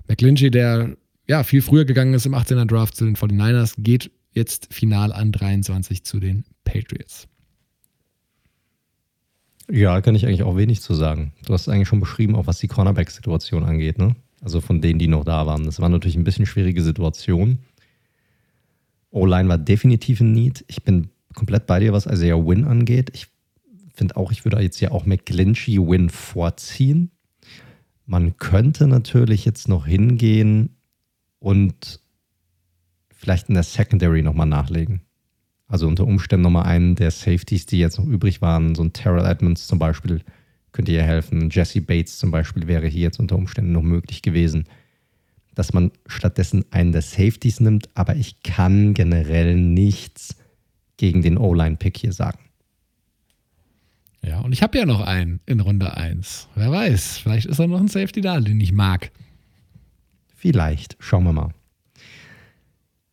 McGlinchey, 0.08 0.50
der 0.50 0.96
ja 1.28 1.44
viel 1.44 1.62
früher 1.62 1.86
gegangen 1.86 2.14
ist 2.14 2.26
im 2.26 2.34
18er 2.34 2.66
Draft 2.66 2.96
zu 2.96 3.06
den 3.06 3.16
49ers, 3.16 3.76
geht 3.78 4.10
jetzt 4.32 4.74
final 4.74 5.12
an 5.12 5.32
23 5.32 6.04
zu 6.04 6.20
den 6.20 6.46
Patriots. 6.72 7.28
Ja, 9.72 10.02
kann 10.02 10.16
ich 10.16 10.26
eigentlich 10.26 10.44
auch 10.44 10.58
wenig 10.58 10.82
zu 10.82 10.94
sagen. 10.94 11.34
Du 11.46 11.54
hast 11.54 11.70
eigentlich 11.70 11.88
schon 11.88 12.00
beschrieben, 12.00 12.36
auch 12.36 12.48
was 12.48 12.58
die 12.58 12.68
Cornerback-Situation 12.68 13.64
angeht, 13.64 14.00
ne? 14.00 14.16
Also 14.41 14.62
von 14.62 14.82
denen, 14.82 15.00
die 15.00 15.08
noch 15.08 15.26
da 15.26 15.46
waren. 15.46 15.66
Das 15.66 15.80
war 15.80 15.90
natürlich 15.90 16.16
ein 16.16 16.24
bisschen 16.24 16.46
schwierige 16.46 16.82
Situation. 16.82 17.60
O-Line 19.12 19.50
war 19.50 19.58
definitiv 19.58 20.22
ein 20.22 20.32
Need. 20.32 20.64
Ich 20.68 20.84
bin 20.84 21.10
komplett 21.36 21.68
bei 21.68 21.80
dir, 21.80 21.94
was 21.94 22.06
Isaiah 22.06 22.38
Win 22.38 22.66
angeht. 22.66 23.12
Ich 23.14 23.28
finde 23.94 24.18
auch, 24.18 24.32
ich 24.32 24.46
würde 24.46 24.60
jetzt 24.62 24.80
ja 24.80 24.91
auch 24.91 25.06
McGlinchey 25.06 25.78
Win 25.78 26.10
vorziehen. 26.10 27.12
Man 28.06 28.38
könnte 28.38 28.88
natürlich 28.88 29.46
jetzt 29.46 29.68
noch 29.68 29.86
hingehen 29.86 30.78
und 31.40 32.00
vielleicht 33.12 33.50
in 33.50 33.56
der 33.56 33.64
Secondary 33.64 34.24
nochmal 34.24 34.48
nachlegen. 34.48 35.02
Also 35.70 35.88
unter 35.88 36.06
Umständen 36.06 36.44
nochmal 36.44 36.66
einen 36.66 36.96
der 36.96 37.12
Safeties, 37.12 37.68
die 37.68 37.78
jetzt 37.78 38.00
noch 38.00 38.08
übrig 38.08 38.41
waren, 38.41 38.74
so 38.74 38.84
ein 38.84 38.91
Terrell 38.91 39.26
Edmonds 39.26 39.68
zum 39.68 39.78
Beispiel, 39.78 40.22
könnte 40.72 40.91
ihr 40.91 41.04
helfen. 41.04 41.50
Jesse 41.52 41.80
Bates 41.80 42.18
zum 42.18 42.32
Beispiel 42.32 42.68
wäre 42.68 42.88
hier 42.88 43.04
jetzt 43.04 43.20
unter 43.20 43.36
Umständen 43.36 43.72
noch 43.72 43.84
möglich 43.84 44.24
gewesen, 44.24 44.66
dass 45.54 45.72
man 45.72 45.91
stattdessen 46.08 46.66
einen 46.72 46.91
der 46.91 47.04
Safeties 47.04 47.60
nimmt. 47.60 47.88
Aber 47.94 48.16
ich 48.16 48.41
kann 48.41 48.96
generell 48.96 49.56
nichts 49.56 50.36
gegen 50.98 51.22
den 51.22 51.38
O-Line-Pick 51.38 51.98
hier 51.98 52.14
sagen. 52.14 52.40
Ja, 54.24 54.40
und 54.40 54.52
ich 54.52 54.64
habe 54.64 54.78
ja 54.78 54.86
noch 54.86 55.02
einen 55.02 55.40
in 55.46 55.60
Runde 55.60 55.96
1. 55.96 56.50
Wer 56.56 56.72
weiß, 56.72 57.20
vielleicht 57.20 57.46
ist 57.46 57.60
da 57.60 57.68
noch 57.68 57.80
ein 57.80 57.88
Safety 57.88 58.22
da, 58.22 58.40
den 58.40 58.60
ich 58.60 58.72
mag. 58.72 59.12
Vielleicht, 60.36 60.98
schauen 61.00 61.26
wir 61.26 61.34
mal. 61.34 61.54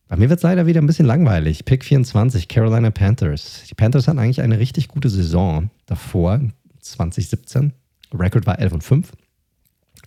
Bei 0.09 0.17
mir 0.17 0.31
wird 0.31 0.39
es 0.39 0.45
leider 0.45 0.67
wieder 0.67 0.81
ein 0.81 0.87
bisschen 0.87 1.07
langweilig. 1.07 1.65
Pick 1.65 1.85
24, 1.85 2.47
Carolina 2.47 2.91
Panthers. 2.91 3.65
Die 3.69 3.75
Panthers 3.75 4.07
hatten 4.07 4.21
eigentlich 4.21 4.41
eine 4.41 4.59
richtig 4.59 4.89
gute 4.89 5.09
Saison 5.09 5.71
davor, 5.87 6.41
2017. 6.81 7.73
Record 8.15 8.47
war 8.47 8.59
11 8.59 8.73
und 8.73 8.85
5. 8.85 9.13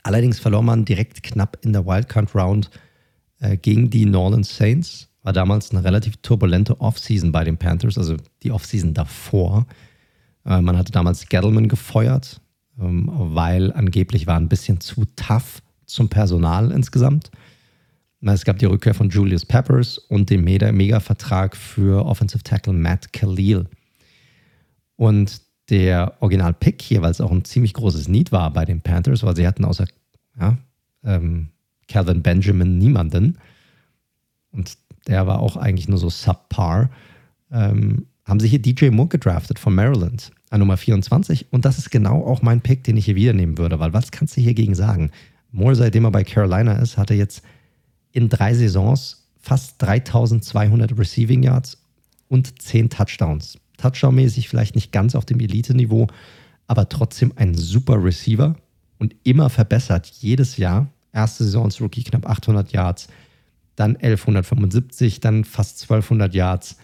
Allerdings 0.04 0.40
verlor 0.40 0.64
man 0.64 0.86
direkt 0.86 1.22
knapp 1.24 1.58
in 1.62 1.74
der 1.74 1.86
Wildcard 1.86 2.34
Round 2.34 2.70
äh, 3.40 3.58
gegen 3.58 3.90
die 3.90 4.06
Northern 4.06 4.44
Saints. 4.44 5.10
War 5.24 5.34
damals 5.34 5.72
eine 5.72 5.84
relativ 5.84 6.16
turbulente 6.18 6.80
Offseason 6.80 7.34
bei 7.34 7.44
den 7.44 7.58
Panthers, 7.58 7.98
also 7.98 8.16
die 8.44 8.52
Offseason 8.52 8.94
davor. 8.94 9.68
Äh, 10.46 10.62
man 10.62 10.78
hatte 10.78 10.94
damals 10.94 11.28
Gettleman 11.28 11.68
gefeuert, 11.68 12.40
ähm, 12.80 13.10
weil 13.14 13.74
angeblich 13.74 14.28
war 14.28 14.38
ein 14.38 14.48
bisschen 14.48 14.80
zu 14.80 15.04
tough 15.18 15.62
zum 15.86 16.08
Personal 16.08 16.72
insgesamt. 16.72 17.32
Es 18.22 18.44
gab 18.44 18.60
die 18.60 18.66
Rückkehr 18.66 18.94
von 18.94 19.10
Julius 19.10 19.46
Peppers 19.46 19.98
und 19.98 20.30
den 20.30 20.44
Mega-Vertrag 20.44 21.56
für 21.56 22.06
Offensive 22.06 22.44
Tackle 22.44 22.74
Matt 22.74 23.14
Khalil. 23.14 23.66
Und 24.98 25.42
der 25.70 26.16
Original-Pick 26.20 26.82
hier, 26.82 27.02
weil 27.02 27.12
es 27.12 27.22
auch 27.22 27.32
ein 27.32 27.46
ziemlich 27.46 27.74
großes 27.74 28.08
Need 28.08 28.32
war 28.32 28.52
bei 28.52 28.66
den 28.66 28.82
Panthers, 28.82 29.24
weil 29.24 29.36
sie 29.36 29.48
hatten 29.48 29.64
außer 29.64 29.86
ja, 30.40 30.58
ähm, 31.04 31.50
Calvin 31.88 32.22
Benjamin 32.22 32.78
niemanden. 32.78 33.38
Und 34.52 34.78
der 35.08 35.28
war 35.28 35.40
auch 35.40 35.56
eigentlich 35.56 35.88
nur 35.88 36.00
so 36.00 36.10
subpar. 36.10 36.90
Ähm, 37.52 38.08
haben 38.26 38.40
sie 38.40 38.48
hier 38.48 38.62
DJ 38.62 38.90
Moore 38.90 39.10
gedraftet 39.10 39.60
von 39.60 39.74
Maryland 39.74 40.32
an 40.50 40.60
Nummer 40.60 40.78
24. 40.78 41.52
Und 41.52 41.66
das 41.66 41.78
ist 41.78 41.92
genau 41.92 42.26
auch 42.26 42.42
mein 42.42 42.62
Pick, 42.62 42.84
den 42.84 42.98
ich 42.98 43.06
hier 43.06 43.16
wieder 43.16 43.34
nehmen 43.34 43.58
würde, 43.58 43.80
weil 43.80 43.94
was 43.94 44.12
kannst 44.12 44.36
du 44.36 44.42
hier 44.42 44.54
gegen 44.54 44.76
sagen? 44.76 45.12
Moore, 45.52 45.76
seitdem 45.76 46.06
er 46.06 46.12
bei 46.12 46.24
Carolina 46.24 46.74
ist, 46.74 46.98
hatte 46.98 47.14
jetzt 47.14 47.44
in 48.12 48.30
drei 48.30 48.54
Saisons 48.54 49.28
fast 49.40 49.82
3200 49.82 50.98
Receiving 50.98 51.44
Yards 51.44 51.78
und 52.28 52.62
10 52.62 52.90
Touchdowns. 52.90 53.58
Touchdown-mäßig 53.78 54.50
vielleicht 54.50 54.76
nicht 54.76 54.92
ganz 54.92 55.16
auf 55.16 55.26
dem 55.26 55.40
Elite-Niveau, 55.40 56.08
aber 56.68 56.90
trotzdem 56.90 57.34
ein 57.36 57.56
super 57.56 58.04
Receiver 58.04 58.56
und 59.00 59.16
immer 59.24 59.50
verbessert 59.50 60.08
jedes 60.20 60.58
Jahr. 60.58 60.88
Erste 61.12 61.44
Saison 61.44 61.66
als 61.66 61.82
Rookie 61.82 62.04
knapp 62.04 62.30
800 62.30 62.72
Yards, 62.72 63.08
dann 63.76 63.96
1175, 63.96 65.22
dann 65.22 65.46
fast 65.46 65.82
1200 65.84 66.36
Yards. 66.36 66.78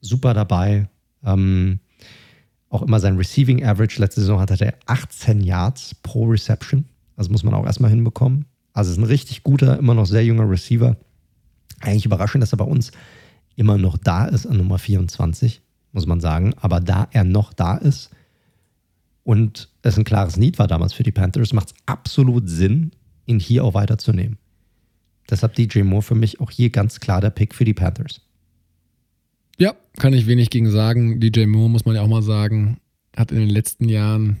Super 0.00 0.34
dabei. 0.34 0.88
Ähm, 1.24 1.80
auch 2.68 2.82
immer 2.82 3.00
sein 3.00 3.16
Receiving 3.16 3.64
Average. 3.64 4.00
Letzte 4.00 4.20
Saison 4.20 4.38
hatte 4.38 4.62
er 4.62 4.74
18 4.86 5.40
Yards 5.40 5.94
pro 6.02 6.26
Reception. 6.26 6.84
Also 7.16 7.30
muss 7.32 7.42
man 7.42 7.54
auch 7.54 7.64
erstmal 7.64 7.90
hinbekommen. 7.90 8.44
Also 8.74 8.90
ist 8.90 8.98
ein 8.98 9.04
richtig 9.04 9.44
guter, 9.44 9.78
immer 9.78 9.94
noch 9.94 10.04
sehr 10.04 10.24
junger 10.24 10.50
Receiver. 10.50 10.96
Eigentlich 11.80 12.04
überraschend, 12.04 12.42
dass 12.42 12.52
er 12.52 12.58
bei 12.58 12.64
uns 12.64 12.90
immer 13.56 13.78
noch 13.78 13.96
da 13.96 14.26
ist 14.26 14.46
an 14.46 14.58
Nummer 14.58 14.78
24, 14.78 15.62
muss 15.92 16.06
man 16.06 16.20
sagen. 16.20 16.54
Aber 16.56 16.80
da 16.80 17.08
er 17.12 17.24
noch 17.24 17.52
da 17.52 17.76
ist 17.76 18.10
und 19.22 19.70
es 19.82 19.96
ein 19.96 20.04
klares 20.04 20.36
Need 20.36 20.58
war 20.58 20.66
damals 20.66 20.92
für 20.92 21.04
die 21.04 21.12
Panthers, 21.12 21.52
macht 21.52 21.68
es 21.68 21.74
absolut 21.86 22.48
Sinn, 22.48 22.90
ihn 23.26 23.38
hier 23.38 23.64
auch 23.64 23.74
weiterzunehmen. 23.74 24.38
Deshalb 25.30 25.54
DJ 25.54 25.82
Moore 25.82 26.02
für 26.02 26.14
mich 26.16 26.40
auch 26.40 26.50
hier 26.50 26.70
ganz 26.70 27.00
klar 27.00 27.20
der 27.20 27.30
Pick 27.30 27.54
für 27.54 27.64
die 27.64 27.74
Panthers. 27.74 28.20
Ja, 29.56 29.74
kann 29.98 30.12
ich 30.12 30.26
wenig 30.26 30.50
gegen 30.50 30.70
sagen. 30.70 31.20
DJ 31.20 31.46
Moore, 31.46 31.70
muss 31.70 31.84
man 31.84 31.94
ja 31.94 32.02
auch 32.02 32.08
mal 32.08 32.22
sagen, 32.22 32.78
hat 33.16 33.30
in 33.30 33.38
den 33.38 33.48
letzten 33.48 33.88
Jahren 33.88 34.40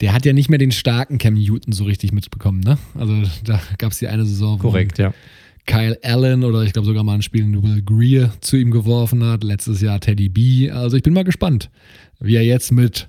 der 0.00 0.12
hat 0.12 0.24
ja 0.24 0.32
nicht 0.32 0.48
mehr 0.48 0.58
den 0.58 0.72
starken 0.72 1.18
Cam 1.18 1.34
Newton 1.34 1.72
so 1.72 1.84
richtig 1.84 2.12
mitbekommen, 2.12 2.60
ne? 2.60 2.78
Also 2.94 3.22
da 3.44 3.60
gab 3.78 3.92
es 3.92 3.98
die 3.98 4.08
eine 4.08 4.24
Saison, 4.24 4.58
wo 4.58 4.68
Korrekt, 4.68 4.98
ja. 4.98 5.12
Kyle 5.66 5.98
Allen 6.02 6.44
oder 6.44 6.62
ich 6.62 6.72
glaube 6.72 6.86
sogar 6.86 7.04
mal 7.04 7.14
ein 7.14 7.22
Spiel 7.22 7.42
in 7.42 7.62
Will 7.62 7.82
Greer 7.82 8.32
zu 8.40 8.56
ihm 8.56 8.70
geworfen 8.70 9.22
hat. 9.24 9.44
Letztes 9.44 9.80
Jahr 9.80 10.00
Teddy 10.00 10.28
B. 10.28 10.70
Also 10.70 10.96
ich 10.96 11.02
bin 11.02 11.12
mal 11.12 11.24
gespannt, 11.24 11.70
wie 12.20 12.36
er 12.36 12.44
jetzt 12.44 12.72
mit 12.72 13.08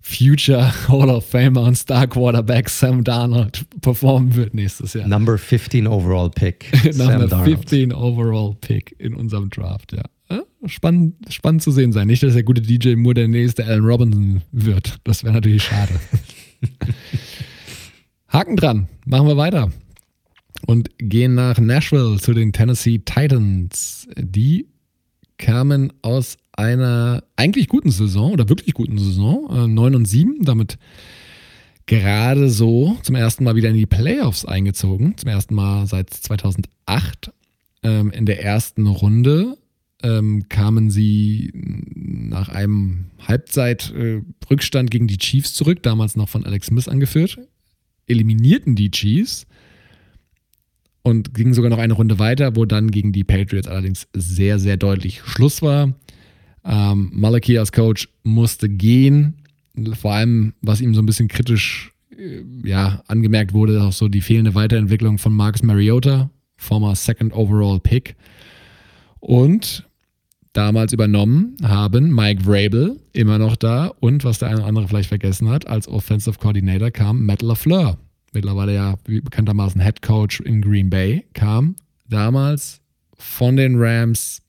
Future 0.00 0.72
Hall 0.88 1.10
of 1.10 1.26
Famer 1.26 1.62
und 1.62 1.76
Star 1.76 2.06
Quarterback 2.06 2.68
Sam 2.68 3.04
Darnold 3.04 3.64
performen 3.80 4.34
wird 4.34 4.54
nächstes 4.54 4.94
Jahr. 4.94 5.06
Number 5.06 5.38
15 5.38 5.86
Overall 5.86 6.30
Pick. 6.30 6.66
Number 6.96 7.44
15 7.44 7.92
Overall 7.92 8.56
Pick 8.60 8.96
in 8.98 9.14
unserem 9.14 9.50
Draft, 9.50 9.92
ja. 9.92 10.02
Spannend, 10.66 11.14
spannend 11.32 11.62
zu 11.62 11.70
sehen 11.70 11.92
sein. 11.92 12.06
Nicht, 12.06 12.22
dass 12.22 12.34
der 12.34 12.42
gute 12.42 12.60
DJ 12.60 12.94
Moore 12.94 13.14
der 13.14 13.28
nächste 13.28 13.64
Allen 13.64 13.84
Robinson 13.84 14.42
wird. 14.52 14.98
Das 15.04 15.24
wäre 15.24 15.34
natürlich 15.34 15.62
schade. 15.62 15.94
Haken 18.28 18.56
dran. 18.56 18.88
Machen 19.06 19.26
wir 19.26 19.36
weiter. 19.38 19.72
Und 20.66 20.90
gehen 20.98 21.34
nach 21.34 21.58
Nashville 21.58 22.18
zu 22.18 22.34
den 22.34 22.52
Tennessee 22.52 22.98
Titans. 22.98 24.06
Die 24.16 24.66
kamen 25.38 25.92
aus 26.02 26.36
einer 26.52 27.24
eigentlich 27.36 27.68
guten 27.68 27.90
Saison 27.90 28.32
oder 28.32 28.50
wirklich 28.50 28.74
guten 28.74 28.98
Saison, 28.98 29.48
äh, 29.50 29.66
9 29.66 29.94
und 29.94 30.04
7, 30.04 30.44
damit 30.44 30.78
gerade 31.86 32.50
so 32.50 32.98
zum 33.02 33.14
ersten 33.14 33.44
Mal 33.44 33.56
wieder 33.56 33.70
in 33.70 33.76
die 33.76 33.86
Playoffs 33.86 34.44
eingezogen, 34.44 35.16
zum 35.16 35.30
ersten 35.30 35.54
Mal 35.54 35.86
seit 35.86 36.10
2008 36.10 37.32
ähm, 37.82 38.10
in 38.10 38.26
der 38.26 38.44
ersten 38.44 38.86
Runde 38.86 39.56
ähm, 40.02 40.48
kamen 40.48 40.90
sie 40.90 41.50
nach 41.54 42.48
einem 42.48 43.06
Halbzeitrückstand 43.26 44.90
gegen 44.90 45.06
die 45.06 45.18
Chiefs 45.18 45.54
zurück, 45.54 45.82
damals 45.82 46.16
noch 46.16 46.28
von 46.28 46.44
Alex 46.44 46.68
Smith 46.68 46.88
angeführt. 46.88 47.38
eliminierten 48.06 48.74
die 48.74 48.90
Chiefs 48.90 49.46
und 51.02 51.34
gingen 51.34 51.54
sogar 51.54 51.70
noch 51.70 51.78
eine 51.78 51.94
Runde 51.94 52.18
weiter, 52.18 52.56
wo 52.56 52.64
dann 52.64 52.90
gegen 52.90 53.12
die 53.12 53.24
Patriots 53.24 53.68
allerdings 53.68 54.06
sehr, 54.12 54.58
sehr 54.58 54.76
deutlich 54.76 55.22
Schluss 55.22 55.62
war. 55.62 55.94
Ähm, 56.64 57.10
Malachi 57.12 57.58
als 57.58 57.72
Coach 57.72 58.08
musste 58.22 58.68
gehen. 58.68 59.34
Vor 59.94 60.12
allem, 60.12 60.54
was 60.60 60.80
ihm 60.80 60.94
so 60.94 61.00
ein 61.00 61.06
bisschen 61.06 61.28
kritisch 61.28 61.92
äh, 62.16 62.42
ja, 62.64 63.02
angemerkt 63.06 63.54
wurde, 63.54 63.82
auch 63.82 63.92
so 63.92 64.08
die 64.08 64.20
fehlende 64.20 64.54
Weiterentwicklung 64.54 65.18
von 65.18 65.34
Marcus 65.34 65.62
Mariota, 65.62 66.30
former 66.56 66.94
Second 66.94 67.32
Overall 67.34 67.80
Pick. 67.80 68.16
Und 69.20 69.86
damals 70.52 70.92
übernommen 70.92 71.56
haben. 71.62 72.14
Mike 72.14 72.44
Vrabel, 72.44 73.00
immer 73.12 73.38
noch 73.38 73.56
da, 73.56 73.86
und 74.00 74.24
was 74.24 74.38
der 74.38 74.48
eine 74.48 74.58
oder 74.58 74.66
andere 74.66 74.88
vielleicht 74.88 75.08
vergessen 75.08 75.48
hat, 75.48 75.66
als 75.66 75.88
Offensive 75.88 76.38
Coordinator 76.38 76.90
kam 76.90 77.24
Matt 77.24 77.42
LaFleur, 77.42 77.98
mittlerweile 78.32 78.74
ja 78.74 78.96
bekanntermaßen 79.04 79.80
Head 79.80 80.02
Coach 80.02 80.40
in 80.40 80.60
Green 80.60 80.90
Bay, 80.90 81.24
kam 81.34 81.76
damals 82.08 82.80
von 83.16 83.56
den 83.56 83.76
Rams 83.78 84.42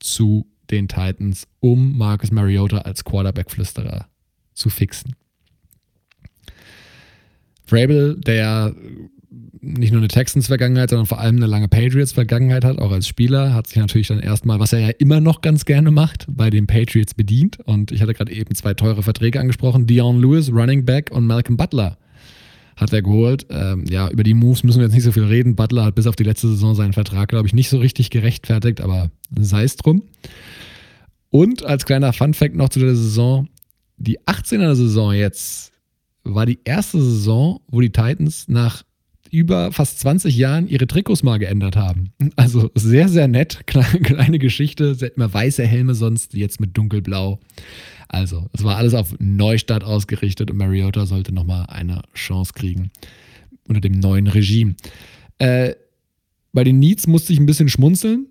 zu 0.00 0.46
den 0.70 0.88
Titans, 0.88 1.46
um 1.60 1.96
Marcus 1.96 2.30
Mariota 2.30 2.78
als 2.78 3.04
Quarterback-Flüsterer 3.04 4.06
zu 4.54 4.70
fixen. 4.70 5.14
Vrabel, 7.66 8.16
der 8.20 8.74
nicht 9.60 9.92
nur 9.92 10.00
eine 10.00 10.08
Texans-Vergangenheit, 10.08 10.90
sondern 10.90 11.06
vor 11.06 11.20
allem 11.20 11.36
eine 11.36 11.46
lange 11.46 11.68
Patriots-Vergangenheit 11.68 12.64
hat, 12.64 12.78
auch 12.78 12.92
als 12.92 13.08
Spieler, 13.08 13.54
hat 13.54 13.66
sich 13.66 13.76
natürlich 13.76 14.08
dann 14.08 14.20
erstmal, 14.20 14.60
was 14.60 14.72
er 14.72 14.80
ja 14.80 14.90
immer 14.98 15.20
noch 15.20 15.40
ganz 15.40 15.64
gerne 15.64 15.90
macht, 15.90 16.26
bei 16.28 16.50
den 16.50 16.66
Patriots 16.66 17.14
bedient. 17.14 17.58
Und 17.64 17.92
ich 17.92 18.00
hatte 18.00 18.14
gerade 18.14 18.32
eben 18.32 18.54
zwei 18.54 18.74
teure 18.74 19.02
Verträge 19.02 19.40
angesprochen: 19.40 19.86
Dion 19.86 20.20
Lewis, 20.20 20.50
Running 20.52 20.84
Back 20.84 21.10
und 21.10 21.26
Malcolm 21.26 21.56
Butler 21.56 21.98
hat 22.76 22.92
er 22.92 23.02
geholt. 23.02 23.46
Ähm, 23.50 23.84
ja, 23.88 24.08
über 24.08 24.22
die 24.22 24.34
Moves 24.34 24.62
müssen 24.62 24.78
wir 24.78 24.86
jetzt 24.86 24.94
nicht 24.94 25.04
so 25.04 25.12
viel 25.12 25.24
reden. 25.24 25.56
Butler 25.56 25.84
hat 25.84 25.94
bis 25.94 26.06
auf 26.06 26.16
die 26.16 26.24
letzte 26.24 26.48
Saison 26.48 26.74
seinen 26.74 26.92
Vertrag, 26.92 27.28
glaube 27.28 27.46
ich, 27.46 27.54
nicht 27.54 27.68
so 27.68 27.78
richtig 27.78 28.10
gerechtfertigt, 28.10 28.80
aber 28.80 29.10
sei 29.36 29.64
es 29.64 29.76
drum. 29.76 30.02
Und 31.30 31.64
als 31.64 31.84
kleiner 31.84 32.12
Fun-Fact 32.12 32.54
noch 32.54 32.68
zu 32.68 32.78
der 32.78 32.94
Saison: 32.94 33.48
Die 33.96 34.20
18er 34.20 34.74
Saison 34.74 35.12
jetzt 35.12 35.72
war 36.24 36.46
die 36.46 36.60
erste 36.64 37.00
Saison, 37.00 37.60
wo 37.68 37.80
die 37.80 37.90
Titans 37.90 38.48
nach 38.48 38.82
über 39.30 39.72
fast 39.72 40.00
20 40.00 40.36
Jahren 40.36 40.68
ihre 40.68 40.86
Trikots 40.86 41.22
mal 41.22 41.38
geändert 41.38 41.76
haben. 41.76 42.12
Also 42.36 42.70
sehr, 42.74 43.08
sehr 43.08 43.28
nett. 43.28 43.60
Kleine, 43.66 44.00
kleine 44.00 44.38
Geschichte. 44.38 44.96
Immer 45.14 45.32
weiße 45.32 45.66
Helme 45.66 45.94
sonst, 45.94 46.34
jetzt 46.34 46.60
mit 46.60 46.76
dunkelblau. 46.76 47.40
Also, 48.08 48.46
es 48.52 48.64
war 48.64 48.76
alles 48.76 48.94
auf 48.94 49.14
Neustart 49.18 49.84
ausgerichtet 49.84 50.50
und 50.50 50.56
Mariota 50.56 51.04
sollte 51.04 51.32
nochmal 51.32 51.66
eine 51.68 52.02
Chance 52.14 52.52
kriegen 52.54 52.90
unter 53.64 53.80
dem 53.80 54.00
neuen 54.00 54.26
Regime. 54.26 54.74
Äh, 55.38 55.74
bei 56.52 56.64
den 56.64 56.78
Needs 56.78 57.06
musste 57.06 57.32
ich 57.32 57.38
ein 57.38 57.46
bisschen 57.46 57.68
schmunzeln. 57.68 58.26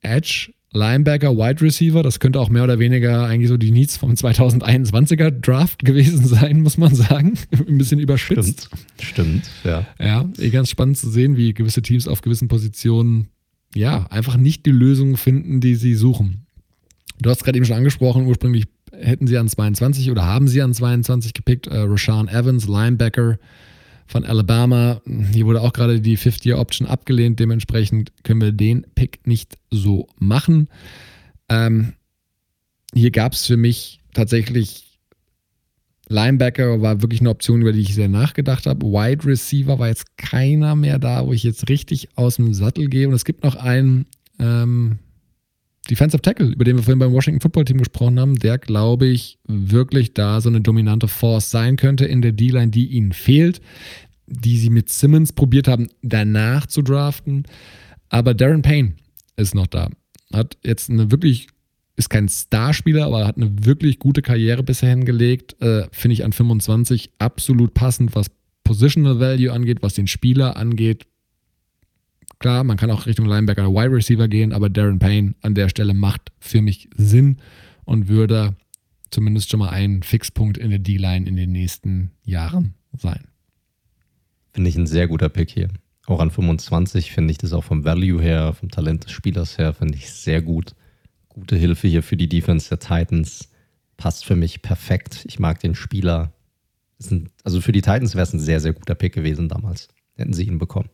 Edge 0.00 0.52
Linebacker, 0.72 1.36
Wide 1.36 1.60
Receiver, 1.60 2.02
das 2.02 2.18
könnte 2.18 2.40
auch 2.40 2.48
mehr 2.48 2.64
oder 2.64 2.78
weniger 2.78 3.26
eigentlich 3.26 3.48
so 3.48 3.58
die 3.58 3.70
Needs 3.70 3.98
vom 3.98 4.12
2021er 4.12 5.30
Draft 5.30 5.84
gewesen 5.84 6.24
sein, 6.26 6.62
muss 6.62 6.78
man 6.78 6.94
sagen. 6.94 7.34
Ein 7.68 7.78
bisschen 7.78 7.98
überspitzt. 8.00 8.70
Stimmt, 8.98 9.44
stimmt, 9.44 9.50
ja. 9.64 9.86
Ja, 10.00 10.24
eh 10.38 10.50
ganz 10.50 10.70
spannend 10.70 10.96
zu 10.96 11.10
sehen, 11.10 11.36
wie 11.36 11.52
gewisse 11.52 11.82
Teams 11.82 12.08
auf 12.08 12.22
gewissen 12.22 12.48
Positionen 12.48 13.28
ja 13.74 14.06
einfach 14.10 14.36
nicht 14.36 14.64
die 14.64 14.70
Lösungen 14.70 15.16
finden, 15.16 15.60
die 15.60 15.74
sie 15.74 15.94
suchen. 15.94 16.46
Du 17.20 17.30
hast 17.30 17.44
gerade 17.44 17.56
eben 17.56 17.66
schon 17.66 17.76
angesprochen, 17.76 18.26
ursprünglich 18.26 18.64
hätten 18.92 19.26
sie 19.26 19.38
an 19.38 19.48
22 19.48 20.10
oder 20.10 20.24
haben 20.24 20.48
sie 20.48 20.62
an 20.62 20.72
22 20.72 21.34
gepickt, 21.34 21.66
äh, 21.66 21.78
Rashawn 21.78 22.28
Evans, 22.28 22.66
Linebacker, 22.66 23.38
von 24.06 24.24
Alabama. 24.24 25.00
Hier 25.32 25.46
wurde 25.46 25.60
auch 25.60 25.72
gerade 25.72 26.00
die 26.00 26.18
50-Year-Option 26.18 26.86
abgelehnt. 26.86 27.40
Dementsprechend 27.40 28.12
können 28.24 28.40
wir 28.40 28.52
den 28.52 28.86
Pick 28.94 29.26
nicht 29.26 29.56
so 29.70 30.06
machen. 30.18 30.68
Ähm, 31.48 31.94
hier 32.94 33.10
gab 33.10 33.32
es 33.32 33.46
für 33.46 33.56
mich 33.56 34.00
tatsächlich 34.12 34.92
Linebacker 36.08 36.82
war 36.82 37.00
wirklich 37.00 37.20
eine 37.20 37.30
Option, 37.30 37.62
über 37.62 37.72
die 37.72 37.80
ich 37.80 37.94
sehr 37.94 38.08
nachgedacht 38.08 38.66
habe. 38.66 38.86
Wide 38.86 39.24
Receiver 39.24 39.78
war 39.78 39.88
jetzt 39.88 40.16
keiner 40.18 40.76
mehr 40.76 40.98
da, 40.98 41.26
wo 41.26 41.32
ich 41.32 41.42
jetzt 41.42 41.68
richtig 41.68 42.10
aus 42.16 42.36
dem 42.36 42.52
Sattel 42.52 42.88
gehe. 42.88 43.08
Und 43.08 43.14
es 43.14 43.24
gibt 43.24 43.42
noch 43.42 43.56
einen 43.56 44.06
ähm, 44.38 44.98
Defensive 45.90 46.22
Tackle, 46.22 46.46
über 46.46 46.64
den 46.64 46.76
wir 46.76 46.82
vorhin 46.84 47.00
beim 47.00 47.12
Washington 47.12 47.40
Football 47.40 47.64
Team 47.64 47.78
gesprochen 47.78 48.20
haben, 48.20 48.36
der, 48.36 48.58
glaube 48.58 49.06
ich, 49.06 49.38
wirklich 49.46 50.14
da 50.14 50.40
so 50.40 50.48
eine 50.48 50.60
dominante 50.60 51.08
Force 51.08 51.50
sein 51.50 51.76
könnte 51.76 52.04
in 52.04 52.22
der 52.22 52.32
D-Line, 52.32 52.70
die 52.70 52.86
ihnen 52.86 53.12
fehlt, 53.12 53.60
die 54.26 54.58
sie 54.58 54.70
mit 54.70 54.90
Simmons 54.90 55.32
probiert 55.32 55.66
haben, 55.66 55.88
danach 56.02 56.66
zu 56.66 56.82
draften. 56.82 57.44
Aber 58.08 58.34
Darren 58.34 58.62
Payne 58.62 58.94
ist 59.36 59.54
noch 59.54 59.66
da. 59.66 59.88
Hat 60.32 60.56
jetzt 60.62 60.88
eine 60.88 61.10
wirklich, 61.10 61.48
ist 61.96 62.10
kein 62.10 62.28
Starspieler, 62.28 63.06
aber 63.06 63.26
hat 63.26 63.36
eine 63.36 63.50
wirklich 63.64 63.98
gute 63.98 64.22
Karriere 64.22 64.62
bisher 64.62 64.90
hingelegt. 64.90 65.60
Äh, 65.60 65.88
Finde 65.90 66.14
ich 66.14 66.24
an 66.24 66.32
25 66.32 67.10
absolut 67.18 67.74
passend, 67.74 68.14
was 68.14 68.30
Positional 68.62 69.18
Value 69.18 69.52
angeht, 69.52 69.78
was 69.82 69.94
den 69.94 70.06
Spieler 70.06 70.56
angeht, 70.56 71.06
Klar, 72.42 72.64
man 72.64 72.76
kann 72.76 72.90
auch 72.90 73.06
Richtung 73.06 73.26
Linebacker 73.26 73.68
oder 73.68 73.84
Wide 73.84 73.94
Receiver 73.94 74.26
gehen, 74.26 74.52
aber 74.52 74.68
Darren 74.68 74.98
Payne 74.98 75.36
an 75.42 75.54
der 75.54 75.68
Stelle 75.68 75.94
macht 75.94 76.32
für 76.40 76.60
mich 76.60 76.90
Sinn 76.96 77.36
und 77.84 78.08
würde 78.08 78.56
zumindest 79.10 79.48
schon 79.48 79.60
mal 79.60 79.68
ein 79.68 80.02
Fixpunkt 80.02 80.58
in 80.58 80.70
der 80.70 80.80
D-Line 80.80 81.24
in 81.28 81.36
den 81.36 81.52
nächsten 81.52 82.10
Jahren 82.24 82.74
sein. 82.98 83.28
Finde 84.52 84.70
ich 84.70 84.74
ein 84.74 84.88
sehr 84.88 85.06
guter 85.06 85.28
Pick 85.28 85.50
hier. 85.50 85.68
Auch 86.06 86.18
an 86.18 86.32
25 86.32 87.12
finde 87.12 87.30
ich 87.30 87.38
das 87.38 87.52
auch 87.52 87.62
vom 87.62 87.84
Value 87.84 88.20
her, 88.20 88.54
vom 88.54 88.72
Talent 88.72 89.04
des 89.04 89.12
Spielers 89.12 89.56
her, 89.56 89.72
finde 89.72 89.94
ich 89.94 90.10
sehr 90.10 90.42
gut. 90.42 90.74
Gute 91.28 91.54
Hilfe 91.54 91.86
hier 91.86 92.02
für 92.02 92.16
die 92.16 92.28
Defense 92.28 92.68
der 92.68 92.80
Titans. 92.80 93.50
Passt 93.96 94.24
für 94.24 94.34
mich 94.34 94.62
perfekt. 94.62 95.24
Ich 95.28 95.38
mag 95.38 95.60
den 95.60 95.76
Spieler. 95.76 96.32
Ein, 97.08 97.30
also 97.44 97.60
für 97.60 97.70
die 97.70 97.82
Titans 97.82 98.16
wäre 98.16 98.24
es 98.24 98.32
ein 98.32 98.40
sehr, 98.40 98.58
sehr 98.58 98.72
guter 98.72 98.96
Pick 98.96 99.14
gewesen 99.14 99.48
damals. 99.48 99.86
Hätten 100.16 100.32
sie 100.32 100.42
ihn 100.42 100.58
bekommen 100.58 100.88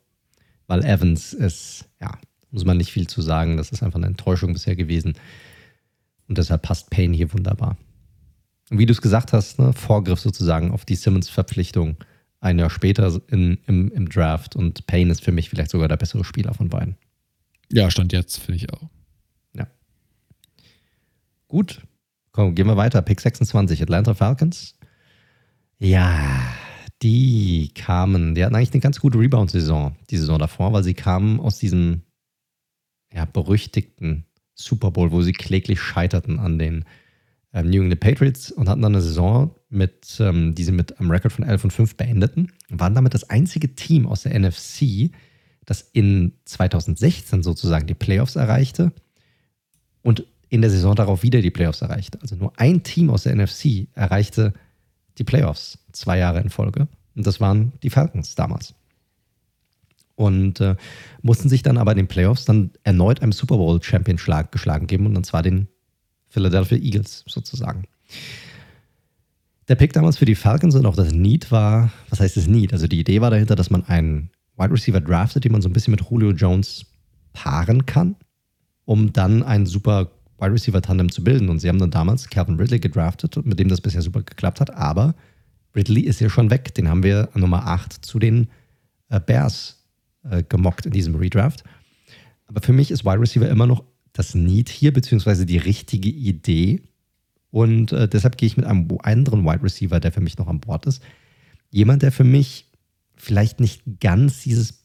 weil 0.69 0.85
Evans 0.85 1.33
ist, 1.33 1.87
ja, 2.01 2.17
muss 2.53 2.65
man 2.65 2.77
nicht 2.77 2.93
viel 2.93 3.09
zu 3.09 3.21
sagen. 3.21 3.57
Das 3.57 3.73
ist 3.73 3.83
einfach 3.83 3.99
eine 3.99 4.07
Enttäuschung 4.07 4.53
bisher 4.53 4.77
gewesen. 4.77 5.15
Und 6.29 6.39
deshalb 6.39 6.63
passt 6.63 6.91
Payne 6.91 7.17
hier 7.17 7.33
wunderbar. 7.33 7.77
Und 8.71 8.79
wie 8.79 8.87
du 8.87 8.93
es 8.93 9.03
gesagt 9.03 9.33
hast, 9.33 9.59
ne, 9.59 9.73
Vorgriff 9.73 10.21
sozusagen 10.21 10.71
auf 10.71 10.85
die 10.85 10.95
Simmons-Verpflichtung 10.95 11.97
ein 12.41 12.59
Jahr 12.59 12.71
später 12.71 13.21
in, 13.29 13.59
im, 13.67 13.91
im 13.91 14.09
Draft. 14.09 14.55
Und 14.55 14.87
Payne 14.87 15.11
ist 15.11 15.25
für 15.25 15.33
mich 15.33 15.51
vielleicht 15.51 15.71
sogar 15.71 15.89
der 15.89 15.97
bessere 15.97 16.25
Spieler 16.25 16.55
von 16.55 16.69
beiden. 16.69 16.97
Ja, 17.73 17.91
stand 17.91 18.13
jetzt, 18.13 18.39
finde 18.39 18.57
ich 18.57 18.73
auch. 18.73 18.89
Ja. 19.55 19.67
Gut. 21.49 21.83
Komm, 22.33 22.55
gehen 22.55 22.67
wir 22.67 22.77
weiter. 22.77 23.03
Pick 23.03 23.21
26, 23.21 23.83
Atlanta 23.83 24.15
Falcons. 24.15 24.75
Ja, 25.79 26.55
die 27.03 27.71
kamen, 27.75 28.35
die 28.35 28.45
hatten 28.45 28.55
eigentlich 28.55 28.73
eine 28.73 28.81
ganz 28.81 29.01
gute 29.01 29.19
Rebound-Saison, 29.19 29.97
die 30.11 30.17
Saison 30.17 30.39
davor, 30.39 30.73
weil 30.73 30.83
sie 30.83 30.95
kamen 30.95 31.41
aus 31.41 31.59
diesem 31.59 32.03
ja, 33.13 33.25
berüchtigten 33.25 34.25
Super 34.55 34.91
Bowl, 34.91 35.13
wo 35.13 35.23
sie 35.23 35.33
kläglich 35.33 35.81
scheiterten 35.81 36.39
an 36.41 36.59
den 36.59 36.85
ähm, 37.53 37.71
New 37.71 37.83
England 37.83 38.01
Patriots 38.01 38.51
und 38.51 38.69
hatten 38.69 38.83
dann 38.83 38.95
eine 38.95 39.03
Saison, 39.03 39.55
mit, 39.71 40.17
ähm, 40.21 40.55
die 40.55 40.65
sie 40.65 40.73
mit 40.73 40.99
einem 40.99 41.11
Rekord 41.11 41.33
von 41.33 41.45
11 41.45 41.65
und 41.65 41.71
5 41.73 41.97
beendeten 41.97 42.53
und 42.71 42.81
waren 42.81 42.95
damit 42.95 43.15
das 43.15 43.29
einzige 43.31 43.75
Team 43.75 44.07
aus 44.07 44.23
der 44.23 44.39
NFC, 44.39 45.11
das 45.67 45.83
in 45.93 46.33
2016 46.47 47.43
sozusagen 47.43 47.87
die 47.87 47.95
Playoffs 47.95 48.37
erreichte 48.37 48.93
und 50.03 50.25
in 50.49 50.63
der 50.63 50.71
Saison 50.71 50.95
darauf 50.95 51.23
wieder 51.23 51.43
die 51.43 51.51
Playoffs 51.51 51.83
erreichte. 51.83 52.19
Also 52.23 52.37
nur 52.37 52.59
ein 52.59 52.83
Team 52.83 53.11
aus 53.11 53.25
der 53.25 53.37
NFC 53.37 53.89
erreichte 53.95 54.55
die 55.19 55.25
Playoffs 55.25 55.79
zwei 55.93 56.19
Jahre 56.19 56.41
in 56.41 56.51
Folge. 56.51 56.89
Und 57.15 57.27
das 57.27 57.41
waren 57.41 57.73
die 57.83 57.91
Falcons 57.91 58.35
damals. 58.35 58.75
Und 60.15 60.61
äh, 60.61 60.77
mussten 61.23 61.49
sich 61.49 61.63
dann 61.63 61.79
aber 61.79 61.93
in 61.93 61.99
den 61.99 62.09
Playoffs 62.09 62.45
dann 62.45 62.71
erneut 62.83 63.23
einem 63.23 63.33
Super 63.33 63.57
Bowl 63.57 63.83
Champion 63.83 64.19
geschlagen 64.51 64.87
geben 64.87 65.17
und 65.17 65.25
zwar 65.25 65.43
den 65.43 65.69
Philadelphia 66.29 66.79
Eagles 66.79 67.25
sozusagen. 67.27 67.85
Der 69.69 69.75
Pick 69.75 69.93
damals 69.93 70.17
für 70.17 70.25
die 70.25 70.35
Falcons 70.35 70.75
und 70.75 70.87
auch 70.87 70.97
das 70.97 71.13
Need 71.13 71.53
war, 71.53 71.93
was 72.09 72.21
heißt 72.21 72.37
das 72.37 72.47
Need? 72.47 72.73
Also 72.73 72.87
die 72.87 73.01
Idee 73.01 73.21
war 73.21 73.31
dahinter, 73.31 73.55
dass 73.55 73.71
man 73.71 73.85
einen 73.85 74.31
Wide 74.57 74.73
Receiver 74.73 75.01
draftet, 75.01 75.45
den 75.45 75.53
man 75.53 75.63
so 75.63 75.69
ein 75.69 75.73
bisschen 75.73 75.93
mit 75.93 76.03
Julio 76.11 76.31
Jones 76.31 76.87
paaren 77.33 77.87
kann, 77.87 78.17
um 78.87 79.13
dann 79.13 79.43
einen 79.43 79.67
super 79.67 80.11
Wide 80.39 80.53
Receiver 80.53 80.83
Tandem 80.83 81.11
zu 81.11 81.23
bilden. 81.25 81.49
Und 81.49 81.59
sie 81.61 81.69
haben 81.69 81.79
dann 81.79 81.91
damals 81.91 82.29
Calvin 82.29 82.57
Ridley 82.57 82.79
gedraftet, 82.81 83.45
mit 83.45 83.59
dem 83.59 83.69
das 83.69 83.81
bisher 83.81 84.03
super 84.03 84.23
geklappt 84.23 84.61
hat. 84.61 84.75
Aber 84.75 85.15
Ridley 85.75 86.03
ist 86.03 86.21
ja 86.21 86.31
schon 86.31 86.51
weg. 86.51 86.75
Den 86.75 86.89
haben 86.89 87.03
wir 87.03 87.29
Nummer 87.35 87.67
8 87.67 87.93
zu 88.05 88.19
den 88.19 88.49
äh, 89.09 89.21
Bears 89.21 89.85
äh, 90.29 90.43
gemockt 90.43 90.87
in 90.87 90.93
diesem 90.93 91.15
Redraft. 91.15 91.65
Aber 92.47 92.63
für 92.63 92.73
mich 92.73 92.91
ist 92.91 93.05
Wide 93.05 93.21
Receiver 93.21 93.49
immer 93.49 93.67
noch 93.67 93.85
das 94.13 94.35
Need 94.35 94.69
hier, 94.69 94.93
beziehungsweise 94.93 95.47
die 95.47 95.59
richtige 95.59 96.09
Idee. 96.09 96.83
Und 97.51 97.93
äh, 97.93 98.09
deshalb 98.09 98.37
gehe 98.37 98.47
ich 98.47 98.57
mit 98.57 98.67
einem 98.67 98.89
anderen 99.03 99.45
Wide 99.45 99.63
Receiver, 99.63 100.01
der 100.01 100.13
für 100.13 100.21
mich 100.21 100.39
noch 100.39 100.49
an 100.49 100.61
Bord 100.61 100.87
ist. 100.87 101.03
Jemand, 101.71 102.03
der 102.03 102.13
für 102.13 102.25
mich 102.25 102.67
vielleicht 103.17 103.61
nicht 103.61 103.83
ganz 104.01 104.43
dieses 104.43 104.85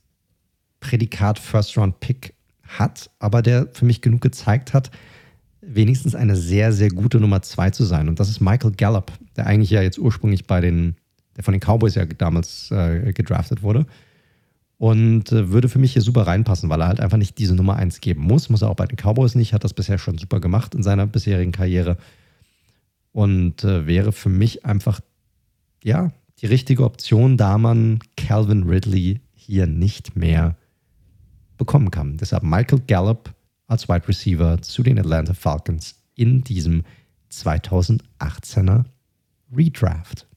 Prädikat 0.80 1.40
First-Round-Pick 1.40 2.34
hat, 2.64 3.10
aber 3.20 3.42
der 3.42 3.68
für 3.72 3.86
mich 3.86 4.02
genug 4.02 4.22
gezeigt 4.22 4.74
hat, 4.74 4.92
wenigstens 5.66 6.16
eine 6.16 6.36
sehr, 6.36 6.74
sehr 6.74 6.90
gute 6.90 7.20
Nummer 7.20 7.42
zwei 7.42 7.70
zu 7.70 7.84
sein. 7.84 8.10
Und 8.10 8.20
das 8.20 8.30
ist 8.30 8.42
Michael 8.42 8.72
Gallup, 8.72 9.12
der 9.36 9.48
eigentlich 9.48 9.70
ja 9.70 9.82
jetzt 9.82 10.00
ursprünglich 10.00 10.46
bei 10.46 10.62
den, 10.62 10.96
der 11.36 11.44
von 11.44 11.54
den 11.54 11.62
Cowboys 11.62 11.96
ja 11.96 12.06
damals 12.06 12.72
äh, 12.72 13.14
gedraftet 13.14 13.64
wurde. 13.64 13.86
Und 14.78 15.32
äh, 15.32 15.50
würde 15.50 15.70
für 15.70 15.80
mich 15.80 15.94
hier 15.94 16.02
super 16.02 16.28
reinpassen, 16.28 16.70
weil 16.70 16.82
er 16.82 16.88
halt 16.88 17.00
einfach 17.00 17.18
nicht 17.18 17.38
diese 17.38 17.56
Nummer 17.56 17.76
eins 17.78 18.02
geben 18.02 18.24
muss. 18.24 18.50
Muss 18.50 18.62
er 18.62 18.70
auch 18.70 18.76
bei 18.76 18.86
den 18.86 18.98
Cowboys 18.98 19.36
nicht, 19.36 19.54
hat 19.54 19.64
das 19.64 19.74
bisher 19.74 19.98
schon 19.98 20.18
super 20.18 20.40
gemacht 20.40 20.76
in 20.76 20.84
seiner 20.84 21.08
bisherigen 21.08 21.52
Karriere. 21.52 21.98
Und 23.12 23.64
äh, 23.64 23.88
wäre 23.88 24.12
für 24.12 24.30
mich 24.30 24.66
einfach, 24.66 25.00
ja, 25.84 26.12
die 26.42 26.48
richtige 26.48 26.84
Option, 26.84 27.38
da 27.38 27.58
man 27.58 28.00
Calvin 28.18 28.64
Ridley 28.64 29.22
hier 29.34 29.68
nicht 29.68 30.16
mehr 30.16 30.58
bekommen 31.58 31.92
kann. 31.92 32.18
Deshalb 32.18 32.44
Michael 32.44 32.82
Gallup 32.88 33.34
als 33.68 33.88
Wide 33.90 34.08
Receiver 34.08 34.62
zu 34.62 34.84
den 34.84 35.00
Atlanta 35.00 35.34
Falcons 35.34 35.96
in 36.16 36.44
diesem 36.44 36.84
2018er 37.32 38.86
Redraft. 39.56 40.28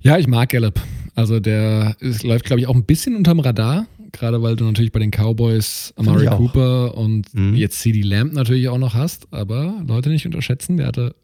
Ja, 0.00 0.18
ich 0.18 0.28
mag 0.28 0.50
Gallup. 0.50 0.80
Also 1.14 1.40
der 1.40 1.96
ist, 2.00 2.22
läuft, 2.22 2.44
glaube 2.44 2.60
ich, 2.60 2.68
auch 2.68 2.74
ein 2.74 2.84
bisschen 2.84 3.16
unterm 3.16 3.40
Radar. 3.40 3.86
Gerade 4.12 4.42
weil 4.42 4.56
du 4.56 4.64
natürlich 4.64 4.92
bei 4.92 5.00
den 5.00 5.10
Cowboys 5.10 5.92
Amari 5.96 6.26
Cooper 6.26 6.96
und 6.96 7.34
mhm. 7.34 7.54
jetzt 7.54 7.80
CD 7.80 8.00
Lamb 8.00 8.32
natürlich 8.32 8.68
auch 8.68 8.78
noch 8.78 8.94
hast. 8.94 9.26
Aber 9.32 9.82
Leute 9.86 10.08
nicht 10.08 10.24
unterschätzen, 10.24 10.76
der 10.76 10.86
hatte 10.86 11.14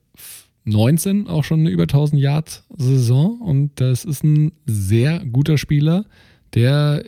19 0.64 1.28
auch 1.28 1.44
schon 1.44 1.60
eine 1.60 1.70
über 1.70 1.84
1000 1.84 2.20
Yard 2.20 2.64
Saison 2.76 3.40
und 3.40 3.80
das 3.80 4.04
ist 4.04 4.24
ein 4.24 4.52
sehr 4.66 5.24
guter 5.24 5.58
Spieler 5.58 6.04
der, 6.54 7.04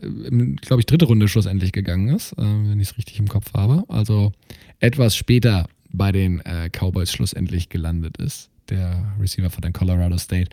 glaube 0.60 0.80
ich, 0.80 0.86
dritte 0.86 1.06
Runde 1.06 1.28
schlussendlich 1.28 1.72
gegangen 1.72 2.08
ist, 2.08 2.32
äh, 2.32 2.42
wenn 2.42 2.80
ich 2.80 2.90
es 2.90 2.98
richtig 2.98 3.18
im 3.18 3.28
Kopf 3.28 3.52
habe. 3.54 3.84
Also 3.88 4.32
etwas 4.80 5.16
später 5.16 5.66
bei 5.92 6.12
den 6.12 6.40
äh, 6.40 6.68
Cowboys 6.70 7.12
schlussendlich 7.12 7.68
gelandet 7.68 8.18
ist, 8.18 8.50
der 8.68 9.14
Receiver 9.20 9.50
von 9.50 9.62
den 9.62 9.72
Colorado 9.72 10.18
State. 10.18 10.50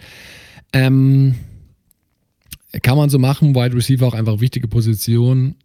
Ähm, 0.72 1.36
kann 2.82 2.98
man 2.98 3.10
so 3.10 3.20
machen, 3.20 3.56
Wide 3.56 3.76
Receiver 3.76 4.08
auch 4.08 4.14
einfach 4.14 4.40
wichtige 4.40 4.68
Position. 4.68 5.56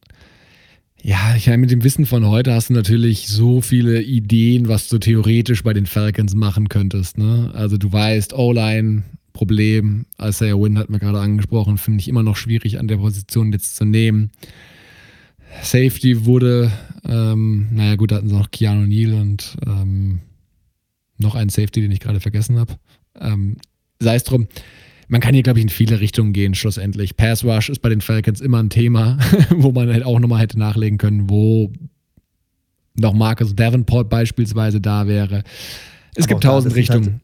Ja, 1.01 1.37
ich 1.37 1.47
meine, 1.47 1.59
mit 1.59 1.71
dem 1.71 1.85
Wissen 1.85 2.07
von 2.07 2.27
heute 2.27 2.53
hast 2.53 2.71
du 2.71 2.75
natürlich 2.75 3.29
so 3.29 3.61
viele 3.61 4.03
Ideen, 4.03 4.69
was 4.69 4.89
du 4.89 4.99
theoretisch 4.99 5.63
bei 5.63 5.73
den 5.73 5.87
Falcons 5.87 6.35
machen 6.35 6.69
könntest. 6.69 7.19
Ne? 7.19 7.53
Also 7.55 7.79
du 7.79 7.93
weißt, 7.93 8.33
O-Line 8.35 9.05
Problem. 9.39 10.05
Isaiah 10.21 10.59
Wynn 10.59 10.79
hat 10.79 10.91
mir 10.91 10.99
gerade 10.99 11.21
angesprochen, 11.21 11.79
finde 11.79 12.01
ich 12.01 12.09
immer 12.09 12.25
noch 12.25 12.35
schwierig 12.35 12.81
an 12.81 12.89
der 12.89 12.97
Position 12.97 13.53
jetzt 13.53 13.77
zu 13.77 13.85
nehmen. 13.85 14.33
Safety 15.63 16.25
wurde, 16.25 16.73
ähm, 17.05 17.69
naja 17.71 17.95
gut, 17.95 18.11
da 18.11 18.17
hatten 18.17 18.29
sie 18.29 18.35
noch 18.35 18.51
Keanu 18.51 18.85
Neal 18.85 19.15
und 19.15 19.57
ähm, 19.65 20.19
noch 21.19 21.37
einen 21.37 21.51
Safety, 21.51 21.81
den 21.81 21.93
ich 21.93 22.01
gerade 22.01 22.19
vergessen 22.19 22.59
habe. 22.59 22.75
Ähm, 23.21 23.59
sei 24.01 24.17
es 24.17 24.25
drum, 24.25 24.49
man 25.07 25.21
kann 25.21 25.35
hier, 25.35 25.45
glaube 25.45 25.61
ich, 25.61 25.63
in 25.63 25.69
viele 25.69 26.01
Richtungen 26.01 26.33
gehen, 26.33 26.57
schlussendlich. 26.57 27.17
Pass 27.17 27.45
Rush 27.45 27.71
ist 27.71 27.79
bei 27.79 27.91
den 27.91 28.01
Falcons 28.01 28.41
immer 28.41 28.59
ein 28.61 28.71
Thema, 28.71 29.19
wo 29.51 29.71
man 29.71 29.89
halt 29.89 30.03
auch 30.03 30.19
nochmal 30.19 30.41
hätte 30.41 30.59
nachlegen 30.59 30.99
können, 30.99 31.31
wo 31.31 31.73
noch 32.97 33.15
Marcus 33.15 33.55
Davenport 33.55 34.11
beispielsweise 34.11 34.81
da 34.81 35.07
wäre. 35.07 35.45
Es 36.17 36.25
Aber 36.25 36.35
gibt 36.35 36.43
tausend 36.43 36.73
halt 36.73 36.81
Richtungen. 36.81 37.21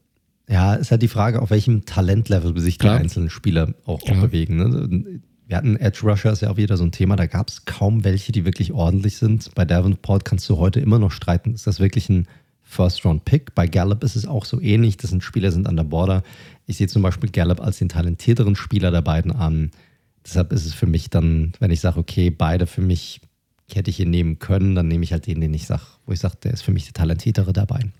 Ja, 0.49 0.75
ist 0.75 0.91
halt 0.91 1.03
die 1.03 1.09
Frage, 1.09 1.41
auf 1.41 1.51
welchem 1.51 1.87
Talentlevel 1.87 2.59
sich 2.61 2.79
die 2.79 2.89
einzelnen 2.89 3.31
Spieler 3.31 3.75
auch, 3.87 4.03
auch 4.03 4.21
bewegen. 4.21 4.57
Ne? 4.57 5.21
Wir 5.47 5.57
hatten 5.57 5.77
Edge 5.77 6.01
Rusher, 6.03 6.33
ist 6.33 6.43
ja 6.43 6.51
auch 6.51 6.57
wieder 6.57 6.77
so 6.77 6.85
ein 6.85 6.93
Thema, 6.93 7.17
da 7.17 7.27
gab 7.27 7.49
es 7.49 7.65
kaum 7.65 8.05
welche, 8.05 8.33
die 8.33 8.45
wirklich 8.45 8.73
ordentlich 8.73 9.17
sind. 9.17 9.55
Bei 9.55 9.65
Davenport 9.65 10.25
kannst 10.25 10.49
du 10.49 10.59
heute 10.59 10.81
immer 10.81 10.99
noch 10.99 11.13
streiten, 11.13 11.55
ist 11.55 11.67
das 11.67 11.81
wirklich 11.81 12.09
ein 12.09 12.27
First-Round-Pick? 12.63 13.55
Bei 13.55 13.67
Gallup 13.67 14.03
ist 14.05 14.17
es 14.17 14.27
auch 14.27 14.45
so 14.45 14.61
ähnlich, 14.61 14.97
das 14.97 15.11
sind 15.11 15.23
Spieler, 15.23 15.53
sind 15.53 15.67
an 15.67 15.77
der 15.77 15.85
Border. 15.85 16.23
Ich 16.67 16.79
sehe 16.79 16.89
zum 16.89 17.03
Beispiel 17.03 17.31
Gallup 17.31 17.61
als 17.61 17.79
den 17.79 17.89
talentierteren 17.89 18.57
Spieler 18.57 18.91
der 18.91 19.03
beiden 19.03 19.33
an. 19.33 19.71
Deshalb 20.25 20.53
ist 20.53 20.65
es 20.65 20.75
für 20.75 20.87
mich 20.87 21.11
dann, 21.11 21.53
wenn 21.61 21.71
ich 21.71 21.81
sage, 21.81 21.99
okay, 22.01 22.31
beide 22.31 22.67
für 22.67 22.81
mich 22.81 23.21
hätte 23.73 23.91
ich 23.91 23.97
hier 23.97 24.07
nehmen 24.07 24.39
können, 24.39 24.75
dann 24.75 24.89
nehme 24.89 25.05
ich 25.05 25.13
halt 25.13 25.27
den, 25.27 25.41
den 25.41 25.55
ich 25.55 25.67
sage, 25.67 25.83
wo 26.07 26.13
ich 26.13 26.21
sage, 26.21 26.37
der 26.43 26.53
ist 26.53 26.63
für 26.63 26.73
mich 26.73 26.85
der 26.85 26.95
talentiertere 26.95 27.53
der 27.53 27.67
beiden. 27.67 27.93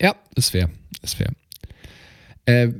Ja, 0.00 0.14
ist 0.34 0.50
fair, 0.50 0.70
ist 1.02 1.14
fair. 1.14 1.32
Äh, 2.46 2.70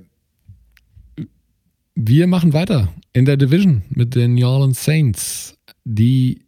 wir 1.95 2.27
machen 2.27 2.53
weiter 2.53 2.93
in 3.13 3.25
der 3.25 3.37
Division 3.37 3.83
mit 3.91 4.15
den 4.15 4.35
New 4.35 4.47
Orleans 4.47 4.85
Saints. 4.85 5.57
Die 5.85 6.43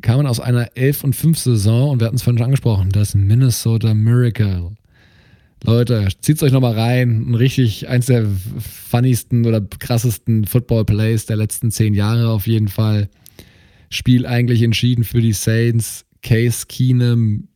kamen 0.00 0.26
aus 0.26 0.40
einer 0.40 0.76
11 0.76 1.04
und 1.04 1.16
5 1.16 1.38
Saison 1.38 1.90
und 1.90 2.00
wir 2.00 2.06
hatten 2.06 2.16
es 2.16 2.22
vorhin 2.22 2.38
schon 2.38 2.46
angesprochen, 2.46 2.90
das 2.90 3.14
Minnesota 3.14 3.94
Miracle. 3.94 4.72
Leute, 5.64 6.08
zieht 6.22 6.36
es 6.36 6.42
euch 6.42 6.52
nochmal 6.52 6.72
rein. 6.72 7.26
Ein 7.28 7.34
richtig, 7.34 7.88
eins 7.88 8.06
der 8.06 8.26
funnigsten 8.26 9.44
oder 9.44 9.60
krassesten 9.60 10.46
Football-Plays 10.46 11.26
der 11.26 11.36
letzten 11.36 11.70
zehn 11.70 11.92
Jahre 11.92 12.30
auf 12.30 12.46
jeden 12.46 12.68
Fall. 12.68 13.10
Spiel 13.90 14.26
eigentlich 14.26 14.62
entschieden 14.62 15.04
für 15.04 15.20
die 15.20 15.34
Saints. 15.34 16.06
Case 16.22 16.64
Keenum 16.66 17.48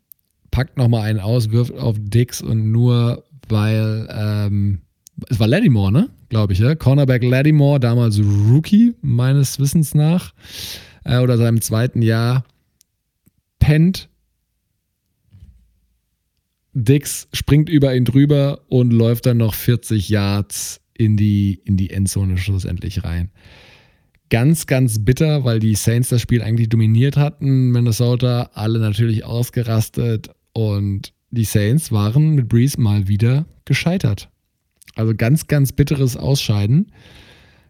packt 0.51 0.77
nochmal 0.77 1.03
einen 1.03 1.21
aus, 1.21 1.51
wirft 1.51 1.75
auf 1.75 1.97
Dix 1.99 2.43
und 2.43 2.71
nur 2.71 3.25
weil 3.51 4.09
ähm, 4.11 4.81
es 5.29 5.39
war 5.39 5.47
Lattimore, 5.47 5.93
ne? 5.93 6.11
Glaube 6.29 6.53
ich, 6.53 6.59
ja. 6.59 6.75
Cornerback 6.75 7.23
Lattimore, 7.23 7.81
damals 7.81 8.19
Rookie, 8.19 8.95
meines 9.01 9.59
Wissens 9.61 9.95
nach, 9.95 10.35
äh, 11.05 11.19
oder 11.19 11.37
seinem 11.37 11.61
zweiten 11.61 12.03
Jahr, 12.03 12.45
pennt. 13.59 14.09
Dix 16.73 17.29
springt 17.33 17.69
über 17.69 17.95
ihn 17.95 18.05
drüber 18.05 18.63
und 18.69 18.93
läuft 18.93 19.27
dann 19.27 19.37
noch 19.37 19.55
40 19.55 20.09
Yards 20.09 20.81
in 20.93 21.17
die, 21.17 21.61
in 21.65 21.77
die 21.77 21.91
Endzone 21.91 22.37
schlussendlich 22.37 23.05
rein. 23.05 23.31
Ganz, 24.29 24.67
ganz 24.67 25.05
bitter, 25.05 25.45
weil 25.45 25.61
die 25.61 25.77
Saints 25.77 26.09
das 26.09 26.21
Spiel 26.21 26.43
eigentlich 26.43 26.69
dominiert 26.69 27.17
hatten. 27.17 27.71
Minnesota, 27.71 28.51
alle 28.55 28.81
natürlich 28.81 29.25
ausgerastet 29.25 30.31
und 30.53 31.14
die 31.35 31.45
Saints 31.45 31.93
waren 31.93 32.35
mit 32.35 32.49
Breeze 32.49 32.81
mal 32.81 33.09
wieder 33.09 33.47
gescheitert. 33.65 34.29
Also 34.95 35.15
ganz, 35.15 35.47
ganz 35.47 35.73
bitteres 35.73 36.17
Ausscheiden. 36.17 36.93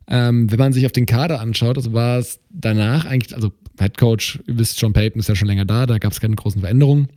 Ähm, 0.06 0.50
wenn 0.50 0.58
man 0.58 0.72
sich 0.72 0.84
auf 0.84 0.92
den 0.92 1.06
Kader 1.06 1.40
anschaut, 1.40 1.78
also 1.78 1.92
war 1.92 2.18
es 2.18 2.40
danach 2.50 3.06
eigentlich, 3.06 3.34
also 3.34 3.52
Head 3.78 3.96
Coach, 3.96 4.40
ihr 4.46 4.58
wisst, 4.58 4.80
John 4.80 4.92
Payton 4.92 5.20
ist 5.20 5.28
ja 5.28 5.34
schon 5.34 5.48
länger 5.48 5.64
da, 5.64 5.86
da 5.86 5.98
gab 5.98 6.12
es 6.12 6.20
keine 6.20 6.36
großen 6.36 6.60
Veränderungen. 6.60 7.08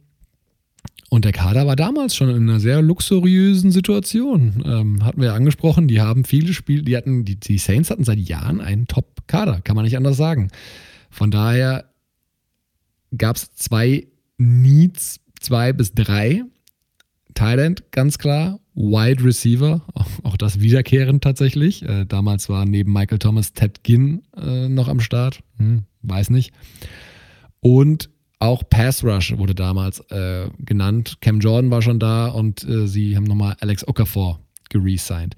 Und 1.10 1.24
der 1.24 1.32
Kader 1.32 1.66
war 1.68 1.76
damals 1.76 2.16
schon 2.16 2.30
in 2.30 2.50
einer 2.50 2.60
sehr 2.60 2.82
luxuriösen 2.82 3.72
Situation. 3.72 4.64
Ähm, 4.66 5.06
hatten 5.06 5.22
wir 5.22 5.28
ja 5.28 5.36
angesprochen, 5.36 5.88
die 5.88 6.02
haben 6.02 6.26
viele 6.26 6.54
Spiele, 6.54 6.84
die 6.84 6.98
hatten, 6.98 7.24
die, 7.24 7.40
die 7.40 7.58
Saints 7.58 7.90
hatten 7.90 8.04
seit 8.04 8.20
Jahren 8.20 8.60
einen 8.60 8.88
Top-Kader, 8.88 9.62
kann 9.62 9.76
man 9.76 9.86
nicht 9.86 9.96
anders 9.96 10.18
sagen. 10.18 10.50
Von 11.10 11.32
daher 11.32 11.86
gab 13.18 13.38
es 13.38 13.54
zwei 13.54 14.08
Needs 14.38 15.22
zwei 15.40 15.74
bis 15.74 15.94
drei. 15.94 16.44
Thailand, 17.34 17.84
ganz 17.92 18.18
klar. 18.18 18.60
Wide 18.74 19.24
Receiver, 19.24 19.82
auch 20.24 20.38
das 20.38 20.60
wiederkehrend 20.60 21.24
tatsächlich. 21.24 21.84
Äh, 21.84 22.06
damals 22.06 22.48
war 22.48 22.66
neben 22.66 22.94
Michael 22.94 23.18
Thomas 23.18 23.54
Ted 23.54 23.84
Ginn 23.84 24.22
äh, 24.36 24.70
noch 24.70 24.88
am 24.88 25.00
Start. 25.00 25.40
Hm, 25.58 25.84
weiß 26.04 26.30
nicht. 26.30 26.54
Und 27.60 28.10
auch 28.40 28.64
Pass 28.70 29.04
Rush 29.04 29.36
wurde 29.38 29.56
damals 29.56 30.00
äh, 30.12 30.50
genannt. 30.60 31.18
Cam 31.22 31.40
Jordan 31.40 31.72
war 31.72 31.82
schon 31.82 32.00
da 32.00 32.28
und 32.28 32.64
äh, 32.68 32.88
sie 32.88 33.16
haben 33.16 33.24
nochmal 33.24 33.56
Alex 33.60 33.88
Okafor 33.88 34.40
geresigned. 34.70 35.36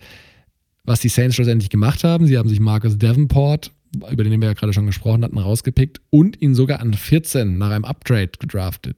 Was 0.84 1.00
die 1.00 1.10
Saints 1.10 1.36
schlussendlich 1.36 1.70
gemacht 1.70 2.04
haben, 2.04 2.28
sie 2.28 2.38
haben 2.38 2.50
sich 2.50 2.60
Marcus 2.60 2.98
Davenport, 2.98 3.72
über 4.12 4.24
den 4.24 4.42
wir 4.42 4.50
ja 4.50 4.54
gerade 4.54 4.74
schon 4.74 4.86
gesprochen 4.86 5.24
hatten, 5.24 5.38
rausgepickt 5.38 6.02
und 6.10 6.42
ihn 6.42 6.56
sogar 6.56 6.82
an 6.82 6.94
14 6.94 7.58
nach 7.58 7.72
einem 7.72 7.86
Uptrade 7.86 8.32
gedraftet. 8.38 8.98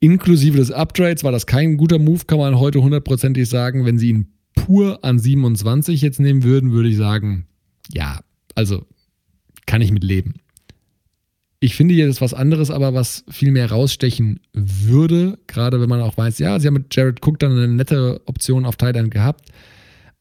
Inklusive 0.00 0.56
des 0.56 0.70
Upgrades 0.70 1.24
war 1.24 1.32
das 1.32 1.46
kein 1.46 1.76
guter 1.76 1.98
Move, 1.98 2.24
kann 2.26 2.38
man 2.38 2.58
heute 2.58 2.82
hundertprozentig 2.82 3.48
sagen. 3.48 3.84
Wenn 3.84 3.98
sie 3.98 4.10
ihn 4.10 4.32
pur 4.54 5.04
an 5.04 5.18
27 5.18 6.02
jetzt 6.02 6.20
nehmen 6.20 6.42
würden, 6.44 6.72
würde 6.72 6.88
ich 6.88 6.96
sagen, 6.96 7.46
ja, 7.92 8.20
also 8.54 8.86
kann 9.66 9.80
ich 9.80 9.92
mit 9.92 10.04
leben. 10.04 10.34
Ich 11.60 11.74
finde 11.74 11.94
hier 11.94 12.08
ist 12.08 12.20
was 12.20 12.34
anderes, 12.34 12.70
aber 12.70 12.94
was 12.94 13.24
viel 13.28 13.50
mehr 13.50 13.70
rausstechen 13.70 14.38
würde, 14.52 15.38
gerade 15.48 15.80
wenn 15.80 15.88
man 15.88 16.00
auch 16.00 16.16
weiß, 16.16 16.38
ja, 16.38 16.60
sie 16.60 16.68
haben 16.68 16.74
mit 16.74 16.94
Jared 16.94 17.18
Cook 17.26 17.40
dann 17.40 17.52
eine 17.52 17.66
nette 17.66 18.20
Option 18.26 18.64
auf 18.64 18.76
Tight 18.76 18.94
End 18.94 19.10
gehabt, 19.10 19.50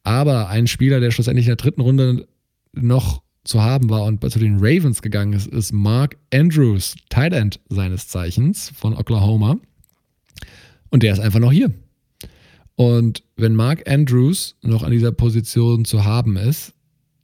aber 0.03 0.49
ein 0.49 0.65
Spieler, 0.65 0.99
der 0.99 1.11
schlussendlich 1.11 1.45
in 1.45 1.51
der 1.51 1.57
dritten 1.57 1.81
Runde 1.81 2.27
noch 2.73 3.21
zu 3.47 3.63
haben 3.63 3.89
war 3.89 4.03
und 4.03 4.29
zu 4.29 4.39
den 4.39 4.57
Ravens 4.59 5.01
gegangen 5.01 5.33
ist, 5.33 5.47
ist 5.47 5.71
Mark 5.71 6.17
Andrews, 6.33 6.95
Tight 7.09 7.33
End 7.33 7.59
seines 7.69 8.07
Zeichens 8.07 8.71
von 8.75 8.95
Oklahoma. 8.95 9.57
Und 10.89 11.03
der 11.03 11.13
ist 11.13 11.19
einfach 11.19 11.39
noch 11.39 11.51
hier. 11.51 11.73
Und 12.75 13.23
wenn 13.35 13.55
Mark 13.55 13.89
Andrews 13.89 14.55
noch 14.61 14.83
an 14.83 14.91
dieser 14.91 15.11
Position 15.11 15.85
zu 15.85 16.05
haben 16.05 16.37
ist, 16.37 16.73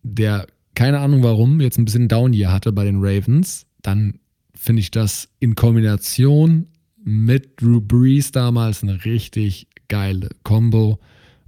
der 0.02 0.48
keine 0.76 1.00
Ahnung 1.00 1.24
warum 1.24 1.62
jetzt 1.62 1.78
ein 1.78 1.86
bisschen 1.86 2.08
Down 2.08 2.34
hier 2.34 2.52
hatte 2.52 2.72
bei 2.72 2.84
den 2.84 2.98
Ravens, 2.98 3.68
dann 3.82 4.20
finde 4.56 4.80
ich 4.80 4.92
das 4.92 5.30
in 5.40 5.56
Kombination 5.56 6.68
mit 7.04 7.62
Drew 7.62 7.82
Brees 7.82 8.32
damals 8.32 8.82
eine 8.82 9.06
richtig 9.06 9.68
geile 9.88 10.30
Combo 10.44 11.00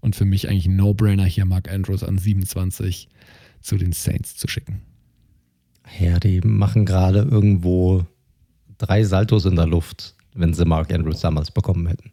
und 0.02 0.16
für 0.16 0.26
mich 0.26 0.48
eigentlich 0.48 0.68
ein 0.68 0.76
No-Brainer 0.76 1.26
hier 1.26 1.46
Mark 1.46 1.72
Andrews 1.72 2.04
an 2.04 2.18
27 2.18 3.10
zu 3.66 3.78
den 3.78 3.92
Saints 3.92 4.36
zu 4.36 4.48
schicken. 4.48 4.82
Ja, 6.00 6.20
die 6.20 6.42
machen 6.42 6.86
gerade 6.86 7.20
irgendwo 7.20 8.06
drei 8.78 9.04
Saltos 9.04 9.46
in 9.46 9.56
der 9.56 9.68
Luft, 9.68 10.16
wenn 10.34 10.54
sie 10.54 10.66
Mark 10.66 10.94
Andrews 10.94 11.22
damals 11.22 11.52
bekommen 11.52 11.88
hätten. 11.88 12.12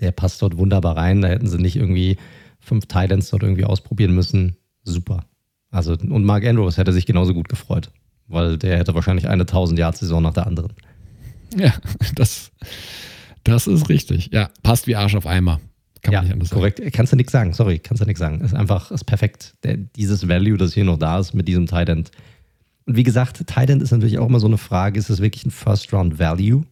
Der 0.00 0.12
passt 0.12 0.42
dort 0.42 0.56
wunderbar 0.56 0.96
rein, 0.96 1.22
da 1.22 1.28
hätten 1.28 1.48
sie 1.48 1.58
nicht 1.58 1.76
irgendwie 1.76 2.16
fünf 2.60 2.86
Titans 2.86 3.30
dort 3.30 3.42
irgendwie 3.42 3.64
ausprobieren 3.64 4.14
müssen. 4.14 4.56
Super. 4.84 5.24
Also, 5.70 5.92
und 5.92 6.24
Mark 6.24 6.46
Andrews 6.46 6.76
hätte 6.76 6.92
sich 6.92 7.06
genauso 7.06 7.34
gut 7.34 7.48
gefreut, 7.48 7.90
weil 8.26 8.56
der 8.58 8.78
hätte 8.78 8.94
wahrscheinlich 8.94 9.28
eine 9.28 9.44
1000-Jahr-Saison 9.44 10.22
nach 10.22 10.34
der 10.34 10.46
anderen. 10.46 10.72
Ja, 11.56 11.74
das, 12.14 12.52
das 13.44 13.66
ist 13.66 13.88
richtig. 13.88 14.30
Ja, 14.32 14.50
passt 14.62 14.86
wie 14.86 14.96
Arsch 14.96 15.14
auf 15.14 15.26
Eimer. 15.26 15.60
Kann 16.02 16.12
ja, 16.12 16.20
man 16.20 16.26
nicht 16.26 16.32
anders 16.34 16.50
korrekt. 16.50 16.78
Sagen. 16.78 16.90
Kannst 16.92 17.12
du 17.12 17.16
nichts 17.16 17.32
sagen. 17.32 17.52
Sorry, 17.52 17.78
kannst 17.78 18.02
du 18.02 18.06
nichts 18.06 18.20
sagen. 18.20 18.40
Ist 18.40 18.54
einfach, 18.54 18.90
ist 18.90 19.04
perfekt. 19.04 19.54
Der, 19.62 19.76
dieses 19.76 20.28
Value, 20.28 20.56
das 20.56 20.74
hier 20.74 20.84
noch 20.84 20.98
da 20.98 21.18
ist 21.18 21.34
mit 21.34 21.48
diesem 21.48 21.66
Tight 21.66 21.88
End. 21.88 22.10
Und 22.86 22.96
wie 22.96 23.02
gesagt, 23.02 23.46
Tight 23.46 23.70
End 23.70 23.82
ist 23.82 23.90
natürlich 23.90 24.18
auch 24.18 24.28
immer 24.28 24.40
so 24.40 24.46
eine 24.46 24.58
Frage, 24.58 24.98
ist 24.98 25.10
es 25.10 25.20
wirklich 25.20 25.44
ein 25.44 25.50
First-Round-Value? 25.50 26.64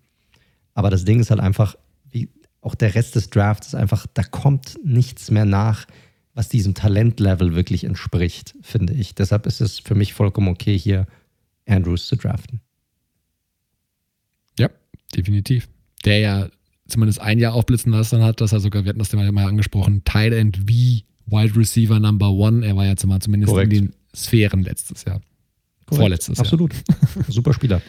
Aber 0.74 0.90
das 0.90 1.05
Ding 1.05 1.20
ist 1.20 1.31
halt 1.31 1.40
einfach, 1.40 1.77
wie 2.11 2.28
auch 2.61 2.74
der 2.74 2.94
Rest 2.94 3.15
des 3.16 3.31
Drafts 3.31 3.69
ist 3.69 3.74
einfach, 3.74 4.07
da 4.15 4.23
kommt 4.23 4.78
nichts 4.85 5.31
mehr 5.31 5.44
nach, 5.44 5.86
was 6.35 6.48
diesem 6.48 6.74
Talentlevel 6.74 7.55
wirklich 7.55 7.85
entspricht, 7.85 8.55
finde 8.61 8.93
ich. 8.93 9.15
Deshalb 9.15 9.47
ist 9.47 9.61
es 9.61 9.78
für 9.78 9.94
mich 9.94 10.15
vollkommen 10.15 10.48
okay, 10.48 10.78
hier 10.78 11.07
Andrews 11.66 12.07
zu 12.07 12.16
draften. 12.16 12.61
Ja, 14.59 14.69
definitiv. 15.15 15.69
Der 16.05 16.19
ja 16.19 16.48
zumindest 16.87 17.21
ein 17.21 17.39
Jahr 17.39 17.55
aufblitzen 17.55 17.93
lassen 17.93 18.23
hat, 18.23 18.41
dass 18.41 18.53
er 18.53 18.61
sogar, 18.61 18.85
wir 18.85 18.91
hatten 18.91 18.99
das 18.99 19.09
Thema 19.09 19.31
mal 19.33 19.47
angesprochen, 19.47 20.03
Tight 20.05 20.33
End 20.33 20.69
wie 20.69 21.05
Wide 21.27 21.57
Receiver 21.57 21.99
Number 21.99 22.31
One. 22.31 22.65
Er 22.65 22.77
war 22.77 22.87
ja 22.87 22.97
zumindest 22.97 23.47
Korrekt. 23.47 23.73
in 23.73 23.87
den 23.87 23.95
Sphären 24.15 24.63
letztes 24.63 25.05
Jahr. 25.05 25.21
Korrekt. 25.87 26.01
Vorletztes 26.01 26.41
Absolut. 26.41 26.73
Jahr. 26.73 26.83
Absolut. 27.03 27.27
Super 27.33 27.53
Spieler. 27.53 27.83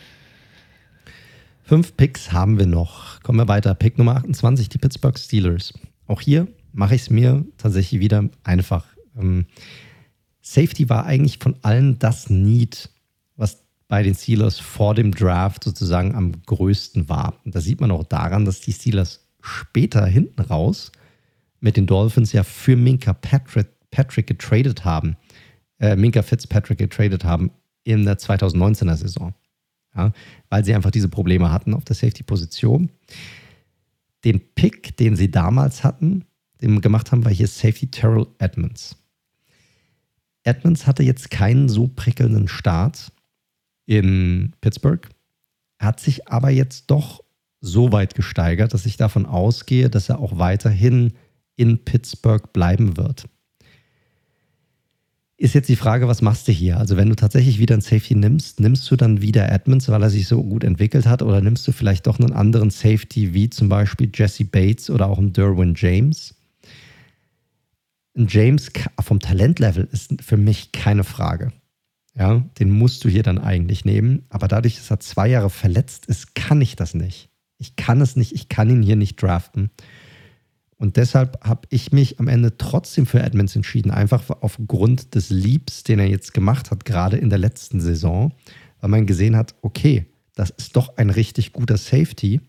Fünf 1.63 1.97
Picks 1.97 2.31
haben 2.31 2.57
wir 2.59 2.65
noch. 2.65 3.21
Kommen 3.23 3.39
wir 3.39 3.47
weiter. 3.47 3.75
Pick 3.75 3.97
Nummer 3.97 4.15
28, 4.15 4.69
die 4.69 4.77
Pittsburgh 4.77 5.17
Steelers. 5.19 5.73
Auch 6.07 6.21
hier 6.21 6.47
mache 6.71 6.95
ich 6.95 7.01
es 7.01 7.09
mir 7.09 7.45
tatsächlich 7.57 7.99
wieder 7.99 8.29
einfach. 8.43 8.85
Ähm, 9.17 9.45
Safety 10.41 10.87
war 10.87 11.05
eigentlich 11.05 11.39
von 11.39 11.57
allen 11.63 11.99
das 11.99 12.29
Need, 12.29 12.89
bei 13.87 14.03
den 14.03 14.15
Steelers 14.15 14.59
vor 14.59 14.95
dem 14.95 15.13
Draft 15.13 15.63
sozusagen 15.63 16.15
am 16.15 16.33
größten 16.45 17.09
war. 17.09 17.39
Und 17.45 17.55
das 17.55 17.63
sieht 17.63 17.79
man 17.79 17.91
auch 17.91 18.03
daran, 18.03 18.45
dass 18.45 18.61
die 18.61 18.73
Steelers 18.73 19.25
später 19.41 20.05
hinten 20.05 20.41
raus 20.41 20.91
mit 21.59 21.77
den 21.77 21.87
Dolphins 21.87 22.33
ja 22.33 22.43
für 22.43 22.75
Minka 22.75 23.13
Patrick, 23.13 23.67
Patrick 23.91 24.27
getradet 24.27 24.83
haben. 24.83 25.15
Äh, 25.79 25.95
Minka 25.95 26.21
Fitzpatrick 26.21 26.77
getradet 26.77 27.23
haben 27.23 27.51
in 27.83 28.05
der 28.05 28.17
2019er 28.17 28.95
Saison. 28.95 29.33
Ja, 29.95 30.11
weil 30.49 30.65
sie 30.65 30.75
einfach 30.75 30.91
diese 30.91 31.09
Probleme 31.09 31.51
hatten 31.51 31.73
auf 31.73 31.85
der 31.85 31.95
Safety-Position. 31.95 32.89
Den 34.25 34.41
Pick, 34.53 34.97
den 34.97 35.15
sie 35.15 35.31
damals 35.31 35.83
hatten, 35.83 36.25
den 36.61 36.81
gemacht 36.81 37.11
haben, 37.11 37.23
war 37.23 37.31
hier 37.31 37.47
Safety 37.47 37.87
Terrell 37.87 38.27
Edmonds. 38.39 38.97
Edmonds 40.43 40.85
hatte 40.85 41.03
jetzt 41.03 41.31
keinen 41.31 41.69
so 41.69 41.87
prickelnden 41.87 42.47
Start 42.47 43.11
in 43.87 44.53
Pittsburgh, 44.61 45.09
hat 45.79 45.99
sich 45.99 46.27
aber 46.27 46.51
jetzt 46.51 46.91
doch 46.91 47.23
so 47.59 47.91
weit 47.91 48.13
gesteigert, 48.13 48.73
dass 48.73 48.85
ich 48.85 48.97
davon 48.97 49.25
ausgehe, 49.25 49.89
dass 49.89 50.09
er 50.09 50.19
auch 50.19 50.37
weiterhin 50.37 51.13
in 51.55 51.83
Pittsburgh 51.83 52.53
bleiben 52.53 52.97
wird. 52.97 53.27
Ist 55.39 55.53
jetzt 55.53 55.69
die 55.69 55.75
Frage, 55.75 56.07
was 56.07 56.23
machst 56.23 56.47
du 56.47 56.51
hier? 56.51 56.77
Also, 56.77 56.97
wenn 56.97 57.09
du 57.09 57.15
tatsächlich 57.15 57.59
wieder 57.59 57.75
einen 57.75 57.81
Safety 57.81 58.15
nimmst, 58.15 58.59
nimmst 58.59 58.89
du 58.89 58.95
dann 58.95 59.21
wieder 59.21 59.51
Edmonds, 59.51 59.87
weil 59.87 60.01
er 60.01 60.09
sich 60.09 60.27
so 60.27 60.43
gut 60.43 60.63
entwickelt 60.63 61.05
hat, 61.05 61.21
oder 61.21 61.41
nimmst 61.41 61.67
du 61.67 61.71
vielleicht 61.71 62.07
doch 62.07 62.19
einen 62.19 62.33
anderen 62.33 62.71
Safety, 62.71 63.35
wie 63.35 63.49
zum 63.49 63.69
Beispiel 63.69 64.09
Jesse 64.13 64.45
Bates 64.45 64.89
oder 64.89 65.07
auch 65.07 65.19
einen 65.19 65.33
Derwin 65.33 65.75
James? 65.77 66.33
Ein 68.15 68.25
James 68.27 68.71
vom 68.99 69.19
Talentlevel 69.19 69.87
ist 69.91 70.23
für 70.23 70.37
mich 70.37 70.71
keine 70.71 71.03
Frage. 71.03 71.53
Ja, 72.17 72.43
den 72.59 72.71
musst 72.71 73.03
du 73.03 73.09
hier 73.09 73.21
dann 73.21 73.37
eigentlich 73.37 73.85
nehmen. 73.85 74.25
Aber 74.29 74.47
dadurch, 74.47 74.77
dass 74.77 74.89
er 74.89 74.99
zwei 74.99 75.27
Jahre 75.27 75.49
verletzt 75.49 76.07
ist, 76.07 76.33
kann 76.33 76.61
ich 76.61 76.75
das 76.75 76.95
nicht. 76.95 77.29
Ich 77.59 77.75
kann 77.75 78.01
es 78.01 78.15
nicht, 78.15 78.33
ich 78.33 78.49
kann 78.49 78.69
ihn 78.69 78.81
hier 78.81 78.95
nicht 78.95 79.21
draften. 79.21 79.69
Und 80.77 80.97
deshalb 80.97 81.43
habe 81.43 81.67
ich 81.69 81.91
mich 81.91 82.19
am 82.19 82.27
Ende 82.27 82.57
trotzdem 82.57 83.05
für 83.05 83.21
Edmonds 83.21 83.55
entschieden, 83.55 83.91
einfach 83.91 84.29
aufgrund 84.41 85.15
des 85.15 85.29
Leaps, 85.29 85.83
den 85.83 85.99
er 85.99 86.07
jetzt 86.07 86.33
gemacht 86.33 86.69
hat, 86.69 86.85
gerade 86.85 87.17
in 87.17 87.29
der 87.29 87.39
letzten 87.39 87.81
Saison, 87.81 88.31
weil 88.79 88.89
man 88.91 89.07
gesehen 89.07 89.35
hat, 89.35 89.55
okay, 89.61 90.05
das 90.35 90.51
ist 90.51 90.75
doch 90.75 90.97
ein 90.97 91.09
richtig 91.09 91.51
guter 91.51 91.77
Safety. 91.77 92.41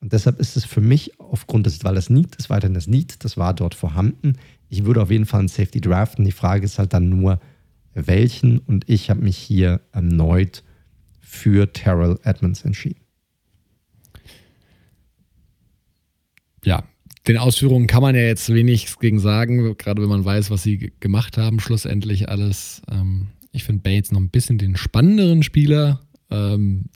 Und 0.00 0.12
deshalb 0.12 0.38
ist 0.38 0.56
es 0.56 0.64
für 0.64 0.80
mich 0.80 1.18
aufgrund 1.18 1.66
des, 1.66 1.82
weil 1.82 1.96
das 1.96 2.10
Need 2.10 2.36
ist 2.36 2.48
weiterhin 2.48 2.74
das 2.74 2.86
Need, 2.86 3.24
das 3.24 3.36
war 3.36 3.54
dort 3.54 3.74
vorhanden. 3.74 4.34
Ich 4.68 4.84
würde 4.84 5.02
auf 5.02 5.10
jeden 5.10 5.26
Fall 5.26 5.40
einen 5.40 5.48
Safety 5.48 5.80
draften. 5.80 6.24
Die 6.24 6.32
Frage 6.32 6.64
ist 6.64 6.78
halt 6.78 6.92
dann 6.92 7.08
nur, 7.08 7.40
welchen. 8.06 8.58
Und 8.58 8.88
ich 8.88 9.10
habe 9.10 9.22
mich 9.22 9.36
hier 9.36 9.80
erneut 9.92 10.62
für 11.20 11.72
Terrell 11.72 12.18
Edmonds 12.22 12.64
entschieden. 12.64 13.00
Ja, 16.64 16.84
den 17.26 17.36
Ausführungen 17.36 17.86
kann 17.86 18.02
man 18.02 18.14
ja 18.14 18.22
jetzt 18.22 18.52
wenig 18.52 18.98
gegen 18.98 19.20
sagen, 19.20 19.76
gerade 19.76 20.00
wenn 20.00 20.08
man 20.08 20.24
weiß, 20.24 20.50
was 20.50 20.62
sie 20.62 20.92
gemacht 21.00 21.36
haben, 21.36 21.60
schlussendlich 21.60 22.28
alles. 22.28 22.82
Ähm, 22.90 23.28
ich 23.52 23.64
finde 23.64 23.82
Bates 23.82 24.12
noch 24.12 24.20
ein 24.20 24.30
bisschen 24.30 24.58
den 24.58 24.76
spannenderen 24.76 25.42
Spieler. 25.42 26.00
Ähm, 26.30 26.86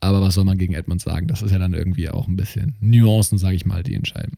aber 0.00 0.20
was 0.20 0.34
soll 0.34 0.44
man 0.44 0.58
gegen 0.58 0.74
Edmonds 0.74 1.04
sagen? 1.04 1.26
Das 1.26 1.42
ist 1.42 1.50
ja 1.50 1.58
dann 1.58 1.74
irgendwie 1.74 2.08
auch 2.08 2.28
ein 2.28 2.36
bisschen 2.36 2.76
Nuancen, 2.80 3.38
sage 3.38 3.56
ich 3.56 3.66
mal, 3.66 3.82
die 3.82 3.94
entscheiden. 3.94 4.34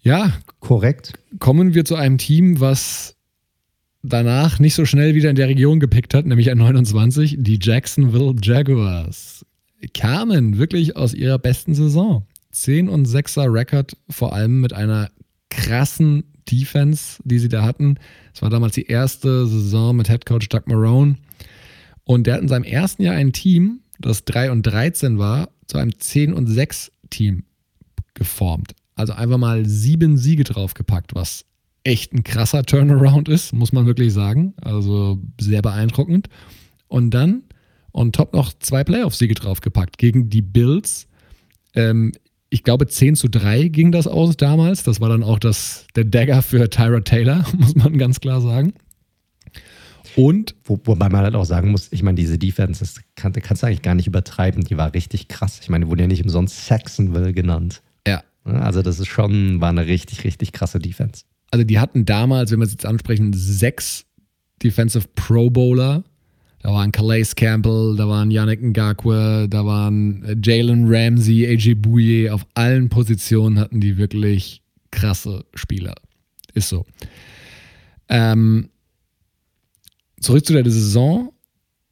Ja, 0.00 0.32
korrekt. 0.58 1.12
Kommen 1.38 1.74
wir 1.74 1.84
zu 1.84 1.94
einem 1.94 2.18
Team, 2.18 2.58
was 2.60 3.16
danach 4.02 4.58
nicht 4.58 4.74
so 4.74 4.84
schnell 4.84 5.14
wieder 5.14 5.30
in 5.30 5.36
der 5.36 5.48
Region 5.48 5.80
gepickt 5.80 6.14
hat, 6.14 6.26
nämlich 6.26 6.50
an 6.50 6.58
29, 6.58 7.36
die 7.38 7.58
Jacksonville 7.60 8.34
Jaguars. 8.40 9.46
Kamen 9.94 10.58
wirklich 10.58 10.96
aus 10.96 11.14
ihrer 11.14 11.38
besten 11.38 11.74
Saison. 11.74 12.26
10 12.52 12.88
und 12.88 13.08
6er 13.08 13.52
Rekord, 13.52 13.96
vor 14.10 14.34
allem 14.34 14.60
mit 14.60 14.72
einer 14.72 15.10
krassen 15.50 16.24
Defense, 16.50 17.20
die 17.24 17.38
sie 17.38 17.48
da 17.48 17.62
hatten. 17.62 17.96
Es 18.34 18.42
war 18.42 18.50
damals 18.50 18.74
die 18.74 18.86
erste 18.86 19.46
Saison 19.46 19.96
mit 19.96 20.08
Head 20.08 20.26
Coach 20.26 20.48
Doug 20.48 20.62
Marone. 20.66 21.16
Und 22.04 22.26
der 22.26 22.34
hat 22.34 22.42
in 22.42 22.48
seinem 22.48 22.64
ersten 22.64 23.02
Jahr 23.02 23.14
ein 23.14 23.32
Team, 23.32 23.80
das 23.98 24.24
3 24.24 24.50
und 24.50 24.62
13 24.62 25.18
war, 25.18 25.50
zu 25.66 25.78
einem 25.78 25.98
10 25.98 26.32
und 26.32 26.46
6 26.46 26.90
Team 27.10 27.44
geformt. 28.14 28.74
Also 28.94 29.14
einfach 29.14 29.38
mal 29.38 29.64
sieben 29.66 30.18
Siege 30.18 30.44
draufgepackt, 30.44 31.14
was 31.14 31.44
echt 31.84 32.12
ein 32.12 32.24
krasser 32.24 32.62
Turnaround 32.64 33.28
ist, 33.28 33.52
muss 33.52 33.72
man 33.72 33.86
wirklich 33.86 34.12
sagen. 34.12 34.54
Also 34.62 35.18
sehr 35.40 35.62
beeindruckend. 35.62 36.28
Und 36.88 37.10
dann 37.10 37.42
on 37.92 38.12
top 38.12 38.32
noch 38.32 38.52
zwei 38.58 38.84
Playoff-Siege 38.84 39.34
draufgepackt 39.34 39.98
gegen 39.98 40.30
die 40.30 40.42
Bills. 40.42 41.08
Ähm, 41.74 42.12
ich 42.50 42.64
glaube, 42.64 42.86
10 42.86 43.16
zu 43.16 43.28
3 43.28 43.68
ging 43.68 43.92
das 43.92 44.06
aus 44.06 44.36
damals. 44.36 44.82
Das 44.82 45.00
war 45.00 45.08
dann 45.08 45.22
auch 45.22 45.38
das, 45.38 45.86
der 45.96 46.04
Dagger 46.04 46.42
für 46.42 46.68
Tyra 46.68 47.00
Taylor, 47.00 47.44
muss 47.58 47.74
man 47.74 47.98
ganz 47.98 48.20
klar 48.20 48.40
sagen. 48.40 48.74
Und. 50.16 50.54
Wo, 50.64 50.78
wobei 50.84 51.08
man 51.08 51.22
halt 51.22 51.34
auch 51.34 51.46
sagen 51.46 51.70
muss, 51.70 51.90
ich 51.90 52.02
meine, 52.02 52.16
diese 52.16 52.38
Defense, 52.38 52.80
das 52.80 52.96
kann, 53.16 53.32
kannst 53.32 53.62
du 53.62 53.66
eigentlich 53.66 53.82
gar 53.82 53.94
nicht 53.94 54.06
übertreiben. 54.06 54.64
Die 54.64 54.76
war 54.76 54.92
richtig 54.92 55.28
krass. 55.28 55.60
Ich 55.62 55.70
meine, 55.70 55.86
die 55.86 55.90
wurde 55.90 56.02
ja 56.02 56.08
nicht 56.08 56.22
umsonst 56.22 56.66
Saxonville 56.66 57.32
genannt. 57.32 57.82
Ja. 58.06 58.22
Also, 58.44 58.82
das 58.82 59.00
ist 59.00 59.08
schon, 59.08 59.60
war 59.62 59.70
eine 59.70 59.86
richtig, 59.86 60.24
richtig 60.24 60.52
krasse 60.52 60.78
Defense 60.78 61.24
also 61.52 61.64
die 61.64 61.78
hatten 61.78 62.04
damals, 62.04 62.50
wenn 62.50 62.58
wir 62.58 62.64
es 62.64 62.72
jetzt 62.72 62.86
ansprechen, 62.86 63.32
sechs 63.34 64.06
Defensive 64.62 65.06
Pro 65.14 65.50
Bowler. 65.50 66.02
Da 66.60 66.72
waren 66.72 66.92
Calais 66.92 67.34
Campbell, 67.36 67.96
da 67.96 68.08
waren 68.08 68.30
Yannick 68.30 68.62
Ngakwe, 68.62 69.48
da 69.50 69.66
waren 69.66 70.24
äh, 70.24 70.36
Jalen 70.42 70.84
Ramsey, 70.86 71.46
AJ 71.46 71.74
Bouye. 71.74 72.30
Auf 72.30 72.46
allen 72.54 72.88
Positionen 72.88 73.58
hatten 73.58 73.80
die 73.80 73.98
wirklich 73.98 74.62
krasse 74.90 75.44
Spieler. 75.54 75.94
Ist 76.54 76.68
so. 76.68 76.86
Ähm, 78.08 78.70
zurück 80.20 80.46
zu 80.46 80.52
der 80.52 80.64
Saison. 80.64 81.32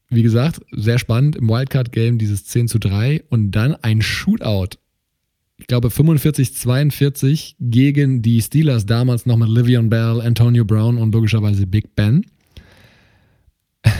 Wie 0.09 0.23
gesagt, 0.23 0.61
sehr 0.73 0.99
spannend 0.99 1.37
im 1.37 1.49
Wildcard-Game, 1.49 2.19
dieses 2.19 2.47
10 2.47 2.69
zu 2.69 2.79
3 2.79 3.25
und 3.29 3.51
dann 3.53 3.75
ein 3.77 4.03
Shootout 4.03 4.79
ich 5.61 5.67
glaube 5.67 5.89
45-42 5.89 7.55
gegen 7.61 8.23
die 8.23 8.41
Steelers, 8.41 8.87
damals 8.87 9.27
noch 9.27 9.37
mit 9.37 9.49
Livion 9.49 9.91
Bell, 9.91 10.21
Antonio 10.21 10.65
Brown 10.65 10.99
und 10.99 11.15
logischerweise 11.15 11.67
Big 11.67 11.95
Ben. 11.95 12.25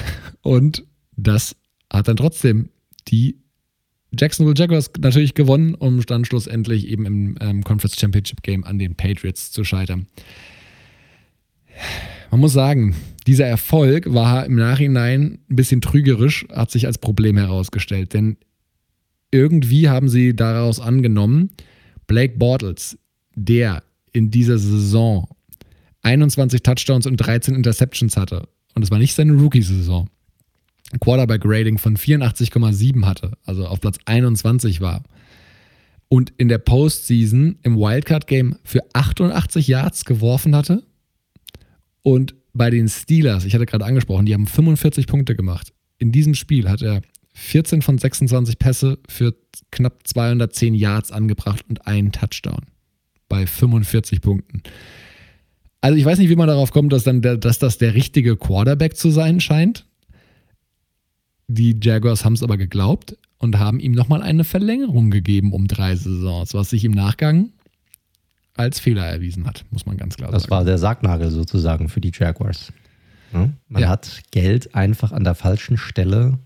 Und 0.43 0.85
das 1.17 1.55
hat 1.93 2.09
dann 2.09 2.17
trotzdem 2.17 2.71
die 3.09 3.37
Jacksonville 4.19 4.57
Jaguars 4.57 4.91
natürlich 4.99 5.35
gewonnen, 5.35 5.75
um 5.75 6.01
dann 6.01 6.25
schlussendlich 6.25 6.89
eben 6.89 7.05
im 7.05 7.37
ähm, 7.41 7.63
Conference 7.63 8.01
Championship 8.01 8.43
Game 8.43 8.65
an 8.65 8.79
den 8.79 8.97
Patriots 8.97 9.53
zu 9.53 9.63
scheitern. 9.63 10.07
Man 12.31 12.41
muss 12.41 12.53
sagen, 12.53 12.97
dieser 13.27 13.47
Erfolg 13.47 14.13
war 14.13 14.47
im 14.47 14.57
Nachhinein 14.57 15.41
ein 15.51 15.57
bisschen 15.57 15.81
trügerisch, 15.81 16.47
hat 16.51 16.71
sich 16.71 16.87
als 16.87 16.99
Problem 16.99 17.37
herausgestellt, 17.37 18.15
denn 18.15 18.39
irgendwie 19.31 19.89
haben 19.89 20.09
sie 20.09 20.35
daraus 20.35 20.81
angenommen, 20.81 21.51
Blake 22.07 22.37
Bortles, 22.37 22.99
der 23.35 23.83
in 24.13 24.31
dieser 24.31 24.59
Saison 24.59 25.29
21 26.03 26.63
Touchdowns 26.63 27.07
und 27.07 27.17
13 27.17 27.55
Interceptions 27.55 28.17
hatte, 28.17 28.49
und 28.75 28.83
es 28.83 28.91
war 28.91 28.99
nicht 28.99 29.15
seine 29.15 29.33
Rookie-Saison, 29.35 30.09
Quarterback-Rating 31.01 31.79
von 31.79 31.97
84,7 31.97 33.05
hatte, 33.05 33.33
also 33.45 33.67
auf 33.67 33.81
Platz 33.81 33.99
21 34.07 34.81
war 34.81 35.03
und 36.09 36.33
in 36.37 36.49
der 36.49 36.59
Postseason 36.59 37.59
im 37.63 37.77
Wildcard-Game 37.77 38.57
für 38.65 38.81
88 38.93 39.69
Yards 39.69 40.05
geworfen 40.05 40.57
hatte 40.57 40.83
und 42.03 42.35
bei 42.53 42.71
den 42.71 42.89
Steelers, 42.89 43.45
ich 43.45 43.55
hatte 43.55 43.67
gerade 43.67 43.85
angesprochen, 43.85 44.27
die 44.27 44.35
haben 44.35 44.47
45 44.47 45.07
Punkte 45.07 45.37
gemacht. 45.37 45.73
In 45.99 46.11
diesem 46.11 46.35
Spiel 46.35 46.69
hat 46.69 46.83
er 46.83 47.03
14 47.33 47.83
von 47.83 47.99
26 47.99 48.59
Pässe 48.59 48.99
für 49.09 49.35
knapp 49.71 50.07
210 50.07 50.75
Yards 50.75 51.13
angebracht 51.13 51.65
und 51.69 51.87
einen 51.87 52.13
Touchdown 52.13 52.67
bei 53.29 53.47
45 53.47 54.21
Punkten. 54.21 54.63
Also 55.81 55.97
ich 55.97 56.05
weiß 56.05 56.19
nicht, 56.19 56.29
wie 56.29 56.37
man 56.37 56.49
darauf 56.49 56.73
kommt, 56.73 56.93
dass, 56.93 57.05
dann 57.05 57.23
der, 57.23 57.37
dass 57.37 57.59
das 57.59 57.79
der 57.79 57.95
richtige 57.95 58.37
Quarterback 58.37 58.97
zu 58.97 59.11
sein 59.11 59.41
scheint. 59.41 59.87
Die 61.49 61.79
Jaguars 61.83 62.25
haben 62.25 62.35
es 62.35 62.43
aber 62.43 62.57
geglaubt 62.57 63.17
und 63.39 63.59
haben 63.59 63.81
ihm 63.81 63.93
nochmal 63.93 64.23
eine 64.23 64.45
Verlängerung 64.45 65.11
gegeben 65.11 65.53
um 65.53 65.67
drei 65.67 65.97
Saisons, 65.97 66.55
was 66.55 66.71
sich 66.71 66.85
im 66.85 66.93
Nachgang 66.93 67.53
als 68.55 68.79
Fehler 68.79 69.07
erwiesen 69.07 69.47
hat, 69.47 69.65
muss 69.71 69.87
man 69.87 69.97
ganz 69.97 70.17
klar 70.17 70.31
das 70.31 70.43
sagen. 70.43 70.51
Das 70.51 70.59
war 70.59 70.65
der 70.65 70.79
Sargnagel 70.79 71.31
sozusagen 71.31 71.89
für 71.89 72.01
die 72.01 72.13
Jaguars. 72.15 72.73
Ja? 73.33 73.49
Man 73.69 73.83
ja. 73.83 73.89
hat 73.89 74.21
Geld 74.33 74.75
einfach 74.75 75.13
an 75.13 75.25
der 75.25 75.35
falschen 75.35 75.79
Stelle 75.79 76.39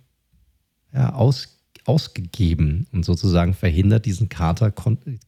ja, 0.95 1.13
aus, 1.13 1.59
ausgegeben 1.85 2.87
und 2.93 3.05
sozusagen 3.05 3.53
verhindert, 3.53 4.07
diesen 4.07 4.29
Kater, 4.29 4.73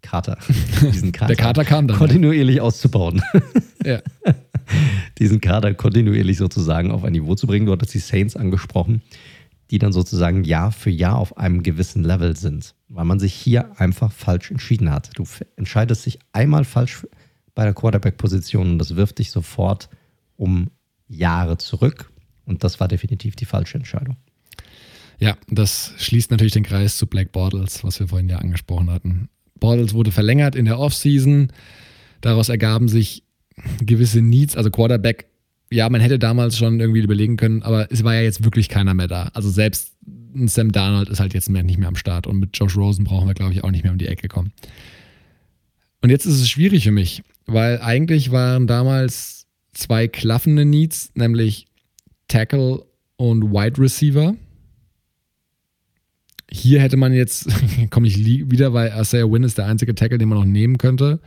Kater, 0.01 0.39
diesen 0.81 1.13
Kater, 1.13 1.35
der 1.35 1.37
Kater 1.37 1.65
kam 1.65 1.89
dann, 1.89 1.99
kontinuierlich 1.99 2.57
ja. 2.57 2.63
auszubauen. 2.63 3.23
Ja. 3.85 4.01
diesen 5.19 5.41
Kader 5.41 5.75
kontinuierlich 5.75 6.39
sozusagen 6.39 6.91
auf 6.91 7.05
ein 7.05 7.13
Niveau 7.13 7.35
zu 7.35 7.47
bringen. 7.47 7.67
Du 7.67 7.73
hattest 7.73 7.95
die 7.95 7.99
Saints 7.99 8.37
angesprochen 8.37 9.03
die 9.71 9.79
dann 9.79 9.93
sozusagen 9.93 10.45
Jahr 10.45 10.71
für 10.71 10.91
Jahr 10.91 11.19
auf 11.19 11.37
einem 11.39 11.63
gewissen 11.63 12.05
Level 12.05 12.37
sind, 12.37 12.75
weil 12.89 13.05
man 13.05 13.19
sich 13.19 13.35
hier 13.35 13.81
einfach 13.81 14.13
falsch 14.13 14.51
entschieden 14.51 14.91
hat. 14.91 15.11
Du 15.17 15.25
entscheidest 15.57 16.07
dich 16.07 16.19
einmal 16.33 16.65
falsch 16.65 17.07
bei 17.55 17.65
der 17.65 17.75
Quarterback-Position 17.75 18.73
und 18.73 18.79
das 18.79 18.97
wirft 18.97 19.19
dich 19.19 19.31
sofort 19.31 19.89
um 20.37 20.71
Jahre 21.09 21.59
zurück 21.59 22.11
und 22.45 22.63
das 22.63 22.79
war 22.79 22.89
definitiv 22.89 23.35
die 23.35 23.45
falsche 23.45 23.79
Entscheidung. 23.79 24.17
Ja, 25.19 25.37
das 25.49 25.95
schließt 25.99 26.31
natürlich 26.31 26.53
den 26.53 26.63
Kreis 26.63 26.97
zu 26.97 27.07
Black 27.07 27.33
Bortles, 27.33 27.83
was 27.85 28.01
wir 28.01 28.09
vorhin 28.09 28.29
ja 28.29 28.39
angesprochen 28.39 28.91
hatten. 28.91 29.29
Bortles 29.59 29.95
wurde 29.95 30.13
verlängert 30.13 30.55
in 30.55 30.67
der 30.67 30.79
Offseason. 30.79 31.53
Daraus 32.21 32.49
ergaben 32.49 32.89
sich 32.89 33.23
gewisse 33.81 34.21
Needs, 34.21 34.57
also 34.57 34.71
Quarterback 34.71 35.27
ja, 35.71 35.89
man 35.89 36.01
hätte 36.01 36.19
damals 36.19 36.57
schon 36.57 36.81
irgendwie 36.81 37.01
überlegen 37.01 37.37
können, 37.37 37.63
aber 37.63 37.91
es 37.91 38.05
war 38.05 38.15
ja 38.15 38.23
jetzt 38.23 38.45
wirklich 38.45 38.69
keiner 38.69 38.95
mehr 38.95 39.09
da. 39.09 39.31
Also 39.35 39.51
selbst 39.51 39.97
Sam 40.35 40.71
Darnold 40.71 41.09
ist 41.09 41.21
halt 41.21 41.35
jetzt 41.35 41.49
nicht 41.49 41.79
mehr 41.79 41.89
am 41.89 41.97
Start 41.97 42.27
und 42.27 42.39
mit 42.39 42.51
Josh 42.57 42.77
Rosen 42.77 43.05
brauchen 43.05 43.27
wir, 43.27 43.35
glaube 43.35 43.53
ich, 43.53 43.65
auch 43.65 43.71
nicht 43.71 43.83
mehr 43.83 43.93
um 43.93 43.99
die 43.99 44.07
Ecke 44.07 44.29
kommen. 44.29 44.53
Und 46.03 46.11
jetzt 46.11 46.27
ist 46.27 46.41
es 46.41 46.49
schwierig 46.49 46.85
für 46.85 46.93
mich, 46.93 47.23
weil 47.47 47.81
eigentlich 47.81 48.31
waren 48.31 48.67
damals 48.67 49.47
zwei 49.73 50.07
klaffende 50.09 50.65
Needs, 50.65 51.11
nämlich 51.15 51.67
Tackle 52.29 52.85
und 53.17 53.51
Wide 53.51 53.81
Receiver. 53.81 54.37
Hier 56.51 56.81
hätte 56.81 56.97
man 56.97 57.13
jetzt, 57.13 57.49
komme 57.91 58.07
ich 58.07 58.25
wieder, 58.25 58.73
weil 58.73 58.93
Isaiah 58.99 59.31
Wynn 59.31 59.43
ist 59.43 59.59
der 59.59 59.67
einzige 59.67 59.95
Tackle, 59.95 60.19
den 60.19 60.29
man 60.29 60.39
noch 60.39 60.45
nehmen 60.45 60.79
könnte. 60.79 61.21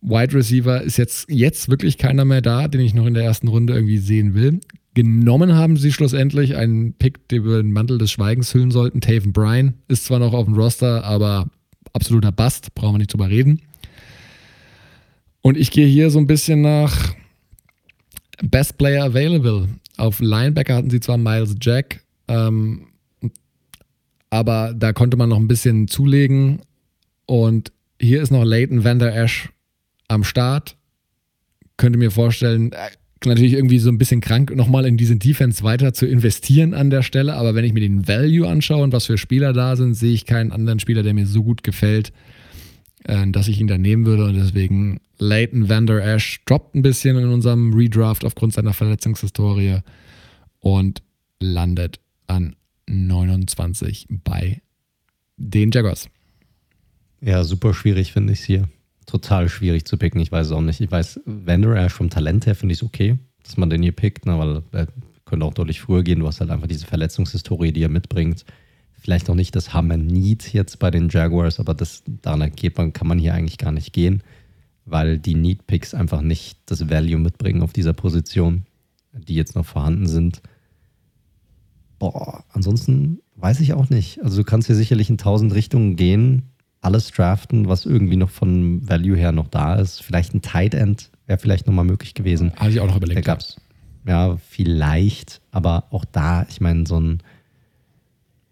Wide 0.00 0.34
Receiver 0.34 0.82
ist 0.82 0.98
jetzt, 0.98 1.30
jetzt 1.30 1.70
wirklich 1.70 1.96
keiner 1.98 2.24
mehr 2.24 2.42
da, 2.42 2.68
den 2.68 2.80
ich 2.80 2.94
noch 2.94 3.06
in 3.06 3.14
der 3.14 3.24
ersten 3.24 3.48
Runde 3.48 3.72
irgendwie 3.74 3.98
sehen 3.98 4.34
will. 4.34 4.60
Genommen 4.92 5.54
haben 5.54 5.76
sie 5.76 5.92
schlussendlich 5.92 6.56
einen 6.56 6.92
Pick, 6.92 7.26
den 7.28 7.44
wir 7.44 7.56
den 7.56 7.72
Mantel 7.72 7.98
des 7.98 8.12
Schweigens 8.12 8.52
hüllen 8.54 8.70
sollten. 8.70 9.00
Taven 9.00 9.32
Bryan 9.32 9.74
ist 9.88 10.04
zwar 10.04 10.20
noch 10.20 10.34
auf 10.34 10.44
dem 10.44 10.54
Roster, 10.54 11.04
aber 11.04 11.48
absoluter 11.92 12.32
Bast, 12.32 12.74
brauchen 12.74 12.94
wir 12.94 12.98
nicht 12.98 13.12
drüber 13.12 13.28
reden. 13.28 13.62
Und 15.40 15.56
ich 15.56 15.70
gehe 15.70 15.86
hier 15.86 16.10
so 16.10 16.18
ein 16.18 16.26
bisschen 16.26 16.60
nach 16.60 17.14
Best 18.42 18.78
Player 18.78 19.04
Available. 19.04 19.68
Auf 19.96 20.20
Linebacker 20.20 20.74
hatten 20.74 20.90
sie 20.90 21.00
zwar 21.00 21.18
Miles 21.18 21.56
Jack, 21.60 22.02
ähm, 22.28 22.86
aber 24.30 24.74
da 24.74 24.92
konnte 24.92 25.16
man 25.16 25.28
noch 25.28 25.38
ein 25.38 25.48
bisschen 25.48 25.88
zulegen. 25.88 26.60
Und 27.26 27.72
hier 28.00 28.22
ist 28.22 28.30
noch 28.30 28.44
Leighton 28.44 28.84
Vander 28.84 29.14
Ash 29.14 29.50
am 30.08 30.24
Start. 30.24 30.76
Könnte 31.76 31.98
mir 31.98 32.10
vorstellen, 32.10 32.72
äh, 32.72 32.90
natürlich 33.26 33.54
irgendwie 33.54 33.78
so 33.78 33.90
ein 33.90 33.98
bisschen 33.98 34.20
krank, 34.20 34.54
nochmal 34.54 34.86
in 34.86 34.96
diesen 34.96 35.18
Defense 35.18 35.62
weiter 35.62 35.92
zu 35.94 36.06
investieren 36.06 36.74
an 36.74 36.90
der 36.90 37.02
Stelle. 37.02 37.34
Aber 37.34 37.54
wenn 37.54 37.64
ich 37.64 37.72
mir 37.72 37.80
den 37.80 38.06
Value 38.06 38.46
anschaue 38.46 38.82
und 38.82 38.92
was 38.92 39.06
für 39.06 39.18
Spieler 39.18 39.52
da 39.52 39.76
sind, 39.76 39.94
sehe 39.94 40.12
ich 40.12 40.26
keinen 40.26 40.52
anderen 40.52 40.80
Spieler, 40.80 41.02
der 41.02 41.14
mir 41.14 41.26
so 41.26 41.42
gut 41.42 41.62
gefällt, 41.62 42.12
äh, 43.04 43.26
dass 43.28 43.48
ich 43.48 43.60
ihn 43.60 43.66
da 43.66 43.78
nehmen 43.78 44.06
würde. 44.06 44.24
Und 44.24 44.34
deswegen 44.34 45.00
Leighton 45.18 45.68
Vander 45.68 46.02
Ash 46.04 46.40
droppt 46.46 46.74
ein 46.74 46.82
bisschen 46.82 47.16
in 47.18 47.28
unserem 47.28 47.72
Redraft 47.72 48.24
aufgrund 48.24 48.52
seiner 48.52 48.72
Verletzungshistorie 48.72 49.78
und 50.60 51.02
landet 51.40 52.00
an 52.26 52.56
29 52.86 54.08
bei 54.10 54.60
den 55.36 55.70
Jaguars. 55.70 56.08
Ja, 57.20 57.42
super 57.44 57.74
schwierig 57.74 58.12
finde 58.12 58.32
ich 58.32 58.40
es 58.40 58.44
hier 58.44 58.68
total 59.06 59.48
schwierig 59.48 59.84
zu 59.84 59.96
picken. 59.96 60.20
Ich 60.20 60.32
weiß 60.32 60.46
es 60.46 60.52
auch 60.52 60.60
nicht. 60.60 60.80
Ich 60.80 60.90
weiß, 60.90 61.20
Vander 61.24 61.88
vom 61.90 62.10
Talent 62.10 62.46
her 62.46 62.54
finde 62.54 62.72
ich 62.72 62.78
es 62.78 62.82
okay, 62.82 63.18
dass 63.42 63.56
man 63.56 63.70
den 63.70 63.82
hier 63.82 63.92
pickt, 63.92 64.26
ne, 64.26 64.38
weil 64.38 64.62
er 64.72 64.88
könnte 65.24 65.46
auch 65.46 65.54
deutlich 65.54 65.80
früher 65.80 66.02
gehen. 66.02 66.20
Du 66.20 66.26
hast 66.26 66.40
halt 66.40 66.50
einfach 66.50 66.66
diese 66.66 66.86
Verletzungshistorie, 66.86 67.72
die 67.72 67.82
er 67.82 67.88
mitbringt. 67.88 68.44
Vielleicht 68.92 69.28
auch 69.28 69.34
nicht 69.34 69.54
das 69.54 69.74
Hammer 69.74 69.98
Need 69.98 70.52
jetzt 70.54 70.78
bei 70.78 70.90
den 70.90 71.08
Jaguars, 71.10 71.60
aber 71.60 71.74
das, 71.74 72.02
daran 72.06 72.52
geht 72.52 72.78
man, 72.78 72.92
kann 72.92 73.06
man 73.06 73.18
hier 73.18 73.34
eigentlich 73.34 73.58
gar 73.58 73.72
nicht 73.72 73.92
gehen, 73.92 74.22
weil 74.86 75.18
die 75.18 75.34
Need-Picks 75.34 75.92
einfach 75.92 76.22
nicht 76.22 76.58
das 76.66 76.88
Value 76.88 77.18
mitbringen 77.18 77.62
auf 77.62 77.72
dieser 77.72 77.92
Position, 77.92 78.64
die 79.12 79.34
jetzt 79.34 79.56
noch 79.56 79.66
vorhanden 79.66 80.06
sind. 80.06 80.40
Boah, 82.12 82.44
ansonsten 82.52 83.20
weiß 83.36 83.60
ich 83.60 83.72
auch 83.72 83.88
nicht. 83.88 84.22
Also 84.22 84.38
du 84.38 84.44
kannst 84.44 84.66
hier 84.66 84.76
sicherlich 84.76 85.08
in 85.08 85.18
tausend 85.18 85.54
Richtungen 85.54 85.96
gehen 85.96 86.54
alles 86.84 87.10
draften, 87.10 87.66
was 87.66 87.86
irgendwie 87.86 88.16
noch 88.16 88.28
von 88.28 88.86
Value 88.86 89.16
her 89.16 89.32
noch 89.32 89.48
da 89.48 89.76
ist. 89.76 90.02
Vielleicht 90.02 90.34
ein 90.34 90.42
Tight 90.42 90.74
End 90.74 91.10
wäre 91.26 91.38
vielleicht 91.38 91.66
nochmal 91.66 91.86
möglich 91.86 92.12
gewesen. 92.12 92.52
Habe 92.56 92.70
ich 92.70 92.80
auch 92.80 92.86
noch 92.86 92.96
überlegt. 92.96 93.26
Da 93.26 93.32
gab's, 93.32 93.56
ja, 94.06 94.36
vielleicht, 94.36 95.40
aber 95.50 95.84
auch 95.90 96.04
da, 96.04 96.46
ich 96.50 96.60
meine, 96.60 96.86
so 96.86 97.00
ein, 97.00 97.22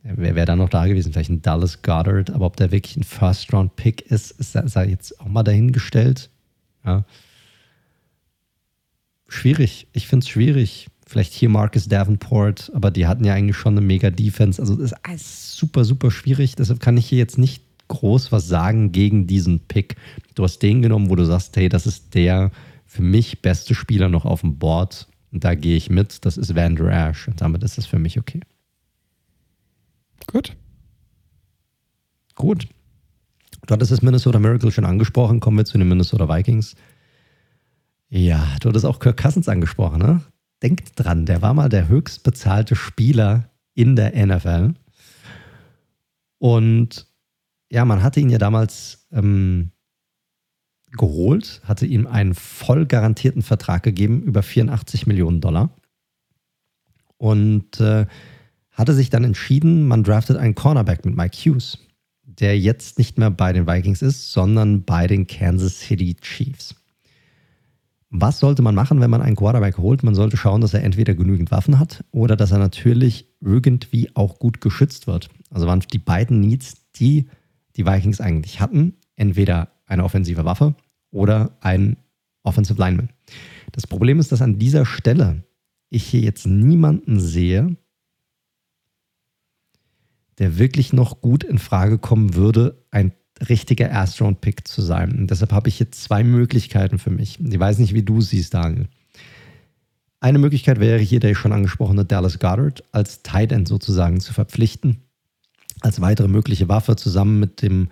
wer 0.03 0.35
wäre 0.35 0.47
da 0.47 0.57
noch 0.57 0.71
da 0.71 0.87
gewesen? 0.87 1.13
Vielleicht 1.13 1.31
ein 1.31 1.43
Dallas 1.43 1.83
Goddard, 1.83 2.31
aber 2.31 2.47
ob 2.47 2.57
der 2.57 2.73
wirklich 2.73 2.97
ein 2.97 3.03
First-Round-Pick 3.03 4.01
ist, 4.11 4.31
ist, 4.33 4.57
ist 4.57 4.77
jetzt 4.77 5.21
auch 5.21 5.29
mal 5.29 5.43
dahingestellt. 5.43 6.31
Ja. 6.87 7.05
Schwierig. 9.29 9.89
Ich 9.93 10.09
finde 10.09 10.25
es 10.25 10.31
schwierig. 10.31 10.89
Vielleicht 11.13 11.35
hier 11.35 11.51
Marcus 11.51 11.89
Davenport, 11.89 12.73
aber 12.75 12.91
die 12.91 13.07
hatten 13.07 13.25
ja 13.25 13.35
eigentlich 13.35 13.59
schon 13.59 13.77
eine 13.77 13.87
mega 13.87 14.09
Defense. 14.09 14.59
Also 14.59 14.77
das 14.77 14.95
ist 15.15 15.57
super, 15.59 15.85
super 15.85 16.11
schwierig. 16.11 16.57
Deshalb 16.57 16.81
kann 16.81 16.97
ich 16.97 17.05
hier 17.05 17.19
jetzt 17.19 17.37
nicht 17.37 17.63
groß 17.89 18.33
was 18.33 18.49
sagen 18.49 18.93
gegen 18.93 19.27
diesen 19.27 19.61
Pick. 19.61 19.97
Du 20.35 20.43
hast 20.43 20.61
den 20.61 20.81
genommen, 20.81 21.11
wo 21.11 21.15
du 21.15 21.27
sagst, 21.27 21.55
hey, 21.59 21.69
das 21.69 21.87
ist 21.87 22.15
der 22.15 22.51
für 22.87 23.03
mich 23.03 23.43
beste 23.43 23.75
Spieler 23.75 24.09
noch 24.09 24.25
auf 24.25 24.41
dem 24.41 24.59
Board. 24.59 25.07
Und 25.33 25.45
da 25.45 25.55
gehe 25.55 25.77
ich 25.77 25.91
mit. 25.91 26.25
Das 26.25 26.39
ist 26.39 26.55
Vander 26.55 26.91
Ash. 26.91 27.29
Und 27.29 27.43
damit 27.43 27.63
ist 27.63 27.77
es 27.77 27.85
für 27.85 27.99
mich 27.99 28.19
okay. 28.19 28.41
Gut. 30.27 30.57
Gut. 32.37 32.69
Du 33.67 33.75
hattest 33.75 33.93
das 33.93 34.01
Minnesota 34.01 34.39
Miracle 34.39 34.73
schon 34.73 34.87
angesprochen. 34.87 35.41
Kommen 35.41 35.59
wir 35.59 35.67
zu 35.67 35.77
den 35.77 35.89
Minnesota 35.89 36.27
Vikings. 36.27 36.75
Ja, 38.09 38.57
du 38.63 38.71
hattest 38.71 38.87
auch 38.87 38.99
Kirk 38.99 39.21
Cousins 39.23 39.47
angesprochen, 39.51 39.99
ne? 39.99 40.23
Denkt 40.63 40.93
dran, 40.97 41.27
der 41.27 41.43
war 41.43 41.55
mal 41.55 41.69
der 41.69 41.89
höchst 41.89 42.23
bezahlte 42.23 42.77
Spieler 42.77 43.51
in 43.75 43.97
der 43.97 44.15
NFL. 44.27 44.75
Und 46.39 47.07
ja, 47.71 47.85
man 47.85 48.03
hatte 48.03 48.21
ihn 48.21 48.31
ja 48.31 48.39
damals 48.39 49.07
ähm, 49.13 49.73
geholt, 50.93 51.63
hatte 51.65 51.87
ihm 51.87 52.07
einen 52.07 52.35
voll 52.35 52.87
garantierten 52.87 53.43
Vertrag 53.43 53.83
gegeben 53.83 54.23
über 54.23 54.43
84 54.43 55.07
Millionen 55.07 55.41
Dollar 55.41 55.71
und 57.17 57.81
äh, 57.81 58.07
hatte 58.73 58.95
sich 58.95 59.11
dann 59.11 59.25
entschieden, 59.25 59.87
man 59.87 60.03
draftet 60.03 60.37
einen 60.37 60.55
Cornerback 60.55 61.05
mit 61.05 61.17
Mike 61.17 61.37
Hughes, 61.37 61.79
der 62.25 62.59
jetzt 62.59 62.99
nicht 62.99 63.19
mehr 63.19 63.31
bei 63.31 63.53
den 63.53 63.67
Vikings 63.67 64.03
ist, 64.03 64.33
sondern 64.33 64.85
bei 64.85 65.07
den 65.07 65.27
Kansas 65.27 65.81
City 65.81 66.15
Chiefs. 66.15 66.75
Was 68.15 68.41
sollte 68.41 68.61
man 68.61 68.75
machen, 68.75 69.01
wenn 69.01 69.09
man 69.09 69.23
einen 69.23 69.37
Quarterback 69.37 69.79
holt? 69.79 70.03
Man 70.03 70.15
sollte 70.15 70.37
schauen, 70.37 70.61
dass 70.61 70.75
er 70.75 70.85
entweder 70.85 71.15
genügend 71.15 71.51
Waffen 71.51 71.79
hat 71.79 72.05
oder 72.11 72.37
dass 72.37 72.53
er 72.53 72.59
natürlich 72.59 73.27
irgendwie 73.41 74.15
auch 74.15 74.39
gut 74.39 74.61
geschützt 74.61 75.07
wird. 75.07 75.31
Also 75.51 75.67
waren 75.67 75.81
die 75.81 75.99
beiden 75.99 76.39
Needs, 76.41 76.75
die 76.93 77.31
die 77.75 77.87
Vikings 77.87 78.21
eigentlich 78.21 78.61
hatten, 78.61 78.99
entweder 79.17 79.73
eine 79.87 80.05
offensive 80.05 80.45
Waffe 80.45 80.75
oder 81.11 81.57
ein 81.63 81.97
Offensive 82.43 82.79
Lineman. 82.79 83.09
Das 83.73 83.87
Problem 83.87 84.19
ist, 84.21 84.31
dass 84.31 84.43
an 84.43 84.59
dieser 84.59 84.85
Stelle 84.85 85.45
ich 85.89 86.05
hier 86.05 86.21
jetzt 86.21 86.47
niemanden 86.47 87.19
sehe, 87.19 87.77
der 90.37 90.59
wirklich 90.59 90.93
noch 90.93 91.23
gut 91.23 91.45
in 91.45 91.59
Frage 91.59 91.97
kommen 91.97 92.35
würde, 92.35 92.85
ein 92.91 93.13
richtiger 93.49 93.89
Erstrund-Pick 93.89 94.67
zu 94.67 94.83
sein. 94.83 95.13
Und 95.13 95.31
deshalb 95.31 95.53
habe 95.53 95.69
ich 95.69 95.77
hier 95.77 95.91
zwei 95.91 96.23
Möglichkeiten 96.25 96.99
für 96.99 97.11
mich. 97.11 97.39
Ich 97.41 97.59
weiß 97.59 97.79
nicht, 97.79 97.95
wie 97.95 98.03
du 98.03 98.21
siehst, 98.21 98.55
Daniel. 98.55 98.89
Eine 100.21 100.39
Möglichkeit 100.39 100.79
wäre 100.79 101.01
hier 101.01 101.19
der 101.19 101.35
schon 101.35 101.53
angesprochene 101.53 102.05
Dallas 102.05 102.39
Goddard 102.39 102.85
als 102.93 103.23
Tight 103.23 103.51
End 103.51 103.67
sozusagen 103.67 104.21
zu 104.21 104.33
verpflichten, 104.33 104.99
als 105.81 106.01
weitere 106.01 106.29
mögliche 106.29 106.69
Waffe 106.69 106.95
zusammen 106.95 107.41
mit 107.41 107.61
dem 107.61 107.89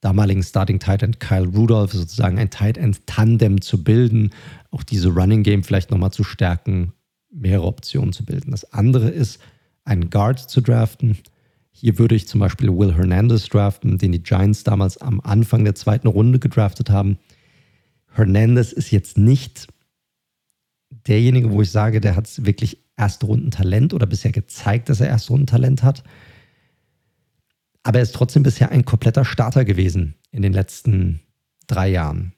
damaligen 0.00 0.42
Starting 0.42 0.80
Tight 0.80 1.02
End 1.02 1.20
Kyle 1.20 1.46
Rudolph 1.46 1.92
sozusagen 1.92 2.38
ein 2.38 2.50
Tight 2.50 2.78
End 2.78 3.06
Tandem 3.06 3.60
zu 3.60 3.84
bilden, 3.84 4.30
auch 4.70 4.82
diese 4.82 5.08
Running 5.08 5.42
Game 5.42 5.62
vielleicht 5.62 5.90
nochmal 5.90 6.10
zu 6.10 6.24
stärken, 6.24 6.92
mehrere 7.30 7.66
Optionen 7.66 8.12
zu 8.12 8.24
bilden. 8.24 8.50
Das 8.50 8.72
andere 8.72 9.10
ist, 9.10 9.38
einen 9.84 10.08
Guard 10.08 10.38
zu 10.38 10.62
draften, 10.62 11.18
hier 11.76 11.98
würde 11.98 12.14
ich 12.14 12.28
zum 12.28 12.38
Beispiel 12.38 12.68
Will 12.68 12.94
Hernandez 12.94 13.48
draften, 13.48 13.98
den 13.98 14.12
die 14.12 14.22
Giants 14.22 14.62
damals 14.62 14.96
am 14.98 15.20
Anfang 15.20 15.64
der 15.64 15.74
zweiten 15.74 16.06
Runde 16.06 16.38
gedraftet 16.38 16.88
haben. 16.88 17.18
Hernandez 18.12 18.72
ist 18.72 18.92
jetzt 18.92 19.18
nicht 19.18 19.66
derjenige, 20.90 21.50
wo 21.50 21.62
ich 21.62 21.70
sage, 21.72 22.00
der 22.00 22.14
hat 22.14 22.30
wirklich 22.46 22.78
erste 22.96 23.26
Runden 23.26 23.50
Talent 23.50 23.92
oder 23.92 24.06
bisher 24.06 24.30
gezeigt, 24.30 24.88
dass 24.88 25.00
er 25.00 25.08
erste 25.08 25.32
Runden 25.32 25.48
Talent 25.48 25.82
hat. 25.82 26.04
Aber 27.82 27.98
er 27.98 28.04
ist 28.04 28.14
trotzdem 28.14 28.44
bisher 28.44 28.70
ein 28.70 28.84
kompletter 28.84 29.24
Starter 29.24 29.64
gewesen 29.64 30.14
in 30.30 30.42
den 30.42 30.52
letzten 30.52 31.20
drei 31.66 31.88
Jahren. 31.88 32.34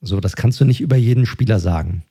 So, 0.00 0.18
das 0.18 0.34
kannst 0.34 0.58
du 0.60 0.64
nicht 0.64 0.80
über 0.80 0.96
jeden 0.96 1.26
Spieler 1.26 1.60
sagen. 1.60 2.04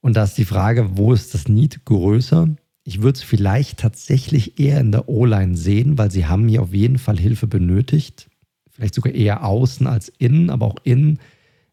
Und 0.00 0.16
da 0.16 0.22
ist 0.22 0.38
die 0.38 0.44
Frage, 0.44 0.96
wo 0.96 1.12
ist 1.12 1.34
das 1.34 1.48
Need 1.48 1.84
größer? 1.84 2.54
Ich 2.88 3.02
würde 3.02 3.16
es 3.16 3.24
vielleicht 3.24 3.80
tatsächlich 3.80 4.60
eher 4.60 4.78
in 4.78 4.92
der 4.92 5.08
O-Line 5.08 5.56
sehen, 5.56 5.98
weil 5.98 6.12
sie 6.12 6.26
haben 6.26 6.46
hier 6.46 6.62
auf 6.62 6.72
jeden 6.72 6.98
Fall 6.98 7.18
Hilfe 7.18 7.48
benötigt. 7.48 8.30
Vielleicht 8.70 8.94
sogar 8.94 9.12
eher 9.12 9.44
außen 9.44 9.88
als 9.88 10.08
innen, 10.08 10.50
aber 10.50 10.66
auch 10.66 10.76
innen 10.84 11.18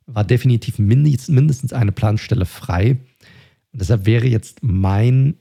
war 0.07 0.23
definitiv 0.23 0.79
mindestens 0.79 1.71
eine 1.71 1.91
Planstelle 1.91 2.47
frei. 2.47 2.97
Und 3.71 3.79
deshalb 3.79 4.07
wäre 4.07 4.25
jetzt 4.25 4.63
mein, 4.63 5.35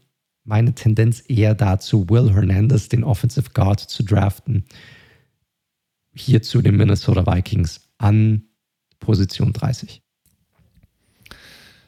meine 0.45 0.75
Tendenz 0.75 1.25
eher 1.27 1.55
dazu, 1.55 2.07
Will 2.11 2.35
Hernandez, 2.35 2.91
den 2.91 3.03
Offensive 3.03 3.53
Guard, 3.55 3.81
zu 3.81 4.03
draften. 4.03 4.67
Hier 6.15 6.43
zu 6.43 6.61
den 6.61 6.77
Minnesota 6.77 7.27
Vikings 7.27 7.81
an 7.97 8.43
Position 9.01 9.55
30. 9.55 10.03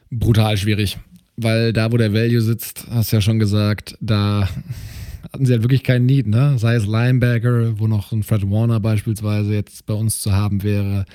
Brutal 0.09 0.57
schwierig 0.57 0.97
weil 1.37 1.73
da, 1.73 1.91
wo 1.91 1.97
der 1.97 2.13
Value 2.13 2.41
sitzt, 2.41 2.87
hast 2.89 3.11
du 3.11 3.17
ja 3.17 3.21
schon 3.21 3.39
gesagt, 3.39 3.97
da 4.01 4.49
hatten 5.31 5.45
sie 5.45 5.53
halt 5.53 5.63
wirklich 5.63 5.83
keinen 5.83 6.05
Need, 6.05 6.27
ne? 6.27 6.57
Sei 6.57 6.75
es 6.75 6.85
Linebacker, 6.85 7.79
wo 7.79 7.87
noch 7.87 8.11
ein 8.11 8.23
Fred 8.23 8.49
Warner 8.49 8.79
beispielsweise 8.79 9.53
jetzt 9.53 9.85
bei 9.85 9.93
uns 9.93 10.21
zu 10.21 10.31
haben 10.31 10.63
wäre. 10.63 11.05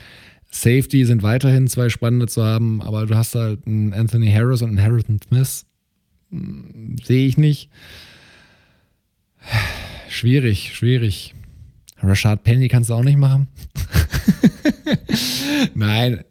Safety 0.51 1.05
sind 1.05 1.23
weiterhin 1.23 1.69
zwei 1.69 1.89
spannende 1.89 2.27
zu 2.27 2.45
haben, 2.45 2.83
aber 2.83 3.07
du 3.07 3.15
hast 3.15 3.35
halt 3.35 3.67
einen 3.67 3.95
Anthony 3.95 4.31
Harris 4.31 4.63
und 4.63 4.71
einen 4.71 4.83
Harrison 4.83 5.21
Smith. 5.27 5.65
Hm, 6.31 6.97
sehe 7.03 7.27
ich 7.27 7.39
nicht. 7.39 7.71
Schwierig, 10.09 10.75
schwierig. 10.75 11.35
Rashad 12.03 12.43
Penny 12.45 12.69
kannst 12.69 12.91
du 12.91 12.95
auch 12.95 13.05
nicht 13.05 13.19
machen. 13.19 13.49
Nein, 15.75 16.25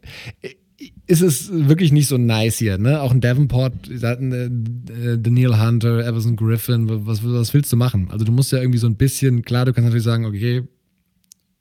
ist 1.10 1.22
es 1.22 1.50
wirklich 1.52 1.90
nicht 1.90 2.06
so 2.06 2.18
nice 2.18 2.58
hier. 2.58 2.78
Ne? 2.78 3.02
Auch 3.02 3.12
in 3.12 3.20
Davenport, 3.20 3.90
da 4.00 4.10
hatten 4.10 4.32
äh, 4.32 5.18
Daniel 5.18 5.60
Hunter, 5.60 6.06
Everson 6.06 6.36
Griffin, 6.36 6.86
was, 7.04 7.24
was 7.24 7.52
willst 7.52 7.72
du 7.72 7.76
machen? 7.76 8.08
Also 8.12 8.24
du 8.24 8.30
musst 8.30 8.52
ja 8.52 8.60
irgendwie 8.60 8.78
so 8.78 8.86
ein 8.86 8.94
bisschen, 8.94 9.42
klar, 9.42 9.64
du 9.64 9.72
kannst 9.72 9.86
natürlich 9.86 10.04
sagen, 10.04 10.24
okay, 10.24 10.62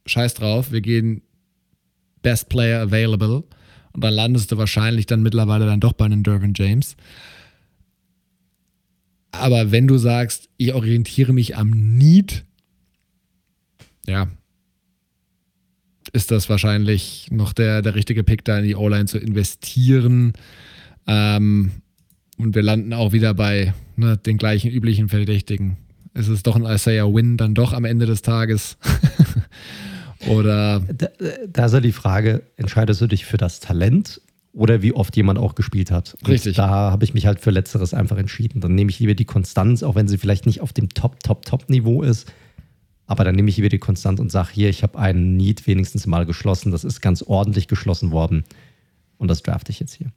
scheiß 0.05 0.35
drauf, 0.35 0.71
wir 0.71 0.81
gehen 0.81 1.23
Best 2.21 2.49
Player 2.49 2.81
Available 2.81 3.43
und 3.93 4.03
dann 4.03 4.13
landest 4.13 4.51
du 4.51 4.57
wahrscheinlich 4.57 5.07
dann 5.07 5.23
mittlerweile 5.23 5.65
dann 5.65 5.79
doch 5.79 5.93
bei 5.93 6.05
einem 6.05 6.21
Dervin 6.21 6.53
James. 6.55 6.95
Aber 9.31 9.71
wenn 9.71 9.87
du 9.87 9.97
sagst, 9.97 10.47
ich 10.57 10.75
orientiere 10.75 11.33
mich 11.33 11.57
am 11.57 11.71
Need, 11.71 12.45
ja, 14.05 14.27
ist 16.13 16.31
das 16.31 16.49
wahrscheinlich 16.49 17.27
noch 17.31 17.53
der, 17.53 17.81
der 17.81 17.95
richtige 17.95 18.23
Pick, 18.23 18.45
da 18.45 18.59
in 18.59 18.65
die 18.65 18.75
O-Line 18.75 19.05
zu 19.05 19.17
investieren. 19.17 20.33
Ähm, 21.07 21.71
und 22.37 22.55
wir 22.55 22.63
landen 22.63 22.93
auch 22.93 23.11
wieder 23.11 23.33
bei 23.33 23.73
ne, 23.95 24.17
den 24.17 24.37
gleichen 24.37 24.71
üblichen 24.71 25.09
Verdächtigen. 25.09 25.77
Ist 26.13 26.27
es 26.27 26.43
doch 26.43 26.55
ein 26.55 26.63
Isaiah 26.65 27.13
Win 27.13 27.37
dann 27.37 27.53
doch 27.53 27.73
am 27.73 27.85
Ende 27.85 28.05
des 28.05 28.21
Tages? 28.21 28.77
oder. 30.27 30.79
Da, 30.79 31.07
da 31.47 31.65
ist 31.65 31.73
ja 31.73 31.79
die 31.81 31.91
Frage: 31.91 32.43
Entscheidest 32.57 33.01
du 33.01 33.07
dich 33.07 33.25
für 33.25 33.37
das 33.37 33.59
Talent 33.59 34.21
oder 34.53 34.81
wie 34.81 34.93
oft 34.93 35.15
jemand 35.15 35.37
auch 35.37 35.55
gespielt 35.55 35.91
hat? 35.91 36.15
Und 36.21 36.29
Richtig. 36.29 36.55
Da 36.55 36.67
habe 36.67 37.03
ich 37.03 37.13
mich 37.13 37.27
halt 37.27 37.39
für 37.39 37.51
Letzteres 37.51 37.93
einfach 37.93 38.17
entschieden. 38.17 38.61
Dann 38.61 38.73
nehme 38.73 38.89
ich 38.89 38.99
lieber 38.99 39.13
die 39.13 39.25
Konstanz, 39.25 39.83
auch 39.83 39.95
wenn 39.95 40.07
sie 40.07 40.17
vielleicht 40.17 40.45
nicht 40.45 40.61
auf 40.61 40.73
dem 40.73 40.89
Top, 40.89 41.21
Top, 41.23 41.45
Top-Niveau 41.45 42.01
ist 42.01 42.31
aber 43.09 43.23
dann 43.23 43.33
nehme 43.33 43.49
ich 43.49 43.57
wieder 43.57 43.69
die 43.69 43.79
Konstant 43.79 44.19
und 44.19 44.31
sage, 44.31 44.49
hier, 44.53 44.69
ich 44.69 44.83
habe 44.83 44.99
einen 44.99 45.35
Need 45.35 45.65
wenigstens 45.65 46.05
mal 46.05 46.27
geschlossen. 46.27 46.71
Das 46.71 46.83
ist 46.83 47.01
ganz 47.01 47.23
ordentlich 47.23 47.67
geschlossen 47.67 48.11
worden. 48.11 48.43
Und 49.17 49.29
das 49.29 49.41
drafte 49.41 49.71
ich 49.71 49.79
jetzt 49.79 49.95
hier. 49.95 50.11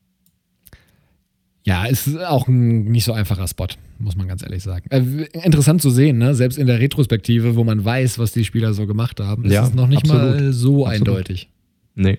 Ja, 1.65 1.87
ist 1.87 2.19
auch 2.19 2.49
ein 2.49 2.85
nicht 2.85 3.05
so 3.05 3.15
einfacher 3.15 3.49
Spot, 3.49 3.69
muss 3.99 4.15
man 4.15 4.29
ganz 4.29 4.43
ehrlich 4.43 4.63
sagen. 4.63 4.91
Äh, 4.91 5.25
interessant 5.43 5.81
zu 5.81 5.89
sehen, 5.89 6.19
ne? 6.19 6.35
selbst 6.35 6.59
in 6.59 6.67
der 6.67 6.81
Retrospektive, 6.81 7.57
wo 7.57 7.65
man 7.65 7.83
weiß, 7.83 8.19
was 8.19 8.33
die 8.33 8.45
Spieler 8.45 8.75
so 8.75 8.87
gemacht 8.87 9.21
haben, 9.21 9.47
ist 9.47 9.53
ja, 9.53 9.65
es 9.65 9.73
noch 9.73 9.87
nicht 9.87 10.03
absolut. 10.03 10.23
mal 10.23 10.53
so 10.53 10.85
absolut. 10.85 11.09
eindeutig. 11.09 11.49
Nee. 11.95 12.19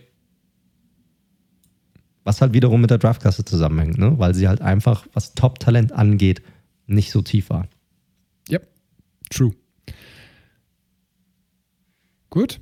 Was 2.23 2.41
halt 2.41 2.53
wiederum 2.53 2.81
mit 2.81 2.89
der 2.89 2.97
Draftklasse 2.97 3.45
zusammenhängt, 3.45 3.99
ne? 3.99 4.17
weil 4.17 4.33
sie 4.33 4.47
halt 4.47 4.61
einfach, 4.61 5.05
was 5.13 5.35
Top-Talent 5.35 5.91
angeht, 5.91 6.41
nicht 6.87 7.11
so 7.11 7.21
tief 7.21 7.51
war. 7.51 7.67
Yep, 8.49 8.67
true. 9.29 9.53
Gut. 12.33 12.59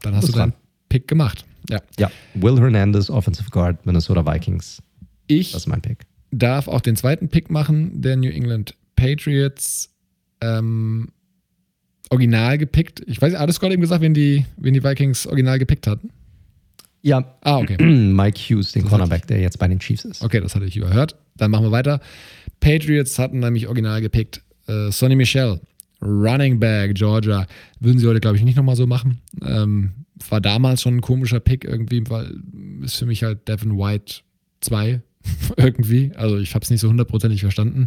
Dann 0.00 0.16
hast 0.16 0.26
du 0.26 0.32
deinen 0.32 0.54
Pick 0.88 1.06
gemacht. 1.06 1.44
Ja. 1.70 1.80
Ja. 2.00 2.10
Will 2.34 2.58
Hernandez, 2.58 3.08
Offensive 3.08 3.48
Guard, 3.50 3.86
Minnesota 3.86 4.26
Vikings. 4.26 4.82
Ich 5.28 5.52
das 5.52 5.62
ist 5.62 5.66
mein 5.68 5.82
Pick. 5.82 5.98
darf 6.32 6.66
auch 6.66 6.80
den 6.80 6.96
zweiten 6.96 7.28
Pick 7.28 7.48
machen, 7.48 8.02
der 8.02 8.16
New 8.16 8.28
England 8.28 8.74
Patriots. 8.96 9.94
Ähm, 10.40 11.10
original 12.10 12.58
gepickt. 12.58 13.04
Ich 13.06 13.22
weiß 13.22 13.30
nicht, 13.34 13.40
hattest 13.40 13.58
du 13.58 13.60
gerade 13.60 13.74
eben 13.74 13.82
gesagt, 13.82 14.02
wen 14.02 14.14
die, 14.14 14.46
wen 14.56 14.74
die 14.74 14.82
Vikings 14.82 15.28
original 15.28 15.60
gepickt 15.60 15.86
hatten? 15.86 16.10
Ja. 17.02 17.36
Ah, 17.42 17.58
okay. 17.58 17.76
Mike 17.80 18.36
Hughes, 18.36 18.72
den 18.72 18.82
das 18.82 18.90
Cornerback, 18.90 19.28
der 19.28 19.40
jetzt 19.40 19.60
bei 19.60 19.68
den 19.68 19.78
Chiefs 19.78 20.04
ist. 20.04 20.24
Okay, 20.24 20.40
das 20.40 20.56
hatte 20.56 20.64
ich 20.64 20.76
überhört. 20.76 21.14
Dann 21.36 21.52
machen 21.52 21.66
wir 21.66 21.70
weiter. 21.70 22.00
Patriots 22.58 23.20
hatten 23.20 23.38
nämlich 23.38 23.68
original 23.68 24.00
gepickt 24.00 24.42
äh, 24.66 24.90
Sonny 24.90 25.16
Michel, 25.16 25.60
Running 26.02 26.58
Back, 26.58 26.94
Georgia. 26.94 27.46
Würden 27.80 27.98
sie 27.98 28.06
heute, 28.06 28.20
glaube 28.20 28.36
ich, 28.36 28.42
nicht 28.42 28.56
nochmal 28.56 28.76
so 28.76 28.86
machen. 28.86 29.20
Ähm, 29.44 29.92
war 30.28 30.40
damals 30.40 30.82
schon 30.82 30.96
ein 30.96 31.00
komischer 31.00 31.40
Pick 31.40 31.64
irgendwie, 31.64 32.02
weil 32.08 32.34
ist 32.82 32.96
für 32.96 33.06
mich 33.06 33.22
halt 33.22 33.48
Devin 33.48 33.78
White 33.78 34.22
2 34.60 35.00
irgendwie. 35.56 36.12
Also 36.16 36.38
ich 36.38 36.54
habe 36.54 36.64
es 36.64 36.70
nicht 36.70 36.80
so 36.80 36.88
hundertprozentig 36.88 37.40
verstanden. 37.40 37.86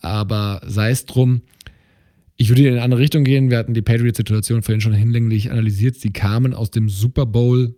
Aber 0.00 0.62
sei 0.66 0.90
es 0.90 1.04
drum. 1.04 1.42
Ich 2.36 2.48
würde 2.48 2.66
in 2.66 2.72
eine 2.72 2.82
andere 2.82 3.02
Richtung 3.02 3.22
gehen. 3.24 3.50
Wir 3.50 3.58
hatten 3.58 3.74
die 3.74 3.82
Patriots-Situation 3.82 4.62
vorhin 4.62 4.80
schon 4.80 4.94
hinlänglich 4.94 5.50
analysiert. 5.50 5.96
Sie 5.96 6.10
kamen 6.10 6.54
aus 6.54 6.70
dem 6.70 6.88
Super 6.88 7.26
Bowl, 7.26 7.74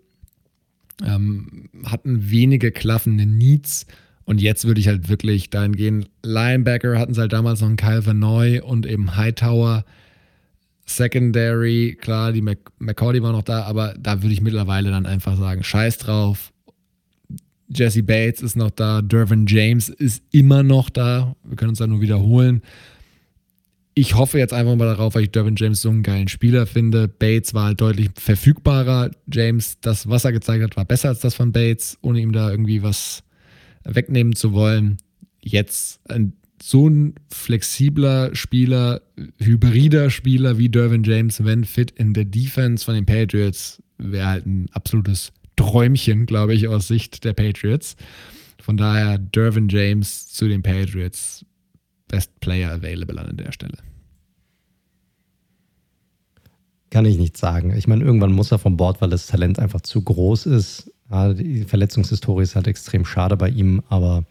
ähm, 1.05 1.69
hatten 1.85 2.31
wenige 2.31 2.71
klaffende 2.71 3.27
Needs 3.27 3.87
und 4.25 4.41
jetzt 4.41 4.65
würde 4.67 4.81
ich 4.81 4.89
halt 4.89 5.09
wirklich 5.09 5.51
dahin 5.51 5.75
gehen. 5.75 6.07
Linebacker 6.25 6.99
hatten 6.99 7.15
sie 7.15 7.21
halt 7.21 7.33
damals 7.33 7.61
noch 7.61 7.69
einen 7.69 7.77
Kyle 7.77 8.05
Vanoy 8.05 8.61
und 8.61 8.87
eben 8.87 9.17
Hightower. 9.17 9.85
Secondary, 10.87 11.97
klar, 12.01 12.33
die 12.33 12.43
Mc 12.43 12.59
McCordy 12.79 13.23
war 13.23 13.33
noch 13.33 13.43
da, 13.43 13.63
aber 13.63 13.95
da 13.99 14.23
würde 14.23 14.33
ich 14.33 14.41
mittlerweile 14.41 14.91
dann 14.91 15.07
einfach 15.07 15.37
sagen, 15.37 15.63
scheiß 15.63 15.99
drauf. 15.99 16.53
Jesse 17.69 18.03
Bates 18.03 18.43
ist 18.43 18.57
noch 18.57 18.71
da, 18.71 19.01
Dervin 19.01 19.47
James 19.47 19.89
ist 19.89 20.23
immer 20.31 20.63
noch 20.63 20.91
da. 20.91 21.35
Wir 21.45 21.57
können 21.57 21.71
uns 21.71 21.79
da 21.79 21.87
nur 21.87 22.01
wiederholen. 22.01 22.63
Ich 23.95 24.15
hoffe 24.15 24.39
jetzt 24.39 24.53
einfach 24.53 24.77
mal 24.77 24.87
darauf, 24.87 25.15
weil 25.15 25.25
ich 25.25 25.31
Dervin 25.31 25.57
James 25.57 25.83
so 25.83 25.91
einen 25.91 26.03
geilen 26.03 26.29
Spieler 26.29 26.67
finde. 26.67 27.09
Bates 27.09 27.55
war 27.55 27.67
halt 27.67 27.81
deutlich 27.81 28.11
verfügbarer. 28.15 29.11
James, 29.31 29.79
das, 29.81 30.09
was 30.09 30.25
er 30.25 30.33
gezeigt 30.33 30.63
hat, 30.65 30.77
war 30.77 30.85
besser 30.85 31.11
als 31.11 31.21
das 31.21 31.35
von 31.35 31.53
Bates, 31.53 31.99
ohne 32.03 32.21
ihm 32.21 32.33
da 32.33 32.51
irgendwie 32.51 32.83
was 32.83 33.23
wegnehmen 33.85 34.35
zu 34.35 34.53
wollen. 34.53 34.99
Jetzt 35.41 36.01
ein 36.09 36.35
so 36.63 36.89
ein 36.89 37.15
flexibler 37.29 38.35
Spieler, 38.37 39.03
hybrider 39.39 40.11
Spieler 40.11 40.59
wie 40.59 40.69
Dervin 40.69 41.03
James, 41.03 41.45
wenn 41.45 41.65
fit 41.65 41.91
in 41.91 42.15
der 42.15 42.25
Defense 42.25 42.85
von 42.85 42.95
den 42.95 43.05
Patriots, 43.05 43.83
wäre 43.99 44.29
halt 44.29 44.47
ein 44.47 44.69
absolutes 44.71 45.33
Träumchen, 45.57 46.25
glaube 46.25 46.55
ich, 46.55 46.69
aus 46.69 46.87
Sicht 46.87 47.25
der 47.25 47.33
Patriots. 47.33 47.97
Von 48.61 48.77
daher 48.77 49.19
Dervin 49.19 49.69
James 49.69 50.29
zu 50.29 50.47
den 50.47 50.63
Patriots, 50.63 51.45
Best 52.07 52.39
Player 52.39 52.71
available 52.71 53.19
an 53.19 53.37
der 53.37 53.51
Stelle. 53.51 53.79
Kann 56.91 57.07
ich 57.07 57.19
nicht 57.19 57.37
sagen. 57.37 57.75
Ich 57.77 57.89
meine, 57.89 58.05
irgendwann 58.05 58.33
muss 58.33 58.53
er 58.53 58.59
vom 58.59 58.77
Bord, 58.77 59.01
weil 59.01 59.11
das 59.11 59.27
Talent 59.27 59.59
einfach 59.59 59.81
zu 59.81 60.03
groß 60.03 60.47
ist. 60.47 60.92
Ja, 61.13 61.35
die 61.35 61.65
Verletzungshistorie 61.65 62.43
ist 62.43 62.57
halt 62.57 62.67
extrem 62.67 63.05
schade 63.05 63.37
bei 63.37 63.51
ihm, 63.51 63.83
aber 63.91 64.25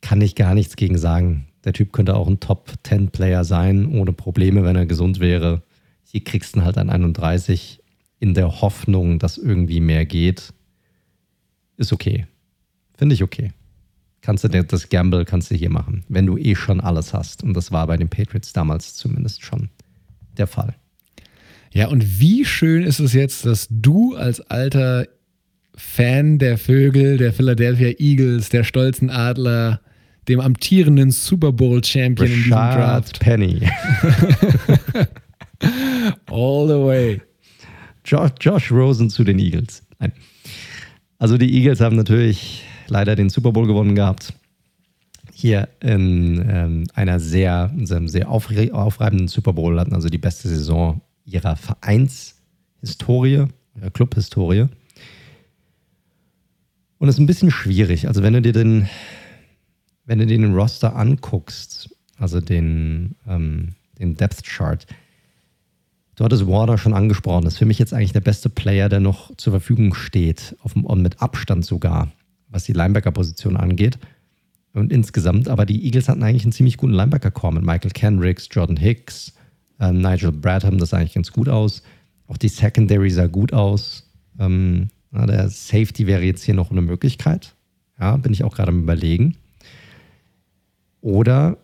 kann 0.00 0.22
ich 0.22 0.34
gar 0.34 0.54
nichts 0.54 0.74
gegen 0.74 0.96
sagen. 0.96 1.48
Der 1.64 1.74
Typ 1.74 1.92
könnte 1.92 2.16
auch 2.16 2.26
ein 2.26 2.40
Top-10-Player 2.40 3.44
sein, 3.44 3.92
ohne 3.92 4.14
Probleme, 4.14 4.64
wenn 4.64 4.76
er 4.76 4.86
gesund 4.86 5.20
wäre. 5.20 5.62
Hier 6.02 6.24
kriegst 6.24 6.56
du 6.56 6.62
halt 6.62 6.78
an 6.78 6.88
31 6.88 7.82
in 8.20 8.32
der 8.32 8.62
Hoffnung, 8.62 9.18
dass 9.18 9.36
irgendwie 9.36 9.80
mehr 9.80 10.06
geht. 10.06 10.54
Ist 11.76 11.92
okay. 11.92 12.26
Finde 12.96 13.14
ich 13.14 13.22
okay. 13.22 13.52
Kannst 14.22 14.44
du 14.44 14.48
das 14.48 14.88
Gamble 14.88 15.26
kannst 15.26 15.50
du 15.50 15.54
hier 15.54 15.70
machen, 15.70 16.04
wenn 16.08 16.26
du 16.26 16.38
eh 16.38 16.54
schon 16.54 16.80
alles 16.80 17.12
hast. 17.12 17.42
Und 17.42 17.52
das 17.54 17.70
war 17.70 17.86
bei 17.86 17.98
den 17.98 18.08
Patriots 18.08 18.54
damals 18.54 18.94
zumindest 18.94 19.42
schon 19.42 19.68
der 20.38 20.46
Fall. 20.46 20.74
Ja, 21.72 21.88
und 21.88 22.18
wie 22.18 22.46
schön 22.46 22.82
ist 22.82 22.98
es 22.98 23.12
jetzt, 23.12 23.44
dass 23.44 23.66
du 23.70 24.16
als 24.16 24.40
alter 24.40 25.06
Fan 25.76 26.38
der 26.38 26.58
Vögel, 26.58 27.16
der 27.16 27.32
Philadelphia 27.32 27.94
Eagles, 27.98 28.48
der 28.48 28.64
stolzen 28.64 29.10
Adler, 29.10 29.80
dem 30.28 30.40
amtierenden 30.40 31.10
Super 31.10 31.52
Bowl 31.52 31.82
Champion 31.82 32.28
Rashad 32.28 32.30
in 32.30 32.42
diesem 32.42 32.50
Draft. 32.50 33.20
Penny. 33.20 33.60
All 36.30 36.68
the 36.68 36.74
way. 36.74 37.20
Josh, 38.04 38.30
Josh 38.40 38.70
Rosen 38.72 39.10
zu 39.10 39.24
den 39.24 39.38
Eagles. 39.38 39.82
Nein. 39.98 40.12
Also 41.18 41.36
die 41.36 41.52
Eagles 41.54 41.80
haben 41.80 41.96
natürlich 41.96 42.64
leider 42.88 43.16
den 43.16 43.28
Super 43.28 43.52
Bowl 43.52 43.66
gewonnen 43.66 43.94
gehabt. 43.94 44.32
Hier 45.32 45.68
in 45.80 46.44
ähm, 46.50 46.86
einer 46.94 47.20
sehr, 47.20 47.72
sehr 47.76 48.28
aufreibenden 48.30 49.28
Super 49.28 49.52
Bowl 49.52 49.78
hatten 49.78 49.94
also 49.94 50.08
die 50.08 50.18
beste 50.18 50.48
Saison 50.48 51.00
ihrer 51.24 51.56
Vereinshistorie, 51.56 53.46
ihrer 53.74 53.90
Clubhistorie. 53.90 54.66
Und 57.00 57.08
es 57.08 57.16
ist 57.16 57.20
ein 57.20 57.26
bisschen 57.26 57.50
schwierig. 57.50 58.06
Also 58.06 58.22
wenn 58.22 58.34
du 58.34 58.40
dir 58.40 58.52
den 58.52 58.88
wenn 60.10 60.18
du 60.18 60.26
dir 60.26 60.38
den 60.38 60.54
Roster 60.56 60.96
anguckst, 60.96 61.88
also 62.18 62.40
den, 62.40 63.14
ähm, 63.28 63.76
den 63.96 64.16
Depth 64.16 64.42
Chart, 64.42 64.84
du 66.16 66.24
hattest 66.24 66.48
Warner 66.48 66.78
schon 66.78 66.94
angesprochen, 66.94 67.44
das 67.44 67.52
ist 67.52 67.58
für 67.60 67.64
mich 67.64 67.78
jetzt 67.78 67.94
eigentlich 67.94 68.12
der 68.12 68.20
beste 68.20 68.48
Player, 68.48 68.88
der 68.88 68.98
noch 68.98 69.36
zur 69.36 69.52
Verfügung 69.52 69.94
steht, 69.94 70.56
auf 70.64 70.74
und 70.74 71.02
mit 71.02 71.22
Abstand 71.22 71.64
sogar, 71.64 72.10
was 72.48 72.64
die 72.64 72.72
Linebacker-Position 72.72 73.56
angeht. 73.56 74.00
Und 74.72 74.92
insgesamt, 74.92 75.48
aber 75.48 75.64
die 75.64 75.84
Eagles 75.84 76.08
hatten 76.08 76.24
eigentlich 76.24 76.42
einen 76.42 76.52
ziemlich 76.52 76.76
guten 76.76 76.94
Linebacker-Core 76.94 77.54
mit 77.54 77.62
Michael 77.64 77.92
Kendricks, 77.92 78.48
Jordan 78.50 78.76
Hicks, 78.76 79.32
äh, 79.78 79.92
Nigel 79.92 80.32
Bradham, 80.32 80.78
das 80.78 80.90
sah 80.90 80.96
eigentlich 80.96 81.14
ganz 81.14 81.30
gut 81.30 81.48
aus. 81.48 81.84
Auch 82.26 82.36
die 82.36 82.48
Secondary 82.48 83.10
sah 83.10 83.28
gut 83.28 83.52
aus. 83.52 84.10
Ähm, 84.40 84.88
na, 85.10 85.26
der 85.26 85.48
Safety 85.48 86.06
wäre 86.06 86.22
jetzt 86.22 86.44
hier 86.44 86.54
noch 86.54 86.70
eine 86.70 86.82
Möglichkeit. 86.82 87.54
Ja, 87.98 88.16
bin 88.16 88.32
ich 88.32 88.44
auch 88.44 88.54
gerade 88.54 88.70
am 88.70 88.82
Überlegen. 88.82 89.36
Oder 91.00 91.58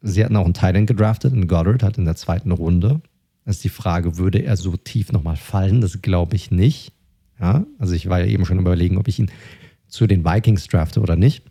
sie 0.00 0.24
hatten 0.24 0.36
auch 0.36 0.44
einen 0.44 0.54
Thailand 0.54 0.86
gedraftet 0.86 1.32
und 1.32 1.48
Goddard 1.48 1.82
hat 1.82 1.98
in 1.98 2.04
der 2.04 2.16
zweiten 2.16 2.52
Runde. 2.52 3.00
Das 3.44 3.56
ist 3.56 3.64
die 3.64 3.68
Frage, 3.68 4.16
würde 4.16 4.42
er 4.42 4.56
so 4.56 4.76
tief 4.76 5.12
nochmal 5.12 5.36
fallen? 5.36 5.80
Das 5.80 6.00
glaube 6.02 6.36
ich 6.36 6.50
nicht. 6.50 6.92
Ja, 7.40 7.66
also 7.78 7.94
ich 7.94 8.08
war 8.08 8.20
ja 8.20 8.26
eben 8.26 8.44
schon 8.44 8.58
überlegen, 8.58 8.98
ob 8.98 9.08
ich 9.08 9.18
ihn 9.18 9.30
zu 9.86 10.06
den 10.06 10.24
Vikings 10.24 10.66
drafte 10.68 11.00
oder 11.00 11.16
nicht. 11.16 11.44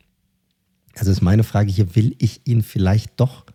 Also 0.96 1.12
ist 1.12 1.22
meine 1.22 1.44
Frage 1.44 1.72
hier, 1.72 1.96
will 1.96 2.16
ich 2.20 2.42
ihn 2.46 2.62
vielleicht 2.62 3.20
doch 3.20 3.46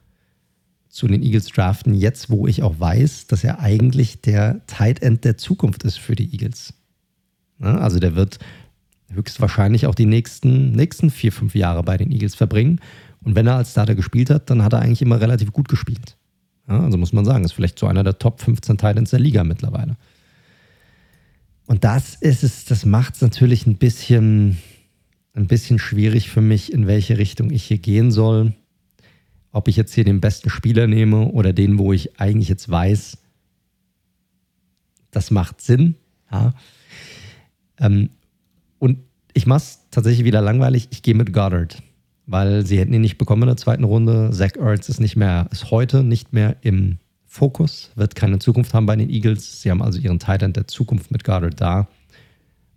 zu 0.88 1.08
den 1.08 1.22
Eagles 1.22 1.46
draften, 1.46 1.94
jetzt 1.94 2.30
wo 2.30 2.46
ich 2.46 2.62
auch 2.62 2.78
weiß, 2.78 3.26
dass 3.26 3.44
er 3.44 3.60
eigentlich 3.60 4.20
der 4.20 4.64
Tight 4.66 5.02
End 5.02 5.24
der 5.24 5.36
Zukunft 5.38 5.84
ist 5.84 5.98
für 5.98 6.14
die 6.14 6.30
Eagles. 6.32 6.74
Ja, 7.62 7.78
also 7.78 7.98
der 7.98 8.16
wird 8.16 8.38
höchstwahrscheinlich 9.10 9.86
auch 9.86 9.94
die 9.94 10.06
nächsten, 10.06 10.72
nächsten 10.72 11.10
vier, 11.10 11.32
fünf 11.32 11.54
Jahre 11.54 11.82
bei 11.82 11.96
den 11.96 12.10
Eagles 12.10 12.34
verbringen. 12.34 12.80
Und 13.22 13.34
wenn 13.36 13.46
er 13.46 13.56
als 13.56 13.70
Starter 13.70 13.94
gespielt 13.94 14.30
hat, 14.30 14.50
dann 14.50 14.64
hat 14.64 14.72
er 14.72 14.80
eigentlich 14.80 15.02
immer 15.02 15.20
relativ 15.20 15.52
gut 15.52 15.68
gespielt. 15.68 16.16
Ja, 16.68 16.80
also 16.80 16.98
muss 16.98 17.12
man 17.12 17.24
sagen, 17.24 17.44
ist 17.44 17.52
vielleicht 17.52 17.78
so 17.78 17.86
einer 17.86 18.04
der 18.04 18.18
Top 18.18 18.40
15 18.40 18.78
Titans 18.78 19.10
der 19.10 19.20
Liga 19.20 19.44
mittlerweile. 19.44 19.96
Und 21.66 21.84
das 21.84 22.16
ist 22.16 22.42
es, 22.42 22.64
das 22.64 22.84
macht 22.84 23.14
es 23.14 23.20
natürlich 23.20 23.66
ein 23.66 23.76
bisschen, 23.76 24.58
ein 25.34 25.46
bisschen 25.46 25.78
schwierig 25.78 26.28
für 26.28 26.40
mich, 26.40 26.72
in 26.72 26.86
welche 26.86 27.18
Richtung 27.18 27.50
ich 27.50 27.64
hier 27.64 27.78
gehen 27.78 28.10
soll. 28.10 28.54
Ob 29.52 29.68
ich 29.68 29.76
jetzt 29.76 29.94
hier 29.94 30.04
den 30.04 30.20
besten 30.20 30.50
Spieler 30.50 30.86
nehme 30.86 31.28
oder 31.28 31.52
den, 31.52 31.78
wo 31.78 31.92
ich 31.92 32.18
eigentlich 32.20 32.48
jetzt 32.48 32.68
weiß, 32.68 33.18
das 35.10 35.30
macht 35.30 35.60
Sinn. 35.60 35.94
Ja. 36.30 36.54
Ähm, 37.82 38.08
und 38.78 39.00
ich 39.34 39.46
mache 39.46 39.58
es 39.58 39.80
tatsächlich 39.90 40.24
wieder 40.24 40.40
langweilig. 40.40 40.88
Ich 40.90 41.02
gehe 41.02 41.14
mit 41.14 41.34
Goddard 41.34 41.82
weil 42.26 42.64
sie 42.64 42.78
hätten 42.78 42.92
ihn 42.92 43.00
nicht 43.00 43.18
bekommen 43.18 43.42
in 43.42 43.48
der 43.48 43.56
zweiten 43.56 43.84
Runde. 43.84 44.30
Zach 44.32 44.56
Ertz 44.56 44.88
ist 44.88 45.00
nicht 45.00 45.16
mehr, 45.16 45.48
ist 45.50 45.70
heute 45.70 46.02
nicht 46.02 46.32
mehr 46.32 46.56
im 46.62 46.98
Fokus, 47.26 47.90
wird 47.94 48.14
keine 48.14 48.38
Zukunft 48.38 48.74
haben 48.74 48.86
bei 48.86 48.96
den 48.96 49.10
Eagles. 49.10 49.62
Sie 49.62 49.70
haben 49.70 49.82
also 49.82 49.98
ihren 49.98 50.18
Titan 50.18 50.52
der 50.52 50.66
Zukunft 50.66 51.10
mit 51.10 51.24
Goddard 51.24 51.60
da. 51.60 51.80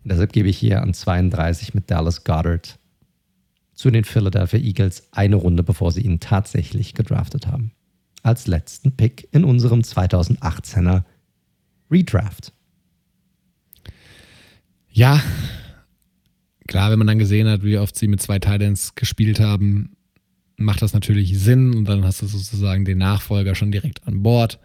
Und 0.04 0.12
deshalb 0.12 0.32
gebe 0.32 0.50
ich 0.50 0.58
hier 0.58 0.82
an 0.82 0.94
32 0.94 1.74
mit 1.74 1.92
Dallas 1.92 2.24
Goddard 2.24 2.80
zu 3.74 3.92
den 3.92 4.06
Philadelphia 4.06 4.60
Eagles 4.60 5.08
eine 5.12 5.36
Runde, 5.36 5.64
bevor 5.64 5.92
sie 5.92 6.02
ihn 6.02 6.20
tatsächlich 6.20 6.94
gedraftet 6.94 7.48
haben. 7.48 7.72
Als 8.24 8.48
letzten 8.48 8.96
Pick 8.96 9.28
in 9.32 9.44
unserem 9.44 9.82
2018er 9.82 11.04
Redraft. 11.92 12.54
Ja, 14.96 15.22
klar, 16.70 16.90
wenn 16.90 16.98
man 16.98 17.08
dann 17.08 17.20
gesehen 17.20 17.50
hat, 17.50 17.64
wie 17.64 17.78
oft 17.78 17.98
sie 17.98 18.08
mit 18.08 18.22
zwei 18.22 18.40
Titans 18.40 18.96
gespielt 18.96 19.42
haben, 19.42 19.98
macht 20.56 20.82
das 20.82 20.94
natürlich 20.94 21.38
Sinn 21.38 21.76
und 21.76 21.84
dann 21.84 22.06
hast 22.06 22.22
du 22.22 22.28
sozusagen 22.28 22.86
den 22.86 23.00
Nachfolger 23.00 23.56
schon 23.56 23.74
direkt 23.74 24.08
an 24.08 24.24
Bord. 24.24 24.58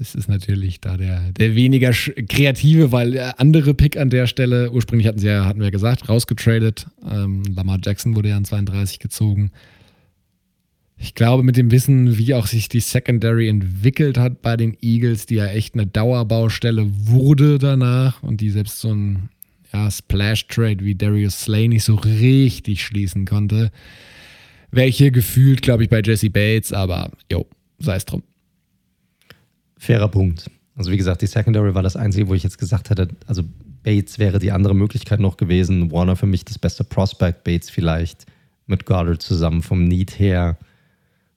Es 0.00 0.16
ist 0.16 0.28
natürlich 0.28 0.80
da 0.80 0.96
der, 0.96 1.30
der 1.30 1.54
weniger 1.54 1.92
kreative, 1.92 2.90
weil 2.90 3.12
der 3.12 3.38
andere 3.38 3.72
Pick 3.72 3.96
an 3.96 4.10
der 4.10 4.26
Stelle, 4.26 4.72
ursprünglich 4.72 5.06
hatten 5.06 5.20
sie 5.20 5.28
ja, 5.28 5.44
hatten 5.44 5.60
wir 5.60 5.70
gesagt, 5.70 6.08
rausgetradet. 6.08 6.88
Ähm, 7.08 7.44
Lamar 7.54 7.78
Jackson 7.84 8.16
wurde 8.16 8.30
ja 8.30 8.36
an 8.36 8.44
32 8.44 8.98
gezogen. 8.98 9.52
Ich 10.96 11.14
glaube, 11.14 11.42
mit 11.42 11.56
dem 11.56 11.70
Wissen, 11.70 12.18
wie 12.18 12.34
auch 12.34 12.46
sich 12.46 12.68
die 12.68 12.80
Secondary 12.80 13.48
entwickelt 13.48 14.16
hat 14.16 14.42
bei 14.42 14.56
den 14.56 14.76
Eagles, 14.80 15.26
die 15.26 15.36
ja 15.36 15.46
echt 15.46 15.74
eine 15.74 15.86
Dauerbaustelle 15.86 16.86
wurde 16.88 17.58
danach 17.58 18.22
und 18.22 18.40
die 18.40 18.50
selbst 18.50 18.80
so 18.80 18.92
ein 18.92 19.28
ja, 19.72 19.90
Splash-Trade 19.90 20.84
wie 20.84 20.94
Darius 20.94 21.42
Slay 21.42 21.68
nicht 21.68 21.84
so 21.84 21.96
richtig 21.96 22.84
schließen 22.84 23.26
konnte. 23.26 23.72
Welche 24.70 25.10
gefühlt, 25.10 25.62
glaube 25.62 25.82
ich, 25.82 25.88
bei 25.90 26.00
Jesse 26.00 26.30
Bates, 26.30 26.72
aber 26.72 27.10
jo, 27.30 27.46
sei 27.78 27.96
es 27.96 28.04
drum. 28.04 28.22
Fairer 29.76 30.08
Punkt. 30.08 30.50
Also 30.76 30.90
wie 30.90 30.96
gesagt, 30.96 31.22
die 31.22 31.26
Secondary 31.26 31.74
war 31.74 31.82
das 31.82 31.96
Einzige, 31.96 32.28
wo 32.28 32.34
ich 32.34 32.42
jetzt 32.42 32.58
gesagt 32.58 32.90
hätte, 32.90 33.08
also 33.26 33.42
Bates 33.82 34.18
wäre 34.18 34.38
die 34.38 34.50
andere 34.50 34.74
Möglichkeit 34.74 35.20
noch 35.20 35.36
gewesen. 35.36 35.92
Warner 35.92 36.16
für 36.16 36.26
mich 36.26 36.44
das 36.44 36.58
beste 36.58 36.84
Prospect, 36.84 37.44
Bates 37.44 37.70
vielleicht 37.70 38.26
mit 38.66 38.86
Goddard 38.86 39.22
zusammen 39.22 39.62
vom 39.62 39.84
Need 39.84 40.18
her. 40.18 40.56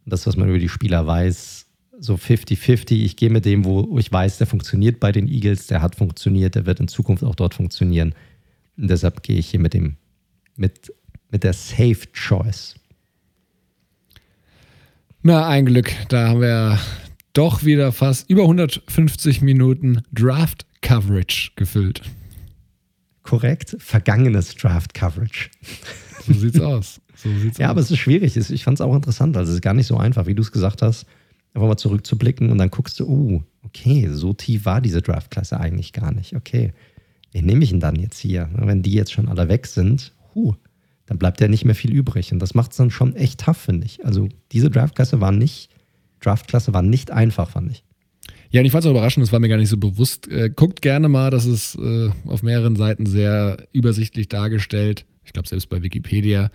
Das, 0.10 0.26
was 0.26 0.38
man 0.38 0.50
über 0.50 0.60
die 0.60 0.70
Spieler 0.70 1.06
weiß, 1.06 1.66
so 2.00 2.16
50-50. 2.16 3.04
Ich 3.04 3.16
gehe 3.16 3.30
mit 3.30 3.46
dem, 3.46 3.66
wo 3.66 3.98
ich 4.00 4.12
weiß, 4.12 4.38
der 4.38 4.48
funktioniert 4.48 5.00
bei 5.00 5.12
den 5.12 5.28
Eagles, 5.28 5.68
der 5.68 5.82
hat 5.82 5.96
funktioniert, 5.96 6.56
der 6.56 6.66
wird 6.66 6.80
in 6.80 6.88
Zukunft 6.88 7.24
auch 7.24 7.36
dort 7.36 7.54
funktionieren. 7.54 8.16
Und 8.78 8.90
deshalb 8.90 9.24
gehe 9.24 9.38
ich 9.38 9.50
hier 9.50 9.60
mit 9.60 9.74
dem, 9.74 9.98
mit, 10.56 10.94
mit 11.32 11.44
der 11.44 11.54
Safe 11.54 12.00
Choice. 12.14 12.76
Na, 15.24 15.48
ein 15.48 15.66
Glück. 15.66 15.92
Da 16.10 16.30
haben 16.30 16.42
wir 16.42 16.80
doch 17.34 17.66
wieder 17.66 17.92
fast 17.92 18.30
über 18.30 18.44
150 18.44 19.42
Minuten 19.42 20.04
Draft 20.14 20.66
Coverage 20.82 21.52
gefüllt. 21.56 22.02
Korrekt, 23.24 23.76
vergangenes 23.80 24.56
Draft 24.56 24.94
Coverage. 24.94 25.50
So 26.26 26.34
sieht's 26.34 26.60
aus. 26.60 27.02
So 27.18 27.30
sieht's 27.38 27.58
ja, 27.58 27.68
aus. 27.68 27.72
aber 27.72 27.82
es 27.82 27.92
ist 27.92 27.98
schwierig. 27.98 28.38
Ich 28.38 28.64
fand 28.64 28.78
es 28.78 28.82
auch 28.82 28.96
interessant. 28.96 29.36
Also 29.36 29.52
es 29.52 29.58
ist 29.58 29.62
gar 29.62 29.74
nicht 29.74 29.88
so 29.88 29.98
einfach, 29.98 30.28
wie 30.28 30.36
du 30.36 30.42
es 30.42 30.52
gesagt 30.52 30.82
hast, 30.82 31.06
einfach 31.54 31.68
mal 31.68 31.78
zurückzublicken 31.78 32.52
und 32.52 32.58
dann 32.60 32.70
guckst 32.70 33.00
du, 33.00 33.08
uh, 33.08 33.42
okay, 33.64 34.08
so 34.12 34.34
tief 34.34 34.66
war 34.66 34.80
diese 34.80 35.02
Draftklasse 35.02 35.60
eigentlich 35.60 35.92
gar 35.94 36.14
nicht. 36.14 36.36
Okay, 36.36 36.74
wen 37.32 37.46
nehme 37.46 37.64
ich 37.64 37.72
denn 37.72 37.80
dann 37.80 37.96
jetzt 37.96 38.20
hier? 38.20 38.50
Wenn 38.54 38.84
die 38.84 38.94
jetzt 38.94 39.12
schon 39.12 39.28
alle 39.28 39.50
weg 39.50 39.66
sind, 39.68 40.14
huh, 40.36 40.54
dann 41.08 41.18
bleibt 41.18 41.42
ja 41.42 41.48
nicht 41.48 41.66
mehr 41.66 41.76
viel 41.76 41.92
übrig. 41.92 42.32
Und 42.32 42.40
das 42.40 42.54
macht 42.54 42.72
es 42.72 42.78
dann 42.78 42.92
schon 42.92 43.16
echt 43.16 43.40
tough, 43.40 43.58
finde 43.58 43.86
ich. 43.86 44.06
Also 44.06 44.30
diese 44.52 44.70
Draftklasse 44.70 45.20
war 45.20 45.32
nicht, 45.32 45.70
Draftklasse 46.22 46.74
war 46.74 46.84
nicht 46.84 47.12
einfach, 47.12 47.50
fand 47.50 47.72
ich. 47.72 47.84
Ja, 48.50 48.62
und 48.62 48.66
ich 48.66 48.72
fand 48.72 48.84
es 48.84 48.88
auch 48.88 48.92
überraschend, 48.92 49.26
das 49.26 49.34
war 49.34 49.40
mir 49.40 49.50
gar 49.50 49.58
nicht 49.58 49.70
so 49.70 49.78
bewusst. 49.78 50.28
Äh, 50.30 50.50
guckt 50.50 50.82
gerne 50.82 51.10
mal, 51.10 51.32
das 51.32 51.46
ist 51.46 51.76
äh, 51.76 52.10
auf 52.26 52.44
mehreren 52.44 52.76
Seiten 52.76 53.06
sehr 53.06 53.58
übersichtlich 53.74 54.30
dargestellt. 54.30 55.06
Ich 55.26 55.34
glaube, 55.34 55.48
selbst 55.48 55.70
bei 55.70 55.82
Wikipedia. 55.84 56.50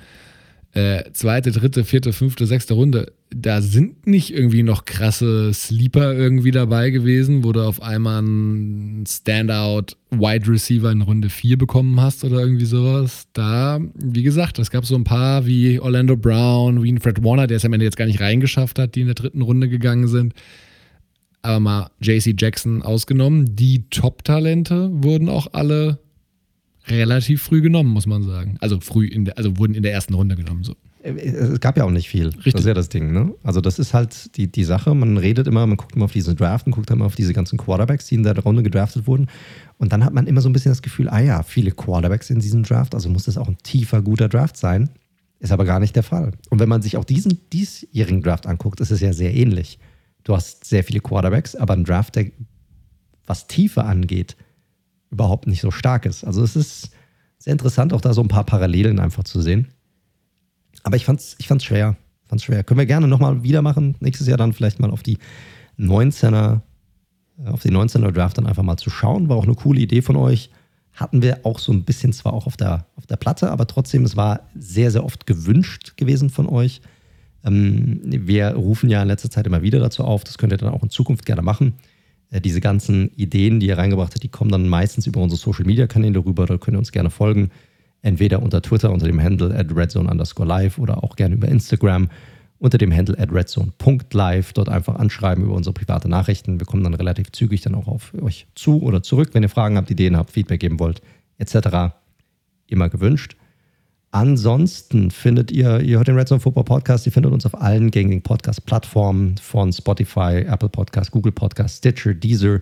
Äh, 0.75 1.13
zweite, 1.13 1.53
dritte, 1.53 1.85
vierte, 1.85 2.15
fünfte, 2.15 2.47
sechste 2.47 2.73
Runde. 2.73 3.13
Da 3.29 3.61
sind 3.61 4.07
nicht 4.07 4.33
irgendwie 4.33 4.63
noch 4.63 4.87
krasse 4.87 5.53
Sleeper 5.53 6.15
irgendwie 6.15 6.51
dabei 6.51 6.89
gewesen, 6.89 7.45
wo 7.45 7.53
du 7.53 7.61
auf 7.61 7.83
einmal 7.83 8.19
einen 8.19 9.05
Standout 9.07 9.97
Wide 10.11 10.49
Receiver 10.49 10.91
in 10.91 11.03
Runde 11.03 11.29
4 11.29 11.59
bekommen 11.59 12.01
hast 12.01 12.25
oder 12.25 12.41
irgendwie 12.41 12.65
sowas. 12.65 13.27
Da, 13.35 13.81
wie 13.95 14.23
gesagt, 14.23 14.59
es 14.59 14.71
gab 14.71 14.87
so 14.87 14.95
ein 14.95 15.05
paar 15.05 15.47
wie 15.47 15.79
Orlando 15.79 16.17
Brown, 16.17 16.83
wie 16.83 16.99
Fred 16.99 17.23
Warner, 17.23 17.47
der 17.47 17.59
es 17.59 17.65
am 17.67 17.75
Ende 17.75 17.85
jetzt 17.85 17.99
gar 17.99 18.07
nicht 18.07 18.21
reingeschafft 18.21 18.79
hat, 18.79 18.95
die 18.95 19.03
in 19.03 19.07
der 19.07 19.15
dritten 19.15 19.43
Runde 19.43 19.69
gegangen 19.69 20.09
sind 20.09 20.35
aber 21.43 21.61
mal 21.61 21.91
JC 22.01 22.35
Jackson 22.39 22.83
ausgenommen, 22.83 23.57
die 23.57 23.89
Top-Talente 23.91 24.91
wurden 24.93 25.29
auch 25.29 25.49
alle 25.53 25.99
relativ 26.87 27.43
früh 27.43 27.61
genommen, 27.61 27.91
muss 27.91 28.07
man 28.07 28.23
sagen. 28.23 28.57
Also 28.61 28.81
früh, 28.81 29.07
in 29.07 29.25
der, 29.25 29.39
also 29.39 29.57
wurden 29.59 29.75
in 29.75 29.83
der 29.83 29.93
ersten 29.93 30.15
Runde 30.15 30.37
genommen. 30.37 30.65
So. 30.65 30.75
Es 31.03 31.59
gab 31.61 31.77
ja 31.77 31.85
auch 31.85 31.91
nicht 31.91 32.09
viel. 32.09 32.29
Richtig. 32.29 32.53
Das 32.53 32.61
ist 32.63 32.67
ja 32.67 32.75
das 32.75 32.89
Ding, 32.89 33.13
ne? 33.13 33.35
Also, 33.43 33.61
das 33.61 33.79
ist 33.81 33.93
halt 33.93 34.37
die, 34.37 34.51
die 34.51 34.65
Sache. 34.65 34.95
Man 34.95 35.19
redet 35.19 35.49
immer, 35.49 35.67
man 35.67 35.77
guckt 35.77 35.97
immer 35.97 36.05
auf 36.05 36.13
diese 36.13 36.35
Draft 36.35 36.67
und 36.67 36.73
guckt 36.73 36.91
immer 36.91 37.07
auf 37.07 37.17
diese 37.17 37.33
ganzen 37.33 37.59
Quarterbacks, 37.59 38.07
die 38.07 38.15
in 38.15 38.23
der 38.23 38.39
Runde 38.39 38.63
gedraftet 38.63 39.07
wurden. 39.07 39.27
Und 39.79 39.93
dann 39.93 40.05
hat 40.05 40.15
man 40.15 40.27
immer 40.27 40.41
so 40.41 40.49
ein 40.49 40.53
bisschen 40.53 40.71
das 40.71 40.83
Gefühl, 40.83 41.09
ah 41.09 41.19
ja, 41.19 41.43
viele 41.43 41.73
Quarterbacks 41.73 42.31
in 42.31 42.39
diesem 42.39 42.63
Draft, 42.63 42.95
also 42.95 43.09
muss 43.09 43.25
das 43.25 43.37
auch 43.37 43.49
ein 43.49 43.59
tiefer, 43.65 44.01
guter 44.01 44.29
Draft 44.29 44.57
sein. 44.57 44.91
Ist 45.41 45.51
aber 45.51 45.65
gar 45.65 45.81
nicht 45.81 45.97
der 45.97 46.05
Fall. 46.05 46.33
Und 46.51 46.61
wenn 46.61 46.69
man 46.69 46.83
sich 46.83 46.97
auch 46.97 47.05
diesen 47.05 47.41
diesjährigen 47.53 48.23
Draft 48.23 48.47
anguckt, 48.47 48.81
ist 48.81 48.93
es 48.93 49.01
ja 49.01 49.13
sehr 49.13 49.35
ähnlich. 49.35 49.81
Du 50.23 50.37
hast 50.37 50.65
sehr 50.65 50.85
viele 50.85 51.01
Quarterbacks, 51.01 51.57
aber 51.57 51.75
ein 51.75 51.83
Draft, 51.83 52.15
der 52.15 52.31
was 53.27 53.49
Tiefe 53.49 53.85
angeht, 53.85 54.37
überhaupt 55.13 55.47
nicht 55.47 55.61
so 55.61 55.71
stark 55.71 56.07
ist. 56.07 56.25
Also 56.25 56.43
es 56.43 56.57
ist 56.57 56.91
sehr 57.39 57.53
interessant, 57.53 57.93
auch 57.93 58.01
da 58.01 58.13
so 58.15 58.23
ein 58.23 58.29
paar 58.29 58.45
Parallelen 58.45 58.99
einfach 58.99 59.25
zu 59.25 59.41
sehen. 59.41 59.69
Aber 60.83 60.97
ich 60.97 61.05
fand's, 61.05 61.37
ich 61.39 61.47
fand's 61.47 61.65
schwer. 61.65 61.97
Fand's 62.27 62.45
schwer. 62.45 62.65
Können 62.65 62.79
wir 62.79 62.87
gerne 62.87 63.07
nochmal 63.07 63.43
wieder 63.43 63.63
machen. 63.63 63.95
Nächstes 64.01 64.27
Jahr 64.27 64.39
dann 64.39 64.53
vielleicht 64.53 64.81
mal 64.81 64.91
auf 64.91 65.03
die 65.03 65.19
19er, 65.79 66.61
auf 67.45 67.63
die 67.63 67.71
19er 67.71 68.11
Draft 68.11 68.39
dann 68.39 68.47
einfach 68.47 68.63
mal 68.63 68.79
zu 68.79 68.91
schauen. 68.91 69.29
War 69.29 69.37
auch 69.37 69.45
eine 69.45 69.55
coole 69.55 69.81
Idee 69.81 70.03
von 70.03 70.17
euch. 70.17 70.51
Hatten 70.93 71.23
wir 71.23 71.41
auch 71.45 71.59
so 71.59 71.73
ein 71.73 71.85
bisschen 71.85 72.13
zwar 72.13 72.33
auch 72.33 72.47
auf 72.47 72.57
der, 72.57 72.87
auf 72.97 73.07
der 73.07 73.17
Platte, 73.17 73.51
aber 73.51 73.67
trotzdem, 73.67 74.05
es 74.05 74.17
war 74.17 74.41
sehr, 74.55 74.91
sehr 74.91 75.05
oft 75.05 75.27
gewünscht 75.27 75.97
gewesen 75.97 76.31
von 76.31 76.47
euch. 76.47 76.81
Ähm, 77.45 78.01
wir 78.05 78.55
rufen 78.55 78.91
ja 78.91 79.03
in 79.03 79.09
letzter 79.09 79.31
Zeit 79.31 79.47
immer 79.47 79.63
wieder 79.63 79.79
dazu 79.79 80.05
auf, 80.05 80.25
das 80.25 80.39
könnt 80.39 80.53
ihr 80.53 80.59
dann 80.59 80.73
auch 80.73 80.83
in 80.83 80.91
Zukunft 80.91 81.27
gerne 81.27 81.43
machen. 81.43 81.75
Äh, 82.33 82.41
diese 82.41 82.61
ganzen 82.61 83.11
Ideen, 83.15 83.61
die 83.61 83.67
ihr 83.69 83.79
reingebracht 83.79 84.15
habt, 84.15 84.23
die 84.23 84.29
kommen 84.29 84.51
dann 84.51 84.69
meistens 84.69 85.07
über 85.07 85.21
unsere 85.21 85.39
Social 85.39 85.65
Media 85.65 85.87
Kanäle 85.87 86.25
rüber. 86.25 86.47
Da 86.47 86.57
könnt 86.59 86.75
ihr 86.75 86.79
uns 86.79 86.91
gerne 86.91 87.11
folgen. 87.11 87.51
Entweder 88.01 88.43
unter 88.43 88.61
Twitter 88.63 88.91
unter 88.91 89.07
dem 89.07 89.23
Handle 89.23 89.55
at 89.57 89.75
redzone 89.77 90.11
underscore 90.11 90.49
live 90.49 90.79
oder 90.79 91.05
auch 91.05 91.15
gerne 91.15 91.37
über 91.37 91.47
Instagram 91.47 92.09
unter 92.59 92.79
dem 92.79 92.93
Handle 92.93 93.17
at 93.19 93.33
redzone.live. 93.33 94.53
Dort 94.55 94.69
einfach 94.69 94.97
anschreiben 94.97 95.45
über 95.45 95.55
unsere 95.55 95.75
private 95.75 96.09
Nachrichten. 96.09 96.59
Wir 96.59 96.67
kommen 96.67 96.83
dann 96.83 96.95
relativ 96.95 97.31
zügig 97.31 97.61
dann 97.61 97.77
auch 97.77 97.87
auf 97.87 98.13
euch 98.21 98.47
zu 98.57 98.83
oder 98.83 99.03
zurück, 99.03 99.31
wenn 99.35 99.45
ihr 99.45 99.49
Fragen 99.49 99.77
habt, 99.77 99.91
Ideen 99.91 100.17
habt, 100.17 100.33
Feedback 100.33 100.61
geben 100.61 100.81
wollt, 100.81 101.03
etc. 101.39 101.95
Immer 102.67 102.89
gewünscht. 102.89 103.37
Ansonsten 104.15 105.11
findet 105.11 105.51
ihr, 105.51 105.81
ihr 105.81 105.97
hört 105.97 106.07
den 106.07 106.17
Red 106.17 106.29
Zone 106.29 106.41
Football 106.41 106.65
Podcast, 106.65 107.07
ihr 107.07 107.13
findet 107.13 107.33
uns 107.33 107.47
auf 107.47 107.59
allen 107.59 107.91
gängigen 107.91 108.21
Podcast-Plattformen 108.21 109.39
von 109.39 109.73
Spotify, 109.73 110.45
Apple 110.47 110.69
Podcast, 110.69 111.11
Google 111.11 111.33
Podcast, 111.33 111.79
Stitcher, 111.79 112.13
Deezer, 112.13 112.61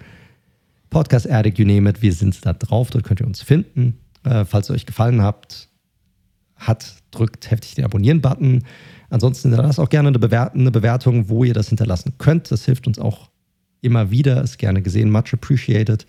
Podcast 0.90 1.28
Addict, 1.28 1.58
you 1.58 1.66
name 1.66 1.90
it. 1.90 2.02
Wir 2.02 2.12
sind 2.12 2.46
da 2.46 2.52
drauf, 2.52 2.90
dort 2.90 3.02
könnt 3.02 3.20
ihr 3.20 3.26
uns 3.26 3.42
finden. 3.42 3.98
Äh, 4.22 4.44
falls 4.44 4.70
es 4.70 4.76
euch 4.76 4.86
gefallen 4.86 5.22
habt, 5.22 5.68
hat, 6.54 6.94
drückt 7.10 7.50
heftig 7.50 7.74
den 7.74 7.84
Abonnieren-Button. 7.84 8.62
Ansonsten 9.08 9.50
lasst 9.50 9.80
auch 9.80 9.88
gerne 9.88 10.08
eine, 10.10 10.20
Bewert 10.20 10.54
eine 10.54 10.70
Bewertung, 10.70 11.28
wo 11.28 11.42
ihr 11.42 11.54
das 11.54 11.68
hinterlassen 11.68 12.14
könnt. 12.18 12.52
Das 12.52 12.64
hilft 12.64 12.86
uns 12.86 13.00
auch 13.00 13.28
immer 13.80 14.12
wieder, 14.12 14.40
ist 14.40 14.58
gerne 14.58 14.82
gesehen, 14.82 15.10
much 15.10 15.32
appreciated. 15.32 16.06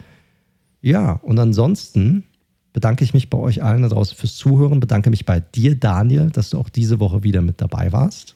Ja, 0.82 1.14
und 1.24 1.40
ansonsten 1.40 2.26
bedanke 2.74 3.04
ich 3.04 3.14
mich 3.14 3.30
bei 3.30 3.38
euch 3.38 3.64
allen 3.64 3.82
da 3.82 3.90
draußen 3.90 4.16
fürs 4.18 4.36
Zuhören. 4.36 4.80
Bedanke 4.80 5.10
mich 5.10 5.26
bei 5.26 5.40
dir, 5.40 5.76
Daniel, 5.76 6.30
dass 6.30 6.52
du 6.52 6.58
auch 6.58 6.70
diese 6.70 7.00
Woche 7.00 7.24
wieder 7.24 7.42
mit 7.42 7.62
dabei 7.62 7.92
warst. 7.92 8.36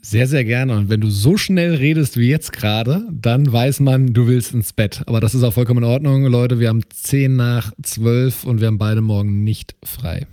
Sehr, 0.00 0.26
sehr 0.26 0.44
gerne. 0.44 0.76
Und 0.76 0.88
wenn 0.88 1.00
du 1.00 1.10
so 1.10 1.36
schnell 1.36 1.74
redest 1.74 2.16
wie 2.16 2.28
jetzt 2.28 2.52
gerade, 2.52 3.06
dann 3.10 3.52
weiß 3.52 3.80
man, 3.80 4.14
du 4.14 4.26
willst 4.26 4.54
ins 4.54 4.72
Bett. 4.72 5.02
Aber 5.06 5.20
das 5.20 5.34
ist 5.34 5.42
auch 5.42 5.52
vollkommen 5.52 5.82
in 5.82 5.90
Ordnung, 5.90 6.24
Leute. 6.24 6.60
Wir 6.60 6.68
haben 6.68 6.82
10 6.88 7.36
nach 7.36 7.72
12 7.82 8.44
und 8.44 8.60
wir 8.60 8.68
haben 8.68 8.78
beide 8.78 9.00
morgen 9.00 9.44
nicht 9.44 9.74
frei. 9.82 10.26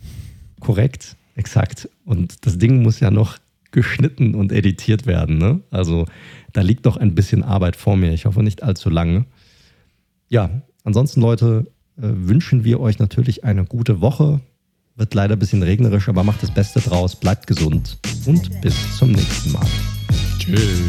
Korrekt, 0.59 1.15
exakt. 1.35 1.89
Und 2.05 2.45
das 2.45 2.57
Ding 2.57 2.83
muss 2.83 2.99
ja 2.99 3.11
noch 3.11 3.37
geschnitten 3.71 4.35
und 4.35 4.51
editiert 4.51 5.07
werden. 5.07 5.37
Ne? 5.37 5.61
Also 5.71 6.05
da 6.53 6.61
liegt 6.61 6.85
noch 6.85 6.95
ein 6.95 7.15
bisschen 7.15 7.43
Arbeit 7.43 7.75
vor 7.75 7.97
mir. 7.97 8.13
Ich 8.13 8.25
hoffe 8.25 8.43
nicht 8.43 8.63
allzu 8.63 8.89
lange. 8.89 9.25
Ja, 10.29 10.61
ansonsten, 10.83 11.21
Leute, 11.21 11.67
wünschen 11.95 12.63
wir 12.63 12.79
euch 12.79 12.99
natürlich 12.99 13.43
eine 13.43 13.65
gute 13.65 14.01
Woche. 14.01 14.41
Wird 14.95 15.13
leider 15.13 15.35
ein 15.35 15.39
bisschen 15.39 15.63
regnerisch, 15.63 16.07
aber 16.07 16.23
macht 16.23 16.41
das 16.41 16.53
Beste 16.53 16.79
draus, 16.79 17.15
bleibt 17.15 17.47
gesund 17.47 17.97
und 18.25 18.61
bis 18.61 18.97
zum 18.97 19.11
nächsten 19.11 19.51
Mal. 19.51 19.67
Tschüss. 20.39 20.81